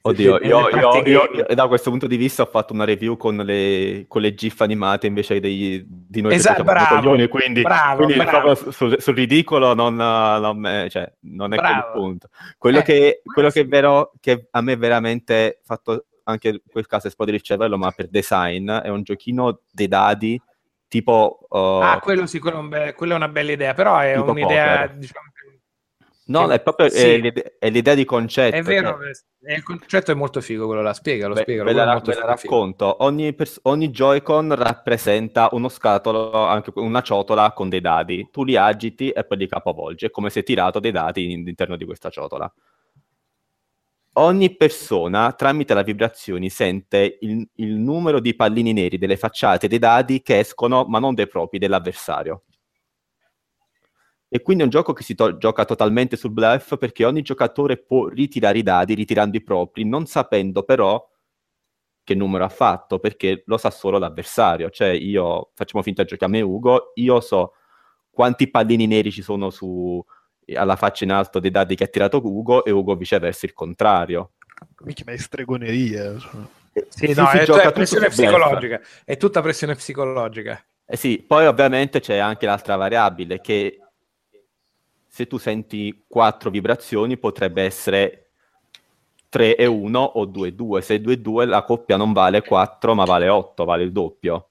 Oddio, 0.02 0.40
io, 0.40 0.68
io, 0.70 1.02
io, 1.04 1.46
da 1.54 1.68
questo 1.68 1.90
punto 1.90 2.08
di 2.08 2.16
vista 2.16 2.42
ho 2.42 2.46
fatto 2.46 2.72
una 2.72 2.84
review 2.84 3.16
con 3.16 3.36
le, 3.36 4.06
con 4.08 4.22
le 4.22 4.34
GIF 4.34 4.60
animate 4.62 5.06
invece 5.06 5.38
dei, 5.38 5.84
di 5.86 6.20
noi 6.20 6.34
esatto, 6.34 6.64
che 6.64 6.64
bravo, 6.64 6.96
coglioni, 6.96 7.28
quindi, 7.28 7.62
bravo, 7.62 8.04
quindi 8.06 8.24
bravo. 8.24 8.54
Sul, 8.56 9.00
sul, 9.00 9.14
ridicolo 9.14 9.72
non, 9.74 9.94
non, 9.94 10.86
cioè, 10.88 11.12
non 11.20 11.52
è 11.52 11.56
bravo. 11.56 11.92
quel 11.92 11.92
punto. 11.92 12.28
Quello, 12.58 12.78
eh, 12.78 12.82
che, 12.82 13.22
quello 13.22 13.50
che, 13.50 13.60
è 13.60 13.66
vero, 13.68 14.12
che 14.18 14.48
a 14.50 14.60
me 14.62 14.76
veramente 14.76 15.60
fatto 15.62 16.06
anche 16.30 16.48
in 16.48 16.60
quel 16.70 16.86
caso 16.86 17.08
esplodere 17.08 17.36
il 17.36 17.42
cervello, 17.42 17.76
ma 17.76 17.90
per 17.90 18.08
design, 18.08 18.70
è 18.70 18.88
un 18.88 19.02
giochino 19.02 19.60
dei 19.70 19.88
dadi 19.88 20.40
tipo... 20.88 21.46
Uh, 21.48 21.56
ah, 21.82 22.00
quello 22.00 22.26
sì, 22.26 22.38
quello 22.38 22.60
è, 22.60 22.68
be- 22.68 22.94
quello 22.94 23.12
è, 23.12 23.16
una 23.16 23.28
bella 23.28 23.52
idea, 23.52 23.74
però 23.74 23.98
è 23.98 24.16
un'idea, 24.16 24.86
diciamo... 24.88 25.26
No, 26.30 26.48
è 26.48 26.60
proprio 26.60 26.88
sì. 26.88 26.98
è 26.98 27.18
l'idea, 27.18 27.44
è 27.58 27.70
l'idea, 27.70 27.94
di 27.94 28.04
concetto. 28.04 28.54
È 28.54 28.62
vero, 28.62 28.98
che... 28.98 29.52
il 29.52 29.62
concetto 29.64 30.12
è 30.12 30.14
molto 30.14 30.40
figo, 30.40 30.66
quello 30.66 30.80
la 30.80 30.92
spiega, 30.92 31.26
lo 31.26 31.34
Beh, 31.34 31.40
spiega. 31.40 31.64
Ve 31.64 31.72
la, 31.72 31.98
ve 31.98 32.14
la 32.14 32.24
racconto. 32.24 33.02
Ogni, 33.02 33.32
pers- 33.34 33.58
ogni 33.62 33.90
Joy-Con 33.90 34.54
rappresenta 34.54 35.48
uno 35.52 35.68
scatolo, 35.68 36.32
anche 36.46 36.70
una 36.76 37.02
ciotola 37.02 37.50
con 37.52 37.68
dei 37.68 37.80
dadi. 37.80 38.28
Tu 38.30 38.44
li 38.44 38.56
agiti 38.56 39.10
e 39.10 39.24
poi 39.24 39.38
li 39.38 39.48
capovolgi. 39.48 40.06
È 40.06 40.10
come 40.10 40.30
se 40.30 40.44
tirato 40.44 40.78
dei 40.78 40.92
dadi 40.92 41.34
all'interno 41.34 41.74
di 41.74 41.84
questa 41.84 42.10
ciotola 42.10 42.52
ogni 44.14 44.56
persona 44.56 45.32
tramite 45.32 45.74
la 45.74 45.82
vibrazioni 45.82 46.50
sente 46.50 47.18
il, 47.20 47.48
il, 47.56 47.74
numero 47.74 48.20
di 48.20 48.34
pallini 48.34 48.72
neri 48.72 48.98
delle 48.98 49.16
facciate 49.16 49.68
dei 49.68 49.78
dadi 49.78 50.22
che 50.22 50.38
escono, 50.40 50.84
ma 50.84 50.98
non 50.98 51.14
dei 51.14 51.28
propri, 51.28 51.58
dell'avversario. 51.58 52.44
E 54.28 54.42
quindi 54.42 54.62
è 54.62 54.66
un 54.66 54.70
gioco 54.70 54.92
che 54.92 55.02
si 55.02 55.14
to- 55.14 55.36
gioca 55.38 55.64
totalmente 55.64 56.16
sul 56.16 56.30
bluff 56.30 56.76
perché 56.76 57.04
ogni 57.04 57.22
giocatore 57.22 57.78
può 57.78 58.06
ritirare 58.08 58.58
i 58.58 58.62
dadi 58.62 58.94
ritirando 58.94 59.36
i 59.36 59.42
propri, 59.42 59.84
non 59.84 60.06
sapendo 60.06 60.62
però 60.62 61.04
che 62.02 62.14
numero 62.14 62.44
ha 62.44 62.48
fatto, 62.48 62.98
perché 62.98 63.42
lo 63.46 63.56
sa 63.56 63.70
solo 63.70 63.98
l'avversario. 63.98 64.70
Cioè 64.70 64.88
io, 64.88 65.50
facciamo 65.54 65.82
finta 65.82 66.02
che 66.02 66.08
giochiamo 66.10 66.38
Ugo, 66.46 66.92
io 66.94 67.20
so 67.20 67.54
quanti 68.10 68.50
pallini 68.50 68.86
neri 68.86 69.10
ci 69.10 69.22
sono 69.22 69.50
su, 69.50 70.04
alla 70.54 70.76
faccia 70.76 71.04
in 71.04 71.12
alto 71.12 71.38
dei 71.38 71.50
dadi 71.50 71.74
che 71.74 71.84
ha 71.84 71.88
tirato 71.88 72.20
Ugo 72.22 72.64
e 72.64 72.70
Ugo 72.70 72.96
viceversa 72.96 73.46
il 73.46 73.52
contrario. 73.52 74.32
Mica 74.80 75.02
ma 75.06 75.12
è 75.12 75.16
stregoneria. 75.16 76.18
Cioè. 76.18 76.30
Sì, 76.88 77.06
sì, 77.08 77.14
no, 77.14 77.28
è, 77.30 77.44
cioè, 77.44 77.72
pressione 77.72 78.08
psicologica. 78.08 78.80
È 79.04 79.16
tutta 79.16 79.42
pressione 79.42 79.74
psicologica. 79.74 80.62
Eh 80.86 80.96
sì, 80.96 81.24
poi 81.26 81.46
ovviamente 81.46 82.00
c'è 82.00 82.16
anche 82.16 82.46
l'altra 82.46 82.76
variabile 82.76 83.40
che 83.40 83.80
se 85.06 85.26
tu 85.26 85.38
senti 85.38 86.04
quattro 86.06 86.50
vibrazioni 86.50 87.16
potrebbe 87.16 87.62
essere 87.62 88.30
3 89.28 89.56
e 89.56 89.66
1 89.66 89.98
o 89.98 90.24
2 90.24 90.48
e 90.48 90.52
2. 90.52 90.80
Se 90.82 91.00
2 91.00 91.12
e 91.12 91.18
2 91.18 91.46
la 91.46 91.62
coppia 91.62 91.96
non 91.96 92.12
vale 92.12 92.42
4 92.42 92.94
ma 92.94 93.04
vale 93.04 93.28
8, 93.28 93.64
vale 93.64 93.82
il 93.82 93.92
doppio 93.92 94.46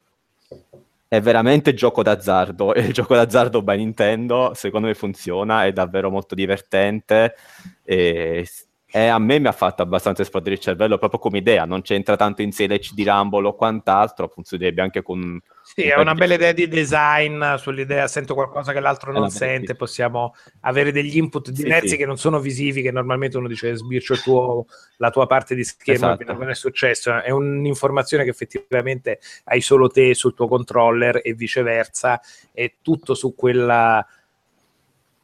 è 1.10 1.20
veramente 1.22 1.74
gioco 1.74 2.04
d'azzardo 2.04 2.74
e 2.76 2.82
il 2.82 2.94
gioco 2.94 3.16
d'azzardo 3.16 3.64
by 3.64 3.78
Nintendo 3.78 4.54
secondo 4.54 4.88
me 4.88 4.94
funziona, 4.94 5.66
è 5.66 5.74
davvero 5.74 6.12
molto 6.12 6.36
divertente 6.36 7.36
e, 7.84 8.48
e 8.92 9.08
a 9.08 9.20
me 9.20 9.40
mi 9.40 9.48
ha 9.48 9.52
fatto 9.52 9.82
abbastanza 9.82 10.24
esplodere 10.24 10.56
il 10.56 10.62
cervello 10.62 10.98
proprio 10.98 11.20
come 11.20 11.38
idea, 11.38 11.66
non 11.66 11.82
c'entra 11.82 12.16
tanto 12.16 12.42
in 12.42 12.52
sé 12.52 12.68
l'HD 12.68 13.04
Rumble 13.06 13.48
o 13.48 13.56
quant'altro, 13.56 14.28
funzionerebbe 14.28 14.82
anche 14.82 15.02
con 15.04 15.40
sì, 15.62 15.84
è 15.84 15.96
una 16.00 16.16
bella 16.16 16.34
idea 16.34 16.52
di 16.52 16.68
design 16.68 17.44
sull'idea, 17.58 18.08
sento 18.08 18.34
qualcosa 18.34 18.74
che 18.74 18.80
l'altro 18.80 19.12
non 19.12 19.30
sente, 19.30 19.76
possiamo 19.76 20.34
avere 20.62 20.92
degli 20.92 21.16
input 21.16 21.52
diversi 21.52 21.90
sì, 21.90 21.94
sì. 21.94 21.98
che 21.98 22.08
non 22.08 22.18
sono 22.18 22.40
visivi, 22.40 22.82
che 22.82 22.92
normalmente 22.92 23.38
uno 23.38 23.48
dice 23.48 23.76
sbircio 23.76 24.16
tuo, 24.16 24.66
la 24.98 25.12
tua 25.12 25.28
parte 25.28 25.54
di 25.54 25.64
schermo, 25.64 26.14
esatto. 26.14 26.34
non 26.34 26.50
è 26.50 26.56
successo, 26.56 27.22
è 27.22 27.30
un'informazione 27.30 28.24
che 28.24 28.32
effettivamente 28.32 29.20
hai 29.44 29.62
solo 29.62 29.90
te 29.90 30.16
sul 30.16 30.34
tuo 30.34 30.48
controller 30.48 31.22
e 31.24 31.36
viceversa, 31.36 32.20
è 32.52 32.74
tutto 32.82 33.14
su 33.14 33.36
quella 33.36 34.04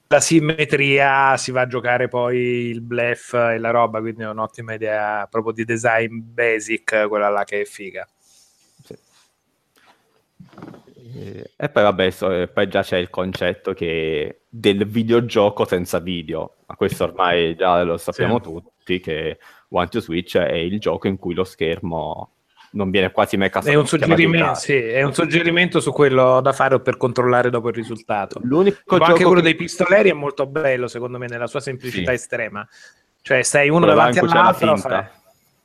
la 0.08 0.20
simmetria 0.20 1.36
si 1.38 1.52
va 1.52 1.62
a 1.62 1.68
giocare 1.68 2.08
poi 2.08 2.38
il 2.38 2.82
bluff 2.82 3.34
e 3.34 3.58
la 3.58 3.72
roba, 3.72 4.00
quindi 4.00 4.22
è 4.22 4.30
un'ottima 4.30 4.74
idea 4.74 5.28
proprio 5.30 5.54
di 5.54 5.66
design 5.66 6.20
basic, 6.22 7.08
quella 7.08 7.30
là 7.30 7.44
che 7.44 7.62
è 7.62 7.66
figa. 7.66 8.08
Eh, 11.18 11.52
e 11.56 11.70
poi 11.70 11.84
vabbè, 11.84 12.10
so, 12.10 12.50
poi 12.54 12.68
già 12.68 12.82
c'è 12.82 12.98
il 12.98 13.10
concetto 13.10 13.74
che 13.74 14.42
del 14.50 14.86
videogioco 14.86 15.66
senza 15.66 16.00
video, 16.00 16.58
ma 16.66 16.76
questo 16.76 17.06
ormai 17.06 17.56
già 17.56 17.82
lo 17.84 17.98
sappiamo 17.98 18.38
sì. 18.38 18.44
tutti. 18.44 18.70
tutti 18.78 19.00
che 19.00 19.40
One 19.70 19.88
to 19.88 20.00
Switch 20.00 20.38
è 20.38 20.54
il 20.54 20.80
gioco 20.80 21.08
in 21.08 21.18
cui 21.18 21.34
lo 21.34 21.44
schermo 21.44 22.35
non 22.76 22.90
viene 22.90 23.12
quasi 23.12 23.38
mai 23.38 23.50
È 23.50 23.74
un, 23.74 23.88
suggerimento, 23.88 24.54
sì, 24.56 24.76
è 24.76 25.02
un 25.02 25.14
suggerimento 25.14 25.80
su 25.80 25.92
quello 25.92 26.42
da 26.42 26.52
fare 26.54 26.80
per 26.82 26.98
controllare 26.98 27.50
dopo 27.50 27.70
il 27.70 27.74
risultato. 27.74 28.40
L'unico 28.44 28.98
anche 28.98 29.24
quello 29.24 29.36
che- 29.36 29.42
dei 29.42 29.56
pistoleri 29.56 30.10
è 30.10 30.14
molto 30.14 30.46
bello, 30.46 30.88
secondo 30.88 31.18
me, 31.18 31.28
nella 31.28 31.48
sua 31.48 31.62
semplicità 31.62 32.10
Sì. 32.12 32.16
estrema. 32.16 32.68
Cioè, 33.22 33.42
stai 33.42 33.70
uno 33.70 33.80
Quello 33.80 33.94
davanti 33.94 34.20
all'altro, 34.20 34.78
fai- 34.78 35.06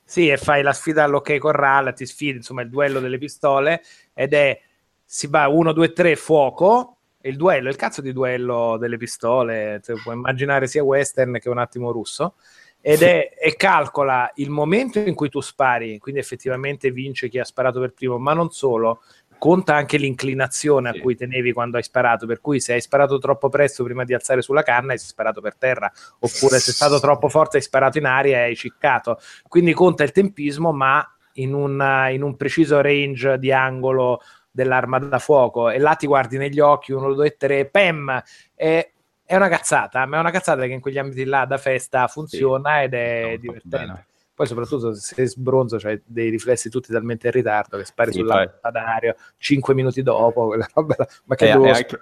sì, 0.03 0.29
e 0.29 0.37
fai 0.37 0.63
la 0.63 0.73
sfida 0.73 1.03
all'ok 1.03 1.37
corral, 1.37 1.93
ti 1.93 2.05
sfidi, 2.05 2.37
insomma, 2.37 2.61
il 2.61 2.69
duello 2.69 2.99
delle 2.99 3.17
pistole, 3.17 3.83
ed 4.13 4.33
è, 4.33 4.59
si 5.05 5.27
va 5.27 5.47
1, 5.47 5.73
2, 5.73 5.91
3, 5.93 6.15
fuoco, 6.15 6.95
il 7.23 7.35
duello, 7.35 7.69
il 7.69 7.75
cazzo 7.75 8.01
di 8.01 8.13
duello 8.13 8.77
delle 8.79 8.97
pistole, 8.97 9.79
cioè, 9.83 9.99
puoi 10.01 10.15
immaginare 10.15 10.65
sia 10.67 10.83
western 10.83 11.37
che 11.39 11.49
un 11.49 11.59
attimo 11.59 11.91
russo, 11.91 12.35
ed 12.81 13.03
è, 13.03 13.31
e 13.39 13.55
calcola 13.55 14.29
il 14.35 14.49
momento 14.49 14.99
in 14.99 15.13
cui 15.13 15.29
tu 15.29 15.39
spari, 15.39 15.99
quindi 15.99 16.19
effettivamente 16.19 16.91
vince 16.91 17.29
chi 17.29 17.39
ha 17.39 17.45
sparato 17.45 17.79
per 17.79 17.93
primo, 17.93 18.17
ma 18.17 18.33
non 18.33 18.49
solo, 18.49 19.01
conta 19.37 19.75
anche 19.75 19.97
l'inclinazione 19.97 20.91
Sì. 20.91 20.97
a 20.97 21.01
cui 21.01 21.15
tenevi 21.15 21.51
quando 21.51 21.77
hai 21.77 21.83
sparato, 21.83 22.27
per 22.27 22.41
cui 22.41 22.59
se 22.59 22.73
hai 22.73 22.81
sparato 22.81 23.17
troppo 23.17 23.49
presto 23.49 23.83
prima 23.83 24.03
di 24.03 24.13
alzare 24.13 24.41
sulla 24.41 24.61
canna 24.61 24.91
hai 24.91 24.99
sparato 24.99 25.41
per 25.41 25.55
terra, 25.55 25.91
oppure 26.19 26.59
se 26.59 26.71
è 26.71 26.73
stato 26.73 26.99
troppo 26.99 27.27
forte 27.29 27.57
hai 27.57 27.63
sparato 27.63 27.97
in 27.97 28.05
aria 28.05 28.37
e 28.37 28.41
hai 28.41 28.55
ciccato. 28.55 29.19
Quindi 29.47 29.73
conta 29.73 30.03
il 30.03 30.11
tempismo, 30.11 30.71
ma 30.71 31.03
in 31.33 31.53
un, 31.53 32.07
in 32.11 32.21
un 32.21 32.35
preciso 32.35 32.81
range 32.81 33.39
di 33.39 33.51
angolo 33.51 34.21
dell'arma 34.51 34.99
da 34.99 35.17
fuoco 35.17 35.69
e 35.69 35.79
là 35.79 35.95
ti 35.95 36.05
guardi 36.05 36.37
negli 36.37 36.59
occhi, 36.59 36.91
uno, 36.91 37.13
due, 37.13 37.37
tre, 37.37 37.65
pem, 37.65 38.21
e 38.53 38.91
è 39.31 39.35
una 39.37 39.47
cazzata, 39.47 40.05
ma 40.05 40.17
è 40.17 40.19
una 40.19 40.29
cazzata 40.31 40.65
che 40.65 40.73
in 40.73 40.81
quegli 40.81 40.97
ambiti 40.97 41.23
là 41.23 41.45
da 41.45 41.57
festa 41.57 42.07
funziona 42.07 42.83
ed 42.83 42.93
è 42.93 43.21
Molto 43.23 43.39
divertente. 43.39 43.77
bene. 43.77 44.05
Poi 44.33 44.45
soprattutto 44.47 44.93
se 44.93 45.25
sbronzo, 45.25 45.77
c'hai 45.77 46.01
dei 46.05 46.29
riflessi 46.29 46.69
tutti 46.69 46.91
talmente 46.91 47.27
in 47.27 47.33
ritardo 47.33 47.77
che 47.77 47.85
spari 47.85 48.11
Sì, 48.11 48.17
sul 48.19 48.27
poi- 48.27 48.37
lampadario 48.45 49.15
5 49.37 49.73
minuti 49.73 50.01
dopo, 50.03 50.47
quella 50.47 50.67
roba 50.73 50.95
ma 51.25 51.35
che 51.35 51.45
devo 51.45 51.65
e 51.65 51.69
anche- 51.69 51.99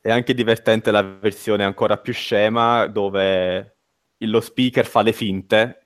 È 0.00 0.10
anche 0.12 0.32
divertente 0.32 0.90
la 0.92 1.02
versione 1.02 1.64
ancora 1.64 1.96
più 1.98 2.12
scema 2.12 2.86
dove 2.86 3.76
lo 4.18 4.40
speaker 4.40 4.86
fa 4.86 5.02
le 5.02 5.12
finte 5.12 5.78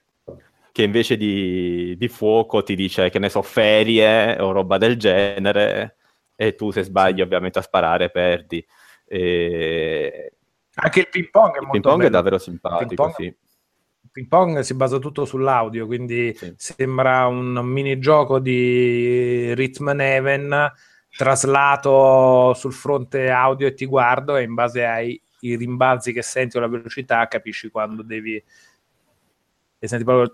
che 0.72 0.82
invece 0.82 1.16
di, 1.16 1.96
di 1.96 2.08
fuoco 2.08 2.62
ti 2.62 2.74
dice 2.74 3.08
che 3.08 3.18
ne 3.18 3.28
so 3.30 3.40
ferie 3.42 4.38
o 4.40 4.52
roba 4.52 4.76
del 4.76 4.96
genere 4.98 5.96
e 6.36 6.54
tu 6.56 6.70
se 6.72 6.82
sbagli 6.82 7.20
ovviamente 7.22 7.58
a 7.60 7.62
sparare 7.62 8.10
perdi. 8.10 8.64
E... 9.06 10.33
Anche 10.76 11.00
il 11.00 11.08
ping 11.08 11.30
pong 11.30 11.54
è 11.54 11.58
Il 11.58 11.66
molto 11.66 11.70
ping 11.72 11.82
pong 11.84 11.96
è 12.00 12.04
bello. 12.04 12.10
davvero 12.16 12.34
Il 12.36 12.40
simpatico, 12.40 12.86
ping 12.86 12.94
pong- 12.96 13.14
sì. 13.14 13.22
Il 13.24 14.10
ping 14.12 14.28
pong 14.28 14.60
si 14.60 14.74
basa 14.74 14.98
tutto 14.98 15.24
sull'audio, 15.24 15.86
quindi 15.86 16.34
Sì. 16.34 16.52
sembra 16.56 17.26
un 17.26 17.52
minigioco 17.64 18.38
di 18.38 19.52
Rhythm 19.54 19.88
and 19.88 20.00
Heaven 20.00 20.72
traslato 21.16 22.54
sul 22.54 22.72
fronte 22.72 23.30
audio 23.30 23.66
e 23.68 23.74
ti 23.74 23.86
guardo 23.86 24.36
e 24.36 24.42
in 24.42 24.54
base 24.54 24.84
ai 24.84 25.20
i 25.40 25.56
rimbalzi 25.56 26.12
che 26.12 26.22
senti 26.22 26.56
o 26.56 26.60
la 26.60 26.66
velocità 26.68 27.28
capisci 27.28 27.68
quando 27.70 28.02
devi 28.02 28.42
e 29.78 29.86
senti 29.88 30.04
proprio 30.04 30.32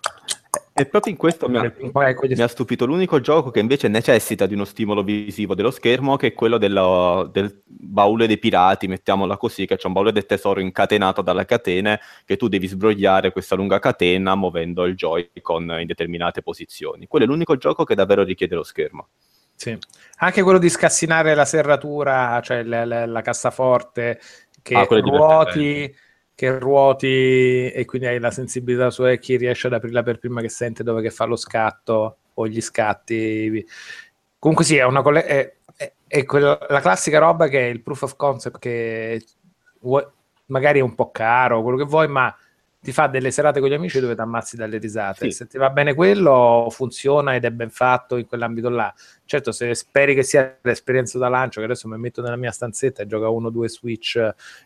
E 0.72 0.86
proprio 0.86 1.12
in 1.12 1.18
questo 1.18 1.48
mi 1.48 1.58
ha, 1.58 1.72
mi 1.78 2.40
ha 2.42 2.48
stupito 2.48 2.86
l'unico 2.86 3.20
gioco 3.20 3.50
che 3.50 3.60
invece 3.60 3.86
necessita 3.88 4.46
di 4.46 4.54
uno 4.54 4.64
stimolo 4.64 5.02
visivo 5.02 5.54
dello 5.54 5.70
schermo, 5.70 6.16
che 6.16 6.28
è 6.28 6.32
quello 6.32 6.58
dello- 6.58 7.28
del 7.30 7.62
baule 7.64 8.26
dei 8.26 8.38
pirati, 8.38 8.88
mettiamola 8.88 9.36
così, 9.36 9.66
che 9.66 9.76
c'è 9.76 9.86
un 9.86 9.92
baule 9.92 10.10
del 10.10 10.26
tesoro 10.26 10.58
incatenato 10.60 11.22
dalle 11.22 11.44
catene, 11.44 12.00
che 12.24 12.36
tu 12.36 12.48
devi 12.48 12.66
sbrogliare 12.66 13.30
questa 13.30 13.54
lunga 13.54 13.78
catena 13.78 14.34
muovendo 14.34 14.84
il 14.86 14.94
Joy-Con 14.94 15.76
in 15.80 15.86
determinate 15.86 16.40
posizioni. 16.42 17.06
Quello 17.06 17.26
è 17.26 17.28
l'unico 17.28 17.56
gioco 17.56 17.84
che 17.84 17.94
davvero 17.94 18.22
richiede 18.24 18.54
lo 18.54 18.62
schermo. 18.64 19.08
Sì. 19.54 19.76
Anche 20.18 20.42
quello 20.42 20.58
di 20.58 20.70
scassinare 20.70 21.34
la 21.34 21.44
serratura, 21.44 22.40
cioè 22.42 22.62
la, 22.62 22.84
la- 22.84 23.06
la 23.06 23.22
cassaforte 23.22 24.18
che 24.62 24.74
Ah, 24.74 24.86
ruoti, 24.88 25.94
che 26.40 26.58
ruoti 26.58 27.70
e 27.70 27.84
quindi 27.84 28.06
hai 28.08 28.18
la 28.18 28.30
sensibilità 28.30 28.88
su 28.88 29.04
eh, 29.06 29.18
chi 29.18 29.36
riesce 29.36 29.66
ad 29.66 29.74
aprirla 29.74 30.02
per 30.02 30.18
prima 30.18 30.40
che 30.40 30.48
sente 30.48 30.82
dove 30.82 31.02
che 31.02 31.10
fa 31.10 31.26
lo 31.26 31.36
scatto 31.36 32.16
o 32.32 32.46
gli 32.48 32.62
scatti. 32.62 33.62
Comunque 34.38 34.64
sì, 34.64 34.76
è 34.76 34.84
una 34.84 35.02
colle- 35.02 35.24
è, 35.26 35.54
è- 35.76 35.92
è 36.06 36.24
quella- 36.24 36.58
la 36.70 36.80
classica 36.80 37.18
roba 37.18 37.48
che 37.48 37.60
è 37.60 37.64
il 37.70 37.82
proof 37.82 38.02
of 38.02 38.16
concept 38.16 38.58
che 38.58 39.22
vuoi- 39.80 40.06
magari 40.46 40.78
è 40.78 40.82
un 40.82 40.94
po' 40.94 41.10
caro, 41.10 41.60
quello 41.62 41.76
che 41.76 41.84
vuoi, 41.84 42.08
ma 42.08 42.34
ti 42.80 42.92
fa 42.92 43.06
delle 43.08 43.30
serate 43.30 43.60
con 43.60 43.68
gli 43.68 43.74
amici 43.74 44.00
dove 44.00 44.14
ti 44.14 44.20
ammazzi 44.20 44.56
dalle 44.56 44.78
risate. 44.78 45.30
Sì. 45.30 45.36
Se 45.36 45.46
ti 45.46 45.58
va 45.58 45.70
bene 45.70 45.94
quello, 45.94 46.66
funziona 46.70 47.34
ed 47.34 47.44
è 47.44 47.50
ben 47.50 47.70
fatto 47.70 48.16
in 48.16 48.26
quell'ambito 48.26 48.68
là. 48.70 48.92
Certo, 49.24 49.52
se 49.52 49.74
speri 49.74 50.14
che 50.14 50.22
sia 50.22 50.58
l'esperienza 50.62 51.18
da 51.18 51.28
lancio, 51.28 51.60
che 51.60 51.66
adesso 51.66 51.88
mi 51.88 51.98
metto 51.98 52.22
nella 52.22 52.36
mia 52.36 52.50
stanzetta 52.50 53.02
e 53.02 53.06
gioca 53.06 53.28
uno 53.28 53.48
o 53.48 53.50
due 53.50 53.68
Switch 53.68 54.18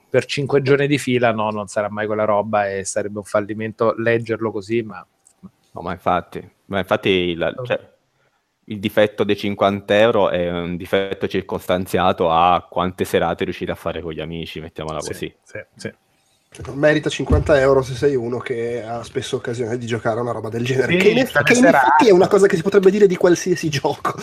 per 0.09 0.25
cinque 0.27 0.63
giorni 0.63 0.87
di 0.87 0.99
fila, 0.99 1.33
no, 1.33 1.51
non 1.51 1.67
sarà 1.67 1.91
mai 1.91 2.07
quella 2.07 2.25
roba 2.25 2.71
e 2.71 2.85
sarebbe 2.85 3.19
un 3.19 3.25
fallimento 3.25 3.95
leggerlo 3.97 4.51
così, 4.51 4.83
ma 4.83 5.05
No, 5.75 5.83
ma 5.83 5.93
infatti, 5.93 6.49
ma 6.67 6.79
infatti 6.79 7.09
il, 7.09 7.63
cioè, 7.65 7.93
il 8.67 8.79
difetto 8.79 9.25
dei 9.25 9.37
50 9.37 9.99
euro 9.99 10.31
è 10.31 10.49
un 10.49 10.77
difetto 10.77 11.27
circostanziato 11.27 12.31
a 12.31 12.65
quante 12.71 13.05
serate 13.05 13.43
riuscite 13.43 13.73
a 13.73 13.75
fare 13.75 14.01
con 14.01 14.13
gli 14.13 14.21
amici, 14.21 14.61
mettiamola 14.61 15.01
sì, 15.01 15.09
così. 15.09 15.37
sì, 15.43 15.65
sì. 15.75 15.95
Merita 16.73 17.11
50 17.11 17.59
euro 17.59 17.83
se 17.83 17.95
sei 17.95 18.15
uno 18.15 18.39
che 18.39 18.81
ha 18.85 19.03
spesso 19.03 19.37
occasione 19.37 19.77
di 19.77 19.87
giocare 19.87 20.21
a 20.21 20.23
una 20.23 20.31
roba 20.31 20.49
del 20.49 20.65
genere. 20.65 20.93
Sì, 20.93 20.99
che 20.99 21.09
in, 21.09 21.15
per 21.15 21.25
eff- 21.25 21.35
le 21.35 21.43
che 21.43 21.59
in 21.59 21.65
effetti 21.65 22.09
è 22.09 22.13
una 22.13 22.29
cosa 22.29 22.47
che 22.47 22.55
si 22.55 22.63
potrebbe 22.63 22.93
dire 22.93 23.09
di 23.09 23.17
qualsiasi 23.17 23.69
gioco. 23.71 24.15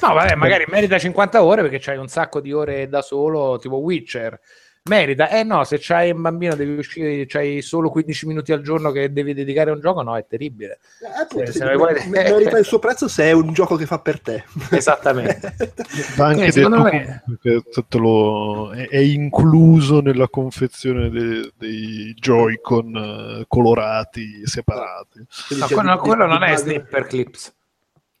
No, 0.00 0.14
vabbè, 0.14 0.34
magari 0.34 0.64
merita 0.68 0.98
50 0.98 1.44
ore 1.44 1.60
perché 1.60 1.78
c'hai 1.78 1.98
un 1.98 2.08
sacco 2.08 2.40
di 2.40 2.52
ore 2.52 2.88
da 2.88 3.02
solo, 3.02 3.58
tipo 3.58 3.76
Witcher. 3.76 4.40
Merita, 4.88 5.28
eh 5.28 5.44
no, 5.44 5.62
se 5.64 5.76
c'hai 5.78 6.10
un 6.10 6.22
bambino 6.22 6.54
devi 6.54 6.78
uscire, 6.78 7.26
c'hai 7.26 7.60
solo 7.60 7.90
15 7.90 8.26
minuti 8.26 8.50
al 8.52 8.62
giorno 8.62 8.90
che 8.90 9.12
devi 9.12 9.34
dedicare 9.34 9.70
a 9.70 9.74
un 9.74 9.80
gioco, 9.80 10.00
no, 10.02 10.16
è 10.16 10.24
terribile. 10.26 10.78
Eh, 11.02 11.20
appunto, 11.20 11.46
Se- 11.46 11.52
sì, 11.52 11.58
se 11.58 11.64
lo 11.66 11.76
vuoi- 11.76 12.08
merita 12.08 12.56
il 12.58 12.64
suo 12.64 12.78
prezzo 12.78 13.06
se 13.06 13.24
è 13.24 13.32
un 13.32 13.52
gioco 13.52 13.76
che 13.76 13.84
fa 13.84 13.98
per 14.00 14.20
te. 14.20 14.42
Esattamente. 14.72 15.54
Va 16.16 16.26
anche 16.28 16.50
Quindi, 16.50 16.52
secondo 16.52 16.82
detto 16.82 17.98
me- 17.98 18.00
lo- 18.00 18.72
è, 18.72 18.88
è 18.88 18.98
incluso 18.98 20.00
nella 20.00 20.28
confezione 20.28 21.10
de- 21.10 21.52
dei 21.58 22.14
Joy-Con 22.18 22.96
eh, 23.40 23.44
colorati 23.48 24.46
separati. 24.46 25.18
No, 25.58 25.66
quello, 25.66 25.92
di- 25.92 25.98
quello 26.00 26.24
di- 26.24 26.32
non 26.32 26.42
è 26.42 26.56
Snipper 26.56 27.06
Clips. 27.06 27.54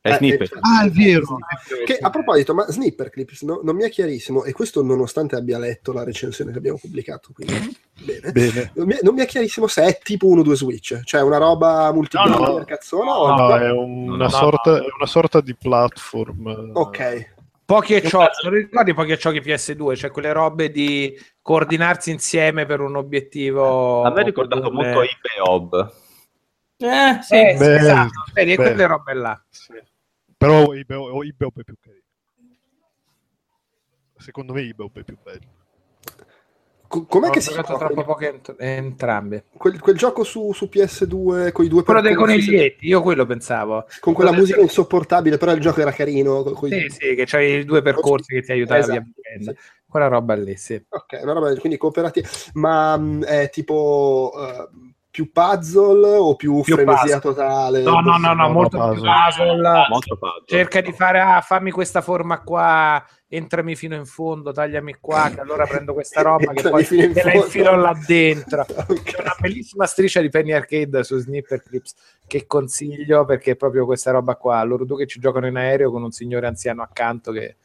È 0.02 0.16
Eh, 0.18 0.26
eh, 0.28 0.48
Ah, 0.60 0.86
è 0.86 0.90
vero! 0.90 1.36
Che 1.84 1.98
a 2.00 2.08
proposito, 2.08 2.54
ma 2.54 2.64
Snipper 2.70 3.10
Clips 3.10 3.42
no- 3.42 3.60
non 3.62 3.76
mi 3.76 3.82
è 3.84 3.90
chiarissimo, 3.90 4.44
e 4.44 4.52
questo 4.52 4.82
nonostante 4.82 5.36
abbia 5.36 5.58
letto 5.58 5.92
la 5.92 6.04
recensione 6.04 6.52
che 6.52 6.58
abbiamo 6.58 6.78
pubblicato, 6.80 7.30
quindi 7.34 7.76
bene. 8.02 8.32
Bene. 8.32 8.72
Non 8.76 8.86
mi, 8.86 8.96
non 9.02 9.14
mi 9.14 9.20
è 9.20 9.26
chiarissimo 9.26 9.66
se 9.66 9.82
è 9.84 9.98
tipo 10.02 10.26
1-2 10.28 10.52
Switch, 10.54 11.00
cioè 11.04 11.20
una 11.20 11.36
roba 11.36 11.92
multiplayer 11.92 12.38
No, 12.40 12.58
no. 12.58 12.64
cazzona 12.64 13.04
No, 13.12 13.18
o 13.18 13.56
è 13.58 13.70
una, 13.70 14.24
no, 14.24 14.28
sorta, 14.30 14.70
no. 14.70 14.76
è 14.78 14.88
una 14.96 15.06
sorta 15.06 15.40
di 15.42 15.54
platform. 15.54 16.70
Ok, 16.72 17.34
Pochi 17.66 17.94
e 17.94 18.02
ciocchi, 18.02 18.44
non 18.44 18.54
ricordi 18.54 18.94
pochi 18.94 19.12
e 19.12 19.18
ciocchi 19.18 19.40
PS2, 19.40 19.94
cioè 19.94 20.10
quelle 20.10 20.32
robe 20.32 20.70
di 20.72 21.14
coordinarsi 21.40 22.10
insieme 22.10 22.66
per 22.66 22.80
un 22.80 22.96
obiettivo. 22.96 24.02
A 24.02 24.10
me 24.10 24.20
ha 24.22 24.24
ricordato 24.24 24.62
comune. 24.62 24.92
molto 24.92 25.02
eBay 25.02 25.54
Hub. 25.54 25.92
Eh, 26.82 27.18
sì. 27.22 27.34
Eh, 27.34 27.50
sì, 27.52 27.58
Beh, 27.58 27.74
esatto, 27.76 28.10
vedi, 28.32 28.52
e 28.52 28.56
beh. 28.56 28.62
quelle 28.62 28.86
robe 28.86 29.14
là. 29.14 29.44
Sì. 29.50 29.72
Però 30.36 30.72
Ibeob 30.72 31.22
Ibeob 31.22 31.60
è 31.60 31.64
più 31.64 31.74
carino. 31.78 32.02
Secondo 34.16 34.52
me 34.52 34.62
Ibeob 34.62 34.98
è 34.98 35.02
più 35.04 35.16
bello. 35.22 35.58
Co- 36.88 37.04
com'è 37.06 37.28
Ho 37.28 37.30
che 37.30 37.40
si 37.40 37.50
giocato 37.50 37.76
troppo 37.76 38.02
poche 38.04 38.28
ent- 38.28 38.54
entrambe. 38.58 39.44
quel- 39.56 39.78
quel 39.78 39.96
gioco 39.96 40.24
su, 40.24 40.52
su 40.52 40.68
PS2 40.68 41.52
con 41.52 41.64
i 41.64 41.68
due 41.68 41.84
Quello 41.84 42.00
dei 42.00 42.14
percorsi, 42.14 42.44
coniglietti, 42.46 42.86
io 42.88 43.00
quello 43.00 43.26
pensavo. 43.26 43.86
con 44.00 44.12
quella 44.12 44.30
Quello 44.30 44.42
musica 44.42 44.56
del- 44.58 44.66
insopportabile, 44.66 45.36
però 45.38 45.52
il 45.52 45.60
gioco 45.60 45.80
era 45.82 45.92
carino. 45.92 46.42
con 46.42 46.54
quei- 46.54 46.72
Sì, 46.72 46.88
sì, 46.88 47.14
che 47.14 47.24
c'hai 47.26 47.58
i 47.60 47.64
due 47.64 47.80
percorsi 47.82 48.34
che 48.34 48.42
ti 48.42 48.52
aiutavano 48.52 48.84
Esatto, 48.84 49.00
via 49.02 49.12
vicenda. 49.14 49.52
sì. 49.52 49.68
Quella 49.86 50.08
roba 50.08 50.34
lì, 50.34 50.56
sì. 50.56 50.84
Ok, 50.88 51.20
una 51.22 51.32
roba 51.32 51.54
quindi 51.56 51.78
cooperativa, 51.78 52.28
ma 52.54 52.96
mh, 52.96 53.24
è 53.24 53.50
tipo 53.50 54.32
eh, 54.36 54.68
più 55.10 55.32
puzzle 55.32 56.16
o 56.16 56.36
più, 56.36 56.60
Più 56.62 56.74
frenesia 56.76 57.18
puzzle. 57.18 57.20
totale? 57.20 57.82
No, 57.82 58.00
no, 58.00 58.16
no, 58.16 58.32
no, 58.32 58.48
molto 58.48 58.78
puzzle. 58.78 58.94
più 58.94 59.02
puzzle. 59.02 59.86
Molto 59.88 60.16
puzzle. 60.16 60.42
Cerca 60.46 60.80
di 60.80 60.92
fare, 60.92 61.20
ah, 61.20 61.40
fammi 61.40 61.70
questa 61.72 62.00
forma 62.00 62.40
qua, 62.42 63.04
entrami 63.28 63.74
fino 63.74 63.96
in 63.96 64.06
fondo, 64.06 64.52
tagliami 64.52 64.96
qua, 65.00 65.30
che 65.34 65.40
allora 65.40 65.66
prendo 65.66 65.94
questa 65.94 66.22
roba 66.22 66.52
che 66.52 66.68
poi 66.68 66.86
in 66.90 67.12
te 67.12 67.22
la 67.24 67.34
infilo 67.34 67.74
là 67.76 67.92
dentro. 68.06 68.64
Ok. 68.90 69.02
C'è 69.02 69.20
una 69.20 69.36
bellissima 69.38 69.86
striscia 69.86 70.20
di 70.20 70.28
Penny 70.28 70.52
Arcade 70.52 71.02
su 71.04 71.18
Snipper 71.18 71.62
Clips 71.62 71.94
che 72.26 72.46
consiglio 72.46 73.24
perché 73.24 73.52
è 73.52 73.56
proprio 73.56 73.84
questa 73.86 74.10
roba 74.12 74.36
qua. 74.36 74.62
Loro 74.62 74.84
due 74.84 74.98
che 74.98 75.06
ci 75.06 75.18
giocano 75.20 75.46
in 75.46 75.56
aereo 75.56 75.90
con 75.90 76.02
un 76.02 76.10
signore 76.12 76.46
anziano 76.46 76.82
accanto 76.82 77.32
che, 77.32 77.56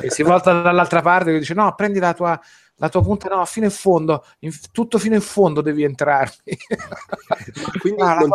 che 0.00 0.10
si 0.10 0.22
volta 0.22 0.60
dall'altra 0.62 1.00
parte 1.00 1.34
e 1.34 1.38
dice: 1.38 1.54
No, 1.54 1.74
prendi 1.74 1.98
la 1.98 2.14
tua, 2.14 2.40
la 2.78 2.88
tua 2.88 3.02
punta 3.02 3.28
no, 3.28 3.44
fino 3.44 3.66
in 3.66 3.70
fondo, 3.72 4.24
in- 4.40 4.52
tutto 4.72 4.98
fino 4.98 5.14
in 5.14 5.20
fondo 5.20 5.60
devi 5.60 5.82
entrarmi. 5.84 6.56
Quindi 7.80 8.02
Ah, 8.02 8.18
non, 8.18 8.30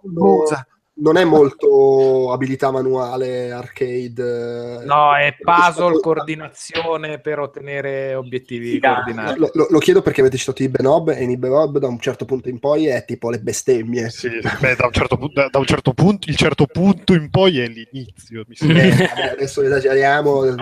punta 0.00 0.66
non 1.00 1.16
è 1.16 1.24
molto 1.24 2.32
abilità 2.32 2.70
manuale, 2.70 3.50
arcade. 3.52 4.80
eh, 4.82 4.84
No, 4.84 5.14
è 5.14 5.36
puzzle, 5.40 6.00
coordinazione 6.00 7.20
per 7.20 7.38
ottenere 7.38 8.14
obiettivi 8.14 8.70
Sì, 8.70 8.80
coordinati. 8.80 9.38
Lo, 9.38 9.50
lo- 9.52 9.66
lo 9.70 9.78
chiedo 9.78 10.02
perché 10.02 10.20
avete 10.20 10.36
citato 10.36 10.62
i 10.62 10.68
Benob 10.68 11.10
e 11.10 11.22
in 11.22 11.38
Benob 11.38 11.78
da 11.78 11.86
un 11.86 12.00
certo 12.00 12.24
punto 12.24 12.48
in 12.48 12.58
poi 12.58 12.86
è 12.86 13.04
tipo 13.04 13.30
le 13.30 13.38
bestemmie. 13.38 14.10
Sì, 14.10 14.28
beh, 14.28 14.74
da 14.76 14.86
un 14.86 14.92
certo 14.92 15.16
punto, 15.16 15.40
da- 15.40 15.48
da 15.48 15.58
un 15.58 15.66
certo 15.66 15.92
punto, 15.92 16.28
il 16.30 16.36
certo 16.36 16.66
punto 16.66 17.14
in 17.14 17.30
poi 17.30 17.60
è 17.60 17.68
l'inizio. 17.68 18.44
Mi. 18.48 18.56
Eh, 18.56 18.90
vabbè, 18.90 19.30
adesso 19.32 19.62
esageriamo 19.62 20.44
eh, 20.44 20.54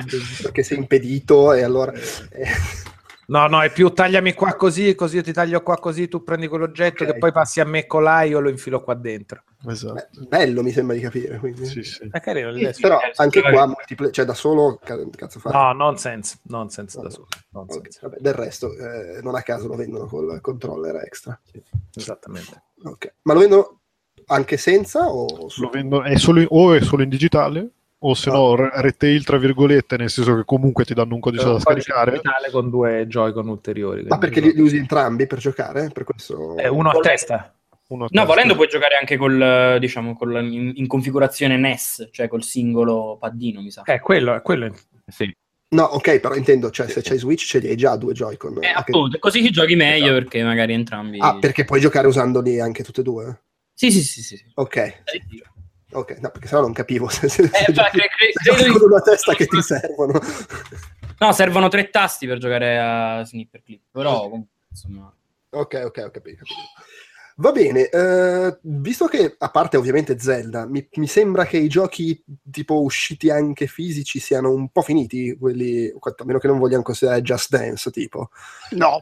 perché 0.43 0.63
sei 0.63 0.79
impedito 0.79 1.53
e 1.55 1.63
allora... 1.63 1.93
eh, 1.93 2.95
No, 3.28 3.48
no, 3.48 3.61
è 3.61 3.73
più 3.73 3.90
tagliami 3.90 4.35
qua 4.35 4.55
così, 4.55 4.94
così 4.94 5.16
io 5.16 5.23
ti 5.23 5.32
taglio 5.32 5.61
qua 5.62 5.77
così, 5.78 6.07
tu 6.07 6.23
prendi 6.23 6.47
quell'oggetto 6.47 7.03
Ok. 7.03 7.12
che 7.12 7.19
poi 7.19 7.32
passi 7.32 7.59
a 7.61 7.65
me 7.65 7.85
colà, 7.86 8.23
io 8.23 8.39
lo 8.39 8.48
infilo 8.48 8.81
qua 8.82 8.94
dentro. 8.94 9.43
Esatto. 9.69 9.94
beh, 10.20 10.27
bello 10.28 10.62
mi 10.62 10.70
sembra 10.70 10.94
di 10.94 11.03
capire. 11.03 11.39
Quindi. 11.39 11.66
Sì, 11.66 11.82
sì. 11.82 12.09
È 12.09 12.20
carino 12.20 12.55
Sì, 12.57 12.73
sì. 12.74 12.81
Però 12.82 12.98
anche 13.16 13.43
sì, 13.43 13.51
qua, 13.51 13.66
multiplayer, 13.66 14.15
cioè 14.15 14.24
da 14.24 14.35
solo, 14.35 14.78
ca- 14.81 14.97
cazzo 15.11 15.40
fa? 15.40 15.51
No, 15.51 15.73
nonsense, 15.73 16.39
nonsense 16.43 17.01
da 17.01 17.11
solo. 17.11 17.27
Nonsense. 17.51 17.98
vabbè, 18.03 18.16
del 18.20 18.35
resto, 18.35 18.73
eh, 18.77 19.20
non 19.23 19.35
a 19.35 19.43
caso 19.43 19.66
lo 19.66 19.74
vendono 19.74 20.07
col 20.07 20.40
controller 20.40 20.94
extra. 21.05 21.36
Esattamente. 21.94 22.62
Ok. 22.85 23.15
Ma 23.23 23.32
lo 23.32 23.40
vendono 23.40 23.81
anche 24.27 24.57
senza 24.57 25.09
o 25.09 25.48
Lo 25.59 25.69
vendono- 25.70 26.05
è 26.05 26.16
solo 26.16 26.40
in- 26.40 26.47
o 26.51 26.74
è 26.74 26.81
solo 26.81 27.03
in 27.03 27.09
digitale 27.09 27.70
o 27.98 28.14
se 28.14 28.31
no 28.31 28.55
re- 28.55 28.70
retail 28.74 29.24
tra 29.24 29.39
virgolette 29.39 29.97
nel 29.97 30.10
senso 30.10 30.36
che 30.36 30.44
comunque 30.44 30.85
ti 30.85 30.93
danno 30.94 31.14
un 31.14 31.20
codice 31.20 31.44
da 31.44 31.59
scaricare 31.59 32.10
digitale 32.12 32.51
con 32.51 32.68
due 32.70 33.06
Joy-Con 33.06 33.48
ulteriori. 33.48 34.05
Ma 34.06 34.18
perché 34.18 34.40
li, 34.40 34.52
li 34.52 34.60
usi 34.60 34.77
entrambi 34.77 35.27
per 35.27 35.39
giocare? 35.39 35.89
Per 35.93 36.05
questo... 36.05 36.56
Eh, 36.56 36.68
uno 36.68 36.90
a 36.90 37.01
testa. 37.01 37.55
Uno 37.89 38.05
a 38.05 38.09
No, 38.10 38.20
testa. 38.20 38.24
volendo 38.27 38.55
puoi 38.55 38.68
giocare 38.68 38.97
anche 38.97 39.16
col, 39.16 39.78
diciamo, 39.81 40.14
col, 40.16 40.44
in, 40.44 40.73
in 40.74 40.86
configurazione 40.86 41.56
NES, 41.56 42.09
cioè 42.12 42.28
col 42.28 42.43
singolo 42.43 43.16
paddino, 43.18 43.62
mi 43.62 43.70
sa. 43.70 43.82
Eh, 43.85 44.01
quello, 44.01 44.35
è 44.35 44.43
quello. 44.43 44.74
Sì. 45.06 45.32
No, 45.68 45.82
ok, 45.82 46.20
però 46.20 46.35
intendo, 46.35 46.70
cioè 46.70 46.89
se 46.89 47.02
c'hai 47.02 47.18
Switch 47.18 47.44
ce 47.44 47.59
li 47.59 47.68
hai 47.68 47.77
già 47.77 47.97
due 47.97 48.12
Joy-Con. 48.12 48.62
Eh, 48.62 48.66
Anche- 48.68 48.90
appunto, 48.93 49.18
così 49.18 49.43
ci 49.43 49.51
giochi 49.51 49.74
meglio 49.74 50.12
perché 50.12 50.43
magari 50.44 50.74
entrambi... 50.74 51.18
Ah, 51.20 51.39
perché 51.39 51.64
puoi 51.64 51.81
giocare 51.81 52.06
usandoli 52.06 52.60
anche 52.60 52.85
tutte 52.85 53.01
e 53.01 53.05
due? 53.05 53.40
Sì, 53.74 53.90
sì, 53.90 54.02
sì, 54.02 54.23
sì. 54.23 54.36
sì. 54.36 54.44
Ok, 54.55 54.77
Eh, 54.77 55.02
ok, 55.98 56.18
no, 56.20 56.31
perché 56.31 56.48
sennò 56.48 56.60
non 56.62 56.73
capivo 56.73 57.09
se, 57.09 57.28
se, 57.28 57.48
se 57.48 57.73
cioè, 57.73 57.90
cre- 57.90 58.70
con 58.73 58.90
una 58.90 59.01
testa 59.01 59.35
che 59.35 59.47
ti 59.47 59.60
servono. 59.62 60.20
No, 61.18 61.32
servono 61.32 61.68
tre 61.68 61.90
tasti 61.90 62.27
per 62.27 62.39
giocare 62.39 62.78
a 62.78 63.24
Snipper 63.24 63.62
Clip, 63.62 63.82
però 63.90 64.23
comunque, 64.23 64.55
insomma... 64.70 65.12
Ok, 65.51 65.82
ok, 65.85 66.02
ho 66.05 66.10
capito. 66.10 66.10
capito. 66.10 66.55
Va 67.39 67.52
bene, 67.52 67.89
eh, 67.90 68.59
visto 68.62 69.06
che 69.06 69.35
a 69.36 69.51
parte 69.51 69.77
ovviamente 69.77 70.18
Zelda, 70.18 70.66
mi, 70.66 70.89
mi 70.94 71.06
sembra 71.06 71.44
che 71.44 71.59
i 71.59 71.68
giochi 71.68 72.23
tipo 72.51 72.81
usciti 72.81 73.28
anche 73.28 73.66
fisici 73.66 74.18
siano 74.18 74.51
un 74.51 74.70
po' 74.70 74.81
finiti, 74.81 75.36
quelli, 75.39 75.86
a 75.89 76.24
meno 76.24 76.39
che 76.39 76.47
non 76.47 76.59
vogliamo 76.59 76.82
considerare 76.82 77.20
Just 77.20 77.51
Dance, 77.51 77.90
tipo. 77.90 78.31
No, 78.70 79.01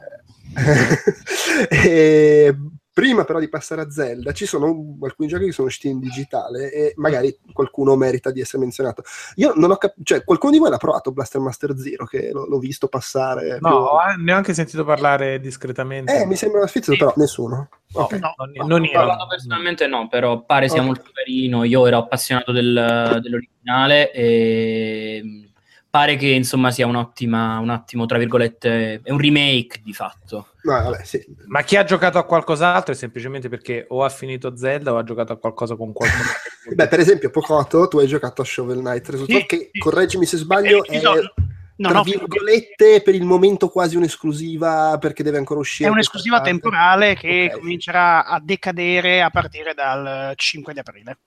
E 1.69 2.55
prima 2.95 3.25
però 3.25 3.39
di 3.39 3.49
passare 3.49 3.81
a 3.81 3.89
Zelda, 3.91 4.31
ci 4.31 4.45
sono 4.45 4.95
alcuni 5.01 5.27
giochi 5.27 5.43
che 5.47 5.51
sono 5.51 5.67
usciti 5.67 5.89
in 5.89 5.99
digitale 5.99 6.71
e 6.71 6.93
magari 6.95 7.37
qualcuno 7.51 7.97
merita 7.97 8.31
di 8.31 8.39
essere 8.39 8.61
menzionato. 8.61 9.03
Io 9.35 9.51
non 9.57 9.69
ho 9.71 9.75
capito, 9.75 10.01
cioè 10.05 10.23
qualcuno 10.23 10.53
di 10.53 10.59
voi 10.59 10.69
l'ha 10.69 10.77
provato 10.77 11.11
Blaster 11.11 11.41
Master 11.41 11.77
Zero, 11.77 12.05
che 12.05 12.29
l'ho, 12.31 12.45
l'ho 12.47 12.57
visto 12.57 12.87
passare. 12.87 13.57
No, 13.59 13.69
ho 13.75 13.97
an- 13.97 14.21
ne 14.23 14.31
ho 14.31 14.37
anche 14.37 14.53
sentito 14.53 14.85
parlare 14.85 15.41
discretamente. 15.41 16.21
Eh, 16.21 16.25
mi 16.25 16.37
sembra 16.37 16.65
sfizioso, 16.67 16.93
Sì. 16.93 16.97
però 16.99 17.13
nessuno. 17.17 17.67
No, 17.95 18.01
Ok. 18.03 18.13
no, 18.13 18.33
non, 18.37 18.51
no. 18.55 18.65
non 18.65 18.83
io. 18.85 18.91
parlato 18.93 19.27
personalmente 19.27 19.87
no, 19.87 20.07
però 20.07 20.45
pare 20.45 20.69
sia 20.69 20.79
Ok. 20.79 20.85
molto 20.85 21.09
carino. 21.13 21.65
Io 21.65 21.85
ero 21.85 21.97
appassionato 21.97 22.53
del- 22.53 23.19
dell'originale 23.21 24.11
e 24.13 25.49
pare 25.95 26.17
che 26.17 26.27
insomma 26.27 26.71
sia 26.71 26.85
un'ottima, 26.87 27.57
un 27.59 27.69
attimo, 27.69 28.05
tra 28.05 28.17
virgolette, 28.17 28.99
è 29.01 29.11
un 29.11 29.17
remake 29.17 29.79
di 29.81 29.93
fatto. 29.93 30.49
No, 30.63 30.73
vabbè, 30.73 31.05
sì. 31.05 31.23
Ma 31.45 31.61
chi 31.61 31.77
ha 31.77 31.85
giocato 31.85 32.17
a 32.17 32.25
qualcos'altro 32.25 32.93
è 32.93 32.97
semplicemente 32.97 33.47
perché 33.47 33.85
o 33.87 34.03
ha 34.03 34.09
finito 34.09 34.57
Zelda 34.57 34.91
o 34.91 34.97
ha 34.97 35.03
giocato 35.03 35.31
a 35.31 35.37
qualcosa 35.37 35.77
con 35.77 35.93
qualcuno. 35.93 36.23
Beh, 36.75 36.87
per 36.89 36.99
esempio, 36.99 37.29
Pocotto, 37.29 37.87
tu 37.87 37.99
hai 37.99 38.07
giocato 38.07 38.41
a 38.41 38.45
Shovel 38.45 38.79
Knight 38.79 39.07
Resort, 39.07 39.31
Sì, 39.31 39.45
che, 39.45 39.69
sì. 39.71 39.79
correggimi 39.79 40.25
se 40.25 40.35
sbaglio, 40.35 40.83
Eh, 40.83 40.99
è, 40.99 41.01
no, 41.01 41.13
non 41.77 41.91
tra 41.91 42.03
finito. 42.03 42.25
virgolette, 42.27 43.01
per 43.01 43.15
il 43.15 43.23
momento 43.23 43.69
quasi 43.69 43.95
un'esclusiva, 43.95 44.97
perché 44.99 45.23
deve 45.23 45.37
ancora 45.37 45.61
uscire. 45.61 45.87
È 45.87 45.91
un'esclusiva 45.93 46.41
temporale 46.41 47.15
che 47.15 47.51
Ok. 47.53 47.59
comincerà 47.59 48.25
a 48.25 48.41
decadere 48.43 49.21
a 49.21 49.29
partire 49.29 49.73
dal 49.73 50.33
5 50.35 50.73
di 50.73 50.79
aprile. 50.79 51.17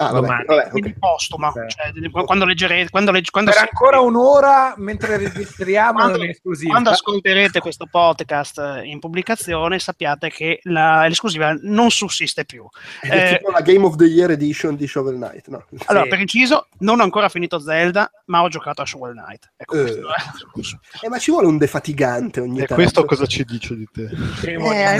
Ah, 0.00 0.12
vabbè, 0.12 0.20
domani. 0.26 0.44
vabbè, 0.46 0.64
ok. 0.64 0.70
Quindi 0.70 0.94
postuma, 0.98 1.48
Ok. 1.48 1.66
cioè, 1.66 2.24
quando 2.24 2.46
leggerete, 2.46 2.88
quando, 2.90 3.10
legge- 3.10 3.30
quando, 3.30 3.50
per 3.50 3.60
ancora 3.60 4.00
un'ora 4.00 4.72
mentre 4.78 5.18
registriamo 5.18 5.98
Quando- 5.98 6.18
un'esclusiva. 6.20 6.70
quando 6.70 6.88
ascolterete 6.90 7.60
questo 7.60 7.86
podcast 7.90 8.80
in 8.84 8.98
pubblicazione 8.98 9.78
sappiate 9.78 10.30
che 10.30 10.60
la- 10.62 11.06
l'esclusiva 11.06 11.54
non 11.62 11.90
sussiste 11.90 12.46
più. 12.46 12.66
È 13.00 13.08
Eh, 13.32 13.36
tipo 13.36 13.50
la 13.50 13.60
Game 13.60 13.84
of 13.84 13.96
the 13.96 14.04
Year 14.06 14.30
Edition 14.30 14.74
di 14.74 14.86
Shovel 14.86 15.16
Knight, 15.16 15.48
no? 15.48 15.64
Allora, 15.86 16.04
Sì. 16.04 16.10
per 16.10 16.20
inciso, 16.20 16.68
non 16.78 17.00
ho 17.00 17.02
ancora 17.02 17.28
finito 17.28 17.58
Zelda, 17.58 18.10
ma 18.26 18.40
ho 18.42 18.48
giocato 18.48 18.80
a 18.80 18.86
Shovel 18.86 19.12
Knight. 19.12 19.52
Ecco, 19.56 19.76
Eh. 19.84 19.84
è- 19.84 21.04
Eh, 21.04 21.08
ma 21.10 21.18
ci 21.18 21.30
vuole 21.30 21.46
un 21.46 21.58
defatigante 21.58 22.40
ogni 22.40 22.56
E 22.60 22.66
tanto. 22.66 22.74
questo 22.74 23.04
cosa 23.04 23.26
ci 23.26 23.44
dice 23.44 23.76
di 23.76 23.86
te? 23.92 24.08
On 24.56 24.72
Eh, 24.72 24.96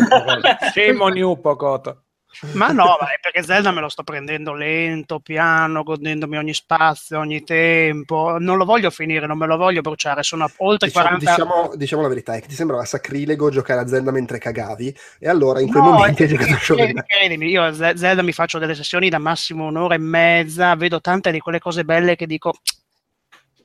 you, 1.16 1.40
Pocoto. 1.40 2.02
Ma 2.52 2.68
no, 2.68 2.96
ma 3.00 3.12
è 3.12 3.18
perché 3.20 3.42
Zelda 3.42 3.70
me 3.70 3.80
lo 3.80 3.88
sto 3.88 4.02
prendendo 4.02 4.54
lento, 4.54 5.18
piano, 5.20 5.82
godendomi 5.82 6.38
ogni 6.38 6.54
spazio, 6.54 7.18
ogni 7.18 7.42
tempo. 7.42 8.36
Non 8.38 8.56
lo 8.56 8.64
voglio 8.64 8.90
finire, 8.90 9.26
non 9.26 9.36
me 9.36 9.46
lo 9.46 9.56
voglio 9.56 9.80
bruciare. 9.80 10.22
Sono 10.22 10.44
a 10.44 10.50
oltre 10.58 10.88
Diciamo, 10.88 11.06
40 11.08 11.30
diciamo- 11.30 11.76
diciamo 11.76 12.02
la 12.02 12.08
verità, 12.08 12.34
è 12.34 12.40
che 12.40 12.48
ti 12.48 12.54
sembrava 12.54 12.84
sacrilego 12.84 13.50
giocare 13.50 13.80
a 13.80 13.86
Zelda 13.86 14.10
mentre 14.10 14.38
cagavi, 14.38 14.94
e 15.18 15.28
allora 15.28 15.60
in 15.60 15.68
quei 15.68 15.82
No, 15.82 15.90
momenti 15.92 16.22
eh, 16.22 16.24
hai 16.26 16.30
giocato 16.30 16.54
a 16.54 16.58
Shovel 16.58 17.04
credimi, 17.06 17.48
io 17.48 17.62
a 17.64 17.72
Ze- 17.74 17.96
Zelda 17.96 18.22
mi 18.22 18.32
faccio 18.32 18.58
delle 18.58 18.74
sessioni 18.74 19.08
da 19.08 19.18
massimo 19.18 19.66
un'ora 19.66 19.94
e 19.94 19.98
mezza, 19.98 20.74
vedo 20.76 21.00
tante 21.00 21.30
di 21.32 21.40
quelle 21.40 21.58
cose 21.58 21.84
belle 21.84 22.16
che 22.16 22.26
dico 22.26 22.54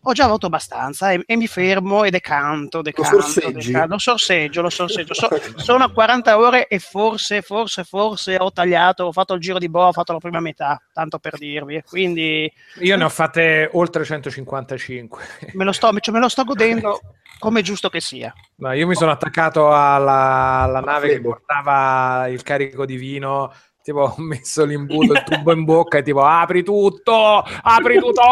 ho 0.08 0.14
già 0.14 0.26
avuto 0.26 0.46
abbastanza 0.46 1.12
e, 1.12 1.24
e 1.26 1.36
mi 1.36 1.48
fermo 1.48 2.04
e 2.04 2.12
decanto, 2.12 2.84
decanto, 2.84 3.22
sorseggi? 3.22 3.72
decanto. 3.72 3.94
lo 3.94 3.98
sorseggio, 3.98 4.62
lo 4.62 4.70
sorseggio. 4.70 5.14
So- 5.16 5.30
sono 5.58 5.84
a 5.84 5.92
40 5.92 6.38
ore 6.38 6.68
e 6.68 6.78
forse, 6.78 7.42
forse, 7.42 7.84
forse 7.84 8.38
ho 8.40 8.52
tagliato, 8.52 9.06
ho 9.06 9.12
fatto 9.12 9.34
il 9.34 9.42
giro 9.42 9.58
di 9.58 9.68
boa, 9.68 9.88
ho 9.88 9.92
fatto 9.94 10.14
la 10.14 10.20
prima 10.20 10.40
metà, 10.40 10.80
tanto 10.94 11.18
per 11.18 11.38
dirvi. 11.38 11.82
Quindi 11.88 12.52
Io 12.82 12.98
ne 12.98 13.04
ho 13.04 13.10
fatte 13.10 13.70
oltre 13.74 14.06
155. 14.06 15.24
me 15.54 15.64
lo 15.64 15.72
sto, 15.72 15.92
cioè, 16.00 16.14
me 16.14 16.20
lo 16.20 16.30
sto 16.30 16.44
godendo 16.44 17.00
come 17.40 17.62
è 17.62 17.64
giusto 17.64 17.90
che 17.90 18.00
sia. 18.00 18.32
No, 18.58 18.74
io 18.74 18.86
mi 18.86 18.96
sono 18.96 19.12
attaccato 19.12 19.74
alla, 19.74 20.62
alla 20.62 20.82
nave 20.82 21.10
che 21.10 21.22
portava 21.22 22.28
il 22.28 22.44
carico 22.44 22.86
di 22.86 22.96
vino. 22.96 23.52
Tipo, 23.86 24.00
ho 24.00 24.16
messo 24.18 24.66
l'imbuto, 24.66 25.14
il 25.14 25.22
tubo 25.22 25.52
in 25.54 25.64
bocca 25.64 26.00
e 26.00 26.02
tipo, 26.02 26.24
apri 26.26 26.64
tutto, 26.64 27.44
apri 27.62 28.00
tutto. 28.00 28.22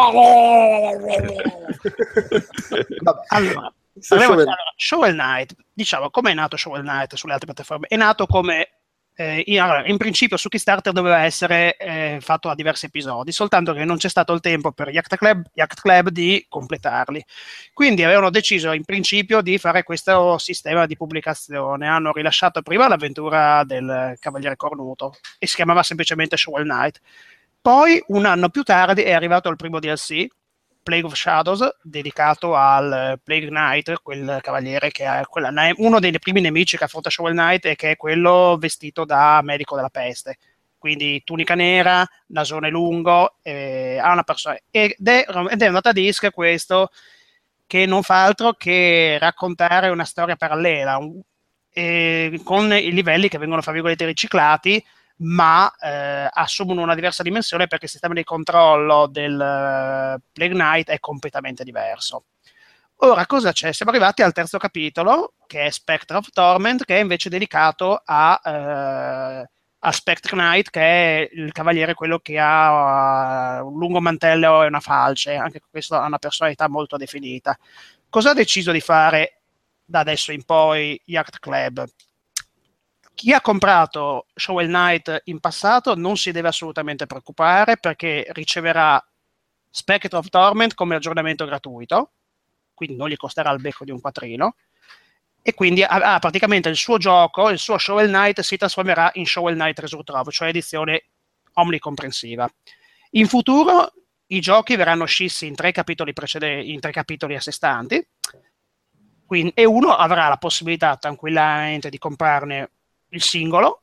Vabbè, 3.00 3.20
Allora, 3.28 3.72
Shovel- 4.00 4.30
allora, 4.30 4.56
Shovel 4.76 5.12
Knight, 5.14 5.54
diciamo, 5.72 6.10
come 6.10 6.32
è 6.32 6.34
nato 6.34 6.56
Shovel 6.56 6.82
Knight 6.82 7.14
sulle 7.14 7.34
altre 7.34 7.46
piattaforme? 7.46 7.86
È 7.86 7.94
nato 7.94 8.26
come, 8.26 8.80
eh, 9.16 9.44
in, 9.46 9.96
principio 9.96 10.36
su 10.36 10.48
Kickstarter 10.48 10.92
doveva 10.92 11.22
essere 11.22 11.76
eh, 11.76 12.18
fatto 12.20 12.48
a 12.48 12.54
diversi 12.54 12.86
episodi, 12.86 13.30
soltanto 13.30 13.72
che 13.72 13.84
non 13.84 13.96
c'è 13.96 14.08
stato 14.08 14.32
il 14.32 14.40
tempo 14.40 14.72
per 14.72 14.88
Yacht 14.88 15.16
Club, 15.16 15.46
Yacht 15.54 15.80
Club 15.80 16.08
di 16.08 16.44
completarli. 16.48 17.24
Quindi 17.72 18.02
avevano 18.02 18.30
deciso 18.30 18.72
in 18.72 18.84
principio 18.84 19.40
di 19.40 19.58
fare 19.58 19.84
questo 19.84 20.38
sistema 20.38 20.86
di 20.86 20.96
pubblicazione. 20.96 21.86
Hanno 21.86 22.12
rilasciato 22.12 22.62
prima 22.62 22.88
l'avventura 22.88 23.62
del 23.64 24.16
Cavaliere 24.18 24.56
Cornuto 24.56 25.14
e 25.38 25.46
si 25.46 25.54
chiamava 25.54 25.82
semplicemente 25.82 26.36
Shovel 26.36 26.64
Knight. 26.64 27.00
Poi, 27.60 28.02
un 28.08 28.26
anno 28.26 28.48
più 28.50 28.62
tardi, 28.62 29.02
è 29.02 29.12
arrivato 29.12 29.48
il 29.48 29.56
primo 29.56 29.78
DLC, 29.78 30.26
Plague 30.84 31.06
of 31.06 31.14
Shadows, 31.16 31.76
dedicato 31.82 32.54
al 32.54 32.92
eh, 32.92 33.20
Plague 33.24 33.48
Knight, 33.48 33.94
quel 34.02 34.38
cavaliere 34.42 34.90
che 34.92 35.04
è 35.04 35.22
uno 35.78 35.98
dei 35.98 36.16
primi 36.20 36.40
nemici 36.40 36.76
che 36.76 36.84
affronta 36.84 37.10
Shovel 37.10 37.32
Knight 37.32 37.64
e 37.64 37.74
che 37.74 37.92
è 37.92 37.96
quello 37.96 38.56
vestito 38.60 39.04
da 39.04 39.40
medico 39.42 39.74
della 39.74 39.88
peste. 39.88 40.36
Quindi 40.78 41.22
tunica 41.24 41.54
nera, 41.54 42.06
nasone 42.26 42.68
lungo, 42.68 43.38
eh, 43.42 43.98
ha 43.98 44.12
una 44.12 44.22
persona. 44.22 44.56
Ed 44.70 44.94
è, 45.02 45.26
ed 45.50 45.62
è 45.62 45.66
un 45.66 45.72
datadisc 45.72 46.30
questo 46.30 46.90
che 47.66 47.86
non 47.86 48.02
fa 48.02 48.24
altro 48.24 48.52
che 48.52 49.16
raccontare 49.18 49.88
una 49.88 50.04
storia 50.04 50.36
parallela, 50.36 50.98
un- 50.98 51.20
eh, 51.72 52.40
con 52.44 52.72
i 52.72 52.92
livelli 52.92 53.28
che 53.28 53.38
vengono, 53.38 53.62
fra 53.62 53.72
virgolette, 53.72 54.04
riciclati, 54.04 54.84
ma 55.16 55.72
eh, 55.80 56.28
assumono 56.30 56.82
una 56.82 56.94
diversa 56.94 57.22
dimensione 57.22 57.66
perché 57.66 57.84
il 57.84 57.90
sistema 57.90 58.14
di 58.14 58.24
controllo 58.24 59.06
del 59.06 59.40
eh, 59.40 60.20
Plague 60.32 60.54
Knight 60.54 60.88
è 60.90 60.98
completamente 60.98 61.64
diverso. 61.64 62.24
Ora 62.98 63.26
cosa 63.26 63.52
c'è? 63.52 63.72
Siamo 63.72 63.90
arrivati 63.92 64.22
al 64.22 64.32
terzo 64.32 64.56
capitolo, 64.58 65.34
che 65.46 65.66
è 65.66 65.70
Spectre 65.70 66.16
of 66.16 66.30
Torment, 66.30 66.84
che 66.84 66.96
è 66.96 67.00
invece 67.00 67.28
dedicato 67.28 68.00
a, 68.04 68.40
eh, 68.44 69.48
a 69.78 69.92
Spectre 69.92 70.36
Knight, 70.36 70.70
che 70.70 70.80
è 70.80 71.28
il 71.32 71.52
cavaliere 71.52 71.94
quello 71.94 72.18
che 72.18 72.38
ha 72.38 73.60
uh, 73.62 73.66
un 73.66 73.78
lungo 73.78 74.00
mantello 74.00 74.62
e 74.62 74.66
una 74.68 74.80
falce, 74.80 75.34
anche 75.34 75.60
questo 75.68 75.96
ha 75.96 76.06
una 76.06 76.18
personalità 76.18 76.68
molto 76.68 76.96
definita. 76.96 77.56
Cosa 78.08 78.30
ha 78.30 78.34
deciso 78.34 78.72
di 78.72 78.80
fare 78.80 79.40
da 79.84 80.00
adesso 80.00 80.32
in 80.32 80.44
poi 80.44 80.98
Yacht 81.04 81.38
Club? 81.40 81.84
Chi 83.14 83.32
ha 83.32 83.40
comprato 83.40 84.26
Shovel 84.34 84.66
Knight 84.66 85.22
in 85.24 85.38
passato 85.40 85.94
non 85.94 86.16
si 86.16 86.32
deve 86.32 86.48
assolutamente 86.48 87.06
preoccupare 87.06 87.76
perché 87.76 88.26
riceverà 88.30 89.02
Spectre 89.70 90.16
of 90.16 90.28
Torment 90.28 90.74
come 90.74 90.96
aggiornamento 90.96 91.44
gratuito, 91.44 92.12
quindi 92.74 92.96
non 92.96 93.08
gli 93.08 93.16
costerà 93.16 93.50
il 93.52 93.60
becco 93.60 93.84
di 93.84 93.90
un 93.92 94.00
quattrino, 94.00 94.56
e 95.42 95.54
quindi 95.54 95.82
ha, 95.82 96.14
ha 96.14 96.18
praticamente 96.18 96.68
il 96.68 96.76
suo 96.76 96.98
gioco, 96.98 97.50
il 97.50 97.58
suo 97.58 97.78
Shovel 97.78 98.08
Knight 98.08 98.40
si 98.40 98.56
trasformerà 98.56 99.10
in 99.14 99.26
Shovel 99.26 99.54
Knight 99.54 99.78
Resurtrove, 99.78 100.30
cioè 100.30 100.48
edizione 100.48 101.04
omnicomprensiva. 101.54 102.48
In 103.10 103.28
futuro 103.28 103.92
i 104.28 104.40
giochi 104.40 104.74
verranno 104.74 105.04
scissi 105.04 105.46
in 105.46 105.54
tre 105.54 105.70
capitoli, 105.70 106.12
precede- 106.12 106.62
in 106.62 106.80
tre 106.80 106.92
capitoli 106.92 107.36
a 107.36 107.40
sé 107.40 107.52
stanti, 107.52 108.04
quindi, 109.26 109.52
e 109.54 109.64
uno 109.64 109.94
avrà 109.94 110.28
la 110.28 110.36
possibilità 110.36 110.96
tranquillamente 110.96 111.90
di 111.90 111.98
comprarne 111.98 112.70
il 113.14 113.22
singolo, 113.22 113.82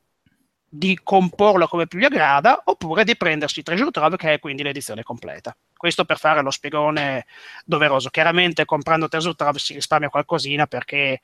di 0.73 0.99
comporlo 1.03 1.67
come 1.67 1.87
più 1.87 1.99
gli 1.99 2.05
aggrada, 2.05 2.61
oppure 2.65 3.03
di 3.03 3.17
prendersi 3.17 3.61
Treasure 3.61 3.91
Trove, 3.91 4.15
che 4.15 4.33
è 4.33 4.39
quindi 4.39 4.63
l'edizione 4.63 5.03
completa. 5.03 5.55
Questo 5.75 6.05
per 6.05 6.17
fare 6.17 6.41
lo 6.41 6.51
spiegone 6.51 7.25
doveroso. 7.65 8.09
Chiaramente 8.09 8.65
comprando 8.65 9.07
Treasure 9.07 9.35
Trove 9.35 9.59
si 9.59 9.73
risparmia 9.73 10.09
qualcosina 10.09 10.67
perché 10.67 11.19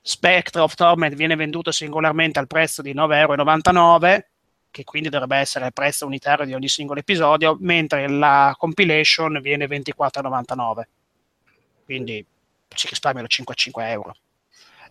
Spectre 0.00 0.62
of 0.62 0.74
Torment 0.74 1.14
viene 1.14 1.36
venduto 1.36 1.70
singolarmente 1.72 2.38
al 2.38 2.46
prezzo 2.46 2.80
di 2.80 2.94
9,99 2.94 4.04
euro, 4.06 4.24
che 4.70 4.84
quindi 4.84 5.08
dovrebbe 5.08 5.36
essere 5.36 5.66
il 5.66 5.72
prezzo 5.72 6.06
unitario 6.06 6.46
di 6.46 6.54
ogni 6.54 6.68
singolo 6.68 7.00
episodio, 7.00 7.56
mentre 7.60 8.08
la 8.08 8.54
compilation 8.56 9.40
viene 9.42 9.66
24,99. 9.66 10.82
Quindi 11.84 12.24
si 12.74 12.88
risparmiano 12.88 13.28
5 13.28 13.90
euro. 13.90 14.14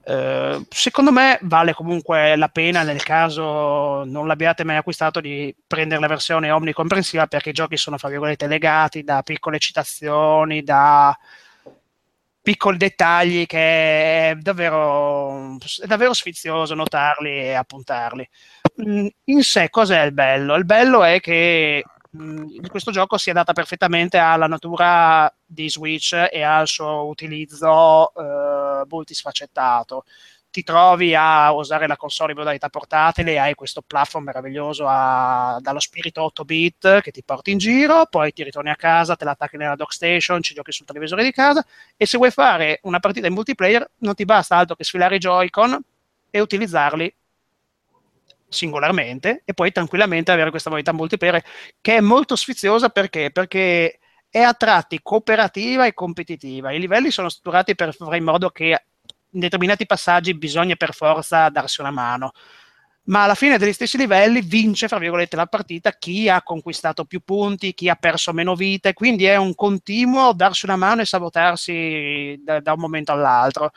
Uh, 0.02 0.66
secondo 0.70 1.12
me 1.12 1.38
vale 1.44 1.74
comunque 1.74 2.36
la 2.36 2.48
pena 2.48 2.82
nel 2.84 3.04
caso 3.04 4.04
non 4.06 4.26
l'abbiate 4.26 4.64
mai 4.64 4.78
acquistato 4.78 5.20
di 5.20 5.56
prendere 5.68 6.02
la 6.02 6.08
versione 6.08 6.50
omnicomprensiva 6.50 7.28
perché 7.28 7.50
i 7.50 7.54
giochi 7.54 7.78
sono 7.78 7.98
fra 7.98 8.10
virgolette 8.10 8.48
legati 8.48 9.04
da 9.04 9.22
piccole 9.22 9.60
citazioni, 9.60 10.64
da 10.64 11.16
piccoli 12.42 12.78
dettagli 12.78 13.46
che 13.46 14.32
è 14.32 14.36
davvero, 14.36 15.58
è 15.82 15.86
davvero 15.86 16.14
sfizioso 16.14 16.74
notarli 16.74 17.30
e 17.30 17.54
appuntarli. 17.54 18.28
Mm, 18.88 19.08
in 19.26 19.44
sé 19.44 19.70
cos'è 19.70 20.02
il 20.04 20.14
bello? 20.14 20.56
Il 20.56 20.66
bello 20.66 21.04
è 21.04 21.20
che 21.20 21.84
mh, 22.11 22.68
questo 22.68 22.91
gioco 22.91 23.18
si 23.18 23.30
adatta 23.30 23.53
perfettamente 23.53 24.18
alla 24.18 24.48
natura 24.48 25.31
di 25.45 25.69
Switch 25.69 26.14
e 26.31 26.41
al 26.41 26.68
suo 26.68 27.07
utilizzo 27.07 28.14
eh, 28.14 28.86
multisfaccettato. 28.88 30.03
Ti 30.52 30.64
trovi 30.64 31.14
a 31.14 31.52
usare 31.53 31.86
la 31.86 31.95
console 31.95 32.31
in 32.31 32.38
modalità 32.40 32.69
portatile, 32.69 33.38
hai 33.40 33.53
questo 33.53 33.84
platform 33.84 34.26
meraviglioso 34.26 34.86
a, 34.88 35.60
dallo 35.61 35.80
spirito 35.80 36.23
8 36.23 36.44
bit 36.44 37.02
che 37.02 37.11
ti 37.11 37.22
porti 37.23 37.52
in 37.52 37.60
giro, 37.60 38.07
poi 38.07 38.34
ti 38.34 38.41
ritorni 38.44 38.72
a 38.72 38.76
casa, 38.76 39.15
te 39.15 39.26
l'attacchi 39.26 39.57
nella 39.57 39.76
dock 39.76 39.94
station, 39.94 40.41
ci 40.41 40.56
giochi 40.56 40.72
sul 40.72 40.88
televisore 40.88 41.23
di 41.23 41.31
casa 41.31 41.64
e 41.95 42.06
se 42.07 42.18
vuoi 42.18 42.31
fare 42.31 42.80
una 42.84 42.99
partita 42.99 43.27
in 43.27 43.34
multiplayer 43.34 43.88
non 43.99 44.15
ti 44.15 44.26
basta 44.26 44.56
altro 44.56 44.76
che 44.76 44.84
sfilare 44.84 45.18
i 45.18 45.19
Joy-Con 45.19 45.80
e 46.31 46.40
utilizzarli 46.40 47.14
singolarmente 48.50 49.44
e 49.46 49.54
poi 49.54 49.72
tranquillamente 49.72 50.32
avere 50.32 50.50
questa 50.50 50.70
modalità 50.70 50.94
multiplayer 50.94 51.44
che 51.80 51.98
è 51.98 52.00
molto 52.02 52.36
sfiziosa 52.36 52.90
perché? 52.90 53.32
Perché 53.32 54.00
è 54.30 54.40
a 54.40 54.54
tratti 54.54 55.00
cooperativa 55.02 55.86
e 55.86 55.94
competitiva. 55.94 56.72
I 56.72 56.80
livelli 56.80 57.12
sono 57.12 57.30
strutturati 57.30 57.76
per 57.76 57.96
fare 57.96 58.18
in 58.18 58.24
modo 58.24 58.50
che 58.50 58.84
in 59.32 59.40
determinati 59.40 59.86
passaggi 59.86 60.36
bisogna 60.36 60.76
per 60.76 60.94
forza 60.94 61.50
darsi 61.50 61.82
una 61.82 61.92
mano. 61.92 62.32
Ma 63.10 63.24
alla 63.24 63.34
fine 63.34 63.58
degli 63.58 63.74
stessi 63.74 63.98
livelli 63.98 64.42
vince, 64.42 64.88
fra 64.88 65.00
virgolette, 65.00 65.36
la 65.36 65.48
partita 65.48 65.92
chi 65.94 66.30
ha 66.30 66.44
conquistato 66.44 67.06
più 67.06 67.22
punti, 67.22 67.74
chi 67.74 67.90
ha 67.90 67.96
perso 67.96 68.34
meno 68.34 68.54
vite, 68.54 68.94
quindi 68.94 69.26
è 69.26 69.36
un 69.36 69.56
continuo 69.56 70.32
darsi 70.34 70.66
una 70.66 70.76
mano 70.76 71.02
e 71.02 71.06
sabotarsi 71.06 72.40
da, 72.44 72.60
da 72.60 72.74
un 72.74 72.80
momento 72.80 73.12
all'altro, 73.12 73.72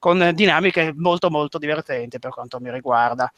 con 0.00 0.32
dinamiche 0.34 0.92
molto 0.96 1.30
molto 1.30 1.58
divertenti 1.58 2.18
per 2.18 2.32
quanto 2.32 2.58
mi 2.58 2.72
riguarda. 2.72 3.32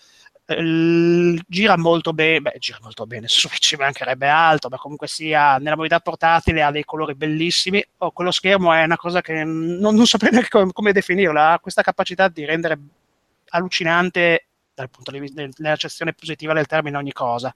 Gira 0.47 1.79
molto 1.79 2.13
bene, 2.13 2.41
beh, 2.43 2.57
gira 2.59 2.79
molto 2.83 3.07
bene, 3.07 3.27
ci 3.29 3.77
mancherebbe 3.77 4.29
altro, 4.29 4.69
ma 4.69 4.77
comunque 4.77 5.07
sia 5.09 5.57
nella 5.57 5.71
modalità 5.71 6.01
portatile 6.01 6.63
ha 6.63 6.71
dei 6.71 6.85
colori 6.85 7.15
bellissimi. 7.15 7.83
Oh, 7.99 8.11
quello 8.11 8.31
schermo 8.31 8.73
è 8.73 8.83
una 8.85 8.97
cosa 8.97 9.23
che 9.23 9.43
non, 9.43 9.95
non 9.95 10.07
saprei 10.07 10.33
neanche 10.33 10.51
come, 10.51 10.73
come 10.73 10.93
definirla, 10.93 11.53
ha 11.53 11.61
questa 11.61 11.83
capacità 11.83 12.29
di 12.29 12.45
rendere 12.45 12.79
allucinante 13.49 14.47
dal 14.75 14.91
punto 14.91 15.11
di 15.13 15.21
vista 15.21 15.47
nell'accezione 15.57 16.13
positiva 16.13 16.53
del 16.53 16.67
termine 16.67 16.97
ogni 16.99 17.13
cosa. 17.13 17.55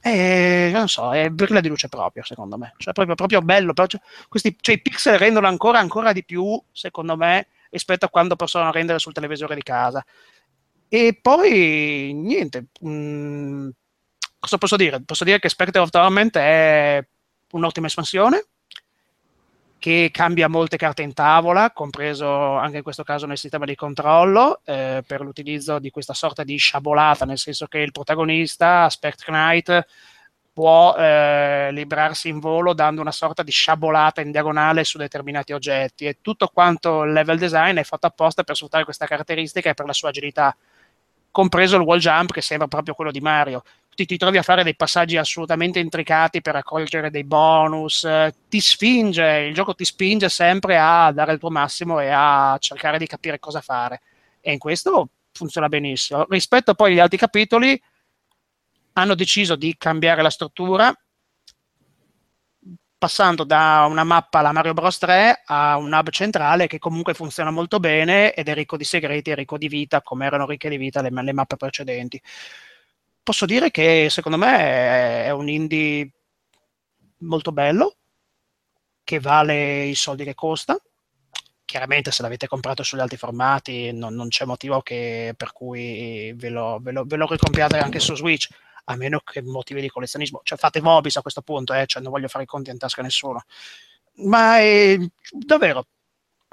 E 0.00 0.70
non 0.72 0.88
so, 0.88 1.12
è 1.12 1.28
brilla 1.28 1.60
di 1.60 1.68
luce 1.68 1.88
proprio, 1.88 2.22
secondo 2.24 2.56
me. 2.56 2.74
Cioè, 2.78 2.92
proprio, 2.92 3.14
proprio 3.14 3.42
bello. 3.42 3.72
Proprio, 3.72 4.00
questi, 4.28 4.56
cioè, 4.60 4.76
i 4.76 4.80
pixel 4.80 5.18
rendono 5.18 5.46
ancora, 5.46 5.78
ancora 5.78 6.12
di 6.12 6.24
più, 6.24 6.60
secondo 6.72 7.16
me, 7.16 7.48
rispetto 7.70 8.06
a 8.06 8.08
quando 8.08 8.36
possono 8.36 8.70
rendere 8.70 8.98
sul 8.98 9.12
televisore 9.12 9.54
di 9.54 9.62
casa. 9.62 10.04
E 10.88 11.18
poi 11.20 12.12
niente, 12.14 12.66
mh, 12.80 12.90
mm, 12.90 13.68
cosa 14.38 14.58
posso 14.58 14.76
dire? 14.76 15.02
Posso 15.02 15.24
dire 15.24 15.38
che 15.38 15.48
Spectre 15.48 15.80
of 15.80 15.90
Torment 15.90 16.36
è 16.38 17.06
un'ottima 17.52 17.86
espansione 17.86 18.46
che 19.78 20.10
cambia 20.12 20.48
molte 20.48 20.76
carte 20.76 21.02
in 21.02 21.14
tavola, 21.14 21.70
compreso 21.70 22.26
anche 22.56 22.78
in 22.78 22.82
questo 22.82 23.04
caso 23.04 23.26
nel 23.26 23.38
sistema 23.38 23.64
di 23.64 23.76
controllo, 23.76 24.60
eh, 24.64 25.04
per 25.06 25.20
l'utilizzo 25.20 25.78
di 25.78 25.90
questa 25.90 26.14
sorta 26.14 26.42
di 26.42 26.56
sciabolata, 26.56 27.24
nel 27.24 27.38
senso 27.38 27.66
che 27.66 27.78
il 27.78 27.92
protagonista, 27.92 28.88
Spectre 28.88 29.32
Knight, 29.32 29.86
può 30.52 30.96
eh, 30.96 31.70
librarsi 31.70 32.28
in 32.28 32.40
volo 32.40 32.72
dando 32.74 33.00
una 33.00 33.12
sorta 33.12 33.44
di 33.44 33.52
sciabolata 33.52 34.20
in 34.20 34.32
diagonale 34.32 34.82
su 34.82 34.98
determinati 34.98 35.52
oggetti 35.52 36.06
e 36.06 36.18
tutto 36.20 36.48
quanto 36.48 37.04
il 37.04 37.12
level 37.12 37.38
design 37.38 37.76
è 37.76 37.84
fatto 37.84 38.06
apposta 38.06 38.42
per 38.42 38.56
sfruttare 38.56 38.82
questa 38.82 39.06
caratteristica 39.06 39.70
e 39.70 39.74
per 39.74 39.86
la 39.86 39.92
sua 39.92 40.08
agilità 40.08 40.56
compreso 41.38 41.76
il 41.76 41.82
wall 41.82 42.00
jump 42.00 42.32
che 42.32 42.40
sembra 42.40 42.66
proprio 42.66 42.94
quello 42.94 43.12
di 43.12 43.20
Mario. 43.20 43.62
Ti, 43.94 44.04
ti 44.06 44.16
trovi 44.16 44.38
a 44.38 44.42
fare 44.42 44.64
dei 44.64 44.74
passaggi 44.74 45.16
assolutamente 45.16 45.78
intricati 45.78 46.40
per 46.40 46.54
raccogliere 46.54 47.10
dei 47.10 47.22
bonus, 47.22 48.02
eh, 48.02 48.34
ti 48.48 48.58
spinge, 48.58 49.46
il 49.48 49.54
gioco 49.54 49.72
ti 49.72 49.84
spinge 49.84 50.28
sempre 50.28 50.76
a 50.78 51.12
dare 51.12 51.34
il 51.34 51.38
tuo 51.38 51.50
massimo 51.50 52.00
e 52.00 52.08
a 52.08 52.56
cercare 52.58 52.98
di 52.98 53.06
capire 53.06 53.38
cosa 53.38 53.60
fare. 53.60 54.00
E 54.40 54.50
in 54.50 54.58
questo 54.58 55.10
funziona 55.30 55.68
benissimo. 55.68 56.26
Rispetto 56.28 56.74
poi 56.74 56.90
agli 56.90 56.98
altri 56.98 57.18
capitoli, 57.18 57.80
hanno 58.94 59.14
deciso 59.14 59.54
di 59.54 59.76
cambiare 59.78 60.22
la 60.22 60.30
struttura 60.30 60.92
passando 62.98 63.44
da 63.44 63.86
una 63.88 64.02
mappa 64.02 64.40
alla 64.40 64.52
Mario 64.52 64.74
Bros 64.74 64.98
3 64.98 65.42
a 65.46 65.76
un 65.76 65.92
hub 65.92 66.10
centrale 66.10 66.66
che 66.66 66.78
comunque 66.80 67.14
funziona 67.14 67.50
molto 67.50 67.78
bene 67.78 68.34
ed 68.34 68.48
è 68.48 68.54
ricco 68.54 68.76
di 68.76 68.84
segreti 68.84 69.30
e 69.30 69.36
ricco 69.36 69.56
di 69.56 69.68
vita, 69.68 70.02
come 70.02 70.26
erano 70.26 70.46
ricche 70.46 70.68
di 70.68 70.76
vita 70.76 71.00
le, 71.00 71.10
le 71.10 71.32
mappe 71.32 71.56
precedenti. 71.56 72.20
Posso 73.22 73.46
dire 73.46 73.70
che 73.70 74.08
secondo 74.10 74.38
me 74.38 75.24
è 75.24 75.30
un 75.30 75.48
indie 75.48 76.10
molto 77.18 77.52
bello, 77.52 77.96
che 79.04 79.20
vale 79.20 79.84
i 79.84 79.94
soldi 79.94 80.24
che 80.24 80.34
costa. 80.34 80.76
Chiaramente 81.64 82.10
se 82.10 82.22
l'avete 82.22 82.48
comprato 82.48 82.82
sugli 82.82 83.00
altri 83.00 83.18
formati 83.18 83.92
non, 83.92 84.14
non 84.14 84.28
c'è 84.28 84.44
motivo 84.44 84.80
che, 84.80 85.34
per 85.36 85.52
cui 85.52 86.32
ve 86.34 86.48
lo, 86.48 86.78
ve, 86.80 86.92
lo, 86.92 87.04
ve 87.04 87.16
lo 87.16 87.26
ricompriate 87.26 87.78
anche 87.78 88.00
su 88.00 88.14
Switch 88.16 88.48
a 88.90 88.96
meno 88.96 89.20
che 89.20 89.42
motivi 89.42 89.80
di 89.80 89.88
collezionismo. 89.88 90.40
Cioè 90.42 90.58
fate 90.58 90.80
Mobis 90.80 91.16
a 91.16 91.22
questo 91.22 91.42
punto, 91.42 91.74
eh? 91.74 91.86
cioè, 91.86 92.02
non 92.02 92.10
voglio 92.10 92.28
fare 92.28 92.44
i 92.44 92.46
conti 92.46 92.70
in 92.70 92.78
tasca 92.78 93.00
a 93.00 93.04
nessuno. 93.04 93.44
Ma 94.24 94.58
è, 94.58 94.98
davvero, 95.30 95.86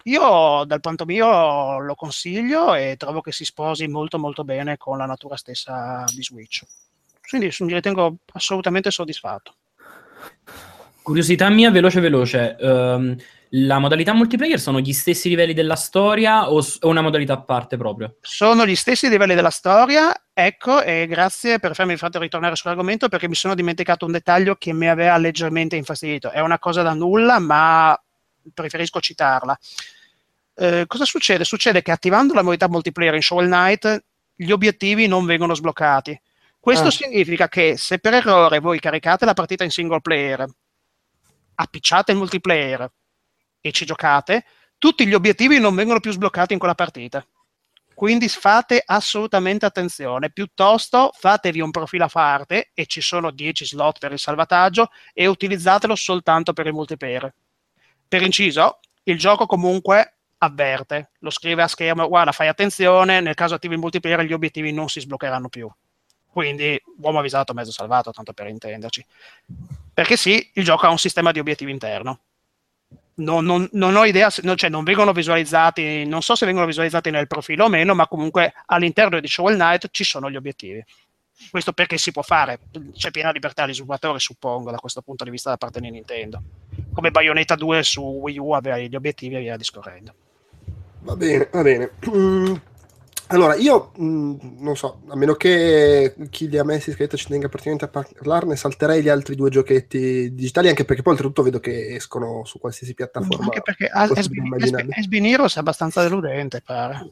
io 0.03 0.63
dal 0.65 0.81
punto 0.81 1.05
mio 1.05 1.79
lo 1.79 1.95
consiglio 1.95 2.73
e 2.75 2.95
trovo 2.97 3.21
che 3.21 3.31
si 3.31 3.45
sposi 3.45 3.87
molto 3.87 4.19
molto 4.19 4.43
bene 4.43 4.77
con 4.77 4.97
la 4.97 5.05
natura 5.05 5.37
stessa 5.37 6.03
di 6.13 6.21
Switch. 6.21 6.63
Quindi 7.27 7.49
mi 7.59 7.73
ritengo 7.73 8.17
assolutamente 8.33 8.91
soddisfatto. 8.91 9.55
Curiosità 11.01 11.49
mia, 11.49 11.71
veloce 11.71 11.99
veloce. 12.01 12.55
Um, 12.59 13.15
la 13.57 13.80
modalità 13.80 14.14
multiplayer 14.14 14.60
sono 14.60 14.80
gli 14.82 14.91
stessi 14.91 15.30
livelli 15.30 15.53
della 15.53 15.76
storia 15.76 16.52
o, 16.52 16.57
o 16.57 16.88
una 16.90 17.02
modalità 17.02 17.34
a 17.34 17.41
parte 17.41 17.77
proprio? 17.77 18.18
Sono 18.19 18.65
gli 18.65 18.76
stessi 18.76 19.07
livelli 19.07 19.34
della 19.34 19.49
storia, 19.49 20.14
ecco, 20.34 20.82
e 20.82 21.07
grazie 21.07 21.60
per 21.60 21.73
farmi 21.73 21.95
fatto 21.95 22.19
ritornare 22.19 22.56
sull'argomento 22.56 23.07
perché 23.07 23.30
mi 23.30 23.36
sono 23.36 23.56
dimenticato 23.56 24.06
un 24.06 24.11
dettaglio 24.11 24.56
che 24.56 24.73
mi 24.73 24.90
aveva 24.90 25.15
leggermente 25.18 25.77
infastidito. 25.77 26.32
È 26.32 26.41
una 26.41 26.60
cosa 26.60 26.82
da 26.82 26.94
nulla, 26.94 27.40
ma 27.40 27.98
preferisco 28.53 28.99
citarla. 28.99 29.57
Eh, 30.56 30.84
cosa 30.88 31.06
succede? 31.06 31.45
Succede 31.45 31.82
che 31.82 31.91
attivando 31.91 32.34
la 32.34 32.41
modalità 32.41 32.68
multiplayer 32.68 33.15
in 33.15 33.22
Shovel 33.22 33.48
Knight 33.48 34.03
gli 34.36 34.52
obiettivi 34.52 35.07
non 35.07 35.26
vengono 35.26 35.53
sbloccati. 35.53 36.19
Questo 36.60 36.88
Ah. 36.88 36.91
significa 36.91 37.48
che 37.48 37.77
se 37.77 37.99
per 37.99 38.15
errore 38.15 38.60
voi 38.60 38.80
caricate 38.80 39.23
la 39.23 39.34
partita 39.34 39.64
in 39.64 39.69
single 39.69 40.02
player, 40.02 40.45
appicciate 41.56 42.11
il 42.11 42.18
multiplayer 42.18 42.91
e 43.65 43.71
ci 43.71 43.83
giocate, 43.83 44.45
tutti 44.77 45.07
gli 45.07 45.15
obiettivi 45.15 45.57
non 45.59 45.73
vengono 45.73 45.99
più 45.99 46.11
sbloccati 46.11 46.53
in 46.53 46.59
quella 46.59 46.75
partita. 46.75 47.25
Quindi 47.95 48.29
fate 48.29 48.79
assolutamente 48.85 49.65
attenzione, 49.65 50.29
piuttosto 50.29 51.11
fatevi 51.17 51.61
un 51.61 51.71
profilo 51.71 52.03
a 52.03 52.09
parte 52.09 52.69
e 52.75 52.85
ci 52.85 53.01
sono 53.01 53.31
10 53.31 53.65
slot 53.65 53.97
per 53.97 54.11
il 54.11 54.19
salvataggio 54.19 54.91
e 55.13 55.25
utilizzatelo 55.25 55.95
soltanto 55.95 56.53
per 56.53 56.67
il 56.67 56.73
multiplayer. 56.73 57.33
Per 58.07 58.21
inciso, 58.21 58.81
il 59.03 59.17
gioco 59.17 59.47
comunque 59.47 60.17
avverte, 60.37 61.09
lo 61.19 61.31
scrive 61.31 61.63
a 61.63 61.67
schermo, 61.67 62.07
guarda 62.07 62.33
fai 62.33 62.49
attenzione, 62.49 63.19
nel 63.19 63.33
caso 63.33 63.55
attivi 63.55 63.73
il 63.73 63.79
multiplayer 63.79 64.21
gli 64.25 64.33
obiettivi 64.33 64.71
non 64.73 64.89
si 64.89 64.99
sbloccheranno 64.99 65.49
più. 65.49 65.67
Quindi 66.27 66.79
uomo 66.97 67.17
avvisato, 67.17 67.53
mezzo 67.55 67.71
salvato, 67.71 68.11
tanto 68.11 68.33
per 68.33 68.45
intenderci. 68.45 69.03
Perché 69.91 70.17
sì, 70.17 70.51
il 70.53 70.63
gioco 70.63 70.85
ha 70.85 70.91
un 70.91 70.99
sistema 70.99 71.31
di 71.31 71.39
obiettivi 71.39 71.71
interno. 71.71 72.19
Non, 73.17 73.45
non- 73.45 73.69
non 73.73 73.95
ho 73.95 74.03
idea, 74.03 74.29
no, 74.41 74.55
cioè 74.55 74.69
non 74.69 74.83
vengono 74.83 75.13
visualizzati, 75.13 76.05
non 76.05 76.21
so 76.21 76.35
se 76.35 76.45
vengono 76.45 76.65
visualizzati 76.65 77.11
nel 77.11 77.27
profilo 77.27 77.65
o 77.65 77.69
meno, 77.69 77.95
ma 77.95 78.07
comunque 78.07 78.53
all'interno 78.65 79.21
di 79.21 79.27
Shovel 79.27 79.55
Knight 79.55 79.87
ci 79.91 80.03
sono 80.03 80.29
gli 80.29 80.35
obiettivi. 80.35 80.83
Questo 81.49 81.71
perché 81.73 81.97
si 81.97 82.11
può 82.11 82.21
fare, 82.21 82.59
c'è 82.93 83.11
piena 83.11 83.31
libertà 83.31 83.63
agli 83.63 83.73
sviluppatori, 83.73 84.19
suppongo, 84.19 84.71
da 84.71 84.77
questo 84.77 85.01
punto 85.01 85.23
di 85.23 85.29
vista 85.29 85.49
da 85.49 85.57
parte 85.57 85.79
di 85.79 85.89
Nintendo. 85.91 86.41
Come 86.93 87.11
Bayonetta 87.11 87.55
2 87.55 87.83
su 87.83 88.01
Wii 88.01 88.37
U 88.37 88.51
aveva 88.51 88.77
gli 88.79 88.95
obiettivi 88.95 89.35
e 89.35 89.39
via 89.39 89.57
discorrendo. 89.57 90.13
Va 90.99 91.15
bene, 91.15 91.49
va 91.51 91.61
bene. 91.61 91.91
Mm, 92.09 92.53
Allora, 93.27 93.56
io 93.56 93.91
mm, 93.99 94.35
non 94.60 94.76
so, 94.76 95.02
a 95.07 95.15
meno 95.15 95.34
che 95.34 96.14
chi 96.30 96.47
li 96.47 96.60
ha 96.60 96.64
messi 96.64 96.89
in 96.89 96.95
scaletta 96.95 97.18
ci 97.18 97.27
tenga 97.27 97.49
praticamente 97.49 97.85
a 97.85 97.88
parlarne, 97.88 98.56
salterei 98.56 99.02
gli 99.02 99.10
altri 99.10 99.35
due 99.35 99.49
giochetti 99.49 100.34
digitali, 100.34 100.68
anche 100.69 100.85
perché 100.85 101.02
poi 101.02 101.14
oltretutto 101.14 101.41
vedo 101.41 101.60
che 101.60 101.95
escono 101.95 102.45
su 102.45 102.60
qualsiasi 102.60 102.93
piattaforma. 102.93 103.45
Anche 103.45 103.61
perché. 103.61 103.89
SB 105.02 105.14
Heroes 105.14 105.56
è 105.56 105.60
abbastanza 105.60 106.03
deludente, 106.03 106.61
pare. 106.64 107.07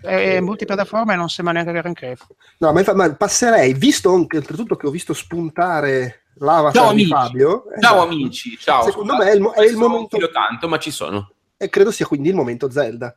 È, 0.00 0.36
è 0.36 0.40
multipiattaforma 0.40 1.12
e 1.12 1.16
non 1.16 1.28
sembra 1.28 1.54
neanche 1.54 1.72
granché. 1.72 2.16
No, 2.58 2.72
ma, 2.72 2.80
infa- 2.80 2.94
ma 2.94 3.12
passerei, 3.14 3.74
visto 3.74 4.12
anche 4.12 4.38
oltretutto 4.38 4.76
che 4.76 4.86
ho 4.86 4.90
visto 4.90 5.12
spuntare 5.12 6.22
l'avatar 6.38 6.82
Ciao, 6.82 6.92
di 6.92 7.02
amici. 7.02 7.10
Fabio. 7.10 7.64
Ciao 7.80 7.94
esatto, 7.94 8.02
amici, 8.02 8.58
ciao. 8.58 8.82
Secondo 8.82 9.12
scusate, 9.12 9.24
me 9.24 9.30
è 9.30 9.34
il, 9.34 9.40
mo- 9.40 9.52
è 9.52 9.64
il 9.64 9.76
momento, 9.76 10.30
tanto, 10.30 10.68
ma 10.68 10.78
ci 10.78 10.90
sono. 10.90 11.32
e 11.56 11.68
credo 11.68 11.92
sia 11.92 12.06
quindi 12.06 12.28
il 12.28 12.34
momento 12.34 12.70
Zelda. 12.70 13.14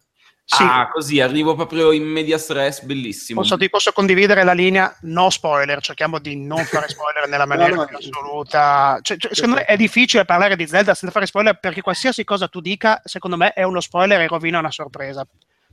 Sì, 0.53 0.63
Ah, 0.63 0.89
così 0.91 1.21
arrivo 1.21 1.55
proprio 1.55 1.93
in 1.93 2.03
media 2.03 2.37
stress, 2.37 2.81
bellissimo. 2.81 3.39
posso, 3.39 3.55
ti 3.57 3.69
posso 3.69 3.93
condividere 3.93 4.43
la 4.43 4.51
linea 4.51 4.93
no 5.03 5.29
spoiler, 5.29 5.79
cerchiamo 5.81 6.19
di 6.19 6.35
non 6.35 6.61
fare 6.65 6.89
spoiler 6.89 7.29
nella 7.29 7.45
maniera 7.47 7.73
No, 7.73 7.87
no. 7.89 7.97
assoluta. 7.97 8.99
Cioè, 9.01 9.15
cioè, 9.15 9.33
secondo 9.33 9.55
me 9.57 9.63
è 9.65 9.77
difficile 9.77 10.25
parlare 10.25 10.57
di 10.57 10.67
Zelda 10.67 10.93
senza 10.93 11.13
fare 11.13 11.25
spoiler 11.25 11.57
perché 11.57 11.79
qualsiasi 11.81 12.25
cosa 12.25 12.49
tu 12.49 12.59
dica, 12.59 12.99
secondo 13.05 13.37
me 13.37 13.53
è 13.53 13.63
uno 13.63 13.79
spoiler 13.79 14.19
e 14.19 14.27
rovina 14.27 14.59
una 14.59 14.71
sorpresa. 14.71 15.25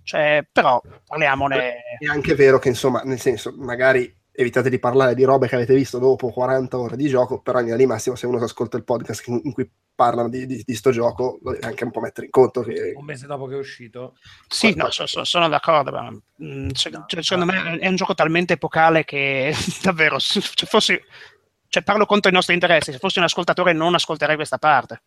Cioè, 0.04 0.46
però 0.52 0.80
parliamone. 1.06 1.58
È 1.98 2.06
anche 2.06 2.36
vero 2.36 2.60
che, 2.60 2.68
insomma, 2.68 3.00
nel 3.04 3.18
senso, 3.18 3.52
magari 3.58 4.14
evitate 4.30 4.70
di 4.70 4.78
parlare 4.78 5.16
di 5.16 5.24
robe 5.24 5.48
che 5.48 5.56
avete 5.56 5.74
visto 5.74 5.98
dopo 5.98 6.30
40 6.30 6.78
ore 6.78 6.96
di 6.96 7.08
gioco, 7.08 7.40
però 7.40 7.58
in 7.58 7.64
linea 7.64 7.78
di 7.80 7.86
massimo 7.86 8.14
se 8.14 8.26
uno 8.26 8.38
si 8.38 8.44
ascolta 8.44 8.76
il 8.76 8.84
podcast 8.84 9.26
in 9.26 9.52
cui 9.52 9.68
parlano 9.98 10.28
di, 10.28 10.46
di, 10.46 10.62
di 10.64 10.74
sto 10.76 10.92
gioco, 10.92 11.40
lo 11.42 11.50
deve 11.50 11.66
anche 11.66 11.82
un 11.82 11.90
po' 11.90 11.98
mettere 11.98 12.26
in 12.26 12.30
conto 12.30 12.62
che... 12.62 12.92
Un 12.96 13.04
mese 13.04 13.26
dopo 13.26 13.46
che 13.46 13.56
è 13.56 13.58
uscito. 13.58 14.14
Sì, 14.46 14.72
no, 14.76 14.92
so- 14.92 15.06
so- 15.06 15.24
sono 15.24 15.48
d'accordo, 15.48 15.90
ma 15.90 16.08
mm, 16.44 16.68
se- 16.68 16.92
cioè, 17.08 17.20
secondo 17.20 17.52
me 17.52 17.78
è 17.78 17.88
un 17.88 17.96
gioco 17.96 18.14
talmente 18.14 18.52
epocale 18.52 19.04
che 19.04 19.52
davvero, 19.82 20.20
se 20.20 20.40
se 20.40 20.66
fossi, 20.66 20.96
cioè, 21.66 21.82
parlo 21.82 22.06
contro 22.06 22.30
i 22.30 22.34
nostri 22.34 22.54
interessi, 22.54 22.92
se 22.92 22.98
fossi 22.98 23.18
un 23.18 23.24
ascoltatore 23.24 23.72
non 23.72 23.94
ascolterei 23.94 24.36
questa 24.36 24.58
parte. 24.58 25.02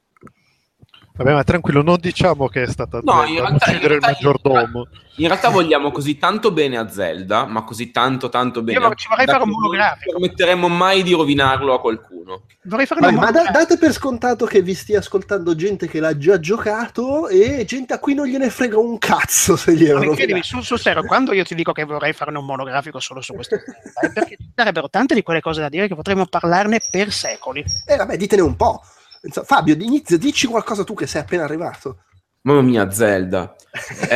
Vabbè, 1.13 1.33
ma 1.33 1.43
tranquillo, 1.43 1.81
non 1.83 1.97
diciamo 1.99 2.47
che 2.47 2.63
è 2.63 2.67
stata 2.67 2.99
No, 3.03 3.23
Zelda 3.25 3.39
realtà- 3.39 3.53
uccidere 3.71 3.75
in 3.77 3.81
il 3.83 3.87
realtà- 3.89 4.07
maggiordomo. 4.11 4.87
In 5.17 5.27
realtà 5.27 5.49
vogliamo 5.49 5.91
così 5.91 6.17
tanto 6.17 6.51
bene 6.51 6.77
a 6.77 6.89
Zelda, 6.89 7.45
ma 7.45 7.63
così 7.63 7.91
tanto 7.91 8.29
tanto 8.29 8.63
bene. 8.63 8.79
Io 8.79 8.85
a 8.87 8.93
ci 8.95 9.07
vorrei 9.09 9.25
fare 9.25 9.39
un 9.39 9.43
che 9.43 9.49
non 9.51 9.59
monografico. 9.61 10.11
permetteremo 10.11 10.67
mai 10.69 11.03
di 11.03 11.11
rovinarlo 11.13 11.73
a 11.73 11.79
qualcuno. 11.81 12.43
Vorrei 12.63 12.85
fare 12.85 13.01
Vabbè, 13.01 13.13
una 13.13 13.25
ma 13.25 13.31
da- 13.31 13.51
date 13.51 13.77
per 13.77 13.91
scontato 13.91 14.45
che 14.45 14.61
vi 14.61 14.73
stia 14.73 14.99
ascoltando 14.99 15.53
gente 15.53 15.87
che 15.87 15.99
l'ha 15.99 16.17
già 16.17 16.39
giocato 16.39 17.27
e 17.27 17.65
gente 17.65 17.93
a 17.93 17.99
cui 17.99 18.13
non 18.15 18.25
gliene 18.25 18.49
frega 18.49 18.79
un 18.79 18.97
cazzo 18.97 19.55
se 19.57 19.75
glielo 19.75 19.99
Ma 19.99 20.05
non 20.05 20.15
credimi, 20.15 20.41
sul, 20.43 20.63
sul 20.63 20.79
serio, 20.79 21.03
quando 21.03 21.33
io 21.33 21.43
ti 21.43 21.55
dico 21.55 21.71
che 21.73 21.83
vorrei 21.83 22.13
fare 22.13 22.35
un 22.35 22.45
monografico 22.45 22.99
solo 22.99 23.21
su 23.21 23.33
questo 23.33 23.57
tema, 23.57 23.77
è 24.07 24.11
perché 24.13 24.37
ci 24.37 24.51
sarebbero 24.55 24.89
tante 24.89 25.13
di 25.13 25.23
quelle 25.23 25.41
cose 25.41 25.59
da 25.61 25.69
dire 25.69 25.87
che 25.89 25.93
potremmo 25.95 26.25
parlarne 26.25 26.79
per 26.89 27.11
secoli. 27.11 27.63
Eh 27.85 27.95
vabbè, 27.97 28.15
ditene 28.17 28.41
un 28.41 28.55
po'. 28.55 28.81
Insomma, 29.23 29.45
Fabio, 29.45 29.75
inizia, 29.75 30.17
dici 30.17 30.47
qualcosa 30.47 30.83
tu 30.83 30.93
che 30.93 31.07
sei 31.07 31.21
appena 31.21 31.43
arrivato. 31.43 32.03
Mamma 32.41 32.61
mia, 32.61 32.89
Zelda. 32.91 33.55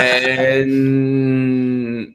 Ehm, 0.86 2.14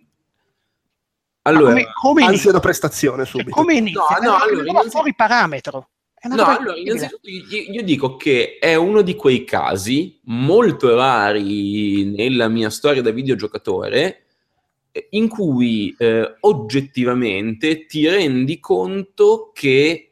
Allora, 1.42 1.68
come, 1.70 1.86
come 2.00 2.24
inizia? 2.24 2.52
da 2.52 2.60
prestazione 2.60 3.24
Cioè, 3.24 3.40
subito. 3.40 3.50
come 3.56 3.74
inizia? 3.74 4.18
No, 4.20 4.30
no, 4.30 4.36
allora, 4.36 4.56
roba 4.58 4.70
innanzi- 4.70 4.90
fuori 4.90 5.14
parametro. 5.14 5.88
No, 6.22 6.44
allora, 6.44 6.76
innanzitutto 6.76 7.30
io, 7.30 7.72
io 7.72 7.82
dico 7.82 8.16
che 8.16 8.58
è 8.60 8.74
uno 8.74 9.00
di 9.00 9.14
quei 9.14 9.44
casi 9.44 10.20
molto 10.24 10.94
rari 10.94 12.04
nella 12.14 12.46
mia 12.48 12.68
storia 12.68 13.00
da 13.00 13.10
videogiocatore 13.10 14.26
eh, 14.92 15.06
in 15.12 15.28
cui 15.28 15.94
eh, 15.96 16.36
oggettivamente 16.40 17.86
ti 17.86 18.06
rendi 18.06 18.60
conto 18.60 19.50
che 19.54 20.09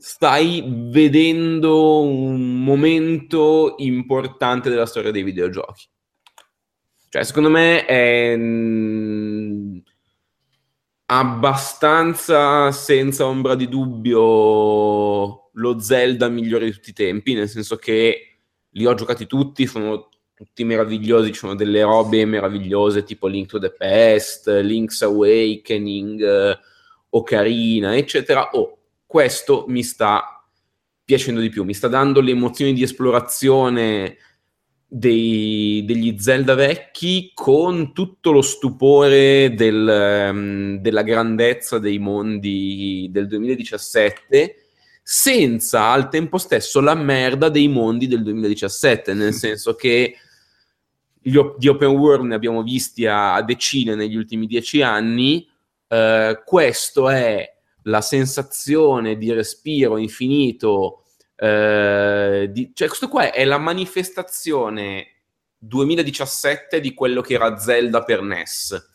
stai 0.00 0.64
vedendo 0.66 2.00
un 2.00 2.62
momento 2.64 3.74
importante 3.78 4.70
della 4.70 4.86
storia 4.86 5.10
dei 5.10 5.22
videogiochi. 5.22 5.86
Cioè, 7.10 7.22
secondo 7.22 7.50
me 7.50 7.84
è 7.84 8.34
mm, 8.34 9.78
abbastanza 11.06 12.72
senza 12.72 13.26
ombra 13.26 13.54
di 13.54 13.68
dubbio 13.68 15.50
lo 15.52 15.78
Zelda 15.80 16.28
migliore 16.28 16.64
di 16.64 16.72
tutti 16.72 16.90
i 16.90 16.94
tempi, 16.94 17.34
nel 17.34 17.48
senso 17.48 17.76
che 17.76 18.38
li 18.70 18.86
ho 18.86 18.94
giocati 18.94 19.26
tutti, 19.26 19.66
sono 19.66 20.08
tutti 20.34 20.64
meravigliosi, 20.64 21.32
ci 21.32 21.38
sono 21.38 21.54
delle 21.54 21.82
robe 21.82 22.24
meravigliose 22.24 23.02
tipo 23.02 23.26
Link 23.26 23.48
to 23.48 23.58
the 23.58 23.72
Past, 23.72 24.48
Link's 24.48 25.02
Awakening, 25.02 26.22
eh, 26.22 26.58
Ocarina, 27.10 27.96
eccetera. 27.96 28.48
Oh, 28.52 28.79
questo 29.10 29.64
mi 29.66 29.82
sta 29.82 30.40
piacendo 31.04 31.40
di 31.40 31.48
più, 31.48 31.64
mi 31.64 31.74
sta 31.74 31.88
dando 31.88 32.20
le 32.20 32.30
emozioni 32.30 32.72
di 32.72 32.84
esplorazione 32.84 34.18
dei- 34.86 35.82
degli 35.84 36.16
Zelda 36.16 36.54
vecchi 36.54 37.32
con 37.34 37.92
tutto 37.92 38.30
lo 38.30 38.40
stupore 38.40 39.52
del, 39.56 39.88
ehm, 39.88 40.76
della 40.76 41.02
grandezza 41.02 41.80
dei 41.80 41.98
mondi 41.98 43.08
del 43.10 43.26
2017 43.26 44.66
senza 45.02 45.88
al 45.88 46.08
tempo 46.08 46.38
stesso 46.38 46.80
la 46.80 46.94
merda 46.94 47.48
dei 47.48 47.66
mondi 47.66 48.06
del 48.06 48.22
2017 48.22 49.12
nel 49.12 49.32
senso 49.32 49.74
che 49.74 50.14
gli 51.20 51.34
op- 51.34 51.58
di 51.58 51.66
open 51.66 51.88
world 51.88 52.26
ne 52.26 52.36
abbiamo 52.36 52.62
visti 52.62 53.06
a, 53.06 53.34
a 53.34 53.42
decine 53.42 53.96
negli 53.96 54.14
ultimi 54.14 54.46
dieci 54.46 54.82
anni 54.82 55.48
eh, 55.88 56.40
questo 56.44 57.08
è 57.08 57.58
la 57.84 58.00
sensazione 58.00 59.16
di 59.16 59.32
respiro 59.32 59.96
infinito 59.96 61.04
eh, 61.42 62.50
di- 62.52 62.70
cioè 62.74 62.86
questo 62.86 63.08
qua 63.08 63.32
è 63.32 63.44
la 63.46 63.56
manifestazione 63.56 65.06
2017 65.56 66.80
di 66.80 66.92
quello 66.92 67.22
che 67.22 67.34
era 67.34 67.56
Zelda 67.56 68.02
per 68.02 68.20
NES. 68.20 68.88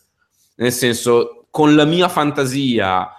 Nel 0.57 0.71
senso, 0.71 1.47
con 1.49 1.75
la 1.75 1.85
mia 1.85 2.07
fantasia 2.07 3.09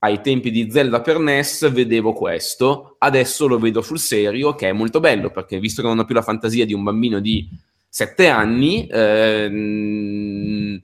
ai 0.00 0.20
tempi 0.20 0.50
di 0.50 0.70
Zelda 0.70 1.00
per 1.00 1.18
NES 1.18 1.70
vedevo 1.70 2.12
questo, 2.12 2.96
adesso 2.98 3.46
lo 3.46 3.58
vedo 3.58 3.80
sul 3.80 3.98
serio, 3.98 4.54
che 4.54 4.68
è 4.68 4.72
molto 4.72 5.00
bello, 5.00 5.30
perché 5.30 5.58
visto 5.58 5.80
che 5.80 5.88
non 5.88 5.98
ho 5.98 6.04
più 6.04 6.14
la 6.14 6.22
fantasia 6.22 6.66
di 6.66 6.74
un 6.74 6.82
bambino 6.82 7.18
di 7.18 7.48
7 7.88 8.28
anni, 8.28 8.86
ehm, 8.90 10.82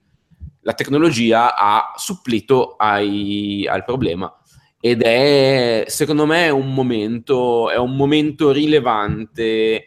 la 0.63 0.75
tecnologia 0.75 1.57
ha 1.57 1.93
supplito 1.97 2.77
ai- 2.77 3.67
al 3.67 3.85
problema. 3.85 4.35
Ed 4.81 5.03
è 5.03 5.85
secondo 5.87 6.27
me 6.27 6.51
un 6.51 6.75
momento, 6.75 7.71
è 7.71 7.77
un 7.77 7.95
momento 7.95 8.51
rilevante 8.51 9.87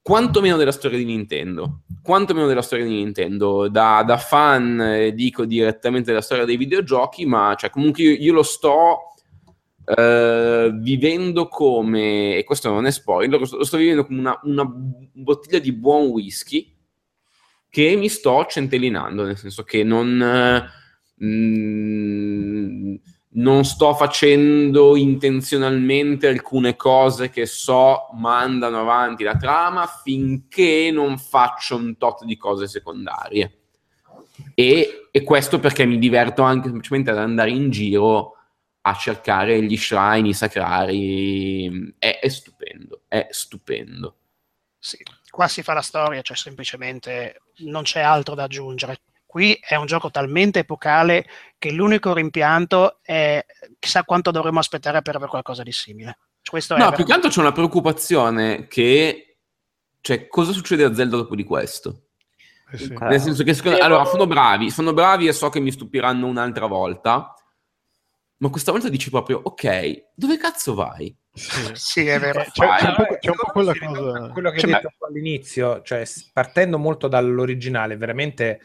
quantomeno 0.00 0.56
della 0.56 0.72
storia 0.72 0.98
di 0.98 1.04
Nintendo. 1.04 1.82
Quantomeno 2.02 2.46
della 2.46 2.62
storia 2.62 2.84
di 2.84 2.94
Nintendo. 2.94 3.68
Da, 3.68 4.02
da 4.02 4.16
fan 4.16 4.80
eh, 4.80 5.12
dico 5.14 5.44
direttamente 5.44 6.10
della 6.10 6.22
storia 6.22 6.44
dei 6.44 6.56
videogiochi 6.56 7.26
ma 7.26 7.54
cioè, 7.58 7.70
comunque 7.70 8.02
io, 8.02 8.12
io 8.12 8.32
lo 8.32 8.42
sto 8.42 9.14
eh, 9.84 10.70
vivendo 10.74 11.48
come, 11.48 12.36
e 12.36 12.44
questo 12.44 12.70
non 12.70 12.86
è 12.86 12.90
spoiler, 12.90 13.38
lo 13.38 13.46
sto, 13.46 13.56
lo 13.56 13.64
sto 13.64 13.76
vivendo 13.76 14.04
come 14.06 14.20
una, 14.20 14.40
una 14.42 14.64
bottiglia 14.64 15.58
di 15.58 15.72
buon 15.72 16.06
whisky 16.06 16.75
che 17.76 17.94
mi 17.94 18.08
sto 18.08 18.46
centellinando, 18.46 19.22
nel 19.22 19.36
senso 19.36 19.62
che 19.62 19.84
non, 19.84 20.18
eh, 20.22 21.22
mm, 21.22 22.94
non 23.32 23.64
sto 23.66 23.92
facendo 23.92 24.96
intenzionalmente 24.96 26.26
alcune 26.26 26.74
cose 26.74 27.28
che 27.28 27.44
so 27.44 28.08
mandano 28.14 28.80
avanti 28.80 29.24
la 29.24 29.36
trama 29.36 29.84
finché 29.86 30.88
non 30.90 31.18
faccio 31.18 31.76
un 31.76 31.98
tot 31.98 32.24
di 32.24 32.38
cose 32.38 32.66
secondarie. 32.66 33.58
E, 34.54 35.08
e 35.10 35.22
questo 35.22 35.60
perché 35.60 35.84
mi 35.84 35.98
diverto 35.98 36.40
anche 36.40 36.68
semplicemente 36.68 37.10
ad 37.10 37.18
andare 37.18 37.50
in 37.50 37.68
giro 37.68 38.36
a 38.80 38.94
cercare 38.94 39.62
gli 39.62 39.76
shrine, 39.76 40.28
i 40.28 40.32
sacrari. 40.32 41.94
È, 41.98 42.20
è 42.22 42.28
stupendo, 42.28 43.02
è 43.06 43.26
stupendo. 43.28 44.16
Sì, 44.78 44.96
qua 45.36 45.48
si 45.48 45.62
fa 45.62 45.74
la 45.74 45.82
storia, 45.82 46.22
cioè 46.22 46.34
semplicemente 46.34 47.42
non 47.56 47.82
c'è 47.82 48.00
altro 48.00 48.34
da 48.34 48.44
aggiungere. 48.44 49.02
Qui 49.26 49.58
è 49.60 49.74
un 49.74 49.84
gioco 49.84 50.10
talmente 50.10 50.60
epocale 50.60 51.26
che 51.58 51.72
l'unico 51.72 52.14
rimpianto 52.14 53.00
è 53.02 53.44
chissà 53.78 54.02
quanto 54.04 54.30
dovremmo 54.30 54.60
aspettare 54.60 55.02
per 55.02 55.16
avere 55.16 55.30
qualcosa 55.30 55.62
di 55.62 55.72
simile. 55.72 56.16
Questo 56.42 56.74
no, 56.78 56.88
è 56.88 56.94
più 56.94 57.04
che 57.04 57.12
altro 57.12 57.28
c'è 57.28 57.40
una 57.40 57.52
preoccupazione 57.52 58.66
che... 58.66 59.36
Cioè, 60.00 60.26
cosa 60.26 60.52
succede 60.52 60.84
a 60.84 60.94
Zelda 60.94 61.16
dopo 61.16 61.34
di 61.34 61.44
questo? 61.44 62.04
Eh 62.72 62.78
sì. 62.78 62.96
Nel 62.98 63.20
senso 63.20 63.44
che 63.44 63.52
secondo... 63.52 63.78
Allora, 63.78 64.06
sono 64.06 64.26
bravi, 64.26 64.70
sono 64.70 64.94
bravi 64.94 65.26
e 65.26 65.34
so 65.34 65.50
che 65.50 65.60
mi 65.60 65.70
stupiranno 65.70 66.26
un'altra 66.26 66.64
volta, 66.64 67.34
ma 68.38 68.50
questa 68.50 68.72
volta 68.72 68.88
dici 68.88 69.10
proprio, 69.10 69.40
ok, 69.42 70.08
dove 70.14 70.36
cazzo 70.38 70.74
vai? 70.74 71.14
Sì. 71.32 71.72
Sì, 71.74 72.06
è 72.06 72.18
vero. 72.18 72.40
Eh, 72.40 72.50
c'è, 72.50 72.66
c'è 72.66 72.88
un 72.88 72.94
po', 72.96 73.16
c'è 73.18 73.30
un 73.30 73.36
po' 73.36 73.50
quella 73.52 73.72
cosa... 73.78 74.30
Quello 74.30 74.50
che 74.50 74.58
Cioè, 74.58 74.68
hai 74.68 74.70
ma- 74.72 74.80
detto 74.80 74.94
po' 74.98 75.06
all'inizio, 75.06 75.82
cioè 75.82 76.04
partendo 76.32 76.78
molto 76.78 77.08
dall'originale, 77.08 77.96
veramente 77.96 78.60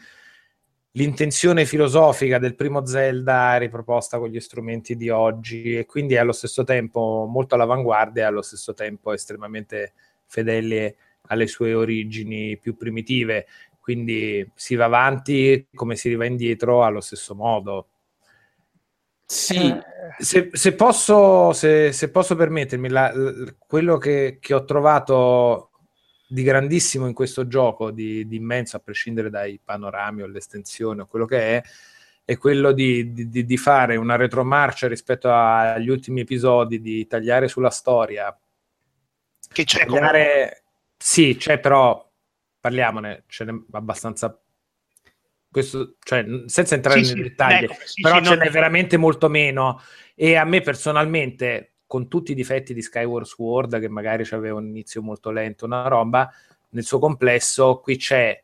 l'intenzione 0.92 1.64
filosofica 1.64 2.38
del 2.38 2.54
primo 2.54 2.84
Zelda 2.84 3.56
è 3.56 3.58
riproposta 3.60 4.18
con 4.18 4.28
gli 4.28 4.40
strumenti 4.40 4.94
di 4.94 5.08
oggi 5.08 5.76
e 5.76 5.86
quindi 5.86 6.14
è 6.14 6.18
allo 6.18 6.32
stesso 6.32 6.64
tempo 6.64 7.26
molto 7.28 7.54
all'avanguardia 7.54 8.24
e 8.24 8.26
allo 8.26 8.42
stesso 8.42 8.74
tempo 8.74 9.12
estremamente 9.12 9.94
fedele 10.26 10.96
alle 11.28 11.46
sue 11.46 11.72
origini 11.72 12.58
più 12.58 12.76
primitive. 12.76 13.46
Quindi 13.80 14.48
si 14.54 14.74
va 14.74 14.84
avanti 14.84 15.66
come 15.74 15.96
si 15.96 16.14
va 16.14 16.26
indietro 16.26 16.84
allo 16.84 17.00
stesso 17.00 17.34
modo. 17.34 17.88
Sì, 19.32 19.74
Se, 20.18 20.50
se 20.52 20.74
posso, 20.74 21.52
se, 21.52 21.90
se 21.92 22.10
posso 22.10 22.36
permettermi, 22.36 22.88
la- 22.90 23.12
l- 23.14 23.56
quello 23.66 23.96
che, 23.96 24.36
che 24.40 24.52
ho 24.52 24.64
trovato 24.64 25.70
di 26.28 26.42
grandissimo 26.42 27.06
in 27.06 27.14
questo 27.14 27.46
gioco, 27.46 27.90
di, 27.90 28.26
di 28.26 28.36
immenso, 28.36 28.76
a 28.76 28.80
prescindere 28.80 29.30
dai 29.30 29.58
panorami 29.62 30.22
o 30.22 30.26
l'estensione 30.26 31.02
o 31.02 31.06
quello 31.06 31.24
che 31.24 31.56
è, 31.56 31.62
è 32.24 32.36
quello 32.36 32.72
di, 32.72 33.12
di- 33.12 33.44
di- 33.44 33.56
fare 33.56 33.96
una 33.96 34.16
retromarcia 34.16 34.86
rispetto 34.86 35.32
agli 35.32 35.88
ultimi 35.88 36.20
episodi, 36.20 36.80
di 36.80 37.06
tagliare 37.06 37.48
sulla 37.48 37.70
storia. 37.70 38.38
Che 39.48 39.64
c'è. 39.64 39.86
Tagliare... 39.86 40.62
Sì, 40.96 41.36
c'è 41.36 41.58
però, 41.58 42.06
parliamone, 42.60 43.24
ce 43.28 43.44
n'è 43.44 43.52
abbastanza... 43.72 44.38
Questo, 45.52 45.96
cioè, 46.02 46.24
senza 46.46 46.74
entrare 46.74 47.04
Sì, 47.04 47.14
nei 47.14 47.22
sì, 47.22 47.28
dettagli, 47.28 47.64
ecco, 47.64 47.74
sì, 47.84 48.00
però 48.00 48.20
ce 48.22 48.36
n'è 48.36 48.50
veramente 48.50 48.96
molto 48.96 49.28
meno. 49.28 49.80
E 50.14 50.34
a 50.34 50.44
me 50.44 50.62
personalmente 50.62 51.72
con 51.92 52.08
tutti 52.08 52.32
i 52.32 52.34
difetti 52.34 52.72
di 52.72 52.80
Skyward 52.80 53.26
Sword 53.26 53.78
che 53.78 53.88
magari 53.90 54.26
aveva 54.30 54.58
un 54.58 54.66
inizio 54.66 55.02
molto 55.02 55.30
lento 55.30 55.66
una 55.66 55.88
roba 55.88 56.32
nel 56.70 56.84
suo 56.84 56.98
complesso 56.98 57.80
qui 57.80 57.98
c'è 57.98 58.42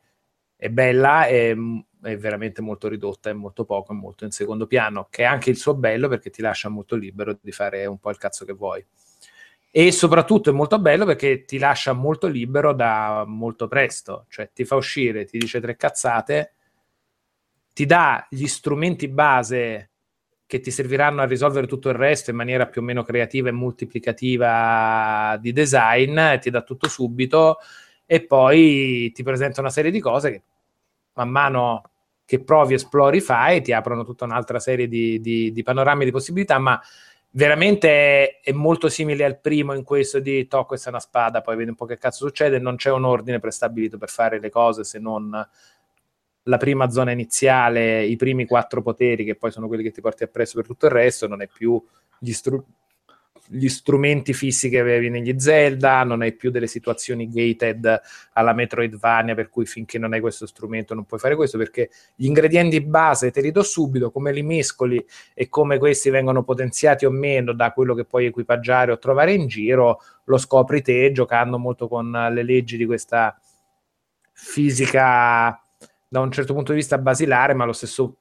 è 0.55 0.69
bella 0.69 1.25
è, 1.25 1.55
è 2.03 2.17
veramente 2.17 2.61
molto 2.61 2.87
ridotta 2.87 3.31
è 3.31 3.33
molto 3.33 3.65
poco 3.65 3.91
è 3.91 3.95
molto 3.95 4.23
in 4.23 4.29
secondo 4.29 4.67
piano 4.67 5.07
che 5.09 5.23
è 5.23 5.25
anche 5.25 5.49
il 5.49 5.57
suo 5.57 5.73
bello 5.73 6.07
perché 6.07 6.29
ti 6.29 6.43
lascia 6.43 6.69
molto 6.69 6.95
libero 6.95 7.39
di 7.41 7.51
fare 7.51 7.87
un 7.87 7.97
po' 7.97 8.11
il 8.11 8.17
cazzo 8.17 8.45
che 8.45 8.53
vuoi. 8.53 8.85
E 9.71 9.91
soprattutto 9.91 10.51
è 10.51 10.53
molto 10.53 10.77
bello 10.77 11.05
perché 11.05 11.43
ti 11.43 11.57
lascia 11.57 11.93
molto 11.93 12.27
libero 12.27 12.71
da 12.73 13.23
molto 13.25 13.67
presto 13.67 14.27
cioè 14.29 14.51
ti 14.53 14.63
fa 14.63 14.75
uscire 14.75 15.25
ti 15.25 15.39
dice 15.39 15.59
tre 15.59 15.75
cazzate 15.75 16.53
ti 17.79 17.85
dà 17.85 18.27
gli 18.29 18.45
strumenti 18.45 19.07
base 19.07 19.91
che 20.45 20.59
ti 20.59 20.69
serviranno 20.69 21.21
a 21.21 21.25
risolvere 21.25 21.65
tutto 21.65 21.87
il 21.87 21.95
resto 21.95 22.29
in 22.29 22.35
maniera 22.35 22.67
più 22.67 22.81
o 22.81 22.83
meno 22.83 23.03
creativa 23.03 23.47
e 23.47 23.53
multiplicativa 23.53 25.37
di 25.39 25.53
design, 25.53 26.19
ti 26.39 26.49
dà 26.49 26.61
tutto 26.61 26.89
subito 26.89 27.59
e 28.05 28.25
poi 28.25 29.09
ti 29.13 29.23
presenta 29.23 29.61
una 29.61 29.69
serie 29.69 29.91
di 29.91 30.01
cose 30.01 30.29
che 30.29 30.43
man 31.13 31.29
mano 31.29 31.83
che 32.25 32.43
provi, 32.43 32.73
esplori, 32.73 33.21
fai 33.21 33.61
ti 33.61 33.71
aprono 33.71 34.03
tutta 34.03 34.25
un'altra 34.25 34.59
serie 34.59 34.89
di, 34.89 35.21
di, 35.21 35.53
di 35.53 35.63
panorami 35.63 36.03
di 36.03 36.11
possibilità, 36.11 36.59
ma 36.59 36.77
veramente 37.29 37.89
è, 37.89 38.39
è 38.41 38.51
molto 38.51 38.89
simile 38.89 39.23
al 39.23 39.39
primo 39.39 39.73
in 39.73 39.85
questo 39.85 40.19
di 40.19 40.47
to, 40.47 40.65
questa 40.65 40.87
è 40.87 40.91
una 40.91 40.99
spada, 40.99 41.39
poi 41.39 41.55
vedi 41.55 41.69
un 41.69 41.75
po' 41.75 41.85
che 41.85 41.97
cazzo 41.97 42.27
succede, 42.27 42.59
non 42.59 42.75
c'è 42.75 42.91
un 42.91 43.05
ordine 43.05 43.39
prestabilito 43.39 43.97
per 43.97 44.09
fare 44.09 44.37
le 44.41 44.49
cose 44.49 44.83
se 44.83 44.99
non 44.99 45.47
la 46.49 46.57
prima 46.57 46.89
zona 46.89 47.11
iniziale, 47.11 48.03
i 48.03 48.15
primi 48.15 48.45
quattro 48.45 48.81
poteri 48.81 49.23
che 49.23 49.35
poi 49.35 49.51
sono 49.51 49.67
quelli 49.67 49.83
che 49.83 49.91
ti 49.91 50.01
porti 50.01 50.23
appresso 50.23 50.55
per 50.55 50.65
tutto 50.65 50.87
il 50.87 50.91
resto, 50.91 51.27
non 51.27 51.41
è 51.43 51.47
più 51.47 51.81
gli, 52.17 52.31
stru- 52.33 52.65
gli 53.45 53.67
strumenti 53.67 54.33
fissi 54.33 54.67
che 54.67 54.79
avevi 54.79 55.09
negli 55.09 55.39
Zelda, 55.39 56.03
non 56.03 56.23
hai 56.23 56.33
più 56.33 56.49
delle 56.49 56.65
situazioni 56.65 57.29
gated 57.29 58.01
alla 58.33 58.53
Metroidvania 58.53 59.35
per 59.35 59.49
cui 59.49 59.67
finché 59.67 59.99
non 59.99 60.13
hai 60.13 60.19
questo 60.21 60.47
strumento 60.47 60.95
non 60.95 61.05
puoi 61.05 61.19
fare 61.19 61.35
questo 61.35 61.59
perché 61.59 61.91
gli 62.15 62.25
ingredienti 62.25 62.81
base 62.81 63.29
te 63.29 63.41
li 63.41 63.51
do 63.51 63.61
subito, 63.61 64.09
come 64.09 64.33
li 64.33 64.41
mescoli 64.41 65.05
e 65.35 65.49
come 65.49 65.77
questi 65.77 66.09
vengono 66.09 66.43
potenziati 66.43 67.05
o 67.05 67.11
meno 67.11 67.53
da 67.53 67.71
quello 67.73 67.93
che 67.93 68.05
puoi 68.05 68.25
equipaggiare 68.25 68.91
o 68.91 68.97
trovare 68.97 69.33
in 69.33 69.47
giro, 69.47 69.99
lo 70.23 70.37
scopri 70.39 70.81
te 70.81 71.11
giocando 71.11 71.59
molto 71.59 71.87
con 71.87 72.09
le 72.11 72.43
leggi 72.43 72.75
di 72.75 72.87
questa 72.87 73.39
fisica 74.33 75.63
da 76.09 76.19
un 76.19 76.31
certo 76.31 76.53
punto 76.53 76.71
di 76.71 76.79
vista 76.79 76.97
basilare, 76.97 77.53
ma 77.53 77.63
allo 77.63 77.73
stesso 77.73 78.17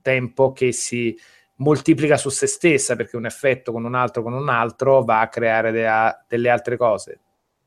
tempo 0.00 0.52
che 0.52 0.72
si 0.72 1.18
moltiplica 1.56 2.16
su 2.16 2.28
se 2.28 2.46
stessa 2.46 2.94
perché 2.94 3.16
un 3.16 3.26
effetto 3.26 3.72
con 3.72 3.84
un 3.84 3.94
altro 3.94 4.22
con 4.22 4.34
un 4.34 4.48
altro 4.48 5.02
va 5.02 5.20
a 5.20 5.28
creare 5.28 5.72
de- 5.72 6.24
delle 6.28 6.48
altre 6.48 6.76
cose. 6.76 7.20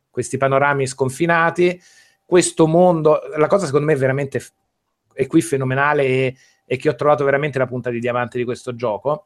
Questi 0.09 0.37
panorami 0.37 0.87
sconfinati, 0.87 1.79
questo 2.25 2.67
mondo, 2.67 3.19
la 3.35 3.47
cosa 3.47 3.65
secondo 3.65 3.87
me 3.87 3.93
è 3.93 3.97
veramente 3.97 4.39
f- 4.39 4.53
è 5.13 5.27
qui 5.27 5.41
fenomenale 5.41 6.03
e, 6.05 6.37
e 6.65 6.77
che 6.77 6.87
ho 6.87 6.95
trovato 6.95 7.25
veramente 7.25 7.57
la 7.59 7.67
punta 7.67 7.89
di 7.89 7.99
diamante 7.99 8.37
di 8.37 8.45
questo 8.45 8.73
gioco 8.75 9.25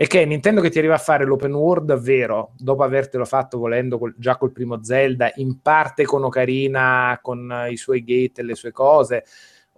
è 0.00 0.06
che 0.06 0.24
Nintendo 0.24 0.62
che 0.62 0.70
ti 0.70 0.78
arriva 0.78 0.94
a 0.94 0.98
fare 0.98 1.26
l'open 1.26 1.52
world 1.52 1.94
vero, 1.98 2.54
dopo 2.56 2.82
avertelo 2.82 3.26
fatto 3.26 3.58
volendo 3.58 3.98
col- 3.98 4.14
già 4.16 4.38
col 4.38 4.50
primo 4.50 4.82
Zelda, 4.82 5.30
in 5.34 5.60
parte 5.60 6.06
con 6.06 6.24
Ocarina, 6.24 7.18
con 7.20 7.66
i 7.68 7.76
suoi 7.76 8.02
gate 8.02 8.40
e 8.40 8.44
le 8.44 8.54
sue 8.54 8.72
cose, 8.72 9.24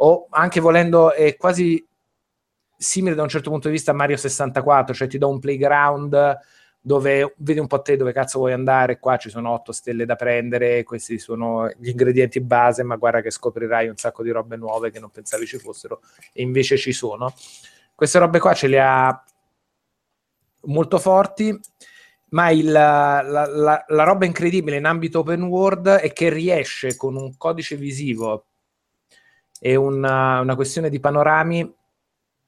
o 0.04 0.26
anche 0.30 0.60
volendo 0.60 1.12
è 1.12 1.36
quasi 1.36 1.84
simile 2.76 3.14
da 3.14 3.22
un 3.22 3.28
certo 3.28 3.50
punto 3.50 3.68
di 3.68 3.74
vista 3.74 3.92
a 3.92 3.94
Mario 3.94 4.16
64, 4.16 4.94
cioè 4.94 5.06
ti 5.08 5.18
do 5.18 5.28
un 5.28 5.38
playground 5.38 6.38
dove 6.84 7.34
vedi 7.38 7.60
un 7.60 7.68
po' 7.68 7.80
te 7.80 7.96
dove 7.96 8.12
cazzo 8.12 8.40
vuoi 8.40 8.52
andare, 8.52 8.98
qua 8.98 9.16
ci 9.16 9.30
sono 9.30 9.50
otto 9.50 9.70
stelle 9.70 10.04
da 10.04 10.16
prendere, 10.16 10.82
questi 10.82 11.18
sono 11.18 11.68
gli 11.78 11.88
ingredienti 11.90 12.40
base, 12.40 12.82
ma 12.82 12.96
guarda 12.96 13.20
che 13.20 13.30
scoprirai 13.30 13.86
un 13.88 13.96
sacco 13.96 14.24
di 14.24 14.30
robe 14.30 14.56
nuove 14.56 14.90
che 14.90 14.98
non 14.98 15.10
pensavi 15.10 15.46
ci 15.46 15.58
fossero 15.58 16.00
e 16.32 16.42
invece 16.42 16.76
ci 16.76 16.92
sono. 16.92 17.32
Queste 17.94 18.18
robe 18.18 18.40
qua 18.40 18.52
ce 18.54 18.66
le 18.66 18.80
ha 18.80 19.24
molto 20.62 20.98
forti, 20.98 21.56
ma 22.30 22.50
il- 22.50 22.70
la, 22.70 23.22
la- 23.22 23.84
la 23.86 24.02
roba 24.04 24.24
incredibile 24.24 24.76
in 24.76 24.84
ambito 24.84 25.20
open 25.20 25.42
world 25.44 25.88
è 25.88 26.12
che 26.12 26.30
riesce 26.30 26.96
con 26.96 27.16
un 27.16 27.36
codice 27.36 27.76
visivo 27.76 28.46
e 29.64 29.76
una, 29.76 30.40
una 30.40 30.56
questione 30.56 30.90
di 30.90 30.98
panorami 30.98 31.74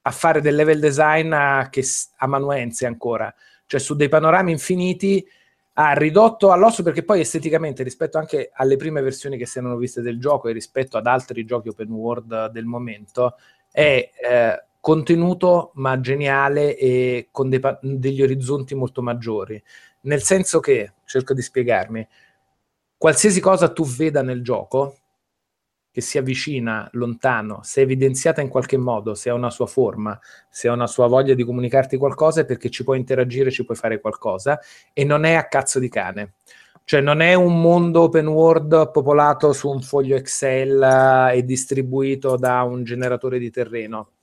a 0.01 0.11
fare 0.11 0.41
del 0.41 0.53
level 0.55 0.81
design 0.81 1.31
a- 1.31 1.69
che 1.71 1.81
s- 1.81 2.09
amanuense 2.17 2.85
ancora, 2.85 3.33
cioè 3.65 3.79
su 3.79 3.95
dei 3.95 4.09
panorami 4.09 4.51
infiniti 4.51 5.25
ha 5.77 5.93
ridotto 5.93 6.51
all'osso 6.51 6.83
perché 6.83 7.03
poi 7.03 7.21
esteticamente 7.21 7.83
rispetto 7.83 8.17
anche 8.17 8.49
alle 8.53 8.75
prime 8.75 9.01
versioni 9.01 9.37
che 9.37 9.45
si 9.45 9.59
erano 9.59 9.77
viste 9.77 10.01
del 10.01 10.19
gioco 10.19 10.49
e 10.49 10.53
rispetto 10.53 10.97
ad 10.97 11.07
altri 11.07 11.45
giochi 11.45 11.69
open 11.69 11.89
world 11.91 12.47
del 12.51 12.65
momento 12.65 13.35
è 13.71 14.09
eh, 14.21 14.63
contenuto 14.81 15.71
ma 15.75 15.99
geniale 16.01 16.77
e 16.77 17.29
con 17.31 17.49
pa- 17.61 17.79
degli 17.81 18.21
orizzonti 18.21 18.75
molto 18.75 19.01
maggiori. 19.01 19.61
Nel 20.01 20.21
senso 20.21 20.59
che 20.59 20.93
cerco 21.05 21.33
di 21.33 21.41
spiegarmi 21.41 22.05
qualsiasi 22.97 23.39
cosa 23.39 23.71
tu 23.71 23.85
veda 23.85 24.21
nel 24.21 24.43
gioco 24.43 24.97
che 25.95 26.01
si 26.01 26.17
avvicina 26.17 26.89
lontano, 26.91 27.61
se 27.63 27.79
è 27.79 27.83
evidenziata 27.85 28.41
in 28.41 28.49
qualche 28.49 28.75
modo, 28.75 29.15
se 29.15 29.29
ha 29.29 29.33
una 29.33 29.49
sua 29.49 29.65
forma, 29.65 30.19
se 30.49 30.67
ha 30.67 30.73
una 30.73 30.87
sua 30.87 31.07
voglia 31.07 31.33
di 31.33 31.45
comunicarti 31.45 31.95
qualcosa, 31.95 32.41
è 32.41 32.45
perché 32.45 32.69
ci 32.69 32.83
puoi 32.83 32.97
interagire, 32.97 33.49
ci 33.49 33.63
puoi 33.63 33.77
fare 33.77 34.01
qualcosa 34.01 34.59
e 34.91 35.05
non 35.05 35.23
è 35.23 35.35
a 35.35 35.47
cazzo 35.47 35.79
di 35.79 35.87
cane. 35.87 36.33
Cioè 36.83 36.99
non 36.99 37.21
è 37.21 37.33
un 37.33 37.61
mondo 37.61 38.01
open 38.01 38.27
world 38.27 38.91
popolato 38.91 39.53
su 39.53 39.69
un 39.69 39.81
foglio 39.81 40.17
Excel 40.17 40.83
eh, 41.31 41.37
e 41.37 41.45
distribuito 41.45 42.35
da 42.35 42.63
un 42.63 42.83
generatore 42.83 43.39
di 43.39 43.49
terreno. 43.49 44.15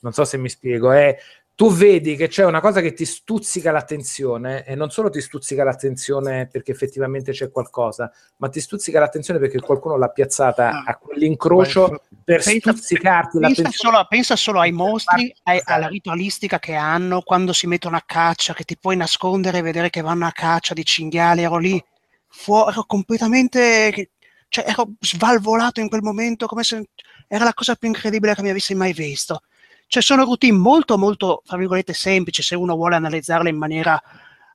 Non 0.00 0.14
so 0.14 0.24
se 0.24 0.38
mi 0.38 0.48
spiego, 0.48 0.90
è 0.90 1.14
tu 1.60 1.70
vedi 1.70 2.16
che 2.16 2.28
c'è 2.28 2.46
una 2.46 2.58
cosa 2.62 2.80
che 2.80 2.94
ti 2.94 3.04
stuzzica 3.04 3.70
l'attenzione 3.70 4.64
e 4.64 4.74
non 4.74 4.88
solo 4.88 5.10
ti 5.10 5.20
stuzzica 5.20 5.62
l'attenzione 5.62 6.48
perché 6.50 6.72
effettivamente 6.72 7.32
c'è 7.32 7.50
qualcosa, 7.50 8.10
ma 8.38 8.48
ti 8.48 8.62
stuzzica 8.62 8.98
l'attenzione 8.98 9.38
perché 9.38 9.60
qualcuno 9.60 9.98
l'ha 9.98 10.08
piazzata 10.08 10.84
a 10.86 10.96
quell'incrocio 10.96 12.00
per 12.24 12.42
Pensa- 12.42 12.72
stuzzicarti 12.72 13.38
Pensa 13.38 13.48
l'attenzione. 13.62 13.72
solo, 13.74 14.06
pensa 14.08 14.36
solo 14.36 14.60
ai 14.60 14.72
mostri, 14.72 15.34
ai- 15.42 15.60
alla 15.62 15.88
ritualistica 15.88 16.58
che 16.58 16.72
hanno 16.76 17.20
quando 17.20 17.52
si 17.52 17.66
mettono 17.66 17.96
a 17.96 18.02
caccia, 18.06 18.54
che 18.54 18.64
ti 18.64 18.78
puoi 18.78 18.96
nascondere 18.96 19.58
e 19.58 19.62
vedere 19.62 19.90
che 19.90 20.00
vanno 20.00 20.24
a 20.24 20.32
caccia 20.32 20.72
di 20.72 20.82
cinghiali. 20.82 21.42
Ero 21.42 21.58
lì, 21.58 21.78
fuori, 22.26 22.70
ero 22.72 22.84
completamente. 22.84 24.12
Cioè, 24.48 24.64
ero 24.66 24.92
svalvolato 24.98 25.80
in 25.80 25.90
quel 25.90 26.00
momento, 26.00 26.46
come 26.46 26.62
se 26.62 26.88
era 27.28 27.44
la 27.44 27.52
cosa 27.52 27.74
più 27.74 27.88
incredibile 27.88 28.34
che 28.34 28.40
mi 28.40 28.48
avessi 28.48 28.74
mai 28.74 28.94
visto. 28.94 29.42
Cioè, 29.90 30.02
sono 30.02 30.22
routine 30.22 30.56
molto, 30.56 30.96
molto, 30.96 31.42
fra 31.44 31.56
virgolette, 31.56 31.92
semplici 31.94 32.42
se 32.42 32.54
uno 32.54 32.76
vuole 32.76 32.94
analizzarle 32.94 33.50
in 33.50 33.56
maniera 33.56 34.00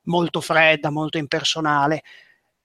molto 0.04 0.40
fredda, 0.40 0.90
molto 0.90 1.18
impersonale, 1.18 2.04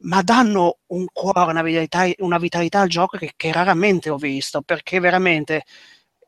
ma 0.02 0.22
danno 0.22 0.78
un 0.86 1.06
cuore, 1.12 1.50
una 1.50 1.62
vitalità, 1.62 2.08
una 2.18 2.38
vitalità 2.38 2.78
al 2.78 2.88
gioco 2.88 3.18
che, 3.18 3.32
che 3.34 3.50
raramente 3.50 4.08
ho 4.08 4.16
visto, 4.16 4.62
perché 4.62 5.00
veramente 5.00 5.64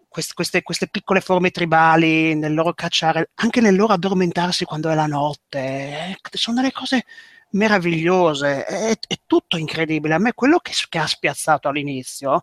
quest- 0.09 0.35
queste, 0.35 0.63
queste 0.63 0.89
piccole 0.89 1.21
forme 1.21 1.53
tribali 1.53 2.35
nel 2.35 2.55
loro 2.55 2.73
cacciare, 2.75 3.31
anche 3.35 3.61
nel 3.61 3.77
loro 3.77 3.93
addormentarsi 3.93 4.65
quando 4.65 4.91
è 4.91 4.97
la 4.97 5.07
notte, 5.07 5.59
eh, 5.61 6.19
sono 6.33 6.57
delle 6.57 6.73
cose 6.73 7.05
meravigliose, 7.51 8.65
è, 8.65 8.99
è 9.07 9.17
tutto 9.27 9.57
incredibile. 9.59 10.15
A 10.15 10.19
me 10.19 10.33
quello 10.33 10.59
che, 10.59 10.73
che 10.89 10.99
ha 10.99 11.07
spiazzato 11.07 11.69
all'inizio 11.69 12.43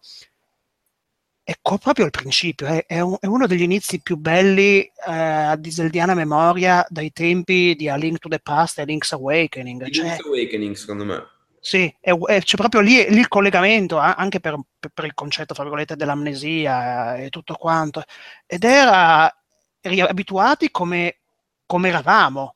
è 1.50 1.56
co- 1.64 1.80
proprio 1.80 2.06
il 2.06 2.12
principio, 2.12 2.68
è, 2.68 2.86
è 2.86 3.00
un- 3.00 3.18
è 3.20 3.26
uno 3.26 3.48
degli 3.48 3.64
inizi 3.64 4.02
più 4.02 4.18
belli 4.18 4.82
eh, 4.84 4.92
a 5.12 5.56
diseldiana 5.56 6.14
memoria 6.14 6.86
dai 6.90 7.12
tempi 7.12 7.74
di 7.76 7.90
A 7.90 7.96
Link 7.96 8.20
to 8.20 8.30
the 8.30 8.38
Past 8.40 8.78
e 8.78 8.86
Link's 8.86 9.14
Awakening. 9.14 9.90
Cioè, 9.90 10.06
Link's 10.06 10.26
Awakening, 10.26 10.76
secondo 10.76 11.06
me. 11.06 11.28
sì, 11.60 11.92
è- 12.00 12.16
c'è 12.44 12.56
proprio 12.56 12.82
lì, 12.82 13.04
lì 13.10 13.18
il 13.20 13.28
collegamento 13.28 13.98
anche 13.98 14.40
per, 14.40 14.60
per- 14.94 15.06
il 15.06 15.16
concetto, 15.16 15.56
fra 15.56 15.64
virgolette, 15.64 15.96
dell'amnesia 15.96 17.16
e 17.18 17.30
tutto 17.30 17.56
quanto. 17.56 18.04
Ed 18.46 18.64
era 18.64 19.34
abituati 19.82 20.70
come, 20.70 21.18
come 21.66 21.90
eravamo, 21.90 22.52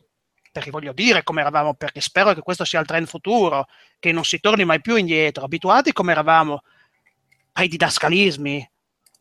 perché 0.51 0.69
voglio 0.69 0.93
dire 0.93 1.23
come 1.23 1.41
eravamo, 1.41 1.73
perché 1.73 1.99
spero 1.99 2.31
che 2.35 2.41
questo 2.41 2.63
sia 2.63 2.79
il 2.79 2.85
trend 2.85 3.07
futuro, 3.07 3.65
che 3.97 4.11
non 4.11 4.23
si 4.23 4.39
torni 4.39 4.65
mai 4.65 4.81
più 4.81 4.97
indietro, 4.97 5.45
abituati 5.45 5.93
come 5.93 6.11
eravamo 6.11 6.61
ai 7.53 7.67
didascalismi, 7.67 8.69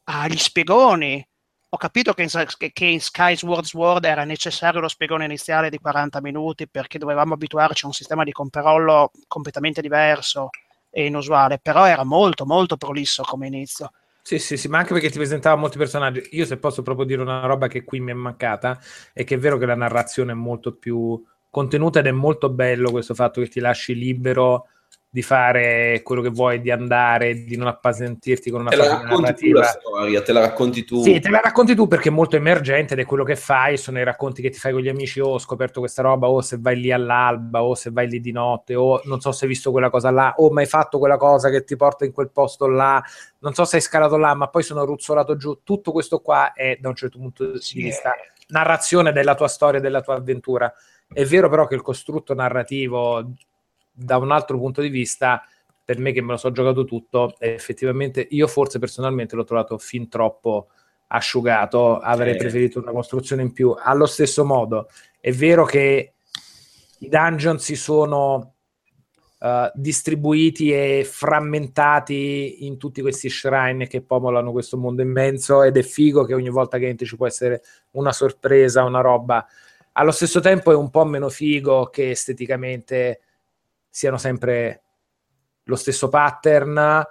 agli 0.05 0.37
spiegoni. 0.37 1.25
Ho 1.71 1.77
capito 1.79 2.13
che 2.13 2.23
in, 2.23 2.29
che- 2.73 2.85
in 2.85 3.01
Sky 3.01 3.35
Sword 3.35 4.05
era 4.05 4.25
necessario 4.25 4.81
lo 4.81 4.89
spiegone 4.89 5.25
iniziale 5.25 5.71
di 5.71 5.79
40 5.79 6.21
minuti 6.21 6.69
perché 6.69 6.99
dovevamo 6.99 7.35
abituarci 7.35 7.85
a 7.85 7.89
un 7.89 7.95
sistema 7.95 8.25
di 8.25 8.33
controllo 8.33 9.11
completamente 9.27 9.81
diverso 9.81 10.51
e 10.91 11.07
inusuale, 11.07 11.59
però 11.59 11.87
era 11.87 12.05
molto 12.05 12.45
molto 12.45 12.77
prolisso 12.77 13.23
come 13.23 13.47
inizio. 13.47 13.91
Sì, 14.21 14.39
sì, 14.39 14.57
sì, 14.57 14.69
ma 14.69 14.79
anche 14.79 14.93
perché 14.93 15.11
ti 15.11 15.17
presentava 15.17 15.57
molti 15.57 15.79
personaggi. 15.79 16.23
Io 16.33 16.45
se 16.45 16.59
posso 16.59 16.83
proprio 16.83 17.07
dire 17.07 17.23
una 17.23 17.45
roba 17.47 17.67
che 17.67 17.83
qui 17.83 17.99
mi 18.01 18.13
è 18.13 18.15
mancata, 18.15 18.79
è 19.13 19.25
che 19.25 19.35
è 19.35 19.39
vero 19.39 19.59
che 19.59 19.67
la 19.67 19.75
narrazione 19.75 20.33
è 20.33 20.35
molto 20.35 20.75
più 20.75 21.21
contenuta 21.51 21.99
ed 21.99 22.07
è 22.07 22.13
molto 22.13 22.49
bello 22.51 22.91
questo 22.91 23.15
fatto 23.15 23.41
che 23.41 23.49
ti 23.49 23.61
lasci 23.61 23.95
libero 23.95 24.67
di 25.15 25.21
fare 25.21 26.01
quello 26.03 26.23
che 26.23 26.31
vuoi, 26.31 26.63
di 26.63 26.71
andare, 26.71 27.45
di 27.45 27.59
non 27.59 27.67
appesantirti 27.67 28.51
con 28.51 28.63
una 28.63 28.71
Te 28.71 28.77
la 28.77 28.87
racconti 28.89 29.11
tu 29.11 29.53
la 29.53 29.61
narrativa. 29.61 29.63
storia, 29.65 30.23
te 30.23 30.33
la 30.33 30.41
racconti 30.41 30.85
tu. 30.85 31.03
Sì, 31.03 31.21
te 31.21 31.29
la 31.29 31.41
racconti 31.45 31.75
tu 31.75 31.87
perché 31.87 32.09
è 32.09 32.13
molto 32.13 32.37
emergente 32.37 32.95
ed 32.95 33.01
è 33.01 33.05
quello 33.05 33.23
che 33.23 33.37
fai, 33.37 33.77
sono 33.77 33.99
i 33.99 34.05
racconti 34.05 34.41
che 34.41 34.49
ti 34.49 34.59
fai 34.59 34.73
con 34.73 34.81
gli 34.81 34.89
amici, 34.89 35.21
oh, 35.21 35.33
ho 35.33 35.39
scoperto 35.39 35.81
questa 35.81 36.01
roba, 36.01 36.31
o 36.31 36.41
se 36.41 36.57
vai 36.59 36.81
lì 36.81 36.91
all'alba, 36.91 37.63
o 37.63 37.75
se 37.75 37.91
vai 37.91 38.09
lì 38.09 38.21
di 38.21 38.33
notte, 38.33 38.75
o 38.75 39.03
non 39.05 39.21
so 39.21 39.33
se 39.33 39.45
hai 39.45 39.51
visto 39.51 39.71
quella 39.71 39.91
cosa 39.91 40.11
là, 40.11 40.33
o 40.39 40.51
mai 40.51 40.65
fatto 40.65 40.99
quella 40.99 41.19
cosa 41.19 41.51
che 41.51 41.63
ti 41.63 41.77
porta 41.77 42.07
in 42.07 42.13
quel 42.13 42.31
posto 42.31 42.67
là, 42.67 43.05
non 43.41 43.53
so 43.53 43.67
se 43.67 43.77
hai 43.77 43.83
scalato 43.83 44.17
là, 44.17 44.33
ma 44.33 44.49
poi 44.49 44.63
sono 44.63 44.87
ruzzolato 44.87 45.37
giù. 45.37 45.59
Tutto 45.63 45.93
questo 45.93 46.21
qua 46.21 46.55
è 46.55 46.79
da 46.81 46.89
un 46.89 46.95
certo 46.95 47.19
punto 47.19 47.61
Sì, 47.61 47.75
di 47.75 47.83
vista 47.83 48.15
narrazione 48.49 49.13
della 49.13 49.35
tua 49.35 49.49
storia, 49.49 49.79
della 49.79 50.01
tua 50.01 50.15
avventura. 50.15 50.73
È 51.07 51.23
vero 51.27 51.51
però 51.51 51.67
che 51.67 51.75
il 51.75 51.83
costrutto 51.83 52.33
narrativo, 52.33 53.33
da 54.03 54.17
un 54.19 54.31
altro 54.31 54.59
punto 54.59 54.81
di 54.81 54.89
vista, 54.89 55.45
per 55.85 55.99
me 55.99 56.13
che 56.13 56.23
me 56.23 56.33
lo 56.33 56.37
so 56.37 56.53
giocato 56.53 56.85
tutto, 56.85 57.35
effettivamente 57.39 58.27
io 58.31 58.47
forse 58.47 58.79
personalmente 58.79 59.37
l'ho 59.37 59.45
trovato 59.45 59.79
fin 59.79 60.09
troppo 60.09 60.69
asciugato, 61.09 61.99
avrei 61.99 62.35
Eh. 62.35 62.37
preferito 62.37 62.81
una 62.81 62.93
costruzione 62.93 63.43
in 63.43 63.53
più. 63.53 63.75
Allo 63.79 64.07
stesso 64.07 64.45
modo, 64.45 64.89
è 65.21 65.33
vero 65.33 65.65
che 65.65 66.15
i 66.99 67.09
dungeon 67.09 67.59
si 67.59 67.77
sono 67.77 68.55
eh, 69.41 69.73
distribuiti 69.75 70.73
e 70.73 71.05
frammentati 71.05 72.65
in 72.65 72.79
tutti 72.79 73.01
questi 73.03 73.29
shrine 73.29 73.89
che 73.89 74.01
popolano 74.01 74.53
questo 74.53 74.79
mondo 74.79 75.03
immenso 75.03 75.65
ed 75.65 75.77
è 75.77 75.83
figo 75.83 76.25
che 76.25 76.35
ogni 76.35 76.49
volta 76.49 76.79
che 76.79 76.87
entri 76.87 77.07
ci 77.07 77.17
può 77.17 77.27
essere 77.27 77.63
una 77.93 78.13
sorpresa, 78.13 78.85
una 78.85 79.01
roba. 79.01 79.45
Allo 79.95 80.13
stesso 80.13 80.39
tempo 80.41 80.71
è 80.71 80.77
un 80.77 80.91
po' 80.91 81.05
meno 81.05 81.29
figo 81.29 81.87
che 81.87 82.11
esteticamente 82.11 83.21
siano 83.93 84.17
sempre 84.17 84.83
lo 85.65 85.77
stesso 85.77 86.09
pattern 86.09 87.05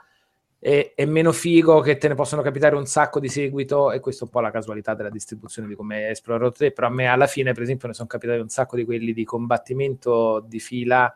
e 0.59 0.93
è 0.95 1.05
meno 1.05 1.31
figo 1.31 1.79
che 1.79 1.97
te 1.97 2.07
ne 2.07 2.15
possono 2.15 2.41
capitare 2.41 2.75
un 2.75 2.85
sacco 2.87 3.19
di 3.19 3.29
seguito 3.29 3.91
e 3.91 3.99
questo 3.99 4.23
è 4.23 4.25
un 4.25 4.33
po' 4.33 4.39
la 4.41 4.49
casualità 4.51 4.95
della 4.95 5.09
distribuzione 5.11 5.67
di 5.67 5.75
come 5.75 6.09
esplorato 6.09 6.51
te, 6.51 6.71
però 6.71 6.87
a 6.87 6.89
me 6.91 7.05
alla 7.07 7.27
fine 7.27 7.53
per 7.53 7.61
esempio 7.61 7.87
ne 7.87 7.93
sono 7.93 8.07
capitati 8.07 8.39
un 8.39 8.49
sacco 8.49 8.75
di 8.75 8.83
quelli 8.83 9.13
di 9.13 9.23
combattimento 9.23 10.43
di 10.47 10.59
fila 10.59 11.15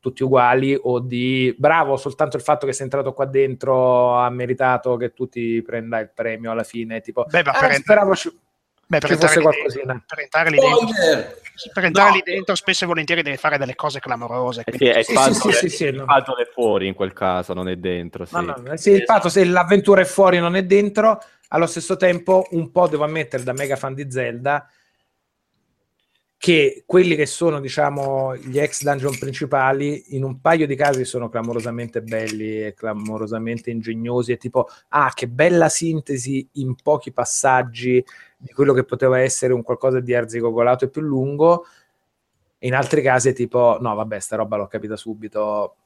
tutti 0.00 0.22
uguali 0.24 0.76
o 0.82 0.98
di 0.98 1.54
bravo 1.56 1.96
soltanto 1.96 2.36
il 2.36 2.42
fatto 2.42 2.66
che 2.66 2.72
sei 2.74 2.84
entrato 2.84 3.12
qua 3.14 3.24
dentro 3.26 4.16
ha 4.16 4.28
meritato 4.28 4.96
che 4.96 5.12
tu 5.14 5.28
ti 5.28 5.62
prenda 5.62 5.98
il 6.00 6.10
premio 6.12 6.50
alla 6.50 6.64
fine 6.64 7.00
tipo 7.00 7.24
Beh, 7.28 7.42
ma 7.44 7.56
"Eh, 7.56 7.60
per, 7.60 7.70
ent- 7.70 7.80
speravo 7.80 8.14
ci, 8.14 8.28
beh, 8.86 8.98
per 8.98 9.08
ci 9.08 9.12
entrare 9.14 9.34
fosse 9.34 9.38
lì 9.38 9.42
qualcosina 9.44 9.84
dentro, 9.92 10.04
per 10.08 10.18
entrare 10.24 10.50
lì 10.50 10.58
dentro! 10.58 11.42
Per 11.72 11.84
entrare 11.84 12.08
No. 12.10 12.14
lì 12.16 12.22
dentro 12.24 12.54
spesso 12.54 12.84
e 12.84 12.86
volentieri 12.86 13.22
devi 13.22 13.36
fare 13.36 13.58
delle 13.58 13.74
cose 13.74 14.00
clamorose. 14.00 14.62
Eh 14.64 14.76
sì, 14.76 14.86
è 14.86 14.98
il 14.98 15.04
Sì, 15.04 15.12
patto, 15.14 15.32
sì, 15.34 15.48
è- 15.48 15.52
sì, 15.52 15.68
sì, 15.68 15.90
no. 15.90 16.04
è 16.06 16.48
fuori 16.52 16.86
in 16.88 16.94
quel 16.94 17.12
caso, 17.12 17.52
non 17.54 17.68
è 17.68 17.76
dentro. 17.76 18.24
Sì. 18.24 18.34
No, 18.34 18.40
no, 18.42 18.76
se 18.76 18.90
il 18.90 19.02
fatto 19.04 19.28
se 19.28 19.44
l'avventura 19.44 20.00
è 20.00 20.04
fuori 20.04 20.38
non 20.38 20.56
è 20.56 20.64
dentro, 20.64 21.18
allo 21.48 21.66
stesso 21.66 21.96
tempo 21.96 22.46
un 22.50 22.70
po' 22.72 22.88
devo 22.88 23.04
ammettere 23.04 23.42
da 23.44 23.52
mega 23.52 23.76
fan 23.76 23.94
di 23.94 24.10
Zelda 24.10 24.68
che 26.36 26.82
quelli 26.84 27.14
che 27.16 27.24
sono 27.24 27.58
diciamo 27.58 28.36
gli 28.36 28.58
ex 28.58 28.82
dungeon 28.82 29.16
principali 29.18 30.16
in 30.16 30.24
un 30.24 30.40
paio 30.42 30.66
di 30.66 30.76
casi 30.76 31.04
sono 31.06 31.30
clamorosamente 31.30 32.02
belli 32.02 32.62
e 32.66 32.74
clamorosamente 32.74 33.70
ingegnosi 33.70 34.32
e 34.32 34.36
tipo 34.36 34.68
ah 34.88 35.10
che 35.14 35.26
bella 35.26 35.70
sintesi 35.70 36.46
in 36.54 36.74
pochi 36.82 37.12
passaggi 37.12 38.04
di 38.44 38.52
quello 38.52 38.74
che 38.74 38.84
poteva 38.84 39.18
essere 39.20 39.54
un 39.54 39.62
qualcosa 39.62 40.00
di 40.00 40.14
arzigogolato 40.14 40.84
e 40.84 40.90
più 40.90 41.00
lungo. 41.00 41.66
In 42.58 42.74
altri 42.74 43.00
casi 43.00 43.30
è 43.30 43.32
tipo 43.32 43.78
no 43.80 43.94
vabbè 43.94 44.20
sta 44.20 44.36
roba 44.36 44.56
l'ho 44.56 44.66
capita 44.66 44.96
subito. 44.96 45.76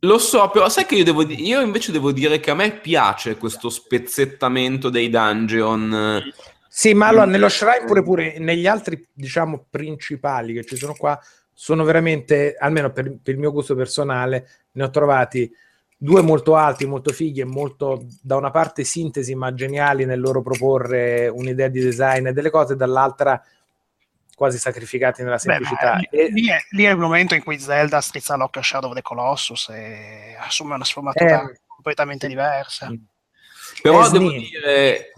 Lo 0.00 0.18
so, 0.18 0.48
però 0.50 0.68
sai 0.68 0.86
che 0.86 0.96
io 0.96 1.04
devo 1.04 1.22
io 1.22 1.60
invece 1.60 1.92
devo 1.92 2.10
dire 2.10 2.40
che 2.40 2.50
a 2.50 2.54
me 2.54 2.72
piace 2.72 3.36
questo 3.36 3.68
spezzettamento 3.68 4.90
dei 4.90 5.08
dungeon. 5.08 6.32
Sì, 6.68 6.94
ma 6.94 7.08
allora 7.08 7.26
nello 7.26 7.48
Shrine 7.48 7.84
pure, 7.84 8.02
pure 8.02 8.38
negli 8.38 8.66
altri, 8.66 9.06
diciamo, 9.12 9.66
principali 9.68 10.54
che 10.54 10.64
ci 10.64 10.76
sono 10.76 10.94
qua, 10.94 11.18
sono 11.52 11.84
veramente, 11.84 12.56
almeno 12.58 12.90
per, 12.90 13.18
per 13.22 13.34
il 13.34 13.40
mio 13.40 13.52
gusto 13.52 13.74
personale, 13.74 14.48
ne 14.72 14.84
ho 14.84 14.90
trovati 14.90 15.52
due 16.02 16.22
molto 16.22 16.56
alti, 16.56 16.86
molto 16.86 17.12
fighi 17.12 17.40
e 17.40 17.44
molto, 17.44 18.06
da 18.22 18.36
una 18.36 18.50
parte, 18.50 18.84
sintesi, 18.84 19.34
ma 19.34 19.52
geniali 19.52 20.06
nel 20.06 20.18
loro 20.18 20.40
proporre 20.40 21.28
un'idea 21.28 21.68
di 21.68 21.78
design 21.80 22.26
e 22.26 22.32
delle 22.32 22.48
cose, 22.48 22.74
dall'altra 22.74 23.42
quasi 24.34 24.56
sacrificati 24.56 25.22
nella 25.22 25.34
Beh, 25.34 25.40
semplicità. 25.40 25.96
lì, 25.96 26.08
E- 26.10 26.30
lì 26.30 26.48
è, 26.48 26.56
lì 26.70 26.84
è 26.84 26.90
il 26.90 26.96
momento 26.96 27.34
in 27.34 27.42
cui 27.42 27.58
Zelda 27.58 28.00
strizza 28.00 28.34
l'occhio 28.36 28.62
a 28.62 28.64
Shadow 28.64 28.88
of 28.88 28.96
the 28.96 29.02
Colossus 29.02 29.68
e 29.68 30.34
assume 30.40 30.74
una 30.74 30.84
sfumatura 30.84 31.42
Eh, 31.50 31.60
completamente 31.66 32.26
diversa. 32.26 32.90
Però 33.82 34.06
Eh, 34.06 34.10
devo 34.10 34.30
sni. 34.30 34.48
dire, 34.48 35.12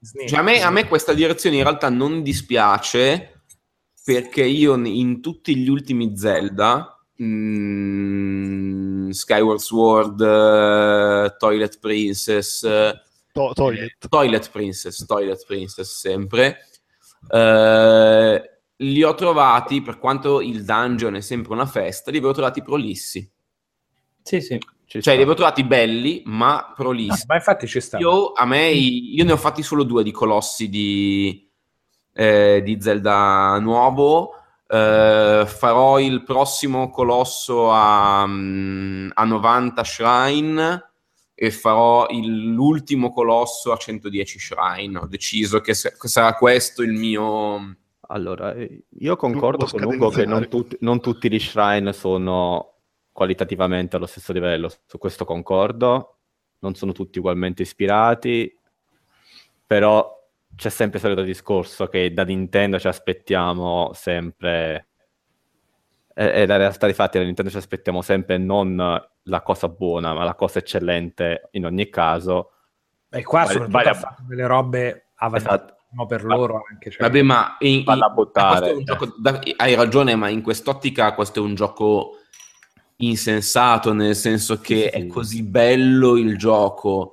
Sni- 0.00 0.28
cioè, 0.28 0.38
a, 0.38 0.42
me, 0.42 0.62
a 0.62 0.70
me 0.70 0.86
questa 0.86 1.14
direzione 1.14 1.56
in 1.56 1.64
realtà 1.64 1.88
non 1.88 2.22
dispiace 2.22 3.42
perché 4.04 4.44
io 4.44 4.76
in 4.76 5.20
tutti 5.20 5.56
gli 5.56 5.68
ultimi 5.68 6.16
Zelda 6.16 6.97
mm, 7.22 9.10
Skyward 9.10 9.58
Sword, 9.58 10.20
eh, 10.20 11.34
Toilet 11.38 11.78
Princess, 11.78 12.62
eh, 12.64 13.00
To- 13.32 13.52
toilet. 13.54 14.08
Toilet 14.08 14.50
Princess, 14.50 15.04
Toilet 15.06 15.44
Princess 15.46 15.98
sempre. 15.98 16.58
Eh, 17.30 18.50
li 18.80 19.02
ho 19.02 19.14
trovati, 19.14 19.82
per 19.82 19.98
quanto 19.98 20.40
il 20.40 20.64
dungeon 20.64 21.16
è 21.16 21.20
sempre 21.20 21.52
una 21.52 21.66
festa, 21.66 22.10
li 22.10 22.18
avevo 22.18 22.32
trovati 22.32 22.62
prolissi. 22.62 23.28
Sì, 24.22 24.40
sì. 24.40 24.58
Ci 24.58 25.02
Cioè, 25.02 25.02
sta. 25.02 25.10
li 25.12 25.16
avevo 25.18 25.34
trovati 25.34 25.64
belli, 25.64 26.22
ma 26.26 26.72
prolissi. 26.74 27.24
Ma 27.26 27.34
infatti 27.34 27.66
ci 27.66 27.80
sta. 27.80 27.98
Io, 27.98 28.32
a 28.32 28.44
me, 28.46 28.68
io 28.70 29.24
ne 29.24 29.32
ho 29.32 29.36
fatti 29.36 29.62
solo 29.62 29.82
due 29.84 30.02
di 30.02 30.10
colossi 30.12 30.68
di, 30.68 31.46
eh, 32.14 32.62
di 32.64 32.80
Zelda 32.80 33.58
nuovo. 33.60 34.32
Eh, 34.70 35.44
farò 35.46 35.98
il 35.98 36.22
prossimo 36.24 36.90
colosso 36.90 37.70
a, 37.70 38.26
mm, 38.26 39.10
a 39.14 39.24
90 39.24 39.82
shrine 39.82 40.90
e 41.34 41.50
farò 41.50 42.06
il- 42.10 42.52
l'ultimo 42.52 43.10
colosso 43.12 43.72
a 43.72 43.76
110 43.78 44.38
shrine. 44.38 44.98
Ho 44.98 45.06
deciso 45.06 45.60
che, 45.60 45.72
se- 45.74 45.96
che 45.98 46.08
sarà 46.08 46.34
questo 46.34 46.82
il 46.82 46.92
mio... 46.92 47.76
Allora, 48.10 48.52
eh, 48.54 48.84
io 48.98 49.16
concordo 49.16 49.66
con 49.66 49.84
Ugo 49.84 50.08
che 50.10 50.24
non, 50.26 50.48
tut- 50.48 50.76
non 50.80 51.00
tutti 51.00 51.30
gli 51.30 51.38
shrine 51.38 51.92
sono 51.92 52.74
qualitativamente 53.12 53.96
allo 53.96 54.06
stesso 54.06 54.32
livello, 54.32 54.70
su 54.86 54.98
questo 54.98 55.24
concordo, 55.24 56.16
non 56.60 56.74
sono 56.74 56.92
tutti 56.92 57.18
ugualmente 57.18 57.62
ispirati, 57.62 58.54
però 59.66 60.17
c'è 60.58 60.70
sempre 60.70 60.98
il 60.98 61.04
solito 61.04 61.22
discorso 61.22 61.86
che 61.86 62.12
da 62.12 62.24
Nintendo 62.24 62.80
ci 62.80 62.88
aspettiamo 62.88 63.92
sempre, 63.94 64.88
e, 66.14 66.46
la 66.46 66.56
realtà 66.56 66.86
dei 66.86 66.94
fatti 66.96 67.16
da 67.18 67.24
Nintendo 67.24 67.48
ci 67.50 67.56
aspettiamo 67.56 68.02
sempre 68.02 68.38
non 68.38 68.76
la 69.22 69.42
cosa 69.42 69.68
buona, 69.68 70.12
ma 70.14 70.24
la 70.24 70.34
cosa 70.34 70.58
eccellente 70.58 71.48
in 71.52 71.64
ogni 71.64 71.88
caso. 71.88 72.50
E 73.08 73.22
qua 73.22 73.42
Vale- 73.44 73.52
soprattutto 73.52 73.78
vale 73.78 73.90
a- 73.90 74.16
delle 74.26 74.46
robe 74.46 75.06
avanzate 75.14 75.74
Esatto. 75.92 76.06
per 76.06 76.22
Va- 76.26 76.34
loro 76.34 76.62
anche. 76.68 76.90
Cioè, 76.90 77.02
Vabbè, 77.02 77.22
ma 77.22 77.56
in- 77.60 77.84
in- 77.86 78.10
buttare, 78.12 78.58
questo 78.58 78.66
è 78.66 78.72
un 78.78 78.84
cioè. 78.84 78.96
gioco 78.96 79.14
da- 79.20 79.40
hai 79.58 79.74
ragione, 79.76 80.14
ma 80.16 80.28
in 80.28 80.42
quest'ottica 80.42 81.14
questo 81.14 81.38
è 81.38 81.42
un 81.42 81.54
gioco 81.54 82.16
insensato, 82.96 83.92
nel 83.92 84.16
senso 84.16 84.58
che 84.60 84.90
Sì. 84.92 84.98
è 84.98 85.06
così 85.06 85.42
bello 85.44 86.16
il 86.16 86.36
gioco 86.36 87.12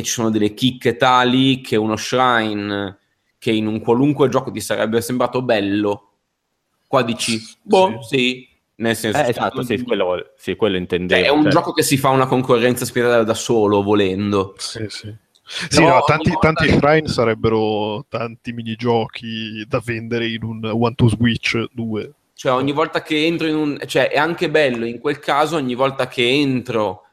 e 0.00 0.02
ci 0.02 0.10
sono 0.10 0.30
delle 0.30 0.54
chicche 0.54 0.96
tali 0.96 1.60
che 1.60 1.76
uno 1.76 1.96
shrine 1.96 2.98
che 3.38 3.52
in 3.52 3.66
un 3.66 3.80
qualunque 3.80 4.28
gioco 4.28 4.50
ti 4.50 4.60
sarebbe 4.60 5.00
sembrato 5.00 5.40
bello, 5.40 6.08
qua 6.86 7.02
dici, 7.02 7.40
boh, 7.62 8.02
sì, 8.02 8.46
nel 8.76 8.94
senso... 8.96 9.18
Eh, 9.18 9.30
esatto, 9.30 9.62
sì, 9.62 9.82
quello, 9.82 10.32
sì, 10.36 10.56
quello 10.56 10.76
intendevo. 10.76 11.20
Cioè, 11.20 11.30
è 11.30 11.32
un 11.32 11.42
cioè- 11.44 11.52
gioco 11.52 11.72
che 11.72 11.82
si 11.82 11.96
fa 11.96 12.10
una 12.10 12.26
concorrenza 12.26 12.84
spietata 12.84 13.22
da 13.22 13.32
solo, 13.32 13.82
volendo. 13.82 14.54
Sì, 14.58 14.84
sì. 14.88 15.14
Sì, 15.42 15.80
No, 15.80 15.88
no, 15.88 16.02
tanti, 16.06 16.30
volta- 16.30 16.52
tanti 16.52 16.72
shrine 16.72 17.08
sarebbero 17.08 18.04
tanti 18.08 18.52
minigiochi 18.52 19.64
da 19.66 19.80
vendere 19.82 20.28
in 20.28 20.44
un 20.44 20.64
One 20.64 20.94
to 20.94 21.08
Switch 21.08 21.64
2. 21.72 22.12
Cioè, 22.34 22.52
ogni 22.52 22.72
volta 22.72 23.02
che 23.02 23.24
entro 23.24 23.46
in 23.46 23.56
un... 23.56 23.78
Cioè, 23.86 24.10
è 24.10 24.18
anche 24.18 24.50
bello 24.50 24.84
in 24.84 24.98
quel 25.00 25.18
caso, 25.18 25.56
ogni 25.56 25.74
volta 25.74 26.08
che 26.08 26.28
entro 26.28 27.06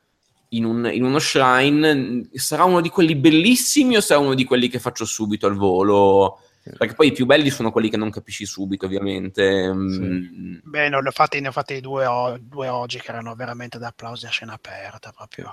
in, 0.49 0.65
un- 0.65 0.89
in 0.91 1.03
uno 1.03 1.19
shrine, 1.19 1.93
mh, 1.93 2.29
sarà 2.33 2.63
uno 2.63 2.81
di 2.81 2.89
quelli 2.89 3.15
bellissimi 3.15 3.95
o 3.97 4.01
sarà 4.01 4.19
uno 4.19 4.33
di 4.33 4.43
quelli 4.43 4.67
che 4.69 4.79
faccio 4.79 5.05
subito 5.05 5.47
al 5.47 5.55
volo? 5.55 6.39
Perché 6.77 6.95
poi 6.95 7.07
i 7.07 7.11
più 7.13 7.25
belli 7.25 7.49
sono 7.49 7.71
quelli 7.71 7.89
che 7.89 7.95
non 7.95 8.09
capisci 8.11 8.45
subito, 8.45 8.85
ovviamente. 8.85 9.71
Mm, 9.73 10.57
Beh, 10.63 10.89
ne 10.89 10.95
ho 10.97 11.11
fatti, 11.11 11.39
ne 11.39 11.47
ho 11.47 11.51
fatti 11.51 11.79
due, 11.79 12.05
o- 12.05 12.37
due 12.39 12.67
oggi 12.67 12.99
che 12.99 13.09
erano 13.09 13.35
veramente 13.35 13.77
da 13.77 13.87
applausi 13.87 14.25
a 14.25 14.29
scena 14.29 14.53
aperta, 14.53 15.11
proprio. 15.13 15.49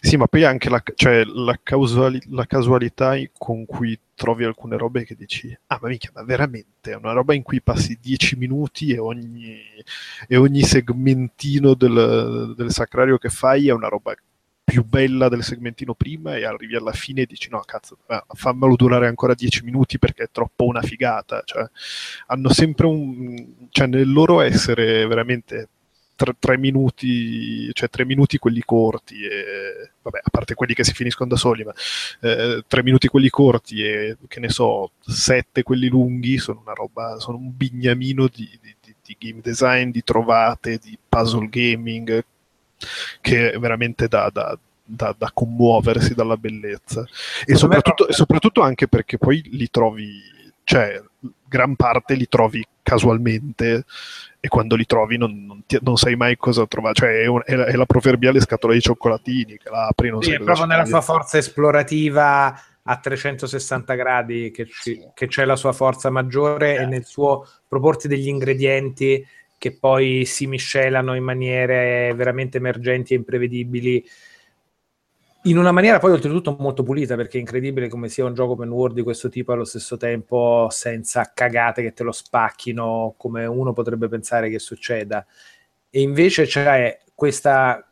Sì, 0.00 0.16
ma 0.16 0.26
poi 0.26 0.44
anche 0.44 0.70
la, 0.70 0.82
cioè, 0.94 1.24
la, 1.24 1.58
causali- 1.62 2.22
la 2.30 2.46
casualità 2.46 3.14
con 3.36 3.66
cui 3.66 3.98
trovi 4.14 4.44
alcune 4.44 4.78
robe 4.78 5.04
che 5.04 5.14
dici, 5.14 5.54
ah 5.66 5.78
ma 5.80 5.88
minchia, 5.88 6.10
ma 6.14 6.22
veramente 6.24 6.92
è 6.92 6.96
una 6.96 7.12
roba 7.12 7.34
in 7.34 7.42
cui 7.42 7.60
passi 7.60 7.98
10 8.00 8.36
minuti 8.36 8.92
e 8.92 8.98
ogni, 8.98 9.58
e 10.26 10.36
ogni 10.36 10.62
segmentino 10.62 11.74
del, 11.74 12.54
del 12.56 12.70
sacrario 12.70 13.18
che 13.18 13.28
fai 13.28 13.68
è 13.68 13.72
una 13.72 13.88
roba 13.88 14.14
più 14.64 14.82
bella 14.84 15.28
del 15.28 15.42
segmentino 15.42 15.94
prima 15.94 16.36
e 16.36 16.44
arrivi 16.46 16.74
alla 16.74 16.92
fine 16.92 17.22
e 17.22 17.26
dici 17.26 17.50
no 17.50 17.60
cazzo 17.60 17.98
fammelo 18.26 18.74
durare 18.76 19.06
ancora 19.06 19.34
10 19.34 19.62
minuti 19.62 19.98
perché 19.98 20.24
è 20.24 20.28
troppo 20.32 20.64
una 20.64 20.80
figata 20.80 21.42
cioè, 21.44 21.68
hanno 22.28 22.48
sempre 22.50 22.86
un 22.86 23.68
cioè 23.68 23.86
nel 23.86 24.10
loro 24.10 24.40
essere 24.40 25.06
veramente 25.06 25.68
tre, 26.16 26.34
tre 26.38 26.56
minuti 26.58 27.72
cioè 27.72 27.88
tre 27.90 28.04
minuti 28.04 28.38
quelli 28.38 28.62
corti 28.64 29.22
e 29.24 29.90
vabbè 30.02 30.20
a 30.22 30.30
parte 30.30 30.54
quelli 30.54 30.74
che 30.74 30.84
si 30.84 30.92
finiscono 30.92 31.28
da 31.30 31.36
soli 31.36 31.64
ma 31.64 31.72
eh, 32.20 32.62
tre 32.66 32.82
minuti 32.82 33.08
quelli 33.08 33.28
corti 33.28 33.82
e 33.82 34.16
che 34.28 34.40
ne 34.40 34.48
so 34.48 34.92
sette 35.00 35.62
quelli 35.62 35.88
lunghi 35.88 36.38
sono 36.38 36.60
una 36.62 36.74
roba 36.74 37.18
sono 37.18 37.36
un 37.38 37.56
bignamino 37.56 38.28
di, 38.28 38.48
di, 38.60 38.74
di- 38.80 38.94
di 39.04 39.16
game 39.18 39.40
design 39.42 39.90
di 39.90 40.02
trovate 40.02 40.78
di 40.78 40.96
puzzle 41.08 41.48
gaming 41.48 42.24
che 43.20 43.52
è 43.52 43.58
veramente 43.58 44.08
da, 44.08 44.30
da- 44.32 44.58
da- 44.84 45.14
da 45.16 45.30
commuoversi 45.32 46.14
dalla 46.14 46.36
bellezza. 46.36 47.06
E 47.46 47.54
soprattutto, 47.54 48.08
e 48.08 48.12
soprattutto 48.12 48.60
anche 48.62 48.86
perché 48.88 49.18
poi 49.18 49.42
li 49.52 49.68
trovi 49.70 50.20
cioè 50.64 51.00
gran 51.46 51.76
parte 51.76 52.14
li 52.14 52.26
trovi 52.28 52.64
casualmente 52.82 53.84
e 54.44 54.48
quando 54.48 54.76
li 54.76 54.84
trovi 54.84 55.16
non, 55.16 55.46
non 55.46 55.64
ti- 55.64 55.78
non 55.80 55.96
sai 55.96 56.16
mai 56.16 56.36
cosa 56.36 56.66
trovare. 56.66 56.92
Cioè 56.92 57.22
è, 57.22 57.26
un- 57.26 57.40
è 57.46 57.54
la, 57.54 57.64
è 57.64 57.72
la 57.76 57.86
proverbiale 57.86 58.40
scatola 58.40 58.74
di 58.74 58.82
cioccolatini 58.82 59.56
che 59.56 59.70
la 59.70 59.86
apri 59.86 60.10
non 60.10 60.20
Sì, 60.20 60.32
sai 60.32 60.38
è 60.38 60.42
proprio 60.42 60.66
nella 60.66 60.84
sua 60.84 61.00
forza 61.00 61.38
esplorativa 61.38 62.54
a 62.82 62.96
360 62.98 63.94
gradi 63.94 64.50
che, 64.50 64.66
ci- 64.66 65.00
che 65.14 65.28
c'è 65.28 65.46
la 65.46 65.56
sua 65.56 65.72
forza 65.72 66.10
maggiore 66.10 66.76
e 66.76 66.84
nel 66.84 67.06
suo 67.06 67.48
proporti 67.66 68.06
degli 68.06 68.28
ingredienti 68.28 69.26
che 69.56 69.78
poi 69.78 70.26
si 70.26 70.46
miscelano 70.46 71.14
in 71.14 71.24
maniere 71.24 72.12
veramente 72.14 72.58
emergenti 72.58 73.14
e 73.14 73.16
imprevedibili 73.16 74.04
in 75.46 75.58
una 75.58 75.72
maniera 75.72 75.98
poi 75.98 76.12
oltretutto 76.12 76.56
molto 76.58 76.82
pulita 76.82 77.16
perché 77.16 77.36
è 77.36 77.40
incredibile 77.40 77.88
come 77.88 78.08
sia 78.08 78.24
un 78.24 78.34
gioco 78.34 78.52
open 78.52 78.70
world 78.70 78.94
di 78.94 79.02
questo 79.02 79.28
tipo 79.28 79.52
allo 79.52 79.64
stesso 79.64 79.96
tempo 79.96 80.68
senza 80.70 81.32
cagate 81.34 81.82
che 81.82 81.92
te 81.92 82.02
lo 82.02 82.12
spacchino 82.12 83.14
come 83.18 83.44
uno 83.44 83.72
potrebbe 83.72 84.08
pensare 84.08 84.48
che 84.48 84.58
succeda. 84.58 85.26
E 85.90 86.00
invece 86.00 86.46
c'è 86.46 86.98
questa 87.14 87.86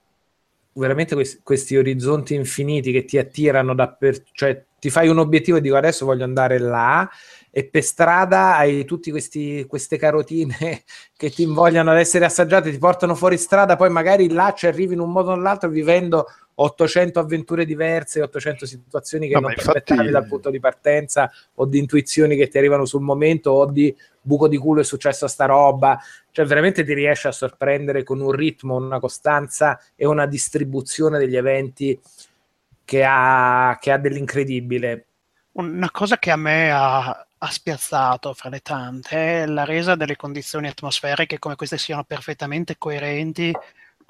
veramente 0.74 1.14
questi, 1.14 1.40
questi 1.42 1.76
orizzonti 1.76 2.34
infiniti 2.34 2.92
che 2.92 3.04
ti 3.04 3.18
attirano 3.18 3.74
da 3.74 3.88
per, 3.88 4.22
cioè 4.32 4.64
ti 4.78 4.90
fai 4.90 5.08
un 5.08 5.18
obiettivo 5.18 5.58
e 5.58 5.60
dico 5.60 5.76
adesso 5.76 6.06
voglio 6.06 6.24
andare 6.24 6.58
là 6.58 7.08
e 7.50 7.66
per 7.66 7.82
strada 7.82 8.56
hai 8.56 8.84
tutte 8.84 9.10
queste 9.10 9.96
carotine 9.98 10.82
che 11.16 11.30
ti 11.30 11.42
invogliano 11.42 11.90
ad 11.90 11.98
essere 11.98 12.24
assaggiate, 12.24 12.70
ti 12.70 12.78
portano 12.78 13.14
fuori 13.14 13.36
strada, 13.36 13.76
poi 13.76 13.90
magari 13.90 14.30
là 14.30 14.54
ci 14.56 14.66
arrivi 14.66 14.94
in 14.94 15.00
un 15.00 15.12
modo 15.12 15.32
o 15.32 15.34
nell'altro 15.34 15.68
vivendo 15.68 16.26
800 16.54 17.18
avventure 17.18 17.64
diverse, 17.64 18.20
800 18.22 18.66
situazioni 18.66 19.26
che 19.28 19.34
No, 19.34 19.40
non 19.40 19.52
ti 19.54 19.60
infatti- 19.60 19.78
aspettavi 19.78 20.10
dal 20.10 20.26
punto 20.26 20.50
di 20.50 20.60
partenza 20.60 21.30
o 21.54 21.64
di 21.64 21.78
intuizioni 21.78 22.36
che 22.36 22.48
ti 22.48 22.58
arrivano 22.58 22.84
sul 22.84 23.00
momento 23.00 23.50
o 23.50 23.66
di 23.66 23.94
buco 24.20 24.48
di 24.48 24.56
culo 24.56 24.80
è 24.80 24.84
successo 24.84 25.24
a 25.24 25.28
sta 25.28 25.46
roba, 25.46 25.98
cioè 26.30 26.44
veramente 26.44 26.84
ti 26.84 26.94
riesce 26.94 27.28
a 27.28 27.32
sorprendere 27.32 28.04
con 28.04 28.20
un 28.20 28.30
ritmo, 28.30 28.76
una 28.76 29.00
costanza 29.00 29.80
e 29.96 30.06
una 30.06 30.26
distribuzione 30.26 31.18
degli 31.18 31.36
eventi 31.36 31.98
che 32.84 33.04
ha, 33.04 33.76
che 33.80 33.90
ha 33.90 33.98
dell'incredibile. 33.98 35.06
Una 35.52 35.90
cosa 35.90 36.18
che 36.18 36.30
a 36.30 36.36
me 36.36 36.70
ha, 36.70 37.26
ha 37.38 37.50
spiazzato 37.50 38.32
fra 38.34 38.48
le 38.48 38.60
tante 38.60 39.42
è 39.42 39.46
la 39.46 39.64
resa 39.64 39.94
delle 39.96 40.16
condizioni 40.16 40.68
atmosferiche 40.68 41.38
come 41.38 41.56
queste 41.56 41.76
siano 41.78 42.04
perfettamente 42.04 42.76
coerenti 42.78 43.52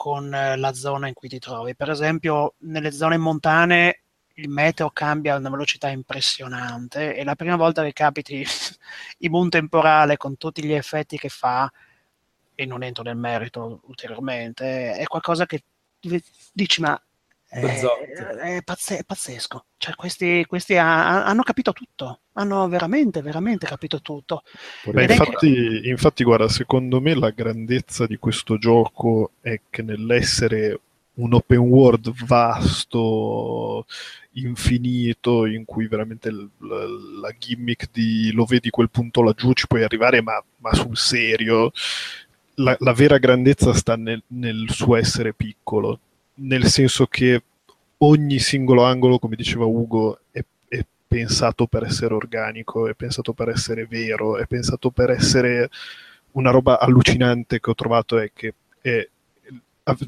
con 0.03 0.35
eh, 0.35 0.57
la 0.57 0.73
zona 0.73 1.07
in 1.07 1.15
cui 1.15 1.29
ti 1.29 1.39
trovi. 1.39 1.77
Per 1.77 1.89
esempio, 1.89 2.55
nelle 2.62 2.91
zone 2.91 3.16
montane 3.19 4.03
il 4.35 4.49
meteo 4.49 4.91
cambia 4.91 5.35
a 5.35 5.39
una 5.39 5.49
velocità 5.49 5.91
impressionante 5.91 7.15
e 7.15 7.23
la 7.23 7.37
prima 7.37 7.55
volta 7.55 7.85
che 7.85 7.93
capiti 7.93 8.45
in 9.19 9.33
un 9.33 9.49
temporale 9.49 10.16
con 10.16 10.37
tutti 10.37 10.65
gli 10.65 10.73
effetti 10.73 11.16
che 11.16 11.29
fa, 11.29 11.70
e 12.57 12.66
non 12.66 12.83
entro 12.83 13.05
nel 13.05 13.15
merito 13.16 13.81
ulteriormente, 13.85 14.95
è 14.95 15.05
qualcosa 15.05 15.47
che 15.47 15.62
dici 16.53 16.81
ma 16.81 17.01
è, 17.53 17.61
Bezzotti. 17.61 18.12
è 18.41 18.62
pazze- 18.65 18.99
è 18.99 19.05
pazzesco. 19.05 19.66
Cioè, 19.77 19.95
questi, 19.95 20.45
questi 20.47 20.77
ha- 20.77 21.24
hanno 21.24 21.43
capito 21.43 21.73
tutto, 21.73 22.23
hanno 22.35 22.69
veramente, 22.69 23.23
veramente 23.23 23.66
capito 23.66 24.01
tutto. 24.01 24.43
Beh, 24.85 25.03
Ed 25.03 25.11
è 25.11 25.15
infatti, 25.15 25.83
infatti, 25.89 26.24
guarda, 26.24 26.49
secondo 26.49 27.01
me 27.01 27.15
la 27.15 27.31
grandezza 27.31 28.07
di 28.07 28.16
questo 28.16 28.59
gioco 28.59 29.33
è 29.41 29.61
che 29.70 29.83
nell'essere 29.83 30.81
un 31.15 31.35
open 31.35 31.59
world 31.59 32.12
vasto, 32.24 33.87
infinito, 34.33 35.47
in 35.47 35.65
cui 35.65 35.87
veramente 35.87 36.29
il- 36.31 36.51
la, 36.59 36.85
la 37.20 37.35
gimmick 37.39 37.91
di 37.93 38.33
lo 38.33 38.45
vedi 38.45 38.70
quel 38.70 38.91
punto 38.91 39.23
laggiù 39.23 39.53
ci 39.53 39.66
puoi 39.69 39.85
arrivare, 39.85 40.20
ma, 40.23 40.43
ma 40.59 40.73
sul 40.74 40.97
serio, 40.97 41.70
la, 42.57 42.77
la 42.81 42.93
vera 42.93 43.19
grandezza 43.19 43.73
sta 43.73 43.97
nel, 43.97 44.23
nel 44.29 44.66
suo 44.70 44.97
essere 44.97 45.33
piccolo, 45.33 45.99
nel 46.43 46.64
senso 46.66 47.06
che 47.06 47.43
ogni 47.98 48.39
singolo 48.39 48.85
angolo, 48.85 49.19
come 49.19 49.36
diceva 49.36 49.64
Ugo, 49.64 50.20
è, 50.31 50.44
è 50.69 50.85
pensato 51.06 51.66
per 51.66 51.85
essere 51.85 52.14
organico, 52.14 52.89
è 52.89 52.94
pensato 52.94 53.32
per 53.32 53.48
essere 53.48 53.86
vero, 53.86 54.36
è 54.36 54.47
pensato 54.47 54.90
per 54.90 55.10
essere 55.10 55.70
una 56.32 56.51
roba 56.51 56.78
allucinante 56.81 57.60
che 57.60 57.70
ho 57.70 57.74
trovato 57.74 58.19
è 58.19 58.31
che 58.32 58.55
è, 58.81 59.09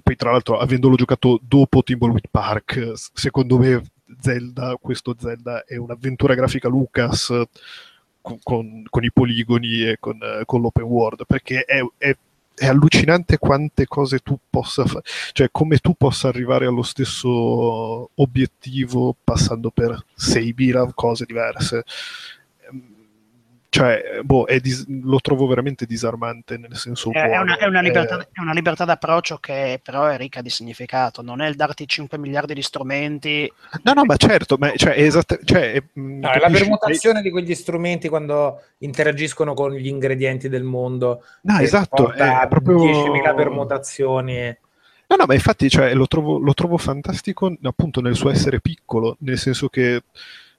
poi 0.03 0.17
tra 0.17 0.31
l'altro 0.31 0.59
avendolo 0.59 0.97
giocato 0.97 1.39
dopo 1.43 1.83
Timbleweed 1.83 2.29
Park, 2.31 2.93
secondo 3.13 3.59
me 3.59 3.83
Zelda, 4.21 4.77
questo 4.81 5.15
Zelda 5.19 5.65
è 5.65 5.77
un'avventura 5.77 6.35
grafica 6.35 6.69
Lucas 6.69 7.33
con, 8.21 8.39
con- 8.43 8.85
con 8.89 9.05
i 9.05 9.13
poligoni 9.13 9.83
e 9.83 9.97
con, 10.01 10.19
con 10.45 10.61
l'open 10.61 10.85
world, 10.85 11.25
perché 11.27 11.65
è, 11.65 11.81
è- 11.99 12.17
è 12.55 12.67
allucinante 12.67 13.39
quante 13.39 13.87
cose 13.87 14.21
tu 14.21 14.39
possa 14.49 14.85
fare, 14.85 15.05
cioè 15.33 15.49
come 15.51 15.79
tu 15.79 15.95
possa 15.95 16.29
arrivare 16.29 16.67
allo 16.67 16.83
stesso 16.83 18.11
obiettivo 18.15 19.17
passando 19.23 19.71
per 19.71 19.91
6.000 20.17 20.91
cose 20.95 21.25
diverse. 21.25 21.85
Cioè, 23.75 24.21
boh, 24.23 24.45
è 24.47 24.61
dis- 24.61 24.87
lo 24.87 25.19
trovo 25.19 25.49
veramente 25.49 25.85
disarmante 25.85 26.57
nel 26.59 26.77
senso 26.77 27.11
È, 27.11 27.19
è 27.21 27.27
buono. 27.27 27.43
una, 27.43 27.57
è 27.59 27.67
una 27.67 27.81
libertà, 27.81 28.21
Eh, 28.21 28.29
è 28.31 28.41
una 28.41 28.53
libertà 28.53 28.85
d'approccio 28.85 29.39
che 29.39 29.81
però 29.83 30.07
è 30.07 30.17
ricca 30.17 30.41
di 30.43 30.49
significato, 30.49 31.23
non 31.23 31.41
è 31.41 31.49
il 31.49 31.57
darti 31.57 31.85
5 31.85 32.17
miliardi 32.17 32.55
di 32.55 32.63
strumenti. 32.63 33.53
No, 33.83 33.93
no, 33.95 34.05
ma 34.05 34.15
certo, 34.15 34.55
ma 34.61 34.71
cioè, 34.77 34.93
è 34.95 35.03
esatta- 35.03 35.39
cioè, 35.43 35.73
è- 35.73 35.83
mh, 35.93 36.19
No, 36.21 36.31
è 36.31 36.39
la 36.39 36.51
permutazione 36.51 37.21
di 37.21 37.31
quegli 37.33 37.53
strumenti 37.53 38.09
quando 38.09 38.61
interagiscono 38.79 39.55
con 39.55 39.73
gli 39.73 39.89
ingredienti 39.89 40.49
del 40.49 40.63
mondo. 40.63 41.25
No, 41.41 41.59
esatto, 41.59 42.13
è 42.13 42.47
proprio- 42.49 42.79
10.000 42.79 43.35
permutazioni. 43.35 44.57
No, 45.09 45.17
no, 45.17 45.25
ma 45.27 45.35
infatti 45.35 45.69
cioè, 45.69 45.93
lo, 45.95 46.07
trovo, 46.07 46.39
lo 46.39 46.55
trovo 46.55 46.77
fantastico 46.79 47.53
appunto 47.65 48.01
nel 48.01 48.15
suo 48.15 48.31
essere 48.31 48.61
piccolo, 48.61 49.17
nel 49.23 49.37
senso 49.39 49.69
che 49.69 50.01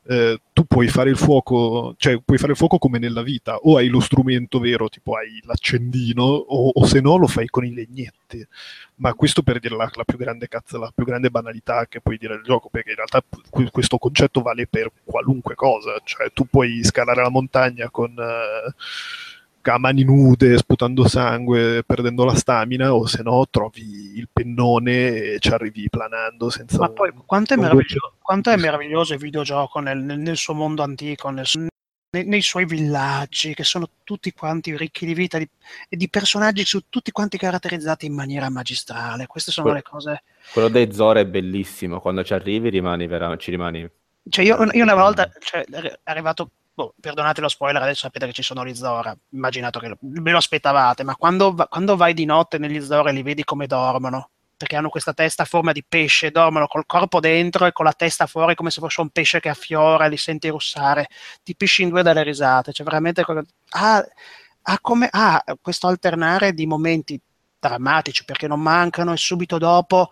eh, 0.08 0.40
tu 0.54 0.66
puoi 0.66 0.88
fare 0.88 1.10
il 1.10 1.18
fuoco, 1.18 1.96
cioè 1.98 2.20
puoi 2.24 2.38
fare 2.38 2.52
il 2.52 2.58
fuoco 2.58 2.78
come 2.78 3.00
nella 3.00 3.22
vita, 3.22 3.56
o 3.56 3.78
hai 3.78 3.88
lo 3.88 4.00
strumento 4.00 4.60
vero, 4.60 4.90
tipo 4.90 5.16
hai 5.16 5.42
l'accendino, 5.44 6.24
o, 6.24 6.72
o 6.74 6.86
se 6.86 7.02
no 7.02 7.18
lo 7.18 7.28
fai 7.28 7.48
con 7.48 7.66
i 7.66 7.74
legnetti. 7.74 8.46
Ma 8.96 9.14
questo 9.14 9.42
per 9.42 9.60
dire 9.60 9.76
la, 9.76 9.90
la 9.94 10.04
più 10.04 10.18
grande 10.18 10.48
cazzo, 10.48 10.78
la 10.78 10.92
più 10.94 11.06
grande 11.06 11.30
banalità 11.30 11.86
che 11.88 12.02
puoi 12.02 12.18
dire 12.18 12.36
del 12.36 12.44
gioco, 12.44 12.70
perché 12.70 12.92
in 12.92 12.96
realtà 12.96 13.24
que- 13.50 13.70
questo 13.72 13.98
concetto 13.98 14.42
vale 14.42 14.68
per 14.68 14.92
qualunque 15.04 15.56
cosa, 15.56 16.00
cioè 16.04 16.32
tu 16.34 16.46
puoi 16.46 16.84
scalare 16.84 17.22
la 17.22 17.30
montagna 17.30 17.90
con... 17.90 18.12
eh, 18.18 18.74
a 19.74 19.78
mani 19.80 20.04
nude, 20.04 20.58
sputando 20.58 21.08
sangue, 21.08 21.84
perdendo 21.84 22.24
la 22.24 22.36
stamina, 22.36 22.94
o 22.94 23.06
se 23.06 23.24
no 23.24 23.46
trovi 23.50 24.18
il 24.18 24.30
pennone 24.32 25.16
e 25.34 25.40
ci 25.40 25.50
arrivi 25.50 25.90
planando 25.90 26.50
senza... 26.50 26.78
Ma 26.78 26.88
un- 26.88 26.94
poi 26.94 27.12
quanto 27.26 27.54
è 27.54 27.58
un 27.58 27.64
meraviglioso, 27.64 28.14
quanto 28.22 28.50
è 28.52 28.56
meraviglioso 28.58 29.14
il 29.14 29.20
videogioco 29.20 29.80
nel, 29.80 30.00
nel- 30.00 30.20
nel 30.20 30.38
suo 30.38 30.54
mondo 30.54 30.84
antico, 30.84 31.30
nel 31.30 31.46
nei, 32.16 32.26
nei 32.26 32.42
suoi 32.42 32.66
villaggi, 32.66 33.54
che 33.54 33.66
sono 33.66 33.90
tutti 34.06 34.32
quanti 34.32 34.76
ricchi 34.78 35.06
di 35.06 35.14
vita 35.14 35.38
di- 35.38 35.50
e 35.90 35.98
di 35.98 36.08
personaggi 36.10 36.64
su, 36.64 36.84
tutti 36.90 37.12
quanti 37.12 37.38
caratterizzati 37.38 38.06
in 38.06 38.14
maniera 38.14 38.50
magistrale. 38.50 39.28
Queste 39.28 39.52
sono 39.52 39.68
Que- 39.68 39.76
le 39.76 39.82
cose. 39.82 40.24
Quello 40.54 40.70
dei 40.70 40.94
Zora 40.94 41.20
è 41.20 41.26
bellissimo, 41.26 42.00
quando 42.00 42.24
ci 42.24 42.34
arrivi 42.34 42.70
rimani 42.70 43.06
vera- 43.08 43.36
ci 43.36 43.52
rimani... 43.52 43.86
Cioè, 44.30 44.46
io, 44.46 44.64
io 44.72 44.84
una 44.84 44.96
volta, 44.96 45.30
cioè, 45.40 45.66
è 45.66 46.00
arrivato, 46.04 46.50
boh, 46.76 46.94
perdonate 47.00 47.42
lo 47.42 47.48
spoiler, 47.48 47.82
adesso 47.82 48.02
sapete 48.02 48.28
che 48.28 48.34
ci 48.34 48.44
sono 48.44 48.66
gli 48.66 48.76
Zora, 48.76 49.16
immaginato 49.30 49.80
che 49.80 49.88
lo- 49.88 49.98
ve 50.02 50.32
lo 50.32 50.38
aspettavate, 50.38 51.04
ma 51.04 51.16
quando, 51.16 51.56
quando 51.70 51.96
vai 51.96 52.14
di 52.14 52.26
notte 52.26 52.58
negli 52.58 52.82
Zora 52.82 53.10
e 53.10 53.14
li 53.14 53.24
vedi 53.24 53.44
come 53.46 53.66
dormono, 53.66 54.30
perché 54.58 54.76
hanno 54.76 54.90
questa 54.90 55.14
testa 55.14 55.44
a 55.44 55.46
forma 55.46 55.72
di 55.72 55.84
pesce, 55.88 56.32
dormono 56.32 56.68
col 56.68 56.86
corpo 56.86 57.20
dentro 57.20 57.66
e 57.66 57.72
con 57.72 57.86
la 57.86 57.94
testa 57.94 58.28
fuori 58.28 58.56
come 58.56 58.72
se 58.72 58.82
fosse 58.82 59.02
un 59.02 59.10
pesce 59.10 59.40
che 59.40 59.50
affiora, 59.50 60.08
li 60.08 60.18
senti 60.18 60.50
russare, 60.50 61.08
ti 61.44 61.56
pisci 61.56 61.84
in 61.84 61.90
due 61.90 62.04
dalle 62.04 62.24
risate, 62.24 62.72
cioè 62.74 62.86
veramente 62.86 63.24
ha, 63.70 64.06
ha 64.64 64.80
come, 64.82 65.08
ha 65.12 65.44
questo 65.62 65.88
alternare 65.88 66.54
di 66.54 66.66
momenti 66.66 67.20
drammatici 67.60 68.26
perché 68.26 68.48
non 68.48 68.62
mancano 68.62 69.14
e 69.14 69.18
subito 69.18 69.58
dopo 69.58 70.12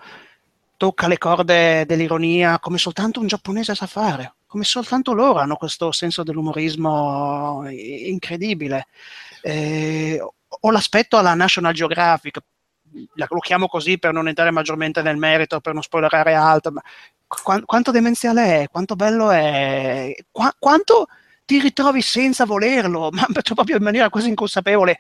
tocca 0.78 1.08
le 1.08 1.18
corde 1.18 1.86
dell'ironia 1.86 2.60
come 2.60 2.78
soltanto 2.78 3.20
un 3.20 3.28
giapponese 3.28 3.76
sa 3.76 3.86
fare, 3.88 4.34
come 4.54 4.66
soltanto 4.66 5.14
loro 5.14 5.40
hanno 5.40 5.56
questo 5.56 5.92
senso 5.92 6.22
dell'umorismo 6.22 7.68
i- 7.72 8.12
incredibile. 8.12 8.86
Eh, 9.42 10.20
ho 10.48 10.70
l'aspetto 10.72 11.18
alla 11.18 11.34
National 11.34 11.74
Geographic, 11.74 12.38
la- 13.16 13.26
lo 13.32 13.40
chiamo 13.40 13.66
così 13.68 13.98
per 13.98 14.14
non 14.14 14.28
entrare 14.28 14.52
maggiormente 14.52 15.02
nel 15.02 15.18
merito, 15.18 15.60
per 15.60 15.74
non 15.74 15.82
spoilerare 15.82 16.36
altro, 16.36 16.72
ma 16.74 16.84
qua- 17.26 17.64
quanto 17.66 17.90
demenziale 17.90 18.62
è, 18.62 18.68
quanto 18.70 18.96
bello 18.96 19.32
è, 19.32 20.14
qua- 20.30 20.54
quanto 20.60 21.08
ti 21.46 21.60
ritrovi 21.60 22.04
senza 22.04 22.46
volerlo, 22.46 23.10
ma 23.12 23.26
proprio 23.56 23.78
in 23.78 23.84
maniera 23.84 24.12
quasi 24.12 24.30
inconsapevole 24.30 25.00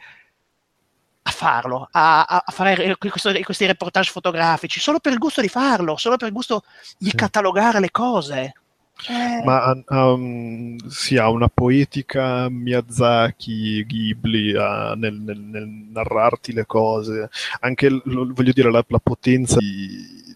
a 1.25 1.29
farlo, 1.31 1.87
a, 1.91 2.23
a- 2.23 2.43
a 2.43 2.51
fare 2.51 2.97
questo- 2.97 3.31
questi 3.43 3.67
reportage 3.67 4.09
fotografici, 4.09 4.79
solo 4.79 4.99
per 4.99 5.11
il 5.13 5.19
gusto 5.19 5.41
di 5.41 5.47
farlo, 5.47 5.95
solo 5.95 6.17
per 6.17 6.29
il 6.29 6.33
gusto 6.33 6.63
di 6.97 7.11
Sì. 7.11 7.15
catalogare 7.15 7.79
le 7.79 7.91
cose. 7.91 8.53
Cioè, 8.95 9.41
Ma 9.43 9.63
ha 9.87 10.11
un- 10.13 10.77
sì, 10.87 11.17
ha 11.17 11.29
una 11.29 11.49
poetica 11.49 12.47
Miyazaki, 12.49 13.83
Ghibli 13.85 14.55
ha 14.55 14.93
nel, 14.95 15.15
nel- 15.19 15.39
nel 15.39 15.67
narrarti 15.67 16.53
le 16.53 16.65
cose, 16.65 17.29
anche 17.59 17.89
lo- 17.89 18.31
voglio 18.33 18.51
dire 18.53 18.71
la, 18.71 18.83
la 18.87 18.99
potenza 18.99 19.57
di- 19.59 20.35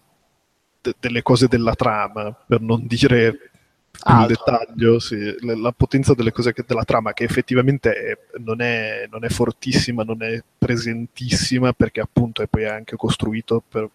de- 0.82 0.94
delle 1.00 1.22
cose 1.22 1.46
della 1.48 1.74
trama, 1.74 2.30
per 2.46 2.60
non 2.60 2.86
dire 2.86 3.50
il 4.06 4.26
dettaglio, 4.28 4.98
sì, 5.00 5.34
la, 5.40 5.72
potenza 5.76 6.14
delle 6.14 6.30
cose 6.32 6.52
che- 6.52 6.64
della 6.66 6.84
trama 6.84 7.12
che 7.12 7.24
effettivamente 7.24 7.92
è- 7.92 8.18
non, 8.38 8.60
è, 8.60 9.06
non 9.10 9.24
è 9.24 9.28
fortissima, 9.28 10.02
non 10.04 10.22
è 10.22 10.40
presentissima 10.56 11.72
perché 11.72 12.00
appunto 12.00 12.42
è 12.42 12.46
poi 12.46 12.64
anche 12.66 12.96
costruito 12.96 13.62
per, 13.68 13.90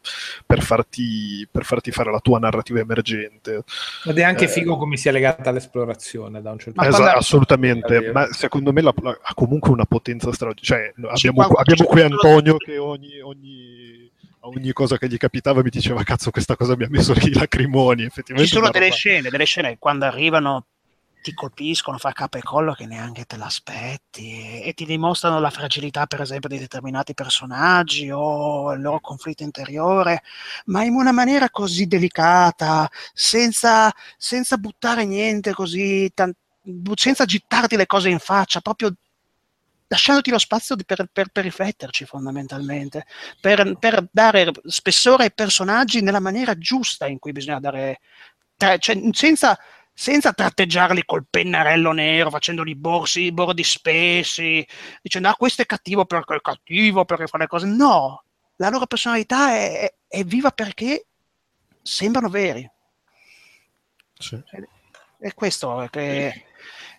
per 0.46 0.62
farti, 0.62 1.48
per 1.50 1.64
farti 1.64 1.92
fare 1.92 2.12
la 2.12 2.20
tua 2.20 2.38
narrativa 2.40 2.80
emergente. 2.80 3.64
Ed 4.06 4.18
è 4.18 4.24
anche 4.24 4.46
Eh. 4.46 4.48
figo 4.50 4.78
come 4.78 4.98
sia 4.98 5.12
legata 5.12 5.50
all'esplorazione 5.50 6.42
da 6.42 6.52
un 6.52 6.60
certo 6.60 6.80
Ma 6.82 6.88
Esa- 6.88 6.98
quando- 6.98 7.18
assolutamente, 7.18 8.12
ma 8.12 8.28
secondo 8.32 8.72
me 8.74 8.82
la- 8.82 8.94
la- 9.02 9.18
ha 9.22 9.34
comunque 9.34 9.72
una 9.72 9.86
potenza 9.86 10.32
straordinaria. 10.32 10.92
Cioè, 10.94 11.08
abbiamo, 11.10 11.44
abbiamo 11.44 11.84
qui 11.86 12.02
Antonio 12.02 12.58
che 12.58 12.78
ogni, 12.78 13.20
ogni, 13.22 14.12
ogni 14.44 14.74
cosa 14.74 14.98
che 14.98 15.08
gli 15.08 15.18
capitava 15.18 15.62
mi 15.62 15.70
diceva 15.70 16.04
cazzo 16.04 16.32
questa 16.32 16.56
cosa 16.56 16.76
mi 16.76 16.84
ha 16.84 16.90
messo 16.90 17.14
i 17.14 17.34
lacrimoni, 17.34 18.02
Ci 18.02 18.08
effettivamente. 18.08 18.52
sono 18.52 18.66
una 18.66 18.72
delle 18.72 18.86
roba- 18.86 18.98
scene, 18.98 19.30
delle 19.30 19.46
scene 19.46 19.78
quando 19.80 20.06
arrivano 20.06 20.66
ti 21.22 21.34
colpiscono, 21.34 21.98
fa 21.98 22.12
capo 22.12 22.38
e 22.38 22.42
collo 22.42 22.74
che 22.74 22.86
neanche 22.86 23.24
te 23.24 23.38
l'aspetti 23.38 24.62
e, 24.62 24.68
e 24.68 24.74
ti 24.74 24.84
dimostrano 24.86 25.40
la 25.40 25.50
fragilità, 25.50 26.06
per 26.06 26.20
esempio, 26.20 26.50
di 26.50 26.60
determinati 26.60 27.14
personaggi 27.14 28.12
o 28.12 28.74
il 28.74 28.82
loro 28.82 29.00
conflitto 29.00 29.44
interiore, 29.44 30.22
ma 30.66 30.84
in 30.84 30.94
una 30.96 31.14
maniera 31.14 31.50
così 31.50 31.86
delicata, 31.88 32.90
senza, 33.14 33.90
senza 34.18 34.58
buttare 34.58 35.06
niente 35.06 35.54
così, 35.54 36.12
tan- 36.14 36.34
senza 36.96 37.24
gittarti 37.26 37.78
le 37.78 37.86
cose 37.86 38.10
in 38.10 38.20
faccia, 38.20 38.60
proprio 38.60 38.94
lasciandoti 39.94 40.32
lo 40.32 40.40
spazio 40.40 40.76
per, 40.76 41.08
per- 41.12 41.28
per 41.28 41.44
rifletterci 41.44 42.06
fondamentalmente, 42.06 43.06
per, 43.40 43.78
per 43.78 44.08
dare 44.12 44.52
spessore 44.66 45.26
ai 45.26 45.34
personaggi 45.34 46.02
nella 46.02 46.20
maniera 46.20 46.58
giusta 46.58 47.06
in 47.06 47.20
cui 47.20 47.32
bisogna 47.32 47.60
dare, 47.60 48.00
cioè, 48.58 49.00
senza, 49.12 49.58
senza 49.94 50.34
tratteggiarli 50.34 51.06
col 51.06 51.28
pennarello 51.30 51.92
nero, 51.92 52.32
facendoli 52.32 52.76
borsi, 52.76 53.32
bordi 53.32 53.64
spessi, 53.64 54.66
dicendo 55.02 55.30
ah 55.30 55.36
questo 55.36 55.62
è 55.62 55.66
cattivo 55.68 56.06
perché 56.06 56.36
è 56.36 56.42
cattivo, 56.42 57.06
perché 57.06 57.28
fa 57.28 57.38
le 57.38 57.48
cose. 57.48 57.68
No, 57.68 58.24
la 58.56 58.70
loro 58.70 58.88
personalità 58.88 59.52
è, 59.54 59.80
è- 59.80 59.94
è 60.08 60.24
viva 60.24 60.50
perché 60.50 61.06
sembrano 61.84 62.30
veri. 62.30 62.68
Sì. 64.18 64.42
È 65.20 65.34
questo 65.36 65.88
che... 65.92 66.46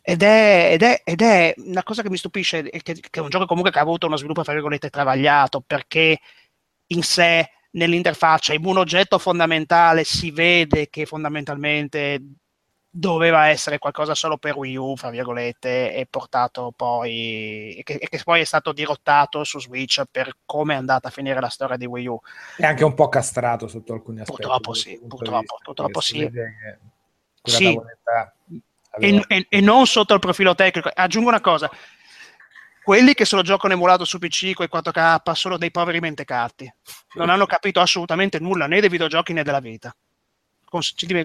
Ed 0.07 0.23
è, 0.23 0.69
ed, 0.73 0.83
è, 0.83 1.01
ed 1.03 1.23
è 1.23 1.55
una 1.57 1.83
cosa 1.83 2.03
che 2.03 2.11
mi 2.11 2.19
stupisce, 2.19 2.63
che, 2.69 2.83
che 2.83 3.09
è 3.11 3.21
un 3.21 3.31
gioco 3.31 3.47
comunque 3.47 3.73
che 3.73 3.79
ha 3.79 3.83
avuto 3.83 4.07
uno 4.07 4.19
sviluppo, 4.19 4.45
fra 4.45 4.53
virgolette, 4.53 4.91
travagliato, 4.91 5.63
perché 5.67 6.19
in 6.89 7.03
sé, 7.03 7.51
nell'interfaccia, 7.71 8.53
in 8.53 8.67
un 8.67 8.77
oggetto 8.77 9.19
fondamentale, 9.19 10.05
si 10.05 10.31
vede 10.31 10.91
che 10.91 11.07
fondamentalmente 11.07 12.21
doveva 12.91 13.49
essere 13.49 13.79
qualcosa 13.79 14.15
solo 14.15 14.37
per 14.37 14.57
Wii 14.57 14.77
U, 14.77 14.95
fra 14.95 15.09
virgolette, 15.09 15.95
e 15.95 16.07
portato 16.09 16.71
poi, 16.77 17.75
e 17.79 17.83
che, 17.83 17.95
e 17.95 18.07
che 18.07 18.21
poi 18.23 18.43
è 18.43 18.45
stato 18.45 18.73
dirottato 18.73 19.43
su 19.43 19.59
Switch 19.59 20.03
per 20.11 20.37
come 20.45 20.75
è 20.75 20.77
andata 20.77 21.09
a 21.09 21.11
finire 21.11 21.41
la 21.41 21.49
storia 21.49 21.79
di 21.79 21.87
Wii 21.87 22.07
U. 22.07 22.21
È 22.59 22.67
anche 22.67 22.85
un 22.85 22.93
po' 22.93 23.09
castrato 23.09 23.69
sotto 23.69 23.95
alcuni 23.95 24.21
aspetti. 24.21 24.43
Purtroppo 24.43 24.75
sì, 24.75 25.01
purtroppo, 25.01 25.39
vista, 25.39 25.57
purtroppo 25.63 26.01
sì. 26.01 26.31
quella 26.31 27.57
Sì. 27.57 27.65
tavoletta 27.65 28.35
E, 28.99 29.25
e- 29.27 29.47
e 29.49 29.61
non 29.61 29.87
sotto 29.87 30.15
il 30.15 30.21
profilo 30.21 30.55
tecnico. 30.55 30.91
Aggiungo 30.93 31.29
una 31.29 31.41
cosa. 31.41 31.71
quelli 32.83 33.15
che 33.15 33.25
se 33.25 33.35
lo 33.37 33.43
giocano 33.43 33.73
emulato 33.73 34.05
su 34.05 34.19
PC 34.19 34.53
con 34.53 34.67
i 34.67 34.69
4K 34.69 35.33
sono 35.33 35.57
dei 35.57 35.71
poveri 35.71 36.01
mentecatti. 36.01 36.71
Non 37.15 37.31
hanno 37.31 37.47
capito 37.47 37.81
assolutamente 37.81 38.39
nulla 38.39 38.67
né 38.67 38.81
dei 38.81 38.91
videogiochi 38.91 39.33
né 39.33 39.43
della 39.43 39.61
vita. 39.61 39.95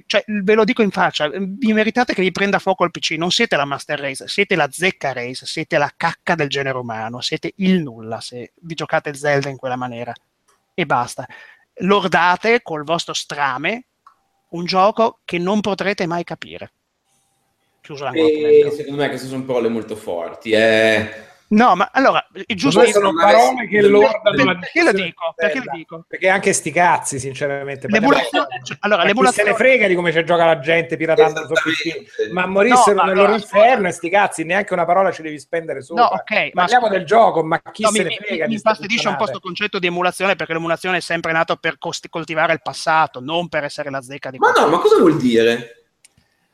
Cioè, 0.06 0.24
ve 0.28 0.54
lo 0.54 0.64
dico 0.64 0.84
in 0.84 0.92
faccia, 0.92 1.28
vi 1.34 1.74
meritate 1.74 2.14
che 2.14 2.22
vi 2.22 2.32
prenda 2.32 2.60
fuoco 2.60 2.84
il 2.86 2.92
PC, 2.92 3.12
non 3.18 3.32
siete 3.32 3.56
la 3.56 3.66
Master 3.66 4.00
Race, 4.00 4.28
siete 4.28 4.56
la 4.56 4.70
zecca 4.72 5.12
race, 5.12 5.46
siete 5.48 5.78
la 5.80 5.92
cacca 5.98 6.36
del 6.36 6.50
genere 6.50 6.78
umano, 6.78 7.20
siete 7.20 7.54
il 7.56 7.82
nulla 7.82 8.22
se 8.22 8.54
vi 8.62 8.76
giocate 8.76 9.14
Zelda 9.16 9.50
in 9.50 9.58
quella 9.58 9.76
maniera. 9.76 10.14
E 10.76 10.86
basta. 10.86 11.26
Lordate 11.82 12.62
col 12.62 12.84
vostro 12.84 13.14
strame 13.14 13.86
un 14.52 14.66
gioco 14.66 15.20
che 15.26 15.40
non 15.40 15.62
potrete 15.62 16.06
mai 16.06 16.24
capire. 16.24 16.74
Chiuso 17.82 18.04
l'angolo 18.04 18.28
E 18.28 18.72
secondo 18.76 19.02
me 19.02 19.10
queste 19.10 19.28
sono 19.28 19.44
parole 19.44 19.70
molto 19.70 19.96
forti. 19.96 20.52
eh. 20.52 21.28
No, 21.52 21.76
ma 21.76 21.90
allora, 21.92 22.28
è 22.46 22.54
giusto 22.54 22.82
Queste 22.82 23.00
sono 23.00 23.12
parole 23.12 23.68
che 23.68 23.82
lordano 23.82 24.60
perché 24.60 24.84
lo 24.84 24.92
dico? 24.92 25.34
Perché 25.36 25.58
lo 25.64 25.72
dico? 25.74 26.06
Perché 26.08 26.30
anche 26.30 26.54
sti 26.54 26.72
cazzi, 26.72 27.18
sinceramente. 27.18 27.88
L'emulazione, 27.88 28.62
cioè, 28.64 28.78
allora, 28.82 29.02
Ma 29.02 29.04
chi 29.06 29.10
se 29.10 29.14
l'emulazione 29.16 29.50
ne 29.50 29.56
frega 29.56 29.88
di 29.88 29.96
come 29.96 30.12
ci 30.12 30.24
gioca 30.24 30.46
la 30.46 30.60
gente 30.60 30.96
piratando 30.96 31.48
su 31.48 31.54
PC. 31.54 32.30
Ma 32.32 32.46
morissero 32.46 32.98
No, 32.98 33.02
ma 33.02 33.04
nel 33.08 33.16
loro 33.16 33.34
inferno 33.34 33.88
e 33.88 33.92
sti 33.92 34.10
cazzi, 34.12 34.44
neanche 34.44 34.74
una 34.74 34.86
parola 34.86 35.12
ci 35.12 35.24
devi 35.24 35.40
spendere 35.40 35.82
sopra. 35.82 36.04
No, 36.04 36.10
ok, 36.10 36.32
ma 36.54 36.62
Parliamo 36.62 36.86
scusa- 36.86 36.98
del 37.00 37.08
gioco, 37.08 37.44
ma 37.44 37.60
chi 37.72 37.82
No, 37.82 37.90
se 37.90 38.04
mi, 38.04 38.10
ne 38.10 38.16
frega 38.16 38.46
mi 38.46 38.54
infastidisce 38.54 39.08
un 39.08 39.14
po' 39.16 39.24
questo 39.24 39.40
concetto 39.40 39.80
di 39.80 39.88
emulazione 39.88 40.36
perché 40.36 40.54
l'emulazione 40.54 40.98
è 40.98 41.02
sempre 41.02 41.32
nata 41.32 41.56
per 41.56 41.80
costi- 41.80 42.10
coltivare 42.10 42.54
il 42.54 42.62
passato, 42.62 43.22
non 43.22 43.48
per 43.50 43.64
essere 43.64 43.90
la 43.90 44.02
zecca 44.04 44.30
di 44.30 44.38
Ma 44.38 44.52
no, 44.52 44.68
ma 44.68 44.78
cosa 44.78 44.98
vuol 45.00 45.18
dire? 45.18 45.79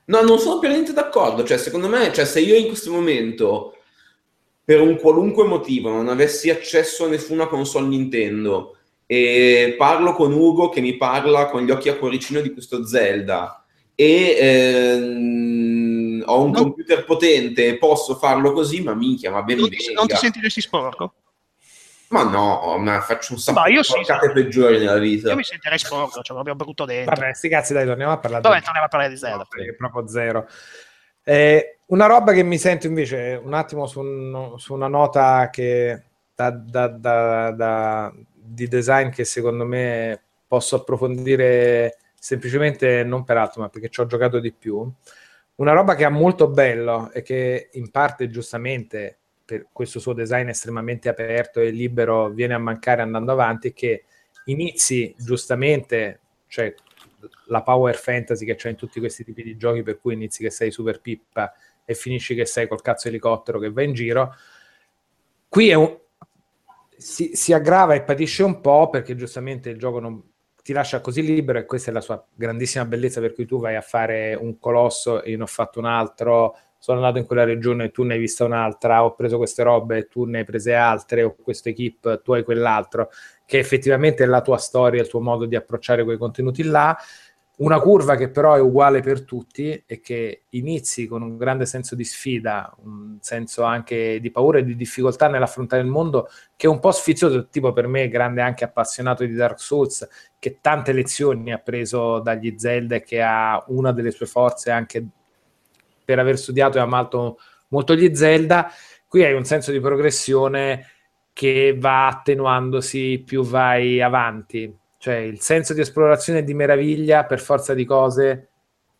No, 0.05 0.21
non 0.21 0.39
sono 0.39 0.59
per 0.59 0.69
niente 0.69 0.93
d'accordo. 0.93 1.43
Cioè, 1.43 1.57
secondo 1.57 1.87
me, 1.87 2.11
cioè, 2.13 2.25
se 2.25 2.39
io 2.39 2.55
in 2.55 2.67
questo 2.67 2.91
momento, 2.91 3.75
per 4.63 4.81
un 4.81 4.97
qualunque 4.97 5.45
motivo, 5.45 5.89
non 5.89 6.07
avessi 6.09 6.49
accesso 6.49 7.05
a 7.05 7.09
nessuna 7.09 7.47
console 7.47 7.87
Nintendo 7.87 8.77
e 9.07 9.75
parlo 9.77 10.13
con 10.13 10.33
Ugo 10.33 10.69
che 10.69 10.81
mi 10.81 10.97
parla 10.97 11.47
con 11.47 11.61
gli 11.63 11.69
occhi 11.71 11.89
a 11.89 11.95
cuoricino 11.95 12.41
di 12.41 12.51
questo 12.51 12.85
Zelda 12.87 13.63
e 13.93 14.35
ehm, 14.39 16.23
ho 16.25 16.41
un 16.41 16.51
Non- 16.51 16.61
computer 16.63 17.05
potente 17.05 17.67
e 17.67 17.77
posso 17.77 18.15
farlo 18.15 18.51
così, 18.51 18.81
ma 18.81 18.93
minchia, 18.95 19.31
ma 19.31 19.43
ben 19.43 19.59
Non 19.59 19.69
ti, 19.69 19.93
non 19.93 20.07
ti 20.07 20.15
sentiresti 20.15 20.61
sporco? 20.61 21.13
Ma 22.09 22.23
no, 22.23 22.77
ma 22.77 23.01
faccio 23.01 23.33
un 23.33 23.39
sacco 23.39 23.59
Ma 23.59 23.67
io 23.67 23.79
di 23.81 23.83
sì, 23.83 23.93
porcate 23.93 24.27
sì. 24.27 24.33
peggiori 24.33 24.77
nella 24.77 24.97
vita. 24.97 25.29
Io 25.29 25.35
mi 25.35 25.43
sentirei 25.43 25.77
sporco, 25.79 26.21
cioè 26.21 26.35
proprio 26.35 26.55
brutto 26.55 26.85
dentro. 26.85 27.15
Vabbè, 27.15 27.33
sti 27.33 27.49
cazzi, 27.49 27.73
dai, 27.73 27.85
torniamo 27.85 28.11
a 28.11 28.17
parlare 28.19 28.43
Vabbè, 28.43 28.61
torniamo 28.61 28.85
a 28.85 28.89
parlare 28.89 29.11
di 29.11 29.17
Zelda. 29.17 29.37
No, 29.49 29.73
proprio 29.77 30.07
zero. 30.07 30.47
Eh, 31.23 31.79
una 31.87 32.05
roba 32.05 32.31
che 32.33 32.43
mi 32.43 32.57
sento 32.57 32.85
invece 32.87 33.39
un 33.43 33.53
attimo 33.53 33.87
su, 33.87 33.99
un- 33.99 34.53
su 34.59 34.73
una 34.73 34.87
nota 34.87 35.49
che 35.51 36.03
da, 36.35 36.51
da- 36.51 36.87
da- 36.87 37.51
da- 37.51 38.13
di 38.33 38.67
design 38.67 39.09
che 39.09 39.23
secondo 39.25 39.65
me 39.65 40.21
posso 40.47 40.75
approfondire 40.75 41.97
semplicemente 42.19 43.03
non 43.03 43.23
per 43.23 43.37
altro, 43.37 43.61
ma 43.61 43.69
perché 43.69 43.89
ci 43.89 43.99
ho 44.01 44.05
giocato 44.05 44.39
di 44.39 44.51
più. 44.53 44.87
Una 45.55 45.71
roba 45.73 45.95
che 45.95 46.05
ha 46.05 46.09
molto 46.09 46.47
bello 46.49 47.09
e 47.11 47.21
che 47.23 47.69
in 47.73 47.89
parte 47.89 48.29
giustamente 48.29 49.19
per 49.45 49.67
questo 49.71 49.99
suo 49.99 50.13
design 50.13 50.47
estremamente 50.49 51.07
aperto 51.07 51.59
e 51.59 51.69
libero 51.69 52.29
viene 52.29 52.55
a 52.55 52.57
mancare 52.57 53.03
andando 53.03 53.31
avanti 53.31 53.73
che 53.73 54.05
inizi 54.45 55.13
giustamente, 55.17 56.19
cioè 56.47 56.73
la 57.47 57.61
power 57.61 57.95
fantasy 57.95 58.45
che 58.45 58.55
c'è 58.55 58.69
in 58.69 58.75
tutti 58.75 58.99
questi 58.99 59.23
tipi 59.23 59.43
di 59.43 59.55
giochi, 59.55 59.83
per 59.83 59.99
cui 59.99 60.13
inizi 60.13 60.43
che 60.43 60.49
sei 60.49 60.71
super 60.71 60.99
pippa 60.99 61.53
e 61.85 61.93
finisci 61.93 62.33
che 62.35 62.45
sei 62.45 62.67
col 62.67 62.81
cazzo 62.81 63.07
elicottero 63.07 63.59
che 63.59 63.71
va 63.71 63.83
in 63.83 63.93
giro. 63.93 64.33
Qui 65.47 65.73
un- 65.73 65.99
si, 66.97 67.35
si 67.35 67.53
aggrava 67.53 67.93
e 67.93 68.01
patisce 68.01 68.43
un 68.43 68.61
po' 68.61 68.89
perché 68.89 69.15
giustamente 69.15 69.69
il 69.69 69.77
gioco 69.77 69.99
non 69.99 70.21
ti 70.63 70.73
lascia 70.73 70.99
così 70.99 71.21
libero 71.21 71.59
e 71.59 71.65
questa 71.65 71.91
è 71.91 71.93
la 71.93 72.01
sua 72.01 72.25
grandissima 72.33 72.85
bellezza 72.85 73.21
per 73.21 73.33
cui 73.33 73.45
tu 73.45 73.59
vai 73.59 73.75
a 73.75 73.81
fare 73.81 74.33
un 74.33 74.57
colosso 74.57 75.21
e 75.21 75.29
io 75.29 75.37
ne 75.37 75.43
ho 75.43 75.47
fatto 75.47 75.77
un 75.77 75.85
altro 75.85 76.57
sono 76.85 76.99
andato 76.99 77.17
in 77.17 77.25
quella 77.25 77.43
regione 77.43 77.85
e 77.85 77.89
tu 77.89 78.03
ne 78.03 78.13
hai 78.13 78.19
vista 78.19 78.45
un'altra, 78.45 79.03
ho 79.03 79.15
preso 79.15 79.37
queste 79.37 79.63
robe 79.63 79.97
e 79.97 80.07
tu 80.07 80.25
ne 80.25 80.37
hai 80.37 80.43
prese 80.43 80.75
altre, 80.75 81.23
o 81.23 81.33
questo 81.33 81.69
equip, 81.69 82.21
tu 82.21 82.33
hai 82.33 82.43
quell'altro, 82.43 83.09
che 83.43 83.57
effettivamente 83.57 84.23
è 84.23 84.27
la 84.27 84.41
tua 84.41 84.57
storia, 84.57 85.01
il 85.01 85.07
tuo 85.07 85.19
modo 85.19 85.45
di 85.45 85.55
approcciare 85.55 86.03
quei 86.03 86.19
contenuti 86.19 86.61
là. 86.61 86.95
Una 87.57 87.79
curva 87.79 88.15
che 88.15 88.29
però 88.29 88.53
è 88.53 88.59
uguale 88.59 89.01
per 89.01 89.23
tutti 89.23 89.81
e 89.83 89.99
che 89.99 90.43
inizi 90.49 91.07
con 91.07 91.23
un 91.23 91.37
grande 91.37 91.65
senso 91.65 91.95
di 91.95 92.03
sfida, 92.03 92.71
un 92.83 93.17
senso 93.19 93.63
anche 93.63 94.19
di 94.19 94.29
paura 94.29 94.59
e 94.59 94.63
di 94.63 94.75
difficoltà 94.75 95.27
nell'affrontare 95.27 95.81
il 95.81 95.87
mondo, 95.87 96.29
che 96.55 96.67
è 96.67 96.69
un 96.69 96.79
po' 96.79 96.91
sfizioso, 96.91 97.47
tipo 97.47 97.73
per 97.73 97.87
me, 97.87 98.09
grande 98.09 98.41
anche 98.41 98.63
appassionato 98.63 99.25
di 99.25 99.33
Dark 99.33 99.59
Souls, 99.59 100.07
che 100.37 100.59
tante 100.61 100.91
lezioni 100.91 101.51
ha 101.51 101.57
preso 101.57 102.19
dagli 102.19 102.53
Zelda 102.59 102.97
e 102.97 103.01
che 103.01 103.23
ha 103.23 103.63
una 103.69 103.91
delle 103.91 104.11
sue 104.11 104.27
forze 104.27 104.69
anche 104.69 105.03
per 106.05 106.19
aver 106.19 106.37
studiato 106.37 106.77
e 106.77 106.81
amato 106.81 107.39
molto 107.69 107.95
gli 107.95 108.15
Zelda, 108.15 108.71
qui 109.07 109.23
hai 109.23 109.33
un 109.33 109.43
senso 109.43 109.71
di 109.71 109.79
progressione 109.79 110.89
che 111.33 111.75
va 111.77 112.07
attenuandosi 112.07 113.21
più 113.25 113.43
vai 113.43 114.01
avanti, 114.01 114.73
cioè 114.97 115.15
il 115.15 115.41
senso 115.41 115.73
di 115.73 115.81
esplorazione 115.81 116.39
e 116.39 116.43
di 116.43 116.53
meraviglia 116.53 117.25
per 117.25 117.41
forza 117.41 117.73
di 117.73 117.83
cose, 117.83 118.49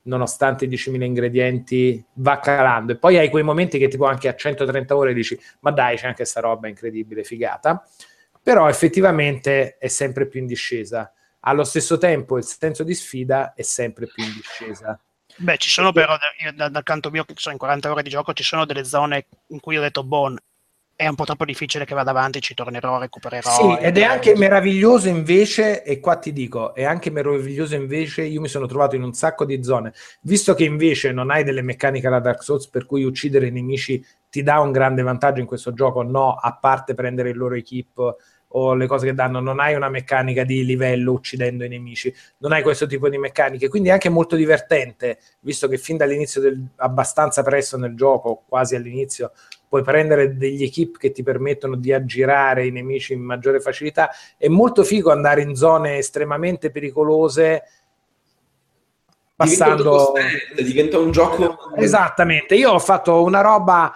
nonostante 0.04 0.66
i 0.66 0.68
10.000 0.68 1.02
ingredienti, 1.02 2.04
va 2.16 2.40
calando. 2.40 2.92
E 2.92 2.98
poi 2.98 3.18
hai 3.18 3.30
quei 3.30 3.44
momenti 3.44 3.78
che 3.78 3.88
tipo 3.88 4.06
anche 4.06 4.28
a 4.28 4.36
130 4.36 4.96
ore 4.96 5.14
dici, 5.14 5.40
ma 5.62 5.72
dai, 5.72 5.96
c'è 5.96 6.08
anche 6.08 6.26
sta 6.26 6.42
roba 6.42 6.68
incredibile, 6.68 7.24
figata, 7.24 7.88
però 8.44 8.68
effettivamente 8.68 9.78
è 9.78 9.88
sempre 9.88 10.28
più 10.28 10.42
in 10.42 10.46
discesa. 10.46 11.12
Allo 11.40 11.64
stesso 11.64 11.98
tempo 11.98 12.38
il 12.38 12.44
senso 12.44 12.84
di 12.84 12.94
sfida 12.94 13.54
è 13.54 13.62
sempre 13.62 14.08
più 14.08 14.24
in 14.24 14.34
discesa. 14.34 15.00
Beh, 15.38 15.58
ci 15.58 15.70
sono 15.70 15.92
però, 15.92 16.18
io 16.44 16.54
da- 16.54 16.70
dal 16.70 16.84
canto 16.84 17.10
mio, 17.12 17.24
che 17.26 17.34
sono 17.36 17.54
in 17.54 17.60
40 17.60 17.92
ore 17.92 18.04
di 18.04 18.10
gioco, 18.10 18.34
ci 18.34 18.44
sono 18.44 18.66
delle 18.66 18.86
zone 18.86 19.26
in 19.48 19.60
cui 19.60 19.78
ho 19.78 19.82
detto, 19.82 20.04
bon, 20.04 20.38
è 20.96 21.08
un 21.08 21.16
po' 21.16 21.26
troppo 21.26 21.44
difficile 21.44 21.84
che 21.84 21.94
vada 21.94 22.12
avanti, 22.12 22.40
ci 22.40 22.54
tornerò, 22.54 23.00
recupererò. 23.00 23.50
Sì, 23.50 23.78
ed 23.84 23.98
è 23.98 24.04
anche 24.04 24.34
meraviglioso 24.38 25.10
invece, 25.10 25.84
e 25.84 26.00
qua 26.00 26.16
ti 26.16 26.32
dico, 26.32 26.74
è 26.74 26.86
anche 26.86 27.12
meraviglioso 27.12 27.76
invece, 27.76 28.24
io 28.24 28.40
mi 28.40 28.48
sono 28.48 28.66
trovato 28.66 28.96
in 28.96 29.04
un 29.04 29.14
sacco 29.14 29.44
di 29.44 29.62
zone, 29.62 29.94
visto 30.22 30.54
che 30.54 30.64
invece 30.64 31.12
non 31.12 31.32
hai 31.32 31.44
delle 31.44 31.62
meccaniche 31.62 32.08
alla 32.08 32.22
Dark 32.22 32.42
Souls 32.42 32.70
per 32.70 32.86
cui 32.86 33.04
uccidere 33.04 33.48
i 33.48 33.52
nemici 33.52 34.04
ti 34.30 34.42
dà 34.42 34.60
un 34.62 34.72
grande 34.72 35.02
vantaggio 35.02 35.42
in 35.42 35.48
questo 35.48 35.74
gioco, 35.74 36.02
no, 36.02 36.34
a 36.34 36.56
parte 36.56 36.94
prendere 36.94 37.30
il 37.32 37.38
loro 37.38 37.56
equip 37.56 38.16
o 38.58 38.74
le 38.74 38.88
cose 38.88 39.06
che 39.06 39.14
danno, 39.14 39.40
non 39.40 39.60
hai 39.60 39.76
una 39.76 39.90
meccanica 39.90 40.44
di 40.44 40.66
livello 40.66 41.12
uccidendo 41.12 41.66
i 41.66 41.70
nemici, 41.70 42.14
non 42.38 42.54
hai 42.54 42.64
questo 42.64 42.88
tipo 42.88 43.10
di 43.10 43.18
meccaniche, 43.18 43.68
quindi 43.68 43.90
è 43.90 43.92
anche 43.92 44.10
molto 44.10 44.36
divertente, 44.36 45.20
visto 45.42 45.68
che 45.68 45.78
fin 45.78 45.98
dall'inizio, 45.98 46.40
del, 46.40 46.66
abbastanza 46.78 47.44
presto 47.44 47.78
nel 47.78 47.96
gioco, 47.96 48.44
quasi 48.48 48.76
all'inizio, 48.76 49.32
puoi 49.68 49.84
prendere 49.84 50.38
degli 50.38 50.64
equip 50.64 50.98
che 50.98 51.12
ti 51.12 51.22
permettono 51.22 51.76
di 51.76 51.92
aggirare 51.92 52.66
i 52.66 52.72
nemici 52.72 53.12
in 53.12 53.22
maggiore 53.22 53.60
facilità. 53.60 54.10
È 54.38 54.48
molto 54.48 54.86
figo 54.86 55.12
andare 55.12 55.42
in 55.42 55.54
zone 55.56 55.98
estremamente 55.98 56.72
pericolose 56.72 57.64
passando 59.36 60.14
diventa 60.56 60.98
un 60.98 61.12
gioco 61.12 61.76
Esattamente, 61.76 62.56
io 62.56 62.72
ho 62.72 62.80
fatto 62.80 63.22
una 63.22 63.42
roba 63.42 63.94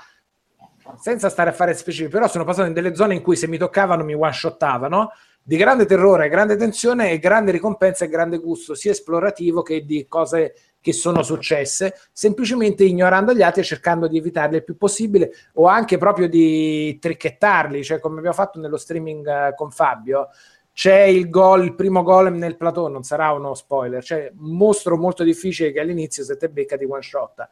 senza 0.98 1.30
stare 1.30 1.50
a 1.50 1.54
fare 1.54 1.74
specifici, 1.74 2.12
però 2.12 2.28
sono 2.28 2.44
passato 2.44 2.68
in 2.68 2.74
delle 2.74 2.96
zone 2.96 3.16
in 3.16 3.22
cui 3.22 3.36
se 3.36 3.48
mi 3.48 3.58
toccavano 3.58 4.04
mi 4.04 4.14
one-shottavano, 4.14 5.12
di 5.42 5.58
grande 5.58 5.86
terrore, 5.86 6.30
grande 6.30 6.56
tensione 6.56 7.12
e 7.12 7.20
grande 7.20 7.52
ricompensa 7.52 8.06
e 8.06 8.10
grande 8.10 8.38
gusto, 8.38 8.76
sia 8.76 8.92
esplorativo 8.92 9.62
che 9.62 9.84
di 9.84 10.06
cose 10.08 10.54
che 10.82 10.94
sono 10.94 11.24
successe, 11.24 11.96
semplicemente 12.12 12.84
ignorando 12.84 13.34
gli 13.34 13.42
altri 13.42 13.62
e 13.62 13.66
cercando 13.66 14.08
di 14.08 14.18
evitarli 14.18 14.58
il 14.58 14.64
più 14.64 14.78
possibile 14.78 15.32
o 15.54 15.68
anche 15.68 15.98
proprio 15.98 16.30
di 16.30 16.98
tricchettarli, 17.00 17.84
cioè 17.84 18.00
come 18.00 18.18
abbiamo 18.18 18.36
fatto 18.36 18.60
nello 18.60 18.78
streaming 18.78 19.28
eh, 19.28 19.54
con 19.56 19.72
Fabio, 19.72 20.30
c'è 20.72 21.02
il 21.02 21.30
gol, 21.30 21.66
il 21.66 21.76
primo 21.76 22.04
golem 22.04 22.38
nel 22.38 22.56
plateau, 22.56 22.88
non 22.88 23.04
sarà 23.04 23.34
uno 23.34 23.54
spoiler, 23.54 24.02
un 24.38 24.56
mostro 24.56 24.96
molto 24.96 25.24
difficile 25.24 25.74
che 25.74 25.82
all'inizio 25.82 26.24
se 26.24 26.38
te 26.38 26.48
becca 26.48 26.78
di 26.78 26.86
one 26.86 27.02
shot. 27.02 27.50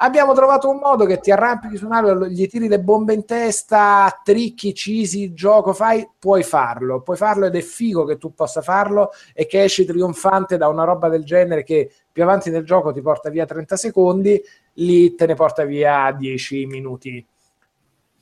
Abbiamo 0.00 0.32
trovato 0.32 0.70
un 0.70 0.76
modo 0.78 1.06
che 1.06 1.18
ti 1.18 1.32
arrampichi 1.32 1.76
su 1.76 1.86
un 1.86 1.92
albero, 1.92 2.26
gli 2.28 2.46
tiri 2.46 2.68
le 2.68 2.78
bombe 2.78 3.14
in 3.14 3.24
testa, 3.24 4.20
tricchi, 4.22 4.72
cisi, 4.72 5.34
gioco, 5.34 5.72
fai, 5.72 6.08
puoi 6.16 6.44
farlo, 6.44 7.00
puoi 7.02 7.16
farlo 7.16 7.46
ed 7.46 7.56
è 7.56 7.60
figo 7.60 8.04
che 8.04 8.16
tu 8.16 8.32
possa 8.32 8.62
farlo 8.62 9.10
e 9.34 9.46
che 9.46 9.64
esci 9.64 9.84
trionfante 9.84 10.56
da 10.56 10.68
una 10.68 10.84
roba 10.84 11.08
del 11.08 11.24
genere 11.24 11.64
che 11.64 11.92
più 12.12 12.22
avanti 12.22 12.48
nel 12.50 12.64
gioco 12.64 12.92
ti 12.92 13.00
porta 13.00 13.28
via 13.28 13.44
30 13.44 13.76
secondi, 13.76 14.40
lì 14.74 15.16
te 15.16 15.26
ne 15.26 15.34
porta 15.34 15.64
via 15.64 16.12
10 16.12 16.64
minuti. 16.66 17.26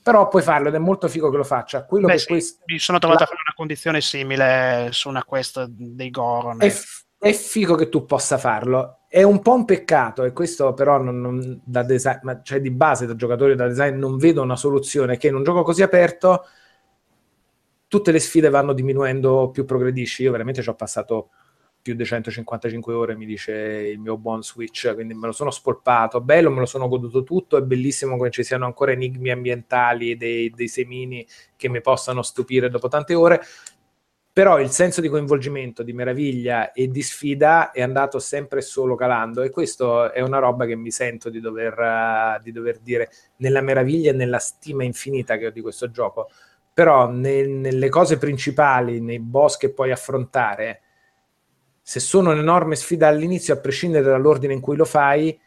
Però 0.03 0.29
puoi 0.29 0.43
farlo 0.43 0.69
ed 0.69 0.75
è 0.75 0.79
molto 0.79 1.09
figo 1.09 1.29
che 1.31 1.37
lo 1.37 1.45
faccia. 1.45 1.85
Quello 1.85 2.07
Beh, 2.07 2.13
che 2.15 2.19
sì, 2.21 2.27
questo 2.29 2.63
mi 2.67 2.79
sono 2.79 2.99
trovato 2.99 3.21
la- 3.21 3.27
a 3.27 3.29
fare 3.29 3.41
una 3.45 3.55
condizione 3.55 4.01
simile 4.01 4.89
su 4.93 5.09
una 5.11 5.25
quest 5.25 5.65
dei 5.67 6.11
Goron. 6.11 6.59
f- 6.61 7.05
è 7.19 7.33
figo 7.33 7.75
che 7.75 7.89
tu 7.89 8.05
possa 8.07 8.39
farlo. 8.39 9.01
È 9.09 9.23
un 9.23 9.41
po' 9.41 9.55
un 9.55 9.65
peccato, 9.65 10.25
e 10.25 10.33
questo 10.33 10.75
però 10.75 11.01
non, 11.01 11.21
non- 11.21 11.61
da 11.65 11.83
design, 11.83 12.19
ma 12.23 12.43
cioè 12.43 12.61
di 12.61 12.71
base 12.71 13.07
da 13.07 13.17
giocatore 13.17 13.55
da 13.55 13.67
design 13.69 13.97
non 13.99 14.17
vedo 14.19 14.43
una 14.43 14.57
soluzione 14.57 15.17
che 15.17 15.29
in 15.29 15.35
un 15.35 15.43
gioco 15.45 15.63
così 15.63 15.83
aperto 15.83 16.45
tutte 17.89 18.13
le 18.13 18.19
sfide 18.19 18.51
vanno 18.51 18.73
diminuendo 18.73 19.51
più 19.51 19.65
progredisci. 19.65 20.23
Io 20.23 20.33
veramente 20.33 20.63
ci 20.63 20.69
ho 20.69 20.75
passato 20.75 21.31
più 21.81 21.95
di 21.95 22.05
155 22.05 22.95
ore, 22.95 23.15
mi 23.17 23.27
dice 23.27 23.53
il 23.53 24.01
mio 24.01 24.17
buon 24.17 24.43
Switch, 24.43 24.93
quindi 24.95 25.15
me 25.15 25.27
lo 25.27 25.33
sono 25.33 25.53
spolpato, 25.53 26.21
bello, 26.21 26.51
me 26.51 26.59
lo 26.59 26.67
sono 26.67 26.89
goduto 26.89 27.23
tutto, 27.23 27.57
è 27.57 27.63
bellissimo 27.63 28.19
che 28.19 28.31
ci 28.31 28.43
siano 28.43 28.65
ancora 28.65 28.91
enigmi 28.91 29.31
ambientali 29.31 30.17
dei, 30.17 30.51
dei 30.51 30.67
semini 30.67 31.25
che 31.55 31.69
mi 31.69 31.81
possano 31.81 32.23
stupire 32.23 32.69
dopo 32.71 32.89
tante 32.89 33.15
ore, 33.15 33.41
però 34.37 34.61
il 34.61 34.69
senso 34.69 35.01
di 35.01 35.09
coinvolgimento, 35.09 35.83
di 35.83 35.95
meraviglia 35.95 36.73
e 36.73 36.89
di 36.91 37.01
sfida 37.01 37.71
è 37.71 37.81
andato 37.81 38.19
sempre 38.19 38.61
solo 38.61 38.95
calando 38.95 39.41
e 39.41 39.49
questo 39.49 40.13
è 40.13 40.21
una 40.21 40.39
roba 40.39 40.67
che 40.67 40.77
mi 40.77 40.91
sento 40.91 41.31
di 41.31 41.41
dover, 41.41 41.73
eh, 41.79 42.41
di 42.43 42.53
dover 42.53 42.81
dire 42.81 43.09
nella 43.37 43.63
meraviglia 43.63 44.11
e 44.11 44.13
nella 44.13 44.39
stima 44.39 44.85
infinita 44.85 45.39
che 45.39 45.47
ho 45.47 45.51
di 45.51 45.63
questo 45.63 45.91
gioco. 45.91 46.29
Però 46.75 47.09
ne- 47.09 47.47
nelle 47.47 47.89
cose 47.89 48.19
principali, 48.19 49.01
nei 49.01 49.21
boss 49.21 49.57
che 49.57 49.73
puoi 49.73 49.91
affrontare, 49.91 50.83
se 51.81 51.99
sono 51.99 52.33
un'enorme 52.33 52.77
sfida 52.77 53.09
all'inizio, 53.09 53.55
a 53.55 53.59
prescindere 53.59 54.05
dall'ordine 54.05 54.53
in 54.53 54.61
cui 54.61 54.77
lo 54.77 54.85
fai, 54.85 55.41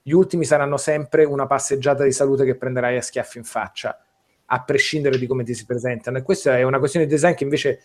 gli 0.00 0.12
ultimi 0.12 0.44
saranno 0.44 0.76
sempre 0.76 1.24
una 1.24 1.48
passeggiata 1.48 2.04
di 2.04 2.12
salute 2.12 2.44
che 2.44 2.54
prenderai 2.54 2.98
a 2.98 3.02
schiaffi 3.02 3.38
in 3.38 3.44
faccia, 3.44 4.00
a 4.46 4.62
prescindere 4.62 5.18
di 5.18 5.26
come 5.26 5.42
ti 5.42 5.54
si 5.54 5.66
presentano. 5.66 6.18
E 6.18 6.22
questa 6.22 6.56
è 6.56 6.62
una 6.62 6.78
questione 6.78 7.06
di 7.06 7.12
design 7.12 7.34
che 7.34 7.42
invece 7.42 7.80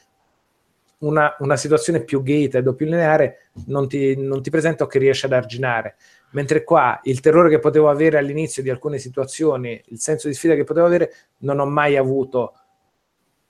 una, 1.00 1.36
una 1.40 1.58
situazione 1.58 2.04
più 2.04 2.24
gated 2.24 2.66
o 2.66 2.74
più 2.74 2.86
lineare 2.86 3.50
non 3.68 3.88
ti, 3.88 4.16
non 4.18 4.42
ti 4.42 4.50
presenta 4.50 4.84
o 4.84 4.88
che 4.88 5.00
riesce 5.00 5.26
ad 5.26 5.34
arginare. 5.34 5.96
Mentre 6.32 6.64
qua 6.64 7.00
il 7.04 7.20
terrore 7.20 7.50
che 7.50 7.60
potevo 7.60 7.90
avere 7.90 8.18
all'inizio 8.18 8.62
di 8.62 8.70
alcune 8.70 8.98
situazioni, 8.98 9.82
il 9.88 10.00
senso 10.00 10.28
di 10.28 10.34
sfida 10.34 10.56
che 10.56 10.64
potevo 10.64 10.86
avere, 10.86 11.14
non 11.40 11.60
ho 11.60 11.66
mai 11.66 11.96
avuto 11.96 12.54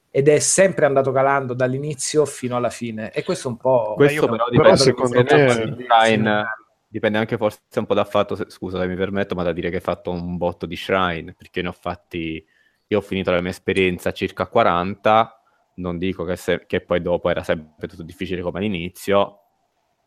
ed 0.09 0.27
è 0.27 0.39
sempre 0.39 0.85
andato 0.85 1.11
calando 1.11 1.53
dall'inizio 1.53 2.25
fino 2.25 2.55
alla 2.55 2.69
fine. 2.69 3.11
E 3.11 3.23
questo 3.23 3.47
è 3.47 3.51
un 3.51 3.57
po'. 3.57 3.93
Questo 3.95 4.27
però 4.27 4.45
però 4.45 4.49
dipende, 4.49 4.77
secondo 4.77 5.23
me- 5.23 5.85
Shrine, 5.85 6.45
dipende 6.87 7.17
anche 7.17 7.37
forse 7.37 7.59
un 7.75 7.85
po' 7.85 7.93
dal 7.93 8.07
fatto, 8.07 8.35
se- 8.35 8.45
scusa 8.49 8.79
se 8.79 8.87
mi 8.87 8.95
permetto, 8.95 9.35
ma 9.35 9.43
da 9.43 9.53
dire 9.53 9.69
che 9.69 9.75
hai 9.75 9.81
fatto 9.81 10.11
un 10.11 10.37
botto 10.37 10.65
di 10.65 10.75
Shrine, 10.75 11.33
perché 11.37 11.61
ne 11.61 11.67
ho 11.67 11.73
fatti, 11.73 12.43
io 12.87 12.97
ho 12.97 13.01
finito 13.01 13.31
la 13.31 13.41
mia 13.41 13.51
esperienza 13.51 14.11
circa 14.11 14.47
40, 14.47 15.36
non 15.77 15.97
dico 15.97 16.23
che, 16.23 16.35
se- 16.35 16.65
che 16.67 16.81
poi 16.81 17.01
dopo 17.01 17.29
era 17.29 17.43
sempre 17.43 17.87
tutto 17.87 18.03
difficile 18.03 18.41
come 18.41 18.59
all'inizio, 18.59 19.39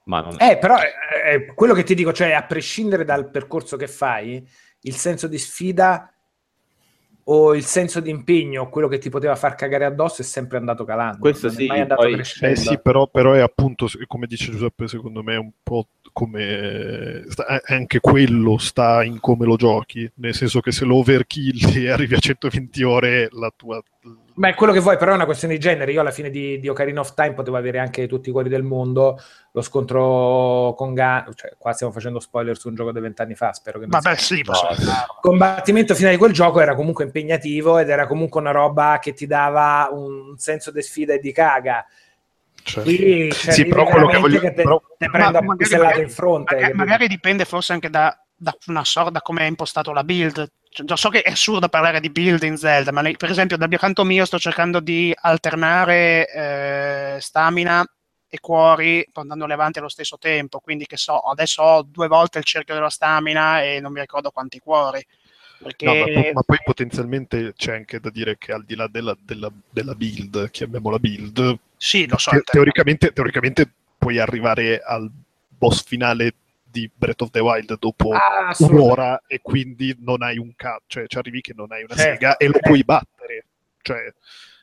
ma 0.05 0.20
non... 0.20 0.36
Eh, 0.38 0.59
però 0.59 0.76
eh, 0.78 1.34
eh, 1.34 1.55
quello 1.55 1.74
che 1.74 1.82
ti 1.82 1.94
dico, 1.94 2.12
cioè, 2.12 2.32
a 2.32 2.44
prescindere 2.44 3.05
dal 3.05 3.30
percorso 3.30 3.76
che 3.76 3.86
fai, 3.86 4.47
il 4.82 4.94
senso 4.94 5.26
di 5.26 5.38
sfida 5.38 6.12
o 7.24 7.55
il 7.55 7.64
senso 7.64 8.01
di 8.01 8.10
impegno, 8.10 8.68
quello 8.68 8.88
che 8.88 8.98
ti 8.98 9.09
poteva 9.09 9.36
far 9.36 9.55
cagare 9.55 9.84
addosso, 9.84 10.22
è 10.22 10.24
sempre 10.24 10.59
andato 10.59 10.84
calando. 10.84 11.18
Questo 11.18 11.47
non 11.47 11.56
è 11.56 11.59
sì, 11.59 11.66
mai 11.66 11.80
andato 11.80 12.02
poi- 12.02 12.20
Eh 12.40 12.56
sì, 12.56 12.80
però, 12.80 13.06
però 13.06 13.32
è 13.34 13.40
appunto, 13.40 13.86
come 14.06 14.26
dice 14.26 14.51
Giuseppe, 14.51 14.88
secondo 14.88 15.22
me 15.22 15.34
è 15.34 15.38
un 15.38 15.52
po' 15.62 15.86
come... 16.12 16.42
eh, 16.42 17.24
anche 17.66 18.01
quello 18.01 18.59
sta 18.59 19.05
in 19.05 19.20
come 19.20 19.47
lo 19.47 19.55
giochi, 19.55 20.10
nel 20.16 20.34
senso 20.34 20.60
che 20.60 20.72
se 20.72 20.84
lo 20.84 20.97
overkill 20.97 21.59
e 21.76 21.90
arrivi 21.90 22.14
a 22.14 22.18
120 22.18 22.82
ore 22.82 23.28
la 23.30 23.52
tua... 23.55 23.80
Beh, 24.40 24.54
quello 24.54 24.72
che 24.72 24.80
vuoi, 24.80 24.96
però 24.96 25.12
è 25.12 25.16
una 25.16 25.26
questione 25.26 25.52
di 25.52 25.60
genere. 25.60 25.92
Io 25.92 26.00
alla 26.00 26.10
fine 26.10 26.30
di, 26.30 26.58
di 26.58 26.68
Ocarina 26.68 27.00
of 27.00 27.12
Time 27.12 27.34
potevo 27.34 27.58
avere 27.58 27.78
anche 27.78 28.08
tutti 28.08 28.30
i 28.30 28.32
cuori 28.32 28.48
del 28.48 28.62
mondo. 28.62 29.20
Lo 29.50 29.60
scontro 29.60 30.72
con 30.78 30.94
Ganon, 30.94 31.34
cioè 31.34 31.52
qua 31.58 31.72
stiamo 31.72 31.92
facendo 31.92 32.20
spoiler 32.20 32.56
su 32.56 32.68
un 32.68 32.74
gioco 32.74 32.90
di 32.90 33.00
vent'anni 33.00 33.34
fa. 33.34 33.52
Spero 33.52 33.78
che 33.78 33.84
non 33.86 34.00
Vabbè, 34.00 34.16
sia- 34.16 34.36
sì, 34.36 34.40
Il 34.40 35.06
combattimento 35.20 35.94
finale 35.94 36.14
di 36.14 36.18
quel 36.18 36.32
gioco 36.32 36.58
era 36.58 36.74
comunque 36.74 37.04
impegnativo 37.04 37.76
ed 37.76 37.90
era 37.90 38.06
comunque 38.06 38.40
una 38.40 38.50
roba 38.50 38.98
che 38.98 39.12
ti 39.12 39.26
dava 39.26 39.90
un 39.92 40.32
senso 40.38 40.70
di 40.70 40.80
sfida 40.80 41.12
e 41.12 41.18
di 41.18 41.32
caga. 41.32 41.84
cioè- 42.62 43.30
cioè, 43.32 43.52
sì, 43.52 43.66
però 43.66 43.84
quello 43.84 44.06
che 44.06 44.16
voglio... 44.20 44.40
te, 44.40 44.52
però- 44.52 44.80
te 44.96 45.10
prendo 45.10 45.36
a 45.36 45.96
in 45.98 46.08
fronte. 46.08 46.54
Magari, 46.54 46.74
magari 46.74 47.08
dipende 47.08 47.44
forse 47.44 47.74
anche 47.74 47.90
da, 47.90 48.18
da 48.34 48.56
una 48.68 48.84
sorta 48.86 49.10
da 49.10 49.20
come 49.20 49.42
è 49.42 49.44
impostato 49.44 49.92
la 49.92 50.02
build. 50.02 50.50
Cioè, 50.72 50.86
lo 50.86 50.94
so 50.97 51.09
che 51.09 51.22
è 51.22 51.30
assurdo 51.30 51.68
parlare 51.68 51.98
di 51.98 52.10
build 52.10 52.44
in 52.44 52.56
Zelda, 52.56 52.92
ma 52.92 53.02
per 53.16 53.30
esempio 53.30 53.56
dal 53.56 53.68
mio 53.68 53.78
canto 53.78 54.05
mio 54.05 54.24
sto 54.24 54.38
cercando 54.38 54.78
di 54.78 55.12
alternare 55.14 56.28
eh, 56.32 57.20
stamina 57.20 57.84
e 58.28 58.38
cuori 58.38 59.05
andandoli 59.14 59.52
avanti 59.52 59.80
allo 59.80 59.88
stesso 59.88 60.16
tempo. 60.16 60.60
Quindi 60.60 60.86
che 60.86 60.97
so, 60.97 61.18
adesso 61.18 61.62
ho 61.62 61.82
due 61.82 62.06
volte 62.06 62.38
il 62.38 62.44
cerchio 62.44 62.74
della 62.74 62.88
stamina 62.88 63.62
e 63.62 63.80
non 63.80 63.92
mi 63.92 63.98
ricordo 64.01 64.30
quanti 64.30 64.60
cuori. 64.60 65.05
Perché 65.60 65.84
No, 65.86 65.94
ma, 65.94 66.22
po- 66.22 66.30
ma 66.34 66.42
poi 66.42 66.59
potenzialmente 66.64 67.52
c'è 67.55 67.74
anche 67.74 67.98
da 67.98 68.09
dire 68.10 68.38
che 68.38 68.52
al 68.52 68.64
di 68.64 68.76
là 68.76 68.86
della, 68.86 69.16
della- 69.20 69.52
della 69.68 69.94
build, 69.97 70.51
chiamiamola 70.51 70.98
build, 70.98 71.59
sì, 71.76 72.06
lo 72.06 72.16
so. 72.16 72.30
te- 72.30 72.42
teoricamente, 72.42 73.12
teoricamente 73.12 73.68
puoi 73.98 74.18
arrivare 74.18 74.80
al 74.80 75.10
boss 75.48 75.82
finale 75.84 76.34
di 76.70 76.90
Breath 76.94 77.22
of 77.22 77.30
the 77.30 77.40
Wild 77.40 77.78
dopo 77.78 78.10
Ah, 78.12 78.55
un'ora 78.59 79.22
e 79.26 79.40
quindi 79.42 79.97
non 80.01 80.22
hai 80.22 80.38
un 80.38 80.55
cazzo, 80.55 80.84
cioè 80.86 81.06
ci 81.06 81.18
arrivi 81.18 81.40
che 81.40 81.52
non 81.55 81.72
hai 81.72 81.82
una 81.82 81.94
Certo. 81.94 82.12
sega 82.12 82.36
e 82.36 82.47
lo 82.47 82.59
puoi 82.60 82.84
battere. 82.84 83.47
Cioè, 83.82 84.14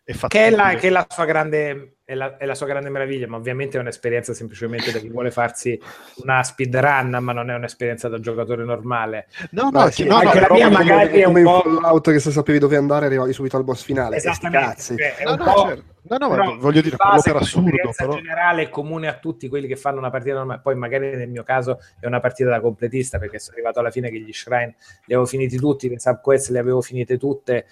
è 0.03 0.13
che 0.27 0.45
è, 0.45 0.49
la, 0.51 0.75
che 0.75 0.88
è 0.88 0.89
la 0.89 1.05
sua 1.09 1.25
grande 1.25 1.97
è 2.09 2.15
la, 2.15 2.38
è 2.38 2.45
la 2.45 2.55
sua 2.55 2.67
grande 2.67 2.88
meraviglia, 2.89 3.27
ma 3.27 3.35
ovviamente 3.35 3.77
è 3.77 3.81
un'esperienza 3.81 4.34
semplicemente 4.34 4.93
da 4.93 4.99
chi 4.99 5.09
vuole 5.09 5.29
farsi 5.29 5.77
una 6.23 6.41
speedrun, 6.41 7.17
ma 7.19 7.34
non 7.34 7.49
è 7.49 7.53
un'esperienza 7.53 8.07
da 8.07 8.17
giocatore 8.21 8.63
normale. 8.63 9.27
No, 9.51 9.69
no, 9.71 9.81
No, 9.81 9.89
sì, 9.89 10.05
no, 10.05 10.15
anche 10.15 10.39
no, 10.39 10.47
la 10.47 10.53
mia 10.53 10.69
magari 10.69 11.19
è 11.19 11.25
un 11.25 11.43
po'- 11.43 11.63
Fallout 11.63 12.09
che 12.11 12.19
se 12.19 12.31
sapevi 12.31 12.59
dove 12.59 12.77
andare 12.77 13.07
arrivavi 13.07 13.34
subito 13.34 13.57
al 13.57 13.65
boss 13.65 13.84
finale. 13.84 14.15
Esattamente, 14.15 14.65
cazzi. 14.67 14.95
cioè, 14.95 15.15
è 15.17 15.23
No, 15.25 15.31
un 15.31 15.38
no, 15.38 15.43
po'- 15.43 15.67
certo. 15.67 15.84
No, 16.09 16.15
no, 16.17 16.29
però 16.29 16.55
voglio 16.55 16.79
dire, 16.79 16.91
di 16.91 16.95
parlo 16.95 17.21
per 17.21 17.35
assurdo, 17.35 17.91
però. 17.93 18.13
generale 18.15 18.61
è 18.61 18.69
comune 18.69 19.09
a 19.09 19.17
tutti 19.17 19.49
quelli 19.49 19.67
che 19.67 19.75
fanno 19.75 19.97
una 19.97 20.09
partita 20.09 20.35
normale. 20.35 20.61
Poi, 20.63 20.75
magari 20.75 21.13
nel 21.13 21.27
mio 21.27 21.43
caso, 21.43 21.81
è 21.99 22.05
una 22.05 22.21
partita 22.21 22.49
da 22.49 22.61
completista 22.61 23.19
perché 23.19 23.38
sono 23.39 23.55
arrivato 23.57 23.79
alla 23.81 23.91
fine 23.91 24.09
che 24.09 24.17
gli 24.21 24.31
shrine 24.31 24.75
li 25.03 25.13
avevo 25.13 25.25
finiti 25.25 25.57
tutti, 25.57 25.89
le 25.89 25.99
subquest 25.99 26.51
le 26.51 26.59
avevo 26.59 26.79
finite 26.79 27.17
tutte. 27.17 27.65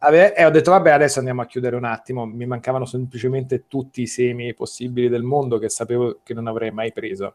Ave- 0.00 0.34
e 0.34 0.44
ho 0.44 0.50
detto, 0.50 0.70
vabbè, 0.70 0.90
adesso 0.90 1.18
andiamo 1.18 1.42
a 1.42 1.46
chiudere 1.46 1.76
un 1.76 1.84
attimo. 1.84 2.24
Mi 2.24 2.46
mancavano 2.46 2.84
semplicemente 2.84 3.66
tutti 3.66 4.02
i 4.02 4.06
semi 4.06 4.54
possibili 4.54 5.08
del 5.08 5.22
mondo 5.22 5.58
che 5.58 5.68
sapevo 5.68 6.20
che 6.22 6.34
non 6.34 6.46
avrei 6.46 6.70
mai 6.70 6.92
preso. 6.92 7.34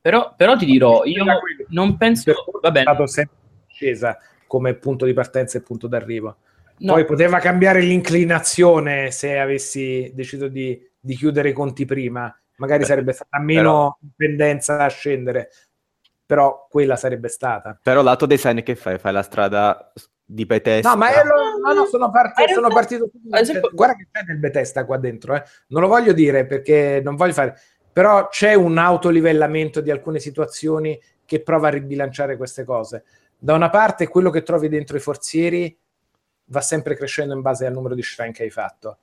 Però, 0.00 0.34
però 0.36 0.56
ti 0.56 0.66
dirò, 0.66 1.04
io 1.04 1.24
non 1.68 1.96
penso... 1.96 2.32
Va 2.60 2.68
È 2.68 2.70
bene, 2.70 2.86
stato 2.92 3.06
sempre 3.06 3.36
scesa 3.68 4.18
come 4.46 4.74
punto 4.74 5.04
di 5.06 5.12
partenza 5.12 5.58
e 5.58 5.62
punto 5.62 5.86
d'arrivo. 5.86 6.36
no, 6.78 6.94
Poi 6.94 7.04
poteva 7.04 7.38
cambiare 7.38 7.80
l'inclinazione 7.80 9.10
se 9.10 9.38
avessi 9.38 10.10
deciso 10.14 10.48
di, 10.48 10.78
di 10.98 11.14
chiudere 11.14 11.50
i 11.50 11.52
conti 11.52 11.84
prima, 11.84 12.34
magari 12.56 12.80
Beh, 12.80 12.86
sarebbe 12.86 13.12
stata 13.12 13.38
meno 13.38 13.96
dipendenza 14.00 14.78
a 14.84 14.88
scendere, 14.88 15.50
però 16.26 16.66
quella 16.68 16.96
sarebbe 16.96 17.28
stata. 17.28 17.80
Però 17.80 18.02
lato 18.02 18.26
design 18.26 18.60
che 18.62 18.74
fai? 18.76 18.98
Fai 18.98 19.12
la 19.12 19.22
strada 19.22 19.92
di 20.32 20.46
Bethesda? 20.46 20.90
No, 20.90 20.96
ma 20.96 21.10
è 21.12 21.24
lo- 21.24 21.58
no, 21.64 21.72
no, 21.72 21.84
sono, 21.86 22.10
partito, 22.10 22.52
sono 22.54 22.68
partito. 22.68 23.10
esempio- 23.32 23.70
Guarda 23.72 23.94
che 23.96 24.08
c'è 24.10 24.22
del 24.22 24.38
Bethesda 24.38 24.84
qua 24.84 24.96
dentro, 24.96 25.34
eh. 25.34 25.42
non 25.68 25.82
lo 25.82 25.88
voglio 25.88 26.12
dire 26.12 26.46
perché 26.46 27.00
non 27.04 27.16
voglio 27.16 27.32
fare, 27.32 27.54
però 27.92 28.28
c'è 28.28 28.54
un 28.54 28.78
autolivellamento 28.78 29.80
di 29.80 29.90
alcune 29.90 30.18
situazioni 30.18 30.98
che 31.24 31.42
prova 31.42 31.68
a 31.68 31.70
ribilanciare 31.70 32.36
queste 32.36 32.64
cose. 32.64 33.04
Da 33.38 33.54
una 33.54 33.70
parte, 33.70 34.08
quello 34.08 34.30
che 34.30 34.42
trovi 34.42 34.68
dentro 34.68 34.96
i 34.96 35.00
forzieri 35.00 35.76
va 36.46 36.60
sempre 36.60 36.96
crescendo 36.96 37.34
in 37.34 37.40
base 37.40 37.66
al 37.66 37.72
numero 37.72 37.94
di 37.94 38.02
shrine 38.02 38.32
che 38.32 38.42
hai 38.44 38.50
fatto. 38.50 38.98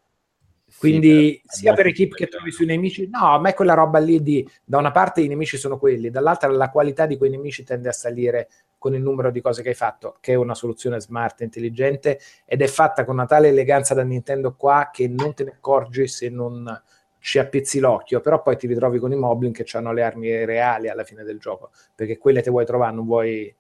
Sì, 0.68 0.78
Quindi 0.80 1.42
però- 1.44 1.54
sia 1.56 1.74
per 1.74 1.88
equip 1.88 2.14
che 2.14 2.28
trovi 2.28 2.52
sui 2.52 2.66
nemici, 2.68 3.10
no, 3.12 3.34
a 3.34 3.40
me 3.40 3.54
quella 3.56 3.74
roba 3.74 3.98
lì 4.00 4.22
di 4.22 4.48
da 4.64 4.78
una 4.78 4.92
parte 4.92 5.22
i 5.22 5.28
nemici 5.28 5.58
sono 5.58 5.78
quelli, 5.80 6.10
dall'altra 6.12 6.48
la 6.50 6.70
qualità 6.70 7.06
di 7.08 7.18
quei 7.18 7.32
nemici 7.32 7.64
tende 7.64 7.90
a 7.90 7.92
salire 7.92 8.50
con 8.80 8.96
il 8.96 9.02
numero 9.02 9.30
di 9.30 9.42
cose 9.42 9.62
che 9.62 9.70
hai 9.70 9.76
fatto, 9.76 10.18
che 10.20 10.32
è 10.32 10.36
una 10.36 10.56
soluzione 10.56 11.00
smart, 11.00 11.42
intelligente 11.42 12.20
ed 12.46 12.64
è 12.64 12.68
fatta 12.68 13.06
con 13.06 13.14
una 13.16 13.28
tale 13.28 13.50
eleganza 13.50 13.94
da 13.94 14.04
Nintendo 14.04 14.56
qua 14.56 14.90
che 14.92 15.08
non 15.08 15.36
te 15.36 15.44
ne 15.44 15.52
accorgi 15.52 16.08
se 16.08 16.30
non 16.30 16.82
ci 17.20 17.38
appizzi 17.38 17.80
l'occhio, 17.80 18.22
però 18.22 18.42
poi 18.42 18.58
ti 18.58 18.66
ritrovi 18.66 18.98
con 18.98 19.12
i 19.12 19.16
moblin 19.16 19.52
che 19.52 19.66
hanno 19.74 19.92
le 19.92 20.04
armi 20.04 20.46
reali 20.46 20.90
alla 20.90 21.04
fine 21.04 21.24
del 21.24 21.38
gioco, 21.38 21.72
perché 21.94 22.18
quelle 22.18 22.42
te 22.42 22.50
vuoi 22.50 22.66
trovare, 22.66 22.96
non 22.96 23.06
vuoi 23.06 23.54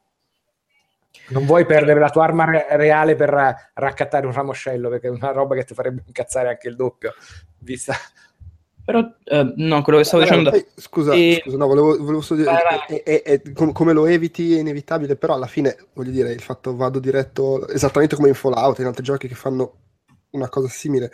non 1.29 1.45
vuoi 1.45 1.65
perdere 1.65 1.99
la 1.99 2.09
tua 2.09 2.23
arma 2.23 2.45
re- 2.45 2.67
reale 2.71 3.15
per 3.15 3.29
ra- 3.29 3.71
raccattare 3.73 4.25
un 4.25 4.31
ramoscello, 4.31 4.89
perché 4.89 5.07
è 5.07 5.11
una 5.11 5.31
roba 5.31 5.55
che 5.55 5.65
ti 5.65 5.73
farebbe 5.73 6.03
incazzare 6.05 6.49
anche 6.49 6.67
il 6.67 6.75
doppio, 6.75 7.13
vista 7.59 7.93
però 8.89 9.07
eh, 9.23 9.53
no, 9.57 9.83
quello 9.83 9.99
che 9.99 10.03
stavo 10.03 10.23
Allora, 10.23 10.49
dicendo... 10.49 10.49
poi, 10.49 10.65
scusa, 10.81 11.13
E- 11.13 11.39
scusa, 11.43 11.57
no, 11.57 11.67
volevo, 11.67 11.95
volevo 11.97 12.21
solo 12.21 12.39
dire, 12.39 12.51
Vai, 12.51 12.97
è- 12.97 13.03
è- 13.03 13.21
è- 13.21 13.51
com- 13.53 13.71
come 13.71 13.93
lo 13.93 14.07
eviti 14.07 14.55
è 14.55 14.61
inevitabile, 14.61 15.15
però 15.15 15.35
alla 15.35 15.45
fine, 15.45 15.77
voglio 15.93 16.09
dire, 16.09 16.31
il 16.31 16.41
fatto 16.41 16.75
vado 16.75 16.97
diretto, 16.97 17.67
esattamente 17.67 18.15
come 18.15 18.29
in 18.29 18.33
Fallout, 18.33 18.79
in 18.79 18.85
altri 18.87 19.03
giochi 19.03 19.27
che 19.27 19.35
fanno 19.35 19.75
una 20.31 20.49
cosa 20.49 20.67
simile, 20.69 21.11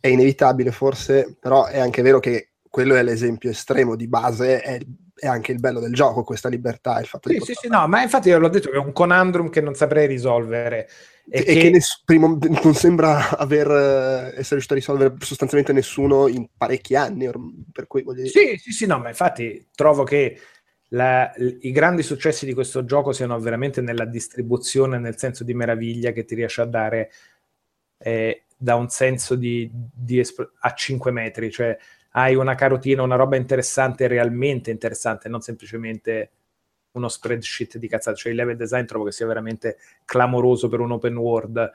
è 0.00 0.08
inevitabile 0.08 0.72
forse, 0.72 1.36
però 1.38 1.66
è 1.66 1.78
anche 1.78 2.00
vero 2.00 2.18
che 2.18 2.52
quello 2.66 2.94
è 2.94 3.02
l'esempio 3.02 3.50
estremo 3.50 3.94
di 3.94 4.08
base, 4.08 4.62
è, 4.62 4.80
è 5.14 5.26
anche 5.26 5.52
il 5.52 5.60
bello 5.60 5.80
del 5.80 5.92
gioco, 5.92 6.24
questa 6.24 6.48
libertà, 6.48 6.98
il 7.00 7.06
fatto 7.06 7.28
Sì, 7.28 7.38
di 7.38 7.44
sì, 7.44 7.52
sì, 7.54 7.68
no, 7.68 7.86
ma 7.86 8.02
infatti 8.02 8.28
io 8.28 8.38
l'ho 8.38 8.48
detto 8.48 8.70
che 8.70 8.76
è 8.76 8.78
un 8.80 8.92
conundrum 8.92 9.50
che 9.50 9.60
non 9.60 9.74
saprei 9.74 10.06
risolvere. 10.06 10.88
E, 11.28 11.40
e 11.40 11.44
che, 11.44 11.54
che, 11.54 11.70
ness- 11.70 12.02
prima- 12.04 12.36
non 12.62 12.74
sembra 12.74 13.36
aver, 13.36 13.70
eh, 13.70 14.26
essere 14.38 14.60
riuscito 14.60 14.72
a 14.72 14.76
risolvere 14.76 15.14
sostanzialmente 15.20 15.72
nessuno 15.72 16.26
in 16.28 16.46
parecchi 16.56 16.96
anni, 16.96 17.30
per 17.70 17.86
cui 17.86 18.02
voglio 18.02 18.22
dire... 18.22 18.30
Sì, 18.30 18.58
sì, 18.58 18.72
sì, 18.72 18.86
no, 18.86 18.98
ma 18.98 19.08
infatti 19.08 19.68
trovo 19.74 20.02
che 20.02 20.38
la- 20.88 21.32
i 21.60 21.70
grandi 21.70 22.02
successi 22.02 22.44
di 22.44 22.54
questo 22.54 22.84
gioco 22.84 23.12
siano 23.12 23.38
veramente 23.38 23.80
nella 23.80 24.04
distribuzione, 24.04 24.98
nel 24.98 25.16
senso 25.18 25.44
di 25.44 25.54
meraviglia 25.54 26.10
che 26.12 26.24
ti 26.24 26.34
riesce 26.34 26.60
a 26.62 26.66
dare 26.66 27.10
eh, 27.98 28.44
da 28.56 28.74
un 28.74 28.88
senso 28.88 29.34
di, 29.34 29.70
di 29.72 30.18
espl- 30.18 30.50
a 30.60 30.74
5 30.74 31.10
metri, 31.10 31.50
cioè 31.50 31.76
hai 32.12 32.34
una 32.34 32.54
carotina, 32.54 33.02
una 33.02 33.16
roba 33.16 33.36
interessante, 33.36 34.06
realmente 34.06 34.70
interessante, 34.70 35.28
non 35.28 35.40
semplicemente 35.40 36.30
uno 36.92 37.08
spreadsheet 37.08 37.78
di 37.78 37.88
cazzate, 37.88 38.16
cioè 38.16 38.32
il 38.32 38.38
level 38.38 38.56
design 38.56 38.84
trovo 38.84 39.04
che 39.06 39.12
sia 39.12 39.26
veramente 39.26 39.78
clamoroso 40.04 40.68
per 40.68 40.80
un 40.80 40.92
open 40.92 41.16
world. 41.16 41.72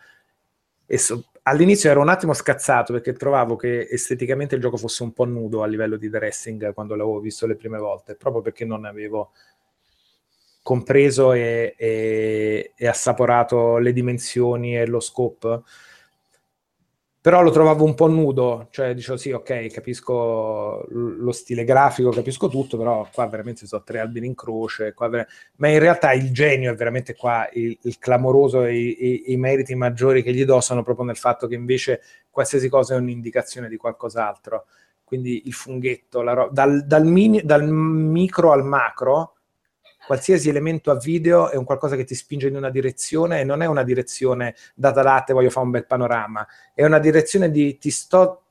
So- 0.96 1.26
all'inizio 1.44 1.90
ero 1.90 2.02
un 2.02 2.10
attimo 2.10 2.34
scazzato 2.34 2.94
perché 2.94 3.14
trovavo 3.14 3.56
che 3.56 3.88
esteticamente 3.90 4.56
il 4.56 4.62
gioco 4.62 4.78
fosse 4.78 5.04
un 5.04 5.14
po' 5.14 5.26
nudo 5.26 5.64
a 5.64 5.68
livello 5.68 5.98
di 5.98 6.10
dressing 6.10 6.74
quando 6.74 6.96
l'avevo 6.96 7.20
visto 7.20 7.46
le 7.48 7.56
prime 7.56 7.78
volte, 7.78 8.16
proprio 8.16 8.42
perché 8.42 8.64
non 8.66 8.86
avevo 8.86 9.32
compreso 10.62 11.32
e, 11.34 11.74
e- 11.78 12.74
e 12.76 12.88
assaporato 12.88 13.78
le 13.78 13.94
dimensioni 13.94 14.78
e 14.78 14.86
lo 14.86 15.00
scope. 15.00 15.62
Però 17.28 17.42
lo 17.42 17.52
trovavo 17.52 17.84
un 17.84 17.94
po' 17.94 18.08
nudo, 18.08 18.68
cioè 18.72 18.94
dicevo 18.94 19.18
sì, 19.18 19.34
ok, 19.34 19.68
capisco 19.68 20.86
lo 20.90 21.34
stile 21.34 21.66
grafico, 21.66 22.10
capisco 22.10 22.48
tutto, 22.48 22.78
però 22.78 23.06
qua 23.12 23.28
veramente 23.28 23.68
sono 23.68 23.84
tre 23.84 24.00
alberi 24.00 24.28
in 24.28 24.34
croce, 24.34 24.94
ver- 24.98 25.28
ma 25.58 25.68
in 25.68 25.80
realtà 25.80 26.14
il 26.14 26.32
genio 26.32 26.72
è 26.72 26.76
veramente 26.76 27.16
qua, 27.16 27.50
il, 27.52 27.78
il 27.82 27.98
clamoroso 28.00 28.64
e 28.64 28.78
i, 28.78 29.34
i- 29.34 29.36
meriti 29.36 29.76
maggiori 29.76 30.24
che 30.24 30.34
gli 30.34 30.46
do 30.46 30.62
sono 30.62 30.84
proprio 30.84 31.04
nel 31.06 31.18
fatto 31.18 31.48
che 31.48 31.56
invece 31.56 32.00
qualsiasi 32.30 32.70
cosa 32.70 32.94
è 32.94 32.98
un'indicazione 32.98 33.68
di 33.68 33.76
qualcos'altro. 33.76 34.68
Quindi 35.04 35.48
il 35.48 35.54
funghetto, 35.54 36.22
ro- 36.22 36.50
dal, 36.50 36.86
dal 36.86 37.06
mini- 37.06 37.42
dal 37.44 37.68
micro 37.68 38.54
al 38.54 38.64
macro, 38.64 39.34
qualsiasi 40.08 40.48
elemento 40.48 40.90
a 40.90 40.96
video 40.96 41.50
è 41.50 41.58
un 41.58 41.66
qualcosa 41.66 41.98
che 41.98 42.06
ti 42.06 42.16
spinge 42.16 42.48
in 42.48 42.56
una 42.56 42.70
direzione 42.70 43.42
e 43.42 43.44
non 43.44 43.62
è 43.62 43.66
una 43.66 43.84
direzione 43.84 44.56
data 44.74 45.04
latte, 45.04 45.34
voglio 45.34 45.50
fare 45.50 45.66
un 45.66 45.72
bel 45.74 45.86
panorama, 45.86 46.48
è 46.74 46.86
una 46.86 46.98
direzione 46.98 47.52
di 47.52 47.78
ti 47.78 47.92
sto 47.92 48.44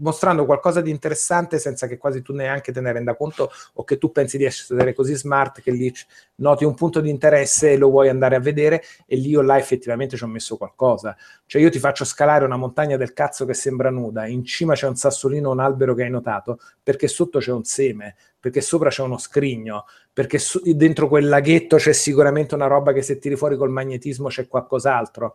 mostrando 0.00 0.44
qualcosa 0.44 0.80
di 0.80 0.90
interessante 0.90 1.58
senza 1.58 1.86
che 1.86 1.96
quasi 1.96 2.22
tu 2.22 2.32
neanche 2.32 2.72
te 2.72 2.80
ne 2.80 2.92
renda 2.92 3.14
conto 3.14 3.50
o 3.74 3.84
che 3.84 3.98
tu 3.98 4.10
pensi 4.10 4.36
di 4.36 4.44
essere 4.44 4.94
così 4.94 5.14
smart 5.14 5.60
che 5.60 5.70
lì 5.70 5.92
noti 6.36 6.64
un 6.64 6.74
punto 6.74 7.00
di 7.00 7.10
interesse 7.10 7.72
e 7.72 7.76
lo 7.76 7.90
vuoi 7.90 8.08
andare 8.08 8.36
a 8.36 8.40
vedere 8.40 8.82
e 9.06 9.16
lì 9.16 9.28
io 9.28 9.42
là 9.42 9.58
effettivamente 9.58 10.16
ci 10.16 10.24
ho 10.24 10.28
messo 10.28 10.56
qualcosa. 10.56 11.16
Cioè 11.46 11.60
io 11.60 11.70
ti 11.70 11.78
faccio 11.78 12.04
scalare 12.04 12.44
una 12.44 12.56
montagna 12.56 12.96
del 12.96 13.12
cazzo 13.12 13.44
che 13.44 13.54
sembra 13.54 13.90
nuda, 13.90 14.26
in 14.26 14.44
cima 14.44 14.74
c'è 14.74 14.86
un 14.86 14.96
sassolino, 14.96 15.50
un 15.50 15.60
albero 15.60 15.94
che 15.94 16.04
hai 16.04 16.10
notato, 16.10 16.58
perché 16.82 17.06
sotto 17.06 17.38
c'è 17.38 17.52
un 17.52 17.64
seme, 17.64 18.16
perché 18.40 18.60
sopra 18.62 18.88
c'è 18.88 19.02
uno 19.02 19.18
scrigno, 19.18 19.84
perché 20.12 20.38
su- 20.38 20.60
dentro 20.74 21.08
quel 21.08 21.28
laghetto 21.28 21.76
c'è 21.76 21.92
sicuramente 21.92 22.54
una 22.54 22.66
roba 22.66 22.92
che 22.92 23.02
se 23.02 23.18
tiri 23.18 23.36
fuori 23.36 23.56
col 23.56 23.70
magnetismo 23.70 24.28
c'è 24.28 24.48
qualcos'altro. 24.48 25.34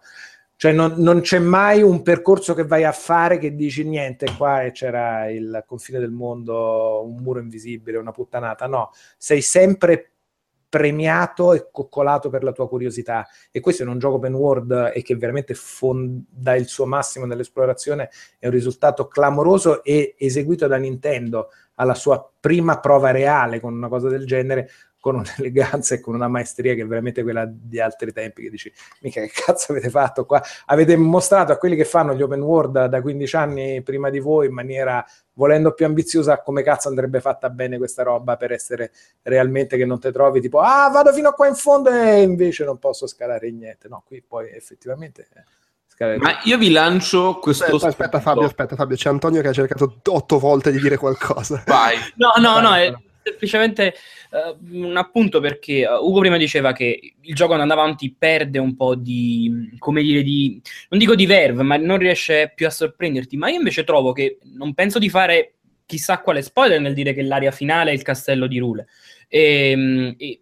Cioè 0.57 0.72
non, 0.72 0.95
non 0.98 1.19
c'è 1.19 1.38
mai 1.40 1.82
un 1.82 2.02
percorso 2.02 2.53
che 2.53 2.65
vai 2.65 2.86
a 2.86 2.94
fare 2.94 3.38
che 3.38 3.56
dici 3.56 3.84
niente, 3.84 4.27
qua 4.38 4.64
e 4.64 4.72
c'era 4.72 5.30
il 5.30 5.64
confine 5.68 5.99
del 5.99 6.11
mondo, 6.11 7.03
un 7.06 7.22
muro 7.22 7.40
invisibile, 7.40 7.98
una 7.98 8.11
puttanata. 8.11 8.65
No, 8.65 8.91
sei 9.18 9.41
sempre 9.41 10.15
premiato 10.76 11.53
e 11.53 11.69
coccolato 11.72 12.30
per 12.30 12.43
la 12.43 12.52
tua 12.52 12.68
curiosità. 12.68 13.26
E 13.49 13.61
questo 13.61 13.84
in 13.84 13.88
un 13.88 13.97
gioco 13.97 14.15
open 14.15 14.34
world 14.34 14.91
e 14.93 15.02
che 15.03 15.15
veramente 15.15 15.53
fonda 15.53 16.53
il 16.53 16.68
suo 16.68 16.85
massimo 16.85 17.26
nell'esplorazione 17.26 18.10
è 18.38 18.47
un 18.47 18.52
risultato 18.52 19.07
clamoroso 19.07 19.85
e 19.85 20.15
eseguito 20.18 20.68
da 20.68 20.76
Nintendo 20.76 21.47
alla 21.76 21.93
sua 21.93 22.30
prima 22.41 22.81
prova 22.81 23.11
reale 23.11 23.61
con 23.61 23.73
una 23.73 23.88
cosa 23.88 24.10
del 24.10 24.26
genere 24.26 24.69
con 25.06 25.18
un'eleganza 25.18 25.94
e 25.94 25.99
con 25.99 26.15
una 26.15 26.27
maestria 26.27 26.73
che 26.73 26.82
è 26.82 26.86
veramente 26.88 27.22
quella 27.22 27.48
di 27.48 27.80
altri 27.80 28.11
tempi 28.11 28.41
che 28.41 28.49
dici 28.49 28.73
mica 29.02 29.22
che 29.22 29.30
cazzo 29.32 29.72
avete 29.72 29.91
fatto 29.91 30.26
qua 30.26 30.41
avete 30.65 30.98
mostrato 30.98 31.52
a 31.52 31.57
quelli 31.57 31.76
che 31.76 31.86
fanno 31.86 32.15
gli 32.15 32.23
open 32.23 32.41
world 32.41 32.86
da 32.86 33.02
15 33.02 33.36
anni 33.36 33.84
prima 33.84 34.10
di 34.10 34.19
voi 34.19 34.48
in 34.48 34.53
maniera 34.53 35.06
volendo 35.34 35.73
più 35.73 35.86
ambiziosa 35.86 36.41
come 36.41 36.64
cazzo 36.64 36.88
andrebbe 36.88 37.19
fatta 37.19 37.52
bene 37.52 37.77
questa 37.77 38.02
roba 38.02 38.36
per 38.36 38.52
essere 38.52 38.91
realmente 39.22 39.77
che 39.77 39.86
non 39.86 39.99
te 39.99 40.11
trovi 40.11 40.41
tipo 40.41 40.60
ah 40.60 40.90
vado 40.90 41.14
fino 41.14 41.30
a 41.30 41.34
qua 41.34 41.45
in 41.45 41.56
fondo 41.56 41.91
e 41.91 42.23
invece 42.23 42.65
non 42.65 42.80
posso 42.80 43.06
scalare 43.06 43.52
niente 43.52 43.88
no 43.88 44.02
qui 44.07 44.23
poi 44.27 44.49
effettivamente 44.49 45.27
eh, 45.36 45.44
scalare 45.86 46.18
Ma 46.18 46.40
io 46.45 46.57
vi 46.57 46.72
lancio 46.72 47.36
questo... 47.36 47.65
Aspetta, 47.65 47.88
aspetta 47.90 48.19
Fabio, 48.19 48.45
aspetta 48.45 48.76
Fabio, 48.76 48.95
c'è 48.95 49.10
Antonio 49.10 49.44
che 49.44 49.49
ha 49.49 49.53
cercato 49.53 49.99
otto 50.03 50.40
volte 50.40 50.72
di 50.72 50.80
dire 50.80 50.98
qualcosa. 50.98 51.64
Vai. 51.68 51.95
No, 52.15 52.32
no, 52.38 52.60
no, 52.60 52.69
Vai, 52.69 52.88
è 52.88 52.94
semplicemente 53.26 53.95
eh, 54.31 54.56
un 54.72 54.95
appunto 54.95 55.39
perché 55.39 55.81
eh, 55.81 55.88
Ugo 55.88 56.19
prima 56.19 56.38
diceva 56.38 56.73
che 56.73 57.15
il 57.19 57.34
gioco 57.34 57.53
andando 57.53 57.73
avanti 57.73 58.14
perde 58.18 58.60
un 58.60 58.76
po' 58.76 58.93
di, 58.95 59.76
come 59.80 60.03
dire, 60.03 60.22
di, 60.22 60.61
non 60.89 60.99
dico 60.99 61.15
di 61.15 61.26
verve, 61.26 61.64
ma 61.64 61.77
non 61.77 61.97
riesce 61.97 62.52
più 62.53 62.68
a 62.68 62.69
sorprenderti, 62.69 63.35
ma 63.35 63.49
io 63.49 63.57
invece 63.57 63.84
trovo 63.84 64.11
che 64.11 64.38
non 64.53 64.73
penso 64.76 64.99
di 64.99 65.10
fare 65.10 65.56
chissà 65.88 66.19
quale 66.19 66.41
spoiler 66.41 66.80
nel 66.80 66.93
dire 66.93 67.14
che 67.14 67.23
l'area 67.23 67.52
finale 67.52 67.91
è 67.91 67.93
il 67.93 68.03
castello 68.03 68.47
di 68.47 68.60
Rule. 68.60 68.88
E, 69.27 70.15
e 70.18 70.41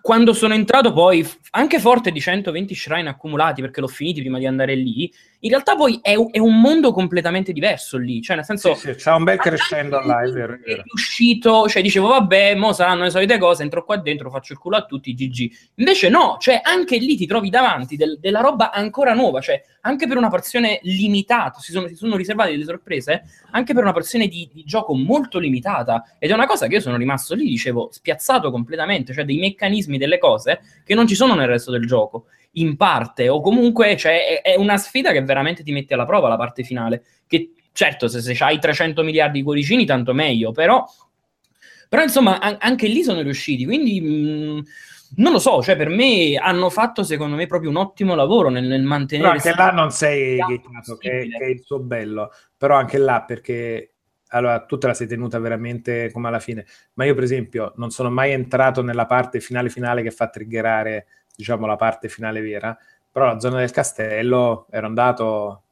quando 0.00 0.32
sono 0.32 0.54
entrato 0.54 0.92
poi, 0.92 1.26
anche 1.50 1.78
forte 1.78 2.10
di 2.10 2.20
120 2.20 2.74
shrine 2.74 3.10
accumulati, 3.10 3.60
perché 3.60 3.80
l'ho 3.80 3.88
finiti 3.88 4.20
prima 4.20 4.38
di 4.38 4.46
andare 4.46 4.74
lì, 4.74 5.12
in 5.44 5.50
realtà 5.50 5.74
poi 5.74 5.98
è, 6.02 6.14
un- 6.14 6.28
è 6.30 6.38
un 6.38 6.60
mondo 6.60 6.92
completamente 6.92 7.52
diverso 7.52 7.98
lì, 7.98 8.22
cioè 8.22 8.36
nel 8.36 8.44
senso... 8.44 8.74
Sì, 8.74 8.90
sì, 8.90 8.94
c'è 8.94 9.12
un 9.12 9.24
bel 9.24 9.38
crescendo 9.38 9.98
là, 10.00 10.22
è 10.22 10.30
vero, 10.30 10.54
è 10.64 10.82
uscito, 10.92 11.68
cioè 11.68 11.82
dicevo 11.82 12.08
vabbè, 12.08 12.54
mo 12.54 12.72
saranno 12.72 13.02
le 13.02 13.10
solite 13.10 13.38
cose, 13.38 13.64
entro 13.64 13.84
qua 13.84 13.96
dentro, 13.96 14.30
faccio 14.30 14.52
il 14.52 14.60
culo 14.60 14.76
a 14.76 14.84
tutti, 14.84 15.14
GG. 15.14 15.50
Invece 15.76 16.08
no, 16.08 16.36
cioè 16.38 16.60
anche 16.62 16.96
lì 16.98 17.16
ti 17.16 17.26
trovi 17.26 17.50
davanti 17.50 17.96
del- 17.96 18.18
della 18.20 18.40
roba 18.40 18.70
ancora 18.70 19.14
nuova, 19.14 19.40
cioè 19.40 19.60
anche 19.80 20.06
per 20.06 20.16
una 20.16 20.28
porzione 20.28 20.78
limitata, 20.82 21.58
si 21.58 21.72
sono, 21.72 21.88
si 21.88 21.96
sono 21.96 22.14
riservate 22.16 22.52
delle 22.52 22.64
sorprese, 22.64 23.24
anche 23.50 23.74
per 23.74 23.82
una 23.82 23.92
porzione 23.92 24.28
di, 24.28 24.48
di 24.52 24.62
gioco 24.64 24.94
molto 24.94 25.40
limitata. 25.40 26.14
Ed 26.20 26.30
è 26.30 26.34
una 26.34 26.46
cosa 26.46 26.68
che 26.68 26.74
io 26.74 26.80
sono 26.80 26.96
rimasto 26.96 27.34
lì, 27.34 27.48
dicevo, 27.48 27.88
spiazzato 27.90 28.52
completamente, 28.52 29.12
cioè 29.12 29.24
dei 29.24 29.38
meccanismi, 29.38 29.98
delle 29.98 30.18
cose 30.18 30.60
che 30.84 30.94
non 30.94 31.08
ci 31.08 31.16
sono 31.16 31.34
nel 31.34 31.48
resto 31.48 31.72
del 31.72 31.84
gioco 31.84 32.26
in 32.52 32.76
parte, 32.76 33.28
o 33.28 33.40
comunque 33.40 33.96
cioè, 33.96 34.40
è, 34.42 34.52
è 34.52 34.56
una 34.56 34.76
sfida 34.76 35.12
che 35.12 35.22
veramente 35.22 35.62
ti 35.62 35.72
mette 35.72 35.94
alla 35.94 36.06
prova 36.06 36.28
la 36.28 36.36
parte 36.36 36.62
finale. 36.62 37.02
Che 37.26 37.52
certo, 37.72 38.08
se, 38.08 38.20
se 38.20 38.36
hai 38.44 38.58
300 38.58 39.02
miliardi 39.02 39.38
di 39.38 39.44
cuoricini, 39.44 39.86
tanto 39.86 40.12
meglio, 40.12 40.52
però, 40.52 40.84
però 41.88 42.02
insomma, 42.02 42.40
an- 42.40 42.58
anche 42.60 42.88
lì 42.88 43.02
sono 43.02 43.22
riusciti. 43.22 43.64
Quindi 43.64 44.00
mh, 44.00 44.62
non 45.16 45.32
lo 45.32 45.38
so, 45.38 45.62
cioè 45.62 45.76
per 45.76 45.88
me 45.88 46.36
hanno 46.36 46.70
fatto 46.70 47.02
secondo 47.02 47.36
me 47.36 47.46
proprio 47.46 47.70
un 47.70 47.76
ottimo 47.76 48.14
lavoro 48.14 48.48
nel, 48.48 48.64
nel 48.64 48.82
mantenere. 48.82 49.38
Però 49.38 49.50
anche 49.50 49.62
là 49.62 49.70
non 49.70 49.90
sei 49.90 50.32
il 50.32 50.38
gateato, 50.38 50.96
che, 50.96 51.28
che 51.30 51.44
è 51.44 51.48
il 51.48 51.62
suo 51.62 51.80
bello. 51.80 52.30
Però 52.56 52.76
anche 52.76 52.98
là 52.98 53.22
perché 53.22 53.88
allora 54.28 54.64
tu 54.64 54.78
te 54.78 54.86
la 54.86 54.94
sei 54.94 55.06
tenuta 55.06 55.38
veramente 55.38 56.10
come 56.10 56.28
alla 56.28 56.40
fine. 56.40 56.64
Ma 56.94 57.04
io, 57.04 57.14
per 57.14 57.24
esempio, 57.24 57.72
non 57.76 57.90
sono 57.90 58.10
mai 58.10 58.32
entrato 58.32 58.82
nella 58.82 59.06
parte 59.06 59.40
finale 59.40 59.68
finale 59.68 60.02
che 60.02 60.10
fa 60.10 60.28
triggerare, 60.28 61.06
diciamo, 61.34 61.66
la 61.66 61.76
parte 61.76 62.08
finale 62.08 62.40
vera. 62.40 62.76
Però 63.10 63.26
la 63.26 63.38
zona 63.38 63.58
del 63.58 63.70
castello 63.70 64.66
ero 64.70 64.86
andato 64.86 65.62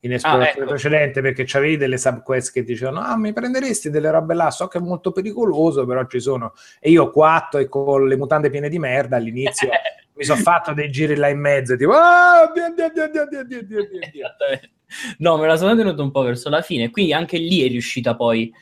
in 0.00 0.14
esplorazione 0.14 0.50
Ah, 0.50 0.62
ecco. 0.62 0.68
precedente 0.70 1.20
perché 1.20 1.44
c'avevi 1.44 1.76
delle 1.76 1.98
subquest 1.98 2.52
che 2.52 2.64
dicevano 2.64 3.00
ah 3.00 3.18
mi 3.18 3.34
prenderesti 3.34 3.90
delle 3.90 4.10
robe 4.10 4.32
là 4.32 4.50
so 4.50 4.66
che 4.66 4.78
è 4.78 4.80
molto 4.80 5.12
pericoloso 5.12 5.84
però 5.84 6.06
ci 6.06 6.20
sono 6.20 6.54
e 6.78 6.88
io 6.88 7.10
quatto 7.10 7.58
e 7.58 7.68
con 7.68 8.08
le 8.08 8.16
mutande 8.16 8.48
piene 8.48 8.70
di 8.70 8.78
merda 8.78 9.16
all'inizio 9.16 9.68
mi 10.16 10.24
sono 10.24 10.40
fatto 10.40 10.72
dei 10.72 10.90
giri 10.90 11.16
là 11.16 11.28
in 11.28 11.38
mezzo 11.38 11.76
tipo 11.76 11.92
ah, 11.92 12.44
oddio, 12.48 12.64
oddio, 12.64 12.84
oddio, 12.84 13.22
oddio, 13.22 13.40
oddio, 13.40 13.58
oddio". 13.58 13.78
Esattamente. 14.00 14.70
No, 15.18 15.36
me 15.36 15.46
la 15.46 15.56
sono 15.56 15.76
tenuta 15.76 16.02
un 16.02 16.10
po' 16.10 16.22
verso 16.22 16.48
la 16.48 16.62
fine, 16.62 16.90
quindi 16.90 17.12
anche 17.12 17.36
lì 17.38 17.64
è 17.64 17.68
riuscita 17.68 18.16
poi 18.16 18.52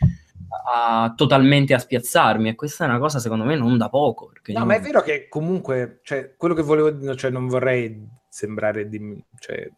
a 0.49 1.13
totalmente 1.17 1.75
a 1.75 1.79
spiazzarmi 1.79 2.49
e 2.49 2.55
questa 2.55 2.85
è 2.85 2.89
una 2.89 2.99
cosa 2.99 3.19
secondo 3.19 3.45
me 3.45 3.57
non 3.57 3.77
da 3.77 3.89
poco. 3.89 4.33
No, 4.47 4.59
io- 4.61 4.65
ma 4.65 4.75
è 4.75 4.81
vero 4.81 5.03
che 5.03 5.29
comunque, 5.29 6.01
cioè, 6.03 6.35
quello 6.37 6.55
che 6.55 6.63
volevo 6.63 6.91
dire, 6.91 7.17
cioè, 7.17 7.31
non 7.31 7.47
vorrei 7.49 8.07
sembrare 8.29 8.89
di, 8.89 9.23
cioè, 9.39 9.71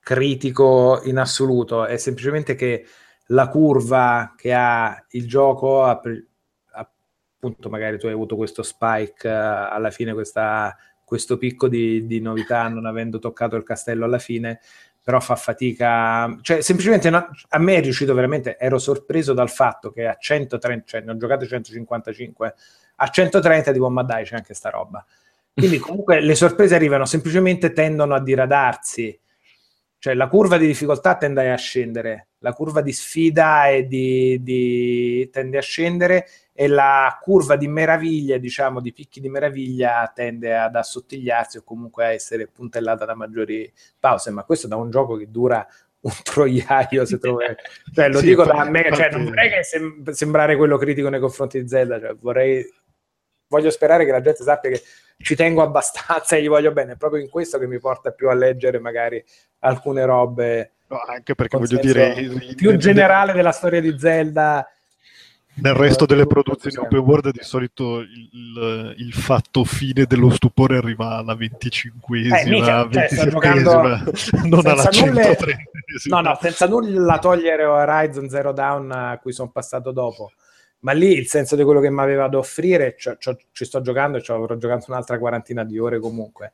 critico 0.00 1.00
in 1.04 1.18
assoluto, 1.18 1.84
è 1.86 1.96
semplicemente 1.96 2.54
che 2.54 2.84
la 3.26 3.48
curva 3.48 4.34
che 4.36 4.52
ha 4.52 5.04
il 5.10 5.26
gioco, 5.28 5.84
appunto, 5.84 7.68
magari 7.70 7.98
tu 7.98 8.06
hai 8.06 8.12
avuto 8.12 8.36
questo 8.36 8.62
spike, 8.62 9.28
eh, 9.28 9.30
alla 9.32 9.90
fine 9.90 10.12
questa- 10.12 10.76
questo 11.04 11.36
picco 11.38 11.68
di, 11.68 12.06
di 12.06 12.20
novità, 12.20 12.68
non 12.68 12.86
avendo 12.86 13.18
toccato 13.18 13.56
il 13.56 13.64
castello 13.64 14.04
alla 14.04 14.18
fine, 14.18 14.60
però 15.02 15.18
fa 15.20 15.34
fatica, 15.34 16.38
cioè 16.42 16.60
semplicemente 16.60 17.10
no- 17.10 17.28
a 17.48 17.58
me 17.58 17.76
è 17.76 17.80
riuscito 17.82 18.14
veramente, 18.14 18.56
ero 18.56 18.78
sorpreso 18.78 19.32
dal 19.32 19.50
fatto 19.50 19.90
che 19.90 20.06
a 20.06 20.16
130, 20.16 20.84
cioè 20.86 21.00
ne 21.00 21.10
ho 21.10 21.16
giocato 21.16 21.44
155, 21.44 22.54
a 22.96 23.08
130 23.08 23.72
tipo 23.72 23.90
ma 23.90 24.04
dai 24.04 24.24
c'è 24.24 24.36
anche 24.36 24.54
sta 24.54 24.70
roba. 24.70 25.04
Quindi 25.52 25.78
comunque 25.80 26.20
le 26.20 26.34
sorprese 26.36 26.76
arrivano, 26.76 27.04
semplicemente 27.04 27.72
tendono 27.72 28.14
a 28.14 28.20
diradarsi, 28.22 29.18
cioè 29.98 30.14
la 30.14 30.28
curva 30.28 30.56
di 30.56 30.66
difficoltà 30.66 31.16
tende 31.16 31.50
a 31.50 31.56
scendere, 31.56 32.28
la 32.42 32.52
curva 32.52 32.82
di 32.82 32.92
sfida 32.92 33.68
e 33.68 33.86
di, 33.86 34.42
di- 34.42 35.28
tende 35.32 35.58
a 35.58 35.62
scendere 35.62 36.26
e 36.52 36.66
la 36.66 37.18
curva 37.22 37.56
di 37.56 37.68
meraviglia, 37.68 38.36
diciamo, 38.36 38.80
di 38.80 38.92
picchi 38.92 39.20
di 39.20 39.28
meraviglia 39.28 40.10
tende 40.14 40.56
ad 40.56 40.74
assottigliarsi 40.76 41.58
o 41.58 41.62
comunque 41.62 42.04
a 42.04 42.12
essere 42.12 42.48
puntellata 42.48 43.04
da 43.04 43.14
maggiori 43.14 43.72
pause, 43.98 44.30
ma 44.30 44.44
questo 44.44 44.68
da 44.68 44.76
un 44.76 44.90
gioco 44.90 45.16
che 45.16 45.30
dura 45.30 45.66
un 46.00 46.12
troiaio, 46.22 47.04
se 47.04 47.18
trovo... 47.18 47.38
cioè, 47.94 48.08
lo 48.08 48.18
Sì, 48.18 48.26
dico 48.26 48.44
da 48.44 48.64
me, 48.64 48.90
cioè, 48.92 49.10
non 49.10 49.24
vorrei 49.24 49.48
che 49.48 49.62
sem- 49.62 50.10
sembrare 50.10 50.56
quello 50.56 50.76
critico 50.76 51.08
nei 51.08 51.20
confronti 51.20 51.62
di 51.62 51.68
Zelda, 51.68 52.00
cioè, 52.00 52.14
vorrei 52.16 52.64
voglio 53.52 53.70
sperare 53.70 54.06
che 54.06 54.10
la 54.10 54.22
gente 54.22 54.42
sappia 54.42 54.70
che 54.70 54.82
ci 55.18 55.36
tengo 55.36 55.62
abbastanza 55.62 56.36
e 56.36 56.42
gli 56.42 56.48
voglio 56.48 56.72
bene, 56.72 56.92
è 56.92 56.96
proprio 56.96 57.22
in 57.22 57.28
questo 57.28 57.58
che 57.58 57.66
mi 57.66 57.78
porta 57.78 58.10
più 58.10 58.30
a 58.30 58.34
leggere 58.34 58.78
magari 58.78 59.22
alcune 59.60 60.04
robe 60.06 60.72
No, 60.92 61.00
anche 61.06 61.34
perché 61.34 61.56
voglio 61.56 61.78
dire, 61.80 62.12
il- 62.18 62.54
più 62.54 62.70
nel- 62.70 62.78
generale 62.78 63.32
della 63.32 63.52
storia 63.52 63.80
di 63.80 63.94
Zelda. 63.98 64.66
Nel 65.54 65.74
resto 65.74 66.06
delle 66.06 66.26
produzioni 66.26 66.76
open 66.76 66.98
world 67.00 67.30
di 67.30 67.42
solito 67.42 68.00
il, 68.00 68.28
il- 68.32 68.94
il 68.98 69.12
fatto 69.12 69.64
fine 69.64 70.04
dello 70.06 70.30
stupore 70.30 70.78
arriva 70.78 71.16
alla 71.16 71.34
25esima, 71.34 72.38
Eh, 72.40 72.48
mica, 72.48 72.88
cioè, 72.90 73.08
sto 73.08 73.24
27esima, 73.24 73.30
giocando 73.30 73.72
non 74.48 74.66
alla 74.66 74.82
senza 74.82 75.04
nulla- 75.06 75.22
130esima. 75.22 76.20
No, 76.20 76.20
no, 76.28 76.38
senza 76.40 76.66
nulla 76.66 77.18
togliere 77.18 77.64
Horizon 77.64 78.28
Zero 78.30 78.52
Dawn 78.52 78.92
a 78.92 79.18
cui 79.20 79.32
sono 79.32 79.50
passato 79.50 79.92
dopo. 79.92 80.32
Ma 80.80 80.92
lì 80.92 81.16
il 81.16 81.26
senso 81.26 81.54
di 81.54 81.62
quello 81.64 81.80
che 81.80 81.90
mi 81.90 82.00
aveva 82.00 82.28
da 82.28 82.38
offrire, 82.38 82.96
ci 82.98 83.64
sto 83.64 83.80
giocando 83.82 84.18
e 84.18 84.22
ci 84.22 84.32
avrò 84.32 84.56
giocato 84.56 84.86
un'altra 84.88 85.18
quarantina 85.18 85.64
di 85.64 85.78
ore 85.78 86.00
comunque. 86.00 86.52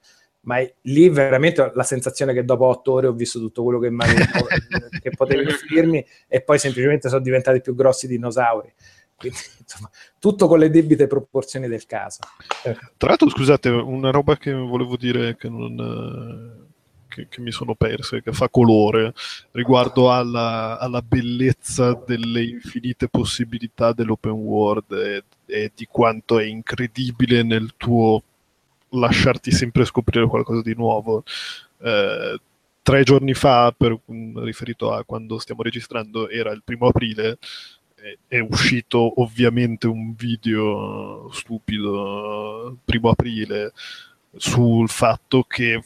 Ma 0.49 0.61
è- 0.61 0.75
lì 0.83 1.11
veramente 1.11 1.61
ho 1.61 1.73
la 1.75 1.83
sensazione 1.83 2.33
che 2.33 2.43
dopo 2.43 2.65
otto 2.65 2.93
ore 2.93 3.07
ho 3.07 3.13
visto 3.13 3.39
tutto 3.39 3.63
quello 3.63 3.79
che, 3.79 3.91
che 5.03 5.11
potevi 5.11 5.47
offrirmi 5.47 6.05
e 6.27 6.41
poi 6.41 6.59
semplicemente 6.59 7.11
sono 7.11 7.21
diventati 7.21 7.61
più 7.61 7.75
grossi 7.75 8.07
dinosauri. 8.07 8.73
Quindi, 9.15 9.37
insomma, 9.61 9.91
tutto 10.19 10.49
con 10.49 10.59
le 10.59 10.71
debite 10.71 11.07
proporzioni 11.07 11.69
del 11.69 11.85
caso. 11.85 12.21
Tra 12.63 13.09
l'altro, 13.09 13.29
scusate, 13.29 13.69
una 13.69 14.11
roba 14.11 14.39
che 14.39 14.55
volevo 14.55 14.97
dire 14.97 15.37
che, 15.37 15.51
non, 15.51 16.67
che, 17.09 17.29
che 17.29 17.41
mi 17.43 17.51
sono 17.51 17.75
perse, 17.75 18.23
che 18.23 18.33
fa 18.33 18.49
colore 18.49 19.13
riguardo 19.51 20.11
alla, 20.11 20.79
alla 20.79 21.03
bellezza 21.03 21.93
delle 22.07 22.43
infinite 22.43 23.09
possibilità 23.09 23.93
dell'open 23.93 24.33
world 24.33 24.93
e, 24.93 25.25
e 25.45 25.73
di 25.75 25.85
quanto 25.85 26.39
è 26.39 26.45
incredibile 26.45 27.43
nel 27.43 27.75
tuo 27.77 28.23
lasciarti 28.91 29.51
sempre 29.51 29.85
scoprire 29.85 30.27
qualcosa 30.27 30.63
di 30.63 30.75
nuovo. 30.75 31.25
Eh, 31.81 32.41
tre 32.83 33.03
giorni 33.03 33.35
fa, 33.35 33.75
per- 33.77 33.99
riferito 34.37 34.93
a 34.93 35.05
quando 35.05 35.39
stiamo 35.39 35.63
registrando, 35.63 36.29
era 36.29 36.51
il 36.53 36.63
primo 36.65 36.87
aprile 36.89 37.39
è- 38.29 38.41
uscito 38.41 39.21
ovviamente 39.21 39.87
un 39.87 40.15
video 40.15 41.31
stupido 41.33 42.79
primo 42.85 43.11
aprile 43.11 43.73
sul 44.37 44.89
fatto 44.89 45.43
che 45.43 45.83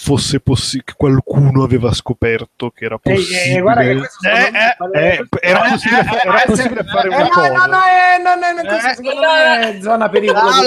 fosse 0.00 0.38
possi- 0.40 0.80
che 0.84 0.94
qualcuno 0.96 1.64
aveva 1.64 1.92
scoperto 1.92 2.70
che 2.70 2.84
era 2.84 2.98
possibile 2.98 4.06
eh, 4.22 4.52
Eh, 4.92 5.16
eh, 5.18 5.28
era 5.40 5.60
possibile, 5.68 6.04
possibile 6.46 6.84
fare 6.84 7.08
Eh, 7.10 7.16
una 7.16 7.28
cosa 7.28 7.48
no, 7.48 7.66
no, 7.66 7.80
eh, 7.84 8.22
no, 8.22 8.34
no, 8.36 8.62
no, 8.62 8.68
questo 8.68 8.88
secondo 8.94 9.20
me 9.20 9.76
è 9.78 9.82
zona 9.82 10.08
pericolo. 10.08 10.40
comunque. 10.40 10.66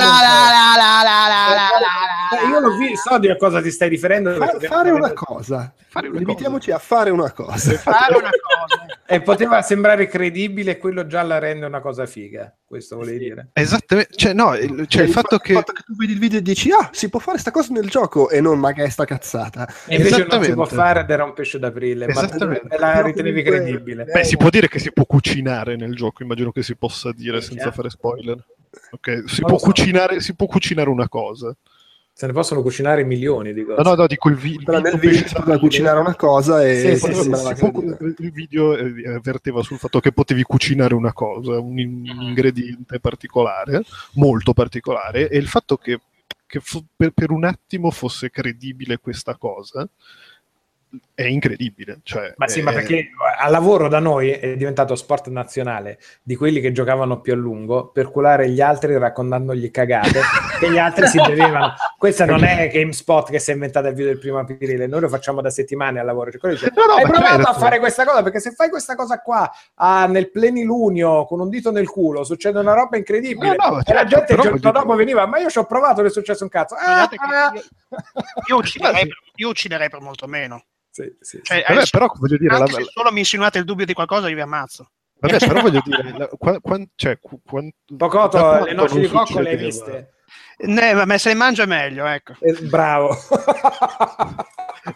Eh, 2.41 2.48
Io 2.49 2.78
visto, 2.78 3.10
so 3.10 3.18
di 3.20 3.36
cosa 3.38 3.62
ti 3.62 3.72
stai 3.72 3.90
riferendo. 3.90 4.34
Fare 4.68 4.91
una 4.91 5.14
cosa. 5.14 5.74
Limitiamoci 6.02 6.72
a 6.72 6.80
fare 6.80 7.10
una 7.10 7.32
cosa. 7.32 7.72
Fare 7.78 8.16
una 8.16 8.30
cosa. 8.30 8.86
E 9.06 9.22
poteva 9.22 9.62
sembrare 9.62 10.08
credibile 10.08 10.72
e 10.72 10.78
quello 10.78 11.06
già 11.06 11.22
la 11.24 11.38
rende 11.40 11.66
una 11.66 11.82
cosa 11.82 12.06
figa. 12.06 12.53
Questo 12.66 12.95
volevi 12.95 13.18
dire. 13.18 13.49
esattamente 13.52 14.14
cioè 14.16 14.32
no 14.32 14.53
cioè, 14.88 15.03
il 15.03 15.12
fatto 15.12 15.38
che 15.40 15.62
tu 15.62 15.94
vedi 15.98 16.14
il 16.14 16.20
video 16.20 16.40
e 16.40 16.41
dici 16.41 16.72
ah 16.72 16.88
si 16.94 17.10
può 17.10 17.20
fare 17.20 17.38
sta 17.38 17.52
cosa 17.52 17.74
nel 17.74 17.90
gioco 17.90 18.30
e 18.30 18.40
non 18.40 18.60
ma 18.60 18.72
che 18.72 18.86
è 18.86 18.90
sta 18.90 19.03
cazzata 19.22 19.68
E 19.85 19.95
invece 19.98 20.26
non 20.26 20.43
si 20.43 20.53
può 20.53 20.65
fare 20.65 21.02
ed 21.02 21.10
era 21.10 21.23
un 21.23 21.34
pesce 21.34 21.60
d'aprile. 21.60 22.07
Ma 22.07 22.27
la 22.77 23.02
ritenevi 23.02 23.43
credibile. 23.43 24.06
beh 24.06 24.23
si 24.23 24.35
può 24.38 24.49
dire 24.49 24.68
che 24.68 24.80
si 24.80 24.91
può 24.91 25.06
cucinare 25.06 25.76
nel 25.76 25.95
gioco 25.95 26.23
immagino 26.23 26.52
che 26.52 26.64
si 26.64 26.76
possa 26.76 27.11
dire 27.14 27.39
Sì, 27.41 27.48
senza 27.49 27.61
chiaro. 27.69 27.76
fare 27.76 27.89
spoiler 27.89 28.45
ok 28.91 29.23
si 29.27 29.41
può 29.41 29.57
so. 29.57 29.65
cucinare 29.65 30.19
si 30.22 30.34
può 30.35 30.48
cucinare 30.48 30.89
una 30.89 31.07
cosa 31.10 31.53
Se 32.14 32.26
ne 32.26 32.34
possono 32.34 32.61
cucinare 32.61 33.03
milioni 33.03 33.53
di 33.53 33.64
cose. 33.65 33.81
no 33.81 33.89
no 33.89 33.95
no 33.95 34.07
dico 34.07 34.30
il, 34.30 34.35
vi- 34.35 34.53
il 34.56 34.64
nel 34.68 34.81
video 34.98 34.98
video 34.99 35.27
si 35.27 35.34
poteva 35.35 35.60
cucinare 35.60 35.99
una 35.99 36.15
cosa 36.15 36.65
e 36.65 36.76
Sì, 36.76 36.95
sì, 36.98 37.14
sì, 37.14 37.30
credibile. 37.30 37.98
il 38.19 38.31
video 38.31 38.76
eh, 38.77 39.14
avverteva 39.14 39.61
sul 39.61 39.77
fatto 39.77 39.99
che 39.99 40.11
potevi 40.11 40.43
cucinare 40.43 40.93
una 40.93 41.14
cosa, 41.14 41.60
un, 41.60 41.77
in- 41.80 42.10
un 42.10 42.22
ingrediente 42.22 42.99
particolare, 42.99 43.84
molto 44.14 44.53
particolare, 44.53 45.30
e 45.30 45.38
il 45.38 45.48
fatto 45.48 45.77
che, 45.77 45.99
che 46.52 46.60
fo- 46.60 46.86
per, 46.94 47.11
per 47.11 47.32
un 47.32 47.45
attimo 47.45 47.90
fosse 47.91 48.30
credibile 48.30 48.99
questa 48.99 49.38
cosa 49.38 49.88
è 51.23 51.27
incredibile. 51.27 51.99
Cioè, 52.03 52.34
Ma 52.38 52.48
sì, 52.48 52.61
ma 52.61 52.72
è- 52.72 52.73
perché 52.73 53.10
al 53.39 53.52
lavoro 53.52 53.88
da 53.88 53.99
noi 53.99 54.31
è 54.31 54.56
diventato 54.56 54.95
sport 54.95 55.27
nazionale 55.30 55.99
di 56.22 56.35
quelli 56.35 56.60
che 56.60 56.72
giocavano 56.72 57.22
più 57.22 57.34
a 57.34 57.35
lungo 57.35 57.88
per 57.89 58.11
culare 58.11 58.49
gli 58.49 58.61
altri 58.61 58.98
raccontandogli 58.98 59.72
cagate 59.72 60.19
che 60.60 60.72
gli 60.72 60.77
altri 60.77 61.07
si 61.07 61.18
bevevano. 61.19 61.73
Questa 61.98 62.26
non 62.26 62.43
è 62.43 62.69
GameSpot 62.72 63.30
che 63.30 63.39
si 63.39 63.52
è 63.52 63.53
inventata 63.53 63.88
il 63.88 63.95
video 63.95 64.11
del 64.11 64.19
primo 64.19 64.39
aprile, 64.39 64.88
noi 64.88 65.02
lo 65.02 65.10
facciamo 65.10 65.41
da 65.41 65.49
settimane 65.49 65.99
al 65.99 66.06
lavoro. 66.06 66.31
Cioè, 66.31 66.52
dice, 66.52 66.72
No, 66.76 66.85
no, 66.85 66.93
Hai 66.93 67.03
ma 67.03 67.10
provato 67.10 67.35
certo. 67.35 67.49
a 67.49 67.53
fare 67.53 67.80
questa 67.80 68.06
cosa 68.06 68.23
perché 68.23 68.39
se 68.39 68.52
fai 68.52 68.69
questa 68.69 68.95
cosa 68.95 69.19
qua 69.19 69.49
ah, 69.76 70.07
nel 70.07 70.31
plenilunio 70.31 71.26
con 71.26 71.39
un 71.39 71.49
dito 71.49 71.72
nel 71.72 71.89
culo 71.89 72.23
succede 72.23 72.60
una 72.60 72.73
roba 72.73 72.98
incredibile. 72.98 73.56
No, 73.57 73.69
no, 73.69 73.80
e 73.84 73.93
la 73.93 73.99
certo, 73.99 74.07
gente 74.07 74.34
il 74.34 74.39
giorno 74.39 74.57
voglio 74.57 74.72
dopo 74.72 74.95
veniva, 74.95 75.26
ma 75.26 75.39
io 75.39 75.49
ci 75.49 75.57
ho 75.57 75.65
provato, 75.65 75.98
non 75.98 76.06
è 76.07 76.10
successo 76.10 76.43
un 76.43 76.49
cazzo. 76.49 76.76
Ah, 76.76 77.07
che 77.07 77.15
ah. 77.19 77.52
io, 77.53 77.61
io 78.48 78.57
ucciderei, 78.57 79.07
per- 79.07 79.18
io 79.35 79.49
ucciderei 79.49 79.89
per 79.89 80.02
molto 80.02 80.27
meno. 80.27 80.64
Sì, 80.91 81.15
sì. 81.22 81.39
Cioè, 81.41 81.63
Vabbè, 81.68 81.84
però 81.89 82.11
voglio 82.15 82.38
dire, 82.38 82.53
anche 82.55 82.72
la- 82.73 82.77
se 82.80 82.85
solo 82.91 83.11
mi 83.11 83.19
insinuate 83.19 83.57
il 83.57 83.63
dubbio 83.65 83.85
di 83.85 83.93
qualcosa, 83.93 84.27
io 84.30 84.35
vi 84.35 84.41
ammazzo. 84.41 84.91
vabbè, 85.19 85.38
però 85.38 85.61
voglio 85.61 85.81
dire, 85.85 86.18
la- 86.18 86.27
qua- 86.38 86.59
quan- 86.59 86.88
cioè, 86.95 87.18
qu- 87.19 87.39
quan- 87.45 87.72
Pocoto, 87.97 88.38
da 88.38 88.43
quanto 88.43 88.65
le 88.65 88.73
noci 88.73 88.93
non 88.95 89.03
di 89.03 89.09
cocco 89.09 89.39
le 89.39 89.49
hai 89.49 89.57
viste? 89.57 90.13
Ne, 90.63 90.93
ma 91.05 91.18
se 91.18 91.30
le 91.30 91.35
mangio 91.35 91.63
è 91.63 91.65
meglio, 91.65 92.05
ecco. 92.05 92.34
Eh, 92.39 92.53
bravo. 92.61 93.15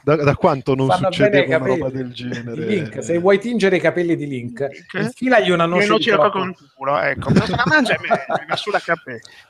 Da, 0.04 0.16
da 0.16 0.36
quanto 0.36 0.74
non 0.76 0.88
Fanno 0.88 1.10
i 1.10 1.16
una 1.20 1.30
capelli. 1.30 1.66
roba 1.68 1.90
del 1.90 2.12
genere? 2.14 2.66
Link, 2.66 3.04
se 3.04 3.18
vuoi 3.20 3.40
tingere 3.40 3.76
i 3.78 3.80
capelli 3.80 4.16
di 4.16 4.28
Link, 4.28 4.60
Link? 4.60 4.94
infilagli 4.94 5.50
una 5.52 5.66
noce 5.66 5.88
di 5.98 6.10
cocco. 6.12 6.22
cocco 6.24 6.44
nel 6.44 6.56
culo, 6.76 7.00
ecco. 7.00 7.30
Ma 7.32 7.46
se 7.46 7.52
la 7.52 7.64
mangia 7.66 7.94
è 7.96 8.00
meglio, 8.00 8.46
va 8.48 8.56
sull'HP. 8.56 9.08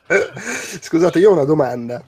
Eh, 0.08 0.30
Scusate, 0.80 1.18
io 1.18 1.30
ho 1.30 1.32
una 1.32 1.44
domanda. 1.44 2.02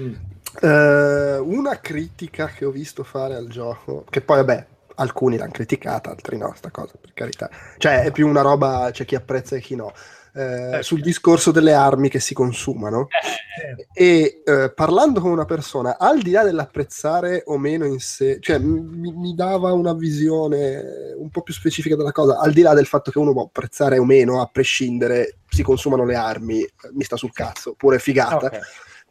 Mm. 0.00 0.14
Eh, 0.60 1.38
una 1.38 1.80
critica 1.80 2.46
che 2.48 2.64
ho 2.64 2.70
visto 2.70 3.04
fare 3.04 3.34
al 3.34 3.48
gioco, 3.48 4.04
che 4.10 4.20
poi 4.20 4.36
vabbè, 4.38 4.66
alcuni 4.96 5.36
l'hanno 5.36 5.52
criticata, 5.52 6.10
altri 6.10 6.36
no, 6.36 6.52
sta 6.56 6.70
cosa, 6.70 6.92
per 7.00 7.12
carità. 7.14 7.50
Cioè, 7.78 8.02
è 8.02 8.10
più 8.12 8.28
una 8.28 8.42
roba, 8.42 8.90
c'è 8.92 9.04
chi 9.04 9.14
apprezza 9.14 9.56
e 9.56 9.60
chi 9.60 9.74
no. 9.76 9.92
Eh, 10.34 10.78
Eh, 10.78 10.82
sul 10.82 10.98
sì. 10.98 11.04
discorso 11.04 11.50
delle 11.50 11.74
armi 11.74 12.08
che 12.08 12.18
si 12.18 12.32
consumano 12.32 13.06
Eh, 13.12 13.86
e 13.92 14.42
eh, 14.46 14.72
parlando 14.72 15.20
con 15.20 15.30
una 15.30 15.44
persona, 15.44 15.98
al 15.98 16.22
di 16.22 16.30
là 16.30 16.42
dell'apprezzare 16.42 17.42
o 17.46 17.58
meno 17.58 17.84
in 17.84 17.98
sé, 18.00 18.38
cioè 18.40 18.56
mi, 18.58 19.12
mi 19.12 19.34
dava 19.34 19.72
una 19.74 19.92
visione 19.92 21.12
un 21.18 21.28
po' 21.28 21.42
più 21.42 21.52
specifica 21.52 21.96
della 21.96 22.12
cosa, 22.12 22.38
al 22.38 22.52
di 22.54 22.62
là 22.62 22.72
del 22.72 22.86
fatto 22.86 23.10
che 23.10 23.18
uno 23.18 23.32
può 23.32 23.42
apprezzare 23.42 23.98
o 23.98 24.04
meno, 24.06 24.40
a 24.40 24.48
prescindere, 24.50 25.36
si 25.50 25.62
consumano 25.62 26.06
le 26.06 26.14
armi, 26.14 26.62
eh, 26.62 26.70
mi 26.92 27.04
sta 27.04 27.16
sul 27.16 27.32
cazzo, 27.32 27.74
pure 27.76 27.98
figata. 27.98 28.46
ok. 28.46 28.58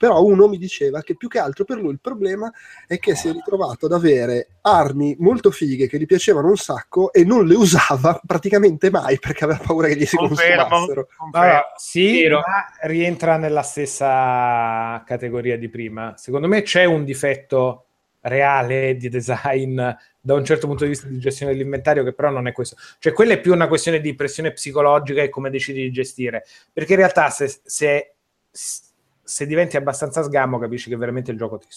Però 0.01 0.19
uno 0.23 0.47
mi 0.47 0.57
diceva 0.57 1.03
che 1.03 1.15
più 1.15 1.27
che 1.27 1.37
altro 1.37 1.63
per 1.63 1.77
lui 1.77 1.91
il 1.91 1.99
problema 2.01 2.51
è 2.87 2.97
che 2.97 3.13
si 3.13 3.27
è 3.27 3.31
ritrovato 3.31 3.85
ad 3.85 3.91
avere 3.91 4.47
armi 4.61 5.15
molto 5.19 5.51
fighe 5.51 5.85
che 5.85 5.99
gli 5.99 6.07
piacevano 6.07 6.47
un 6.47 6.57
sacco 6.57 7.13
e 7.13 7.23
non 7.23 7.45
le 7.45 7.53
usava 7.53 8.19
praticamente 8.25 8.89
mai 8.89 9.19
perché 9.19 9.43
aveva 9.43 9.61
paura 9.63 9.87
che 9.89 9.97
gli 9.97 10.05
si 10.07 10.15
Confermo, 10.15 10.67
consumassero. 10.67 11.07
confermo. 11.15 11.45
Allora, 11.45 11.73
sì, 11.75 12.21
Vero. 12.23 12.37
ma 12.37 12.87
rientra 12.87 13.37
nella 13.37 13.61
stessa 13.61 15.03
categoria 15.05 15.55
di 15.55 15.69
prima. 15.69 16.15
Secondo 16.17 16.47
me 16.47 16.63
c'è 16.63 16.85
un 16.85 17.03
difetto 17.03 17.85
reale 18.21 18.95
di 18.95 19.07
design 19.07 19.79
da 20.19 20.33
un 20.33 20.43
certo 20.43 20.65
punto 20.65 20.83
di 20.83 20.89
vista 20.89 21.05
di 21.05 21.19
gestione 21.19 21.51
dell'inventario 21.51 22.03
che 22.03 22.13
però 22.13 22.31
non 22.31 22.47
è 22.47 22.51
questo. 22.53 22.75
Cioè 22.97 23.13
quella 23.13 23.33
è 23.33 23.39
più 23.39 23.53
una 23.53 23.67
questione 23.67 24.01
di 24.01 24.15
pressione 24.15 24.51
psicologica 24.51 25.21
e 25.21 25.29
come 25.29 25.51
decidi 25.51 25.83
di 25.83 25.91
gestire. 25.91 26.43
Perché 26.73 26.93
in 26.93 26.97
realtà 26.97 27.29
se, 27.29 27.53
se, 27.63 28.15
se 29.23 29.45
diventi 29.45 29.77
abbastanza 29.77 30.23
sgammo 30.23 30.59
capisci 30.59 30.89
che 30.89 30.95
veramente 30.95 31.31
il 31.31 31.37
gioco 31.37 31.57
ti, 31.57 31.67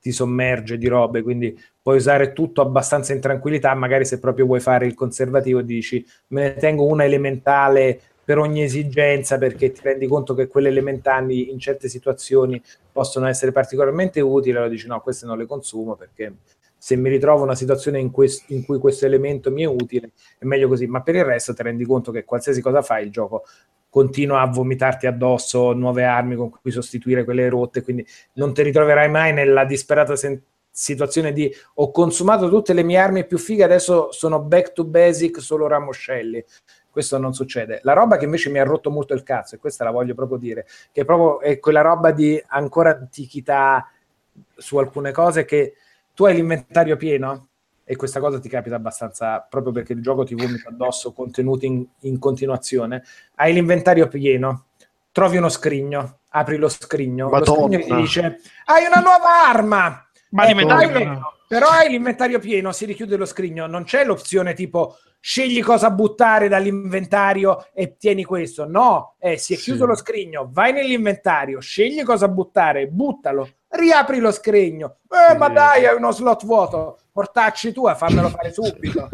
ti 0.00 0.12
sommerge 0.12 0.78
di 0.78 0.88
robe, 0.88 1.22
quindi 1.22 1.58
puoi 1.80 1.96
usare 1.96 2.32
tutto 2.32 2.60
abbastanza 2.60 3.12
in 3.12 3.20
tranquillità, 3.20 3.74
magari 3.74 4.04
se 4.04 4.18
proprio 4.18 4.46
vuoi 4.46 4.60
fare 4.60 4.86
il 4.86 4.94
conservativo 4.94 5.62
dici 5.62 6.04
me 6.28 6.42
ne 6.42 6.54
tengo 6.54 6.86
una 6.86 7.04
elementale 7.04 8.00
per 8.24 8.38
ogni 8.38 8.62
esigenza 8.62 9.36
perché 9.38 9.72
ti 9.72 9.80
rendi 9.82 10.06
conto 10.06 10.34
che 10.34 10.46
quelle 10.46 10.68
elementali 10.68 11.50
in 11.50 11.58
certe 11.58 11.88
situazioni 11.88 12.60
possono 12.90 13.26
essere 13.26 13.52
particolarmente 13.52 14.20
utili, 14.20 14.56
allora 14.56 14.70
dici 14.70 14.86
no, 14.86 15.00
queste 15.00 15.26
non 15.26 15.38
le 15.38 15.46
consumo 15.46 15.96
perché 15.96 16.34
se 16.76 16.96
mi 16.96 17.08
ritrovo 17.08 17.44
una 17.44 17.54
situazione 17.54 18.00
in, 18.00 18.10
quest- 18.10 18.50
in 18.50 18.64
cui 18.64 18.78
questo 18.78 19.06
elemento 19.06 19.52
mi 19.52 19.62
è 19.62 19.66
utile, 19.66 20.10
è 20.36 20.44
meglio 20.44 20.66
così, 20.66 20.86
ma 20.86 21.00
per 21.00 21.14
il 21.14 21.24
resto 21.24 21.54
ti 21.54 21.62
rendi 21.62 21.84
conto 21.84 22.10
che 22.10 22.24
qualsiasi 22.24 22.60
cosa 22.60 22.82
fai, 22.82 23.04
il 23.04 23.12
gioco 23.12 23.44
continua 23.92 24.40
a 24.40 24.46
vomitarti 24.46 25.06
addosso 25.06 25.74
nuove 25.74 26.04
armi 26.04 26.34
con 26.34 26.48
cui 26.48 26.70
sostituire 26.70 27.24
quelle 27.24 27.50
rotte, 27.50 27.82
quindi 27.82 28.06
non 28.34 28.54
ti 28.54 28.62
ritroverai 28.62 29.10
mai 29.10 29.34
nella 29.34 29.66
disperata 29.66 30.16
sen- 30.16 30.40
situazione 30.70 31.34
di 31.34 31.54
ho 31.74 31.90
consumato 31.90 32.48
tutte 32.48 32.72
le 32.72 32.82
mie 32.84 32.96
armi 32.96 33.26
più 33.26 33.36
fighe, 33.36 33.64
adesso 33.64 34.10
sono 34.10 34.40
back 34.40 34.72
to 34.72 34.84
basic, 34.84 35.42
solo 35.42 35.66
ramoscelli. 35.66 36.42
Questo 36.88 37.18
non 37.18 37.34
succede. 37.34 37.80
La 37.82 37.92
roba 37.92 38.16
che 38.16 38.24
invece 38.24 38.48
mi 38.48 38.58
ha 38.60 38.64
rotto 38.64 38.90
molto 38.90 39.12
il 39.12 39.22
cazzo, 39.24 39.56
e 39.56 39.58
questa 39.58 39.84
la 39.84 39.90
voglio 39.90 40.14
proprio 40.14 40.38
dire, 40.38 40.64
che 40.90 41.04
proprio 41.04 41.40
è 41.40 41.58
quella 41.58 41.82
roba 41.82 42.12
di 42.12 42.42
ancora 42.46 42.96
antichità 42.96 43.86
su 44.56 44.78
alcune 44.78 45.12
cose 45.12 45.44
che 45.44 45.74
tu 46.14 46.24
hai 46.24 46.34
l'inventario 46.34 46.96
pieno 46.96 47.48
e 47.92 47.96
questa 47.96 48.20
cosa 48.20 48.40
ti 48.40 48.48
capita 48.48 48.74
abbastanza 48.76 49.46
proprio 49.48 49.70
perché 49.72 49.92
il 49.92 50.00
gioco 50.00 50.24
ti 50.24 50.34
vomita 50.34 50.70
addosso 50.70 51.12
contenuti 51.12 51.66
in, 51.66 51.84
in 52.00 52.18
continuazione, 52.18 53.02
hai 53.36 53.52
l'inventario 53.52 54.08
pieno, 54.08 54.66
trovi 55.12 55.36
uno 55.36 55.50
scrigno, 55.50 56.20
apri 56.30 56.56
lo 56.56 56.70
scrigno, 56.70 57.26
lo 57.26 57.32
Madonna. 57.32 57.66
scrigno 57.66 57.84
ti 57.84 57.94
dice 57.94 58.40
hai 58.64 58.86
una 58.86 59.00
nuova 59.00 59.46
arma, 59.46 60.06
Ma 60.30 60.44
Ecco, 60.44 60.56
l'inventario 60.56 60.88
hai- 60.88 60.94
pieno. 61.02 61.32
però 61.46 61.68
hai 61.68 61.90
l'inventario 61.90 62.38
pieno, 62.38 62.72
si 62.72 62.86
richiude 62.86 63.16
lo 63.16 63.26
scrigno, 63.26 63.66
non 63.66 63.84
c'è 63.84 64.04
l'opzione 64.06 64.54
tipo 64.54 64.96
scegli 65.20 65.62
cosa 65.62 65.90
buttare 65.90 66.48
dall'inventario 66.48 67.66
e 67.74 67.96
tieni 67.98 68.24
questo. 68.24 68.66
No, 68.66 69.16
eh, 69.18 69.36
si 69.36 69.52
è 69.52 69.56
Sì. 69.56 69.64
chiuso 69.64 69.84
lo 69.84 69.94
scrigno, 69.94 70.48
vai 70.50 70.72
nell'inventario, 70.72 71.60
scegli 71.60 72.02
cosa 72.02 72.26
buttare, 72.28 72.86
buttalo, 72.86 73.48
riapri 73.68 74.18
lo 74.18 74.32
scrigno. 74.32 74.96
Eh, 75.10 75.32
Sì. 75.32 75.36
ma 75.36 75.48
dai, 75.50 75.84
hai 75.86 75.94
uno 75.94 76.10
slot 76.10 76.46
vuoto, 76.46 76.98
portacci 77.12 77.72
tua, 77.72 77.94
fammelo 77.94 78.28
fare 78.28 78.50
subito. 78.54 79.08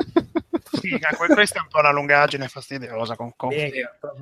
Sì, 0.70 0.97
que- 1.16 1.35
questa 1.35 1.59
è 1.59 1.62
un 1.62 1.69
po' 1.69 1.81
una 1.81 1.91
lungaggine 1.91 2.47
fastidiosa. 2.47 3.16
Con, 3.16 3.33
con- 3.37 3.51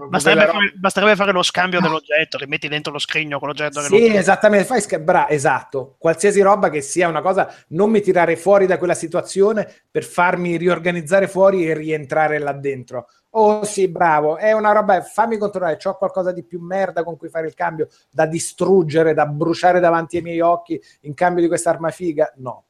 Basterebbe, 0.08 0.46
fare, 0.46 0.72
basterebbe 0.76 1.16
fare 1.16 1.32
lo 1.32 1.42
scambio 1.42 1.80
dell'oggetto, 1.80 2.38
rimetti 2.38 2.68
dentro 2.68 2.92
lo 2.92 2.98
scrigno 2.98 3.38
con 3.38 3.48
l'oggetto 3.48 3.80
che 3.80 3.86
Sì, 3.86 4.06
esattamente, 4.14 4.64
fai 4.64 4.80
sca- 4.80 4.98
bra- 4.98 5.28
esatto. 5.28 5.96
Qualsiasi 5.98 6.40
roba 6.40 6.70
che 6.70 6.80
sia 6.80 7.08
una 7.08 7.20
cosa, 7.20 7.52
non 7.68 7.90
mi 7.90 8.00
tirare 8.00 8.36
fuori 8.36 8.66
da 8.66 8.78
quella 8.78 8.94
situazione 8.94 9.70
per 9.90 10.04
farmi 10.04 10.56
riorganizzare 10.56 11.28
fuori 11.28 11.68
e 11.68 11.74
rientrare 11.74 12.38
là 12.38 12.52
dentro. 12.52 13.08
Oh 13.30 13.64
sì, 13.64 13.88
bravo, 13.88 14.38
è 14.38 14.52
una 14.52 14.72
roba, 14.72 15.02
fammi 15.02 15.36
controllare, 15.36 15.76
c'ho 15.76 15.96
qualcosa 15.96 16.32
di 16.32 16.42
più 16.42 16.58
merda 16.60 17.04
con 17.04 17.18
cui 17.18 17.28
fare 17.28 17.46
il 17.48 17.54
cambio, 17.54 17.88
da 18.10 18.24
distruggere, 18.24 19.12
da 19.12 19.26
bruciare 19.26 19.78
davanti 19.78 20.16
ai 20.16 20.22
miei 20.22 20.40
occhi 20.40 20.80
in 21.02 21.12
cambio 21.12 21.42
di 21.42 21.48
questa 21.48 21.68
arma 21.70 21.90
figa? 21.90 22.32
No. 22.36 22.62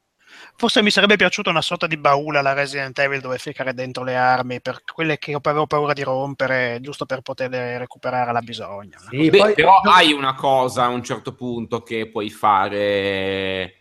Forse 0.57 0.83
mi 0.83 0.91
sarebbe 0.91 1.17
piaciuta 1.17 1.51
una 1.51 1.61
sorta 1.61 1.87
di 1.87 1.97
baula 1.97 2.39
alla 2.39 2.53
Resident 2.53 2.99
Evil 2.99 3.21
dove 3.21 3.39
ficcare 3.39 3.75
dentro 3.75 4.05
le 4.05 4.17
armi 4.17 4.61
per 4.61 4.83
quelle 4.91 5.19
che 5.19 5.37
avevo 5.41 5.67
paura 5.67 5.93
di 5.93 6.03
rompere, 6.03 6.79
giusto 6.81 7.05
per 7.07 7.21
poterle 7.21 7.79
recuperare 7.79 8.31
alla 8.31 8.41
bisogna. 8.41 8.99
Sì, 9.11 9.29
Beh, 9.31 9.39
poi- 9.39 9.55
però 9.55 9.81
hai 9.81 10.13
una 10.13 10.35
cosa 10.35 10.85
a 10.85 10.89
un 10.89 11.03
certo 11.03 11.35
punto 11.35 11.83
che 11.83 12.09
puoi 12.09 12.31
fare. 12.31 13.75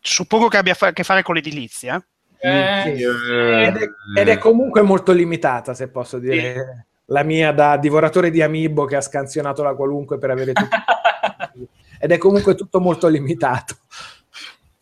Suppongo 0.00 0.48
che 0.48 0.56
abbia 0.56 0.76
a 0.78 0.92
che 0.92 1.04
fare 1.04 1.22
con 1.22 1.34
l'edilizia. 1.34 2.02
Eh, 2.40 2.82
Sì. 2.84 3.02
Ed 3.02 3.76
è, 3.76 3.88
ed 4.20 4.28
è 4.28 4.38
comunque 4.38 4.80
molto 4.82 5.12
limitata, 5.12 5.74
se 5.74 5.88
posso 5.88 6.18
dire. 6.18 6.86
La 7.06 7.22
mia 7.22 7.52
da 7.52 7.78
divoratore 7.78 8.30
di 8.30 8.42
Amiibo 8.42 8.84
che 8.84 8.96
ha 8.96 9.00
scansionato 9.00 9.62
la 9.62 9.74
qualunque 9.74 10.18
per 10.18 10.30
avere 10.30 10.52
tutto. 10.52 10.76
Ed 12.00 12.12
è 12.12 12.18
comunque 12.18 12.54
tutto 12.54 12.80
molto 12.80 13.08
limitato. 13.08 13.76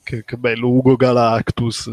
Che, 0.07 0.25
che 0.25 0.37
bello, 0.37 0.69
Ugo 0.69 0.95
Galactus. 0.95 1.91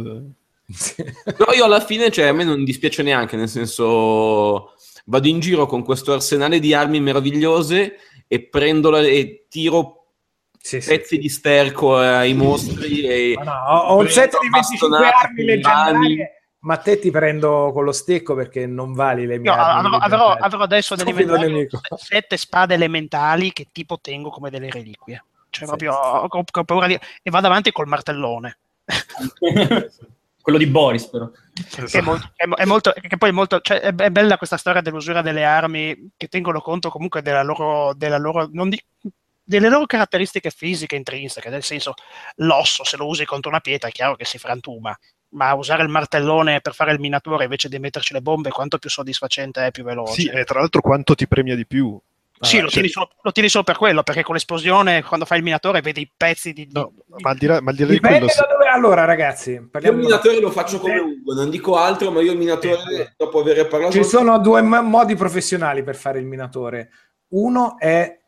Sì. 0.70 1.04
Però 1.36 1.52
io 1.52 1.66
alla 1.66 1.80
fine, 1.80 2.12
cioè, 2.12 2.28
a 2.28 2.32
me 2.32 2.44
non 2.44 2.64
dispiace 2.64 3.02
neanche, 3.02 3.36
nel 3.36 3.50
senso, 3.50 4.74
vado 5.06 5.28
in 5.28 5.40
giro 5.40 5.66
con 5.66 5.84
questo 5.84 6.14
arsenale 6.14 6.60
di 6.60 6.76
armi 6.76 7.00
meravigliose 7.00 7.96
e 8.28 8.44
prendo 8.48 8.92
la- 8.92 9.00
e 9.00 9.48
tiro 9.50 10.10
Sì, 10.60 10.80
sì. 10.80 10.90
pezzi 10.90 11.18
di 11.18 11.28
sterco 11.28 11.98
ai 11.98 12.36
mostri. 12.36 13.02
E 13.02 13.36
no, 13.44 13.52
ho, 13.52 13.98
un 13.98 14.08
set 14.08 14.38
di 14.40 14.48
25 14.50 14.90
bastonate 14.90 15.26
armi 15.26 15.44
leggendarie, 15.44 16.44
ma 16.60 16.78
te 16.78 17.00
ti 17.00 17.10
prendo 17.10 17.72
con 17.74 17.84
lo 17.84 17.92
stecco 17.92 18.36
perché 18.36 18.68
non 18.68 18.94
vali 18.94 19.26
le 19.26 19.40
mie 19.40 19.50
armi 19.50 19.96
avrò, 20.00 20.34
avrò- 20.34 20.62
adesso 20.62 20.96
sette 21.98 22.38
spade 22.38 22.76
elementali 22.76 23.52
che 23.52 23.70
tipo 23.72 23.98
tengo 24.00 24.30
come 24.30 24.52
delle 24.52 24.70
reliquie. 24.70 25.24
Cioè, 25.54 25.66
Sì, 25.66 25.66
proprio 25.66 25.94
ho, 25.94 26.28
ho- 26.28 26.44
ho 26.52 26.64
paura 26.64 26.88
di... 26.88 27.00
E 27.22 27.30
vado 27.30 27.46
avanti 27.46 27.72
col 27.72 27.88
martellone. 27.88 28.58
Quello 30.42 30.58
di 30.58 30.66
Boris, 30.66 31.06
però. 31.06 31.30
Che 31.54 31.86
è 32.00 32.02
molto, 32.02 32.32
è, 32.36 32.46
è 32.48 32.66
molto- 32.66 32.92
che 32.92 33.18
poi 33.18 33.30
è 33.30 33.32
molto, 33.32 33.62
cioè, 33.62 33.80
è, 33.80 33.94
è 33.96 34.10
bella 34.10 34.38
questa 34.38 34.58
storia 34.58 34.82
dell'usura 34.82 35.22
delle 35.22 35.46
armi 35.46 36.10
che 36.18 36.28
tengono 36.28 36.60
conto 36.60 36.90
comunque 36.90 37.22
della 37.22 37.44
loro, 37.44 37.94
della 37.96 38.18
loro 38.18 38.50
non 38.52 38.68
di- 38.70 38.84
delle 39.46 39.70
loro 39.70 39.86
caratteristiche 39.86 40.50
fisiche 40.50 40.96
intrinseche, 40.96 41.50
nel 41.50 41.64
senso 41.64 41.94
l'osso 42.38 42.84
se 42.84 42.98
lo 42.98 43.08
usi 43.08 43.26
contro 43.26 43.50
una 43.52 43.60
pietra 43.60 43.90
è 43.90 43.92
chiaro 43.92 44.16
che 44.16 44.26
si 44.26 44.38
frantuma, 44.38 44.98
ma 45.30 45.54
usare 45.54 45.84
il 45.84 45.90
martellone 45.90 46.62
per 46.62 46.74
fare 46.74 46.92
il 46.92 47.00
minatore 47.00 47.44
invece 47.44 47.70
di 47.70 47.80
metterci 47.80 48.14
le 48.14 48.22
bombe 48.22 48.50
quanto 48.50 48.80
più 48.80 48.90
soddisfacente 48.90 49.68
è, 49.68 49.72
più 49.72 49.84
veloce. 49.84 50.14
Sì, 50.14 50.28
e 50.28 50.44
tra 50.44 50.60
l'altro 50.60 50.82
quanto 50.82 51.14
ti 51.16 51.28
premia 51.28 51.56
di 51.56 51.66
più. 51.66 51.98
Sì, 52.40 52.56
Vabbè, 52.56 52.66
lo 52.66 52.72
tieni, 52.72 52.88
solo, 52.90 53.10
lo 53.22 53.32
tieni 53.32 53.48
solo 53.50 53.64
per 53.64 53.78
quello, 53.78 54.04
perché 54.04 54.24
con 54.24 54.34
l'esplosione, 54.34 55.04
quando 55.04 55.26
fai 55.26 55.38
il 55.38 55.44
minatore, 55.44 55.82
vedi 55.82 56.02
i 56.02 56.12
pezzi 56.16 56.52
di... 56.52 56.68
No, 56.72 56.92
ma 57.20 57.30
al 57.30 57.38
di 57.38 57.46
là, 57.46 57.62
ma 57.62 57.70
al 57.72 57.76
di 57.78 57.84
là 57.86 57.90
di 57.92 58.00
quello, 58.00 58.26
dove... 58.26 58.68
Allora, 58.70 59.06
ragazzi, 59.06 59.52
Io 59.52 59.62
il 59.62 59.70
parliamo 59.70 59.98
minatore 60.00 60.40
lo 60.42 60.52
faccio 60.52 60.80
come 60.80 60.98
Ugo, 60.98 61.34
non 61.36 61.50
dico 61.50 61.78
altro, 61.78 62.12
ma 62.12 62.22
io 62.22 62.32
il 62.34 62.38
minatore, 62.38 63.14
dopo 63.16 63.40
aver 63.40 63.68
parlato... 63.68 63.94
Ci 63.94 64.04
sono 64.04 64.40
due 64.40 64.62
m- 64.62 64.80
modi 64.84 65.16
professionali 65.16 65.84
per 65.84 65.96
fare 65.96 66.20
il 66.20 66.26
minatore. 66.26 66.90
Uno 67.30 67.78
è 67.80 68.20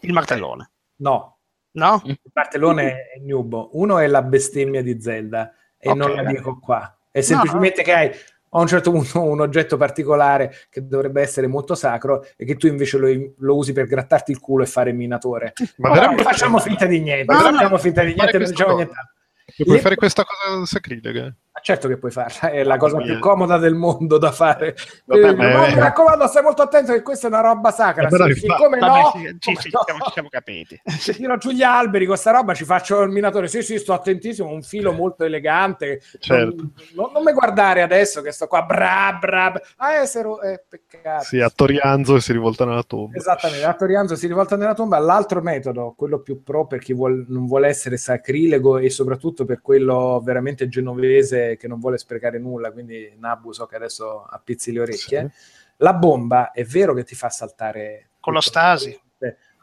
il 0.00 0.12
martellone. 0.12 0.70
no, 0.96 1.36
No? 1.72 2.02
il 2.04 2.18
martellone 2.32 3.10
è 3.14 3.18
nubo. 3.20 3.70
Uno 3.74 3.98
è 3.98 4.06
la 4.06 4.22
bestemmia 4.22 4.82
di 4.82 5.00
Zelda 5.00 5.52
e 5.78 5.90
Ok. 5.90 5.96
non 5.96 6.14
la 6.14 6.24
dico 6.24 6.58
qua. 6.58 6.96
È 7.10 7.20
semplicemente 7.20 7.82
che 7.82 7.92
hai 7.92 8.10
a 8.52 8.58
un 8.60 8.66
certo 8.66 8.90
punto 8.90 9.20
un 9.22 9.40
oggetto 9.40 9.76
particolare 9.76 10.52
che 10.68 10.86
dovrebbe 10.86 11.20
essere 11.22 11.46
molto 11.46 11.74
sacro 11.74 12.24
e 12.36 12.44
che 12.44 12.56
tu 12.56 12.66
invece 12.66 12.98
lo, 12.98 13.08
lo 13.38 13.56
usi 13.56 13.72
per 13.72 13.86
grattarti 13.86 14.30
il 14.32 14.40
culo 14.40 14.62
e 14.64 14.66
fare 14.66 14.92
minatore. 14.92 15.52
ma 15.76 15.90
Ora 15.90 15.98
veramente- 16.00 16.22
facciamo 16.24 16.58
finta 16.58 16.86
di 16.86 17.00
niente, 17.00 17.32
No, 17.32 17.40
no, 17.40 17.52
facciamo 17.52 17.78
finta 17.78 18.02
di 18.02 18.14
niente, 18.14 18.38
non 18.38 18.48
diciamo 18.48 18.72
cosa. 18.72 18.84
niente. 18.84 19.64
puoi 19.64 19.78
fare 19.80 19.94
questa 19.96 20.24
cosa 20.24 20.64
sacrilega. 20.66 21.34
Certo 21.62 21.88
che 21.88 21.98
puoi 21.98 22.10
farla, 22.10 22.50
è 22.52 22.62
la 22.62 22.78
cosa 22.78 22.96
più 22.98 23.18
comoda 23.18 23.58
del 23.58 23.74
mondo 23.74 24.16
da 24.16 24.30
fare. 24.32 24.74
Vabbè, 25.04 25.28
Eh, 25.28 25.34
ma- 25.34 25.66
mi 25.66 25.74
raccomando, 25.78 26.26
stai 26.26 26.42
molto 26.42 26.62
attento 26.62 26.92
che 26.92 27.02
questa 27.02 27.26
è 27.26 27.30
una 27.30 27.40
roba 27.42 27.70
sacra. 27.70 28.08
Eh, 28.08 28.32
Sì, 28.34 28.40
siccome 28.40 28.78
Vabbè, 28.78 29.00
no, 29.02 29.10
sì, 29.12 29.18
sì, 29.18 29.24
no? 29.24 29.36
ci 29.38 29.68
siamo, 29.70 30.00
ci 30.04 30.10
siamo 30.12 30.28
capiti. 30.30 30.80
Se 30.88 31.12
tiro 31.12 31.36
giù 31.36 31.50
gli 31.50 31.62
alberi 31.62 32.06
con 32.06 32.16
sta 32.16 32.30
roba 32.30 32.54
ci 32.54 32.64
faccio 32.64 33.02
il 33.02 33.10
minatore. 33.10 33.46
Sì, 33.48 33.60
sì, 33.62 33.78
sto 33.78 33.92
attentissimo. 33.92 34.48
Un 34.48 34.62
filo 34.62 34.92
molto 34.92 35.24
elegante. 35.24 36.00
Certo. 36.18 36.54
Non, 36.56 36.72
non- 36.94 37.10
non 37.12 37.22
mi 37.24 37.32
guardare 37.32 37.82
adesso 37.82 38.22
che 38.22 38.30
sto 38.32 38.46
qua. 38.46 38.62
Bra, 38.62 39.18
bra, 39.20 39.50
bra. 39.50 39.60
Ah, 39.76 40.00
eh, 40.00 40.06
se 40.06 40.22
ro- 40.22 40.40
eh, 40.40 40.64
peccato. 40.66 41.24
Sì, 41.24 41.40
a 41.40 41.50
Torianzo 41.54 42.20
si 42.20 42.32
rivolta 42.32 42.64
nella 42.64 42.84
tomba. 42.84 43.18
Esattamente, 43.18 43.64
a 43.66 43.74
Torianzo 43.74 44.14
si 44.16 44.26
rivolta 44.26 44.56
nella 44.56 44.74
tomba. 44.74 44.98
L'altro 44.98 45.42
metodo, 45.42 45.92
quello 45.94 46.20
più 46.20 46.42
pro 46.42 46.66
per 46.66 46.78
chi 46.78 46.94
vuol- 46.94 47.26
non 47.28 47.44
vuole 47.46 47.68
essere 47.68 47.98
sacrilego 47.98 48.78
e 48.78 48.88
soprattutto 48.88 49.44
per 49.44 49.60
quello 49.60 50.22
veramente 50.24 50.66
genovese 50.68 51.39
che 51.58 51.68
non 51.68 51.78
vuole 51.78 51.98
sprecare 51.98 52.38
nulla, 52.38 52.72
quindi 52.72 53.14
Nabu 53.18 53.52
so 53.52 53.66
che 53.66 53.76
adesso 53.76 54.24
appizzi 54.24 54.72
le 54.72 54.80
orecchie. 54.80 55.32
La 55.78 55.94
bomba 55.94 56.50
è 56.52 56.64
vero 56.64 56.92
che 56.94 57.04
ti 57.04 57.14
fa 57.14 57.28
saltare 57.30 58.10
Con 58.20 58.32
lo 58.34 58.40
tutto. 58.40 58.50
stasi. 58.50 59.00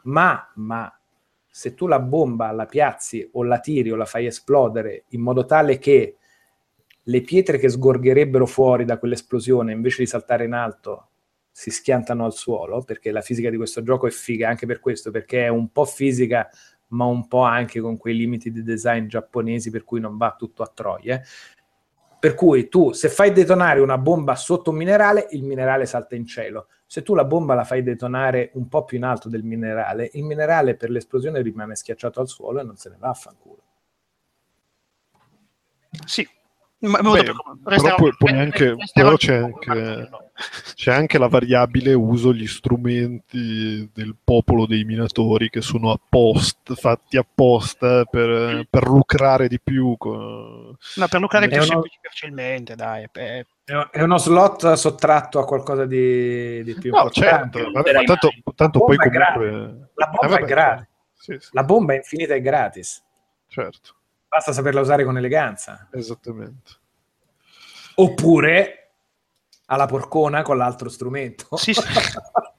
ma, 0.04 0.50
ma 0.56 0.92
se 1.50 1.74
tu 1.74 1.86
la 1.86 1.98
bomba 1.98 2.50
la 2.52 2.66
piazzi 2.66 3.28
o 3.32 3.42
la 3.42 3.58
tiri 3.58 3.90
o 3.90 3.96
la 3.96 4.04
fai 4.04 4.26
esplodere 4.26 5.04
in 5.08 5.20
modo 5.20 5.44
tale 5.44 5.78
che 5.78 6.16
le 7.02 7.20
pietre 7.22 7.58
che 7.58 7.68
sgorgherebbero 7.68 8.46
fuori 8.46 8.84
da 8.84 8.98
quell'esplosione 8.98 9.72
invece 9.72 10.02
di 10.02 10.06
saltare 10.08 10.44
in 10.44 10.52
alto 10.52 11.08
si 11.50 11.70
schiantano 11.70 12.24
al 12.24 12.32
suolo 12.32 12.82
perché 12.82 13.10
la 13.10 13.22
fisica 13.22 13.50
di 13.50 13.56
questo 13.56 13.82
gioco 13.82 14.06
è 14.06 14.10
figa 14.10 14.48
anche 14.48 14.66
per 14.66 14.78
questo 14.78 15.10
perché 15.10 15.46
è 15.46 15.48
un 15.48 15.72
po' 15.72 15.84
fisica 15.84 16.48
ma 16.90 17.06
un 17.06 17.26
po' 17.26 17.42
anche 17.42 17.80
con 17.80 17.96
quei 17.96 18.14
limiti 18.16 18.52
di 18.52 18.62
design 18.62 19.06
giapponesi 19.08 19.70
per 19.70 19.84
cui 19.84 20.00
non 20.00 20.16
va 20.16 20.36
tutto 20.38 20.62
a 20.62 20.70
troie 20.72 21.24
per 22.20 22.34
cui 22.34 22.68
tu, 22.68 22.92
se 22.92 23.08
fai 23.08 23.32
detonare 23.32 23.80
una 23.80 23.98
bomba 23.98 24.34
sotto 24.34 24.70
un 24.70 24.76
minerale, 24.76 25.28
il 25.30 25.44
minerale 25.44 25.86
salta 25.86 26.16
in 26.16 26.26
cielo. 26.26 26.68
Se 26.86 27.02
tu 27.02 27.14
la 27.14 27.24
bomba 27.24 27.54
la 27.54 27.64
fai 27.64 27.82
detonare 27.82 28.50
un 28.54 28.66
po' 28.68 28.84
più 28.84 28.96
in 28.96 29.04
alto 29.04 29.28
del 29.28 29.44
minerale, 29.44 30.10
il 30.14 30.24
minerale 30.24 30.74
per 30.74 30.90
l'esplosione 30.90 31.40
rimane 31.42 31.76
schiacciato 31.76 32.20
al 32.20 32.28
suolo 32.28 32.60
e 32.60 32.64
non 32.64 32.76
se 32.76 32.88
ne 32.90 32.96
va 32.98 33.10
a 33.10 33.14
fanculo. 33.14 33.62
Sì, 36.06 36.26
ma 36.80 37.02
molto 37.02 37.22
Beh, 37.22 37.32
più 37.32 37.62
però 37.64 37.94
poi, 37.96 38.14
poi 38.16 38.32
anche, 38.38 38.76
però 38.92 39.16
c'è 39.16 39.34
anche, 39.36 40.08
c'è 40.74 40.92
anche 40.92 41.18
la 41.18 41.26
variabile 41.26 41.92
uso 41.92 42.32
gli 42.32 42.46
strumenti 42.46 43.90
del 43.92 44.14
popolo 44.22 44.64
dei 44.66 44.84
minatori 44.84 45.50
che 45.50 45.60
sono 45.60 45.90
apposta, 45.90 46.74
fatti 46.76 47.16
apposta 47.16 48.04
per, 48.04 48.64
per 48.70 48.86
lucrare 48.86 49.48
di 49.48 49.60
più. 49.60 49.96
con- 49.98 50.76
No, 50.96 51.08
per 51.08 51.20
lucrare 51.20 51.46
È 51.46 51.48
più 51.48 51.62
uno- 51.62 51.82
facilmente, 52.00 52.74
dai. 52.76 53.08
eh, 53.12 53.44
È 53.90 54.02
uno 54.02 54.16
slot 54.18 54.72
sottratto 54.74 55.40
a 55.40 55.44
qualcosa 55.44 55.84
di, 55.84 56.62
di 56.62 56.74
più 56.74 56.92
No, 56.94 57.10
certo, 57.10 57.70
vabbè, 57.72 57.92
ma 57.92 58.02
tanto, 58.04 58.30
tanto 58.54 58.78
La 58.78 58.84
poi 58.84 58.96
bomba 58.96 59.04
è 59.04 59.32
comunque... 59.34 59.90
La 59.94 60.06
bomba 60.06 60.26
Eh, 60.26 60.28
vabbè, 60.28 60.42
è 60.42 60.46
gratis. 60.46 60.86
Sì, 61.14 61.36
sì, 61.40 61.48
La 61.52 61.64
bomba 61.64 61.92
è 61.92 61.96
infinita 61.96 62.34
e 62.34 62.40
gratis. 62.40 63.02
certo, 63.48 63.96
Basta 64.28 64.52
saperla 64.52 64.80
usare 64.80 65.04
con 65.04 65.16
eleganza. 65.16 65.88
esattamente. 65.92 66.72
Oppure 67.96 68.90
alla 69.66 69.86
porcona 69.86 70.42
con 70.42 70.56
l'altro 70.56 70.88
strumento. 70.88 71.56
Sì, 71.56 71.72
sì. 71.74 71.80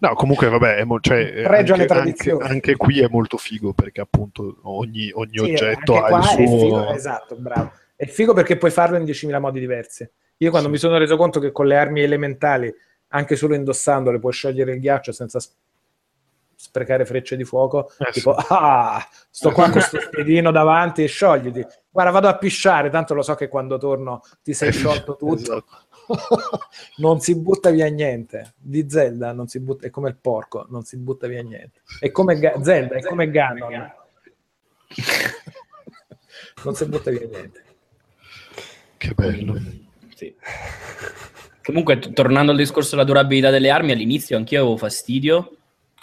No, 0.00 0.14
comunque 0.14 0.48
vabbè, 0.48 0.76
è 0.76 0.84
mo- 0.84 1.00
cioè, 1.00 1.42
anche, 1.44 1.72
anche, 1.72 1.86
tradizioni. 1.86 2.48
anche 2.48 2.76
qui 2.76 3.00
è 3.00 3.08
molto 3.08 3.36
figo 3.36 3.74
perché 3.74 4.00
appunto 4.00 4.58
ogni, 4.62 5.10
ogni 5.12 5.32
Sì, 5.32 5.38
oggetto 5.40 6.02
ha 6.02 6.16
il 6.16 6.22
è 6.24 6.46
suo... 6.46 6.58
figo, 6.58 6.92
esatto, 6.94 7.36
bravo. 7.36 7.72
È 7.94 8.06
figo 8.06 8.32
perché 8.32 8.56
puoi 8.56 8.70
farlo 8.70 8.96
in 8.96 9.04
10.000 9.04 9.38
modi 9.40 9.60
diversi. 9.60 10.08
Io 10.38 10.50
quando 10.50 10.68
Sì. 10.68 10.74
mi 10.74 10.80
sono 10.80 10.96
reso 10.96 11.16
conto 11.16 11.40
che 11.40 11.52
con 11.52 11.66
le 11.66 11.76
armi 11.76 12.00
elementali, 12.00 12.72
anche 13.08 13.36
solo 13.36 13.54
indossandole, 13.54 14.18
puoi 14.20 14.32
sciogliere 14.32 14.72
il 14.72 14.80
ghiaccio 14.80 15.12
senza 15.12 15.38
sprecare 16.62 17.04
frecce 17.04 17.34
di 17.36 17.42
fuoco, 17.42 17.90
Eh, 17.98 18.12
tipo, 18.12 18.34
ah, 18.38 19.04
sto 19.28 19.50
qua 19.50 19.68
con 19.68 19.80
sto 19.80 19.98
spiedino 20.06 20.52
davanti 20.52 21.02
e 21.02 21.08
sciogliti. 21.08 21.66
Guarda, 21.90 22.12
vado 22.12 22.28
a 22.28 22.38
pisciare, 22.38 22.88
tanto 22.88 23.14
lo 23.14 23.22
so 23.22 23.34
che 23.34 23.48
quando 23.48 23.78
torno 23.78 24.20
ti 24.44 24.54
sei 24.54 24.70
sciolto 24.70 25.16
tutto. 25.16 25.34
Esatto. 25.34 25.80
non 26.98 27.18
si 27.18 27.36
butta 27.36 27.70
via 27.70 27.88
niente. 27.88 28.54
Di 28.56 28.88
Zelda 28.88 29.32
non 29.32 29.48
si 29.48 29.58
butta, 29.58 29.88
è 29.88 29.90
come 29.90 30.08
il 30.10 30.16
porco, 30.16 30.66
non 30.70 30.84
si 30.84 30.96
butta 30.98 31.26
via 31.26 31.42
niente. 31.42 31.80
È 31.98 32.12
come 32.12 32.38
Ga- 32.38 32.62
Zelda, 32.62 32.94
è 32.94 33.02
come 33.02 33.28
Ganon. 33.28 33.92
non 36.64 36.74
si 36.76 36.86
butta 36.86 37.10
via 37.10 37.26
niente. 37.28 37.64
Che 38.96 39.14
bello. 39.14 39.60
Sì. 40.14 40.32
Comunque, 41.64 41.98
t- 41.98 42.12
tornando 42.12 42.52
al 42.52 42.58
discorso 42.58 42.90
della 42.90 43.04
durabilità 43.04 43.50
delle 43.50 43.70
armi, 43.70 43.90
all'inizio 43.90 44.36
anch'io 44.36 44.60
avevo 44.60 44.76
fastidio, 44.76 45.56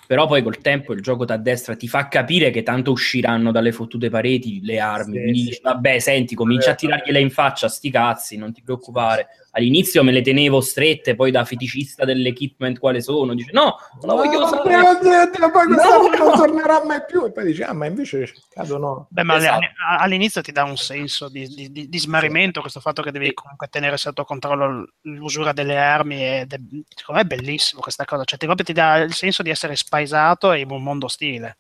però 0.10 0.26
poi 0.26 0.42
col 0.42 0.58
tempo 0.58 0.94
il 0.94 1.04
gioco 1.04 1.24
da 1.24 1.38
destra 1.38 1.76
ti 1.76 1.88
fa 1.88 2.08
capire 2.08 2.50
che 2.50 2.64
tanto 2.64 2.90
usciranno 2.90 3.52
dalle 3.52 3.72
fottute 3.72 4.10
pareti 4.10 4.60
le 4.64 4.80
armi. 4.80 5.14
Sì, 5.14 5.22
Quindi 5.22 5.40
sì. 5.40 5.46
dici, 5.46 5.60
vabbè, 5.62 6.00
senti, 6.00 6.34
comincia 6.34 6.72
a 6.72 6.74
tirargliele 6.74 7.20
in 7.20 7.30
faccia, 7.30 7.70
sti 7.70 7.92
cazzi, 7.92 8.36
non 8.36 8.52
ti 8.52 8.64
preoccupare. 8.64 9.28
All'inizio 9.60 10.04
me 10.04 10.12
le 10.12 10.22
tenevo 10.22 10.62
strette, 10.62 11.16
poi 11.16 11.32
da 11.32 11.44
feticista 11.46 12.06
dell'equipment 12.06 12.80
quale 12.80 13.02
sono, 13.02 13.34
dice 13.34 13.52
no, 13.52 13.76
non 14.02 14.16
la 14.16 14.24
voglio 14.24 14.44
usare. 14.44 14.62
Oddio, 14.76 14.90
oddio, 14.90 15.22
oddio, 15.22 15.52
poi 15.52 15.66
questa 15.68 15.86
No, 15.98 16.08
no. 16.08 16.18
non 16.18 16.38
tornerà 16.38 16.84
mai 16.86 17.04
più. 17.06 17.26
E 17.26 17.32
poi 17.32 17.46
dici, 17.46 17.62
ah, 17.62 17.74
ma 17.74 17.86
invece 17.86 18.34
cadono. 18.50 19.08
Beh, 19.10 19.24
ma 19.24 19.36
Esatto. 19.38 19.66
all'inizio 20.00 20.42
ti 20.42 20.52
dà 20.52 20.64
un 20.64 20.78
senso 20.78 21.30
di, 21.30 21.48
di- 21.48 21.72
di- 21.72 21.90
di 21.90 22.00
smarrimento 22.00 22.62
questo 22.62 22.80
fatto 22.80 23.02
che 23.02 23.12
devi 23.12 23.34
comunque 23.34 23.68
tenere 23.68 23.98
sotto 23.98 24.24
controllo 24.24 24.94
l'usura 25.02 25.52
delle 25.52 25.78
armi 25.78 26.24
ed 26.24 26.54
è, 26.54 26.58
secondo 26.96 27.22
me 27.22 27.22
è 27.22 27.36
bellissimo 27.36 27.82
questa 27.82 28.06
cosa, 28.06 28.24
cioè 28.24 28.38
ti, 28.40 28.46
proprio 28.46 28.66
ti 28.66 28.74
dà 28.74 28.98
il 28.98 29.14
senso 29.14 29.44
di 29.44 29.50
essere 29.50 29.76
spaesato 29.76 30.54
in 30.54 30.72
un 30.72 30.82
mondo 30.82 31.06
ostile. 31.08 31.58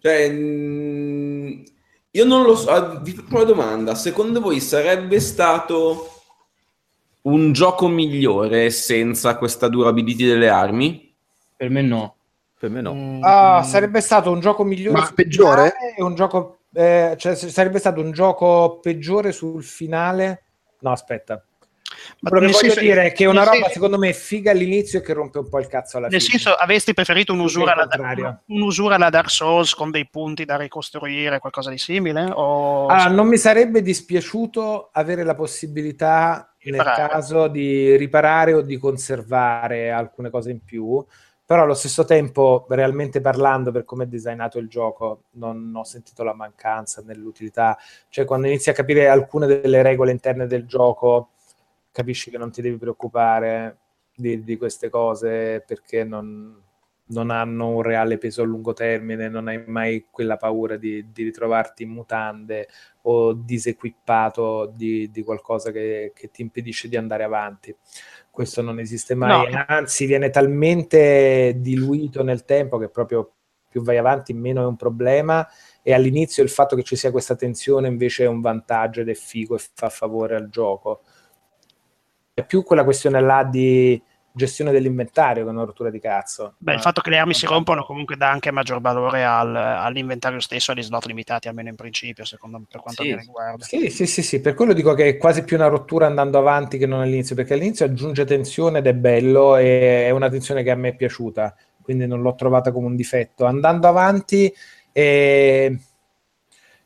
Cioè, 0.00 0.30
mm, 0.30 1.62
io 2.12 2.24
non 2.24 2.42
lo 2.44 2.56
so, 2.56 2.70
ah, 2.70 3.00
vi 3.00 3.12
faccio 3.12 3.34
una 3.34 3.44
domanda, 3.44 3.94
secondo 3.94 4.40
voi 4.40 4.60
sarebbe 4.60 5.20
stato 5.20 6.15
un 7.26 7.52
gioco 7.52 7.88
migliore 7.88 8.70
senza 8.70 9.36
questa 9.36 9.68
durability 9.68 10.24
delle 10.26 10.48
armi? 10.48 11.12
Per 11.56 11.70
me 11.70 11.82
no. 11.82 12.14
Per 12.58 12.70
me 12.70 12.80
no. 12.80 12.94
Mm, 12.94 13.20
Ah, 13.22 13.62
sarebbe 13.62 14.00
stato 14.00 14.30
un 14.30 14.40
gioco 14.40 14.64
migliore. 14.64 14.98
Ma 15.00 15.10
peggiore? 15.14 15.74
Un 15.98 16.14
gioco, 16.14 16.60
eh, 16.72 17.14
cioè, 17.18 17.34
sarebbe 17.34 17.78
stato 17.78 18.00
un 18.00 18.12
gioco 18.12 18.78
peggiore 18.80 19.32
sul 19.32 19.62
finale. 19.64 20.42
No, 20.80 20.90
aspetta. 20.92 21.42
ma 22.20 22.30
nel 22.30 22.40
voglio 22.50 22.52
senso- 22.52 22.80
dire 22.80 23.12
che 23.12 23.24
è 23.24 23.26
una 23.26 23.40
nel 23.40 23.44
roba, 23.44 23.56
senso- 23.58 23.72
secondo 23.72 23.98
me, 23.98 24.12
figa 24.12 24.50
all'inizio 24.50 24.98
e 24.98 25.02
che 25.02 25.12
rompe 25.12 25.38
un 25.38 25.48
po' 25.48 25.58
il 25.60 25.66
cazzo 25.68 25.96
alla 25.98 26.08
Nel 26.08 26.20
fine. 26.20 26.38
senso, 26.38 26.56
avresti 26.58 26.94
preferito 26.94 27.32
un'usura 27.32 27.74
alla, 27.74 28.42
un'usura 28.46 28.96
alla 28.96 29.08
Dark 29.10 29.30
Souls 29.30 29.72
con 29.74 29.90
dei 29.90 30.08
punti 30.08 30.44
da 30.44 30.56
ricostruire, 30.56 31.38
qualcosa 31.38 31.70
di 31.70 31.78
simile? 31.78 32.28
O... 32.32 32.86
Ah, 32.86 33.08
non 33.08 33.28
mi 33.28 33.36
sarebbe 33.36 33.82
dispiaciuto 33.82 34.90
avere 34.92 35.22
la 35.24 35.34
possibilità, 35.34 36.54
nel 36.70 36.82
caso, 36.82 37.48
di 37.48 37.96
riparare 37.96 38.52
o 38.52 38.60
di 38.60 38.78
conservare 38.78 39.90
alcune 39.90 40.30
cose 40.30 40.50
in 40.50 40.62
più, 40.64 41.04
però 41.44 41.62
allo 41.62 41.74
stesso 41.74 42.04
tempo, 42.04 42.66
realmente 42.68 43.20
parlando, 43.20 43.70
per 43.70 43.84
come 43.84 44.04
è 44.04 44.06
designato 44.08 44.58
il 44.58 44.68
gioco, 44.68 45.22
non 45.32 45.72
ho 45.74 45.84
sentito 45.84 46.24
la 46.24 46.34
mancanza 46.34 47.02
nell'utilità. 47.06 47.78
Cioè, 48.08 48.24
quando 48.24 48.48
inizi 48.48 48.70
a 48.70 48.72
capire 48.72 49.08
alcune 49.08 49.46
delle 49.46 49.82
regole 49.82 50.10
interne 50.10 50.48
del 50.48 50.66
gioco, 50.66 51.30
capisci 51.92 52.30
che 52.30 52.38
non 52.38 52.50
ti 52.50 52.62
devi 52.62 52.76
preoccupare 52.76 53.78
di, 54.14 54.42
di 54.42 54.56
queste 54.56 54.88
cose 54.90 55.62
perché 55.64 56.02
non, 56.02 56.62
non 57.08 57.30
hanno 57.30 57.68
un 57.68 57.82
reale 57.82 58.18
peso 58.18 58.42
a 58.42 58.44
lungo 58.44 58.72
termine, 58.72 59.28
non 59.28 59.46
hai 59.48 59.62
mai 59.66 60.06
quella 60.10 60.36
paura 60.36 60.76
di, 60.76 61.12
di 61.12 61.22
ritrovarti 61.22 61.84
in 61.84 61.90
mutande 61.90 62.68
o 63.02 63.32
disequippato 63.32 64.72
di, 64.74 65.10
di 65.10 65.22
qualcosa 65.22 65.70
che, 65.70 66.12
che 66.14 66.30
ti 66.30 66.42
impedisce 66.42 66.88
di 66.88 66.96
andare 66.96 67.22
avanti. 67.22 67.74
Questo 68.30 68.60
non 68.62 68.80
esiste 68.80 69.14
mai, 69.14 69.52
No. 69.52 69.64
anzi 69.66 70.06
viene 70.06 70.30
talmente 70.30 71.54
diluito 71.58 72.22
nel 72.22 72.44
tempo 72.44 72.78
che 72.78 72.88
proprio 72.88 73.30
più 73.68 73.82
vai 73.82 73.98
avanti 73.98 74.32
meno 74.32 74.62
è 74.62 74.66
un 74.66 74.76
problema 74.76 75.46
e 75.82 75.92
all'inizio 75.92 76.42
il 76.42 76.48
fatto 76.48 76.74
che 76.76 76.82
ci 76.82 76.96
sia 76.96 77.10
questa 77.10 77.36
tensione 77.36 77.88
invece 77.88 78.24
è 78.24 78.26
un 78.26 78.40
vantaggio 78.40 79.02
ed 79.02 79.08
è 79.08 79.14
figo 79.14 79.54
e 79.54 79.60
fa 79.74 79.88
favore 79.90 80.34
al 80.34 80.48
gioco. 80.48 81.02
È 82.34 82.44
più 82.44 82.62
quella 82.62 82.84
questione 82.84 83.20
là 83.20 83.44
di 83.44 84.02
gestione 84.36 84.70
dell'inventario 84.70 85.44
che 85.44 85.48
è 85.48 85.52
una 85.52 85.64
rottura 85.64 85.88
di 85.90 85.98
cazzo. 85.98 86.54
Beh, 86.58 86.74
il 86.74 86.80
fatto 86.80 87.00
che 87.00 87.08
le 87.10 87.18
armi 87.18 87.32
si 87.32 87.46
rompono 87.46 87.84
comunque 87.84 88.16
dà 88.16 88.30
anche 88.30 88.50
maggior 88.50 88.80
valore 88.80 89.24
al- 89.24 89.56
all'inventario 89.56 90.40
stesso, 90.40 90.72
agli 90.72 90.82
slot 90.82 91.06
limitati, 91.06 91.48
almeno 91.48 91.70
in 91.70 91.74
principio, 91.74 92.24
secondo 92.24 92.58
me, 92.58 92.64
per 92.70 92.80
quanto 92.82 93.02
Sì. 93.02 93.08
mi 93.10 93.16
riguarda. 93.16 93.64
Sì, 93.64 93.88
sì, 93.88 94.06
sì, 94.06 94.22
sì, 94.22 94.40
per 94.40 94.54
quello 94.54 94.74
dico 94.74 94.92
che 94.92 95.08
è 95.08 95.16
quasi 95.16 95.42
più 95.42 95.56
una 95.56 95.68
rottura 95.68 96.06
andando 96.06 96.38
avanti 96.38 96.76
che 96.76 96.86
non 96.86 97.00
all'inizio, 97.00 97.34
perché 97.34 97.54
all'inizio 97.54 97.86
aggiunge 97.86 98.24
tensione 98.26 98.78
ed 98.78 98.86
è 98.86 98.94
bello 98.94 99.56
e 99.56 100.06
è 100.06 100.10
una 100.10 100.28
tensione 100.28 100.62
che 100.62 100.70
a 100.70 100.76
me 100.76 100.90
è 100.90 100.94
piaciuta, 100.96 101.56
quindi 101.80 102.06
non 102.06 102.20
l'ho 102.20 102.34
trovata 102.34 102.72
come 102.72 102.86
un 102.86 102.96
difetto. 102.96 103.46
Andando 103.46 103.88
avanti 103.88 104.52
è, 104.92 105.72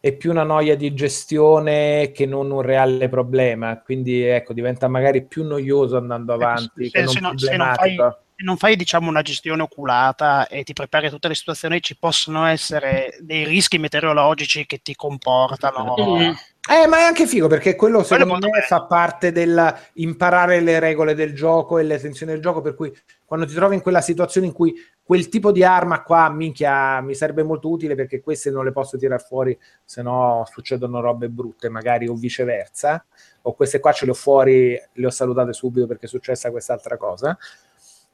è 0.00 0.12
più 0.12 0.30
una 0.30 0.44
noia 0.44 0.76
di 0.76 0.94
gestione 0.94 2.10
che 2.12 2.24
non 2.24 2.50
un 2.50 2.62
reale 2.62 3.10
problema, 3.10 3.78
quindi 3.80 4.22
ecco, 4.22 4.54
diventa 4.54 4.88
magari 4.88 5.24
più 5.26 5.44
noioso 5.44 5.98
andando 5.98 6.32
avanti 6.32 6.88
se- 6.88 7.06
se 7.06 7.20
non- 7.20 7.38
se 7.38 7.56
non 7.56 7.72
problematico. 7.74 8.18
Se 8.34 8.46
non 8.46 8.56
fai, 8.56 8.76
diciamo, 8.76 9.10
una 9.10 9.20
gestione 9.20 9.60
oculata 9.60 10.48
e 10.48 10.62
ti 10.64 10.72
prepari 10.72 11.08
a 11.08 11.10
tutte 11.10 11.28
le 11.28 11.34
situazioni, 11.34 11.82
ci 11.82 11.98
possono 11.98 12.46
essere 12.46 13.14
dei 13.20 13.44
rischi 13.44 13.76
meteorologici 13.76 14.64
che 14.64 14.78
ti 14.78 14.94
comportano. 14.94 15.94
Mm. 15.98 16.30
Eh, 16.73 16.86
ma 16.86 16.99
è 16.99 17.02
anche 17.02 17.26
figo 17.26 17.49
perché 17.49 17.74
quello 17.74 18.05
Quello 18.05 18.23
secondo 18.23 18.32
molto 18.34 18.49
me 18.49 18.60
fa 18.60 18.84
parte 18.84 19.32
del 19.32 19.74
imparare 19.94 20.60
le 20.60 20.78
regole 20.78 21.16
del 21.16 21.34
gioco 21.34 21.78
e 21.78 21.82
le 21.82 21.99
tensioni 21.99 22.31
del 22.31 22.40
gioco, 22.40 22.60
per 22.60 22.76
cui 22.76 22.97
quando 23.24 23.44
ti 23.44 23.55
trovi 23.55 23.74
in 23.74 23.81
quella 23.81 24.00
situazione 24.00 24.47
in 24.47 24.52
cui 24.52 24.73
quel 25.02 25.28
tipo 25.28 25.50
di 25.50 25.65
arma 25.65 26.05
qua, 26.05 26.31
minchia, 26.31 27.00
mi 27.00 27.16
sarebbe 27.16 27.42
molto 27.42 27.68
utile 27.68 27.97
perché 27.97 28.20
queste 28.20 28.52
non 28.52 28.65
le 28.65 28.70
posso 28.70 28.97
tirare 28.97 29.20
fuori, 29.20 29.58
se 29.84 30.00
no 30.02 30.44
succedono 30.49 31.00
robe 31.00 31.28
brutte, 31.28 31.68
magari 31.68 32.07
o 32.07 32.15
viceversa, 32.15 33.05
o 33.42 33.52
queste 33.55 33.81
qua 33.81 33.90
ce 33.90 34.05
le 34.05 34.12
ho 34.12 34.15
fuori, 34.15 34.81
le 34.92 35.07
ho 35.07 35.10
salutate 35.10 35.52
subito 35.52 35.89
perché 35.89 36.07
è 36.07 36.08
successa 36.08 36.52
quest'altra 36.52 36.97
cosa. 36.97 37.36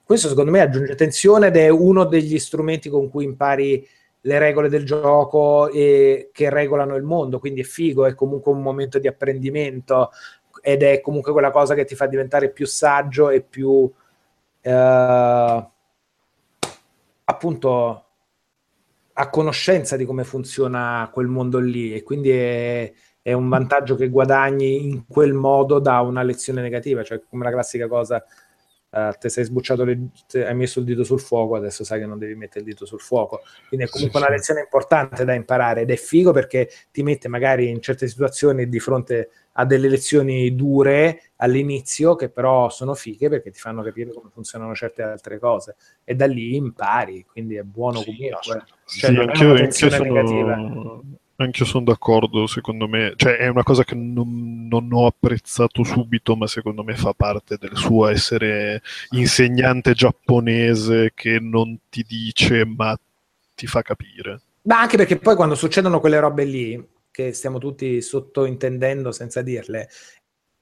Questo 0.03 0.29
secondo 0.29 0.51
me 0.51 0.63
aggiunge 0.63 0.95
tensione 0.95 1.49
ed 1.49 1.57
è 1.59 1.69
uno 1.69 2.05
degli 2.05 2.39
strumenti 2.39 2.89
con 2.89 3.11
cui 3.11 3.25
impari 3.25 3.87
le 4.21 4.39
regole 4.39 4.69
del 4.69 4.85
gioco 4.85 5.69
e 5.71 6.31
che 6.33 6.51
regolano 6.51 6.97
il 6.97 7.05
mondo, 7.05 7.39
quindi 7.39 7.61
è 7.61 7.65
figo, 7.65 8.07
è 8.07 8.15
comunque 8.15 8.53
un 8.53 8.63
momento 8.63 8.99
di 8.99 9.07
apprendimento 9.07 10.11
ed 10.61 10.83
è 10.83 11.01
comunque 11.01 11.33
quella 11.33 11.51
cosa 11.51 11.75
che 11.75 11.85
ti 11.85 11.95
fa 11.95 12.07
diventare 12.07 12.51
più 12.51 12.67
saggio 12.67 13.31
e 13.31 13.41
più 13.41 13.91
eh, 14.61 15.71
appunto 17.25 18.05
a 19.19 19.31
conoscenza 19.31 19.97
di 19.97 20.05
come 20.05 20.25
funziona 20.25 21.09
quel 21.13 21.29
mondo 21.29 21.59
lì. 21.59 21.95
E 21.95 22.03
quindi 22.03 22.31
è, 22.31 22.93
è 23.23 23.33
un 23.33 23.49
vantaggio 23.49 23.95
che 23.95 24.09
guadagni 24.09 24.89
in 24.89 25.07
quel 25.07 25.33
modo 25.33 25.79
da 25.79 26.01
una 26.01 26.23
lezione 26.23 26.61
negativa, 26.63 27.03
cioè 27.03 27.23
come 27.29 27.45
la 27.45 27.51
classica 27.51 27.87
cosa 27.89 28.23
eh, 28.97 29.13
te 29.19 29.29
sei 29.29 29.45
sbucciato, 29.45 29.85
le, 29.85 30.09
te 30.27 30.47
hai 30.47 30.55
messo 30.55 30.79
il 30.79 30.87
dito 30.87 31.05
sul 31.05 31.21
fuoco, 31.21 31.55
adesso 31.57 31.85
sai 31.85 32.01
che 32.01 32.07
non 32.07 32.19
devi 32.19 32.35
mettere 32.35 32.61
il 32.61 32.67
dito 32.67 32.87
sul 32.87 33.01
fuoco. 33.01 33.43
Quindi 33.69 33.87
è 33.87 33.89
comunque 33.91 34.19
Sì, 34.19 34.25
una 34.25 34.35
sì. 34.35 34.39
lezione 34.39 34.61
importante 34.61 35.25
da 35.25 35.35
imparare 35.35 35.83
ed 35.83 35.91
è 35.91 35.97
figo 35.97 36.33
perché 36.33 36.71
ti 36.91 37.03
mette 37.03 37.29
magari 37.29 37.69
in 37.69 37.83
certe 37.83 38.09
situazioni 38.09 38.69
di 38.69 38.81
fronte 38.81 39.31
a 39.59 39.65
delle 39.65 39.89
lezioni 39.89 40.55
dure 40.55 41.31
all'inizio 41.37 42.15
che 42.15 42.29
però 42.29 42.69
sono 42.71 42.95
fighe 42.95 43.29
perché 43.29 43.51
ti 43.51 43.59
fanno 43.59 43.83
capire 43.83 44.13
come 44.13 44.31
funzionano 44.31 44.75
certe 44.75 45.03
altre 45.03 45.39
cose 45.39 45.77
e 46.05 46.15
da 46.15 46.27
lì 46.27 46.57
impari, 46.57 47.25
quindi 47.31 47.57
è 47.57 47.63
buono 47.63 47.99
Sì, 48.01 48.05
comunque. 48.05 48.65
Cioè, 48.85 49.11
Sì, 49.11 49.13
non 49.13 49.31
è 49.31 49.45
una 49.45 49.55
tensione 49.57 49.99
negativa. 49.99 50.57
Sono, 51.37 51.49
anch'io 51.49 51.65
sono 51.65 51.85
d'accordo, 51.85 52.47
secondo 52.47 52.89
me, 52.89 53.13
cioè 53.17 53.37
è 53.37 53.49
una 53.49 53.63
cosa 53.63 53.85
che 53.85 53.95
non, 53.95 54.67
non 54.69 54.89
ho 54.93 55.07
apprezzato 55.07 55.85
subito, 55.85 56.35
ma 56.35 56.47
secondo 56.47 56.83
me 56.83 56.97
fa 56.97 57.13
parte 57.13 57.57
del 57.59 57.77
suo 57.77 58.09
essere 58.09 58.83
insegnante 59.11 59.93
giapponese 59.93 61.13
che 61.15 61.39
non 61.39 61.79
ti 61.91 62.05
dice 62.07 62.65
ma 62.65 62.99
ti 63.55 63.67
fa 63.67 63.83
capire. 63.83 64.41
Ma 64.63 64.81
anche 64.81 64.97
perché 64.97 65.17
poi 65.17 65.37
quando 65.37 65.55
succedono 65.55 66.01
quelle 66.01 66.19
robe 66.19 66.45
lì, 66.45 66.89
che 67.11 67.33
stiamo 67.33 67.59
tutti 67.59 68.03
sottointendendo 68.03 69.11
senza 69.13 69.41
dirle, 69.41 69.89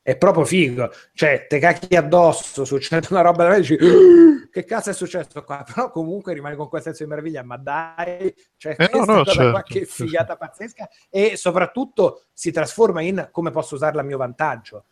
è 0.05 0.16
proprio 0.18 0.44
figo. 0.44 0.91
Cioè, 1.15 1.47
te 1.49 1.58
cacchi 1.58 1.97
addosso, 1.97 2.66
succede 2.66 3.07
una 3.10 3.23
roba 3.23 3.44
da 3.44 3.50
me, 3.50 3.60
dici 3.60 3.74
"Ah, 3.74 4.47
che 4.52 4.65
cazzo 4.65 4.91
è 4.91 4.92
successo 4.92 5.42
qua? 5.42 5.65
Però 5.74 5.91
comunque 5.91 6.34
rimani 6.34 6.57
con 6.57 6.68
quel 6.68 6.83
senso 6.83 7.02
di 7.05 7.08
meraviglia, 7.08 7.42
ma 7.42 7.57
dai, 7.57 8.33
cioè, 8.58 8.76
Eh, 8.78 8.91
no, 8.92 9.05
no, 9.05 9.24
certo, 9.24 9.62
che 9.65 9.86
figata 9.86 10.36
pazzesca. 10.36 10.89
E 11.08 11.36
soprattutto 11.39 12.24
si 12.34 12.50
trasforma 12.52 13.00
in 13.00 13.28
come 13.33 13.50
posso 13.50 13.76
usarla 13.76 14.02
a 14.02 14.05
mio 14.05 14.18
vantaggio. 14.18 14.84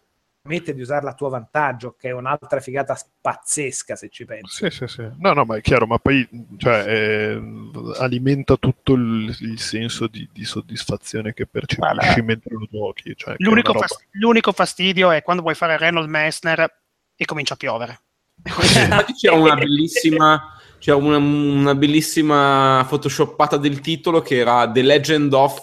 Mette 0.45 0.75
di 0.75 0.81
usarla 0.81 1.11
a 1.11 1.15
tuo 1.15 1.29
vantaggio, 1.29 1.95
che 1.97 2.09
è 2.09 2.13
un'altra 2.13 2.59
figata 2.59 2.99
pazzesca 3.21 3.95
se 3.95 4.09
ci 4.09 4.25
pensi. 4.25 4.69
Sì, 4.69 4.71
sì, 4.71 4.87
sì. 4.89 5.09
No, 5.19 5.33
no, 5.35 5.45
ma 5.45 5.57
è 5.57 5.61
chiaro, 5.61 5.87
ma 5.87 5.99
poi 5.99 6.29
cioè, 6.57 6.85
eh, 6.85 7.43
alimenta 7.99 8.57
tutto 8.57 8.95
il, 8.95 9.37
il 9.39 9.61
senso 9.61 10.09
di, 10.09 10.29
di 10.33 10.45
soddisfazione 10.45 11.33
che 11.33 11.47
percepisci 11.47 11.95
Guarda, 11.95 12.23
mentre 12.25 12.57
lo 12.57 12.67
giochi. 12.69 13.15
Cioè, 13.17 13.37
L'unico, 13.39 13.73
roba- 13.73 13.87
fast- 13.87 14.07
l'unico 14.11 14.51
fastidio 14.51 15.13
è 15.13 15.23
quando 15.23 15.43
vuoi 15.43 15.55
fare 15.55 15.77
Reynold 15.77 16.09
Messner 16.09 16.81
e 17.15 17.25
comincia 17.25 17.55
a 17.55 17.59
piovere. 17.59 18.01
Infatti 18.45 19.13
c'era 19.15 19.37
una 19.37 19.55
bellissima, 19.55 20.57
c'era 20.79 20.97
una, 20.97 21.19
una 21.19 21.75
bellissima 21.77 22.85
photoshoppata 22.89 23.57
del 23.59 23.81
titolo 23.81 24.21
che 24.23 24.39
era 24.39 24.69
The 24.69 24.83
Legend 24.83 25.33
of 25.33 25.63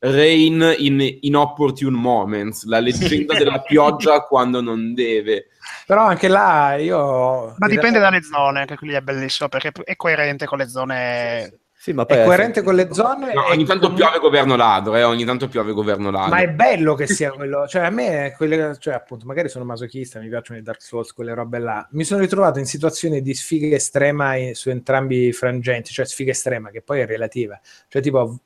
Rain 0.00 0.74
in 0.78 1.18
Inopportune 1.20 1.96
Moments, 1.96 2.64
la 2.64 2.80
leggenda 2.80 3.36
della 3.36 3.60
pioggia 3.62 4.20
quando 4.22 4.60
non 4.60 4.94
deve. 4.94 5.48
Però 5.86 6.04
anche 6.04 6.28
là 6.28 6.74
io... 6.76 7.54
Ma 7.58 7.68
dipende 7.68 7.98
dalle 7.98 8.22
zone, 8.22 8.60
anche 8.60 8.76
quelli 8.76 8.94
è 8.94 9.00
bellissimo 9.02 9.48
perché 9.48 9.72
è 9.84 9.96
coerente 9.96 10.46
con 10.46 10.58
le 10.58 10.68
zone. 10.68 11.58
Sì, 11.80 11.92
ma 11.92 12.04
poi 12.04 12.18
È 12.18 12.22
è 12.22 12.24
coerente 12.26 12.62
con 12.62 12.74
le 12.74 12.88
zone. 12.92 13.32
No, 13.32 13.46
ogni 13.46 13.64
tanto 13.64 13.88
comunque- 13.88 14.06
piove 14.06 14.18
governo 14.18 14.56
ladro, 14.56 14.96
eh, 14.96 15.02
ogni 15.02 15.24
tanto 15.24 15.48
piove 15.48 15.72
governo 15.72 16.10
ladro. 16.10 16.28
Ma 16.34 16.40
è 16.40 16.48
bello 16.48 16.94
che 16.94 17.06
sia 17.06 17.30
quello, 17.32 17.66
cioè 17.66 17.84
a 17.84 17.90
me, 17.90 18.34
quelle, 18.36 18.76
cioè 18.78 18.94
appunto, 18.94 19.24
magari 19.26 19.48
sono 19.48 19.64
masochista, 19.64 20.18
mi 20.20 20.28
piacciono 20.28 20.58
i 20.58 20.62
Dark 20.62 20.82
Souls, 20.82 21.12
quelle 21.12 21.32
robe 21.34 21.58
là. 21.58 21.86
Mi 21.92 22.04
sono 22.04 22.20
ritrovato 22.20 22.58
in 22.58 22.66
situazioni 22.66 23.22
di 23.22 23.34
sfiga 23.34 23.74
estrema 23.76 24.34
in- 24.36 24.54
su 24.54 24.68
entrambi 24.70 25.28
i 25.28 25.32
frangenti, 25.32 25.90
cioè 25.92 26.04
sfiga 26.04 26.32
estrema, 26.32 26.70
che 26.70 26.82
poi 26.82 27.00
è 27.00 27.06
relativa. 27.06 27.58
Cioè, 27.88 28.02
tipo, 28.02 28.40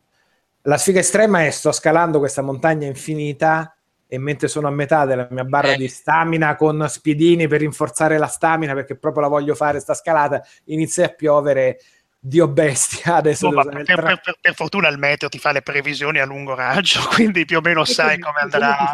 la 0.67 0.77
sfiga 0.79 1.01
estrema 1.01 1.45
è 1.45 1.51
sto 1.51 1.73
scalando 1.73 2.19
questa 2.19 2.43
montagna 2.43 2.87
infinita 2.87 3.77
e 4.07 4.19
mentre 4.19 4.49
sono 4.49 4.69
a 4.69 4.71
metà 4.71 5.05
della 5.07 5.27
mia 5.31 5.45
barra 5.45 5.73
Eh. 5.73 5.77
di 5.77 5.89
stamina 5.89 6.57
con 6.57 6.87
spiedini 6.89 7.49
per 7.49 7.61
rinforzare 7.61 8.17
la 8.19 8.27
stamina, 8.27 8.73
perché 8.75 8.97
proprio 8.97 9.23
la 9.23 9.29
voglio 9.29 9.55
fare 9.55 9.81
sta 9.81 9.95
scalata, 9.95 10.43
inizia 10.67 11.07
a 11.07 11.09
piovere. 11.09 11.79
Dio 12.27 12.49
bestia, 12.49 13.17
adesso 13.21 13.51
No, 13.51 13.63
per, 13.63 13.85
tra- 13.85 14.03
per- 14.03 14.21
per- 14.23 14.39
per 14.41 14.55
fortuna 14.55 14.89
il 14.89 14.97
meteo 14.99 15.29
ti 15.29 15.39
fa 15.39 15.53
le 15.53 15.61
previsioni 15.61 16.21
a 16.21 16.25
lungo 16.25 16.55
raggio, 16.55 17.01
quindi 17.13 17.45
più 17.45 17.59
o 17.59 17.61
meno 17.61 17.85
sai 17.85 18.19
come 18.19 18.39
andrà. 18.41 18.91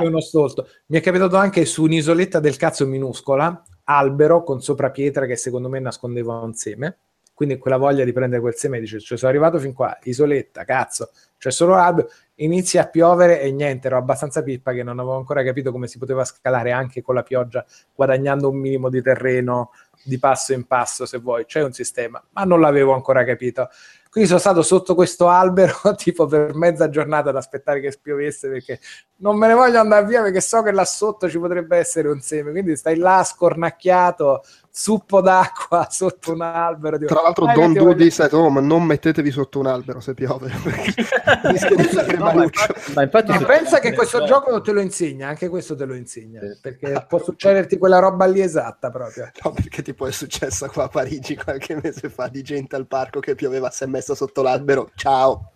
Mi 0.87 0.99
è 0.99 1.01
capitato 1.01 1.37
anche 1.37 1.65
su 1.65 1.85
un'isoletta 1.85 2.41
del 2.41 2.57
cazzo 2.57 2.87
minuscola, 2.87 3.63
albero 3.85 4.43
con 4.43 4.61
sopra 4.61 4.91
pietra 4.91 5.27
che 5.27 5.37
secondo 5.37 5.69
me 5.69 5.79
nascondeva 5.79 6.39
un 6.39 6.55
seme. 6.55 6.99
Quindi 7.41 7.57
quella 7.57 7.79
voglia 7.79 8.05
di 8.05 8.13
prendere 8.13 8.43
quel 8.43 8.55
seme 8.55 8.81
dice: 8.81 9.01
cioè, 9.01 9.17
sono 9.17 9.31
arrivato 9.31 9.59
fin 9.59 9.73
qua, 9.73 9.97
isoletta, 10.03 10.65
cazzo, 10.65 11.09
c'è 11.39 11.51
solo 11.51 11.75
albero. 11.77 12.11
Inizia 12.35 12.83
a 12.83 12.87
piovere 12.87 13.41
e 13.41 13.51
niente, 13.51 13.87
ero 13.87 13.97
abbastanza 13.97 14.43
pippa 14.43 14.73
che 14.73 14.83
non 14.83 14.99
avevo 14.99 15.17
ancora 15.17 15.43
capito 15.43 15.73
come 15.73 15.87
si 15.87 15.97
poteva 15.97 16.23
scalare 16.27 16.71
anche 16.71 17.01
con 17.01 17.15
la 17.15 17.23
pioggia, 17.23 17.65
guadagnando 17.95 18.51
un 18.51 18.59
minimo 18.59 18.91
di 18.91 19.01
terreno 19.01 19.71
di 20.03 20.19
passo 20.19 20.53
in 20.53 20.67
passo, 20.67 21.07
se 21.07 21.17
vuoi. 21.17 21.47
C'è 21.47 21.63
un 21.63 21.73
sistema, 21.73 22.23
ma 22.33 22.45
non 22.45 22.61
l'avevo 22.61 22.93
ancora 22.93 23.25
capito. 23.25 23.71
Quindi 24.11 24.29
sono 24.29 24.41
stato 24.41 24.63
sotto 24.63 24.95
questo 24.95 25.29
albero 25.29 25.73
tipo 25.97 26.27
per 26.27 26.53
mezza 26.55 26.91
giornata 26.91 27.31
ad 27.31 27.37
aspettare 27.37 27.81
che 27.81 27.93
spiovesse 27.93 28.49
perché 28.49 28.81
non 29.19 29.39
me 29.39 29.47
ne 29.47 29.55
voglio 29.55 29.79
andare 29.79 30.05
via 30.05 30.21
perché 30.21 30.41
so 30.41 30.63
che 30.63 30.73
là 30.73 30.85
sotto 30.85 31.31
ci 31.31 31.39
potrebbe 31.39 31.79
essere 31.79 32.09
un 32.09 32.21
seme. 32.21 32.51
Quindi 32.51 32.77
stai 32.77 32.97
là 32.97 33.23
scornacchiato, 33.25 34.43
zuppo 34.73 35.21
d'acqua 35.21 35.87
sotto 35.91 36.33
un 36.33 36.41
albero. 36.43 36.97
dico, 36.99 37.13
Tra 37.13 37.23
l'altro, 37.23 37.45
"Dai, 37.47 37.55
Don 37.55 37.73
Do 37.73 37.81
voglio-" 37.85 37.95
disse: 37.95 38.29
Oh, 38.33 38.49
ma 38.51 38.61
non 38.61 38.85
mettetevi 38.85 39.31
sotto 39.31 39.59
un 39.59 39.67
albero 39.67 40.01
se 40.01 40.15
piove. 40.15 40.51
No, 42.21 42.25
ma 42.25 42.33
maluccio. 42.35 42.63
infatti, 42.63 42.93
ma 42.95 43.03
infatti 43.03 43.31
Ma 43.31 43.39
succede- 43.39 43.59
pensa 43.59 43.79
che 43.79 43.93
questo 43.95 44.25
gioco 44.25 44.61
te 44.61 44.73
lo 44.73 44.81
insegna, 44.81 45.29
anche 45.29 45.49
questo 45.49 45.75
te 45.77 45.85
lo 45.85 45.95
insegna, 45.95 46.41
perché 46.61 47.05
può 47.09 47.19
succederti 47.23 47.79
quella 47.79 47.99
roba 47.99 48.27
lì 48.27 48.41
esatta 48.41 48.91
proprio. 48.91 49.31
No, 49.45 49.53
perché 49.53 49.83
tipo 49.83 50.07
è 50.07 50.13
successo 50.13 50.67
qua 50.69 50.85
a 50.85 50.89
Parigi 50.89 51.37
qualche 51.37 51.79
mese 51.81 52.09
fa 52.09 52.29
di 52.29 52.43
gente 52.43 52.77
al 52.77 52.87
parco 52.87 53.21
che 53.21 53.35
pioveva, 53.35 53.71
si 53.71 53.85
è 53.85 53.87
messa 53.87 54.15
sotto 54.15 54.43
l'albero. 54.43 54.91
Ciao! 54.95 55.53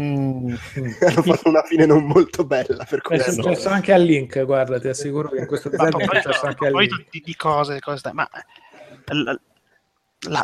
Mm, 0.00 0.54
Hanno 1.00 1.22
fatto 1.22 1.48
una 1.48 1.62
fine 1.62 1.84
non 1.86 2.04
molto 2.04 2.44
bella 2.44 2.84
per 2.84 2.98
È 2.98 3.02
questo. 3.02 3.32
successo 3.32 3.68
anche 3.68 3.92
al 3.92 4.02
link, 4.02 4.44
guarda, 4.44 4.78
ti 4.78 4.88
assicuro 4.88 5.28
che 5.30 5.38
in 5.40 5.46
questo 5.46 5.68
design 5.68 5.88
è 5.96 6.04
successo 6.04 6.46
anche 6.46 6.66
al 6.66 6.72
link. 6.74 7.06
di, 7.10 7.20
di 7.24 7.34
cose, 7.36 7.80
cose, 7.80 8.10
ma 8.12 8.28
la, 9.06 9.22
la- 9.32 9.40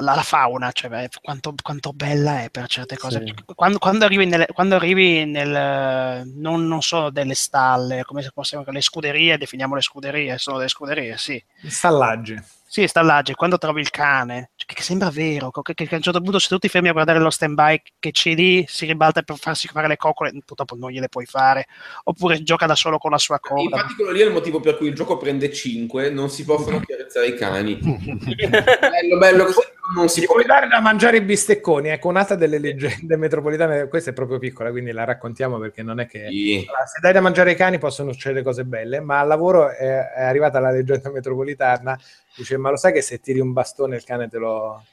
la- 0.00 0.14
la 0.14 0.22
fauna, 0.22 0.70
cioè, 0.72 0.88
beh, 0.88 1.08
quanto, 1.20 1.52
quanto 1.60 1.92
bella 1.92 2.42
è 2.44 2.50
per 2.50 2.66
certe 2.68 2.96
cose. 2.96 3.22
Sì. 3.24 3.34
Quando, 3.54 3.78
quando 3.78 4.04
arrivi, 4.04 4.24
nelle, 4.26 4.46
quando 4.52 4.76
arrivi 4.76 5.24
nel, 5.24 6.22
non, 6.34 6.66
non 6.66 6.80
sono 6.80 7.10
delle 7.10 7.34
stalle, 7.34 8.04
come 8.04 8.22
se 8.22 8.30
fossero 8.32 8.64
le 8.66 8.80
scuderie, 8.80 9.36
definiamo 9.38 9.74
le 9.74 9.80
scuderie, 9.82 10.38
sono 10.38 10.58
delle 10.58 10.68
scuderie, 10.68 11.16
sì. 11.16 11.42
Stallaggi. 11.66 12.40
Sì, 12.74 12.88
stallaggi, 12.88 13.34
quando 13.34 13.56
trovi 13.56 13.80
il 13.80 13.90
cane, 13.90 14.50
cioè, 14.56 14.66
che, 14.66 14.74
che 14.74 14.82
sembra 14.82 15.08
vero, 15.08 15.52
che, 15.52 15.74
che 15.74 15.88
a 15.88 15.94
un 15.94 16.02
certo 16.02 16.20
punto 16.20 16.40
se 16.40 16.48
tu 16.48 16.58
ti 16.58 16.68
fermi 16.68 16.88
a 16.88 16.92
guardare 16.92 17.20
lo 17.20 17.30
stand-by 17.30 17.80
che 18.00 18.10
c'è 18.10 18.34
lì, 18.34 18.64
si 18.66 18.84
ribalta 18.84 19.22
per 19.22 19.36
farsi 19.36 19.68
fare 19.68 19.86
le 19.86 19.94
coccole, 19.96 20.32
purtroppo 20.44 20.74
non 20.74 20.90
gliele 20.90 21.08
puoi 21.08 21.24
fare, 21.24 21.66
oppure 22.02 22.42
gioca 22.42 22.66
da 22.66 22.74
solo 22.74 22.98
con 22.98 23.12
la 23.12 23.18
sua 23.18 23.38
corda. 23.38 23.76
Infatti 23.76 23.94
quello 23.94 24.10
lì 24.10 24.18
è 24.22 24.24
il 24.24 24.32
motivo 24.32 24.58
per 24.58 24.76
cui 24.76 24.88
il 24.88 24.94
gioco 24.96 25.16
prende 25.16 25.52
5, 25.52 26.10
non 26.10 26.28
si 26.30 26.44
possono 26.44 26.78
accarezzare 26.82 27.28
i 27.28 27.34
cani. 27.36 27.76
bello, 27.76 29.18
bello, 29.18 29.44
così 29.44 29.60
non 29.94 30.08
si 30.08 30.24
può... 30.24 30.34
puoi 30.34 30.46
dare 30.46 30.66
da 30.66 30.80
mangiare 30.80 31.18
i 31.18 31.20
bistecconi, 31.20 31.90
ecco 31.90 32.08
un'altra 32.08 32.34
delle 32.34 32.58
leggende 32.58 33.16
metropolitane, 33.16 33.86
questa 33.86 34.10
è 34.10 34.12
proprio 34.14 34.38
piccola, 34.38 34.70
quindi 34.70 34.90
la 34.90 35.04
raccontiamo 35.04 35.58
perché 35.58 35.84
non 35.84 36.00
è 36.00 36.06
che... 36.06 36.26
Sì. 36.28 36.64
Allora, 36.66 36.86
se 36.86 36.98
dai 37.00 37.12
da 37.12 37.20
mangiare 37.20 37.50
ai 37.50 37.56
cani 37.56 37.78
possono 37.78 38.10
succedere 38.10 38.42
cose 38.42 38.64
belle, 38.64 38.98
ma 38.98 39.20
al 39.20 39.28
lavoro 39.28 39.70
è, 39.70 40.10
è 40.10 40.22
arrivata 40.24 40.58
la 40.58 40.72
leggenda 40.72 41.12
metropolitana, 41.12 41.96
dice 42.36 42.56
ma 42.56 42.70
lo 42.70 42.76
sai 42.76 42.92
che 42.92 43.02
se 43.02 43.20
tiri 43.20 43.40
un 43.40 43.52
bastone 43.52 43.96
il 43.96 44.04
cane 44.04 44.28
te 44.28 44.38
lo, 44.38 44.84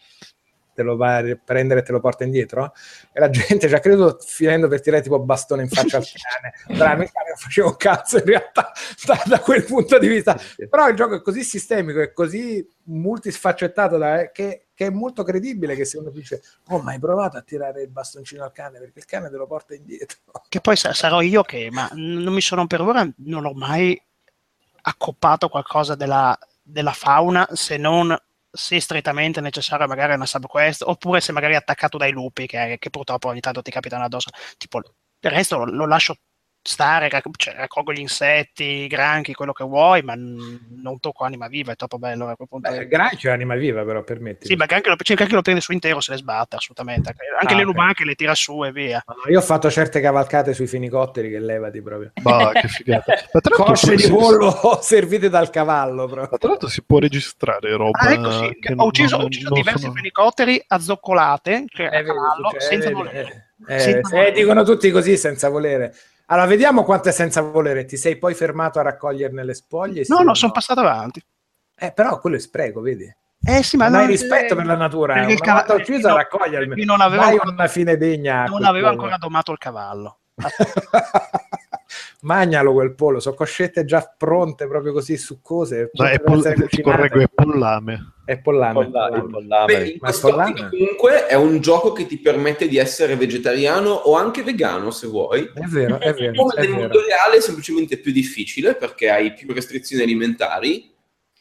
te 0.73 0.83
lo 0.83 0.95
va 0.95 1.17
a 1.17 1.39
prendere 1.43 1.81
e 1.81 1.83
te 1.83 1.91
lo 1.91 1.99
porta 1.99 2.23
indietro? 2.23 2.73
E 3.11 3.19
la 3.19 3.29
gente 3.29 3.67
ci 3.67 3.73
ha 3.73 3.79
creduto 3.79 4.17
finendo 4.25 4.67
per 4.67 4.81
tirare 4.81 5.01
tipo 5.01 5.19
bastone 5.19 5.63
in 5.63 5.69
faccia 5.69 5.97
al 5.97 6.05
cane. 6.05 6.77
Tra 6.77 6.91
il 6.93 7.11
cane 7.11 7.27
non 7.29 7.37
faceva 7.37 7.67
un 7.67 7.75
cazzo 7.77 8.17
in 8.17 8.25
realtà 8.25 8.71
da, 9.05 9.21
da 9.25 9.39
quel 9.39 9.63
punto 9.63 9.97
di 9.97 10.07
vista. 10.07 10.39
Però 10.69 10.87
il 10.87 10.95
gioco 10.95 11.15
è 11.15 11.21
così 11.21 11.43
sistemico 11.43 11.99
e 11.99 12.13
così 12.13 12.67
multisfaccettato 12.83 13.97
da- 13.97 14.31
che, 14.31 14.67
che 14.73 14.85
è 14.87 14.89
molto 14.89 15.23
credibile 15.23 15.75
che 15.75 15.85
se 15.85 15.97
uno 15.97 16.09
dice 16.09 16.41
oh 16.69 16.81
ma 16.81 16.91
hai 16.91 16.99
provato 16.99 17.37
a 17.37 17.41
tirare 17.41 17.83
il 17.83 17.89
bastoncino 17.89 18.43
al 18.43 18.51
cane 18.51 18.79
perché 18.79 18.99
il 18.99 19.05
cane 19.05 19.29
te 19.29 19.37
lo 19.37 19.47
porta 19.47 19.75
indietro. 19.75 20.17
Che 20.47 20.61
poi 20.61 20.75
sa- 20.75 20.93
sarò 20.93 21.21
io 21.21 21.43
che, 21.43 21.69
ma 21.71 21.89
non 21.93 22.33
mi 22.33 22.41
sono 22.41 22.67
per 22.67 22.81
ora, 22.81 23.07
non 23.17 23.45
ho 23.45 23.53
mai 23.53 24.01
accoppato 24.83 25.47
qualcosa 25.47 25.93
della, 25.95 26.37
della 26.71 26.93
fauna 26.93 27.47
se 27.51 27.77
non 27.77 28.15
se 28.53 28.79
strettamente 28.81 29.39
necessario 29.39 29.87
magari 29.87 30.13
una 30.13 30.25
subquest 30.25 30.81
oppure 30.81 31.21
se 31.21 31.31
magari 31.31 31.55
attaccato 31.55 31.97
dai 31.97 32.11
lupi 32.11 32.47
che, 32.47 32.77
che 32.79 32.89
purtroppo 32.89 33.29
ogni 33.29 33.39
tanto 33.39 33.61
ti 33.61 33.71
capitano 33.71 34.03
addosso. 34.03 34.29
Tipo 34.57 34.79
il 34.79 35.31
resto 35.31 35.57
lo, 35.57 35.65
lo 35.65 35.85
lascio 35.85 36.15
stare, 36.63 37.09
rac- 37.09 37.27
cioè, 37.37 37.55
raccolgo 37.55 37.91
gli 37.91 37.99
insetti, 37.99 38.63
i 38.63 38.87
granchi, 38.87 39.33
quello 39.33 39.51
che 39.51 39.63
vuoi, 39.63 40.01
ma 40.03 40.13
n- 40.15 40.59
non 40.81 40.99
tocco 40.99 41.23
anima 41.23 41.47
viva, 41.47 41.71
è 41.71 41.75
troppo 41.75 41.97
bello. 41.97 42.27
a 42.27 42.35
quel 42.35 42.47
punto. 42.47 42.69
Beh, 42.69 42.87
granchio 42.87 43.29
è 43.29 43.33
anima 43.33 43.55
viva, 43.55 43.83
però 43.83 44.03
permetti. 44.03 44.45
Sì, 44.47 44.55
ma 44.55 44.65
anche 44.69 44.89
lo, 44.89 44.95
anche 44.95 45.33
lo 45.33 45.41
prende 45.41 45.61
su 45.61 45.71
intero 45.71 45.99
se 46.01 46.11
le 46.11 46.17
sbatte, 46.17 46.55
assolutamente. 46.57 47.15
Anche 47.39 47.53
Ah, 47.53 47.57
le 47.57 47.63
ok. 47.63 47.67
lumache 47.67 48.05
le 48.05 48.15
tira 48.15 48.35
su 48.35 48.63
e 48.63 48.71
via. 48.71 49.03
Io 49.29 49.39
ho 49.39 49.41
fatto 49.41 49.69
certe 49.71 49.99
cavalcate 50.01 50.53
sui 50.53 50.67
fenicotteri 50.67 51.29
che 51.29 51.39
levati 51.39 51.81
proprio. 51.81 52.11
Bah, 52.21 52.51
che 52.53 52.67
figata. 52.67 53.13
Cosce 53.51 53.95
di 53.95 54.03
si- 54.03 54.09
pollo 54.11 54.51
servite 54.81 55.29
dal 55.29 55.49
cavallo 55.49 56.05
proprio. 56.05 56.27
Ma 56.31 56.37
tra 56.37 56.49
l'altro 56.49 56.67
si 56.69 56.83
può 56.83 56.99
registrare 56.99 57.75
roba 57.75 57.97
Ah, 57.99 58.11
ecco 58.13 58.31
sì, 58.31 58.57
che 58.59 58.73
ho 58.75 58.85
ucciso, 58.85 59.15
non- 59.15 59.23
ho 59.25 59.27
ucciso 59.27 59.49
non 59.49 59.57
diversi 59.57 59.81
sono- 59.81 59.93
fenicotteri 59.93 60.63
azzoccolate, 60.67 61.65
cioè 61.67 61.87
a 61.87 61.97
Eh, 61.99 62.03
cavallo, 62.03 62.49
succede, 62.49 62.65
senza 62.65 62.89
eh, 62.89 62.93
volere. 62.93 63.51
eh, 63.67 63.89
eh, 63.89 64.01
volere. 64.01 64.31
dicono 64.31 64.63
tutti 64.63 64.91
così 64.91 65.17
senza 65.17 65.49
volere. 65.49 65.93
Allora, 66.31 66.47
vediamo 66.47 66.83
quanto 66.83 67.09
è 67.09 67.11
senza 67.11 67.41
volere. 67.41 67.83
Ti 67.83 67.97
sei 67.97 68.17
poi 68.17 68.33
fermato 68.33 68.79
a 68.79 68.83
raccoglierne 68.83 69.43
le 69.43 69.53
spoglie? 69.53 70.05
No, 70.07 70.19
no, 70.21 70.33
sono 70.33 70.53
passato 70.53 70.79
avanti. 70.79 71.21
Eh, 71.77 71.91
però 71.91 72.19
quello 72.19 72.37
è 72.37 72.39
spreco, 72.39 72.79
vedi? 72.79 73.13
Eh 73.43 73.63
sì, 73.63 73.75
ma 73.75 73.89
non 73.89 74.01
hai 74.01 74.07
rispetto 74.07 74.55
per 74.55 74.65
la 74.65 74.75
natura. 74.77 75.13
perché 75.13 75.25
Una 75.29 75.33
il 75.35 75.41
cava- 75.41 75.65
volta 75.67 75.73
ucciso, 75.73 76.07
no, 76.07 76.15
raccogli 76.15 76.53
almeno. 76.55 76.69
perché 76.69 76.85
non 76.85 77.01
aveva 77.01 77.23
Dai 77.23 77.31
ancora- 77.33 77.51
una 77.51 77.67
fine 77.67 77.97
degna. 77.97 78.45
non 78.45 78.59
pollo. 78.61 78.87
ancora 78.87 79.17
domato 79.17 79.51
il 79.51 79.57
cavallo. 79.57 80.19
Magnalo 82.23 82.73
quel 82.73 82.93
pollo, 82.93 83.19
sono 83.19 83.33
coscette 83.33 83.83
già 83.83 84.13
pronte, 84.15 84.67
proprio 84.67 84.93
così 84.93 85.17
succose. 85.17 85.89
No, 85.93 86.05
è 86.05 86.19
pronte 86.19 86.53
per 86.53 86.67
pol- 86.69 86.81
correggo, 86.83 87.19
è 87.19 87.27
pollame. 87.33 88.13
È 88.23 88.39
pollame. 88.39 88.73
Polla- 88.73 89.07
pollame. 89.07 89.17
il 89.17 89.29
pollame. 89.31 89.65
Beh, 89.65 89.97
Ma 89.99 90.11
pollame? 90.11 90.69
comunque 90.69 91.25
è 91.25 91.33
un 91.33 91.59
gioco 91.61 91.91
che 91.93 92.05
ti 92.05 92.19
permette 92.19 92.67
di 92.67 92.77
essere 92.77 93.15
vegetariano 93.15 93.89
o 93.89 94.15
anche 94.15 94.43
vegano 94.43 94.91
se 94.91 95.07
vuoi. 95.07 95.49
È 95.51 95.65
vero, 95.65 95.99
è 95.99 96.13
vero. 96.13 96.33
Come 96.35 96.53
è 96.53 96.61
nel 96.61 96.69
mondo 96.69 97.03
reale 97.03 97.37
è 97.37 97.41
semplicemente 97.41 97.97
più 97.97 98.11
difficile 98.11 98.75
perché 98.75 99.09
hai 99.09 99.33
più 99.33 99.51
restrizioni 99.51 100.03
alimentari, 100.03 100.93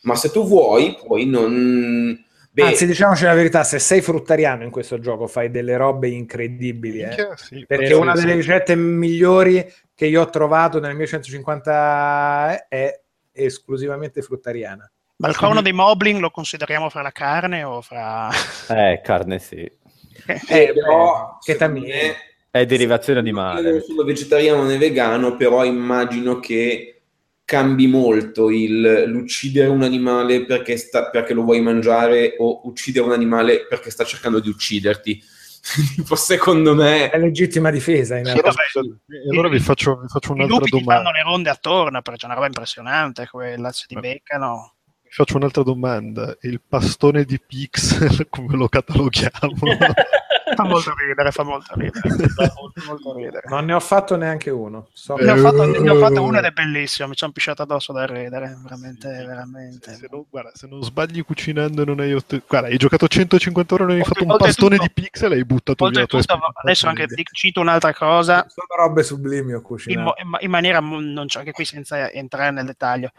ma 0.02 0.14
se 0.14 0.30
tu 0.30 0.46
vuoi 0.46 0.96
puoi 1.04 1.26
non... 1.26 2.24
Beh, 2.52 2.64
Anzi, 2.64 2.84
diciamoci 2.84 3.24
la 3.24 3.34
verità, 3.34 3.62
se 3.62 3.78
sei 3.78 4.00
fruttariano 4.00 4.64
in 4.64 4.70
questo 4.70 4.98
gioco 4.98 5.28
fai 5.28 5.50
delle 5.50 5.76
robe 5.76 6.08
incredibili, 6.08 7.00
eh. 7.00 7.14
Sì, 7.36 7.64
perché 7.64 7.94
una 7.94 8.12
delle 8.12 8.34
ricette 8.34 8.74
migliori 8.74 9.64
che 10.00 10.06
io 10.06 10.22
ho 10.22 10.30
trovato 10.30 10.80
nel 10.80 10.96
mio 10.96 11.06
150 11.06 12.68
è 12.68 13.00
esclusivamente 13.32 14.22
fruttariana. 14.22 14.90
Ma 15.16 15.28
il 15.28 15.36
corno 15.36 15.60
dei 15.60 15.74
Moblin 15.74 16.20
lo 16.20 16.30
consideriamo 16.30 16.88
fra 16.88 17.02
la 17.02 17.10
carne 17.10 17.64
o 17.64 17.82
fra... 17.82 18.30
Eh, 18.70 19.02
carne 19.04 19.38
sì. 19.38 19.56
eh, 20.48 20.72
però, 20.72 21.36
che 21.38 21.68
me- 21.68 22.16
È 22.50 22.64
derivazione 22.64 23.20
Io 23.20 23.30
non 23.34 23.44
animale. 23.44 23.82
sono 23.82 24.02
vegetariano 24.04 24.64
né 24.64 24.78
vegano, 24.78 25.36
però 25.36 25.66
immagino 25.66 26.40
che 26.40 27.02
cambi 27.44 27.86
molto 27.86 28.48
il, 28.48 29.04
l'uccidere 29.06 29.68
un 29.68 29.82
animale 29.82 30.46
perché, 30.46 30.78
sta- 30.78 31.10
perché 31.10 31.34
lo 31.34 31.42
vuoi 31.42 31.60
mangiare 31.60 32.36
o 32.38 32.66
uccidere 32.66 33.04
un 33.04 33.12
animale 33.12 33.66
perché 33.66 33.90
sta 33.90 34.04
cercando 34.04 34.40
di 34.40 34.48
ucciderti. 34.48 35.22
Tipo, 35.94 36.14
secondo 36.16 36.74
me... 36.74 37.10
È 37.10 37.18
legittima 37.18 37.70
difesa 37.70 38.16
in 38.16 38.24
Sì, 38.26 38.32
realtà. 38.40 38.62
e 38.62 39.28
allora 39.30 39.48
vi 39.48 39.58
faccio, 39.60 40.00
vi 40.00 40.08
faccio 40.08 40.30
I 40.32 40.34
un'altra 40.36 40.56
lupi 40.56 40.70
ti 40.70 40.78
domanda. 40.80 41.02
fanno 41.02 41.16
le 41.16 41.22
ronde 41.22 41.50
attorno, 41.50 42.02
perché 42.02 42.18
c'è 42.20 42.24
una 42.26 42.34
roba 42.34 42.46
impressionante 42.46 43.26
quella, 43.28 43.70
se 43.72 43.84
ti 43.86 43.94
beccano. 43.94 44.74
Vi 45.02 45.10
faccio 45.10 45.36
un'altra 45.36 45.62
domanda. 45.62 46.36
Il 46.42 46.60
pastone 46.66 47.24
di 47.24 47.38
Pixel, 47.40 48.28
come 48.30 48.56
lo 48.56 48.68
cataloghiamo? 48.68 49.30
Fa 50.54 50.64
molto 50.64 50.94
ridere, 50.96 51.30
fa 51.30 51.42
molto 51.42 51.74
ridere. 51.74 52.28
Fa 52.28 52.52
molto, 52.60 52.82
molto 52.86 53.14
ridere. 53.14 53.42
Non 53.48 53.64
ne 53.64 53.72
ho 53.74 53.80
fatto 53.80 54.16
neanche 54.16 54.50
uno. 54.50 54.88
So 54.92 55.16
Eh, 55.16 55.24
Ne 55.24 55.30
ho, 55.32 55.36
fatto, 55.36 55.64
ne 55.64 55.90
ho 55.90 55.98
fatto 55.98 56.22
uno 56.22 56.38
ed 56.38 56.44
è 56.44 56.50
bellissimo, 56.50 57.08
mi 57.08 57.16
sono 57.16 57.32
pisciato 57.32 57.62
addosso 57.62 57.92
da 57.92 58.06
ridere, 58.06 58.56
veramente, 58.62 59.08
veramente. 59.08 59.94
se, 59.94 60.08
non, 60.10 60.24
guarda, 60.28 60.50
se 60.54 60.66
non 60.66 60.82
sbagli 60.82 61.22
cucinando 61.24 61.82
e 61.82 61.84
non 61.84 62.00
hai 62.00 62.12
ottenuto... 62.12 62.46
Guarda, 62.48 62.68
hai 62.68 62.76
giocato 62.76 63.06
150 63.08 63.74
ore, 63.74 63.84
non 63.84 63.96
hai 63.96 64.04
fatto 64.04 64.24
un 64.24 64.36
pastone 64.36 64.76
di 64.78 64.90
Pixel 64.92 65.32
e 65.32 65.36
hai 65.36 65.44
buttato 65.44 65.86
via 65.88 66.00
la 66.00 66.06
tua 66.06 66.18
Oltretutto, 66.18 66.34
esperienza. 66.34 66.60
adesso 66.62 66.86
anche 66.88 67.06
ti 67.06 67.24
cito 67.32 67.60
un'altra 67.60 67.94
cosa, 67.94 68.46
Sono 68.48 68.66
robe 68.76 69.02
sublimi 69.02 69.52
ho 69.52 69.56
in, 69.56 69.62
cucinato. 69.62 70.14
in 70.22 70.36
in 70.40 70.50
maniera, 70.50 70.80
non 70.80 71.24
c'è 71.26 71.38
anche 71.40 71.52
qui 71.52 71.64
senza 71.64 72.10
entrare 72.10 72.50
nel 72.50 72.64
dettaglio, 72.66 73.10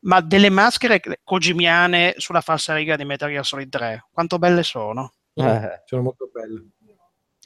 ma 0.00 0.20
delle 0.20 0.48
maschere 0.48 1.00
kojimiane 1.24 2.14
sulla 2.18 2.40
falsariga 2.40 2.96
di 2.96 3.04
Metal 3.04 3.28
Gear 3.28 3.44
Solid 3.44 3.68
3, 3.68 4.06
quanto 4.12 4.38
belle 4.38 4.62
sono? 4.62 5.12
Eh, 5.34 5.82
Sono 5.84 6.02
molto 6.02 6.28
belle. 6.32 6.64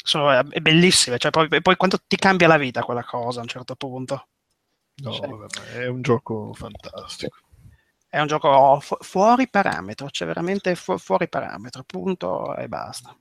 Sono 0.03 0.33
eh, 0.37 0.61
bellissime, 0.61 1.19
cioè 1.19 1.31
poi, 1.31 1.49
poi 1.61 1.77
quanto 1.77 1.99
ti 2.07 2.17
cambia 2.17 2.49
la 2.49 2.57
vita 2.57 2.83
quella 2.83 3.05
cosa 3.05 3.41
a 3.41 3.43
un 3.43 3.49
certo 3.49 3.75
punto. 3.77 4.27
No, 4.97 5.13
Sì. 5.13 5.21
vabbè, 5.21 5.81
è 5.81 5.87
un 5.87 6.03
gioco 6.03 6.53
fantastico. 6.55 7.37
È 8.09 8.21
un 8.21 8.27
gioco 8.27 8.79
fu- 8.81 8.99
fuori 9.01 9.49
parametro, 9.49 10.11
cioè 10.11 10.27
veramente 10.27 10.75
fu- 10.75 10.99
fuori 10.99 11.29
parametro, 11.29 11.83
punto 11.85 12.55
e 12.57 12.69
basta. 12.69 13.17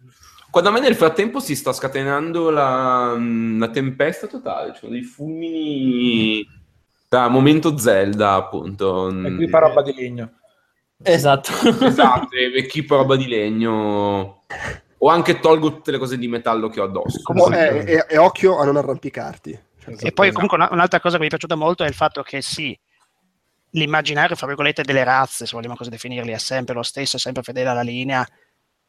Qua 0.50 0.60
da 0.60 0.70
me 0.70 0.82
nel 0.82 0.96
frattempo 0.96 1.40
si 1.40 1.56
sta 1.56 1.72
scatenando 1.72 2.50
la, 2.50 3.16
la 3.18 3.70
tempesta 3.70 4.28
totale, 4.28 4.74
cioè 4.76 4.90
dei 4.90 5.04
fulmini 5.04 6.46
da 7.08 7.30
momento 7.30 7.78
Zelda, 7.78 8.34
appunto. 8.34 9.08
E 9.10 9.36
qui 9.36 9.48
fa 9.48 9.60
roba 9.60 9.82
di 9.82 9.94
legno. 9.94 10.40
Esatto. 11.04 11.52
Esatto, 11.86 12.36
e 12.36 12.58
equipo 12.58 12.98
roba 12.98 13.16
di 13.16 13.28
legno. 13.28 14.44
O 15.04 15.10
anche 15.10 15.40
tolgo 15.40 15.72
tutte 15.74 15.90
le 15.92 15.98
cose 15.98 16.18
di 16.18 16.28
metallo 16.28 16.70
che 16.70 16.80
ho 16.80 16.84
addosso. 16.84 17.22
Come- 17.24 17.86
e, 17.86 17.94
e- 17.94 18.06
e 18.08 18.18
occhio 18.18 18.60
a 18.60 18.66
non 18.66 18.78
arrampicarti. 18.78 19.60
Cioè, 19.80 19.96
E 20.00 20.12
poi 20.12 20.32
comunque 20.32 20.58
una- 20.58 20.70
un'altra 20.72 21.00
cosa 21.00 21.16
che 21.16 21.22
mi 21.22 21.26
è 21.26 21.30
piaciuta 21.30 21.56
molto 21.56 21.84
è 21.84 21.88
il 21.88 21.96
fatto 21.96 22.22
che 22.22 22.42
sì, 22.44 22.78
l'immaginario, 23.72 24.36
fra 24.36 24.46
virgolette, 24.48 24.84
delle 24.84 25.04
razze, 25.04 25.46
se 25.48 25.56
vogliamo 25.56 25.76
così 25.76 25.90
definirli, 25.90 26.32
è 26.32 26.38
sempre 26.38 26.76
lo 26.76 26.84
stesso, 26.84 27.16
è 27.16 27.20
sempre 27.20 27.42
fedele 27.42 27.70
alla 27.70 27.82
linea, 27.82 28.26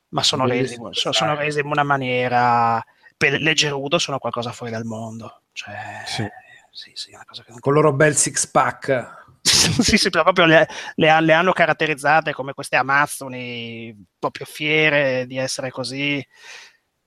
ma 0.09 0.23
sono 0.23 0.45
resi, 0.45 0.77
Bellissimo, 0.77 0.93
so- 0.93 1.13
sono 1.13 1.35
resi 1.35 1.61
in 1.61 1.67
una 1.67 1.83
maniera, 1.83 2.85
per 3.17 3.41
leggerudo, 3.41 3.99
sono 3.99 4.19
qualcosa 4.19 4.53
fuori 4.53 4.71
dal 4.73 4.85
mondo. 4.85 5.41
Cioè, 5.53 6.03
Sì. 6.05 6.29
sì, 6.71 6.91
sì, 6.95 7.11
è 7.13 7.15
una 7.15 7.25
cosa 7.27 7.43
che 7.43 7.53
non 7.53 7.61
Con 7.61 7.75
il 7.75 7.81
loro 7.81 7.95
bel 7.95 8.15
six 8.17 8.47
pack. 8.47 9.22
sì, 9.83 9.99
sì, 9.99 10.11
proprio 10.11 10.45
le, 10.45 10.69
le 10.95 11.21
le 11.21 11.33
hanno 11.33 11.53
caratterizzate 11.53 12.33
come 12.33 12.53
queste 12.53 12.77
amazzoni 12.77 13.95
proprio 14.19 14.47
fiere 14.47 15.27
di 15.27 15.37
essere 15.37 15.71
così 15.71 16.25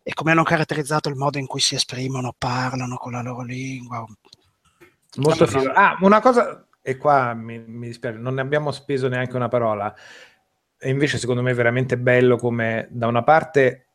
e 0.07 0.13
come 0.13 0.31
hanno 0.31 0.43
caratterizzato 0.43 1.09
il 1.09 1.15
modo 1.15 1.37
in 1.37 1.47
cui 1.47 1.61
si 1.61 1.75
esprimono, 1.75 2.35
parlano 2.37 2.97
con 2.97 3.13
la 3.13 3.21
loro 3.21 3.41
lingua. 3.41 4.05
Molto 5.15 5.45
no, 5.45 5.49
figo. 5.49 5.71
Ah, 5.71 5.97
una 6.01 6.19
cosa, 6.19 6.67
e 6.81 6.97
qua 6.97 7.33
mi, 7.33 7.57
mi 7.57 7.87
dispiace, 7.87 8.17
non 8.17 8.35
ne 8.35 8.41
abbiamo 8.41 8.71
speso 8.71 9.07
neanche 9.07 9.35
una 9.35 9.47
parola. 9.47 9.91
E 10.77 10.89
invece, 10.89 11.17
secondo 11.17 11.41
me, 11.41 11.51
è 11.51 11.55
veramente 11.55 11.97
bello 11.97 12.37
come 12.37 12.87
da 12.91 13.07
una 13.07 13.23
parte 13.23 13.85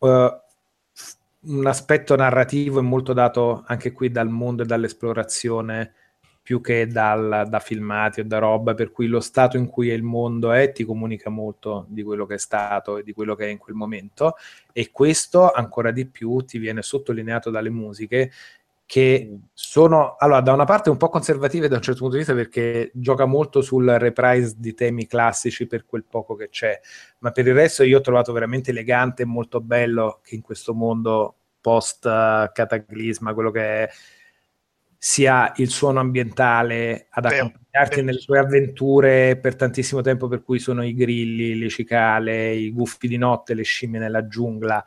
eh, 0.00 0.40
un 1.42 1.66
aspetto 1.66 2.16
narrativo 2.16 2.80
è 2.80 2.82
molto 2.82 3.12
dato 3.12 3.62
anche 3.66 3.92
qui 3.92 4.10
dal 4.10 4.28
mondo 4.28 4.62
e 4.62 4.66
dall'esplorazione 4.66 5.94
più 6.42 6.60
che 6.60 6.86
dal- 6.86 7.46
da 7.48 7.58
filmati 7.60 8.20
o 8.20 8.24
da 8.24 8.38
roba, 8.38 8.74
per 8.74 8.90
cui 8.90 9.06
lo 9.06 9.20
stato 9.20 9.56
in 9.56 9.66
cui 9.66 9.88
il 9.88 10.02
mondo 10.02 10.52
è 10.52 10.72
ti 10.72 10.84
comunica 10.84 11.30
molto 11.30 11.86
di 11.88 12.02
quello 12.02 12.26
che 12.26 12.34
è 12.34 12.38
stato 12.38 12.98
e 12.98 13.02
di 13.02 13.12
quello 13.12 13.34
che 13.34 13.46
è 13.46 13.48
in 13.48 13.58
quel 13.58 13.76
momento 13.76 14.36
e 14.72 14.90
questo 14.90 15.50
ancora 15.50 15.90
di 15.90 16.06
più 16.06 16.38
ti 16.40 16.58
viene 16.58 16.82
sottolineato 16.82 17.50
dalle 17.50 17.70
musiche 17.70 18.30
che 18.90 19.38
sono 19.52 20.16
allora 20.18 20.40
da 20.40 20.52
una 20.52 20.64
parte 20.64 20.90
un 20.90 20.96
po' 20.96 21.10
conservative 21.10 21.68
da 21.68 21.76
un 21.76 21.82
certo 21.82 22.00
punto 22.00 22.16
di 22.16 22.24
vista 22.24 22.34
perché 22.34 22.90
gioca 22.92 23.24
molto 23.24 23.62
sul 23.62 23.86
reprise 23.86 24.54
di 24.58 24.74
temi 24.74 25.06
classici 25.06 25.68
per 25.68 25.86
quel 25.86 26.02
poco 26.02 26.34
che 26.34 26.48
c'è, 26.48 26.80
ma 27.18 27.30
per 27.30 27.46
il 27.46 27.54
resto 27.54 27.84
io 27.84 27.98
ho 27.98 28.00
trovato 28.00 28.32
veramente 28.32 28.72
elegante 28.72 29.22
e 29.22 29.26
molto 29.26 29.60
bello 29.60 30.18
che 30.24 30.34
in 30.34 30.40
questo 30.40 30.74
mondo 30.74 31.36
post 31.60 32.04
eh, 32.04 32.50
cataclisma, 32.52 33.32
quello 33.32 33.52
che 33.52 33.60
è 33.60 33.90
sia 35.02 35.50
il 35.56 35.70
suono 35.70 35.98
ambientale 35.98 37.06
ad 37.08 37.24
accompagnarti 37.24 38.02
nelle 38.02 38.18
tue 38.18 38.38
avventure 38.38 39.38
per 39.38 39.56
tantissimo 39.56 40.02
tempo, 40.02 40.28
per 40.28 40.42
cui 40.42 40.58
sono 40.58 40.84
i 40.84 40.92
grilli, 40.94 41.58
le 41.58 41.70
cicale, 41.70 42.52
i 42.52 42.70
guffi 42.70 43.08
di 43.08 43.16
notte, 43.16 43.54
le 43.54 43.62
scimmie 43.62 43.98
nella 43.98 44.26
giungla. 44.26 44.84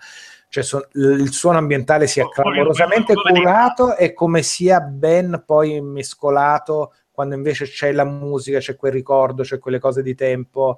Cioè 0.49 0.63
son- 0.63 0.87
il 0.93 1.31
suono 1.31 1.57
ambientale 1.57 2.05
sia 2.05 2.25
Oh, 2.25 2.29
clamorosamente 2.29 3.15
curato 3.15 3.97
e 3.97 4.13
come 4.13 4.43
sia 4.43 4.81
ben 4.81 5.41
poi 5.47 5.81
mescolato 5.81 6.93
quando 7.09 7.33
invece 7.33 7.65
c'è 7.65 7.91
la 7.91 8.05
musica, 8.05 8.59
c'è 8.59 8.75
quel 8.75 8.91
ricordo, 8.91 9.41
c'è 9.41 9.57
quelle 9.57 9.79
cose 9.79 10.03
di 10.03 10.13
tempo 10.13 10.77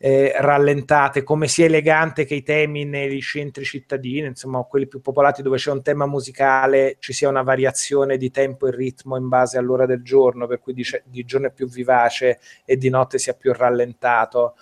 eh, 0.00 0.32
rallentate, 0.38 1.24
come 1.24 1.48
sia 1.48 1.66
elegante 1.66 2.24
che 2.24 2.36
i 2.36 2.42
temi 2.42 2.84
nei 2.84 3.20
centri 3.20 3.64
cittadini, 3.64 4.28
insomma 4.28 4.62
quelli 4.62 4.86
più 4.86 5.00
popolati 5.00 5.42
dove 5.42 5.56
c'è 5.56 5.72
un 5.72 5.82
tema 5.82 6.06
musicale, 6.06 6.96
ci 7.00 7.12
sia 7.12 7.28
una 7.28 7.42
variazione 7.42 8.16
di 8.16 8.30
tempo 8.30 8.68
e 8.68 8.70
ritmo 8.70 9.16
in 9.16 9.28
base 9.28 9.58
all'ora 9.58 9.86
del 9.86 10.02
giorno, 10.02 10.46
per 10.46 10.60
cui 10.60 10.72
dice- 10.72 11.02
di 11.06 11.24
giorno 11.24 11.48
è 11.48 11.52
più 11.52 11.68
vivace 11.68 12.38
e 12.64 12.76
di 12.76 12.88
notte 12.88 13.18
sia 13.18 13.34
più 13.34 13.52
rallentato 13.52 14.54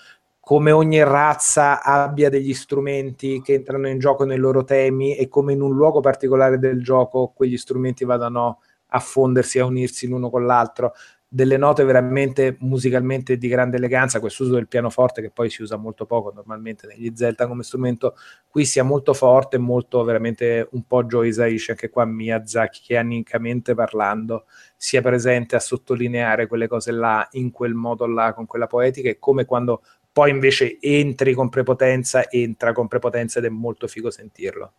come 0.46 0.70
ogni 0.70 1.02
razza 1.02 1.82
abbia 1.82 2.30
degli 2.30 2.54
strumenti 2.54 3.42
che 3.42 3.54
entrano 3.54 3.88
in 3.88 3.98
gioco 3.98 4.24
nei 4.24 4.38
loro 4.38 4.62
temi 4.62 5.16
e 5.16 5.26
come 5.26 5.54
in 5.54 5.60
un 5.60 5.74
luogo 5.74 5.98
particolare 5.98 6.60
del 6.60 6.80
gioco 6.84 7.32
quegli 7.34 7.56
strumenti 7.56 8.04
vadano 8.04 8.60
a 8.90 9.00
fondersi, 9.00 9.58
a 9.58 9.64
unirsi 9.64 10.06
l'uno 10.06 10.30
con 10.30 10.46
l'altro. 10.46 10.92
Delle 11.28 11.56
note 11.56 11.82
veramente 11.82 12.56
musicalmente 12.60 13.36
di 13.36 13.48
grande 13.48 13.78
eleganza, 13.78 14.20
questo 14.20 14.44
uso 14.44 14.54
del 14.54 14.68
pianoforte 14.68 15.20
che 15.20 15.30
poi 15.30 15.50
si 15.50 15.60
usa 15.60 15.76
molto 15.76 16.06
poco 16.06 16.32
normalmente 16.32 16.86
negli 16.86 17.10
Zelda 17.16 17.48
come 17.48 17.64
strumento, 17.64 18.14
qui 18.48 18.64
sia 18.64 18.84
molto 18.84 19.12
forte, 19.12 19.58
molto 19.58 20.04
veramente 20.04 20.68
un 20.70 20.86
po' 20.86 21.02
Joe 21.02 21.26
Hisaishi, 21.26 21.72
anche 21.72 21.90
qua 21.90 22.04
Miyazaki, 22.04 22.80
che 22.80 22.96
animicamente 22.96 23.74
parlando 23.74 24.44
sia 24.76 25.02
presente 25.02 25.56
a 25.56 25.60
sottolineare 25.60 26.46
quelle 26.46 26.68
cose 26.68 26.92
là 26.92 27.26
in 27.32 27.50
quel 27.50 27.74
modo 27.74 28.06
là, 28.06 28.32
con 28.32 28.46
quella 28.46 28.68
poetica, 28.68 29.08
e 29.08 29.18
come 29.18 29.44
quando 29.44 29.82
poi 30.12 30.30
invece 30.30 30.78
entri 30.80 31.34
con 31.34 31.48
prepotenza, 31.48 32.30
entra 32.30 32.72
con 32.72 32.86
prepotenza 32.86 33.40
ed 33.40 33.46
è 33.46 33.50
molto 33.50 33.88
figo 33.88 34.10
sentirlo. 34.12 34.74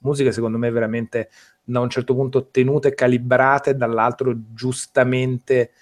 Musiche 0.00 0.30
secondo 0.30 0.58
me 0.58 0.70
veramente 0.70 1.28
da 1.64 1.80
un 1.80 1.90
certo 1.90 2.14
punto 2.14 2.46
tenute, 2.46 2.94
calibrate, 2.94 3.74
dall'altro 3.74 4.32
giustamente 4.54 5.72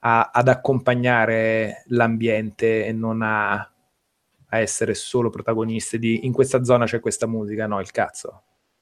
a- 0.00 0.30
ad 0.32 0.48
accompagnare 0.48 1.84
l'ambiente 1.88 2.84
e 2.86 2.92
non 2.92 3.22
a, 3.22 3.52
a 3.54 4.58
essere 4.58 4.94
solo 4.94 5.30
protagoniste 5.30 5.98
di 5.98 6.26
in 6.26 6.32
questa 6.32 6.64
zona 6.64 6.84
c'è 6.86 7.00
questa 7.00 7.26
musica, 7.26 7.66
no, 7.66 7.80
il 7.80 7.90
cazzo. 7.90 8.28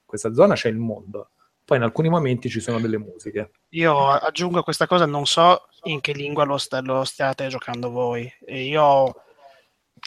In 0.01 0.07
questa 0.07 0.33
zona 0.33 0.55
c'è 0.55 0.69
il 0.69 0.79
mondo. 0.79 1.31
Poi 1.65 1.77
in 1.77 1.83
alcuni 1.83 2.09
momenti 2.09 2.49
ci 2.49 2.61
sono 2.61 2.81
delle 2.81 2.97
musiche. 2.99 3.51
Io 3.71 4.09
aggiungo 4.09 4.63
questa 4.63 4.87
cosa, 4.87 5.05
non 5.05 5.27
so 5.27 5.69
in 5.83 6.01
che 6.01 6.13
lingua 6.13 6.45
lo, 6.45 6.57
sta- 6.57 6.81
lo 6.81 7.05
stiate 7.05 7.49
giocando 7.49 7.91
voi. 7.91 8.31
E 8.47 8.65
io 8.65 9.15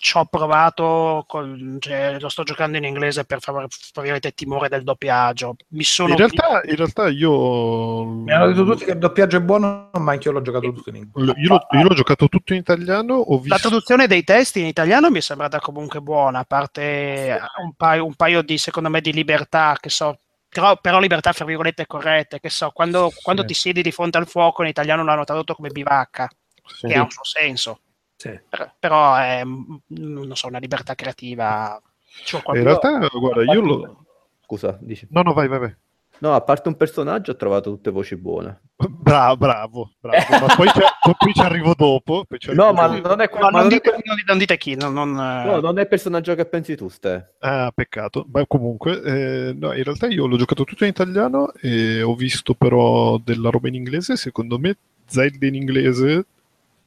ci 0.01 0.17
ho 0.17 0.25
provato, 0.25 1.23
col- 1.27 1.77
cioè, 1.79 2.17
lo 2.19 2.27
sto 2.27 2.41
giocando 2.41 2.75
in 2.75 2.85
inglese 2.85 3.23
per 3.23 3.39
far, 3.39 3.67
tra 3.91 4.01
virgolette, 4.01 4.31
timore 4.31 4.67
del 4.67 4.83
doppiaggio. 4.83 5.55
Mi 5.69 5.83
sono 5.83 6.09
In 6.09 6.17
realtà, 6.17 6.61
in 6.65 6.75
realtà 6.75 7.07
io... 7.07 8.03
Mi 8.05 8.31
hanno 8.31 8.47
detto 8.47 8.65
tutti 8.65 8.83
che 8.83 8.93
il 8.93 8.97
doppiaggio 8.97 9.37
è 9.37 9.41
buono, 9.41 9.91
ma 9.93 10.11
anche 10.11 10.27
io 10.27 10.33
l'ho 10.33 10.41
giocato 10.41 10.73
tutto 10.73 10.89
in 10.89 10.95
inglese. 10.95 11.39
Io 11.39 11.49
l'ho, 11.49 11.67
io 11.69 11.83
l'ho 11.83 11.93
giocato 11.93 12.27
tutto 12.27 12.53
in 12.53 12.59
italiano, 12.59 13.13
ho 13.13 13.35
La 13.35 13.41
visto... 13.41 13.69
traduzione 13.69 14.07
dei 14.07 14.23
testi 14.23 14.59
in 14.59 14.65
italiano 14.65 15.11
mi 15.11 15.19
è 15.19 15.21
sembrata 15.21 15.59
comunque 15.59 16.01
buona, 16.01 16.39
a 16.39 16.45
parte 16.45 17.39
un 17.61 17.73
paio, 17.75 18.03
un 18.03 18.15
paio 18.15 18.41
di, 18.41 18.57
secondo 18.57 18.89
me, 18.89 19.01
di 19.01 19.13
libertà, 19.13 19.77
che 19.79 19.89
so, 19.89 20.17
però, 20.49 20.77
però 20.77 20.99
libertà, 20.99 21.31
fra 21.31 21.45
virgolette, 21.45 21.85
corrette, 21.85 22.39
che 22.39 22.49
so, 22.49 22.71
quando, 22.71 23.11
quando 23.21 23.45
ti 23.45 23.53
siedi 23.53 23.83
di 23.83 23.91
fronte 23.91 24.17
al 24.17 24.27
fuoco 24.27 24.63
in 24.63 24.69
italiano 24.69 25.03
l'hanno 25.03 25.25
tradotto 25.25 25.53
come 25.53 25.69
bivacca, 25.69 26.27
Sì. 26.65 26.87
che 26.87 26.95
ha 26.95 27.03
un 27.03 27.11
suo 27.11 27.23
senso, 27.23 27.81
Sì. 28.21 28.39
Per- 28.49 28.73
però 28.77 29.15
è, 29.15 29.43
mm, 29.43 29.75
non 29.87 30.35
so, 30.35 30.45
una 30.47 30.59
libertà 30.59 30.93
creativa. 30.93 31.81
Ci 32.23 32.35
ho 32.35 32.41
In 32.53 32.63
realtà, 32.63 33.07
guarda, 33.11 33.51
io 33.51 33.61
lo... 33.61 34.05
Scusa, 34.45 34.77
dici. 34.79 35.07
No, 35.09 35.23
no, 35.23 35.33
vai, 35.33 35.47
vai, 35.47 35.57
vai. 35.59 35.75
No, 36.19 36.35
a 36.35 36.41
parte 36.41 36.67
un 36.67 36.75
personaggio 36.77 37.31
ho 37.31 37.35
trovato 37.35 37.71
tutte 37.71 37.89
voci 37.89 38.15
buone. 38.15 38.61
Bravo, 38.75 39.37
bravo, 39.37 39.91
bravo. 39.99 40.45
Ma 40.45 40.53
poi, 40.55 40.67
c'è- 40.67 40.85
poi 41.17 41.33
ci 41.33 41.41
arrivo 41.41 41.73
dopo. 41.75 42.25
ci 42.37 42.53
No, 42.53 42.65
arrivo 42.65 42.79
ma 42.79 42.87
dopo. 42.95 43.07
non 43.07 43.21
è 43.21 43.23
No, 43.23 43.29
quello. 43.31 43.49
non, 43.49 43.67
dite, 43.69 43.89
non 43.89 43.97
dite- 44.15 44.23
non 44.27 44.37
dite 44.37 44.57
chi, 44.57 44.75
non, 44.75 44.93
non, 44.93 45.09
eh, 45.17 45.45
No, 45.45 45.59
non 45.61 45.79
è 45.79 45.81
il 45.81 45.87
personaggio 45.87 46.35
che 46.35 46.45
pensi 46.45 46.75
tu, 46.75 46.89
Ste. 46.89 47.33
Ah, 47.39 47.71
peccato. 47.73 48.27
Ma 48.31 48.45
comunque, 48.45 49.01
eh, 49.01 49.53
no, 49.57 49.73
in 49.73 49.83
realtà 49.83 50.05
io 50.09 50.27
l'ho 50.27 50.37
giocato 50.37 50.63
tutto 50.63 50.83
in 50.83 50.91
italiano 50.91 51.53
e 51.59 52.03
ho 52.03 52.13
visto 52.13 52.53
però 52.53 53.17
della 53.17 53.49
roba 53.49 53.67
in 53.69 53.73
inglese. 53.73 54.15
Secondo 54.15 54.59
me 54.59 54.77
Zelda 55.07 55.47
in 55.47 55.55
inglese 55.55 56.25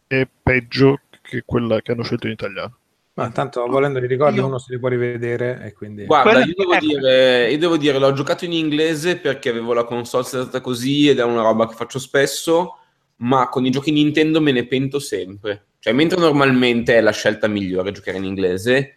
è 0.07 0.29
peggio 0.45 1.01
che 1.37 1.43
quella 1.45 1.81
che 1.81 1.93
hanno 1.93 2.03
scelto 2.03 2.27
in 2.27 2.33
italiano. 2.33 2.79
Ma 3.15 3.31
tanto 3.31 3.65
volendo 3.67 4.01
li 4.01 4.09
ricordi 4.09 4.39
Io- 4.39 4.47
uno 4.47 4.59
si 4.59 4.73
li 4.73 4.79
può 4.79 4.89
rivedere 4.89 5.61
e 5.65 5.73
quindi... 5.73 6.05
Guarda, 6.05 6.31
Quella- 6.31 6.45
io 6.47 6.55
devo, 6.57 6.77
dire, 6.79 7.51
io 7.51 7.59
devo 7.59 7.77
dire, 7.77 7.99
l'ho 7.99 8.13
giocato 8.13 8.45
in 8.45 8.53
inglese 8.53 9.19
perché 9.19 9.51
avevo 9.51 9.73
la 9.73 9.85
console 9.85 10.25
settata 10.25 10.61
così 10.61 11.09
ed 11.09 11.21
è 11.21 11.23
una 11.25 11.43
roba 11.43 11.69
che 11.69 11.75
faccio 11.75 12.01
spesso, 12.01 12.79
ma 13.17 13.49
con 13.49 13.65
i 13.65 13.71
giochi 13.71 13.93
Nintendo 13.93 14.41
me 14.41 14.51
ne 14.51 14.67
pento 14.67 14.99
sempre. 14.99 15.67
Cioè, 15.79 15.93
mentre 15.93 16.19
normalmente 16.19 16.97
è 16.97 17.01
la 17.01 17.13
scelta 17.13 17.47
migliore 17.47 17.93
giocare 17.93 18.17
in 18.19 18.25
inglese, 18.25 18.97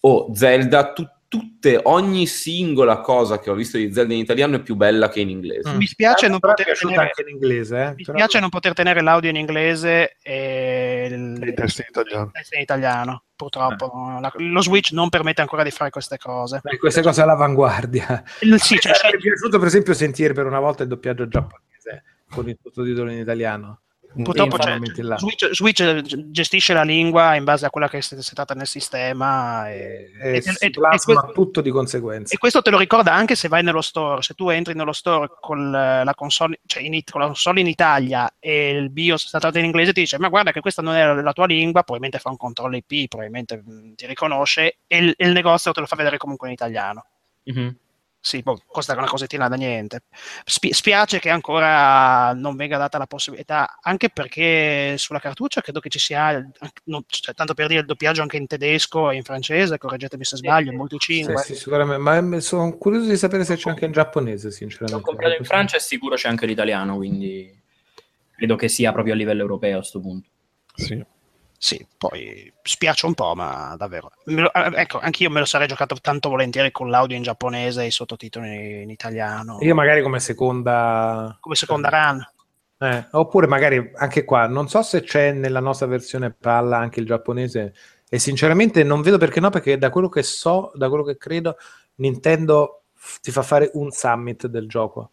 o 0.00 0.32
Zelda, 0.34 0.92
tu- 0.92 1.08
tutte, 1.32 1.80
ogni 1.84 2.26
singola 2.26 3.00
cosa 3.00 3.38
che 3.38 3.48
ho 3.48 3.54
visto 3.54 3.78
di 3.78 3.90
Zelda 3.90 4.12
in 4.12 4.18
italiano 4.20 4.56
è 4.56 4.60
più 4.60 4.74
bella 4.74 5.08
che 5.08 5.20
in 5.20 5.30
inglese. 5.30 5.70
Mm. 5.70 5.76
mi 5.76 5.86
spiace 5.86 6.28
non 6.28 6.38
Però 6.40 6.52
è 6.52 6.56
poter 6.56 6.76
tenere, 6.78 7.00
anche 7.00 7.22
in 7.22 7.28
inglese, 7.28 7.82
eh? 7.82 7.88
mi 7.94 8.02
però- 8.04 8.18
spiace 8.18 8.40
non 8.40 8.48
poter 8.50 8.74
tenere 8.74 9.00
l'audio 9.00 9.30
in 9.30 9.36
inglese 9.36 10.16
e 10.20 11.08
I 11.10 11.14
il 11.14 11.52
testi 11.54 11.80
in 11.80 11.86
italiano. 11.88 12.30
testo 12.32 12.54
in 12.56 12.60
italiano. 12.60 13.22
Purtroppo 13.34 13.86
Eh. 14.16 14.20
La- 14.20 14.32
lo 14.36 14.60
Switch 14.60 14.90
non 14.92 15.08
permette 15.08 15.40
ancora 15.40 15.62
di 15.62 15.70
fare 15.70 15.88
queste 15.88 16.18
cose. 16.18 16.60
Beh, 16.62 16.76
queste 16.76 17.00
cose 17.00 17.22
all'avanguardia. 17.22 18.22
Il- 18.40 18.60
sì, 18.60 18.78
cioè, 18.78 18.92
Mi 18.92 18.98
sarebbe 18.98 19.18
piaciuto 19.22 19.58
per 19.58 19.66
esempio 19.68 19.94
sentire 19.94 20.34
per 20.34 20.44
una 20.44 20.60
volta 20.60 20.82
il 20.82 20.90
doppiaggio 20.90 21.26
giapponese 21.28 22.02
con 22.30 22.46
il 22.48 22.58
sottotitolo 22.62 23.10
in 23.10 23.18
italiano. 23.18 23.80
Purtroppo 24.14 24.56
là. 25.02 25.16
Switch, 25.16 25.48
Switch 25.52 26.02
gestisce 26.30 26.74
la 26.74 26.82
lingua 26.82 27.34
in 27.34 27.44
base 27.44 27.64
a 27.64 27.70
quella 27.70 27.88
che 27.88 27.98
è 27.98 28.00
settata 28.00 28.52
nel 28.54 28.66
sistema 28.66 29.70
e, 29.70 30.10
E, 30.20 30.36
e- 30.36 30.42
e- 30.58 30.70
questo, 30.70 31.30
tutto 31.32 31.60
di 31.60 31.70
conseguenza. 31.70 32.34
e 32.34 32.38
questo 32.38 32.60
te 32.60 32.70
lo 32.70 32.78
ricorda 32.78 33.14
anche 33.14 33.34
se 33.34 33.48
vai 33.48 33.62
nello 33.62 33.80
store. 33.80 34.20
Se 34.22 34.34
tu 34.34 34.50
entri 34.50 34.74
nello 34.74 34.92
store 34.92 35.30
con 35.40 35.70
la 35.70 36.12
console, 36.14 36.60
cioè 36.66 36.82
in, 36.82 37.00
con 37.10 37.20
la 37.20 37.26
console 37.28 37.60
in 37.60 37.66
Italia 37.68 38.34
e 38.38 38.70
il 38.70 38.90
BIOS 38.90 39.24
è 39.24 39.28
stato 39.38 39.58
in 39.58 39.64
inglese, 39.64 39.92
ti 39.92 40.00
dice: 40.00 40.18
Ma 40.18 40.28
guarda 40.28 40.52
che 40.52 40.60
questa 40.60 40.82
non 40.82 40.94
è 40.94 41.04
la, 41.04 41.20
la 41.22 41.32
tua 41.32 41.46
lingua. 41.46 41.82
Probabilmente 41.82 42.18
fa 42.18 42.28
un 42.30 42.36
controllo 42.36 42.76
IP, 42.76 43.08
probabilmente 43.08 43.62
mh, 43.64 43.94
ti 43.94 44.06
riconosce 44.06 44.78
e 44.86 44.98
il, 44.98 45.14
il 45.16 45.32
negozio 45.32 45.72
te 45.72 45.80
lo 45.80 45.86
fa 45.86 45.96
vedere 45.96 46.18
comunque 46.18 46.48
in 46.48 46.54
italiano. 46.54 47.06
Mhm. 47.44 47.76
Sì, 48.24 48.40
boh, 48.40 48.56
costa 48.68 48.92
una 48.96 49.08
cosettina 49.08 49.48
da 49.48 49.56
niente. 49.56 50.04
Spi- 50.44 50.72
spiace 50.72 51.18
che 51.18 51.28
ancora 51.28 52.32
non 52.34 52.54
venga 52.54 52.78
data 52.78 52.96
la 52.96 53.08
possibilità, 53.08 53.78
anche 53.82 54.10
perché 54.10 54.94
sulla 54.96 55.18
cartuccia 55.18 55.60
credo 55.60 55.80
che 55.80 55.88
ci 55.88 55.98
sia, 55.98 56.40
non- 56.84 57.02
cioè, 57.08 57.34
tanto 57.34 57.52
per 57.54 57.66
dire, 57.66 57.80
il 57.80 57.86
doppiaggio 57.86 58.22
anche 58.22 58.36
in 58.36 58.46
tedesco 58.46 59.10
e 59.10 59.16
in 59.16 59.24
francese, 59.24 59.76
correggetemi 59.76 60.24
se 60.24 60.36
sbaglio, 60.36 60.70
in 60.70 60.76
molti 60.76 60.98
Sì, 61.00 61.14
cinque. 61.14 61.42
sì, 61.42 61.56
sicuramente. 61.56 62.00
Ma 62.00 62.40
sono 62.40 62.78
curioso 62.78 63.08
di 63.10 63.16
sapere 63.16 63.44
se 63.44 63.56
c'è 63.56 63.70
anche 63.70 63.86
in 63.86 63.92
giapponese, 63.92 64.46
L'ho 64.46 64.52
sinceramente. 64.52 65.02
comprato 65.02 65.34
in 65.36 65.44
Francia 65.44 65.76
e 65.76 65.80
sicuro 65.80 66.14
c'è 66.14 66.28
anche 66.28 66.46
l'italiano, 66.46 66.94
quindi 66.94 67.60
credo 68.36 68.54
che 68.54 68.68
sia 68.68 68.92
proprio 68.92 69.14
a 69.14 69.16
livello 69.16 69.40
europeo 69.40 69.74
a 69.74 69.78
questo 69.80 70.00
punto. 70.00 70.28
Sì. 70.76 71.04
Sì, 71.64 71.86
poi 71.96 72.52
spiace 72.60 73.06
un 73.06 73.14
po', 73.14 73.36
ma 73.36 73.76
davvero. 73.78 74.10
Lo- 74.24 74.52
eh, 74.52 74.72
ecco, 74.74 74.98
anch'io 74.98 75.30
me 75.30 75.38
lo 75.38 75.44
sarei 75.44 75.68
giocato 75.68 75.94
tanto 76.00 76.28
volentieri 76.28 76.72
con 76.72 76.90
l'audio 76.90 77.16
in 77.16 77.22
giapponese 77.22 77.82
e 77.82 77.86
i 77.86 77.90
sottotitoli 77.92 78.82
in 78.82 78.90
italiano. 78.90 79.58
Io 79.60 79.72
magari 79.72 80.02
come 80.02 80.18
seconda... 80.18 81.36
Come 81.38 81.54
seconda 81.54 81.88
run. 81.88 82.28
Eh, 82.78 83.06
oppure 83.12 83.46
magari 83.46 83.92
anche 83.94 84.24
qua, 84.24 84.48
non 84.48 84.68
so 84.68 84.82
se 84.82 85.02
c'è 85.02 85.30
nella 85.30 85.60
nostra 85.60 85.86
versione 85.86 86.32
palla 86.32 86.78
anche 86.78 86.98
il 86.98 87.06
giapponese 87.06 87.74
e 88.08 88.18
sinceramente 88.18 88.82
non 88.82 89.00
vedo 89.00 89.18
perché 89.18 89.38
no, 89.38 89.50
perché 89.50 89.78
da 89.78 89.90
quello 89.90 90.08
che 90.08 90.24
so, 90.24 90.72
da 90.74 90.88
quello 90.88 91.04
che 91.04 91.16
credo, 91.16 91.58
Nintendo 91.96 92.86
ti 93.20 93.30
fa 93.30 93.42
fare 93.42 93.70
un 93.74 93.92
summit 93.92 94.48
del 94.48 94.66
gioco. 94.66 95.12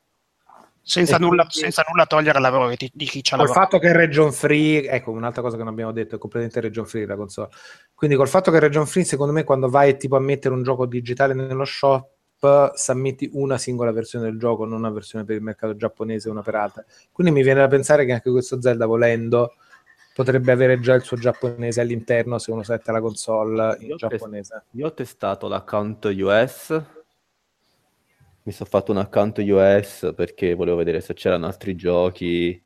Senza, 0.89 1.17
E 1.17 1.19
nulla, 1.19 1.43
quindi- 1.45 1.59
senza 1.71 1.83
nulla 1.87 2.07
togliere 2.07 2.37
al 2.37 2.41
lavoro 2.43 2.69
di, 2.69 2.89
di 2.91 3.05
chi 3.05 3.23
ci 3.23 3.35
ha 3.35 3.37
Col 3.37 3.45
lavorato. 3.45 3.69
fatto 3.77 3.79
che 3.79 3.91
è 3.91 3.95
region 3.95 4.31
free, 4.31 4.89
ecco 4.89 5.11
un'altra 5.11 5.43
cosa 5.43 5.55
che 5.55 5.61
non 5.63 5.71
abbiamo 5.71 5.91
detto, 5.91 6.15
è 6.15 6.17
completamente 6.17 6.59
region 6.61 6.85
free 6.87 7.05
la 7.05 7.15
console. 7.15 7.49
Quindi 7.93 8.15
col 8.15 8.27
fatto 8.27 8.49
che 8.49 8.57
è 8.57 8.59
region 8.59 8.87
free, 8.87 9.03
secondo 9.03 9.31
me 9.31 9.43
quando 9.43 9.69
vai 9.69 9.97
tipo 9.97 10.15
a 10.15 10.19
mettere 10.19 10.55
un 10.55 10.63
gioco 10.63 10.87
digitale 10.87 11.35
nello 11.35 11.63
shop, 11.63 12.73
submetti 12.73 13.29
una 13.33 13.59
singola 13.59 13.91
versione 13.91 14.25
del 14.25 14.39
gioco, 14.39 14.65
non 14.65 14.79
una 14.79 14.89
versione 14.89 15.25
per 15.25 15.35
il 15.35 15.43
mercato 15.43 15.75
giapponese 15.75 16.27
e 16.27 16.31
una 16.31 16.41
per 16.41 16.55
altra. 16.55 16.83
Quindi 17.11 17.31
mi 17.33 17.43
viene 17.43 17.59
da 17.59 17.67
pensare 17.67 18.05
che 18.05 18.13
anche 18.13 18.31
questo 18.31 18.59
Zelda 18.59 18.87
volendo 18.87 19.53
potrebbe 20.15 20.51
avere 20.51 20.79
già 20.79 20.95
il 20.95 21.03
suo 21.03 21.17
giapponese 21.17 21.81
all'interno 21.81 22.39
se 22.39 22.51
uno 22.51 22.63
setta 22.63 22.91
la 22.91 22.99
console 22.99 23.77
in 23.81 23.87
Io 23.89 23.93
ho 23.93 23.97
test- 23.97 24.11
giapponese. 24.15 24.63
Io 24.71 24.87
ho 24.87 24.93
testato 24.93 25.47
l'account 25.47 26.05
US, 26.17 26.81
mi 28.43 28.51
sono 28.51 28.69
fatto 28.69 28.91
un 28.91 28.97
account 28.97 29.37
US 29.39 30.13
perché 30.15 30.53
volevo 30.53 30.77
vedere 30.77 31.01
se 31.01 31.13
c'erano 31.13 31.45
altri 31.45 31.75
giochi 31.75 32.61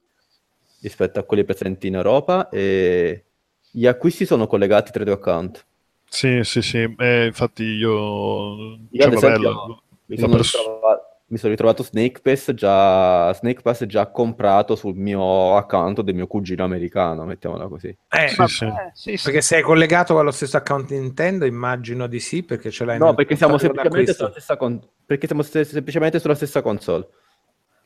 rispetto 0.82 1.20
a 1.20 1.24
quelli 1.24 1.44
presenti 1.44 1.88
in 1.88 1.96
Europa 1.96 2.50
e 2.50 3.26
gli 3.72 3.88
acquisti 3.88 4.26
sono 4.26 4.48
collegati 4.48 4.92
tra 4.92 5.02
i 5.02 5.06
due 5.06 5.16
account. 5.16 5.66
Sì, 6.10 6.44
sì, 6.44 6.62
sì. 6.62 6.96
Eh, 6.98 7.26
infatti 7.26 7.64
io... 7.64 8.56
Io 8.56 8.78
cioè, 8.98 9.10
vabbè, 9.10 9.16
esempio 9.16 9.50
la- 9.50 9.82
mi 10.06 10.18
sono, 10.18 10.36
pers- 10.36 10.52
ritrovato, 10.58 11.13
mi 11.34 11.40
sono 11.40 11.52
ritrovato 11.52 11.82
Snake 11.82 12.22
Pass 12.22 12.52
già, 12.54 13.34
Snake 13.34 13.62
Pass 13.64 13.86
già 13.86 14.06
comprato 14.12 14.76
sul 14.76 14.94
mio 14.96 15.58
account 15.58 16.02
del 16.02 16.14
mio 16.14 16.28
cugino 16.28 16.64
americano, 16.64 17.26
mettiamola 17.26 17.68
così. 17.68 17.88
Eh, 17.88 18.28
Sì, 18.28 18.36
Vabbè, 18.38 18.48
sì. 18.48 18.68
sì, 18.94 19.18
sì. 19.18 19.24
Perché 19.24 19.42
sei 19.42 19.64
collegato 19.64 20.20
allo 20.20 20.30
stesso 20.30 20.58
account 20.58 20.92
Nintendo, 20.92 21.46
immagino 21.46 22.06
di 22.06 22.20
sì, 22.20 22.44
perché 22.44 22.70
ce 22.70 22.86
l'hai 22.86 23.00
No, 23.00 23.08
nel 23.08 23.16
perché 23.16 23.36
siamo 23.36 23.58
semplicemente 23.58 24.14
sulla 24.14 24.30
stessa 24.30 24.58
con- 24.58 24.80
perché 25.08 25.26
siamo 25.26 25.42
se- 25.42 25.64
semplicemente 25.64 26.20
sulla 26.20 26.36
stessa 26.36 26.62
console. 26.62 27.08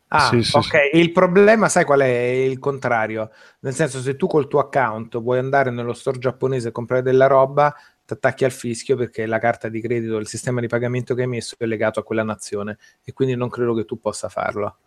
Ah, 0.10 0.30
Sì, 0.30 0.44
sì, 0.44 0.58
ok. 0.58 0.90
sì. 0.92 0.98
Il 0.98 1.12
problema, 1.14 1.70
sai 1.70 1.86
qual 1.86 2.02
è? 2.02 2.06
È 2.06 2.32
il 2.44 2.60
contrario. 2.60 3.30
Nel 3.62 3.74
senso, 3.74 4.00
se 4.02 4.18
tu 4.18 4.28
col 4.28 4.48
tuo 4.48 4.60
account 4.60 5.18
vuoi 5.22 5.40
andare 5.40 5.70
nello 5.72 5.94
store 5.94 6.20
giapponese 6.20 6.68
e 6.68 6.72
comprare 6.72 7.02
della 7.02 7.28
roba, 7.28 7.74
ti 8.08 8.14
attacchi 8.14 8.46
al 8.46 8.52
fischio 8.52 8.96
perché 8.96 9.26
la 9.26 9.38
carta 9.38 9.68
di 9.68 9.82
credito, 9.82 10.16
il 10.16 10.28
sistema 10.28 10.62
di 10.62 10.68
pagamento 10.68 11.14
che 11.14 11.24
hai 11.24 11.28
messo 11.28 11.56
è 11.58 11.66
legato 11.66 12.00
a 12.00 12.04
quella 12.04 12.24
nazione 12.24 12.78
e 13.04 13.12
quindi 13.12 13.36
non 13.36 13.50
credo 13.50 13.74
che 13.76 13.84
tu 13.84 14.00
possa 14.00 14.30
farlo. 14.30 14.78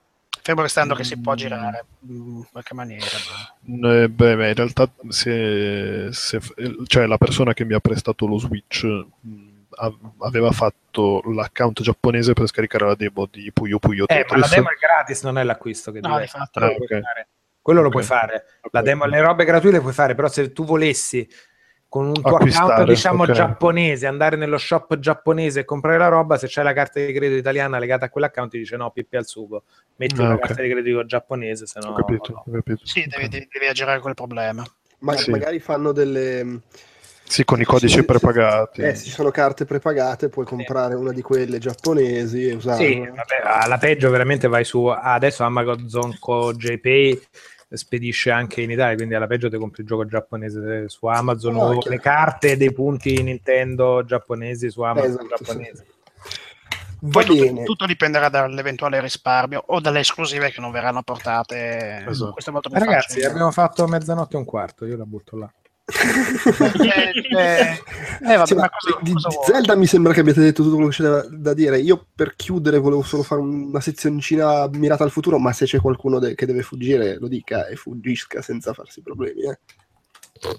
Fermo 0.42 0.62
restando 0.62 0.94
che 0.94 1.04
si 1.04 1.18
può 1.20 1.34
girare 1.34 1.84
mm, 2.06 2.36
in 2.38 2.44
qualche 2.50 2.72
maniera. 2.72 3.04
ma- 3.66 3.90
Eh, 4.02 4.08
beh, 4.08 4.36
beh, 4.36 4.48
in 4.48 4.54
realtà 4.54 4.90
se, 5.08 6.08
se- 6.12 6.40
cioè, 6.86 7.04
la 7.04 7.18
persona 7.18 7.52
che 7.52 7.66
mi 7.66 7.74
ha 7.74 7.80
prestato 7.80 8.26
lo 8.26 8.38
Switch 8.38 8.84
mh, 8.84 9.48
a- 9.76 9.94
aveva 10.20 10.50
fatto 10.50 11.20
l'account 11.26 11.82
giapponese 11.82 12.32
per 12.32 12.46
scaricare 12.46 12.86
la 12.86 12.94
demo 12.94 13.28
di 13.30 13.52
Puyo 13.52 13.78
Puyo 13.78 14.06
Eh, 14.08 14.24
ma 14.30 14.38
la 14.38 14.48
demo 14.48 14.70
è 14.70 14.76
gratis, 14.80 15.22
non 15.24 15.36
è 15.36 15.44
l'acquisto 15.44 15.92
che 15.92 16.00
No, 16.00 16.16
devi. 16.16 16.30
Quello, 16.30 16.66
Ah, 16.66 16.70
lo 16.70 16.76
puoi 16.76 16.86
ok. 16.98 17.02
fare. 17.04 17.28
Quello 17.60 17.82
lo 17.82 17.90
puoi 17.90 18.02
fare. 18.02 18.44
La 18.70 18.80
Ok. 18.80 18.84
demo, 18.86 19.04
le 19.04 19.20
robe 19.20 19.44
gratuite 19.44 19.76
le 19.76 19.82
puoi 19.82 19.92
fare, 19.92 20.14
però 20.14 20.28
se 20.28 20.52
tu 20.52 20.64
volessi 20.64 21.28
con 21.90 22.06
un 22.06 22.22
tuo 22.22 22.36
Acquistare, 22.36 22.70
account 22.72 22.88
diciamo 22.88 23.22
ok. 23.24 23.32
giapponese, 23.32 24.06
andare 24.06 24.36
nello 24.36 24.58
shop 24.58 24.96
giapponese 25.00 25.60
e 25.60 25.64
comprare 25.64 25.98
la 25.98 26.06
roba, 26.06 26.38
se 26.38 26.46
c'è 26.46 26.62
la 26.62 26.72
carta 26.72 27.04
di 27.04 27.12
credito 27.12 27.36
italiana 27.36 27.80
legata 27.80 28.04
a 28.06 28.08
quell'account 28.10 28.52
ti 28.52 28.58
dice 28.58 28.76
no, 28.76 28.92
pippi 28.92 29.16
al 29.16 29.26
sugo, 29.26 29.64
metti 29.96 30.20
Ah, 30.20 30.26
una 30.26 30.34
ok. 30.34 30.40
carta 30.40 30.62
di 30.62 30.70
credito 30.70 31.04
giapponese, 31.04 31.66
se 31.66 31.80
no 31.80 31.88
Ho 31.88 31.94
capito, 31.94 32.32
no. 32.32 32.44
ho 32.46 32.52
capito. 32.52 32.86
Sì, 32.86 33.04
devi, 33.08 33.28
devi, 33.28 33.48
devi 33.50 33.66
aggirare 33.66 33.98
quel 33.98 34.14
problema. 34.14 34.64
Ma- 35.00 35.16
Sì. 35.16 35.32
Magari 35.32 35.58
fanno 35.58 35.90
delle... 35.90 36.60
Sì, 37.24 37.44
con 37.44 37.60
i 37.60 37.64
codici 37.64 37.98
Sì, 37.98 38.04
prepagati. 38.04 38.82
Eh, 38.82 38.94
se 38.94 39.04
ci 39.04 39.10
sono 39.10 39.32
carte 39.32 39.64
prepagate, 39.64 40.28
puoi 40.28 40.44
comprare 40.46 40.94
una 40.94 41.12
di 41.12 41.22
quelle 41.22 41.58
giapponesi 41.58 42.46
e 42.46 42.54
usarla. 42.54 42.84
Sì, 42.84 42.98
vabbè, 42.98 43.42
alla 43.44 43.78
peggio 43.78 44.10
veramente 44.10 44.46
vai 44.46 44.64
su 44.64 44.86
adesso 44.86 45.42
Amazon 45.42 46.16
con 46.20 46.56
JPay 46.56 47.20
spedisce 47.76 48.30
anche 48.30 48.62
in 48.62 48.70
Italia, 48.70 48.96
quindi 48.96 49.14
alla 49.14 49.26
peggio 49.26 49.48
ti 49.48 49.56
compri 49.56 49.82
il 49.82 49.88
gioco 49.88 50.04
giapponese 50.04 50.88
su 50.88 51.06
Amazon 51.06 51.56
Oh, 51.56 51.60
o 51.74 51.78
chiaro. 51.78 51.90
le 51.90 52.00
carte 52.00 52.56
dei 52.56 52.72
punti 52.72 53.22
Nintendo 53.22 54.04
giapponesi 54.04 54.70
su 54.70 54.82
Amazon 54.82 55.10
Esatto, 55.10 55.36
giapponesi. 55.44 55.84
Va 57.02 57.22
Poi 57.22 57.24
tutto, 57.24 57.62
tutto 57.62 57.86
dipenderà 57.86 58.28
dall'eventuale 58.28 59.00
risparmio 59.00 59.62
o 59.68 59.80
dalle 59.80 60.00
esclusive 60.00 60.50
che 60.50 60.60
non 60.60 60.70
verranno 60.70 61.02
portate. 61.02 62.04
Esatto. 62.06 62.32
Questo 62.32 62.50
è 62.50 62.52
molto 62.52 62.68
più 62.68 62.78
Ragazzi, 62.78 63.08
facile. 63.14 63.26
abbiamo 63.26 63.50
fatto 63.52 63.86
mezzanotte 63.86 64.36
e 64.36 64.38
un 64.38 64.44
quarto, 64.44 64.84
io 64.84 64.96
la 64.98 65.06
butto 65.06 65.36
là. 65.38 65.50
Eh, 65.90 67.12
eh, 67.36 68.32
eh, 68.32 68.36
vabbè, 68.36 68.54
ma 68.54 68.70
cosa, 68.70 68.98
di, 69.02 69.12
cosa 69.12 69.28
di? 69.28 69.36
Zelda 69.44 69.74
mi 69.76 69.86
sembra 69.86 70.12
che 70.12 70.20
abbiate 70.20 70.40
detto 70.40 70.62
tutto 70.62 70.74
quello 70.76 70.90
che 70.90 70.96
c'è 70.96 71.02
da, 71.02 71.26
da 71.30 71.54
dire. 71.54 71.78
Io 71.80 72.06
per 72.14 72.34
chiudere 72.36 72.78
volevo 72.78 73.02
solo 73.02 73.22
fare 73.22 73.40
una 73.40 73.80
sezioncina 73.80 74.68
mirata 74.72 75.04
al 75.04 75.10
futuro, 75.10 75.38
ma 75.38 75.52
se 75.52 75.64
c'è 75.66 75.80
qualcuno 75.80 76.18
de- 76.18 76.34
che 76.34 76.46
deve 76.46 76.62
fuggire 76.62 77.18
lo 77.18 77.28
dica 77.28 77.66
e 77.66 77.76
fuggisca 77.76 78.42
senza 78.42 78.72
farsi 78.72 79.00
problemi. 79.02 79.42
eh. 79.42 79.58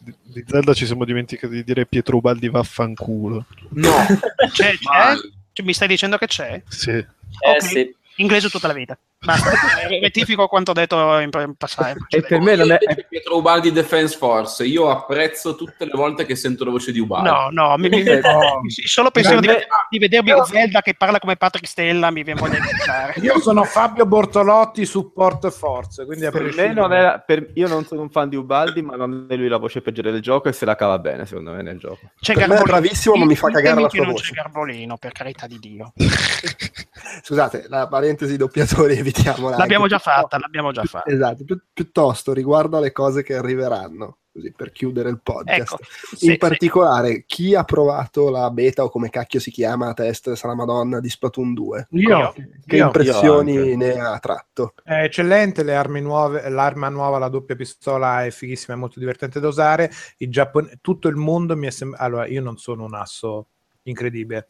Di, 0.04 0.14
di 0.24 0.44
Zelda 0.48 0.74
ci 0.74 0.86
siamo 0.86 1.06
dimenticati 1.06 1.54
di 1.54 1.64
dire 1.64 1.86
Pietro 1.88 2.18
Ubaldi 2.18 2.50
vaffanculo. 2.50 3.46
No, 3.70 3.90
C'è, 4.52 4.72
c'è? 4.74 4.78
ma- 4.84 5.16
Cioè, 5.54 5.66
Mi 5.66 5.74
stai 5.74 5.88
dicendo 5.88 6.18
che 6.18 6.28
c'è? 6.28 6.62
Sì. 6.68 6.92
Eh 6.92 7.06
Ok. 7.40 7.62
sì. 7.64 7.96
Inglese 8.18 8.50
tutta 8.50 8.68
la 8.68 8.74
vita. 8.74 8.98
Basta. 9.24 9.52
Rettifico 9.88 10.48
quanto 10.48 10.74
detto 10.74 11.20
in, 11.20 11.30
in 11.32 11.54
passato. 11.56 12.06
E 12.10 12.22
per 12.24 12.40
me 12.42 12.56
non 12.56 12.72
è... 12.72 12.80
Io 12.82 13.06
Pietro 13.08 13.38
Ubaldi 13.38 13.72
Defense 13.72 14.18
Force. 14.18 14.64
Io 14.66 14.90
apprezzo 14.90 15.54
tutte 15.56 15.86
le 15.86 15.92
volte 15.94 16.26
che 16.26 16.36
sento 16.36 16.66
la 16.66 16.72
voce 16.72 16.92
di 16.92 17.00
Ubaldi. 17.00 17.30
No, 17.30 17.50
no, 17.52 17.78
mi, 17.78 17.88
mi- 17.90 18.04
No. 18.22 18.62
mi- 18.64 18.72
solo 18.72 19.12
pensiero 19.12 19.40
di, 19.40 19.46
me- 19.48 19.68
di 19.90 20.00
vedermi 20.00 20.34
Zelda 20.46 20.82
che 20.82 20.96
parla 20.96 21.20
come 21.20 21.36
Patrick 21.36 21.68
Stella 21.68 22.10
mi 22.10 22.24
viene 22.24 22.40
voglia 22.40 22.60
di 22.60 22.66
pensare. 22.68 23.14
Io 23.22 23.40
sono 23.40 23.64
Fabio 23.64 24.08
Bortolotti, 24.08 24.86
support 24.86 25.50
forze, 25.52 26.06
quindi 26.06 26.28
Per 26.30 26.54
me 26.56 26.74
non 26.74 26.92
era, 26.92 27.20
per- 27.20 27.52
io 27.54 27.68
non 27.68 27.86
sono 27.86 28.02
un 28.02 28.10
fan 28.10 28.28
di 28.28 28.36
Ubaldi, 28.38 28.82
ma 28.82 28.96
non 28.96 29.28
è 29.30 29.36
lui 29.36 29.48
la 29.50 29.58
voce 29.58 29.82
peggiore 29.82 30.12
del 30.12 30.22
gioco 30.22 30.50
e 30.50 30.52
se 30.54 30.66
la 30.66 30.76
cava 30.76 30.98
bene, 30.98 31.28
secondo 31.28 31.52
me, 31.52 31.62
nel 31.62 31.78
gioco. 31.78 32.00
C'è 32.20 32.34
Per 32.34 32.48
me 32.48 32.58
è 32.58 32.62
bravissimo, 32.64 33.16
ma 33.16 33.26
mi 33.26 33.36
fa 33.36 33.50
cagare 33.52 33.82
la 33.82 33.90
sua 33.90 34.04
non 34.04 34.14
voce. 34.14 34.30
c'è 34.30 34.34
Garbolino, 34.34 34.98
per 34.98 35.12
carità 35.12 35.46
di 35.46 35.60
Dio. 35.60 35.94
Scusate, 37.24 37.66
la 37.68 37.88
parentesi 37.88 38.38
doppiatori 38.38 39.02
evitiamola. 39.14 39.58
L'abbiamo 39.58 39.84
anche. 39.84 39.96
già 39.96 40.00
fatta, 40.02 40.38
l'abbiamo 40.40 40.72
già 40.72 40.84
fatta. 40.84 41.10
Esatto, 41.12 41.44
pi- 41.44 41.62
piuttosto 41.74 42.34
riguarda 42.34 42.80
le 42.80 42.92
cose 42.92 43.24
che 43.24 43.36
arriveranno, 43.36 44.18
così 44.32 44.52
per 44.56 44.72
chiudere 44.72 45.10
il 45.10 45.20
podcast. 45.22 45.74
Ecco, 45.74 45.78
sì, 46.16 46.26
In 46.26 46.32
sì. 46.32 46.38
particolare, 46.38 47.24
chi 47.26 47.54
ha 47.56 47.64
provato 47.64 48.30
la 48.30 48.50
beta 48.52 48.84
o 48.84 48.90
come 48.90 49.10
cacchio 49.10 49.40
si 49.40 49.52
chiama 49.52 49.90
a 49.90 49.94
test, 49.94 50.32
sarà 50.34 50.56
Madonna, 50.56 51.00
di 51.00 51.10
Splatoon 51.10 51.54
2? 51.54 51.88
Io, 51.92 52.34
Che 52.66 52.76
io- 52.76 52.86
impressioni 52.86 53.54
io 53.54 53.78
ne 53.78 54.00
ha 54.00 54.18
tratto? 54.20 54.74
È 54.84 55.04
eccellente, 55.04 55.64
le 55.64 55.76
armi 55.76 56.02
nuove, 56.02 56.50
l'arma 56.50 56.90
nuova, 56.90 57.18
la 57.18 57.30
doppia 57.30 57.56
pistola 57.56 58.26
è 58.26 58.32
fighissima, 58.32 58.76
è 58.76 58.80
molto 58.80 59.00
divertente 59.00 59.40
da 59.40 59.48
usare. 59.48 59.92
Il 60.18 60.30
Giappone, 60.32 60.80
tutto 60.82 61.08
il 61.08 61.16
mondo 61.16 61.56
mi 61.58 61.68
è 61.68 61.72
sembrato. 61.72 62.04
Allora, 62.04 62.28
io 62.28 62.42
non 62.42 62.58
sono 62.58 62.84
un 62.86 62.94
asso 62.94 63.48
incredibile. 63.84 64.48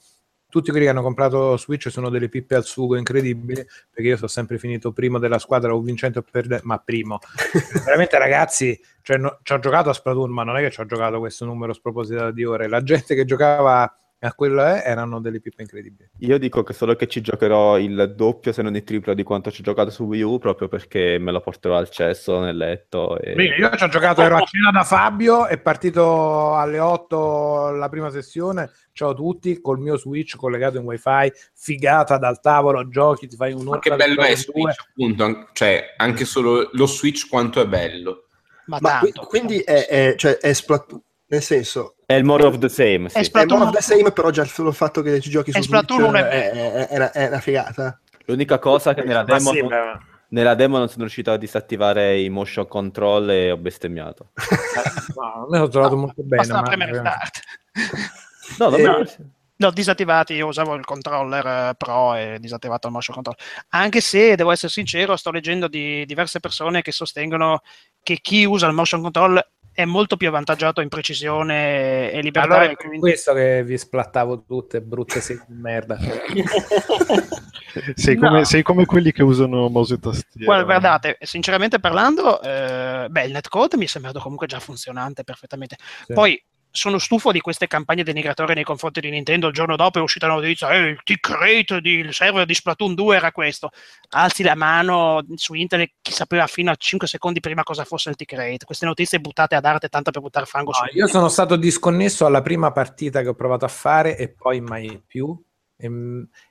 Tutti 0.51 0.69
quelli 0.69 0.83
che 0.83 0.91
hanno 0.91 1.01
comprato 1.01 1.55
Switch 1.55 1.89
sono 1.89 2.09
delle 2.09 2.27
pippe 2.27 2.55
al 2.55 2.65
sugo 2.65 2.97
incredibili, 2.97 3.65
perché 3.89 4.09
io 4.09 4.17
sono 4.17 4.27
sempre 4.27 4.57
finito 4.57 4.91
primo 4.91 5.17
della 5.17 5.39
squadra 5.39 5.73
o 5.73 5.79
vincente 5.79 6.19
o 6.19 6.25
perdente, 6.29 6.65
ma 6.65 6.77
primo. 6.77 7.19
Veramente, 7.85 8.17
ragazzi, 8.17 8.77
cioè, 9.01 9.15
no- 9.15 9.39
ci 9.43 9.53
ho 9.53 9.59
giocato 9.59 9.89
a 9.89 9.93
Splatoon, 9.93 10.29
ma 10.29 10.43
non 10.43 10.57
è 10.57 10.61
che 10.61 10.69
ci 10.69 10.81
ho 10.81 10.85
giocato 10.85 11.19
questo 11.19 11.45
numero 11.45 11.71
spropositato 11.71 12.31
di 12.31 12.43
ore. 12.43 12.67
La 12.67 12.83
gente 12.83 13.15
che 13.15 13.23
giocava 13.23 13.97
a 14.23 14.33
quello 14.33 14.63
eh, 14.65 14.81
erano 14.85 15.19
delle 15.19 15.39
pippe 15.39 15.63
incredibili. 15.63 16.09
Io 16.19 16.37
dico 16.37 16.61
che 16.63 16.73
solo 16.73 16.95
che 16.95 17.07
ci 17.07 17.21
giocherò 17.21 17.77
il 17.79 18.13
doppio, 18.15 18.51
se 18.51 18.61
non 18.61 18.75
il 18.75 18.83
triplo 18.83 19.13
di 19.13 19.23
quanto 19.23 19.49
ci 19.51 19.61
ho 19.61 19.63
giocato 19.63 19.89
su 19.89 20.03
Wii 20.03 20.21
U, 20.21 20.37
proprio 20.37 20.67
perché 20.67 21.17
me 21.19 21.31
lo 21.31 21.39
porterò 21.41 21.75
al 21.77 21.89
cesso 21.89 22.39
nel 22.39 22.55
letto. 22.55 23.17
E... 23.19 23.33
Bene, 23.33 23.55
io 23.55 23.75
ci 23.75 23.83
ho 23.83 23.87
giocato, 23.87 24.21
ero 24.21 24.37
a 24.37 24.41
cena 24.45 24.69
da 24.71 24.83
Fabio, 24.83 25.47
è 25.47 25.59
partito 25.59 26.55
alle 26.55 26.77
8 26.79 27.71
la 27.71 27.89
prima 27.89 28.09
sessione, 28.11 28.71
ciao 28.93 29.09
a 29.09 29.13
tutti, 29.15 29.59
col 29.59 29.79
mio 29.79 29.97
Switch 29.97 30.35
collegato 30.35 30.77
in 30.77 30.83
wifi, 30.83 31.31
figata 31.55 32.17
dal 32.17 32.39
tavolo, 32.39 32.87
giochi, 32.87 33.27
ti 33.27 33.35
fai 33.35 33.53
Ma 33.53 33.59
un'ora 33.59 33.79
che 33.79 33.95
bello 33.95 34.21
è 34.21 34.27
due. 34.27 34.35
Switch, 34.35 34.85
appunto. 34.89 35.23
an- 35.23 35.47
Cioè, 35.53 35.95
anche 35.97 36.25
solo 36.25 36.69
lo 36.73 36.85
Switch 36.85 37.27
quanto 37.27 37.59
è 37.59 37.65
bello. 37.67 38.27
Ma, 38.67 38.77
Ma 38.79 38.99
tanto. 39.01 39.23
quindi 39.25 39.59
è, 39.61 39.87
è- 39.87 40.13
cioè, 40.15 40.37
è 40.37 40.53
Splatoon, 40.53 41.01
nel 41.31 41.41
senso, 41.41 41.95
È 42.05 42.13
il 42.13 42.25
more 42.25 42.43
of 42.43 42.57
the 42.57 42.67
same, 42.67 43.07
sì. 43.07 43.15
È 43.15 43.19
è 43.21 43.23
Splatoon 43.23 43.59
more 43.59 43.69
of 43.69 43.75
the 43.77 43.81
same, 43.81 44.11
però 44.11 44.31
già 44.31 44.41
il 44.41 44.49
solo 44.49 44.73
fatto 44.73 45.01
che 45.01 45.21
ci 45.21 45.29
giochi 45.29 45.51
È 45.51 45.53
su 45.53 45.61
Splatoon 45.61 46.09
Switch 46.09 46.23
è 46.25 46.51
è, 46.51 46.71
è- 46.71 46.87
è 46.87 46.95
una, 46.97 47.11
è 47.11 47.27
una 47.27 47.39
figata. 47.39 47.99
L'unica 48.25 48.59
cosa 48.59 48.93
che 48.93 49.03
nella 49.03 49.23
demo, 49.23 49.51
sì, 49.51 49.61
ma- 49.61 49.97
nella 50.27 50.55
demo 50.55 50.77
non 50.77 50.89
sono 50.89 51.03
riuscito 51.03 51.31
a 51.31 51.37
disattivare 51.37 52.19
i 52.19 52.27
motion 52.29 52.67
control 52.67 53.29
e 53.29 53.49
ho 53.51 53.55
bestemmiato. 53.55 54.31
no, 55.15 55.47
me 55.49 55.57
l'ho 55.57 55.69
trovato 55.69 55.95
molto 55.95 56.21
bene. 56.21 56.45
Basta 56.45 56.61
premere 56.63 56.95
start. 56.95 57.39
No, 58.59 58.75
Eh, 58.75 58.81
vabbè. 58.83 59.15
L'ho 59.55 59.71
disattivati, 59.71 60.33
io 60.33 60.47
usavo 60.47 60.73
il 60.73 60.83
controller 60.83 61.45
eh, 61.69 61.75
Pro 61.77 62.15
e 62.15 62.39
disattivato 62.41 62.87
il 62.87 62.93
motion 62.93 63.15
control. 63.15 63.35
Anche 63.69 64.01
se, 64.01 64.35
devo 64.35 64.51
essere 64.51 64.71
sincero, 64.71 65.15
sto 65.15 65.31
leggendo 65.31 65.67
di 65.69 66.03
diverse 66.05 66.39
persone 66.41 66.81
che 66.81 66.91
sostengono 66.91 67.61
che 68.01 68.17
chi 68.21 68.43
usa 68.43 68.67
il 68.67 68.73
motion 68.73 69.01
control 69.01 69.41
è 69.73 69.85
molto 69.85 70.17
più 70.17 70.27
avvantaggiato 70.27 70.81
in 70.81 70.89
precisione 70.89 72.11
e 72.11 72.21
libertà. 72.21 72.47
Allora 72.55 72.69
e 72.69 72.71
è 72.71 72.75
quindi- 72.75 72.99
questo 72.99 73.33
che 73.33 73.63
vi 73.63 73.77
splattavo 73.77 74.43
tutte 74.43 74.81
brutte 74.81 75.21
segni 75.21 75.41
di 75.47 75.53
merda. 75.55 75.97
Sei, 77.95 78.15
No. 78.17 78.27
come, 78.27 78.43
sei 78.43 78.63
come 78.63 78.85
quelli 78.85 79.13
che 79.13 79.23
usano 79.23 79.69
mouse 79.69 79.93
e 79.93 79.99
tastiera. 79.99 80.45
Guarda, 80.45 80.63
guardate, 80.65 81.17
sinceramente 81.21 81.79
parlando, 81.79 82.41
eh, 82.41 83.07
beh, 83.09 83.23
il 83.23 83.31
netcode 83.31 83.77
mi 83.77 83.85
è 83.85 83.87
sembrato 83.87 84.19
comunque 84.19 84.45
già 84.45 84.59
funzionante 84.59 85.23
perfettamente. 85.23 85.77
Sì. 86.05 86.11
Poi 86.13 86.43
sono 86.71 86.97
stufo 86.97 87.31
di 87.31 87.41
queste 87.41 87.67
campagne 87.67 88.03
denigratorie 88.03 88.55
nei 88.55 88.63
confronti 88.63 89.01
di 89.01 89.09
Nintendo. 89.09 89.47
Il 89.47 89.53
giorno 89.53 89.75
dopo 89.75 89.99
è 89.99 90.01
uscita 90.01 90.27
la 90.27 90.35
notizia: 90.35 90.69
eh, 90.69 90.89
il 90.89 90.99
tick 91.03 91.29
rate 91.29 91.81
del 91.81 92.13
server 92.13 92.45
di 92.45 92.53
Splatoon 92.53 92.95
2 92.95 93.15
era 93.15 93.31
questo. 93.31 93.71
Alzi 94.09 94.43
la 94.43 94.55
mano 94.55 95.23
su 95.35 95.53
internet, 95.53 95.91
chi 96.01 96.11
sapeva 96.11 96.47
fino 96.47 96.71
a 96.71 96.75
5 96.75 97.07
secondi 97.07 97.39
prima 97.39 97.63
cosa 97.63 97.83
fosse 97.83 98.09
il 98.09 98.15
tick 98.15 98.33
rate. 98.33 98.65
Queste 98.65 98.85
notizie 98.85 99.19
buttate 99.19 99.55
ad 99.55 99.65
arte 99.65 99.89
tanto 99.89 100.11
per 100.11 100.21
buttare 100.21 100.45
fango 100.45 100.73
su. 100.73 100.83
No, 100.83 100.89
io 100.93 101.07
sono 101.07 101.27
stato 101.27 101.55
disconnesso 101.55 102.25
alla 102.25 102.41
prima 102.41 102.71
partita 102.71 103.21
che 103.21 103.27
ho 103.27 103.35
provato 103.35 103.65
a 103.65 103.69
fare 103.69 104.17
e 104.17 104.29
poi 104.29 104.61
mai 104.61 105.01
più. 105.05 105.37
E, 105.75 105.89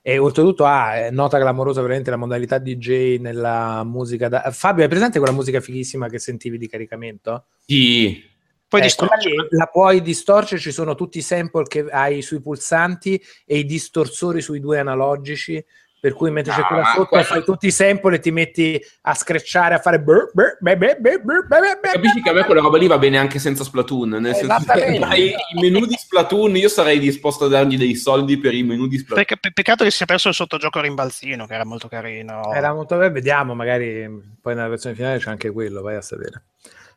e 0.02 0.18
oltretutto 0.18 0.64
ha 0.64 0.96
eh, 0.96 1.10
nota 1.10 1.38
clamorosa 1.38 1.80
veramente 1.80 2.10
la 2.10 2.16
modalità 2.16 2.58
DJ 2.58 3.18
nella 3.18 3.84
musica. 3.84 4.28
Da... 4.28 4.50
Fabio, 4.50 4.82
hai 4.82 4.88
presente 4.88 5.18
quella 5.18 5.34
musica 5.34 5.60
fighissima 5.60 6.08
che 6.08 6.18
sentivi 6.18 6.58
di 6.58 6.68
caricamento? 6.68 7.46
Sì. 7.64 8.29
Poi 8.70 8.80
ecco, 8.82 9.08
distorce. 9.08 9.30
La 9.50 9.66
puoi 9.66 10.00
distorcere, 10.00 10.60
ci 10.60 10.70
sono 10.70 10.94
tutti 10.94 11.18
i 11.18 11.22
sample 11.22 11.64
che 11.64 11.86
hai 11.90 12.22
sui 12.22 12.40
pulsanti 12.40 13.20
e 13.44 13.58
i 13.58 13.64
distorsori 13.64 14.40
sui 14.40 14.60
due 14.60 14.78
analogici, 14.78 15.62
per 15.98 16.12
cui 16.12 16.30
mentre 16.30 16.52
no, 16.52 16.58
c'è 16.58 16.64
ah, 16.64 16.66
quella 16.68 16.84
sotto 16.84 17.06
quello... 17.06 17.24
fai 17.24 17.42
tutti 17.42 17.66
i 17.66 17.72
sample 17.72 18.14
e 18.14 18.20
ti 18.20 18.30
metti 18.30 18.80
a 19.02 19.14
screcciare, 19.14 19.74
a 19.74 19.78
fare... 19.80 20.00
Brr, 20.00 20.30
brr, 20.32 20.56
brr, 20.60 21.80
Capisci 21.80 22.22
che 22.22 22.30
a 22.30 22.32
me 22.32 22.44
quella 22.44 22.60
roba 22.60 22.78
lì 22.78 22.86
va 22.86 22.96
bene 22.96 23.18
anche 23.18 23.40
senza 23.40 23.64
Splatoon, 23.64 24.08
nel 24.08 24.26
eh, 24.26 24.34
senso 24.34 24.72
che 24.72 25.34
i 25.54 25.60
menu 25.60 25.84
di 25.84 25.96
Splatoon 25.98 26.56
io 26.56 26.68
sarei 26.68 27.00
disposto 27.00 27.46
a 27.46 27.48
dargli 27.48 27.76
dei 27.76 27.96
soldi 27.96 28.38
per 28.38 28.54
i 28.54 28.62
menu 28.62 28.86
di 28.86 28.98
Splatoon. 28.98 29.26
Pecc- 29.26 29.52
peccato 29.52 29.82
che 29.82 29.90
si 29.90 29.96
sia 29.96 30.06
perso 30.06 30.28
il 30.28 30.34
sottogioco 30.34 30.80
rimbalzino, 30.80 31.44
che 31.44 31.54
era 31.54 31.64
molto 31.64 31.88
carino. 31.88 32.52
Era 32.54 32.72
molto... 32.72 32.96
bello, 32.96 33.10
vediamo, 33.10 33.56
magari 33.56 34.08
poi 34.40 34.54
nella 34.54 34.68
versione 34.68 34.94
finale 34.94 35.18
c'è 35.18 35.28
anche 35.28 35.50
quello, 35.50 35.82
vai 35.82 35.96
a 35.96 36.02
sapere. 36.02 36.44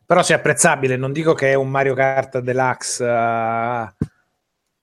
Però 0.06 0.26
è 0.26 0.34
apprezzabile, 0.34 0.98
non 0.98 1.12
dico 1.12 1.34
che 1.34 1.52
è 1.52 1.54
un 1.54 1.70
Mario 1.70 1.94
Kart 1.94 2.40
Deluxe, 2.40 3.04
eh, 3.06 3.94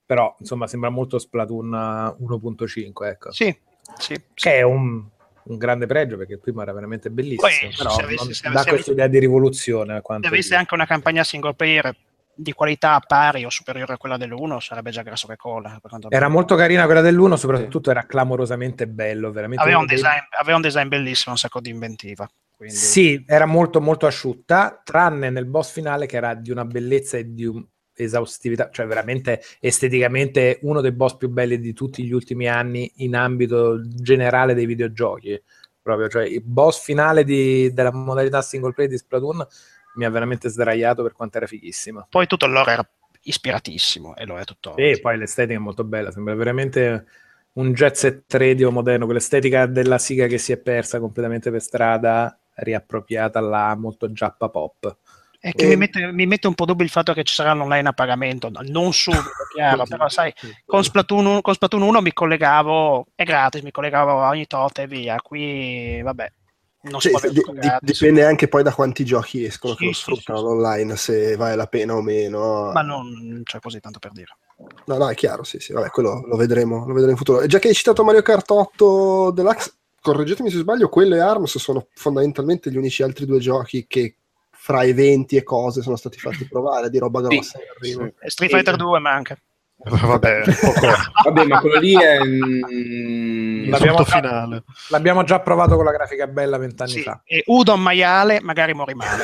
però 0.05 0.35
insomma 0.39 0.67
sembra 0.67 0.89
molto 0.89 1.19
Splatoon 1.19 1.73
eh, 2.19 2.23
1.5, 2.23 3.05
ecco. 3.07 3.31
Sì, 3.31 3.55
sì, 3.97 4.13
sì. 4.15 4.21
Che 4.33 4.57
è 4.57 4.61
un, 4.63 5.03
un 5.43 5.57
grande 5.57 5.85
pregio 5.85 6.17
perché 6.17 6.33
il 6.33 6.39
primo 6.39 6.61
era 6.61 6.73
veramente 6.73 7.09
bellissimo, 7.09 7.69
Poi, 7.69 7.73
però 7.77 7.95
avessi- 7.95 8.15
non 8.25 8.33
se 8.33 8.41
dà 8.43 8.49
avessi- 8.49 8.69
questa 8.69 8.91
idea 8.91 9.07
di 9.07 9.19
rivoluzione. 9.19 10.01
Se 10.03 10.27
avesse 10.27 10.55
anche 10.55 10.73
una 10.73 10.85
campagna 10.85 11.23
single 11.23 11.53
player 11.53 11.95
di 12.35 12.53
qualità 12.53 12.99
pari 13.05 13.45
o 13.45 13.49
superiore 13.49 13.93
a 13.93 13.97
quella 13.97 14.17
dell'1, 14.17 14.59
sarebbe 14.59 14.91
già 14.91 15.01
grasso 15.01 15.27
che 15.27 15.35
cola. 15.35 15.79
Era 16.09 16.27
molto 16.27 16.55
carina 16.55 16.85
quella 16.85 17.01
dell'1, 17.01 17.33
soprattutto 17.35 17.91
era 17.91 18.05
clamorosamente 18.05 18.87
bello, 18.87 19.31
veramente. 19.31 19.63
aveva, 19.63 19.79
un 19.79 19.85
design, 19.85 20.19
aveva 20.39 20.55
un 20.55 20.61
design 20.61 20.87
bellissimo, 20.87 21.33
un 21.33 21.37
sacco 21.37 21.59
di 21.59 21.69
inventiva. 21.69 22.29
Quindi... 22.55 22.75
Sì, 22.75 23.23
era 23.25 23.45
molto 23.45 23.81
molto 23.81 24.05
asciutta, 24.05 24.81
tranne 24.83 25.29
nel 25.29 25.45
boss 25.45 25.71
finale 25.71 26.05
che 26.05 26.17
era 26.17 26.35
di 26.35 26.51
una 26.51 26.65
bellezza 26.65 27.17
e 27.17 27.33
di 27.33 27.45
un'esaustività, 27.45 28.69
cioè 28.71 28.85
veramente 28.85 29.41
esteticamente 29.59 30.59
uno 30.61 30.81
dei 30.81 30.91
boss 30.91 31.17
più 31.17 31.29
belli 31.29 31.59
di 31.59 31.73
tutti 31.73 32.03
gli 32.03 32.11
ultimi 32.11 32.47
anni 32.47 32.91
in 32.97 33.15
ambito 33.15 33.81
generale 33.83 34.53
dei 34.53 34.65
videogiochi. 34.65 35.41
Proprio, 35.81 36.07
cioè 36.07 36.25
il 36.25 36.43
boss 36.43 36.83
finale 36.83 37.23
di- 37.23 37.73
della 37.73 37.91
modalità 37.91 38.43
single 38.43 38.73
player 38.73 38.91
di 38.91 38.97
Splatoon 38.99 39.47
mi 39.95 40.05
ha 40.05 40.09
veramente 40.09 40.49
sdraiato 40.49 41.03
per 41.03 41.13
quanto 41.13 41.37
era 41.37 41.47
fighissimo. 41.47 42.07
Poi 42.09 42.27
tutto 42.27 42.45
il 42.45 42.51
lore 42.51 42.71
era 42.71 42.89
ispiratissimo 43.23 44.15
e 44.15 44.25
lo 44.25 44.37
è 44.37 44.43
tutto. 44.43 44.75
E 44.75 44.99
poi 45.01 45.17
l'estetica 45.17 45.57
è 45.57 45.61
molto 45.61 45.83
bella, 45.83 46.11
sembra 46.11 46.35
veramente 46.35 47.05
un 47.53 47.73
jet 47.73 47.95
set 47.95 48.33
radio 48.33 48.71
moderno, 48.71 49.05
quell'estetica 49.05 49.65
della 49.65 49.97
siga 49.97 50.27
che 50.27 50.37
si 50.37 50.51
è 50.51 50.57
persa 50.57 50.99
completamente 50.99 51.51
per 51.51 51.61
strada, 51.61 52.37
riappropriata 52.55 53.39
là, 53.39 53.75
molto 53.75 54.11
giappa 54.11 54.49
pop. 54.49 54.97
È 55.39 55.53
che 55.53 55.65
mi, 55.65 55.75
mette, 55.75 56.11
mi 56.11 56.27
mette 56.27 56.45
un 56.45 56.53
po' 56.53 56.65
dubbio 56.65 56.85
il 56.85 56.91
fatto 56.91 57.13
che 57.13 57.23
ci 57.23 57.33
sarà 57.33 57.53
l'online 57.53 57.89
a 57.89 57.93
pagamento, 57.93 58.51
non 58.67 58.93
subito, 58.93 59.31
chiaro, 59.51 59.85
però 59.89 60.07
sai, 60.07 60.31
con 60.63 60.83
Splatoon, 60.83 61.25
1, 61.25 61.41
con 61.41 61.55
Splatoon 61.55 61.81
1 61.81 62.01
mi 62.01 62.13
collegavo, 62.13 63.07
è 63.15 63.23
gratis, 63.23 63.63
mi 63.63 63.71
collegavo 63.71 64.23
ogni 64.23 64.45
tot 64.45 64.77
e 64.77 64.85
via, 64.85 65.19
qui 65.19 65.99
vabbè, 66.03 66.31
non 66.83 66.99
si 66.99 67.09
Sì, 67.09 67.17
può 67.19 67.29
di- 67.29 67.69
dipende 67.81 68.23
anche 68.25 68.47
poi 68.47 68.63
da 68.63 68.73
quanti 68.73 69.05
giochi 69.05 69.43
escono 69.43 69.73
che 69.73 69.79
Sì, 69.81 69.85
lo 69.85 69.93
sì, 69.93 70.01
sfruttano 70.01 70.39
sì, 70.39 70.45
online, 70.45 70.95
se 70.97 71.35
vale 71.35 71.55
la 71.55 71.67
pena 71.67 71.95
o 71.95 72.01
meno. 72.01 72.71
ma 72.71 72.81
non 72.81 73.41
c'è 73.43 73.59
così 73.59 73.79
tanto 73.79 73.99
per 73.99 74.11
dire. 74.11 74.35
No, 74.85 74.97
no, 74.97 75.09
è 75.09 75.15
chiaro, 75.15 75.43
sì, 75.43 75.59
sì, 75.59 75.73
vabbè, 75.73 75.89
quello 75.89 76.23
lo 76.25 76.35
vedremo, 76.35 76.79
lo 76.85 76.93
vedremo 76.93 77.11
in 77.11 77.17
futuro. 77.17 77.41
E 77.41 77.47
già 77.47 77.59
che 77.59 77.67
hai 77.67 77.73
citato 77.73 78.03
Mario 78.03 78.21
Kart 78.21 78.49
8 78.49 79.31
Deluxe, 79.31 79.73
correggetemi 80.01 80.49
se 80.49 80.57
sbaglio, 80.57 80.89
quello 80.89 81.15
e 81.15 81.19
ARMS 81.19 81.57
sono 81.57 81.87
fondamentalmente 81.93 82.71
gli 82.71 82.77
unici 82.77 83.03
altri 83.03 83.25
due 83.25 83.39
giochi 83.39 83.85
che 83.87 84.15
fra 84.49 84.83
eventi 84.83 85.35
e 85.37 85.43
cose 85.43 85.81
sono 85.81 85.95
stati 85.95 86.17
fatti 86.19 86.45
provare 86.49 86.89
di 86.89 86.97
roba 86.97 87.21
grossa. 87.21 87.59
E 87.59 88.29
Street 88.29 88.51
Fighter 88.51 88.75
2 88.75 88.99
manca. 88.99 89.37
Vabbè, 89.83 90.43
poco. 90.61 90.87
Vabbè, 91.25 91.45
ma 91.45 91.59
quello 91.59 91.79
lì 91.79 91.93
è... 91.93 92.17
mm, 92.23 93.69
L'abbiamo 93.69 93.99
Insulto 93.99 94.03
già- 94.03 94.15
finale. 94.17 94.63
L'abbiamo 94.89 95.23
già 95.23 95.39
provato 95.39 95.75
con 95.75 95.85
la 95.85 95.91
grafica 95.91 96.27
bella 96.27 96.57
vent'anni 96.57 96.91
Sì, 96.91 97.01
fa. 97.01 97.21
e 97.25 97.43
Udon 97.47 97.81
maiale 97.81 98.39
magari 98.41 98.73
morì 98.73 98.93
male. 98.93 99.23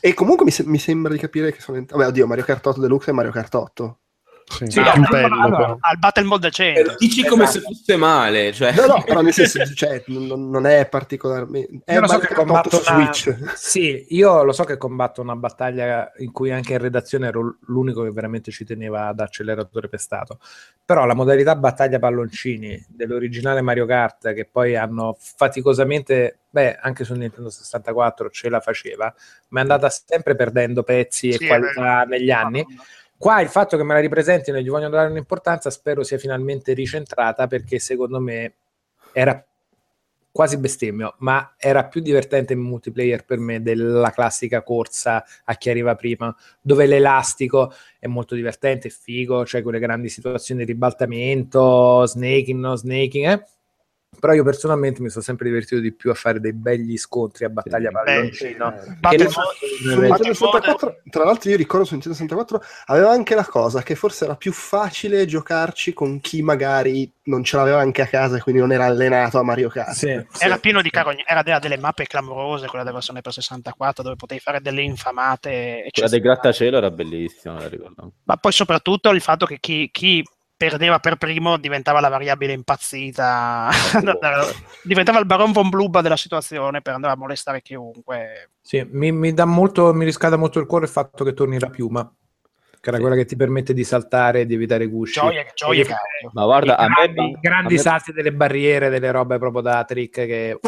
E 0.00 0.14
comunque 0.14 0.44
mi, 0.44 0.50
se- 0.50 0.64
mi 0.66 0.78
sembra 0.78 1.12
di 1.12 1.18
capire 1.18 1.52
che 1.52 1.60
sono... 1.60 1.82
Vabbè, 1.88 2.06
oddio, 2.06 2.26
Mario 2.26 2.44
Kart 2.44 2.66
8 2.66 2.80
Deluxe 2.80 3.10
e 3.10 3.12
Mario 3.14 3.30
Kart 3.32 3.54
8. 3.54 3.98
Sì, 4.46 4.66
Sì, 4.68 4.80
no, 4.80 4.90
più 4.92 5.00
no, 5.00 5.08
bello. 5.10 5.28
no, 5.28 5.48
no. 5.48 5.56
però. 5.56 5.76
Al 5.80 5.98
Battle 5.98 6.24
Mode 6.24 6.48
decente. 6.48 6.80
Eh, 6.92 6.94
Dici 6.98 7.24
come 7.24 7.46
se 7.46 7.60
fosse 7.60 7.96
male, 7.96 8.52
cioè... 8.52 8.72
No, 8.74 8.86
no, 8.86 9.02
però 9.04 9.20
nel 9.20 9.32
senso, 9.32 9.64
cioè, 9.74 10.02
non, 10.06 10.50
non 10.50 10.66
è 10.66 10.86
particolarmente... 10.86 11.80
È 11.84 11.94
Io 11.94 12.00
lo 12.00 12.06
so 12.06 12.18
che 12.18 12.26
Kart 12.26 12.38
8 12.38 12.44
combatto 12.44 12.82
una... 12.86 13.12
Switch. 13.12 13.56
Sì, 13.56 14.06
io 14.10 14.42
lo 14.42 14.52
so 14.52 14.64
che 14.64 14.76
combatto 14.76 15.20
una 15.22 15.36
battaglia 15.36 16.12
in 16.18 16.30
cui 16.32 16.52
anche 16.52 16.72
in 16.74 16.78
redazione 16.78 17.26
ero 17.28 17.56
l'unico 17.66 18.02
che 18.02 18.10
veramente 18.10 18.50
ci 18.50 18.64
teneva 18.64 19.08
ad 19.08 19.20
acceleratore 19.20 19.88
pestato. 19.88 20.38
Però 20.84 21.06
la 21.06 21.14
modalità 21.14 21.56
battaglia 21.56 21.98
palloncini 21.98 22.84
dell'originale 22.88 23.62
Mario 23.62 23.86
Kart, 23.86 24.34
che 24.34 24.44
poi 24.44 24.76
hanno 24.76 25.16
faticosamente, 25.18 26.40
beh, 26.50 26.76
anche 26.80 27.04
su 27.04 27.14
Nintendo 27.14 27.48
64 27.48 28.28
ce 28.30 28.48
la 28.50 28.60
faceva, 28.60 29.12
ma 29.48 29.60
è 29.60 29.62
andata 29.62 29.88
sempre 29.88 30.34
perdendo 30.36 30.82
pezzi 30.82 31.32
Sì, 31.32 31.44
e 31.44 31.46
qualità 31.46 32.02
negli 32.04 32.30
anni. 32.30 32.64
Qua 33.24 33.40
il 33.40 33.48
fatto 33.48 33.78
che 33.78 33.82
me 33.84 33.94
la 33.94 34.00
ripresentino 34.00 34.58
e 34.58 34.62
gli 34.62 34.68
vogliono 34.68 34.90
dare 34.90 35.08
un'importanza, 35.08 35.70
spero 35.70 36.02
sia 36.02 36.18
finalmente 36.18 36.74
ricentrata 36.74 37.46
perché 37.46 37.78
secondo 37.78 38.20
me 38.20 38.52
era 39.14 39.42
quasi 40.30 40.58
bestemmio, 40.58 41.14
ma 41.20 41.54
era 41.56 41.86
più 41.86 42.02
divertente 42.02 42.52
in 42.52 42.58
multiplayer 42.58 43.24
per 43.24 43.38
me 43.38 43.62
della 43.62 44.10
classica 44.10 44.62
corsa 44.62 45.24
a 45.44 45.54
chi 45.54 45.70
arriva 45.70 45.94
prima, 45.94 46.36
dove 46.60 46.84
l'elastico 46.84 47.72
è 47.98 48.06
molto 48.08 48.34
divertente, 48.34 48.88
è 48.88 48.90
figo, 48.90 49.44
c'è 49.44 49.62
quelle 49.62 49.78
grandi 49.78 50.10
situazioni 50.10 50.62
di 50.62 50.72
ribaltamento, 50.72 52.04
snaking, 52.04 52.60
no 52.60 52.76
snaking, 52.76 53.26
eh? 53.26 53.46
Però 54.18 54.32
io 54.32 54.44
personalmente 54.44 55.00
mi 55.02 55.10
sono 55.10 55.22
sempre 55.22 55.48
divertito 55.48 55.80
di 55.80 55.92
più 55.92 56.10
a 56.10 56.14
fare 56.14 56.40
dei 56.40 56.52
begli 56.52 56.96
scontri 56.96 57.44
a 57.44 57.48
battaglia 57.48 57.90
Sì. 58.30 58.30
che 58.30 58.34
Su 58.34 58.56
non- 58.58 58.74
Nintendo 58.74 60.08
Battle 60.08 60.34
64, 60.34 60.96
tra 61.10 61.24
l'altro 61.24 61.50
io 61.50 61.56
ricordo 61.56 61.84
su 61.84 61.92
Nintendo 61.92 62.16
64 62.16 62.62
aveva 62.86 63.10
anche 63.10 63.34
la 63.34 63.44
cosa 63.44 63.82
che 63.82 63.94
forse 63.94 64.24
era 64.24 64.36
più 64.36 64.52
facile 64.52 65.26
giocarci 65.26 65.92
con 65.92 66.20
chi 66.20 66.42
magari 66.42 67.10
non 67.24 67.42
ce 67.42 67.56
l'aveva 67.56 67.80
anche 67.80 68.02
a 68.02 68.06
casa 68.06 68.36
e 68.36 68.40
quindi 68.40 68.60
non 68.60 68.72
era 68.72 68.84
allenato 68.84 69.38
a 69.38 69.42
Mario 69.42 69.68
Kart. 69.68 69.92
Sì, 69.92 70.08
Era 70.08 70.54
sì. 70.54 70.60
pieno 70.60 70.82
di 70.82 70.90
carogne, 70.90 71.22
era 71.26 71.42
della- 71.42 71.58
delle 71.58 71.78
mappe 71.78 72.06
clamorose, 72.06 72.66
quella 72.66 72.82
della 72.84 72.96
versione 72.96 73.20
per 73.22 73.32
64, 73.32 74.02
dove 74.02 74.16
potevi 74.16 74.40
fare 74.40 74.60
delle 74.60 74.82
infamate. 74.82 75.86
Quella 75.90 76.08
del 76.08 76.20
grattacielo 76.20 76.76
era 76.76 76.90
bellissima, 76.90 77.58
la 77.58 77.68
ricordo. 77.68 78.12
Ma 78.24 78.36
poi 78.36 78.52
soprattutto 78.52 79.10
il 79.10 79.20
fatto 79.20 79.46
che 79.46 79.58
chi, 79.60 79.88
chi 79.92 80.22
perdeva 80.56 80.98
per 81.00 81.16
primo 81.16 81.56
diventava 81.56 82.00
la 82.00 82.08
variabile 82.08 82.52
impazzita, 82.52 83.68
diventava 84.82 85.18
il 85.18 85.26
Baron 85.26 85.52
von 85.52 85.68
Blubba 85.68 86.00
della 86.00 86.16
situazione 86.16 86.80
per 86.80 86.94
andare 86.94 87.14
a 87.14 87.16
molestare 87.16 87.60
chiunque. 87.62 88.50
Sì, 88.60 88.86
mi, 88.90 89.12
mi 89.12 89.32
dà 89.32 89.44
molto, 89.44 89.92
mi 89.92 90.04
riscalda 90.04 90.36
molto 90.36 90.60
il 90.60 90.66
cuore 90.66 90.84
il 90.84 90.90
fatto 90.90 91.24
che 91.24 91.34
torni 91.34 91.58
la 91.58 91.70
piuma, 91.70 92.10
che 92.80 92.88
era 92.88 92.96
Sì. 92.96 93.02
quella 93.02 93.16
che 93.16 93.24
ti 93.26 93.36
permette 93.36 93.74
di 93.74 93.84
saltare 93.84 94.40
e 94.40 94.46
di 94.46 94.54
evitare 94.54 94.86
gusci. 94.86 95.20
Gioia, 95.20 95.44
gioia, 95.54 95.82
E. 95.82 96.28
Ma 96.32 96.44
guarda, 96.44 96.76
i 96.78 96.84
a 96.84 96.88
me, 96.88 96.94
grandi, 96.94 97.32
ba- 97.32 97.38
grandi 97.40 97.74
a 97.74 97.76
me- 97.76 97.82
salti 97.82 98.12
delle 98.12 98.32
barriere, 98.32 98.88
delle 98.88 99.10
robe 99.10 99.38
proprio 99.38 99.62
da 99.62 99.84
trick 99.84 100.14
che 100.14 100.58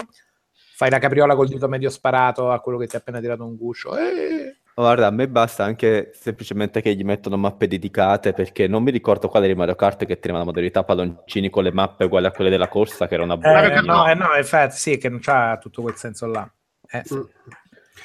fai 0.76 0.90
la 0.90 0.98
capriola 0.98 1.34
col 1.34 1.48
dito 1.48 1.68
medio 1.68 1.88
sparato 1.88 2.50
a 2.50 2.60
quello 2.60 2.76
che 2.76 2.86
ti 2.86 2.96
ha 2.96 2.98
appena 2.98 3.20
tirato 3.20 3.46
un 3.46 3.56
guscio. 3.56 3.96
Eh, 3.96 4.56
Guarda, 4.78 5.06
a 5.06 5.10
me 5.10 5.26
basta 5.26 5.64
anche 5.64 6.10
semplicemente 6.12 6.82
che 6.82 6.94
gli 6.94 7.02
mettono 7.02 7.38
mappe 7.38 7.66
dedicate 7.66 8.34
perché 8.34 8.66
non 8.66 8.82
mi 8.82 8.90
ricordo 8.90 9.26
quale 9.26 9.46
di 9.46 9.54
Mario 9.54 9.74
Kart 9.74 10.04
che 10.04 10.18
teneva 10.18 10.40
la 10.40 10.44
modalità 10.44 10.84
palloncini 10.84 11.48
con 11.48 11.62
le 11.62 11.72
mappe 11.72 12.04
uguali 12.04 12.26
a 12.26 12.30
quelle 12.30 12.50
della 12.50 12.68
corsa, 12.68 13.08
che 13.08 13.14
era 13.14 13.22
una 13.22 13.38
buona. 13.38 13.62
eh, 13.64 13.68
Kart 13.70 13.84
no, 13.86 13.94
no. 13.94 14.08
eh, 14.10 14.14
no, 14.14 14.36
infatti 14.36 14.76
sì, 14.76 14.98
che 14.98 15.08
non 15.08 15.20
c'ha 15.20 15.56
tutto 15.58 15.80
quel 15.80 15.94
senso 15.94 16.26
là. 16.26 16.46
Eh, 16.90 17.02
Mm. 17.10 17.20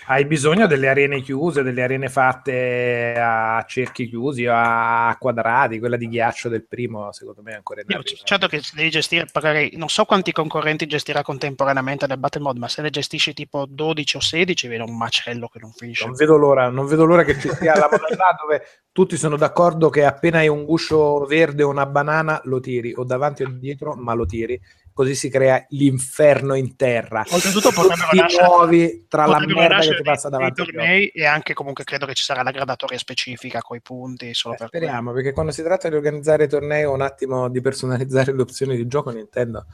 Hai 0.05 0.25
bisogno 0.25 0.67
delle 0.67 0.87
arene 0.87 1.21
chiuse, 1.21 1.63
delle 1.63 1.83
arene 1.83 2.09
fatte 2.09 3.13
a 3.17 3.63
cerchi 3.67 4.07
chiusi 4.07 4.45
o 4.45 4.53
a 4.55 5.15
quadrati, 5.19 5.79
quella 5.79 5.97
di 5.97 6.07
ghiaccio 6.07 6.49
del 6.49 6.65
primo, 6.65 7.11
secondo 7.11 7.41
me 7.41 7.51
è 7.51 7.55
ancora 7.55 7.81
in 7.81 7.93
arrivo. 7.93 8.17
certo 8.23 8.47
che 8.47 8.61
devi 8.73 8.89
gestire, 8.89 9.27
magari 9.33 9.71
non 9.75 9.89
so 9.89 10.05
quanti 10.05 10.31
concorrenti 10.31 10.87
gestirà 10.87 11.21
contemporaneamente 11.21 12.07
nel 12.07 12.17
Battle 12.17 12.41
Mode, 12.41 12.59
ma 12.59 12.67
se 12.67 12.81
ne 12.81 12.89
gestisci 12.89 13.33
tipo 13.33 13.65
12 13.67 14.17
o 14.17 14.19
16, 14.19 14.67
viene 14.67 14.83
un 14.83 14.97
macello 14.97 15.47
che 15.47 15.59
non 15.59 15.71
finisce. 15.71 16.05
Non 16.05 16.15
vedo 16.15 16.37
l'ora, 16.37 16.69
non 16.69 16.87
vedo 16.87 17.05
l'ora 17.05 17.23
che 17.23 17.39
ci 17.39 17.49
sia 17.49 17.75
la 17.75 17.89
modalità 17.91 18.35
dove 18.41 18.65
tutti 18.91 19.17
sono 19.17 19.37
d'accordo 19.37 19.89
che 19.89 20.03
appena 20.03 20.39
hai 20.39 20.47
un 20.47 20.65
guscio 20.65 21.25
verde 21.25 21.63
o 21.63 21.69
una 21.69 21.85
banana 21.85 22.41
lo 22.45 22.59
tiri, 22.59 22.93
o 22.95 23.03
davanti 23.03 23.43
o 23.43 23.49
dietro, 23.49 23.95
ma 23.95 24.13
lo 24.13 24.25
tiri. 24.25 24.59
Così 25.01 25.15
si 25.15 25.29
crea 25.29 25.65
l'inferno 25.69 26.53
in 26.53 26.75
terra. 26.75 27.25
Oltretutto 27.31 27.71
potrebbero 27.71 28.09
Ti 28.11 28.17
nascere- 28.17 28.45
muovi 28.45 29.05
tra 29.09 29.25
la 29.25 29.39
merda 29.39 29.79
che 29.79 29.95
ti 29.95 30.03
passa 30.03 30.29
davanti 30.29 30.63
tornei 30.63 31.07
e 31.07 31.25
anche 31.25 31.55
comunque 31.55 31.83
credo 31.83 32.05
che 32.05 32.13
ci 32.13 32.23
sarà 32.23 32.43
la 32.43 32.51
gradatoria 32.51 32.99
specifica 32.99 33.61
con 33.61 33.77
i 33.77 33.81
punti 33.81 34.35
solo 34.35 34.53
Eh, 34.53 34.57
per 34.57 34.67
speriamo, 34.67 35.11
perché 35.11 35.31
quando 35.31 35.51
si 35.51 35.63
tratta 35.63 35.89
di 35.89 35.95
organizzare 35.95 36.45
tornei 36.45 36.83
o 36.83 36.93
un 36.93 37.01
attimo 37.01 37.49
di 37.49 37.61
personalizzare 37.61 38.31
le 38.31 38.43
opzioni 38.43 38.75
di 38.75 38.85
gioco, 38.85 39.09
Nintendo 39.09 39.65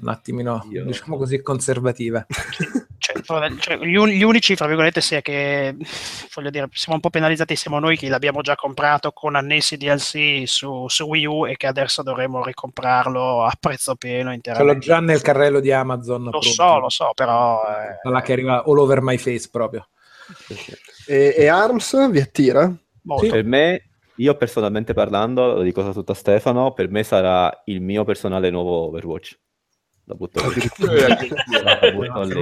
un 0.00 0.08
attimino, 0.08 0.62
Io- 0.70 0.84
diciamo 0.84 1.16
così, 1.16 1.40
conservativa. 1.40 2.26
Cioè, 3.26 3.56
cioè, 3.58 3.76
gli, 3.78 3.96
un- 3.96 4.08
gli 4.08 4.22
unici, 4.22 4.56
fra 4.56 4.66
virgolette, 4.66 5.00
sia 5.00 5.20
che 5.20 5.74
voglio 6.34 6.50
dire, 6.50 6.68
siamo 6.72 6.94
un 6.94 7.00
po' 7.00 7.10
penalizzati, 7.10 7.56
siamo 7.56 7.78
noi 7.78 7.96
che 7.96 8.08
l'abbiamo 8.08 8.40
già 8.40 8.54
comprato 8.54 9.12
con 9.12 9.34
annessi 9.34 9.76
DLC 9.76 10.42
su, 10.46 10.86
su 10.88 11.04
Wii 11.04 11.26
U 11.26 11.46
e 11.46 11.56
che 11.56 11.66
adesso 11.66 12.02
dovremo 12.02 12.44
ricomprarlo 12.44 13.44
a 13.44 13.52
prezzo 13.58 13.96
pieno 13.96 14.18
Ce 14.18 14.24
l'ho 14.28 14.32
interamente. 14.34 14.78
già 14.86 15.00
nel 15.00 15.20
carrello 15.22 15.60
di 15.60 15.72
Amazon. 15.72 16.24
Lo 16.24 16.30
pronto. 16.30 16.48
so, 16.48 16.78
lo 16.78 16.88
so, 16.88 17.10
però 17.14 17.62
eh, 17.62 17.98
Quella 18.00 18.22
che 18.22 18.32
arriva 18.32 18.62
all 18.64 18.78
over 18.78 19.00
my 19.02 19.18
face 19.18 19.48
proprio. 19.50 19.88
E, 21.06 21.34
e 21.36 21.46
ARMS 21.48 22.10
vi 22.10 22.20
attira? 22.20 22.72
molto. 23.02 23.28
Per 23.28 23.44
me, 23.44 23.88
io 24.16 24.34
personalmente 24.36 24.92
parlando, 24.94 25.54
lo 25.54 25.62
dico 25.62 25.92
sotto 25.92 26.12
a 26.12 26.14
Stefano, 26.14 26.72
per 26.72 26.90
me 26.90 27.02
sarà 27.04 27.62
il 27.66 27.80
mio 27.80 28.04
personale 28.04 28.50
nuovo 28.50 28.86
Overwatch. 28.88 29.38
La 30.08 30.14
butto 30.14 30.40
lì. 30.50 30.60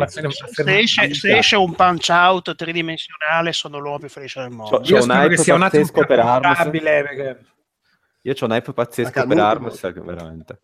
Se, 0.07 0.78
esce, 0.78 1.15
se 1.15 1.39
esce 1.39 1.57
un 1.57 1.75
punch 1.75 2.09
out 2.10 2.55
tridimensionale 2.55 3.52
sono 3.55 3.78
l'uomo 3.78 3.99
più 3.99 4.09
felice 4.10 4.41
del 4.41 4.51
mondo. 4.51 4.81
C'ho- 4.81 4.83
Io 4.84 4.99
c'ho 4.99 5.05
un 5.05 5.10
hype 5.10 5.36
sia 5.39 5.55
un 5.55 5.62
attimo 5.62 5.84
per 6.07 6.18
Arms. 6.20 6.59
perché- 6.70 7.44
Io 8.23 8.34
ho 8.39 8.44
un 8.44 8.52
hype 8.52 8.73
pazzesco 8.73 9.26
per 9.26 9.39
Arms, 9.39 9.81
veramente. 9.93 10.60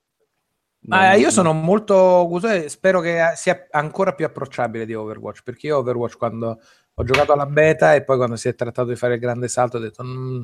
Ma 0.83 1.11
Non- 1.11 1.20
io 1.20 1.31
sono 1.31 1.53
molto 1.53 2.27
curioso 2.29 2.49
e 2.55 2.69
spero 2.69 3.01
che 3.01 3.33
sia 3.35 3.67
ancora 3.70 4.12
più 4.15 4.25
approcciabile 4.27 4.85
di 4.87 4.95
Overwatch, 4.95 5.43
perché 5.43 5.67
io 5.69 5.79
Overwatch 5.79 6.17
quando 6.19 6.59
ho 6.95 7.05
giocato 7.05 7.33
alla 7.33 7.47
beta 7.47 7.95
e 7.95 8.03
poi 8.05 8.17
quando 8.19 8.37
si 8.37 8.49
è 8.49 8.55
trattato 8.55 8.89
di 8.89 8.97
fare 8.97 9.15
il 9.15 9.20
grande 9.20 9.49
salto 9.49 9.77
ho 9.77 9.81
detto 9.81 10.03
"Mm, 10.05 10.43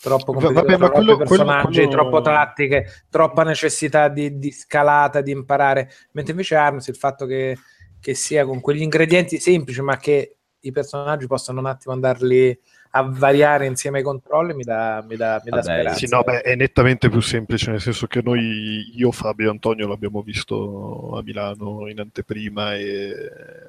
troppo 0.00 0.32
vabbè, 0.32 0.52
troppi 0.52 0.64
quello- 0.64 0.90
quello- 0.90 1.16
personaggi, 1.16 1.82
quello- 1.82 1.90
troppo 1.90 2.20
tattiche, 2.20 2.86
troppa 3.10 3.42
necessità 3.42 4.08
di, 4.08 4.38
di 4.38 4.50
scalata, 4.50 5.20
di 5.20 5.32
imparare, 5.32 5.90
mentre 6.12 6.32
invece 6.32 6.54
Arms 6.56 6.86
il 6.88 6.96
fatto 6.96 7.26
che, 7.26 7.56
che 8.00 8.14
sia 8.14 8.44
con 8.44 8.60
quegli 8.60 8.82
ingredienti 8.82 9.38
semplici 9.38 9.80
ma 9.82 9.96
che 9.96 10.36
i 10.60 10.70
personaggi 10.70 11.26
possano 11.26 11.60
un 11.60 11.66
attimo 11.66 11.94
andarli 11.94 12.58
a 12.98 13.08
variare 13.10 13.66
insieme 13.66 13.98
ai 13.98 14.04
controlli 14.04 14.54
mi 14.54 14.62
dà, 14.62 15.04
mi 15.08 15.16
dà, 15.16 15.40
mi 15.44 15.50
dà 15.50 15.62
speranza. 15.62 15.98
Sì, 15.98 16.08
no, 16.08 16.22
beh, 16.22 16.40
è 16.42 16.54
nettamente 16.54 17.08
più 17.08 17.20
semplice, 17.20 17.70
nel 17.70 17.80
senso 17.80 18.06
che 18.06 18.20
noi, 18.22 18.92
io, 18.96 19.10
Fabio 19.12 19.46
e 19.46 19.50
Antonio 19.50 19.88
l'abbiamo 19.88 20.22
visto 20.22 21.16
a 21.16 21.22
Milano 21.22 21.88
in 21.88 22.00
anteprima 22.00 22.74
e 22.74 23.14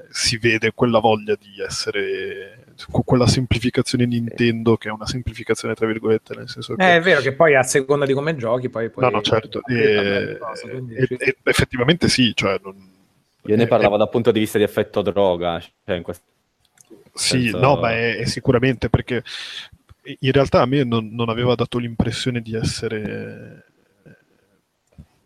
si 0.09 0.37
vede 0.37 0.71
quella 0.73 0.99
voglia 0.99 1.35
di 1.35 1.61
essere 1.65 2.63
con 2.91 3.03
quella 3.03 3.27
semplificazione 3.27 4.05
Nintendo 4.05 4.77
che 4.77 4.87
è 4.87 4.91
una 4.91 5.05
semplificazione 5.05 5.73
tra 5.73 5.85
virgolette, 5.85 6.33
nel 6.35 6.47
senso 6.47 6.75
che 6.75 6.93
Eh, 6.93 6.95
è 6.95 7.01
vero 7.01 7.19
che 7.19 7.33
poi 7.33 7.55
a 7.55 7.63
seconda 7.63 8.05
di 8.05 8.13
come 8.13 8.35
giochi 8.37 8.69
poi... 8.69 8.89
poi 8.89 9.03
No, 9.03 9.09
no, 9.09 9.21
certo. 9.21 9.61
E, 9.65 10.37
cosa, 10.39 10.67
quindi 10.69 10.95
e- 10.95 11.07
e- 11.19 11.37
effettivamente 11.43 12.07
sì, 12.07 12.31
cioè, 12.33 12.57
non- 12.63 12.87
Io 13.43 13.55
ne 13.55 13.67
parlavo 13.67 13.97
dal 13.97 14.09
punto 14.09 14.31
di 14.31 14.39
vista 14.39 14.57
di 14.57 14.63
effetto 14.63 15.01
droga. 15.01 15.59
Cioè 15.59 15.95
in 15.97 16.03
questo 16.03 16.23
Sì, 17.19 17.43
senso- 17.43 17.59
no, 17.59 17.75
ma 17.77 17.91
è, 17.91 18.17
è 18.17 18.25
sicuramente 18.25 18.89
perché 18.89 19.23
in 20.19 20.31
realtà 20.31 20.61
a 20.61 20.65
me 20.65 20.83
non, 20.83 21.09
non 21.11 21.29
aveva 21.29 21.55
dato 21.55 21.77
l'impressione 21.77 22.41
di 22.41 22.55
essere 22.55 23.65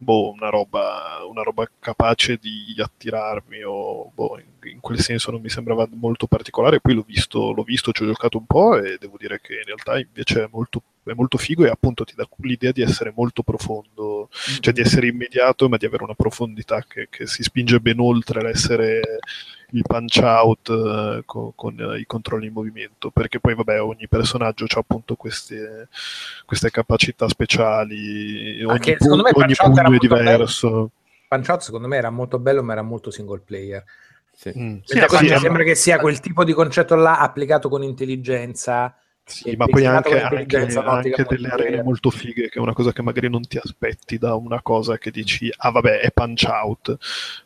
boh, 0.03 0.31
una, 0.31 0.49
roba, 0.49 1.19
una 1.27 1.41
roba 1.41 1.67
capace 1.79 2.37
di 2.37 2.75
attirarmi 2.77 3.63
o 3.63 4.11
boh, 4.13 4.37
in, 4.39 4.71
in 4.71 4.79
quel 4.79 4.99
senso 4.99 5.31
non 5.31 5.41
mi 5.41 5.49
sembrava 5.49 5.87
molto 5.93 6.27
particolare. 6.27 6.81
Poi 6.81 6.93
l'ho 6.93 7.05
visto, 7.07 7.51
l'ho 7.51 7.63
visto, 7.63 7.91
ci 7.91 8.03
ho 8.03 8.07
giocato 8.07 8.37
un 8.37 8.45
po' 8.45 8.77
e 8.77 8.97
devo 8.99 9.17
dire 9.17 9.39
che 9.41 9.53
in 9.55 9.63
realtà 9.65 9.97
invece 9.97 10.43
è 10.43 10.49
molto, 10.51 10.81
è 11.05 11.13
molto 11.13 11.37
figo 11.37 11.65
e 11.65 11.69
appunto 11.69 12.03
ti 12.03 12.13
dà 12.15 12.27
l'idea 12.37 12.71
di 12.71 12.81
essere 12.81 13.11
molto 13.15 13.43
profondo, 13.43 14.29
cioè 14.59 14.73
di 14.73 14.81
essere 14.81 15.07
immediato 15.07 15.67
ma 15.69 15.77
di 15.77 15.85
avere 15.85 16.03
una 16.03 16.13
profondità 16.15 16.83
che, 16.87 17.07
che 17.09 17.27
si 17.27 17.43
spinge 17.43 17.79
ben 17.79 17.99
oltre 17.99 18.41
l'essere 18.41 19.01
il 19.73 19.81
punch 19.81 20.19
out 20.21 20.69
eh, 20.69 21.23
co- 21.25 21.53
con, 21.55 21.79
eh, 21.79 21.99
i 21.99 22.05
controlli 22.05 22.47
in 22.47 22.53
movimento 22.53 23.09
perché 23.09 23.39
poi 23.39 23.55
vabbè 23.55 23.81
ogni 23.81 24.07
personaggio 24.07 24.65
ha 24.65 24.79
appunto 24.79 25.15
queste, 25.15 25.87
queste 26.45 26.69
capacità 26.69 27.27
speciali 27.27 28.63
ogni, 28.63 28.71
Anche, 28.71 28.97
secondo 28.99 29.23
me 29.23 29.31
ogni 29.33 29.55
Punch-Out 29.55 29.77
era 29.77 29.87
pugno 29.87 29.87
è 29.87 29.89
molto 29.89 30.07
bello. 30.07 30.29
diverso 30.31 30.91
Punch 31.27 31.49
Out 31.49 31.61
secondo 31.61 31.87
me 31.87 31.97
era 31.97 32.09
molto 32.11 32.39
bello 32.39 32.61
ma 32.61 32.73
era 32.73 32.83
molto 32.83 33.09
single 33.09 33.41
player 33.43 33.83
Sì. 34.31 34.53
Mm. 34.55 34.77
Mentre 34.93 35.09
sì, 35.09 35.27
sì, 35.27 35.37
sembra 35.39 35.63
che 35.63 35.75
sia 35.75 35.99
quel 35.99 36.19
tipo 36.19 36.43
di 36.43 36.53
concetto 36.53 36.93
là 36.95 37.19
applicato 37.19 37.67
con 37.67 37.81
intelligenza 37.81 38.95
Sì, 39.25 39.55
ma 39.55 39.67
poi 39.67 39.85
anche, 39.85 40.21
anche, 40.21 40.57
anche 40.57 41.25
delle 41.29 41.47
arene 41.47 41.81
molto 41.81 42.09
fighe, 42.09 42.49
che 42.49 42.59
è 42.59 42.61
una 42.61 42.73
cosa 42.73 42.91
che 42.91 43.01
magari 43.01 43.29
non 43.29 43.47
ti 43.47 43.57
aspetti 43.57 44.17
da 44.17 44.35
una 44.35 44.61
cosa 44.61 44.97
che 44.97 45.11
dici, 45.11 45.49
ah 45.55 45.71
vabbè, 45.71 45.99
è 45.99 46.11
punch 46.11 46.43
out. 46.49 46.97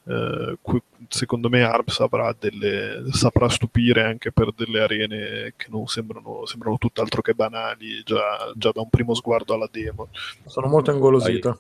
Eh, 0.06 0.58
qui- 0.60 0.82
secondo 1.08 1.50
me 1.50 1.64
avrà 1.64 2.36
delle, 2.38 3.04
saprà 3.12 3.48
stupire 3.48 4.04
anche 4.04 4.32
per 4.32 4.54
delle 4.56 4.82
arene 4.82 5.54
che 5.56 5.68
non 5.70 5.86
sembrano, 5.86 6.48
sembrano 6.48 6.80
tutt'altro 6.80 7.22
che 7.22 7.36
banali, 7.36 8.02
già, 8.04 8.52
già 8.56 8.72
da 8.72 8.82
un 8.82 8.90
primo 8.90 9.14
sguardo 9.14 9.54
alla 9.54 9.70
demo. 9.72 10.10
sono 10.46 10.68
molto 10.68 10.92
ingolosito 10.92 11.60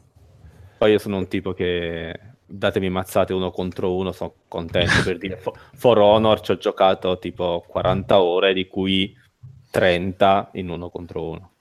Poi 0.79 0.91
io 0.91 0.97
sono 0.97 1.17
un 1.17 1.27
tipo 1.27 1.53
che 1.53 2.19
datemi 2.43 2.89
mazzate 2.89 3.33
uno 3.33 3.51
contro 3.51 3.95
uno, 3.95 4.11
sono 4.11 4.33
contento 4.47 5.03
per 5.03 5.19
dire 5.19 5.37
For, 5.41 5.53
For 5.75 5.99
Honor 5.99 6.39
ci 6.41 6.51
ho 6.51 6.57
giocato 6.57 7.19
tipo 7.19 7.63
40 7.67 8.19
ore, 8.19 8.53
di 8.53 8.67
cui 8.67 9.15
30 9.77 10.49
in 10.53 10.69
uno 10.69 10.89
contro 10.89 11.23
uno. 11.30 11.51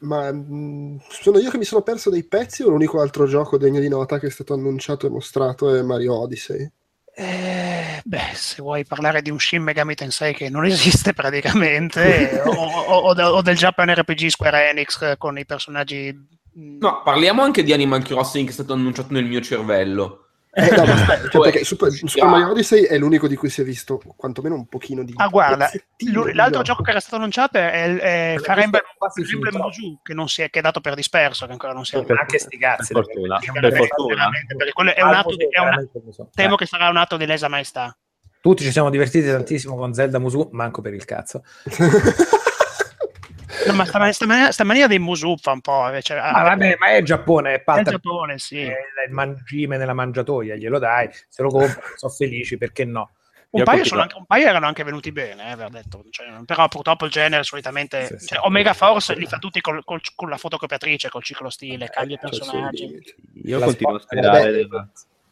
Ma 0.00 0.30
mh, 0.32 1.00
sono 1.08 1.38
io 1.40 1.50
che 1.50 1.58
mi 1.58 1.64
sono 1.64 1.82
perso 1.82 2.08
dei 2.08 2.22
pezzi 2.24 2.62
o 2.62 2.68
l'unico 2.68 3.00
altro 3.00 3.26
gioco 3.26 3.58
degno 3.58 3.80
di 3.80 3.88
nota 3.88 4.18
che 4.20 4.28
è 4.28 4.30
stato 4.30 4.54
annunciato 4.54 5.06
e 5.06 5.10
mostrato 5.10 5.74
è 5.74 5.82
Mario 5.82 6.14
Odyssey? 6.20 6.70
Eh, 7.16 8.00
beh, 8.04 8.32
se 8.34 8.60
vuoi 8.60 8.84
parlare 8.84 9.22
di 9.22 9.30
un 9.30 9.38
Shin 9.38 9.62
Megami 9.62 9.94
Tensei 9.94 10.34
che 10.34 10.48
non 10.48 10.64
esiste 10.64 11.12
praticamente, 11.14 12.40
o, 12.44 12.50
o- 12.52 12.98
o 13.08 13.14
de- 13.14 13.22
o 13.22 13.40
del 13.42 13.56
Japan 13.56 13.94
RPG 13.94 14.26
Square 14.28 14.70
Enix 14.70 15.16
con 15.16 15.38
i 15.38 15.46
personaggi... 15.46 16.12
mm, 16.58 16.80
No, 16.80 17.02
parliamo 17.02 17.42
anche 17.42 17.62
di 17.62 17.72
Animal 17.72 18.02
Crossing 18.04 18.44
che 18.44 18.50
è 18.50 18.54
stato 18.54 18.72
annunciato 18.74 19.12
nel 19.12 19.24
mio 19.24 19.40
cervello. 19.40 20.23
Eh, 20.56 20.70
no, 20.76 20.84
ma 20.84 20.92
aspetta, 20.94 21.28
cioè, 21.30 21.42
perché 21.42 21.64
Super, 21.64 21.90
Super 21.92 22.24
Mario 22.26 22.50
Odyssey 22.50 22.84
è 22.84 22.96
l'unico 22.96 23.26
di 23.26 23.34
cui 23.34 23.50
si 23.50 23.60
è 23.60 23.64
visto 23.64 24.00
quantomeno 24.16 24.54
un 24.54 24.66
pochino 24.66 25.02
di 25.02 25.12
Ah, 25.16 25.26
guarda, 25.28 25.68
l'altro 26.32 26.62
gioco. 26.62 26.82
che 26.84 26.90
era 26.90 27.00
stato 27.00 27.16
annunciato 27.16 27.58
è, 27.58 27.96
è 27.96 28.34
l'ho 28.36 28.42
Fire 28.42 28.62
Emblem. 28.62 28.82
Musu, 29.56 29.98
che, 30.02 30.14
non 30.14 30.28
si 30.28 30.42
è, 30.42 30.50
che 30.50 30.60
è 30.60 30.62
dato 30.62 30.80
per 30.80 30.94
disperso, 30.94 31.46
che 31.46 31.52
ancora 31.52 31.72
non 31.72 31.84
si 31.84 31.96
è 31.96 32.04
Per- 32.04 32.16
anche 32.18 32.38
sti 32.38 32.56
cazzi 32.58 32.92
per 32.92 33.02
fortuna, 33.04 33.38
per 33.38 33.74
fortuna. 33.76 34.30
perché 34.56 34.72
quello 34.72 34.94
è 34.94 35.02
un 35.02 35.14
atto 35.14 35.34
di, 35.34 35.46
è 35.50 35.58
un- 35.58 35.88
temo 36.32 36.54
Eh, 36.54 36.56
che 36.56 36.66
sarà 36.66 36.88
un 36.88 36.96
atto 36.98 37.16
di 37.16 37.26
lesa 37.26 37.48
maestà. 37.48 37.96
tutti 38.40 38.62
ci 38.62 38.70
siamo 38.70 38.90
divertiti 38.90 39.26
tantissimo 39.26 39.74
con 39.74 39.92
Zelda 39.92 40.18
Musu 40.18 40.50
manco 40.52 40.80
per 40.82 40.94
il 40.94 41.04
cazzo 41.04 41.42
No, 43.66 43.74
ma 43.74 43.84
sta, 43.86 44.12
sta 44.12 44.26
mania, 44.26 44.52
sta 44.52 44.64
mania 44.64 44.86
dei 44.86 44.98
Musu 44.98 45.36
fa 45.36 45.52
un 45.52 45.60
po'. 45.60 45.90
eh, 45.90 46.02
Cioè, 46.02 46.18
ma 46.18 46.42
vabbè 46.42 46.76
ma 46.78 46.88
è 46.88 47.02
Giappone 47.02 47.48
è 47.50 47.52
è 47.52 47.56
il 47.56 47.62
patta 47.64 47.90
Giappone, 47.90 48.38
sì. 48.38 48.60
è 48.60 48.76
il 49.06 49.12
mangime 49.12 49.76
nella 49.76 49.94
mangiatoia 49.94 50.54
glielo 50.56 50.78
dai 50.78 51.08
se 51.28 51.42
lo 51.42 51.48
compro 51.48 51.80
sono 51.96 52.12
felici 52.12 52.56
perché 52.58 52.84
no 52.84 53.10
Un 53.50 53.60
Io 53.60 53.64
paio, 53.66 53.82
anche- 54.00 54.16
un 54.16 54.26
paio 54.26 54.48
erano 54.48 54.66
anche 54.66 54.82
venuti 54.82 55.12
bene, 55.12 55.52
eh, 55.52 55.70
detto. 55.70 56.04
Cioè, 56.10 56.26
però 56.44 56.66
purtroppo 56.66 57.04
il 57.04 57.12
genere 57.12 57.44
solitamente... 57.44 58.06
Sì, 58.06 58.14
sì. 58.18 58.26
cioè, 58.26 58.40
Omega 58.42 58.72
Force 58.74 59.14
li 59.14 59.26
fa 59.26 59.38
tutti 59.38 59.60
col- 59.60 59.84
col- 59.84 60.00
con 60.16 60.28
la 60.28 60.36
fotocopiatrice, 60.36 61.08
col 61.08 61.22
ciclo 61.22 61.50
stile, 61.50 61.88
cagli 61.88 62.12
i 62.14 62.18
Cioè, 62.20 62.32
sì, 62.32 62.38
personaggi. 62.40 63.14
Io 63.44 63.58
La 63.60 63.66
continuo 63.66 63.94
a 63.94 64.00
sperare 64.00 64.38
Vabbè, 64.40 64.50
nel, 64.50 64.88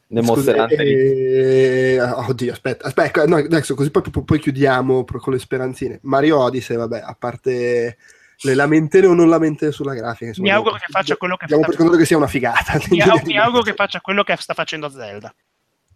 nel 0.06 0.24
Scusa, 0.24 0.52
Monster 0.54 0.60
Hunter 0.60 0.80
eh, 0.86 2.00
oddio, 2.00 2.52
aspetta, 2.52 2.86
aspetta, 2.86 3.26
no, 3.26 3.36
adesso 3.36 3.74
così 3.74 3.90
poi, 3.90 4.02
poi- 4.08 4.24
poi 4.24 4.38
chiudiamo 4.38 5.02
pro- 5.02 5.18
con 5.18 5.32
le 5.32 5.40
speranzine. 5.40 5.98
Mario 6.02 6.38
Odyssey, 6.38 6.76
vabbè, 6.76 7.00
a 7.04 7.16
parte 7.18 7.96
le 8.42 8.54
lamentele 8.54 9.06
o 9.06 9.14
non 9.14 9.28
lamentele 9.28 9.72
sulla 9.72 9.94
grafica. 9.94 10.26
insomma, 10.26 10.48
Mi 10.48 10.54
auguro 10.54 10.74
che 10.76 10.84
faccia 10.88 11.16
quello 11.16 11.36
che 11.36 11.46
Diamo 11.46 11.62
sta- 11.62 11.70
per 11.70 11.78
scontato 11.80 11.98
che 12.00 12.06
sia 12.06 12.16
una 12.16 12.26
figata. 12.26 12.78
Mi, 12.90 13.00
au- 13.02 13.20
mi 13.24 13.38
auguro 13.38 13.62
che 13.62 13.74
faccia 13.74 14.00
quello 14.00 14.22
che 14.22 14.36
sta 14.38 14.54
facendo 14.54 14.88
Zelda. 14.88 15.34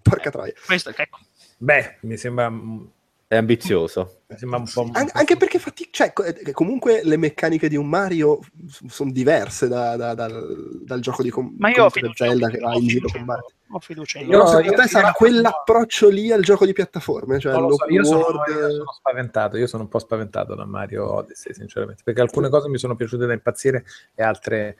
Porca 0.03 0.31
troia. 0.31 0.53
Questo, 0.65 0.91
ecco. 0.97 1.19
beh 1.59 1.99
mi 2.03 2.17
sembra 2.17 2.49
mi 2.51 2.89
è 3.29 3.35
ambizioso. 3.37 4.21
sembra 4.37 4.59
un 4.59 4.71
po' 4.73 4.89
An- 4.93 5.11
anche 5.13 5.37
perché 5.37 5.59
fatti- 5.59 5.89
cioè, 5.91 6.13
eh, 6.45 6.53
comunque 6.53 7.01
le 7.03 7.17
meccaniche 7.17 7.69
di 7.69 7.75
un 7.77 7.89
Mario 7.89 8.39
sono 8.87 9.11
diverse 9.11 9.67
da- 9.67 9.97
da- 9.97 10.15
dal, 10.15 10.81
dal 10.85 11.01
gioco 11.01 11.25
di 11.25 11.31
com- 11.31 11.53
Ma 11.59 11.71
io 11.71 11.85
ho 11.87 11.91
fiducia, 11.91 12.27
Zelda 12.27 12.47
ho 12.47 12.51
che 12.51 12.59
va 12.59 12.75
in 12.77 12.87
giro 12.87 13.09
con 13.11 13.23
Mario. 13.25 13.47
Ho 13.69 13.79
fiducia 13.81 14.19
in 14.19 14.27
Io- 14.27 14.31
Però 14.39 14.47
secondo 14.47 14.71
io- 14.71 14.77
te 14.77 14.89
sarà 14.89 15.07
io- 15.09 15.13
quell'approccio 15.15 16.09
lì 16.09 16.31
al 16.33 16.43
gioco 16.43 16.65
di 16.67 16.73
piattaforme? 16.73 17.39
Cioè 17.39 17.59
lo 17.59 17.73
so, 17.75 17.85
io, 17.89 18.05
sono, 18.05 18.21
io 18.49 18.71
sono 18.71 18.93
spaventato, 18.93 19.57
io 19.57 19.67
sono 19.67 19.83
un 19.85 19.89
po' 19.89 19.99
spaventato 19.99 20.55
da 20.55 20.65
Mario 20.65 21.13
Odyssey, 21.13 21.53
sinceramente, 21.55 22.03
perché 22.05 22.21
alcune 22.21 22.49
cose 22.49 22.69
mi 22.69 22.79
sono 22.79 22.95
piaciute 22.95 23.27
da 23.27 23.33
impazzire 23.33 23.85
e 24.15 24.23
altre 24.23 24.77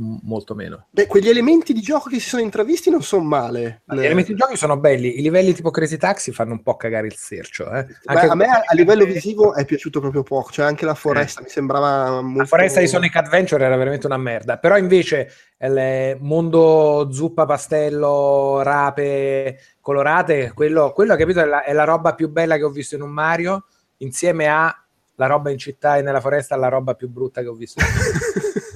molto 0.00 0.54
meno. 0.54 0.86
Beh, 0.90 1.06
quegli 1.06 1.28
elementi 1.28 1.72
di 1.72 1.80
gioco 1.80 2.08
che 2.08 2.18
si 2.18 2.28
sono 2.28 2.42
intravisti 2.42 2.90
non 2.90 3.02
sono 3.02 3.22
male. 3.22 3.82
Gli 3.84 4.04
elementi 4.04 4.32
di 4.32 4.38
gioco 4.38 4.56
sono 4.56 4.78
belli, 4.78 5.18
i 5.18 5.22
livelli 5.22 5.52
tipo 5.52 5.70
Crazy 5.70 5.96
Taxi 5.96 6.32
fanno 6.32 6.52
un 6.52 6.62
po' 6.62 6.76
cagare 6.76 7.06
il 7.06 7.16
sercio. 7.16 7.70
Eh. 7.70 7.86
A 8.06 8.34
me 8.34 8.46
a, 8.46 8.74
livello 8.74 9.04
visivo 9.04 9.54
è 9.54 9.64
piaciuto 9.64 10.00
proprio 10.00 10.22
poco, 10.22 10.50
cioè 10.50 10.64
anche 10.64 10.84
la 10.84 10.94
foresta 10.94 11.42
mi 11.42 11.48
sembrava 11.48 12.20
molto... 12.22 12.38
La 12.40 12.46
foresta 12.46 12.80
di 12.80 12.88
Sonic 12.88 13.14
Adventure 13.16 13.64
era 13.64 13.76
veramente 13.76 14.06
una 14.06 14.16
merda, 14.16 14.58
però 14.58 14.76
invece 14.76 15.30
il 15.58 16.16
mondo 16.20 17.08
zuppa, 17.12 17.44
pastello, 17.44 18.62
rape 18.62 19.58
colorate, 19.80 20.52
quello, 20.54 20.92
quello 20.92 21.16
capito, 21.16 21.40
è 21.40 21.44
la, 21.44 21.64
è 21.64 21.72
la 21.72 21.84
roba 21.84 22.14
più 22.14 22.30
bella 22.30 22.56
che 22.56 22.64
ho 22.64 22.70
visto 22.70 22.94
in 22.94 23.02
un 23.02 23.10
Mario, 23.10 23.66
insieme 23.98 24.48
a 24.48 24.74
la 25.16 25.26
roba 25.26 25.50
in 25.50 25.58
città 25.58 25.98
e 25.98 26.02
nella 26.02 26.20
foresta, 26.20 26.56
la 26.56 26.68
roba 26.68 26.94
più 26.94 27.10
brutta 27.10 27.42
che 27.42 27.48
ho 27.48 27.54
visto. 27.54 27.82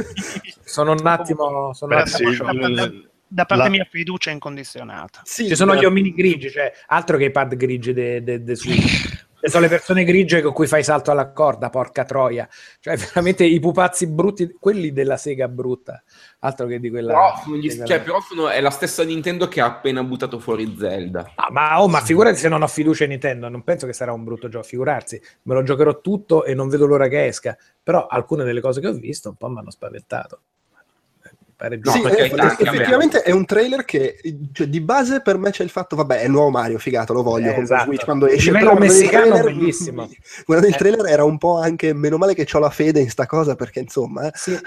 sono 0.74 0.92
un 0.92 1.06
attimo... 1.06 1.72
Sono 1.72 1.94
un 1.96 2.02
Beh, 2.02 2.10
attimo 2.10 2.28
sì, 2.30 2.34
scioccato. 2.34 2.68
da, 3.28 3.44
parte 3.44 3.62
La- 3.64 3.70
mia 3.70 3.86
fiducia 3.88 4.30
incondizionata. 4.30 5.20
Sì, 5.24 5.46
Ci 5.46 5.54
sono 5.54 5.72
beh, 5.72 5.78
gli 5.80 5.84
omini 5.84 6.12
grigi, 6.12 6.50
cioè 6.50 6.72
altro 6.86 7.16
che 7.16 7.24
i 7.24 7.30
pad 7.30 7.54
grigi 7.54 7.92
de, 7.92 8.42
Switch. 8.54 9.22
E 9.44 9.50
sono 9.50 9.64
le 9.64 9.68
persone 9.68 10.04
grigie 10.04 10.40
con 10.40 10.54
cui 10.54 10.66
fai 10.66 10.82
salto 10.82 11.10
alla 11.10 11.30
corda, 11.30 11.68
porca 11.68 12.04
troia. 12.06 12.48
Cioè, 12.80 12.96
veramente 12.96 13.44
i 13.44 13.60
pupazzi 13.60 14.06
brutti, 14.06 14.56
quelli 14.58 14.90
della 14.90 15.18
Sega 15.18 15.48
brutta. 15.48 16.02
Altro 16.38 16.66
che 16.66 16.80
di 16.80 16.88
quella. 16.88 17.12
Però, 17.12 17.40
sono 17.44 17.56
gli- 17.56 17.66
quella- 17.68 17.84
cioè, 17.84 18.00
però 18.00 18.20
sono- 18.20 18.48
è 18.48 18.58
la 18.62 18.70
stessa 18.70 19.04
Nintendo 19.04 19.46
che 19.46 19.60
ha 19.60 19.66
appena 19.66 20.02
buttato 20.02 20.38
fuori 20.38 20.74
Zelda. 20.78 21.32
Ah, 21.34 21.48
ma, 21.50 21.82
oh, 21.82 21.88
ma 21.88 22.00
figurati 22.00 22.38
se 22.38 22.48
non 22.48 22.62
ho 22.62 22.66
fiducia 22.66 23.04
in 23.04 23.10
Nintendo, 23.10 23.50
non 23.50 23.62
penso 23.62 23.84
che 23.84 23.92
sarà 23.92 24.12
un 24.14 24.24
brutto 24.24 24.48
gioco, 24.48 24.64
figurarsi, 24.64 25.20
me 25.42 25.52
lo 25.54 25.62
giocherò 25.62 26.00
tutto 26.00 26.46
e 26.46 26.54
non 26.54 26.68
vedo 26.70 26.86
l'ora 26.86 27.08
che 27.08 27.26
esca, 27.26 27.54
però 27.82 28.06
alcune 28.06 28.44
delle 28.44 28.62
cose 28.62 28.80
che 28.80 28.86
ho 28.86 28.94
visto 28.94 29.28
un 29.28 29.36
po' 29.36 29.50
mi 29.50 29.58
hanno 29.58 29.70
spaventato. 29.70 30.40
No, 31.82 31.90
sì, 31.90 32.00
me- 32.00 32.16
effettivamente 32.18 33.22
è 33.22 33.30
un 33.32 33.44
trailer 33.44 33.84
che 33.84 34.18
cioè, 34.52 34.66
di 34.66 34.80
base 34.80 35.20
per 35.22 35.38
me 35.38 35.50
c'è 35.50 35.62
il 35.62 35.70
fatto, 35.70 35.96
vabbè, 35.96 36.20
è 36.20 36.24
il 36.24 36.30
nuovo 36.30 36.50
Mario, 36.50 36.78
figato, 36.78 37.12
lo 37.12 37.22
voglio, 37.22 37.50
Eh, 37.50 37.54
con 37.54 37.62
esatto. 37.64 37.84
Switch 37.84 38.04
quando 38.04 38.26
Il 38.26 38.34
esce. 38.34 38.50
però 38.52 38.72
il 38.72 38.78
messicano 38.80 39.24
trailer- 39.26 39.44
bellissimo. 39.44 40.08
Guardando 40.46 40.68
il 40.68 40.74
Eh. 40.74 40.78
trailer 40.78 41.06
era 41.06 41.24
un 41.24 41.38
po' 41.38 41.58
anche, 41.58 41.92
meno 41.92 42.16
male 42.16 42.34
che 42.34 42.46
ho 42.52 42.58
la 42.58 42.70
fede 42.70 43.00
in 43.00 43.10
sta 43.10 43.26
cosa, 43.26 43.54
perché 43.54 43.80
insomma... 43.80 44.26
eh. 44.28 44.30
Sì. 44.34 44.58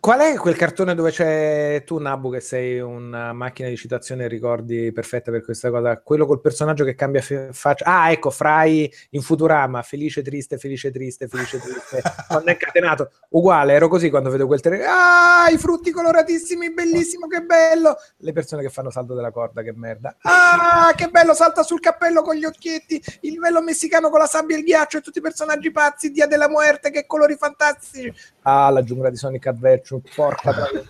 Qual 0.00 0.20
è 0.20 0.34
quel 0.36 0.56
cartone 0.56 0.94
dove 0.94 1.10
c'è 1.10 1.82
tu, 1.84 1.98
Nabu, 1.98 2.30
che 2.30 2.40
sei 2.40 2.80
una 2.80 3.32
macchina 3.32 3.68
di 3.68 3.76
citazione 3.76 4.24
e 4.24 4.28
ricordi 4.28 4.90
perfetta 4.92 5.30
per 5.30 5.44
questa 5.44 5.70
cosa? 5.70 5.98
Quello 5.98 6.26
col 6.26 6.40
personaggio 6.40 6.84
che 6.84 6.94
cambia 6.94 7.20
fe- 7.20 7.48
faccia. 7.52 7.84
Ah, 7.84 8.10
ecco, 8.10 8.30
Fry 8.30 8.90
in 9.10 9.20
Futurama, 9.22 9.82
felice, 9.82 10.22
triste, 10.22 10.58
felice, 10.58 10.90
triste, 10.90 11.28
felice, 11.28 11.58
triste. 11.58 12.02
quando 12.28 12.46
è 12.48 12.52
incatenato, 12.52 13.10
uguale, 13.30 13.72
ero 13.74 13.88
così 13.88 14.10
quando 14.10 14.30
vedo 14.30 14.46
quel 14.46 14.60
trailer. 14.60 14.86
Ah, 14.88 15.50
i 15.50 15.58
frutti 15.58 15.90
coloratissimi, 16.32 16.72
bellissimo, 16.72 17.26
che 17.26 17.42
bello. 17.42 17.96
Le 18.18 18.32
persone 18.32 18.62
che 18.62 18.70
fanno 18.70 18.90
salto 18.90 19.14
della 19.14 19.30
corda, 19.30 19.62
che 19.62 19.72
merda. 19.74 20.16
Ah, 20.22 20.92
che 20.96 21.08
bello, 21.08 21.34
salta 21.34 21.62
sul 21.62 21.80
cappello 21.80 22.22
con 22.22 22.34
gli 22.34 22.44
occhietti, 22.44 23.02
il 23.20 23.32
livello 23.32 23.62
messicano 23.62 24.08
con 24.08 24.18
la 24.18 24.26
sabbia 24.26 24.56
e 24.56 24.60
il 24.60 24.64
ghiaccio 24.64 24.98
e 24.98 25.00
tutti 25.00 25.18
i 25.18 25.22
personaggi 25.22 25.70
pazzi, 25.70 26.10
Dia 26.10 26.26
della 26.26 26.48
Muerte, 26.48 26.90
che 26.90 27.06
colori 27.06 27.36
fantastici. 27.36 28.12
Ah, 28.42 28.70
la 28.70 28.82
giungla 28.82 29.10
di 29.10 29.16
Sonic 29.16 29.46
Adventure, 29.46 30.02
porca 30.14 30.52
troia. 30.52 30.84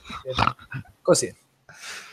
Così. 1.00 1.34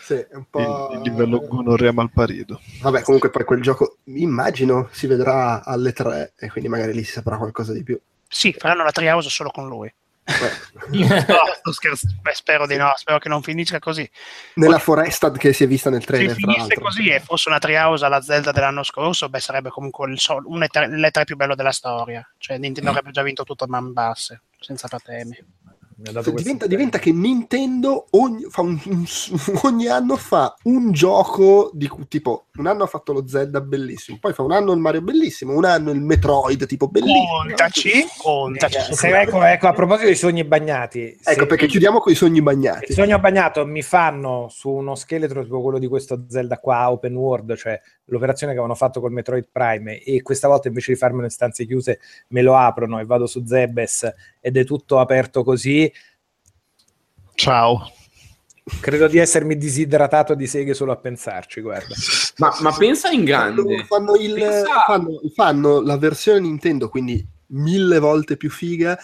Sì, 0.02 0.26
un 0.32 0.46
po'... 0.50 0.90
Il, 0.92 0.98
il 0.98 1.12
livello 1.12 1.46
gonorrea 1.48 1.92
malparido. 1.92 2.60
Vabbè, 2.82 3.04
comunque 3.04 3.30
poi 3.30 3.44
quel 3.44 3.62
gioco, 3.62 3.98
immagino, 4.06 4.90
si 4.92 5.06
vedrà 5.06 5.64
alle 5.64 5.94
3 5.94 6.34
e 6.36 6.50
quindi 6.50 6.68
magari 6.68 6.94
lì 6.94 7.04
si 7.04 7.12
saprà 7.12 7.38
qualcosa 7.38 7.74
di 7.74 7.84
più. 7.84 8.00
Sì, 8.28 8.54
faranno 8.54 8.84
la 8.84 8.92
Treehouse 8.92 9.30
solo 9.30 9.52
con 9.52 9.68
lui. 9.68 9.92
No, 10.90 11.40
sto 11.58 11.72
scherzando. 11.72 12.20
Beh, 12.22 12.34
spero 12.34 12.66
di 12.66 12.76
no, 12.76 12.92
spero 12.96 13.20
che 13.20 13.30
non 13.30 13.42
finisca 13.42 13.80
così. 13.80 14.10
nella 14.56 14.80
foresta 14.80 15.32
che 15.32 15.54
si 15.54 15.64
è 15.64 15.68
vista 15.68 15.90
nel 15.90 16.02
Se 16.02 16.08
trailer, 16.08 16.36
tra 16.36 16.54
finisse 16.54 16.80
così 16.80 17.10
e 17.10 17.20
fosse 17.20 17.50
una 17.50 17.60
Treehouse 17.60 18.06
alla 18.06 18.22
Zelda 18.22 18.52
dell'anno 18.52 18.84
scorso, 18.84 19.30
beh, 19.30 19.40
sarebbe 19.40 19.70
comunque 19.70 20.10
il 20.10 20.20
sol- 20.20 20.46
un 20.46 20.62
E3 20.62 20.90
l'E3 20.90 21.24
più 21.26 21.36
bello 21.36 21.56
della 21.56 21.72
storia. 21.72 22.28
Cioè, 22.38 22.58
Nintendo 22.58 22.90
avrebbe 22.90 23.12
già 23.12 23.22
vinto 23.22 23.44
tutto 23.44 23.66
a 23.66 23.68
man 23.68 23.94
basse, 23.94 24.42
senza 24.60 24.88
patemi. 24.88 25.38
Mi 26.02 26.34
diventa, 26.36 26.66
diventa 26.66 26.98
che 26.98 27.12
Nintendo 27.12 28.06
ogni, 28.12 28.46
fa 28.50 28.62
un- 28.62 28.80
un- 28.86 29.06
ogni 29.64 29.88
anno 29.88 30.16
fa 30.16 30.56
un 30.64 30.92
gioco 30.94 31.72
di 31.74 31.90
tipo 32.08 32.46
un 32.60 32.68
anno 32.68 32.84
ha 32.84 32.88
fatto 32.88 33.12
lo 33.14 33.26
Zelda 33.28 33.60
bellissimo, 33.62 34.18
poi 34.20 34.34
fa 34.34 34.42
un 34.44 34.52
anno 34.52 34.72
il 34.74 34.80
Mario 34.80 35.02
bellissimo, 35.02 35.54
un 35.56 35.64
anno 35.66 35.92
il 35.92 36.02
Metroid 36.02 36.66
tipo 36.66 36.88
bellissimo. 36.88 37.40
Contaci, 37.46 37.92
contaci. 38.18 38.94
Se- 38.94 39.20
ecco, 39.22 39.44
ecco, 39.44 39.68
a 39.68 39.74
proposito 39.74 40.06
dei 40.08 40.16
sogni 40.16 40.44
bagnati, 40.44 41.18
Ecco 41.24 41.46
perché 41.46 41.68
chiudiamo 41.68 42.00
con 42.00 42.12
i 42.12 42.16
sogni 42.16 42.38
il 42.38 42.44
bagnati. 42.44 42.92
sogno 42.94 43.20
bagnato 43.20 43.66
mi 43.66 43.82
fanno 43.82 44.48
su 44.50 44.70
uno 44.70 44.96
scheletro 44.96 45.44
tipo 45.44 45.62
quello 45.62 45.80
di 45.80 45.88
questo 45.88 46.26
Zelda 46.28 46.60
qua, 46.60 46.92
open 46.92 47.16
world, 47.16 47.56
cioè 47.56 47.80
l'operazione 48.06 48.52
che 48.54 48.60
avevano 48.60 48.78
fatto 48.78 49.00
col 49.00 49.12
Metroid 49.12 49.48
Prime 49.52 50.00
e 50.00 50.22
questa 50.22 50.48
volta 50.48 50.68
invece 50.68 50.94
di 50.94 50.98
farmelo 50.98 51.24
in 51.26 51.30
stanze 51.30 51.66
chiuse 51.66 52.00
me 52.30 52.42
lo 52.42 52.56
aprono 52.58 53.00
e 53.00 53.06
vado 53.06 53.26
su 53.28 53.46
Zebes 53.46 54.12
ed 54.40 54.58
è 54.58 54.64
tutto 54.66 55.00
aperto 55.00 55.44
così, 55.44 55.92
Ciao. 57.36 57.92
credo 58.82 59.08
di 59.08 59.18
essermi 59.18 59.58
disidratato 59.58 60.36
di 60.36 60.46
seghe 60.48 60.74
solo 60.74 60.92
a 60.92 60.98
pensarci, 60.98 61.62
guarda. 61.62 61.94
Ma, 62.38 62.56
ma 62.62 62.72
pensa 62.76 63.10
in 63.10 63.26
Fanno, 63.26 63.64
grande. 63.64 63.84
fanno 63.86 64.16
il- 64.16 64.34
Pensa- 64.34 64.84
fanno- 64.86 65.22
fanno 65.34 65.82
la 65.82 65.98
versione 65.98 66.40
Nintendo, 66.42 66.90
quindi 66.90 67.26
mille 67.48 68.00
volte 68.00 68.38
più 68.38 68.50
figa 68.50 68.98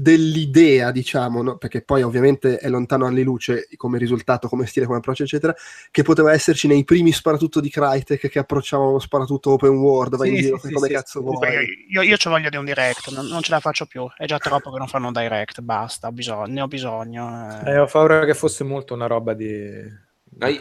dell'idea, 0.00 0.92
diciamo, 0.92 1.42
no? 1.42 1.56
perché 1.56 1.82
poi 1.82 2.02
ovviamente 2.02 2.58
è 2.58 2.68
lontano 2.68 3.04
anni 3.04 3.24
luce 3.24 3.66
come 3.76 3.98
risultato, 3.98 4.46
come 4.46 4.64
stile, 4.64 4.86
come 4.86 4.98
approccio, 4.98 5.24
eccetera, 5.24 5.52
che 5.90 6.04
poteva 6.04 6.32
esserci 6.32 6.68
nei 6.68 6.84
primi 6.84 7.10
sparatutto 7.10 7.58
di 7.58 7.68
Crytek 7.68 8.28
che 8.28 8.38
approcciavano 8.38 8.92
lo 8.92 8.98
sparatutto 9.00 9.50
open 9.50 9.76
world, 9.76 10.16
vai 10.16 10.28
Sì, 10.28 10.34
in 10.34 10.40
giro 10.40 10.58
sì, 10.58 10.72
come 10.72 10.86
sì, 10.86 10.92
cazzo 10.94 11.18
sì. 11.18 11.24
vuoi. 11.24 11.86
Io, 11.90 12.02
io 12.02 12.14
ho 12.14 12.30
voglia 12.30 12.48
di 12.48 12.56
un 12.56 12.64
direct, 12.64 13.10
non, 13.10 13.26
non 13.26 13.42
ce 13.42 13.50
la 13.50 13.58
faccio 13.58 13.86
più. 13.86 14.06
È 14.16 14.24
già 14.24 14.38
troppo 14.38 14.70
che 14.70 14.78
non 14.78 14.86
fanno 14.86 15.08
un 15.08 15.12
direct, 15.12 15.62
basta, 15.62 16.06
ho 16.06 16.12
bisogno, 16.12 16.46
ne 16.46 16.60
ho 16.60 16.68
bisogno. 16.68 17.60
eh. 17.64 17.72
Eh, 17.72 17.78
ho 17.78 17.86
paura 17.86 18.24
che 18.24 18.34
fosse 18.34 18.62
molto 18.62 18.94
una 18.94 19.06
roba 19.06 19.34
di... 19.34 19.46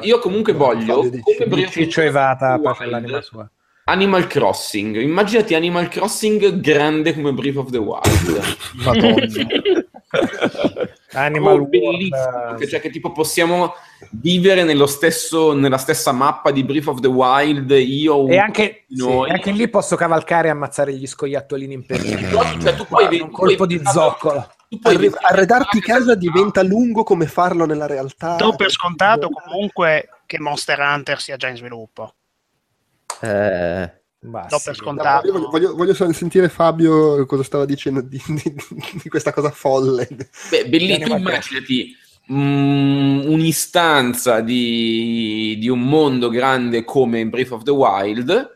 Io 0.02 0.18
comunque 0.18 0.54
voglio, 0.54 1.02
come 1.02 1.68
the 1.68 2.04
Evata, 2.04 2.54
Wild, 2.54 2.64
pace 2.64 2.84
all'anima 2.84 3.22
sua. 3.22 3.48
Animal 3.90 4.28
Crossing. 4.28 4.98
Immaginati 4.98 5.56
Animal 5.56 5.88
Crossing 5.88 6.60
grande 6.60 7.14
come 7.14 7.32
Breath 7.32 7.56
of 7.58 7.70
the 7.72 7.78
Wild. 7.78 8.58
Madonna. 8.84 9.26
Animal 11.14 11.54
Oh, 11.54 11.56
World, 11.56 11.70
bellissimo, 11.70 12.54
che, 12.58 12.68
cioè 12.68 12.80
che 12.82 12.90
tipo 12.90 13.12
possiamo 13.12 13.74
vivere 14.12 14.64
nello 14.64 14.86
stesso, 14.88 15.54
nella 15.54 15.78
stessa 15.78 16.12
mappa 16.12 16.52
di 16.52 16.64
Breath 16.64 16.88
of 16.88 17.00
the 17.00 17.08
Wild, 17.08 17.72
io 17.72 18.28
E 18.28 18.38
anche, 18.38 18.86
sì, 18.90 18.96
noi. 19.04 19.30
anche 19.32 19.52
lì 19.52 19.70
posso 19.70 19.96
cavalcare 19.96 20.48
e 20.50 20.52
ammazzare 20.52 20.94
gli 20.94 21.08
scoiattolini 21.08 21.74
in 21.74 21.86
pericolo. 21.86 22.44
Cioè, 22.62 22.76
tu 22.76 22.86
poi 22.86 23.06
vedi- 23.06 23.22
un 23.22 23.32
colpo 23.32 23.66
di 23.66 23.82
zoccolo. 23.84 24.48
tu 24.70 24.80
poi 24.80 24.96
Arre- 24.96 25.10
vedi- 25.10 25.18
arredarti 25.22 25.80
casa 25.80 26.14
diventa 26.16 26.62
lungo 26.62 27.04
come 27.04 27.26
farlo 27.26 27.66
nella 27.66 27.86
realtà. 27.88 28.36
Do 28.36 28.54
per 28.56 28.70
scontato 28.70 29.30
comunque 29.30 30.10
che 30.26 30.40
Monster 30.40 30.80
Hunter 30.80 31.20
sia 31.22 31.38
già 31.38 31.48
in 31.48 31.56
sviluppo. 31.56 32.14
Eh, 33.22 33.92
Ma 34.22 34.46
Do 34.50 34.58
sì, 34.58 34.64
per 34.66 34.78
No, 34.78 34.84
scontato. 34.84 35.28
io 35.28 35.34
voglio, 35.34 35.50
voglio- 35.50 35.76
voglio 35.76 35.94
solo 35.94 36.12
sentire 36.14 36.50
Fabio 36.50 37.26
cosa 37.26 37.44
stava 37.44 37.66
dicendo 37.66 38.02
di, 38.02 38.22
di- 38.28 38.56
di 39.04 39.10
questa 39.10 39.32
cosa 39.32 39.52
folle. 39.52 40.08
Beh, 40.50 40.68
bellissimo, 40.68 41.16
immaginati 41.18 41.96
mm, 42.32 43.20
un'istanza 43.28 44.42
di, 44.42 45.56
di 45.60 45.70
un 45.70 45.82
mondo 45.82 46.30
grande 46.30 46.84
come 46.84 47.26
Breath 47.28 47.52
of 47.52 47.64
the 47.64 47.72
Wild 47.72 48.56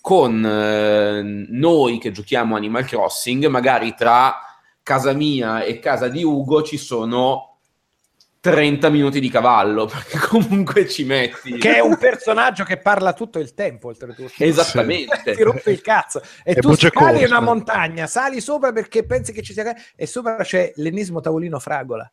con 0.00 0.44
eh, 0.44 1.22
noi 1.48 1.98
che 1.98 2.10
giochiamo 2.10 2.56
Animal 2.56 2.84
Crossing, 2.84 3.46
magari 3.46 3.94
tra 3.96 4.34
casa 4.82 5.12
mia 5.12 5.62
e 5.62 5.78
casa 5.78 6.08
di 6.08 6.24
Ugo 6.24 6.62
ci 6.62 6.76
sono 6.76 7.51
30 8.42 8.88
minuti 8.88 9.20
di 9.20 9.30
cavallo, 9.30 9.86
perché 9.86 10.18
comunque 10.18 10.88
ci 10.88 11.04
metti... 11.04 11.56
Che 11.58 11.76
è 11.76 11.78
un 11.78 11.96
personaggio 11.96 12.64
che 12.64 12.76
parla 12.76 13.12
tutto 13.12 13.38
il 13.38 13.54
tempo, 13.54 13.86
oltretutto. 13.86 14.32
Esattamente. 14.42 15.32
Ti 15.36 15.42
rompe 15.44 15.70
il 15.70 15.80
cazzo. 15.80 16.20
E, 16.42 16.50
E 16.50 16.54
tu 16.56 16.70
voce 16.70 16.88
scali 16.88 17.20
corta. 17.20 17.36
una 17.36 17.40
montagna, 17.40 18.08
sali 18.08 18.40
sopra 18.40 18.72
perché 18.72 19.06
pensi 19.06 19.32
che 19.32 19.42
ci 19.42 19.52
sia... 19.52 19.72
E 19.94 20.06
sopra 20.08 20.34
c'è 20.38 20.72
l'ennesimo 20.74 21.20
tavolino 21.20 21.60
fragola. 21.60 22.10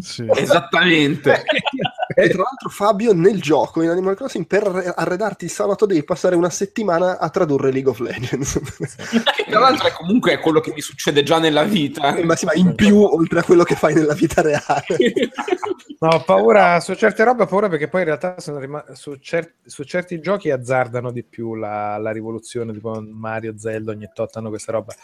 Sì. 0.00 0.26
Esattamente. 0.34 1.44
E 2.14 2.28
tra 2.28 2.42
l'altro 2.42 2.68
Fabio 2.68 3.12
nel 3.12 3.40
gioco 3.40 3.82
in 3.82 3.88
Animal 3.88 4.16
Crossing 4.16 4.46
per 4.46 4.66
arre- 4.66 4.92
arredarti 4.94 5.44
il 5.44 5.50
sabato 5.50 5.86
devi 5.86 6.04
passare 6.04 6.36
una 6.36 6.50
settimana 6.50 7.18
a 7.18 7.28
tradurre 7.30 7.72
League 7.72 7.90
of 7.90 7.98
Legends. 7.98 8.60
che 9.36 9.44
tra 9.48 9.60
l'altro 9.60 9.88
è 9.88 9.92
comunque 9.92 10.38
quello 10.38 10.60
che 10.60 10.72
mi 10.72 10.80
succede 10.80 11.22
già 11.22 11.38
nella 11.38 11.64
vita. 11.64 12.14
Eh, 12.14 12.24
Ma 12.24 12.36
sì, 12.36 12.44
ma 12.44 12.54
in 12.54 12.74
più 12.74 12.98
oltre 13.00 13.40
a 13.40 13.42
quello 13.42 13.64
che 13.64 13.74
fai 13.74 13.94
nella 13.94 14.14
vita 14.14 14.42
reale. 14.42 14.86
No, 15.98 16.08
ho 16.10 16.22
paura 16.24 16.78
su 16.80 16.94
certe 16.94 17.24
robe, 17.24 17.44
ho 17.44 17.46
paura 17.46 17.70
perché 17.70 17.88
poi 17.88 18.00
in 18.00 18.06
realtà 18.08 18.38
sono 18.38 18.58
rima- 18.58 18.84
su, 18.92 19.14
cer- 19.16 19.54
su 19.64 19.82
certi 19.82 20.20
giochi 20.20 20.50
azzardano 20.50 21.10
di 21.10 21.22
più 21.22 21.54
la, 21.54 21.96
la 21.96 22.10
rivoluzione, 22.10 22.74
tipo 22.74 23.00
Mario, 23.00 23.56
Zelda, 23.56 23.92
ogni 23.92 24.10
tot 24.12 24.36
hanno 24.36 24.50
questa 24.50 24.72
roba. 24.72 24.94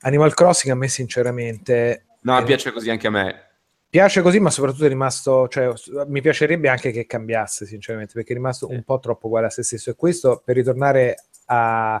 Animal 0.00 0.32
Crossing 0.32 0.72
a 0.72 0.76
me 0.76 0.88
sinceramente... 0.88 2.06
No, 2.22 2.38
eh, 2.38 2.44
piace 2.44 2.72
così 2.72 2.88
anche 2.88 3.06
a 3.06 3.10
me. 3.10 3.49
Piace 3.90 4.22
così, 4.22 4.38
ma 4.38 4.50
soprattutto 4.50 4.84
è 4.84 4.88
rimasto, 4.88 5.48
cioè, 5.48 5.72
mi 6.06 6.20
piacerebbe 6.20 6.68
anche 6.68 6.92
che 6.92 7.06
cambiasse, 7.06 7.66
sinceramente, 7.66 8.12
perché 8.14 8.32
è 8.32 8.36
rimasto 8.36 8.68
un 8.68 8.84
po' 8.84 9.00
troppo 9.00 9.26
uguale 9.26 9.46
a 9.46 9.50
se 9.50 9.64
stesso. 9.64 9.90
E 9.90 9.96
questo, 9.96 10.40
per 10.44 10.54
ritornare 10.54 11.24
a, 11.46 12.00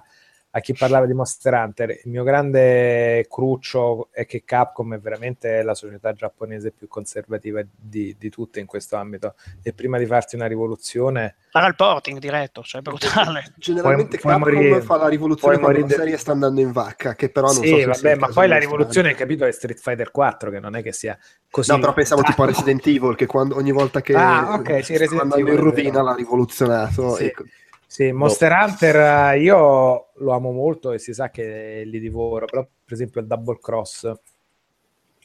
a 0.52 0.60
chi 0.60 0.74
parlava 0.74 1.06
di 1.06 1.12
Monster 1.12 1.54
Hunter, 1.54 1.90
il 1.90 2.10
mio 2.10 2.24
grande 2.24 3.24
cruccio 3.28 4.08
è 4.10 4.26
che 4.26 4.42
Capcom 4.44 4.94
è 4.94 4.98
veramente 4.98 5.62
la 5.62 5.74
società 5.74 6.12
giapponese 6.12 6.72
più 6.72 6.88
conservativa 6.88 7.62
di, 7.70 8.16
di 8.18 8.30
tutte 8.30 8.58
in 8.58 8.66
questo 8.66 8.96
ambito. 8.96 9.34
E 9.62 9.72
prima 9.72 9.96
di 9.96 10.06
farti 10.06 10.34
una 10.34 10.46
rivoluzione, 10.46 11.36
Farà 11.50 11.66
il 11.66 11.74
porting 11.74 12.18
diretto, 12.18 12.62
cioè 12.62 12.80
brutale. 12.80 13.52
Generalmente 13.58 14.18
Puoi- 14.18 14.34
puoi 14.38 14.44
Capcom 14.44 14.54
morire- 14.54 14.80
fa 14.82 14.96
la 14.96 15.08
rivoluzione 15.08 15.54
puoi 15.54 15.64
quando 15.64 15.78
morire- 15.80 15.96
la 15.98 16.04
serie 16.04 16.18
sta 16.18 16.32
andando 16.32 16.60
in 16.60 16.72
vacca, 16.72 17.14
che 17.14 17.28
però 17.28 17.46
non 17.46 17.54
so 17.56 17.62
sì, 17.62 17.68
se 17.68 17.76
sia 17.76 17.86
vabbè, 17.86 18.14
ma 18.16 18.28
poi 18.28 18.48
la 18.48 18.58
rivoluzione, 18.58 19.14
capito, 19.14 19.44
è 19.44 19.52
Street 19.52 19.78
Fighter 19.78 20.10
4, 20.10 20.50
che 20.50 20.58
non 20.60 20.74
è 20.74 20.82
che 20.82 20.92
sia 20.92 21.16
così. 21.48 21.70
No, 21.70 21.78
però 21.78 21.92
pensavo 21.92 22.22
tipo 22.22 22.42
a 22.42 22.46
Resident 22.46 22.84
Evil, 22.86 23.14
che 23.14 23.26
quando, 23.26 23.56
ogni 23.56 23.72
volta 23.72 24.00
che 24.00 24.14
Ah, 24.14 24.54
ok, 24.54 24.84
sì, 24.84 24.96
Resident 24.96 25.22
andando 25.22 25.38
in 25.38 25.46
Evil, 25.46 25.60
è 25.60 25.62
rovina 25.62 26.02
l'ha 26.02 26.14
rivoluzionato. 26.14 27.14
Sì. 27.14 27.24
ecco. 27.26 27.44
Sì, 27.90 28.12
Monster 28.12 28.52
Hunter 28.52 29.34
eh, 29.34 29.40
io 29.40 30.10
lo 30.14 30.30
amo 30.32 30.52
molto 30.52 30.92
e 30.92 31.00
si 31.00 31.12
sa 31.12 31.28
che 31.28 31.82
li 31.84 31.98
divoro, 31.98 32.46
però 32.46 32.62
per 32.62 32.92
esempio 32.92 33.20
il 33.20 33.26
Double 33.26 33.58
Cross 33.60 34.12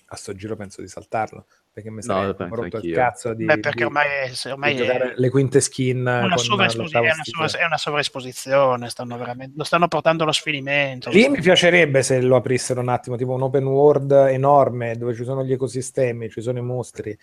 a 0.07 0.15
sto 0.15 0.33
giro 0.33 0.55
penso 0.55 0.81
di 0.81 0.87
saltarlo, 0.87 1.45
perché 1.71 1.91
mi 1.91 2.01
No, 2.05 2.33
penso 2.33 2.55
rotto 2.55 2.77
il 2.77 2.91
cazzo 2.91 3.35
di, 3.35 3.45
Beh, 3.45 3.59
perché 3.59 3.85
ormai, 3.85 4.07
è, 4.07 4.49
ormai 4.49 4.75
è 4.77 5.13
le 5.15 5.29
quinte 5.29 5.61
skin 5.61 5.99
una, 5.99 6.27
l'ottavo 6.27 6.63
è 6.63 7.11
una 7.13 7.21
sovra- 7.21 7.59
è 7.59 7.65
una 7.65 7.77
sovraesposizione, 7.77 8.89
stanno 8.89 9.15
veramente, 9.15 9.53
lo 9.55 9.63
stanno 9.63 9.87
portando 9.87 10.23
allo 10.23 10.31
sfinimento. 10.31 11.11
Lì 11.11 11.29
mi 11.29 11.41
piacerebbe 11.41 12.01
se 12.01 12.19
lo 12.19 12.35
aprissero 12.35 12.81
un 12.81 12.89
attimo, 12.89 13.15
tipo 13.15 13.33
un 13.33 13.43
open 13.43 13.67
world 13.67 14.11
enorme 14.11 14.97
dove 14.97 15.13
ci 15.13 15.23
sono 15.23 15.43
gli 15.43 15.53
ecosistemi, 15.53 16.31
ci 16.31 16.41
sono 16.41 16.57
i 16.57 16.63
mostri, 16.63 17.15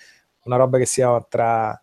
una 0.44 0.54
roba 0.54 0.78
che 0.78 0.86
sia 0.86 1.20
tra 1.28 1.82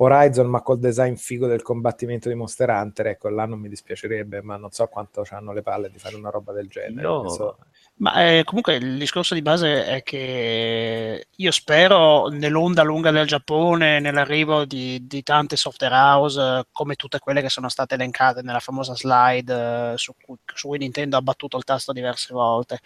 Horizon 0.00 0.46
ma 0.46 0.62
col 0.62 0.78
design 0.78 1.14
figo 1.14 1.46
del 1.48 1.62
combattimento 1.62 2.28
di 2.28 2.34
Monster 2.36 2.68
Hunter, 2.70 3.08
ecco 3.08 3.28
là 3.30 3.46
non 3.46 3.58
mi 3.58 3.68
dispiacerebbe, 3.68 4.42
ma 4.42 4.56
non 4.56 4.70
so 4.70 4.86
quanto 4.86 5.24
hanno 5.30 5.52
le 5.52 5.62
palle 5.62 5.90
di 5.90 5.98
fare 5.98 6.14
una 6.14 6.30
roba 6.30 6.52
del 6.52 6.68
genere. 6.68 7.02
Io- 7.02 7.20
Penso- 7.22 7.58
Ma 8.00 8.24
eh, 8.28 8.44
comunque 8.44 8.76
il 8.76 8.96
discorso 8.96 9.34
di 9.34 9.42
base 9.42 9.84
è 9.84 10.04
che 10.04 11.26
io 11.34 11.50
spero 11.50 12.28
nell'onda 12.28 12.84
lunga 12.84 13.10
del 13.10 13.26
Giappone, 13.26 13.98
nell'arrivo 13.98 14.64
di, 14.64 15.04
di 15.04 15.24
tante 15.24 15.56
software 15.56 15.94
house, 15.96 16.66
come 16.70 16.94
tutte 16.94 17.18
quelle 17.18 17.40
che 17.42 17.48
sono 17.48 17.68
state 17.68 17.94
elencate 17.94 18.42
nella 18.42 18.60
famosa 18.60 18.94
slide 18.94 19.92
eh, 19.94 19.96
su 19.96 20.12
cui, 20.24 20.36
su 20.54 20.68
cui 20.68 20.78
Nintendo 20.78 21.16
ha 21.16 21.22
battuto 21.22 21.56
il 21.56 21.64
tasto 21.64 21.92
diverse 21.92 22.32
volte. 22.32 22.78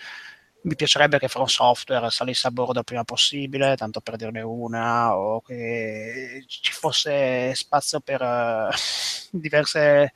Mi 0.62 0.76
piacerebbe 0.76 1.18
che 1.18 1.28
From 1.28 1.46
Software 1.46 2.10
salisse 2.10 2.46
a 2.46 2.50
bordo 2.50 2.78
il 2.78 2.84
prima 2.84 3.04
possibile, 3.04 3.76
tanto 3.76 4.00
per 4.00 4.16
dirne 4.16 4.42
una, 4.42 5.16
o 5.16 5.40
che 5.40 6.44
ci 6.46 6.72
fosse 6.72 7.54
spazio 7.54 8.00
per 8.00 8.22
eh, 8.22 8.68
diverse 9.30 10.12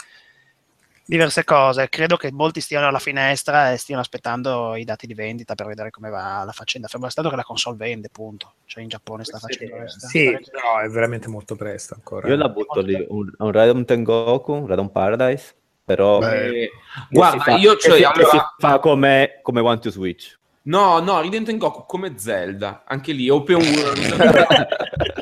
diverse 1.07 1.45
cose. 1.45 1.89
Credo 1.89 2.17
che 2.17 2.33
molti 2.33 2.61
stiano 2.61 2.89
alla 2.89 2.99
finestra 2.99 3.73
e 3.73 3.77
stiano 3.77 4.01
aspettando 4.01 4.75
i 4.75 4.85
dati 4.85 5.07
di 5.07 5.15
vendita 5.15 5.55
per 5.55 5.67
vedere 5.67 5.91
come 5.91 6.11
va 6.11 6.43
la 6.45 6.53
faccenda. 6.53 6.89
Fermo 6.89 7.07
restando 7.07 7.31
che 7.31 7.37
la 7.37 7.45
console 7.45 7.77
vende, 7.77 8.09
punto. 8.11 8.55
Cioè 8.67 8.83
in 8.83 8.89
Giappone 8.89 9.25
sta 9.25 9.39
facendo. 9.39 9.89
Sì, 9.89 10.37
sta- 10.43 10.59
no, 10.61 10.81
è 10.81 10.89
veramente 10.89 11.29
molto 11.29 11.55
presto 11.57 11.95
ancora. 11.95 12.29
Io 12.29 12.37
la 12.37 12.49
butto 12.49 12.81
lì, 12.81 13.05
un, 13.09 13.33
un 13.39 13.53
Random 13.53 13.85
Tengoku, 13.85 14.53
un 14.53 14.67
Random 14.67 14.89
Paradise, 14.89 15.55
però... 15.87 16.21
Eh, 16.21 16.71
guarda, 17.09 17.55
io 17.57 17.77
cioè, 17.77 18.03
allora- 18.03 18.29
si 18.29 18.39
fa 18.59 18.79
come, 18.81 19.39
come 19.43 19.61
One 19.61 19.79
to 19.79 19.91
Switch. 19.91 20.37
No, 20.63 20.99
no, 20.99 21.21
Rident 21.21 21.57
Goku 21.57 21.87
come 21.87 22.15
Zelda, 22.19 22.83
anche 22.85 23.13
lì 23.13 23.29
open 23.31 23.57
world. 23.59 24.67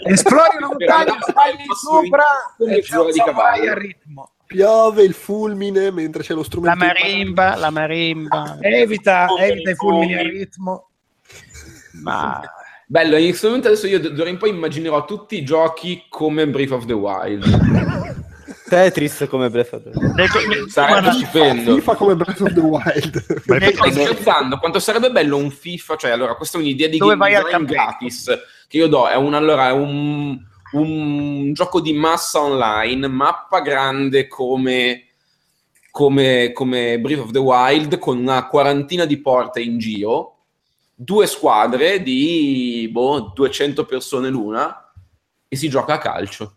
Esplori 0.06 0.56
una 0.56 0.68
montagna, 0.68 1.04
Per 1.12 1.22
stai 1.28 1.50
andare 1.50 1.74
sopra 1.78 2.24
come 2.56 2.76
e 2.76 3.12
di 3.12 3.18
cavallo. 3.18 3.70
a 3.70 3.74
ritmo. 3.74 4.30
Piove 4.46 5.02
il 5.02 5.12
fulmine 5.12 5.90
mentre 5.90 6.22
c'è 6.22 6.32
lo 6.32 6.38
La 6.40 6.44
strumento. 6.44 6.84
in 6.84 6.86
mano. 6.86 6.98
marimba, 6.98 7.56
la 7.56 7.70
marimba. 7.70 8.56
Evita, 8.60 9.26
evita 9.38 9.70
i 9.70 9.74
fulmini 9.74 10.14
a 10.14 10.18
come- 10.18 10.30
ritmo. 10.30 10.88
Ma 12.02 12.40
Bello, 12.86 13.16
in 13.16 13.28
questo 13.28 13.46
momento 13.48 13.68
adesso 13.68 13.86
io 13.86 13.98
d'ora 13.98 14.28
in 14.28 14.36
poi 14.38 14.50
immaginerò 14.50 15.04
tutti 15.04 15.36
i 15.36 15.44
giochi 15.44 16.04
come 16.08 16.46
Breath 16.48 16.70
of 16.72 16.84
the 16.86 16.92
Wild. 16.92 18.22
Tetris 18.74 19.26
come 19.28 19.48
Breath 19.50 19.72
of 19.72 19.82
the 19.82 19.90
Wild. 19.94 20.68
Sarebbe 20.68 21.00
guarda, 21.00 21.12
stupendo. 21.12 21.74
FIFA 21.76 21.94
come 21.94 22.16
Breath 22.16 22.40
of 22.40 22.52
the 22.52 22.60
Wild. 22.60 23.42
Ma 23.46 23.56
Stai 23.56 23.92
scherzando? 23.92 24.58
Quanto 24.58 24.80
sarebbe 24.80 25.12
bello 25.12 25.36
un 25.36 25.50
FIFA? 25.50 25.96
Cioè, 25.96 26.10
allora, 26.10 26.34
questa 26.34 26.58
è 26.58 26.60
un'idea 26.60 26.88
di 26.88 26.98
Dove 26.98 27.16
game 27.16 27.24
vai 27.24 27.36
al 27.36 27.44
design 27.44 27.64
gratis 27.64 28.38
che 28.66 28.76
io 28.76 28.88
do. 28.88 29.06
È 29.06 29.14
un, 29.14 29.34
allora, 29.34 29.68
è 29.68 29.72
un, 29.72 30.36
un 30.72 31.52
gioco 31.52 31.80
di 31.80 31.92
massa 31.92 32.40
online, 32.40 33.06
mappa 33.06 33.60
grande 33.60 34.26
come, 34.26 35.04
come, 35.92 36.50
come 36.52 36.98
Breath 36.98 37.20
of 37.20 37.30
the 37.30 37.38
Wild, 37.38 37.98
con 37.98 38.18
una 38.18 38.48
quarantina 38.48 39.04
di 39.04 39.20
porte 39.20 39.60
in 39.60 39.78
giro, 39.78 40.38
due 40.96 41.28
squadre 41.28 42.02
di 42.02 42.88
boh, 42.90 43.30
200 43.32 43.84
persone 43.84 44.28
l'una 44.30 44.92
e 45.46 45.54
si 45.54 45.68
gioca 45.68 45.94
a 45.94 45.98
calcio. 45.98 46.56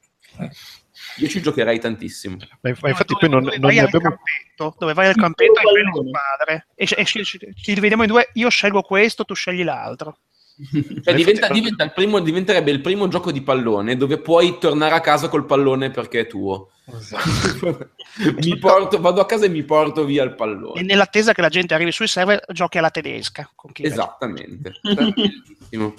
Io 1.18 1.28
ci 1.28 1.42
giocherei 1.42 1.80
tantissimo. 1.80 2.38
Ma 2.62 2.70
inf- 2.70 2.82
ma 2.82 2.90
infatti 2.90 3.16
poi 3.20 3.30
non, 3.30 3.44
dove 3.44 3.58
non 3.58 3.68
vai 3.68 3.76
ne 3.76 3.82
al 3.82 3.88
abbiamo... 3.88 4.10
campetto, 4.16 4.76
dove 4.80 4.94
vai 4.94 5.08
al 5.08 5.16
campetto 5.16 5.60
e 5.60 5.72
prendi 5.72 6.00
il 6.00 6.12
padre 6.12 6.68
e, 6.76 6.88
e 6.96 7.06
ci, 7.06 7.24
ci- 7.24 7.40
ci 7.56 7.74
dividiamo 7.74 8.04
in 8.04 8.10
due. 8.10 8.30
Io 8.34 8.50
scelgo 8.50 8.82
questo, 8.82 9.26
tu 9.26 9.34
scegli 9.34 9.64
l'altro. 9.64 10.20
Cioè, 11.04 11.14
diventa- 11.14 11.50
diventa 11.50 11.84
il 11.84 11.94
primo- 11.94 12.20
diventerebbe 12.20 12.72
il 12.72 12.82
primo 12.82 13.08
gioco 13.08 13.32
di 13.32 13.42
pallone 13.42 13.96
dove 13.96 14.18
puoi 14.18 14.58
tornare 14.58 14.96
a 14.96 15.02
casa 15.02 15.30
col 15.30 15.46
pallone 15.46 15.92
perché 15.92 16.22
è 16.22 16.28
tuo. 16.28 16.72
mi 18.42 18.58
porto, 18.58 19.00
vado 19.00 19.22
a 19.22 19.26
casa 19.26 19.46
e 19.46 19.50
mi 19.50 19.64
porto 19.64 20.04
via 20.06 20.24
il 20.24 20.32
E 20.32 20.36
pallone. 20.36 20.82
nell'attesa 20.82 21.34
che 21.34 21.42
la 21.42 21.50
gente 21.50 21.74
arrivi 21.74 21.92
sui 21.92 22.08
server, 22.08 22.44
giochi 22.52 22.78
alla 22.78 22.90
tedesca. 22.90 23.52
Con 23.54 23.72
chi 23.72 23.84
Esattamente. 23.86 24.74
Bellissimo. 24.82 25.94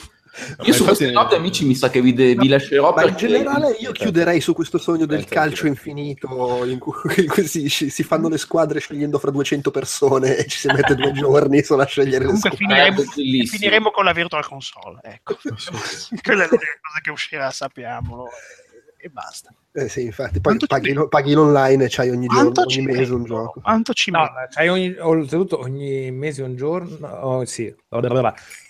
Io 0.62 0.73
su 0.73 0.84
queste 0.84 1.10
note, 1.10 1.34
amici, 1.36 1.65
mi 1.65 1.75
sa 1.75 1.91
che 1.91 2.00
vi, 2.00 2.12
de- 2.12 2.34
vi 2.34 2.49
lascerò 2.49 2.92
Ma 2.94 3.05
in 3.05 3.17
generale 3.17 3.76
io 3.78 3.92
chiuderei 3.92 4.41
su 4.41 4.52
questo 4.55 4.78
sogno 4.78 5.07
del 5.07 5.18
Penso 5.25 5.34
calcio 5.34 5.67
anch'io. 5.67 5.68
infinito 5.91 6.65
in 6.65 6.78
cui, 6.78 6.94
in 7.25 7.28
cui 7.28 7.47
si, 7.47 7.68
si 7.68 8.02
fanno 8.02 8.28
le 8.28 8.39
squadre 8.39 8.81
scegliendo 8.81 9.18
fra 9.18 9.31
200 9.31 9.70
persone 9.70 10.36
e 10.36 10.47
ci 10.47 10.58
si 10.58 10.68
mette 10.68 10.94
due 10.94 11.12
giorni 11.12 11.62
solo 11.62 11.83
a 11.83 11.86
scegliere 11.86 12.20
le 12.20 12.25
Comunque 12.26 12.50
squadre. 12.52 12.75
finiremo, 12.75 13.12
bellissimo. 13.15 13.58
finiremo 13.58 13.91
con 13.91 14.05
la 14.05 14.12
virtual 14.12 14.47
console. 14.47 15.00
Ecco. 15.02 15.39
Quella 16.23 16.44
è 16.44 16.49
l'unica 16.49 16.78
cosa 16.83 17.00
che 17.02 17.10
uscirà, 17.10 17.50
sappiamolo. 17.50 18.28
E 19.00 19.08
basta. 19.10 19.55
Eh 19.79 19.89
sì, 19.89 20.03
infatti, 20.05 20.41
paghi, 20.41 20.59
Quanto 20.59 20.67
ci 20.67 20.93
paghi, 20.93 21.09
paghi 21.09 21.33
l'online 21.35 21.85
e 21.85 21.89
c'hai 21.89 22.11
ogni 22.11 22.27
giorno, 22.27 22.53
ogni 22.65 22.83
mese 22.83 23.15
un 23.15 23.25
gioco. 23.25 23.61
Quanto 23.61 23.93
ci 23.93 24.11
No, 24.11 24.29
c'hai 24.51 24.69
ogni, 24.69 24.97
oltretutto 24.99 25.61
ogni 25.61 26.11
mese 26.11 26.43
un 26.43 26.57
giorno, 26.57 27.07
oh, 27.07 27.45
sì, 27.45 27.73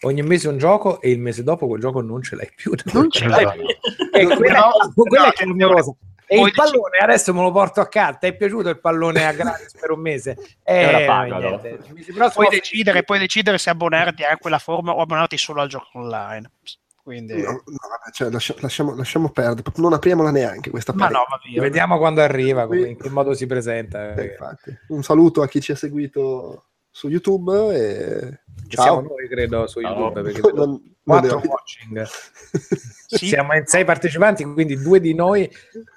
ogni 0.01 0.23
mese 0.23 0.49
un 0.49 0.59
gioco 0.59 1.01
e 1.01 1.11
il 1.11 1.19
mese 1.19 1.43
dopo 1.43 1.67
quel 1.67 1.81
gioco 1.81 2.03
non 2.03 2.23
ce 2.23 2.37
l'hai 2.37 2.51
più. 2.55 2.73
Non 2.93 3.11
ce 3.11 3.27
l'hai 3.27 3.47
più. 3.53 3.65
E 4.13 4.25
No, 4.25 4.37
quella, 4.37 4.59
no, 4.59 4.93
quella 4.95 5.25
no, 5.25 5.31
è 5.31 5.33
clamorosa. 5.33 5.95
E 6.31 6.37
Poi 6.37 6.49
il 6.49 6.55
pallone 6.55 6.99
adesso 7.01 7.33
me 7.33 7.41
lo 7.41 7.51
porto 7.51 7.81
a 7.81 7.89
casa. 7.89 8.19
Ti 8.19 8.27
è 8.27 8.37
piaciuto 8.37 8.69
il 8.69 8.79
pallone 8.81 9.25
a 9.27 9.33
gratis 9.33 9.73
per 9.81 9.93
un 9.93 10.01
mese? 10.01 10.37
Eh, 10.63 10.87
ora 10.87 11.05
pagalo. 11.07 11.49
niente. 11.49 11.69
Il 11.69 11.95
mese 11.95 12.13
prossimo- 12.13 12.45
Puoi 12.45 12.49
decidere, 12.59 13.03
puoi 13.03 13.19
decidere 13.19 13.57
se 13.57 13.71
abbonarti 13.71 14.25
a 14.25 14.37
quella 14.37 14.59
forma 14.59 14.93
o 14.93 15.01
abbonarti 15.01 15.39
solo 15.39 15.63
al 15.63 15.69
gioco 15.69 15.89
online. 15.95 16.51
Quindi, 17.09 17.41
No, 17.41 17.53
no, 17.53 17.63
vabbè, 17.65 18.11
cioè, 18.13 18.31
lascia- 18.31 18.55
lasciamo, 18.61 18.95
lasciamo 18.95 19.31
perdere, 19.31 19.63
non 19.77 19.95
apriamola 19.95 20.31
neanche 20.31 20.69
questa 20.69 20.93
ma 20.93 21.09
no. 21.09 21.21
Vediamo 21.59 21.97
quando 21.97 22.21
arriva, 22.21 22.67
come- 22.67 22.91
in 22.91 22.97
che 22.99 23.09
modo 23.09 23.33
si 23.33 23.47
presenta. 23.47 24.13
Eh. 24.13 24.37
Un 24.89 25.03
saluto 25.03 25.41
a 25.41 25.49
chi 25.49 25.63
ci 25.63 25.73
ha 25.73 25.75
seguito 25.75 26.67
su 26.91 27.09
YouTube 27.09 27.75
e 27.75 28.41
Siamo 28.69 28.87
ciao. 28.87 29.01
noi, 29.01 29.27
credo, 29.27 29.67
su. 29.67 29.81
YouTube. 29.81 30.21
Perché 30.21 30.41
Non- 30.43 30.51
vedo 30.53 30.67
non 30.67 30.97
quattro 31.03 31.39
ne 31.39 31.47
ho- 31.47 31.49
watching. 31.49 32.07
Sì. 33.11 33.29
Siamo 33.29 33.55
in 33.55 33.65
sei 33.67 33.87
partecipanti, 33.87 34.45
quindi 34.45 34.77
due 34.83 35.01
di 35.01 35.15
noi 35.15 35.51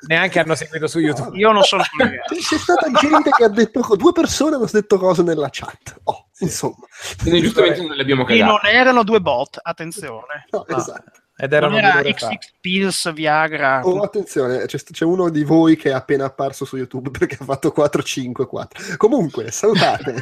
neanche 0.08 0.40
hanno 0.40 0.56
seguito 0.56 0.88
su 0.88 1.00
YouTube. 1.00 1.38
Io 1.38 1.52
non 1.52 1.62
sono 1.64 1.84
collegato. 1.98 2.34
C'è, 2.34 2.40
c'è 2.42 2.58
stata 2.58 2.90
gente 2.92 3.32
che 3.32 3.44
ha 3.44 3.50
detto 3.50 3.82
co- 3.82 3.98
due 3.98 4.14
persone 4.14 4.56
hanno 4.56 4.68
detto 4.72 4.98
cose 4.98 5.22
nella 5.22 5.50
chat. 5.52 6.00
Oh, 6.04 6.28
insomma. 6.40 6.76
Quindi 7.22 7.42
giustamente 7.42 7.82
non 7.82 7.96
le 7.98 8.02
abbiamo 8.02 8.26
E 8.28 8.38
non 8.40 8.56
cagate. 8.58 8.70
erano 8.76 9.04
due 9.04 9.20
bot, 9.20 9.60
attenzione. 9.62 10.46
No, 10.52 10.64
No. 10.68 10.78
esatto. 10.78 11.20
Ed 11.42 11.53
erano 11.53 11.76
Non 11.80 11.84
era. 11.84 12.02
XX 12.03 12.38
Pills, 12.61 13.11
Viagra. 13.14 13.82
Oh, 13.84 14.02
attenzione, 14.02 14.66
c'è, 14.66 14.78
c'è 14.78 15.06
uno 15.06 15.30
di 15.30 15.44
voi 15.44 15.76
che 15.76 15.90
è 15.90 15.94
appena 15.94 16.26
apparso 16.26 16.66
su 16.66 16.78
YouTube 16.78 17.10
perché 17.18 17.38
ha 17.40 17.45
fatto 17.45 17.74
4-5-4. 17.76 18.95
Comunque, 18.98 19.50
salutate. 19.50 20.16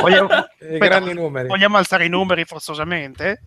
Vogliamo, 0.00 0.28
Eh, 0.30 0.34
aspetta, 0.74 0.84
grandi 0.86 1.14
numeri. 1.14 1.48
vogliamo 1.48 1.76
alzare 1.76 2.04
i 2.04 2.08
numeri 2.08 2.44
forzosamente? 2.44 3.42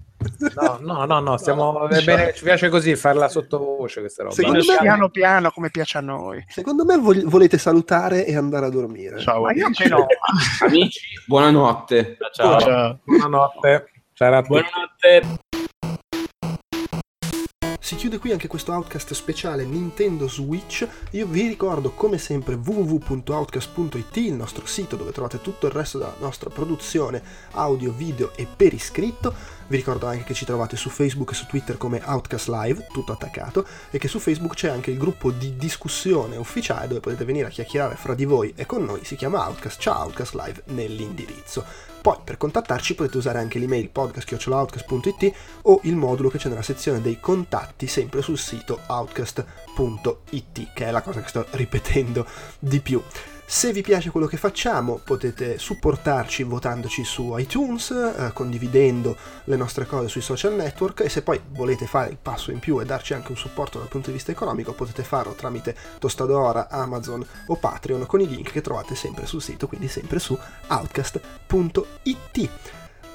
No, 0.55 0.79
no, 0.81 1.05
no, 1.05 1.19
no, 1.19 1.37
stiamo 1.37 1.87
è 1.87 2.01
bene, 2.01 2.33
ci 2.33 2.43
piace 2.43 2.69
così 2.69 2.95
farla 2.95 3.27
sottovoce 3.27 3.99
questa 3.99 4.23
roba. 4.23 4.33
Secondo 4.33 4.63
me- 4.65 4.77
Piano 4.79 5.09
piano 5.09 5.51
come 5.51 5.69
piace 5.69 5.97
a 5.97 6.01
noi. 6.01 6.43
Secondo 6.47 6.83
me 6.85 6.97
vol- 6.97 7.25
volete 7.25 7.57
salutare 7.59 8.25
e 8.25 8.35
andare 8.35 8.65
a 8.65 8.69
dormire. 8.69 9.19
Ciao. 9.19 9.41
Ma 9.43 9.53
io 9.53 9.65
amici. 9.65 9.87
no. 9.87 10.05
Amici, 10.65 10.99
buonanotte. 11.27 12.17
Ciao. 12.31 12.59
Ciao. 12.59 12.99
Buonanotte. 13.03 13.91
Ciao 14.13 14.33
a 14.33 14.41
tutti. 14.41 14.47
Buonanotte. 14.47 15.43
Chiude 17.93 18.17
qui 18.17 18.31
anche 18.31 18.47
questo 18.47 18.71
Outcast 18.71 19.13
speciale 19.13 19.63
Nintendo 19.63 20.27
Switch. 20.27 20.87
Io 21.11 21.27
vi 21.27 21.47
ricordo 21.47 21.91
come 21.91 22.17
sempre 22.17 22.55
www.outcast.it, 22.55 24.15
il 24.15 24.33
nostro 24.33 24.65
sito 24.65 24.95
dove 24.95 25.11
trovate 25.11 25.39
tutto 25.39 25.67
il 25.67 25.71
resto 25.71 25.99
della 25.99 26.15
nostra 26.17 26.49
produzione 26.49 27.21
audio, 27.51 27.91
video 27.91 28.35
e 28.35 28.47
per 28.47 28.73
iscritto. 28.73 29.31
Vi 29.67 29.75
ricordo 29.75 30.07
anche 30.07 30.23
che 30.23 30.33
ci 30.33 30.45
trovate 30.45 30.75
su 30.77 30.89
Facebook 30.89 31.29
e 31.29 31.35
su 31.35 31.45
Twitter 31.45 31.77
come 31.77 32.01
Outcast 32.03 32.47
Live, 32.47 32.87
tutto 32.91 33.11
attaccato, 33.11 33.67
e 33.91 33.99
che 33.99 34.07
su 34.07 34.17
Facebook 34.17 34.55
c'è 34.55 34.69
anche 34.69 34.89
il 34.89 34.97
gruppo 34.97 35.29
di 35.29 35.55
discussione 35.55 36.37
ufficiale 36.37 36.87
dove 36.87 37.01
potete 37.01 37.23
venire 37.23 37.45
a 37.45 37.51
chiacchierare 37.51 37.97
fra 37.97 38.15
di 38.15 38.25
voi 38.25 38.51
e 38.55 38.65
con 38.65 38.83
noi, 38.83 39.05
si 39.05 39.15
chiama 39.15 39.45
Outcast, 39.45 39.77
c'è 39.77 39.91
Outcast 39.91 40.33
Live 40.33 40.63
nell'indirizzo. 40.69 41.93
Poi 42.05 42.17
per 42.23 42.37
contattarci 42.37 42.93
potete 42.93 43.17
usare 43.17 43.39
anche 43.39 43.57
l'email 43.57 43.89
podcast.outcast.it 43.89 45.33
o 45.63 45.79
il 45.85 45.95
modulo 45.95 46.29
che 46.29 46.37
c'è 46.37 46.49
nella 46.49 46.61
sezione 46.61 47.01
dei 47.01 47.19
contatti 47.19 47.87
sempre 47.87 48.21
sul 48.21 48.37
sito 48.37 48.81
outcast.it, 48.85 50.73
che 50.75 50.85
è 50.85 50.91
la 50.91 51.01
cosa 51.01 51.23
che 51.23 51.29
sto 51.29 51.47
ripetendo 51.49 52.27
di 52.59 52.79
più. 52.79 53.01
Se 53.47 53.71
vi 53.71 53.83
piace 53.83 54.09
quello 54.09 54.25
che 54.25 54.37
facciamo 54.37 54.99
potete 55.03 55.59
supportarci 55.59 56.41
votandoci 56.41 57.03
su 57.03 57.37
iTunes, 57.37 57.91
eh, 57.91 58.31
condividendo 58.33 59.15
le 59.43 59.55
nostre 59.55 59.85
cose 59.85 60.07
sui 60.07 60.21
social 60.21 60.55
network 60.55 61.01
e 61.01 61.09
se 61.09 61.21
poi 61.21 61.39
volete 61.49 61.85
fare 61.85 62.09
il 62.09 62.17
passo 62.19 62.49
in 62.49 62.57
più 62.57 62.81
e 62.81 62.85
darci 62.85 63.13
anche 63.13 63.29
un 63.29 63.37
supporto 63.37 63.77
dal 63.77 63.87
punto 63.87 64.07
di 64.07 64.13
vista 64.13 64.31
economico 64.31 64.73
potete 64.73 65.03
farlo 65.03 65.33
tramite 65.33 65.75
Tostadora, 65.99 66.69
Amazon 66.69 67.23
o 67.45 67.55
Patreon 67.55 68.07
con 68.07 68.19
i 68.19 68.27
link 68.27 68.51
che 68.51 68.61
trovate 68.61 68.95
sempre 68.95 69.27
sul 69.27 69.43
sito, 69.43 69.67
quindi 69.67 69.89
sempre 69.89 70.17
su 70.17 70.35
outcast.it. 70.67 72.49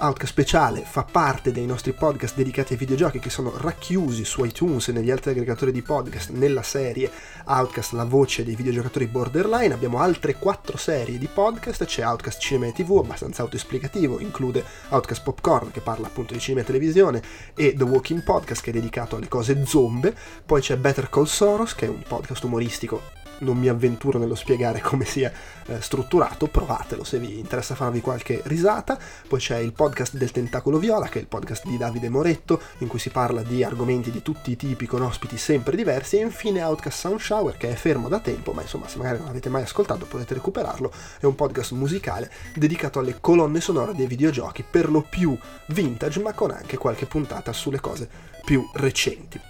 Outcast 0.03 0.33
Speciale 0.33 0.83
fa 0.87 1.05
parte 1.05 1.53
dei 1.53 1.67
nostri 1.67 1.93
podcast 1.93 2.35
dedicati 2.35 2.73
ai 2.73 2.79
videogiochi 2.79 3.19
che 3.19 3.29
sono 3.29 3.53
racchiusi 3.55 4.25
su 4.25 4.43
iTunes 4.45 4.89
e 4.89 4.93
negli 4.93 5.11
altri 5.11 5.33
aggregatori 5.33 5.73
di 5.73 5.83
podcast 5.83 6.31
nella 6.31 6.63
serie 6.63 7.11
Outcast 7.45 7.93
la 7.93 8.05
voce 8.05 8.43
dei 8.43 8.55
videogiocatori 8.55 9.07
borderline. 9.07 9.75
Abbiamo 9.75 9.99
altre 9.99 10.37
quattro 10.37 10.79
serie 10.79 11.19
di 11.19 11.27
podcast, 11.27 11.85
c'è 11.85 12.03
Outcast 12.03 12.41
Cinema 12.41 12.69
e 12.69 12.73
TV 12.73 12.97
abbastanza 12.97 13.43
autoesplicativo, 13.43 14.21
include 14.21 14.65
Outcast 14.89 15.23
Popcorn 15.23 15.71
che 15.71 15.81
parla 15.81 16.07
appunto 16.07 16.33
di 16.33 16.41
cinema 16.41 16.63
e 16.63 16.67
televisione 16.67 17.23
e 17.55 17.75
The 17.75 17.85
Walking 17.85 18.23
Podcast 18.23 18.63
che 18.63 18.71
è 18.71 18.73
dedicato 18.73 19.17
alle 19.17 19.29
cose 19.29 19.67
zombie, 19.67 20.15
poi 20.47 20.63
c'è 20.63 20.79
Better 20.79 21.11
Call 21.11 21.25
Soros 21.25 21.75
che 21.75 21.85
è 21.85 21.89
un 21.91 22.03
podcast 22.09 22.43
umoristico 22.45 23.20
non 23.41 23.59
mi 23.59 23.69
avventuro 23.69 24.19
nello 24.19 24.35
spiegare 24.35 24.81
come 24.81 25.05
sia 25.05 25.33
eh, 25.67 25.81
strutturato, 25.81 26.47
provatelo 26.47 27.05
se 27.05 27.19
vi 27.19 27.39
interessa 27.39 27.75
farvi 27.75 28.01
qualche 28.01 28.41
risata. 28.45 28.99
Poi 29.29 29.39
c'è 29.39 29.59
il 29.59 29.73
podcast 29.73 30.17
del 30.17 30.31
Tentacolo 30.31 30.79
Viola, 30.79 31.09
che 31.09 31.19
è 31.19 31.23
il 31.23 31.29
podcast 31.29 31.67
di 31.67 31.77
Davide 31.77 32.09
Moretto, 32.09 32.61
in 32.79 32.89
cui 32.89 32.99
si 32.99 33.11
parla 33.11 33.43
di 33.43 33.63
argomenti 33.63 34.11
di 34.11 34.23
tutti 34.23 34.51
i 34.51 34.57
tipi 34.57 34.87
con 34.87 35.03
ospiti 35.03 35.37
sempre 35.37 35.77
diversi. 35.77 36.17
E 36.17 36.23
infine 36.23 36.63
Outcast 36.63 36.99
Sound 36.99 37.21
Shower, 37.21 37.57
che 37.57 37.71
è 37.71 37.75
fermo 37.75 38.09
da 38.09 38.21
tempo, 38.21 38.53
ma 38.53 38.63
insomma, 38.63 38.89
se 38.89 38.99
magari 38.99 39.19
non 39.19 39.27
l'avete 39.27 39.49
mai 39.49 39.63
ascoltato 39.63 40.07
potete 40.07 40.35
recuperarlo. 40.35 40.93
È 41.19 41.27
un 41.27 41.35
podcast 41.35 41.73
musicale 41.73 42.31
dedicato 42.55 42.99
alle 42.99 43.21
colonne 43.21 43.61
sonore 43.61 43.95
dei 43.95 44.07
videogiochi, 44.07 44.65
per 44.69 44.91
lo 44.91 45.05
più 45.09 45.37
vintage, 45.67 46.21
ma 46.21 46.33
con 46.33 46.51
anche 46.51 46.77
qualche 46.77 47.07
puntata 47.07 47.53
sulle 47.53 47.81
cose 47.81 48.09
più 48.45 48.69
recenti. 48.75 49.50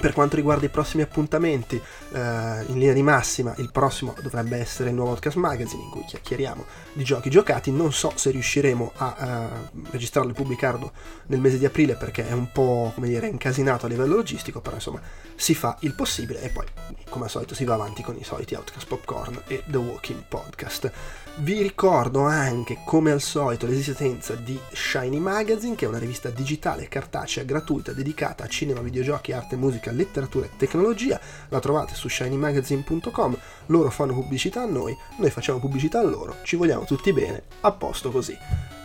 Per 0.00 0.12
quanto 0.12 0.36
riguarda 0.36 0.64
i 0.64 0.68
prossimi 0.68 1.02
appuntamenti, 1.02 1.76
eh, 1.76 2.18
in 2.18 2.78
linea 2.78 2.92
di 2.92 3.02
massima, 3.02 3.52
il 3.58 3.70
prossimo 3.72 4.14
dovrebbe 4.22 4.56
essere 4.56 4.90
il 4.90 4.94
nuovo 4.94 5.10
Podcast 5.18 5.36
Magazine 5.36 5.82
in 5.82 5.90
cui 5.90 6.04
chiacchieriamo 6.04 6.64
di 6.92 7.02
giochi 7.02 7.30
giocati. 7.30 7.72
Non 7.72 7.92
so 7.92 8.12
se 8.14 8.30
riusciremo 8.30 8.92
a 8.96 9.60
uh, 9.64 9.82
registrarlo 9.90 10.30
e 10.30 10.34
pubblicarlo 10.34 10.92
nel 11.26 11.40
mese 11.40 11.58
di 11.58 11.64
aprile 11.64 11.94
perché 11.96 12.28
è 12.28 12.32
un 12.32 12.52
po' 12.52 12.92
come 12.94 13.08
dire 13.08 13.26
incasinato 13.26 13.86
a 13.86 13.88
livello 13.88 14.14
logistico, 14.14 14.60
però 14.60 14.76
insomma 14.76 15.00
si 15.34 15.54
fa 15.54 15.76
il 15.80 15.94
possibile 15.94 16.42
e 16.42 16.48
poi 16.50 16.66
come 17.10 17.24
al 17.24 17.30
solito 17.30 17.54
si 17.54 17.64
va 17.64 17.74
avanti 17.74 18.02
con 18.02 18.16
i 18.16 18.24
soliti 18.24 18.54
Outcast 18.54 18.86
Popcorn 18.86 19.42
e 19.48 19.64
The 19.66 19.76
Walking 19.78 20.22
Podcast. 20.28 20.92
Vi 21.40 21.62
ricordo 21.62 22.22
anche, 22.22 22.78
come 22.84 23.12
al 23.12 23.20
solito, 23.20 23.66
l'esistenza 23.66 24.34
di 24.34 24.58
Shiny 24.72 25.18
Magazine, 25.18 25.76
che 25.76 25.84
è 25.84 25.88
una 25.88 26.00
rivista 26.00 26.30
digitale 26.30 26.88
cartacea 26.88 27.44
gratuita 27.44 27.92
dedicata 27.92 28.42
a 28.42 28.48
cinema, 28.48 28.80
videogiochi, 28.80 29.30
arte, 29.30 29.54
musica, 29.54 29.92
letteratura 29.92 30.46
e 30.46 30.50
tecnologia. 30.56 31.20
La 31.50 31.60
trovate 31.60 31.94
su 31.94 32.08
shinymagazine.com. 32.08 33.38
Loro 33.66 33.88
fanno 33.90 34.14
pubblicità 34.14 34.62
a 34.62 34.66
noi, 34.66 34.96
noi 35.18 35.30
facciamo 35.30 35.60
pubblicità 35.60 36.00
a 36.00 36.04
loro. 36.04 36.38
Ci 36.42 36.56
vogliamo 36.56 36.84
tutti 36.84 37.12
bene, 37.12 37.44
a 37.60 37.70
posto 37.70 38.10
così. 38.10 38.36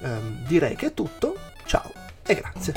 Ehm, 0.03 0.45
direi 0.45 0.75
che 0.75 0.87
è 0.87 0.93
tutto. 0.93 1.35
Ciao 1.65 1.91
e 2.23 2.35
grazie. 2.35 2.73